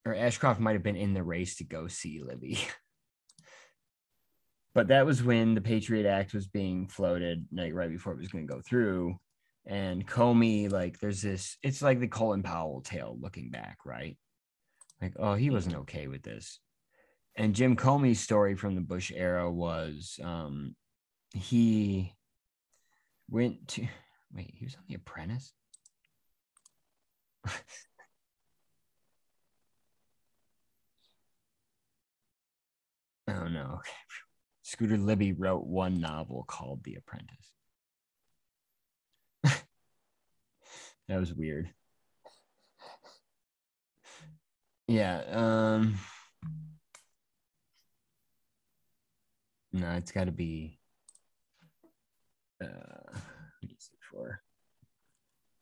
or 0.04 0.14
ashcroft 0.14 0.60
might 0.60 0.72
have 0.72 0.82
been 0.82 0.96
in 0.96 1.14
the 1.14 1.22
race 1.22 1.56
to 1.56 1.64
go 1.64 1.88
see 1.88 2.20
libby 2.22 2.58
but 4.74 4.88
that 4.88 5.06
was 5.06 5.22
when 5.22 5.54
the 5.54 5.60
patriot 5.60 6.06
act 6.06 6.34
was 6.34 6.46
being 6.46 6.86
floated 6.88 7.46
like 7.52 7.74
right 7.74 7.90
before 7.90 8.12
it 8.12 8.18
was 8.18 8.28
going 8.28 8.46
to 8.46 8.52
go 8.52 8.60
through 8.60 9.16
and 9.66 10.06
comey 10.06 10.70
like 10.70 10.98
there's 10.98 11.22
this 11.22 11.56
it's 11.62 11.82
like 11.82 12.00
the 12.00 12.08
colin 12.08 12.42
powell 12.42 12.80
tale 12.82 13.16
looking 13.20 13.50
back 13.50 13.78
right 13.86 14.16
like 15.00 15.14
oh 15.18 15.34
he 15.34 15.50
wasn't 15.50 15.74
okay 15.74 16.06
with 16.06 16.22
this 16.22 16.60
and 17.36 17.54
Jim 17.54 17.76
Comey's 17.76 18.20
story 18.20 18.54
from 18.54 18.74
the 18.74 18.80
Bush 18.80 19.12
era 19.14 19.50
was 19.50 20.20
um, 20.22 20.76
he 21.34 22.14
went 23.28 23.66
to 23.68 23.86
wait, 24.32 24.54
he 24.54 24.64
was 24.64 24.74
on 24.76 24.82
The 24.88 24.94
Apprentice. 24.94 25.52
oh 33.28 33.48
no. 33.48 33.80
Okay. 33.80 33.90
Scooter 34.64 34.96
Libby 34.96 35.32
wrote 35.32 35.66
one 35.66 36.00
novel 36.00 36.42
called 36.48 36.82
The 36.84 36.94
Apprentice. 36.96 37.52
that 41.06 41.20
was 41.20 41.34
weird. 41.34 41.70
Yeah, 44.88 45.22
um 45.30 45.98
No, 49.74 49.90
it's 49.90 50.12
got 50.12 50.26
to 50.26 50.32
be. 50.32 50.78
Uh, 52.62 52.66
what 53.60 53.72
is 53.72 53.90
it 53.92 53.98
for? 54.08 54.40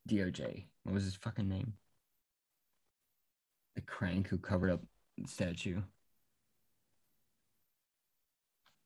DOJ. 0.06 0.66
What 0.84 0.94
was 0.94 1.05
his 1.05 1.16
fucking 1.16 1.48
name? 1.48 1.72
The 3.74 3.81
crank 3.81 4.28
who 4.28 4.36
covered 4.36 4.70
up 4.70 4.82
the 5.16 5.26
statue. 5.26 5.81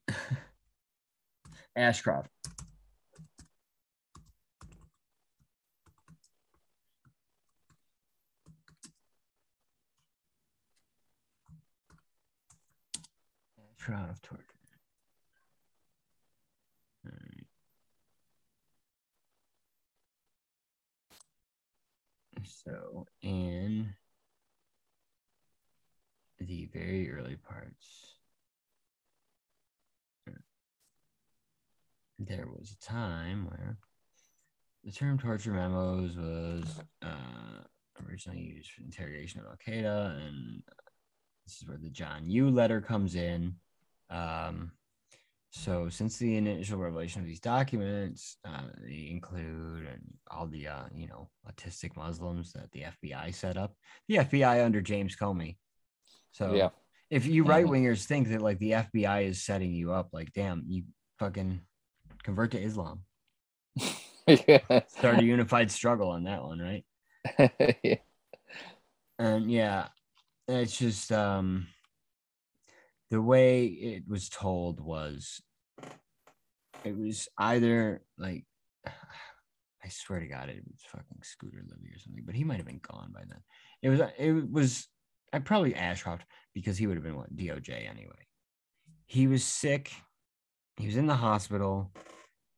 Ashcroft. 1.77 2.31
Ashcroft 13.79 14.23
torture. 14.23 14.43
Alright. 17.07 17.47
So 22.45 23.07
in 23.23 23.95
the 26.39 26.69
very 26.73 27.11
early 27.11 27.37
parts, 27.37 28.06
there 32.19 32.47
was 32.47 32.73
a 32.73 32.85
time 32.85 33.47
where 33.47 33.77
the 34.85 34.93
term 34.93 35.19
torture 35.19 35.53
memos 35.53 36.17
was 36.17 36.81
uh, 37.03 37.63
originally 38.09 38.41
used 38.41 38.71
for 38.71 38.83
interrogation 38.83 39.41
of 39.41 39.47
Al 39.47 39.57
Qaeda, 39.57 40.17
and 40.27 40.63
this 41.45 41.57
is 41.61 41.69
where 41.69 41.79
the 41.79 41.91
John 41.91 42.29
Yoo 42.31 42.51
letter 42.51 42.81
comes 42.81 43.17
in. 43.17 43.55
Um, 44.11 44.73
so, 45.51 45.89
since 45.89 46.19
the 46.19 46.37
initial 46.37 46.79
revelation 46.79 47.21
of 47.21 47.27
these 47.27 47.41
documents, 47.41 48.37
uh, 48.45 48.63
they 48.83 49.09
include 49.11 49.87
and 49.87 50.03
all 50.31 50.47
the 50.47 50.69
uh, 50.69 50.85
you 50.95 51.09
know 51.09 51.31
autistic 51.51 51.97
Muslims 51.97 52.53
that 52.53 52.71
the 52.73 52.85
FBI 53.03 53.35
set 53.35 53.57
up. 53.57 53.75
The 54.09 54.17
FBI 54.17 54.65
under 54.65 54.81
James 54.81 55.17
Comey. 55.17 55.57
So, 56.33 56.55
yeah. 56.55 56.69
if 57.11 57.27
you 57.27 57.45
right 57.45 57.65
wingers 57.65 58.05
think 58.05 58.29
that 58.29 58.43
like 58.43 58.59
the 58.59 58.73
FBI 58.73 59.25
is 59.25 59.43
setting 59.43 59.73
you 59.73 59.93
up, 59.93 60.11
like, 60.13 60.33
damn, 60.33 60.65
you 60.69 60.85
fucking 61.19 61.63
convert 62.27 62.51
to 62.51 62.61
Islam. 62.61 63.03
Start 63.79 65.21
a 65.21 65.23
unified 65.23 65.71
struggle 65.71 66.11
on 66.11 66.25
that 66.25 66.43
one, 66.43 66.59
right? 66.59 66.85
yeah. 67.83 67.97
and 69.19 69.51
yeah 69.51 69.87
it's 70.47 70.77
just 70.79 71.11
um 71.11 71.67
the 73.11 73.21
way 73.21 73.65
it 73.67 74.05
was 74.09 74.29
told 74.29 74.81
was 74.81 75.41
it 76.85 76.97
was 76.97 77.29
either 77.39 78.03
like 78.17 78.45
i 78.87 79.89
swear 79.89 80.21
to 80.21 80.27
god 80.29 80.49
it 80.49 80.63
was 80.71 80.81
fucking 80.87 81.19
scooter 81.23 81.65
libby 81.69 81.89
or 81.89 81.99
something 81.99 82.23
but 82.25 82.37
he 82.37 82.45
might 82.45 82.59
have 82.59 82.67
been 82.67 82.81
gone 82.81 83.11
by 83.13 83.23
then 83.29 83.41
it 83.83 83.89
was 83.89 84.01
it 84.19 84.53
was 84.53 84.87
i 85.33 85.41
probably 85.41 85.75
ashcroft 85.75 86.25
because 86.55 86.79
he 86.79 86.87
would 86.87 86.97
have 86.97 87.05
been 87.05 87.17
what 87.17 87.35
doj 87.35 87.91
anyway 87.91 88.27
he 89.07 89.27
was 89.27 89.43
sick 89.43 89.91
he 90.77 90.87
was 90.87 90.97
in 90.97 91.07
the 91.07 91.15
hospital. 91.15 91.93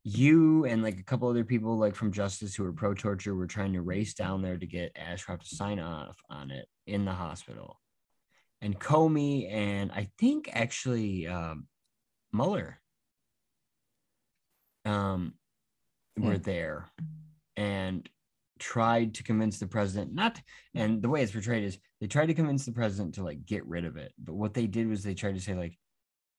You 0.05 0.65
and 0.65 0.83
like 0.83 0.99
a 0.99 1.03
couple 1.05 1.29
other 1.29 1.45
people 1.45 1.77
like 1.77 1.95
from 1.95 2.13
justice 2.13 2.55
who 2.55 2.65
were 2.65 2.73
pro 2.73 2.95
torture 2.95 3.35
were 3.35 3.47
trying 3.47 3.75
to 3.75 3.83
race 3.83 4.15
down 4.15 4.43
there 4.43 4.57
to 4.57 4.67
get 4.67 4.97
ashcroft 4.97 5.49
to 5.49 5.55
sign 5.57 5.79
off 5.79 6.19
on 6.31 6.51
it 6.51 6.67
in 6.87 7.05
the 7.05 7.13
hospital. 7.13 7.81
And 8.61 8.79
comey 8.79 9.53
and 9.53 9.93
i 9.93 10.09
think 10.19 10.51
actually 10.53 11.27
um, 11.29 11.67
mueller 12.33 12.81
um, 14.85 15.35
were 16.17 16.39
Hmm. 16.39 16.43
there 16.43 16.89
and 17.57 18.09
tried 18.59 19.15
to 19.15 19.23
convince 19.23 19.59
the 19.59 19.67
president 19.67 20.13
not 20.13 20.41
and 20.75 21.01
the 21.03 21.09
way 21.09 21.23
it's 21.23 21.33
portrayed 21.33 21.65
is 21.65 21.79
they 22.01 22.07
tried 22.09 22.27
to 22.27 22.35
convince 22.35 22.65
the 22.67 22.73
president 22.73 23.15
to 23.15 23.23
like 23.23 23.45
get 23.47 23.65
rid 23.67 23.85
of 23.85 23.97
it. 23.97 24.13
But 24.19 24.35
what 24.35 24.55
they 24.55 24.67
did 24.67 24.89
was 24.89 25.03
they 25.03 25.15
tried 25.15 25.35
to 25.35 25.41
say 25.41 25.55
like 25.55 25.77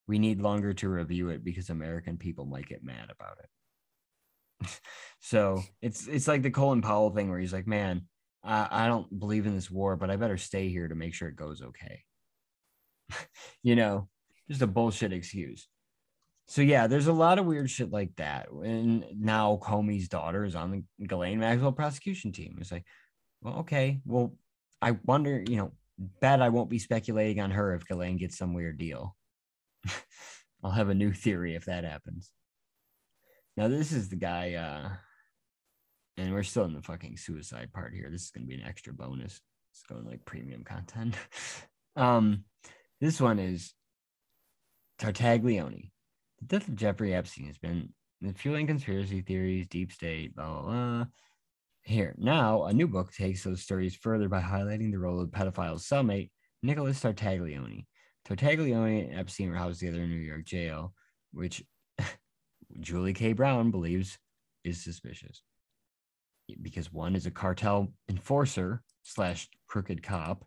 we 0.09 0.19
need 0.19 0.41
longer 0.41 0.73
to 0.73 0.89
review 0.89 1.29
it 1.29 1.43
because 1.43 1.69
american 1.69 2.17
people 2.17 2.45
might 2.45 2.67
get 2.67 2.83
mad 2.83 3.09
about 3.09 3.37
it 3.39 4.79
so 5.21 5.61
it's 5.81 6.07
it's 6.07 6.27
like 6.27 6.41
the 6.41 6.51
colin 6.51 6.81
powell 6.81 7.11
thing 7.11 7.29
where 7.29 7.39
he's 7.39 7.53
like 7.53 7.67
man 7.67 8.01
I, 8.43 8.67
I 8.71 8.87
don't 8.87 9.19
believe 9.19 9.45
in 9.45 9.55
this 9.55 9.71
war 9.71 9.95
but 9.95 10.09
i 10.09 10.15
better 10.15 10.37
stay 10.37 10.69
here 10.69 10.87
to 10.87 10.95
make 10.95 11.13
sure 11.13 11.27
it 11.27 11.35
goes 11.35 11.61
okay 11.61 12.03
you 13.63 13.75
know 13.75 14.09
just 14.49 14.61
a 14.61 14.67
bullshit 14.67 15.13
excuse 15.13 15.67
so 16.49 16.63
yeah, 16.63 16.87
there's 16.87 17.05
a 17.05 17.13
lot 17.13 17.37
of 17.37 17.45
weird 17.45 17.69
shit 17.69 17.91
like 17.91 18.15
that. 18.15 18.49
And 18.49 19.05
now 19.15 19.59
Comey's 19.61 20.09
daughter 20.09 20.43
is 20.43 20.55
on 20.55 20.71
the 20.71 21.05
Ghislaine 21.05 21.39
Maxwell 21.39 21.71
prosecution 21.71 22.31
team. 22.31 22.57
It's 22.59 22.71
like, 22.71 22.85
well, 23.39 23.57
okay, 23.59 24.01
well, 24.03 24.33
I 24.81 24.97
wonder, 25.05 25.43
you 25.47 25.57
know, 25.57 25.73
bet 26.21 26.41
I 26.41 26.49
won't 26.49 26.71
be 26.71 26.79
speculating 26.79 27.39
on 27.39 27.51
her 27.51 27.75
if 27.75 27.87
Ghislaine 27.87 28.17
gets 28.17 28.35
some 28.35 28.55
weird 28.55 28.79
deal. 28.79 29.15
I'll 30.63 30.71
have 30.71 30.89
a 30.89 30.95
new 30.95 31.11
theory 31.11 31.55
if 31.55 31.65
that 31.65 31.83
happens. 31.83 32.31
Now 33.57 33.67
this 33.67 33.91
is 33.91 34.09
the 34.09 34.15
guy, 34.15 34.53
uh, 34.53 34.89
and 36.17 36.33
we're 36.33 36.43
still 36.43 36.65
in 36.65 36.73
the 36.73 36.81
fucking 36.81 37.17
suicide 37.17 37.71
part 37.73 37.93
here. 37.93 38.09
This 38.11 38.23
is 38.23 38.31
gonna 38.31 38.45
be 38.45 38.55
an 38.55 38.67
extra 38.67 38.93
bonus. 38.93 39.39
It's 39.73 39.83
going 39.83 40.05
like 40.05 40.25
premium 40.25 40.63
content. 40.63 41.15
um, 41.95 42.43
this 42.99 43.21
one 43.21 43.39
is 43.39 43.73
Tartaglione. 44.99 45.91
The 46.39 46.45
death 46.45 46.67
of 46.67 46.75
Jeffrey 46.75 47.13
Epstein 47.13 47.47
has 47.47 47.57
been 47.57 47.93
fueling 48.35 48.67
conspiracy 48.67 49.21
theories, 49.21 49.67
deep 49.67 49.91
state, 49.91 50.35
blah, 50.35 50.61
blah, 50.61 50.61
blah. 50.61 51.05
Here, 51.83 52.13
now, 52.17 52.65
a 52.65 52.73
new 52.73 52.87
book 52.87 53.13
takes 53.13 53.43
those 53.43 53.61
stories 53.61 53.95
further 53.95 54.29
by 54.29 54.41
highlighting 54.41 54.91
the 54.91 54.99
role 54.99 55.21
of 55.21 55.31
pedophile's 55.31 55.87
cellmate, 55.87 56.29
Nicholas 56.61 57.01
Tartaglione. 57.01 57.85
Tartaglione 58.29 59.09
and 59.09 59.19
Epstein 59.19 59.49
were 59.49 59.55
housed 59.55 59.79
together 59.79 60.03
in 60.03 60.09
New 60.09 60.17
York 60.17 60.45
jail, 60.45 60.93
which 61.33 61.63
Julie 62.79 63.13
K. 63.13 63.33
Brown 63.33 63.71
believes 63.71 64.19
is 64.63 64.83
suspicious 64.83 65.41
because 66.61 66.91
one 66.91 67.15
is 67.15 67.25
a 67.25 67.31
cartel 67.31 67.87
enforcer 68.09 68.83
slash 69.03 69.47
crooked 69.67 70.03
cop, 70.03 70.45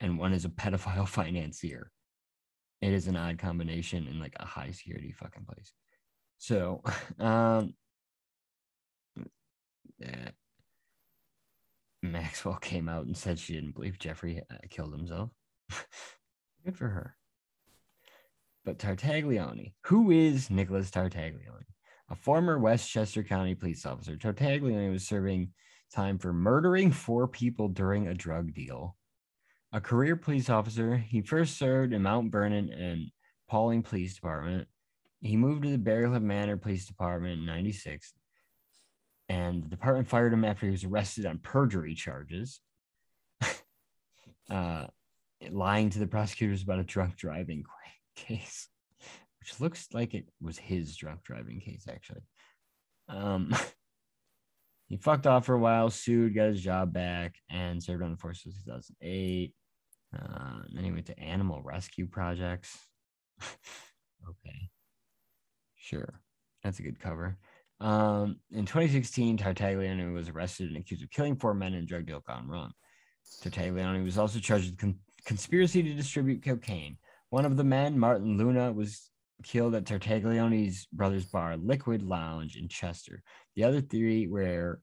and 0.00 0.18
one 0.18 0.32
is 0.32 0.44
a 0.44 0.48
pedophile 0.50 1.08
financier. 1.08 1.90
It 2.80 2.92
is 2.92 3.08
an 3.08 3.16
odd 3.16 3.38
combination 3.38 4.06
in 4.06 4.20
like 4.20 4.36
a 4.38 4.46
high 4.46 4.70
security 4.70 5.12
fucking 5.12 5.44
place. 5.44 5.72
So, 6.38 6.82
um, 7.18 7.74
yeah. 9.98 10.30
Maxwell 12.02 12.56
came 12.56 12.88
out 12.88 13.04
and 13.04 13.16
said 13.16 13.38
she 13.38 13.52
didn't 13.52 13.74
believe 13.74 13.98
Jeffrey 13.98 14.40
uh, 14.50 14.56
killed 14.70 14.92
himself. 14.92 15.30
Good 16.64 16.76
for 16.76 16.88
her. 16.88 17.16
But 18.64 18.78
Tartaglione, 18.78 19.72
who 19.84 20.10
is 20.10 20.50
Nicholas 20.50 20.90
Tartaglione? 20.90 21.64
A 22.10 22.14
former 22.14 22.58
Westchester 22.58 23.22
County 23.22 23.54
police 23.54 23.86
officer, 23.86 24.16
Tartaglione 24.16 24.92
was 24.92 25.06
serving 25.06 25.52
time 25.92 26.18
for 26.18 26.32
murdering 26.32 26.92
four 26.92 27.26
people 27.26 27.68
during 27.68 28.08
a 28.08 28.14
drug 28.14 28.52
deal. 28.52 28.96
A 29.72 29.80
career 29.80 30.16
police 30.16 30.50
officer, 30.50 30.96
he 30.96 31.22
first 31.22 31.56
served 31.56 31.92
in 31.92 32.02
Mount 32.02 32.32
Vernon 32.32 32.70
and 32.70 33.10
Pawling 33.48 33.82
Police 33.82 34.14
Department. 34.14 34.66
He 35.20 35.36
moved 35.36 35.62
to 35.62 35.70
the 35.70 35.78
Briarcliff 35.78 36.22
Manor 36.22 36.56
Police 36.56 36.86
Department 36.86 37.40
in 37.40 37.46
96 37.46 38.12
and 39.30 39.62
the 39.62 39.68
department 39.68 40.08
fired 40.08 40.32
him 40.32 40.44
after 40.44 40.66
he 40.66 40.72
was 40.72 40.82
arrested 40.82 41.24
on 41.24 41.38
perjury 41.38 41.94
charges, 41.94 42.60
uh, 44.50 44.86
lying 45.50 45.90
to 45.90 45.98
the 45.98 46.06
prosecutors 46.06 46.62
about 46.62 46.80
a 46.80 46.84
drunk 46.84 47.16
driving 47.16 47.64
case, 48.16 48.68
which 49.40 49.60
looks 49.60 49.88
like 49.92 50.14
it 50.14 50.26
was 50.40 50.58
his 50.58 50.96
drunk 50.96 51.22
driving 51.24 51.60
case, 51.60 51.86
actually. 51.88 52.22
Um, 53.08 53.54
he 54.88 54.96
fucked 54.96 55.26
off 55.26 55.46
for 55.46 55.54
a 55.54 55.58
while, 55.58 55.90
sued, 55.90 56.34
got 56.34 56.48
his 56.48 56.62
job 56.62 56.92
back, 56.92 57.34
and 57.50 57.82
served 57.82 58.02
on 58.02 58.10
the 58.10 58.16
force 58.16 58.44
until 58.44 58.60
2008. 58.64 59.54
Uh, 60.16 60.62
then 60.72 60.84
he 60.84 60.90
went 60.90 61.06
to 61.06 61.18
animal 61.18 61.62
rescue 61.62 62.06
projects. 62.06 62.76
okay. 63.42 64.70
Sure. 65.76 66.20
That's 66.62 66.78
a 66.78 66.82
good 66.82 67.00
cover. 67.00 67.38
Um, 67.80 68.36
in 68.50 68.66
2016, 68.66 69.38
Tartaglione 69.38 70.12
was 70.12 70.28
arrested 70.28 70.68
and 70.68 70.76
accused 70.76 71.02
of 71.02 71.10
killing 71.10 71.36
four 71.36 71.54
men 71.54 71.72
in 71.74 71.84
a 71.84 71.86
drug 71.86 72.06
deal 72.06 72.20
gone 72.20 72.48
wrong. 72.48 72.72
Tartaglione 73.42 74.04
was 74.04 74.18
also 74.18 74.38
charged 74.38 74.70
with 74.70 74.78
con- 74.78 74.98
conspiracy 75.24 75.82
to 75.82 75.94
distribute 75.94 76.42
cocaine. 76.42 76.96
One 77.30 77.44
of 77.44 77.56
the 77.56 77.64
men, 77.64 77.98
Martin 77.98 78.36
Luna, 78.36 78.72
was 78.72 79.10
killed 79.42 79.74
at 79.74 79.84
Tartaglione's 79.84 80.86
brother's 80.92 81.24
bar, 81.24 81.56
Liquid 81.56 82.02
Lounge 82.02 82.56
in 82.56 82.68
Chester. 82.68 83.22
The 83.56 83.64
other 83.64 83.80
three 83.80 84.26
were 84.26 84.80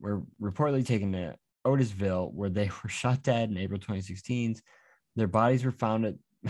were 0.00 0.22
reportedly 0.40 0.86
taken 0.86 1.12
to 1.12 1.36
Otisville, 1.66 2.32
where 2.32 2.48
they 2.48 2.70
were 2.82 2.88
shot 2.88 3.22
dead 3.22 3.50
in 3.50 3.58
April 3.58 3.78
2016. 3.78 4.56
Their 5.16 5.28
bodies 5.28 5.64
were 5.64 5.70
found 5.70 6.06
at 6.06 6.14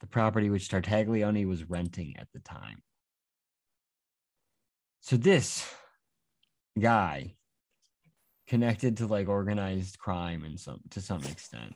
the 0.00 0.06
property 0.06 0.50
which 0.50 0.68
Tartaglione 0.68 1.46
was 1.46 1.68
renting 1.68 2.14
at 2.18 2.28
the 2.32 2.40
time. 2.40 2.82
So 5.00 5.16
this 5.16 5.66
guy 6.78 7.34
connected 8.46 8.98
to 8.98 9.06
like 9.06 9.28
organized 9.28 9.98
crime 9.98 10.44
and 10.44 10.58
some 10.58 10.80
to 10.90 11.00
some 11.00 11.22
extent 11.24 11.74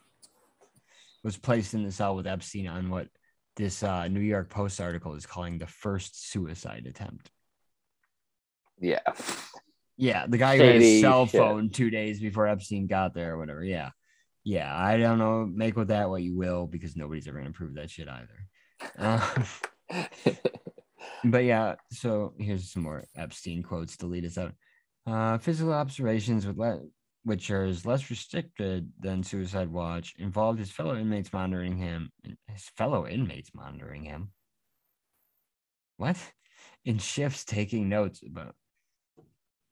was 1.25 1.37
placed 1.37 1.75
in 1.75 1.85
the 1.85 1.93
cell 1.93 2.17
with 2.17 2.27
Epstein 2.27 2.69
on 2.69 2.91
what 2.91 3.09
this 3.57 3.83
uh, 3.83 4.09
New 4.09 4.21
York 4.21 4.51
Post 4.51 4.81
article 4.81 5.15
is 5.15 5.27
calling 5.27 5.59
the 5.59 5.67
first 5.67 6.31
suicide 6.31 6.87
attempt. 6.87 7.31
Yeah. 8.81 9.01
Yeah, 9.97 10.27
the 10.27 10.39
guy 10.39 10.57
who 10.57 10.65
had 10.65 10.81
his 10.81 11.01
cell 11.01 11.27
phone 11.27 11.71
two 11.71 11.91
days 11.91 12.21
before 12.21 12.47
Epstein 12.47 12.87
got 12.87 13.15
there 13.15 13.35
or 13.35 13.39
whatever. 13.39 13.63
Yeah. 13.63 13.91
Yeah, 14.45 14.75
I 14.75 14.97
don't 14.97 15.19
know. 15.19 15.47
Make 15.47 15.77
with 15.77 15.89
that 15.89 16.11
what 16.11 16.23
you 16.23 16.37
will 16.37 16.67
because 16.67 16.97
nobody's 16.97 17.29
ever 17.29 17.39
going 17.39 17.53
to 17.53 17.57
prove 17.57 17.75
that 17.75 17.91
shit 17.91 18.09
either. 18.09 18.49
Uh, 18.99 19.45
but 21.25 21.45
yeah, 21.45 21.77
so 21.93 22.35
here's 22.39 22.73
some 22.73 22.83
more 22.83 23.05
Epstein 23.15 23.63
quotes 23.63 23.99
to 23.99 24.07
lead 24.07 24.25
us 24.25 24.39
out. 24.39 24.55
Uh, 25.07 25.39
physical 25.39 25.73
observations 25.73 26.47
with 26.47 26.59
le- 26.59 26.81
which 27.25 27.51
is 27.51 27.87
less 27.87 28.11
restricted 28.11 28.91
than 28.99 29.23
Suicide 29.23 29.71
Watch 29.71 30.15
involved 30.19 30.59
his 30.59 30.71
fellow 30.71 30.97
inmates 30.97 31.33
monitoring 31.33 31.77
him. 31.77 32.11
His 32.49 32.69
fellow 32.77 33.07
inmates 33.07 33.51
monitoring 33.55 34.05
him. 34.05 34.33
What? 35.97 36.17
In 36.85 36.99
shifts, 36.99 37.45
taking 37.45 37.89
notes 37.89 38.23
about 38.27 38.57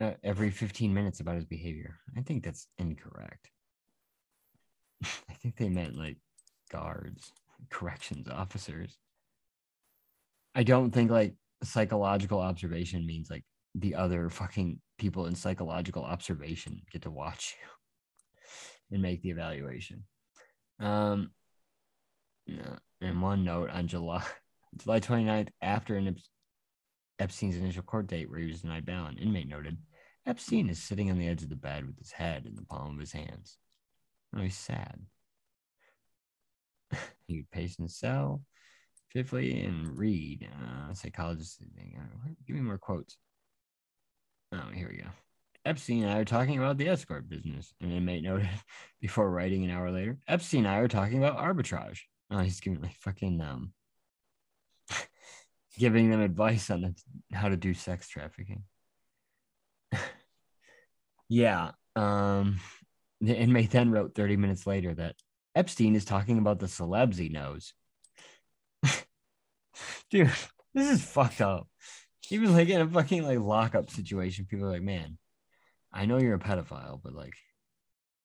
uh, 0.01 0.13
every 0.23 0.51
15 0.51 0.95
minutes 0.95 1.21
about 1.21 1.37
his 1.37 1.45
behavior. 1.45 1.99
I 2.17 2.23
think 2.23 2.45
that's 2.45 2.69
incorrect. 2.79 3.51
I 5.05 5.35
think 5.35 5.57
they 5.57 5.69
meant 5.69 5.97
like 5.97 6.19
guards, 6.71 7.33
corrections 7.69 8.29
officers. 8.29 8.97
I 10.55 10.63
don't 10.63 10.91
think 10.93 11.11
like 11.11 11.35
psychological 11.63 12.41
observation 12.41 13.07
means 13.07 13.29
like 13.29 13.45
the 13.75 13.95
other 13.95 14.31
fucking 14.31 14.81
people 15.01 15.27
in 15.27 15.35
psychological 15.35 16.05
observation 16.05 16.83
get 16.93 17.03
to 17.03 17.11
watch 17.11 17.57
you 18.91 18.95
and 18.95 19.03
make 19.03 19.23
the 19.23 19.31
evaluation. 19.31 20.05
Um, 20.79 21.31
and 23.01 23.23
one 23.23 23.45
note 23.45 23.71
on 23.71 23.89
July 23.89 24.23
July 24.77 25.01
29th, 25.01 25.49
after 25.61 25.97
an 25.97 26.17
Epstein's 27.19 27.57
initial 27.57 27.83
court 27.83 28.07
date 28.07 28.31
where 28.31 28.39
he 28.39 28.47
was 28.47 28.63
denied 28.63 28.87
bail, 28.87 29.07
an 29.07 29.19
inmate 29.19 29.49
noted 29.49 29.77
Epstein 30.27 30.69
is 30.69 30.81
sitting 30.81 31.11
on 31.11 31.19
the 31.19 31.27
edge 31.27 31.43
of 31.43 31.49
the 31.49 31.57
bed 31.57 31.87
with 31.87 31.99
his 31.99 32.13
head 32.13 32.47
in 32.47 32.55
the 32.55 32.63
palm 32.63 32.95
of 32.95 33.01
his 33.01 33.13
hands. 33.13 33.57
Oh, 34.37 34.43
he's 34.43 34.57
sad. 34.57 35.01
he 37.27 37.39
would 37.39 37.51
pace 37.51 37.77
in 37.77 37.85
his 37.85 37.97
cell, 37.97 38.43
Fifthly, 39.11 39.65
and 39.65 39.99
read. 39.99 40.49
Uh, 40.55 40.95
psychologist. 40.95 41.61
Give 42.47 42.55
me 42.55 42.63
more 42.63 42.79
quotes. 42.79 43.17
Oh, 44.53 44.71
here 44.75 44.89
we 44.89 44.99
go. 44.99 45.09
Epstein 45.65 46.05
and 46.05 46.13
I 46.13 46.19
are 46.19 46.25
talking 46.25 46.59
about 46.59 46.79
the 46.79 46.89
escort 46.89 47.29
business, 47.29 47.73
an 47.81 47.93
inmate 47.93 48.25
noted 48.25 48.49
before 49.01 49.31
writing 49.31 49.65
an 49.65 49.71
hour 49.71 49.91
later. 49.91 50.19
Epstein 50.27 50.67
and 50.67 50.69
I 50.69 50.79
are 50.79 50.89
talking 50.89 51.19
about 51.19 51.39
arbitrage. 51.39 52.01
Oh, 52.31 52.39
he's 52.39 52.61
giving 52.61 52.81
like 52.81 52.95
fucking 52.97 53.41
um, 53.41 53.73
giving 55.79 56.11
them 56.11 56.21
advice 56.21 56.71
on 56.71 56.81
the, 56.81 56.95
how 57.33 57.49
to 57.49 57.57
do 57.57 57.75
sex 57.75 58.09
trafficking. 58.09 58.65
yeah. 61.29 61.73
Um, 61.97 62.61
the 63.21 63.37
inmate 63.37 63.71
then 63.71 63.91
wrote 63.91 64.15
30 64.15 64.37
minutes 64.37 64.67
later 64.67 64.95
that 64.95 65.17
Epstein 65.55 65.95
is 65.95 66.05
talking 66.05 66.39
about 66.39 66.59
the 66.59 66.67
celebs 66.67 67.17
he 67.17 67.29
knows 67.29 67.75
dude, 70.11 70.31
this 70.75 70.91
is 70.91 71.05
fucked 71.05 71.41
up. 71.41 71.69
Even 72.31 72.53
like 72.55 72.69
in 72.69 72.81
a 72.81 72.87
fucking 72.87 73.25
like 73.25 73.39
lockup 73.39 73.91
situation, 73.91 74.47
people 74.47 74.67
are 74.67 74.73
like, 74.73 74.83
man, 74.83 75.19
I 75.93 76.07
know 76.07 76.19
you're 76.19 76.35
a 76.35 76.39
pedophile, 76.39 77.01
but 77.03 77.15
like, 77.15 77.35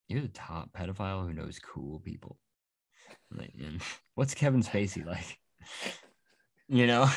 you're 0.07 0.21
the 0.21 0.27
top 0.27 0.71
pedophile 0.71 1.25
who 1.25 1.33
knows 1.33 1.59
cool 1.59 1.99
people. 1.99 2.37
Like, 3.31 3.53
and 3.59 3.81
what's 4.15 4.33
Kevin 4.33 4.63
Spacey 4.63 5.05
like? 5.05 5.39
You 6.67 6.87
know? 6.87 7.07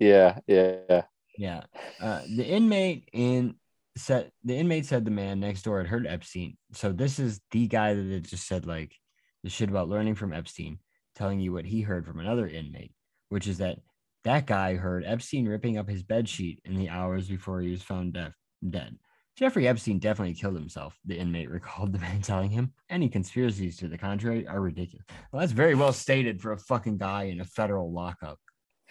Yeah, 0.00 0.40
yeah, 0.48 1.02
yeah. 1.38 1.62
Uh, 2.00 2.22
the 2.22 2.44
inmate 2.44 3.08
in 3.12 3.54
said 3.96 4.32
the 4.42 4.56
inmate 4.56 4.84
said 4.84 5.04
the 5.04 5.12
man 5.12 5.38
next 5.38 5.62
door 5.62 5.78
had 5.78 5.86
heard 5.86 6.08
Epstein. 6.08 6.56
So 6.72 6.90
this 6.90 7.20
is 7.20 7.40
the 7.52 7.68
guy 7.68 7.94
that 7.94 8.22
just 8.24 8.48
said 8.48 8.66
like 8.66 8.96
the 9.44 9.50
shit 9.50 9.68
about 9.68 9.88
learning 9.88 10.16
from 10.16 10.32
Epstein, 10.32 10.80
telling 11.14 11.38
you 11.38 11.52
what 11.52 11.66
he 11.66 11.82
heard 11.82 12.04
from 12.04 12.18
another 12.18 12.48
inmate 12.48 12.90
which 13.34 13.48
is 13.48 13.58
that 13.58 13.78
that 14.24 14.46
guy 14.46 14.74
heard 14.74 15.04
Epstein 15.06 15.46
ripping 15.46 15.78
up 15.78 15.88
his 15.88 16.02
bed 16.02 16.28
sheet 16.28 16.60
in 16.64 16.74
the 16.74 16.88
hours 16.88 17.28
before 17.28 17.60
he 17.60 17.70
was 17.70 17.82
found 17.82 18.14
deaf, 18.14 18.34
dead. 18.68 18.96
Jeffrey 19.36 19.66
Epstein 19.66 19.98
definitely 19.98 20.34
killed 20.34 20.54
himself, 20.54 20.98
the 21.04 21.18
inmate 21.18 21.50
recalled 21.50 21.92
the 21.92 21.98
man 21.98 22.22
telling 22.22 22.50
him. 22.50 22.72
Any 22.88 23.08
conspiracies 23.08 23.76
to 23.78 23.88
the 23.88 23.98
contrary 23.98 24.46
are 24.46 24.60
ridiculous. 24.60 25.06
Well, 25.32 25.40
that's 25.40 25.52
very 25.52 25.74
well 25.74 25.92
stated 25.92 26.40
for 26.40 26.52
a 26.52 26.58
fucking 26.58 26.98
guy 26.98 27.24
in 27.24 27.40
a 27.40 27.44
federal 27.44 27.92
lockup. 27.92 28.38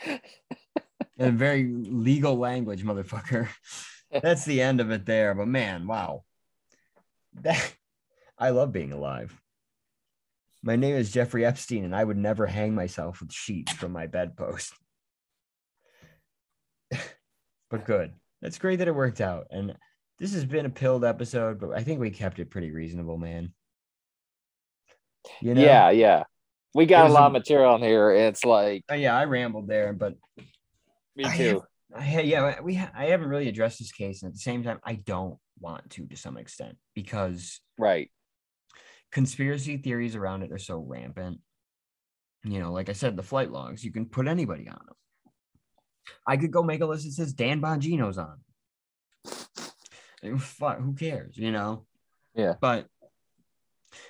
in 1.18 1.38
very 1.38 1.72
legal 1.74 2.38
language, 2.38 2.84
motherfucker. 2.84 3.48
That's 4.12 4.46
the 4.46 4.62
end 4.62 4.82
of 4.82 4.92
it 4.92 5.06
there. 5.06 5.34
But 5.34 5.48
man, 5.48 5.88
wow. 5.88 6.24
That 7.42 7.74
I 8.38 8.50
love 8.50 8.72
being 8.72 8.92
alive. 8.92 9.40
My 10.62 10.76
name 10.76 10.96
is 10.96 11.12
Jeffrey 11.12 11.46
Epstein, 11.46 11.84
and 11.84 11.96
I 11.96 12.04
would 12.04 12.18
never 12.18 12.46
hang 12.46 12.76
myself 12.76 13.22
with 13.22 13.34
sheets 13.34 13.74
from 13.74 13.92
my 13.92 14.08
bedpost. 14.08 14.74
But 17.74 17.86
good. 17.86 18.14
That's 18.42 18.60
great 18.60 18.78
that 18.78 18.88
it 18.88 18.94
worked 18.96 19.20
out. 19.20 19.48
And 19.50 19.76
this 20.20 20.34
has 20.34 20.46
been 20.46 20.68
a 20.68 20.70
pilled 20.70 21.04
episode, 21.04 21.60
but 21.60 21.72
I 21.72 21.84
think 21.84 22.00
we 22.00 22.12
kept 22.12 22.38
it 22.40 22.52
pretty 22.52 22.72
reasonable, 22.72 23.18
man. 23.18 23.52
You 25.42 25.56
know? 25.56 25.62
Yeah, 25.62 25.90
yeah. 25.90 26.24
We 26.76 26.86
got 26.86 27.10
a 27.10 27.14
lot 27.14 27.24
a- 27.24 27.26
of 27.28 27.32
material 27.34 27.76
in 27.76 27.82
here. 27.82 28.12
It's 28.12 28.46
like 28.46 28.84
Uh, 28.92 28.96
yeah, 28.96 29.18
I 29.18 29.26
rambled 29.26 29.68
there, 29.68 29.92
but 29.94 30.16
me 31.16 31.26
I 31.26 31.36
too. 31.38 31.64
I, 31.96 32.02
ha- 32.04 32.22
yeah, 32.22 32.62
we 32.62 32.76
ha- 32.76 32.92
I 32.96 33.06
haven't 33.06 33.30
really 33.30 33.48
addressed 33.48 33.80
this 33.80 33.92
case, 33.92 34.22
and 34.24 34.30
at 34.30 34.34
the 34.34 34.40
same 34.40 34.64
time, 34.64 34.80
I 34.84 34.96
don't 34.96 35.38
want 35.60 35.90
to 35.92 36.06
to 36.08 36.16
some 36.16 36.38
extent 36.38 36.78
because 36.96 37.60
Right. 37.78 38.12
conspiracy 39.12 39.78
theories 39.78 40.16
around 40.16 40.44
it 40.44 40.52
are 40.52 40.58
so 40.60 40.78
rampant. 40.80 41.40
You 42.44 42.60
know, 42.60 42.72
like 42.72 42.90
I 42.90 42.94
said, 42.94 43.16
the 43.16 43.24
flight 43.24 43.52
logs, 43.52 43.84
you 43.84 43.92
can 43.92 44.06
put 44.08 44.28
anybody 44.28 44.68
on 44.68 44.80
them. 44.86 44.96
I 46.28 46.38
could 46.38 46.52
go 46.52 46.64
make 46.64 46.82
a 46.82 46.86
list 46.86 47.06
that 47.06 47.12
says 47.14 47.34
Dan 47.34 47.62
Bongino's 47.62 48.18
on. 48.18 48.38
Fuck, 50.40 50.80
who 50.80 50.94
cares, 50.94 51.38
you 51.38 51.52
know? 51.52 51.86
Yeah. 52.34 52.54
But 52.60 52.88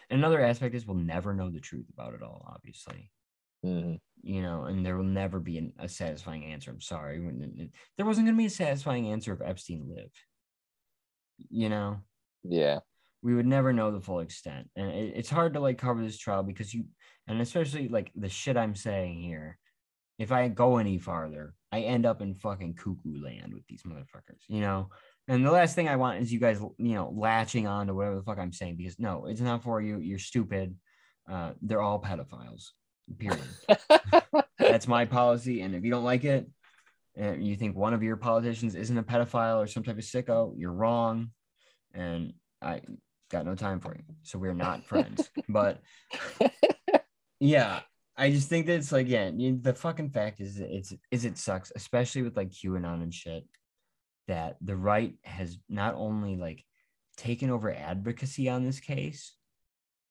another 0.09 0.41
aspect 0.41 0.75
is 0.75 0.85
we'll 0.85 0.97
never 0.97 1.33
know 1.33 1.49
the 1.49 1.59
truth 1.59 1.87
about 1.91 2.13
it 2.13 2.21
all, 2.21 2.45
obviously. 2.53 3.09
Mhm. 3.65 3.99
You 4.21 4.41
know, 4.41 4.65
and 4.65 4.85
there 4.85 4.95
will 4.95 5.03
never 5.03 5.39
be 5.39 5.57
an, 5.57 5.73
a 5.79 5.89
satisfying 5.89 6.45
answer. 6.45 6.71
I'm 6.71 6.81
sorry. 6.81 7.19
There 7.97 8.05
wasn't 8.05 8.27
going 8.27 8.35
to 8.35 8.41
be 8.41 8.45
a 8.45 8.49
satisfying 8.49 9.07
answer 9.09 9.33
if 9.33 9.41
Epstein 9.41 9.89
lived. 9.93 10.17
You 11.49 11.69
know? 11.69 11.99
Yeah. 12.43 12.79
we 13.21 13.33
would 13.33 13.45
never 13.47 13.71
know 13.71 13.89
the 13.91 14.01
full 14.01 14.19
extent 14.19 14.69
and 14.75 14.89
it, 14.89 15.13
it's 15.15 15.29
hard 15.29 15.53
to 15.53 15.61
like 15.61 15.77
cover 15.77 16.03
this 16.03 16.17
trial 16.17 16.43
because 16.43 16.73
you 16.73 16.83
and 17.25 17.39
especially 17.39 17.87
like 17.87 18.11
the 18.15 18.27
shit 18.27 18.57
i'm 18.57 18.75
saying 18.75 19.21
here 19.21 19.57
if 20.19 20.29
i 20.33 20.49
go 20.49 20.75
any 20.77 20.97
farther 20.97 21.53
i 21.73 21.81
end 21.81 22.05
up 22.05 22.21
in 22.21 22.35
fucking 22.35 22.73
cuckoo 22.75 23.23
land 23.23 23.53
with 23.53 23.65
these 23.67 23.83
motherfuckers 23.83 24.43
you 24.47 24.61
know? 24.61 24.89
And 25.27 25.45
the 25.45 25.51
last 25.51 25.75
thing 25.75 25.87
i 25.87 25.95
want 25.95 26.21
is 26.21 26.31
you 26.31 26.39
guys 26.39 26.59
you 26.77 26.95
know 26.95 27.13
latching 27.15 27.65
on 27.67 27.87
to 27.87 27.93
whatever 27.93 28.17
the 28.17 28.23
fuck 28.23 28.39
i'm 28.39 28.53
saying 28.53 28.75
because 28.75 28.99
no 28.99 29.25
it's 29.27 29.41
not 29.41 29.63
for 29.63 29.81
you. 29.81 29.99
You're 29.99 30.19
stupid. 30.19 30.75
Uh 31.29 31.53
they're 31.61 31.81
all 31.81 32.01
pedophiles 32.01 32.71
period. 33.17 33.41
That's 34.59 34.87
my 34.87 35.05
policy. 35.05 35.61
And 35.61 35.75
if 35.75 35.83
you 35.83 35.91
don't 35.91 36.03
like 36.03 36.23
it 36.23 36.49
and 37.15 37.45
you 37.45 37.55
think 37.55 37.75
one 37.75 37.93
of 37.93 38.03
your 38.03 38.17
politicians 38.17 38.75
isn't 38.75 38.97
a 38.97 39.03
pedophile 39.03 39.63
or 39.63 39.67
some 39.67 39.83
type 39.83 39.97
of 39.97 40.03
sicko 40.03 40.53
you're 40.57 40.73
wrong. 40.73 41.31
And 41.93 42.33
i 42.61 42.81
got 43.31 43.45
no 43.45 43.55
time 43.55 43.79
for 43.79 43.95
you. 43.95 44.03
So 44.23 44.39
we're 44.39 44.53
not 44.53 44.85
friends. 44.85 45.29
But 45.49 45.81
yeah 47.39 47.81
i 48.17 48.29
just 48.29 48.49
think 48.49 48.65
that 48.65 48.75
it's 48.75 48.91
like 48.91 49.07
yeah 49.07 49.29
the 49.33 49.73
fucking 49.73 50.09
fact 50.09 50.39
is 50.39 50.59
it's 50.59 50.93
is 51.11 51.25
it 51.25 51.37
sucks 51.37 51.71
especially 51.75 52.21
with 52.21 52.37
like 52.37 52.49
qanon 52.49 53.01
and 53.01 53.13
shit 53.13 53.45
that 54.27 54.57
the 54.61 54.75
right 54.75 55.15
has 55.23 55.57
not 55.69 55.95
only 55.95 56.35
like 56.35 56.63
taken 57.17 57.49
over 57.49 57.71
advocacy 57.71 58.49
on 58.49 58.63
this 58.63 58.79
case 58.79 59.35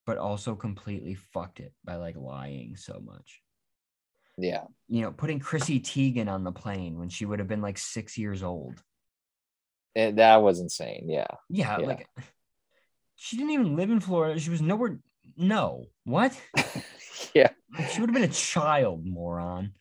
but 0.05 0.19
also 0.19 0.55
completely 0.55 1.15
fucked 1.15 1.61
it 1.61 1.73
by 1.85 1.95
like 1.97 2.17
lying 2.17 2.77
so 2.77 3.01
much 3.05 3.43
yeah. 4.39 4.65
you 4.89 5.03
know, 5.03 5.13
putting 5.13 5.39
Chrissy 5.39 5.81
Teigen 5.81 6.29
on 6.29 6.45
the 6.45 6.53
plane 6.53 6.99
when 6.99 7.09
she 7.09 7.25
would 7.25 7.39
have 7.39 7.49
been 7.49 7.63
like 7.63 7.79
six 7.79 8.17
years 8.17 8.43
old. 8.43 8.83
And 9.95 10.19
that 10.19 10.37
was 10.37 10.61
insane. 10.61 11.07
Yeah. 11.09 11.27
Yeah, 11.51 11.79
Yeah. 11.79 11.87
like 11.87 12.07
she 13.17 13.37
didn't 13.37 13.53
even 13.53 13.77
live 13.77 13.91
in 13.91 14.01
Florida. 14.01 14.41
She 14.41 14.51
was 14.51 14.63
nowhere. 14.63 14.99
No, 15.37 15.87
what? 16.05 16.39
Yeah. 17.35 17.49
She 17.91 18.01
would 18.01 18.11
have 18.11 18.15
been 18.15 18.29
a 18.29 18.35
child, 18.35 19.07
moron. 19.07 19.73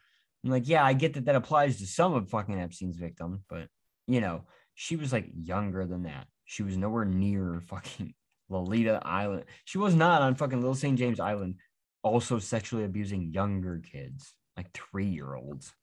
I'm 0.44 0.50
like, 0.50 0.68
yeah, 0.68 0.86
I 0.86 0.94
get 0.94 1.16
that 1.16 1.26
that 1.26 1.36
applies 1.36 1.80
to 1.80 1.86
some 1.86 2.14
of 2.14 2.30
fucking 2.30 2.60
Epstein's 2.60 2.96
victims, 2.96 3.42
but 3.50 3.68
you 4.08 4.22
know, 4.22 4.44
she 4.76 4.96
was 4.96 5.12
like 5.12 5.30
younger 5.36 5.86
than 5.86 6.04
that. 6.04 6.28
She 6.46 6.64
was 6.64 6.78
nowhere 6.78 7.06
near 7.06 7.62
fucking 7.68 8.14
Lolita 8.50 9.02
Island. 9.04 9.46
She 9.66 9.78
was 9.78 9.96
not 9.96 10.22
on 10.22 10.36
fucking 10.36 10.60
Little 10.60 10.76
St. 10.76 10.98
James 10.98 11.20
Island, 11.20 11.56
also 12.04 12.40
sexually 12.40 12.84
abusing 12.84 13.32
younger 13.32 13.82
kids, 13.84 14.34
like 14.58 14.72
three 14.74 15.08
year 15.08 15.36
olds. 15.36 15.74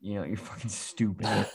You 0.00 0.14
know, 0.14 0.24
you're 0.24 0.36
fucking 0.36 0.70
stupid. 0.70 1.26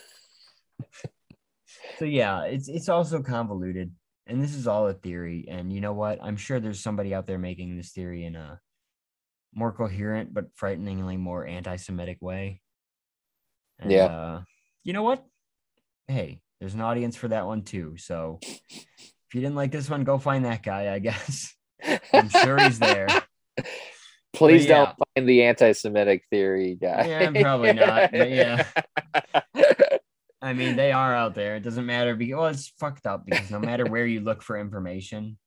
so 2.00 2.06
yeah, 2.06 2.44
it's 2.44 2.68
it's 2.68 2.90
also 2.90 3.22
convoluted, 3.22 3.92
and 4.28 4.42
this 4.42 4.56
is 4.56 4.68
all 4.68 4.88
a 4.88 4.94
theory. 4.94 5.46
And 5.50 5.72
you 5.72 5.82
know 5.82 5.94
what? 5.94 6.20
I'm 6.22 6.38
sure 6.38 6.60
there's 6.60 6.82
somebody 6.82 7.14
out 7.14 7.28
there 7.28 7.40
making 7.40 7.78
this 7.78 7.92
theory 7.92 8.26
in 8.26 8.36
a 8.36 8.60
more 9.54 9.72
coherent 9.72 10.34
but 10.34 10.46
frighteningly 10.56 11.18
more 11.18 11.46
anti-Semitic 11.46 12.18
way. 12.22 12.62
And, 13.80 13.92
Yeah. 13.92 14.06
Uh, 14.06 14.42
you 14.84 14.94
know 14.94 15.04
what? 15.04 15.24
Hey, 16.08 16.42
there's 16.60 16.74
an 16.74 16.82
audience 16.82 17.16
for 17.16 17.28
that 17.30 17.46
one 17.46 17.64
too. 17.64 17.96
So 17.98 18.40
if 18.42 19.36
you 19.36 19.42
didn't 19.42 19.56
like 19.56 19.72
this 19.72 19.90
one, 19.90 20.04
go 20.04 20.18
find 20.18 20.46
that 20.46 20.64
guy. 20.64 20.94
I 20.94 21.00
guess 21.08 21.54
I'm 22.14 22.30
sure 22.30 22.60
he's 22.60 22.80
there. 22.80 23.08
Please 24.34 24.66
yeah. 24.66 24.86
don't 24.86 24.96
find 25.16 25.28
the 25.28 25.44
anti-Semitic 25.44 26.24
theory 26.30 26.78
guy. 26.82 27.08
Yeah, 27.08 27.42
probably 27.42 27.74
not, 27.74 28.12
but 28.12 28.30
yeah. 28.30 28.66
I 30.42 30.54
mean, 30.54 30.76
they 30.76 30.92
are 30.92 31.14
out 31.14 31.36
there. 31.36 31.56
It 31.56 31.62
doesn't 31.62 31.86
matter 31.86 32.16
because 32.16 32.36
well, 32.36 32.48
it's 32.48 32.68
fucked 32.80 33.06
up 33.06 33.26
because 33.26 33.52
no 33.52 33.60
matter 33.60 33.86
where 33.86 34.06
you 34.06 34.22
look 34.22 34.42
for 34.42 34.58
information, 34.58 35.38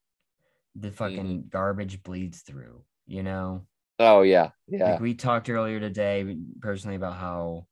the 0.77 0.91
fucking 0.91 1.47
garbage 1.51 2.03
bleeds 2.03 2.43
through. 2.43 2.85
You 3.07 3.23
know, 3.23 3.67
oh 3.99 4.23
yeah, 4.23 4.51
yeah. 4.69 4.93
like 4.93 5.01
we 5.01 5.15
talked 5.15 5.51
earlier 5.51 5.81
today 5.81 6.37
personally 6.61 6.97
about 6.97 7.15
how 7.15 7.67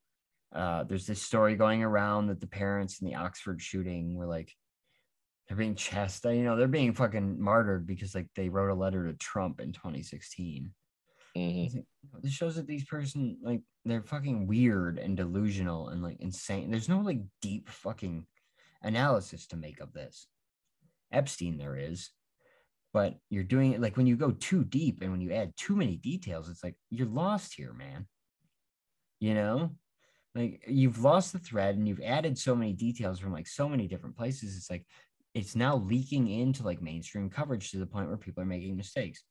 uh, 0.54 0.84
there's 0.84 1.06
this 1.06 1.22
story 1.22 1.56
going 1.56 1.82
around 1.82 2.26
that 2.26 2.40
the 2.40 2.46
parents 2.46 3.00
in 3.00 3.08
the 3.08 3.14
Oxford 3.14 3.60
shooting 3.60 4.16
were 4.16 4.26
like 4.26 4.54
they're 5.48 5.56
being 5.56 5.74
chastised. 5.74 6.36
You 6.36 6.44
know, 6.44 6.56
they're 6.56 6.68
being 6.68 6.92
fucking 6.92 7.40
martyred 7.40 7.86
because 7.86 8.14
like 8.14 8.28
they 8.36 8.48
wrote 8.48 8.70
a 8.70 8.74
letter 8.74 9.06
to 9.06 9.14
Trump 9.14 9.60
in 9.60 9.72
2016. 9.72 10.72
Mhm. 11.36 11.74
Like, 11.74 12.22
This 12.22 12.32
shows 12.32 12.56
that 12.56 12.66
these 12.66 12.84
person 12.84 13.38
like 13.42 13.62
they're 13.84 14.02
fucking 14.02 14.46
weird 14.46 14.98
and 14.98 15.16
delusional 15.16 15.88
and 15.88 16.02
like 16.02 16.20
insane. 16.20 16.70
There's 16.70 16.88
no 16.88 17.00
like 17.00 17.20
deep 17.40 17.68
fucking 17.68 18.26
analysis 18.82 19.46
to 19.48 19.56
make 19.56 19.80
of 19.80 19.92
this. 19.92 20.26
Epstein 21.10 21.58
there 21.58 21.76
is, 21.76 22.10
but 22.92 23.16
you're 23.30 23.44
doing 23.44 23.72
it 23.72 23.80
like 23.80 23.96
when 23.96 24.06
you 24.06 24.16
go 24.16 24.32
too 24.32 24.64
deep 24.64 25.00
and 25.02 25.10
when 25.10 25.20
you 25.20 25.32
add 25.32 25.56
too 25.56 25.76
many 25.76 25.96
details, 25.96 26.48
it's 26.48 26.62
like 26.64 26.76
you're 26.90 27.06
lost 27.06 27.54
here, 27.54 27.72
man. 27.72 28.06
You 29.20 29.34
know, 29.34 29.70
like 30.34 30.62
you've 30.66 31.02
lost 31.02 31.32
the 31.32 31.38
thread 31.38 31.76
and 31.76 31.86
you've 31.86 32.00
added 32.00 32.36
so 32.38 32.54
many 32.56 32.72
details 32.72 33.18
from 33.18 33.32
like 33.32 33.46
so 33.46 33.68
many 33.68 33.86
different 33.86 34.16
places. 34.16 34.56
It's 34.56 34.70
like 34.70 34.84
it's 35.34 35.56
now 35.56 35.76
leaking 35.76 36.28
into 36.28 36.64
like 36.64 36.82
mainstream 36.82 37.30
coverage 37.30 37.70
to 37.70 37.78
the 37.78 37.86
point 37.86 38.08
where 38.08 38.16
people 38.16 38.42
are 38.42 38.46
making 38.46 38.76
mistakes 38.76 39.22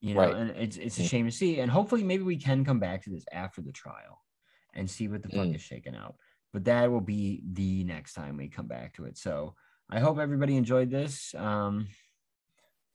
you 0.00 0.14
know 0.14 0.20
Right. 0.20 0.34
and 0.34 0.50
it's 0.52 0.76
it's 0.76 0.98
a 0.98 1.02
Mm. 1.02 1.08
shame 1.08 1.26
to 1.26 1.32
see 1.32 1.60
and 1.60 1.70
hopefully 1.70 2.02
maybe 2.02 2.22
we 2.22 2.36
can 2.36 2.64
come 2.64 2.80
back 2.80 3.02
to 3.04 3.10
this 3.10 3.24
after 3.32 3.60
the 3.60 3.72
trial 3.72 4.22
and 4.74 4.90
see 4.90 5.08
what 5.08 5.22
the 5.22 5.28
fuck 5.28 5.48
Mm. 5.48 5.54
is 5.54 5.60
shaken 5.62 5.94
out 5.94 6.16
but 6.52 6.64
that 6.64 6.90
will 6.90 7.00
be 7.00 7.42
the 7.52 7.84
next 7.84 8.14
time 8.14 8.36
we 8.36 8.48
come 8.48 8.66
back 8.66 8.94
to 8.94 9.04
it 9.04 9.18
so 9.18 9.54
i 9.90 10.00
hope 10.00 10.18
everybody 10.18 10.56
enjoyed 10.56 10.90
this 10.90 11.34
um 11.34 11.86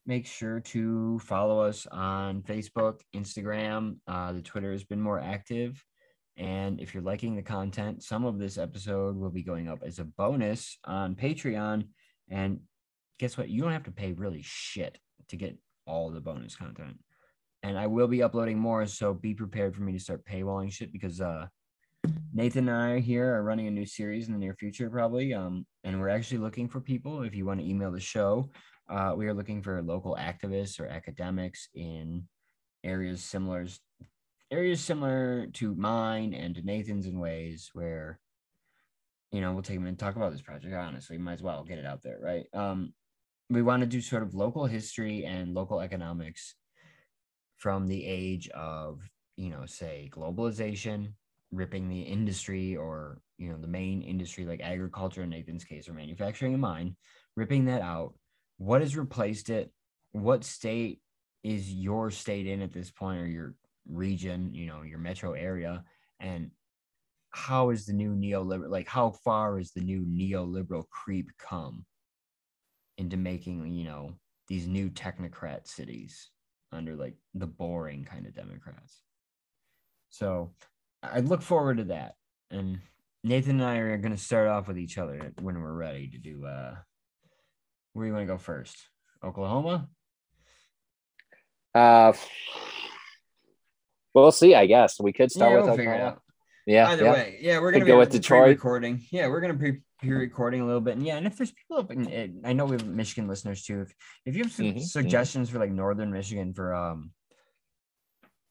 make 0.05 0.25
sure 0.25 0.59
to 0.59 1.19
follow 1.19 1.59
us 1.59 1.87
on 1.87 2.41
facebook 2.43 3.01
instagram 3.15 3.97
uh, 4.07 4.31
the 4.31 4.41
twitter 4.41 4.71
has 4.71 4.83
been 4.83 5.01
more 5.01 5.19
active. 5.19 5.83
And 6.37 6.81
if 6.81 6.93
you're 6.93 7.03
liking 7.03 7.35
the 7.35 7.41
content 7.41 8.03
some 8.03 8.25
of 8.25 8.37
this 8.37 8.57
episode 8.57 9.15
will 9.15 9.29
be 9.29 9.43
going 9.43 9.69
up 9.69 9.79
as 9.85 9.99
a 9.99 10.03
bonus 10.03 10.77
on 10.83 11.15
patreon. 11.15 11.87
And 12.29 12.59
guess 13.19 13.37
what? 13.37 13.49
You 13.49 13.61
don't 13.61 13.71
have 13.71 13.83
to 13.83 13.91
pay 13.91 14.11
really 14.11 14.41
shit 14.43 14.97
to 15.29 15.37
get 15.37 15.57
all 15.87 16.09
the 16.09 16.19
bonus 16.19 16.55
content. 16.55 16.97
And 17.63 17.79
i 17.79 17.87
will 17.87 18.07
be 18.07 18.21
uploading 18.21 18.59
more 18.59 18.85
so 18.85 19.13
be 19.13 19.33
prepared 19.33 19.75
for 19.75 19.81
me 19.81 19.93
to 19.93 19.99
start 19.99 20.25
paywalling 20.25 20.71
shit 20.71 20.91
because 20.91 21.21
uh 21.21 21.47
nathan 22.33 22.69
and 22.69 22.77
i 22.77 22.99
here 22.99 23.33
are 23.33 23.43
running 23.43 23.67
a 23.67 23.71
new 23.71 23.85
series 23.85 24.27
in 24.27 24.33
the 24.33 24.39
near 24.39 24.55
future 24.55 24.89
probably. 24.89 25.33
Um 25.33 25.65
and 25.83 25.99
we're 25.99 26.09
actually 26.09 26.39
looking 26.39 26.67
for 26.67 26.81
people. 26.81 27.23
If 27.23 27.33
you 27.33 27.45
want 27.45 27.61
to 27.61 27.69
email 27.69 27.91
the 27.91 27.99
show 27.99 28.49
uh, 28.89 29.13
we 29.15 29.27
are 29.27 29.33
looking 29.33 29.61
for 29.61 29.81
local 29.81 30.17
activists 30.19 30.79
or 30.79 30.87
academics 30.87 31.69
in 31.73 32.23
areas 32.83 33.23
similar 33.23 33.65
areas 34.51 34.79
similar 34.79 35.47
to 35.47 35.73
mine 35.75 36.33
and 36.33 36.63
nathan's 36.63 37.07
in 37.07 37.19
ways 37.19 37.71
where 37.73 38.19
you 39.35 39.41
know, 39.41 39.51
we'll 39.51 39.63
take 39.63 39.75
a 39.75 39.79
minute 39.81 39.99
to 39.99 40.05
talk 40.05 40.15
about 40.15 40.31
this 40.31 40.41
project. 40.41 40.73
Honestly, 40.73 41.17
might 41.17 41.33
as 41.33 41.41
well 41.41 41.65
get 41.65 41.77
it 41.77 41.85
out 41.85 42.01
there, 42.01 42.17
right? 42.21 42.45
Um, 42.53 42.93
we 43.49 43.61
want 43.61 43.81
to 43.81 43.85
do 43.85 43.99
sort 43.99 44.23
of 44.23 44.33
local 44.33 44.65
history 44.65 45.25
and 45.25 45.53
local 45.53 45.81
economics 45.81 46.55
from 47.57 47.85
the 47.85 48.05
age 48.05 48.47
of, 48.49 49.01
you 49.35 49.49
know, 49.49 49.65
say 49.65 50.09
globalization, 50.09 51.11
ripping 51.51 51.89
the 51.89 51.99
industry 51.99 52.77
or, 52.77 53.19
you 53.37 53.49
know, 53.49 53.57
the 53.57 53.67
main 53.67 54.01
industry 54.01 54.45
like 54.45 54.61
agriculture 54.61 55.23
in 55.23 55.29
Nathan's 55.31 55.65
case 55.65 55.89
or 55.89 55.93
manufacturing 55.93 56.53
in 56.53 56.61
mine, 56.61 56.95
ripping 57.35 57.65
that 57.65 57.81
out. 57.81 58.13
What 58.57 58.81
has 58.81 58.97
replaced 58.97 59.49
it? 59.49 59.71
What 60.11 60.43
state 60.43 61.01
is 61.43 61.71
your 61.71 62.09
state 62.11 62.47
in 62.47 62.61
at 62.61 62.71
this 62.71 62.91
point 62.91 63.21
or 63.21 63.27
your 63.27 63.55
region, 63.87 64.53
you 64.53 64.65
know, 64.67 64.81
your 64.81 64.99
metro 64.99 65.33
area? 65.33 65.83
And 66.19 66.51
how 67.35 67.69
is 67.69 67.85
the 67.85 67.91
new 67.91 68.15
neoliberal 68.15 68.69
like 68.69 68.87
how 68.87 69.11
far 69.25 69.59
is 69.59 69.71
the 69.71 69.81
new 69.81 70.05
neoliberal 70.05 70.87
creep 70.89 71.29
come 71.37 71.85
into 72.97 73.17
making 73.17 73.67
you 73.73 73.83
know 73.83 74.09
these 74.47 74.67
new 74.67 74.89
technocrat 74.89 75.67
cities 75.67 76.29
under 76.71 76.95
like 76.95 77.15
the 77.33 77.45
boring 77.45 78.05
kind 78.05 78.25
of 78.25 78.33
democrats 78.33 79.01
so 80.09 80.53
i 81.03 81.19
look 81.19 81.41
forward 81.41 81.75
to 81.75 81.83
that 81.83 82.15
and 82.51 82.79
nathan 83.25 83.59
and 83.59 83.69
i 83.69 83.75
are 83.79 83.97
going 83.97 84.15
to 84.15 84.17
start 84.17 84.47
off 84.47 84.69
with 84.69 84.77
each 84.77 84.97
other 84.97 85.33
when 85.41 85.59
we're 85.59 85.73
ready 85.73 86.07
to 86.07 86.17
do 86.17 86.45
uh 86.45 86.73
where 87.95 88.05
you 88.07 88.13
want 88.13 88.23
to 88.27 88.31
go 88.31 88.37
first 88.37 88.77
oklahoma 89.23 89.87
uh 91.73 92.13
we'll 94.13 94.31
see 94.31 94.53
i 94.53 94.65
guess 94.65 94.99
we 94.99 95.11
could 95.13 95.31
start 95.31 95.51
yeah, 95.51 95.57
with 95.57 95.65
we'll 95.65 95.73
Oklahoma. 95.73 96.19
Yeah. 96.67 96.87
Either 96.89 97.03
yeah. 97.03 97.13
way, 97.13 97.37
yeah, 97.41 97.59
we're 97.59 97.71
gonna 97.71 97.85
go 97.85 97.93
be 97.93 97.99
with 97.99 98.09
Detroit. 98.09 98.47
recording. 98.47 99.03
Yeah, 99.11 99.27
we're 99.27 99.39
gonna 99.39 99.53
be 99.53 99.81
pre-recording 99.99 100.61
a 100.61 100.65
little 100.65 100.81
bit, 100.81 100.97
and 100.97 101.05
yeah, 101.05 101.17
and 101.17 101.27
if 101.27 101.37
there's 101.37 101.51
people 101.51 101.77
up 101.77 101.91
in, 101.91 102.41
I 102.43 102.53
know 102.53 102.65
we 102.65 102.71
have 102.71 102.87
Michigan 102.87 103.27
listeners 103.27 103.61
too. 103.63 103.81
If 103.81 103.93
if 104.25 104.35
you 104.35 104.43
have 104.45 104.51
some 104.51 104.65
Mhm, 104.65 104.77
mhm. 104.77 104.81
suggestions 104.81 105.51
for 105.51 105.59
like 105.59 105.69
northern 105.69 106.11
Michigan 106.11 106.55
for 106.55 106.73
um, 106.73 107.11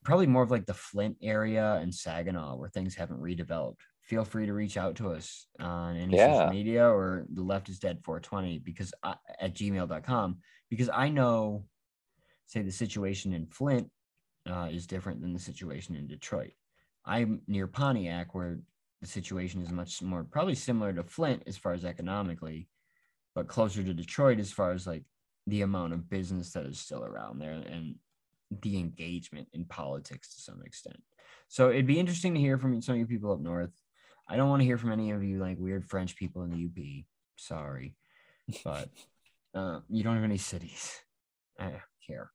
probably 0.04 0.28
more 0.28 0.44
of 0.44 0.52
like 0.52 0.64
the 0.66 0.74
Flint 0.74 1.16
area 1.22 1.74
and 1.82 1.92
Saginaw 1.92 2.54
where 2.54 2.68
things 2.68 2.94
haven't 2.94 3.20
redeveloped, 3.20 3.80
feel 4.04 4.24
free 4.24 4.46
to 4.46 4.52
reach 4.52 4.76
out 4.76 4.96
to 4.96 5.10
us 5.10 5.46
on 5.58 5.96
any 5.96 6.16
Yeah. 6.16 6.32
social 6.34 6.50
media 6.50 6.86
or 6.88 7.26
the 7.32 7.42
left 7.42 7.68
is 7.68 7.78
dead 7.78 8.00
420 8.04 8.58
because 8.58 8.92
I, 9.02 9.16
at 9.40 9.54
gmail.com 9.54 10.38
because 10.70 10.90
I 10.92 11.08
know, 11.08 11.64
say 12.46 12.62
the 12.62 12.70
situation 12.70 13.32
in 13.32 13.46
Flint 13.46 13.90
uh, 14.46 14.68
is 14.70 14.86
different 14.86 15.22
than 15.22 15.32
the 15.32 15.38
situation 15.38 15.96
in 15.96 16.06
Detroit. 16.06 16.52
I'm 17.06 17.40
near 17.46 17.66
Pontiac, 17.66 18.34
where 18.34 18.60
the 19.00 19.06
situation 19.06 19.62
is 19.62 19.70
much 19.70 20.02
more 20.02 20.24
probably 20.24 20.54
similar 20.54 20.92
to 20.92 21.02
Flint 21.02 21.42
as 21.46 21.56
far 21.56 21.72
as 21.72 21.84
economically, 21.84 22.68
but 23.34 23.48
closer 23.48 23.82
to 23.82 23.94
Detroit 23.94 24.38
as 24.38 24.52
far 24.52 24.72
as 24.72 24.86
like 24.86 25.04
the 25.46 25.62
amount 25.62 25.92
of 25.94 26.08
business 26.10 26.52
that 26.52 26.66
is 26.66 26.78
still 26.78 27.04
around 27.04 27.38
there 27.38 27.52
and 27.52 27.94
the 28.62 28.78
engagement 28.78 29.48
in 29.54 29.64
politics 29.64 30.34
to 30.34 30.40
some 30.40 30.62
extent. 30.62 31.02
So 31.48 31.70
it'd 31.70 31.86
be 31.86 31.98
interesting 31.98 32.34
to 32.34 32.40
hear 32.40 32.58
from 32.58 32.80
some 32.82 32.94
of 32.94 33.00
you 33.00 33.06
people 33.06 33.32
up 33.32 33.40
north. 33.40 33.72
I 34.28 34.36
don't 34.36 34.48
want 34.48 34.60
to 34.60 34.66
hear 34.66 34.78
from 34.78 34.92
any 34.92 35.10
of 35.10 35.22
you 35.22 35.38
like 35.38 35.58
weird 35.58 35.84
French 35.84 36.16
people 36.16 36.42
in 36.42 36.50
the 36.50 36.64
UP. 36.64 37.04
Sorry, 37.36 37.94
but 38.64 38.88
uh, 39.54 39.80
you 39.88 40.02
don't 40.02 40.14
have 40.14 40.24
any 40.24 40.38
cities. 40.38 41.00
I 41.58 41.64
don't 41.64 41.80
care. 42.06 42.30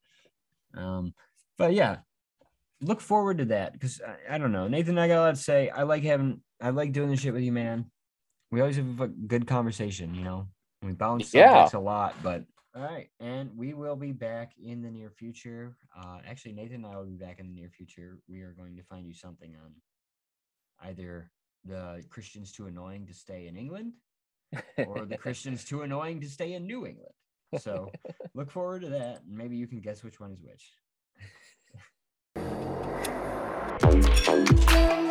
Um, 0.77 1.13
but 1.57 1.73
yeah, 1.73 1.97
look 2.81 3.01
forward 3.01 3.39
to 3.39 3.45
that 3.45 3.73
because 3.73 4.01
I, 4.05 4.35
I 4.35 4.37
don't 4.37 4.51
know. 4.51 4.67
Nathan, 4.67 4.97
I 4.97 5.07
got 5.07 5.19
a 5.19 5.21
lot 5.21 5.35
to 5.35 5.41
say. 5.41 5.69
I 5.69 5.83
like 5.83 6.03
having, 6.03 6.41
I 6.61 6.69
like 6.69 6.93
doing 6.93 7.09
this 7.09 7.19
shit 7.21 7.33
with 7.33 7.43
you, 7.43 7.51
man. 7.51 7.85
We 8.51 8.61
always 8.61 8.77
have 8.77 8.99
a 8.99 9.07
good 9.07 9.47
conversation, 9.47 10.13
you 10.15 10.23
know. 10.23 10.47
We 10.81 10.93
bounce 10.93 11.33
Yeah. 11.33 11.69
a 11.73 11.79
lot, 11.79 12.15
but 12.23 12.45
all 12.75 12.83
right. 12.83 13.09
And 13.19 13.51
we 13.57 13.73
will 13.73 13.95
be 13.95 14.11
back 14.11 14.53
in 14.63 14.81
the 14.81 14.89
near 14.89 15.09
future. 15.09 15.75
Uh, 15.97 16.19
actually, 16.25 16.53
Nathan 16.53 16.77
and 16.77 16.85
I 16.85 16.95
will 16.95 17.05
be 17.05 17.17
back 17.17 17.39
in 17.39 17.47
the 17.47 17.53
near 17.53 17.69
future. 17.69 18.19
We 18.29 18.41
are 18.41 18.53
going 18.57 18.75
to 18.77 18.83
find 18.83 19.05
you 19.05 19.13
something 19.13 19.55
on 19.63 19.73
either 20.87 21.29
the 21.65 22.03
Christians 22.09 22.51
too 22.51 22.67
annoying 22.67 23.07
to 23.07 23.13
stay 23.13 23.47
in 23.47 23.55
England 23.55 23.93
or 24.85 25.05
the 25.05 25.17
Christians 25.17 25.63
too 25.69 25.81
annoying 25.81 26.21
to 26.21 26.29
stay 26.29 26.53
in 26.53 26.65
New 26.65 26.85
England. 26.85 27.13
So 27.59 27.91
look 28.33 28.51
forward 28.51 28.81
to 28.81 28.89
that. 28.89 29.23
and 29.27 29.37
Maybe 29.37 29.55
you 29.57 29.67
can 29.67 29.79
guess 29.79 30.03
which 30.03 30.19
one 30.19 30.31
is 30.31 30.39
which. 30.41 30.73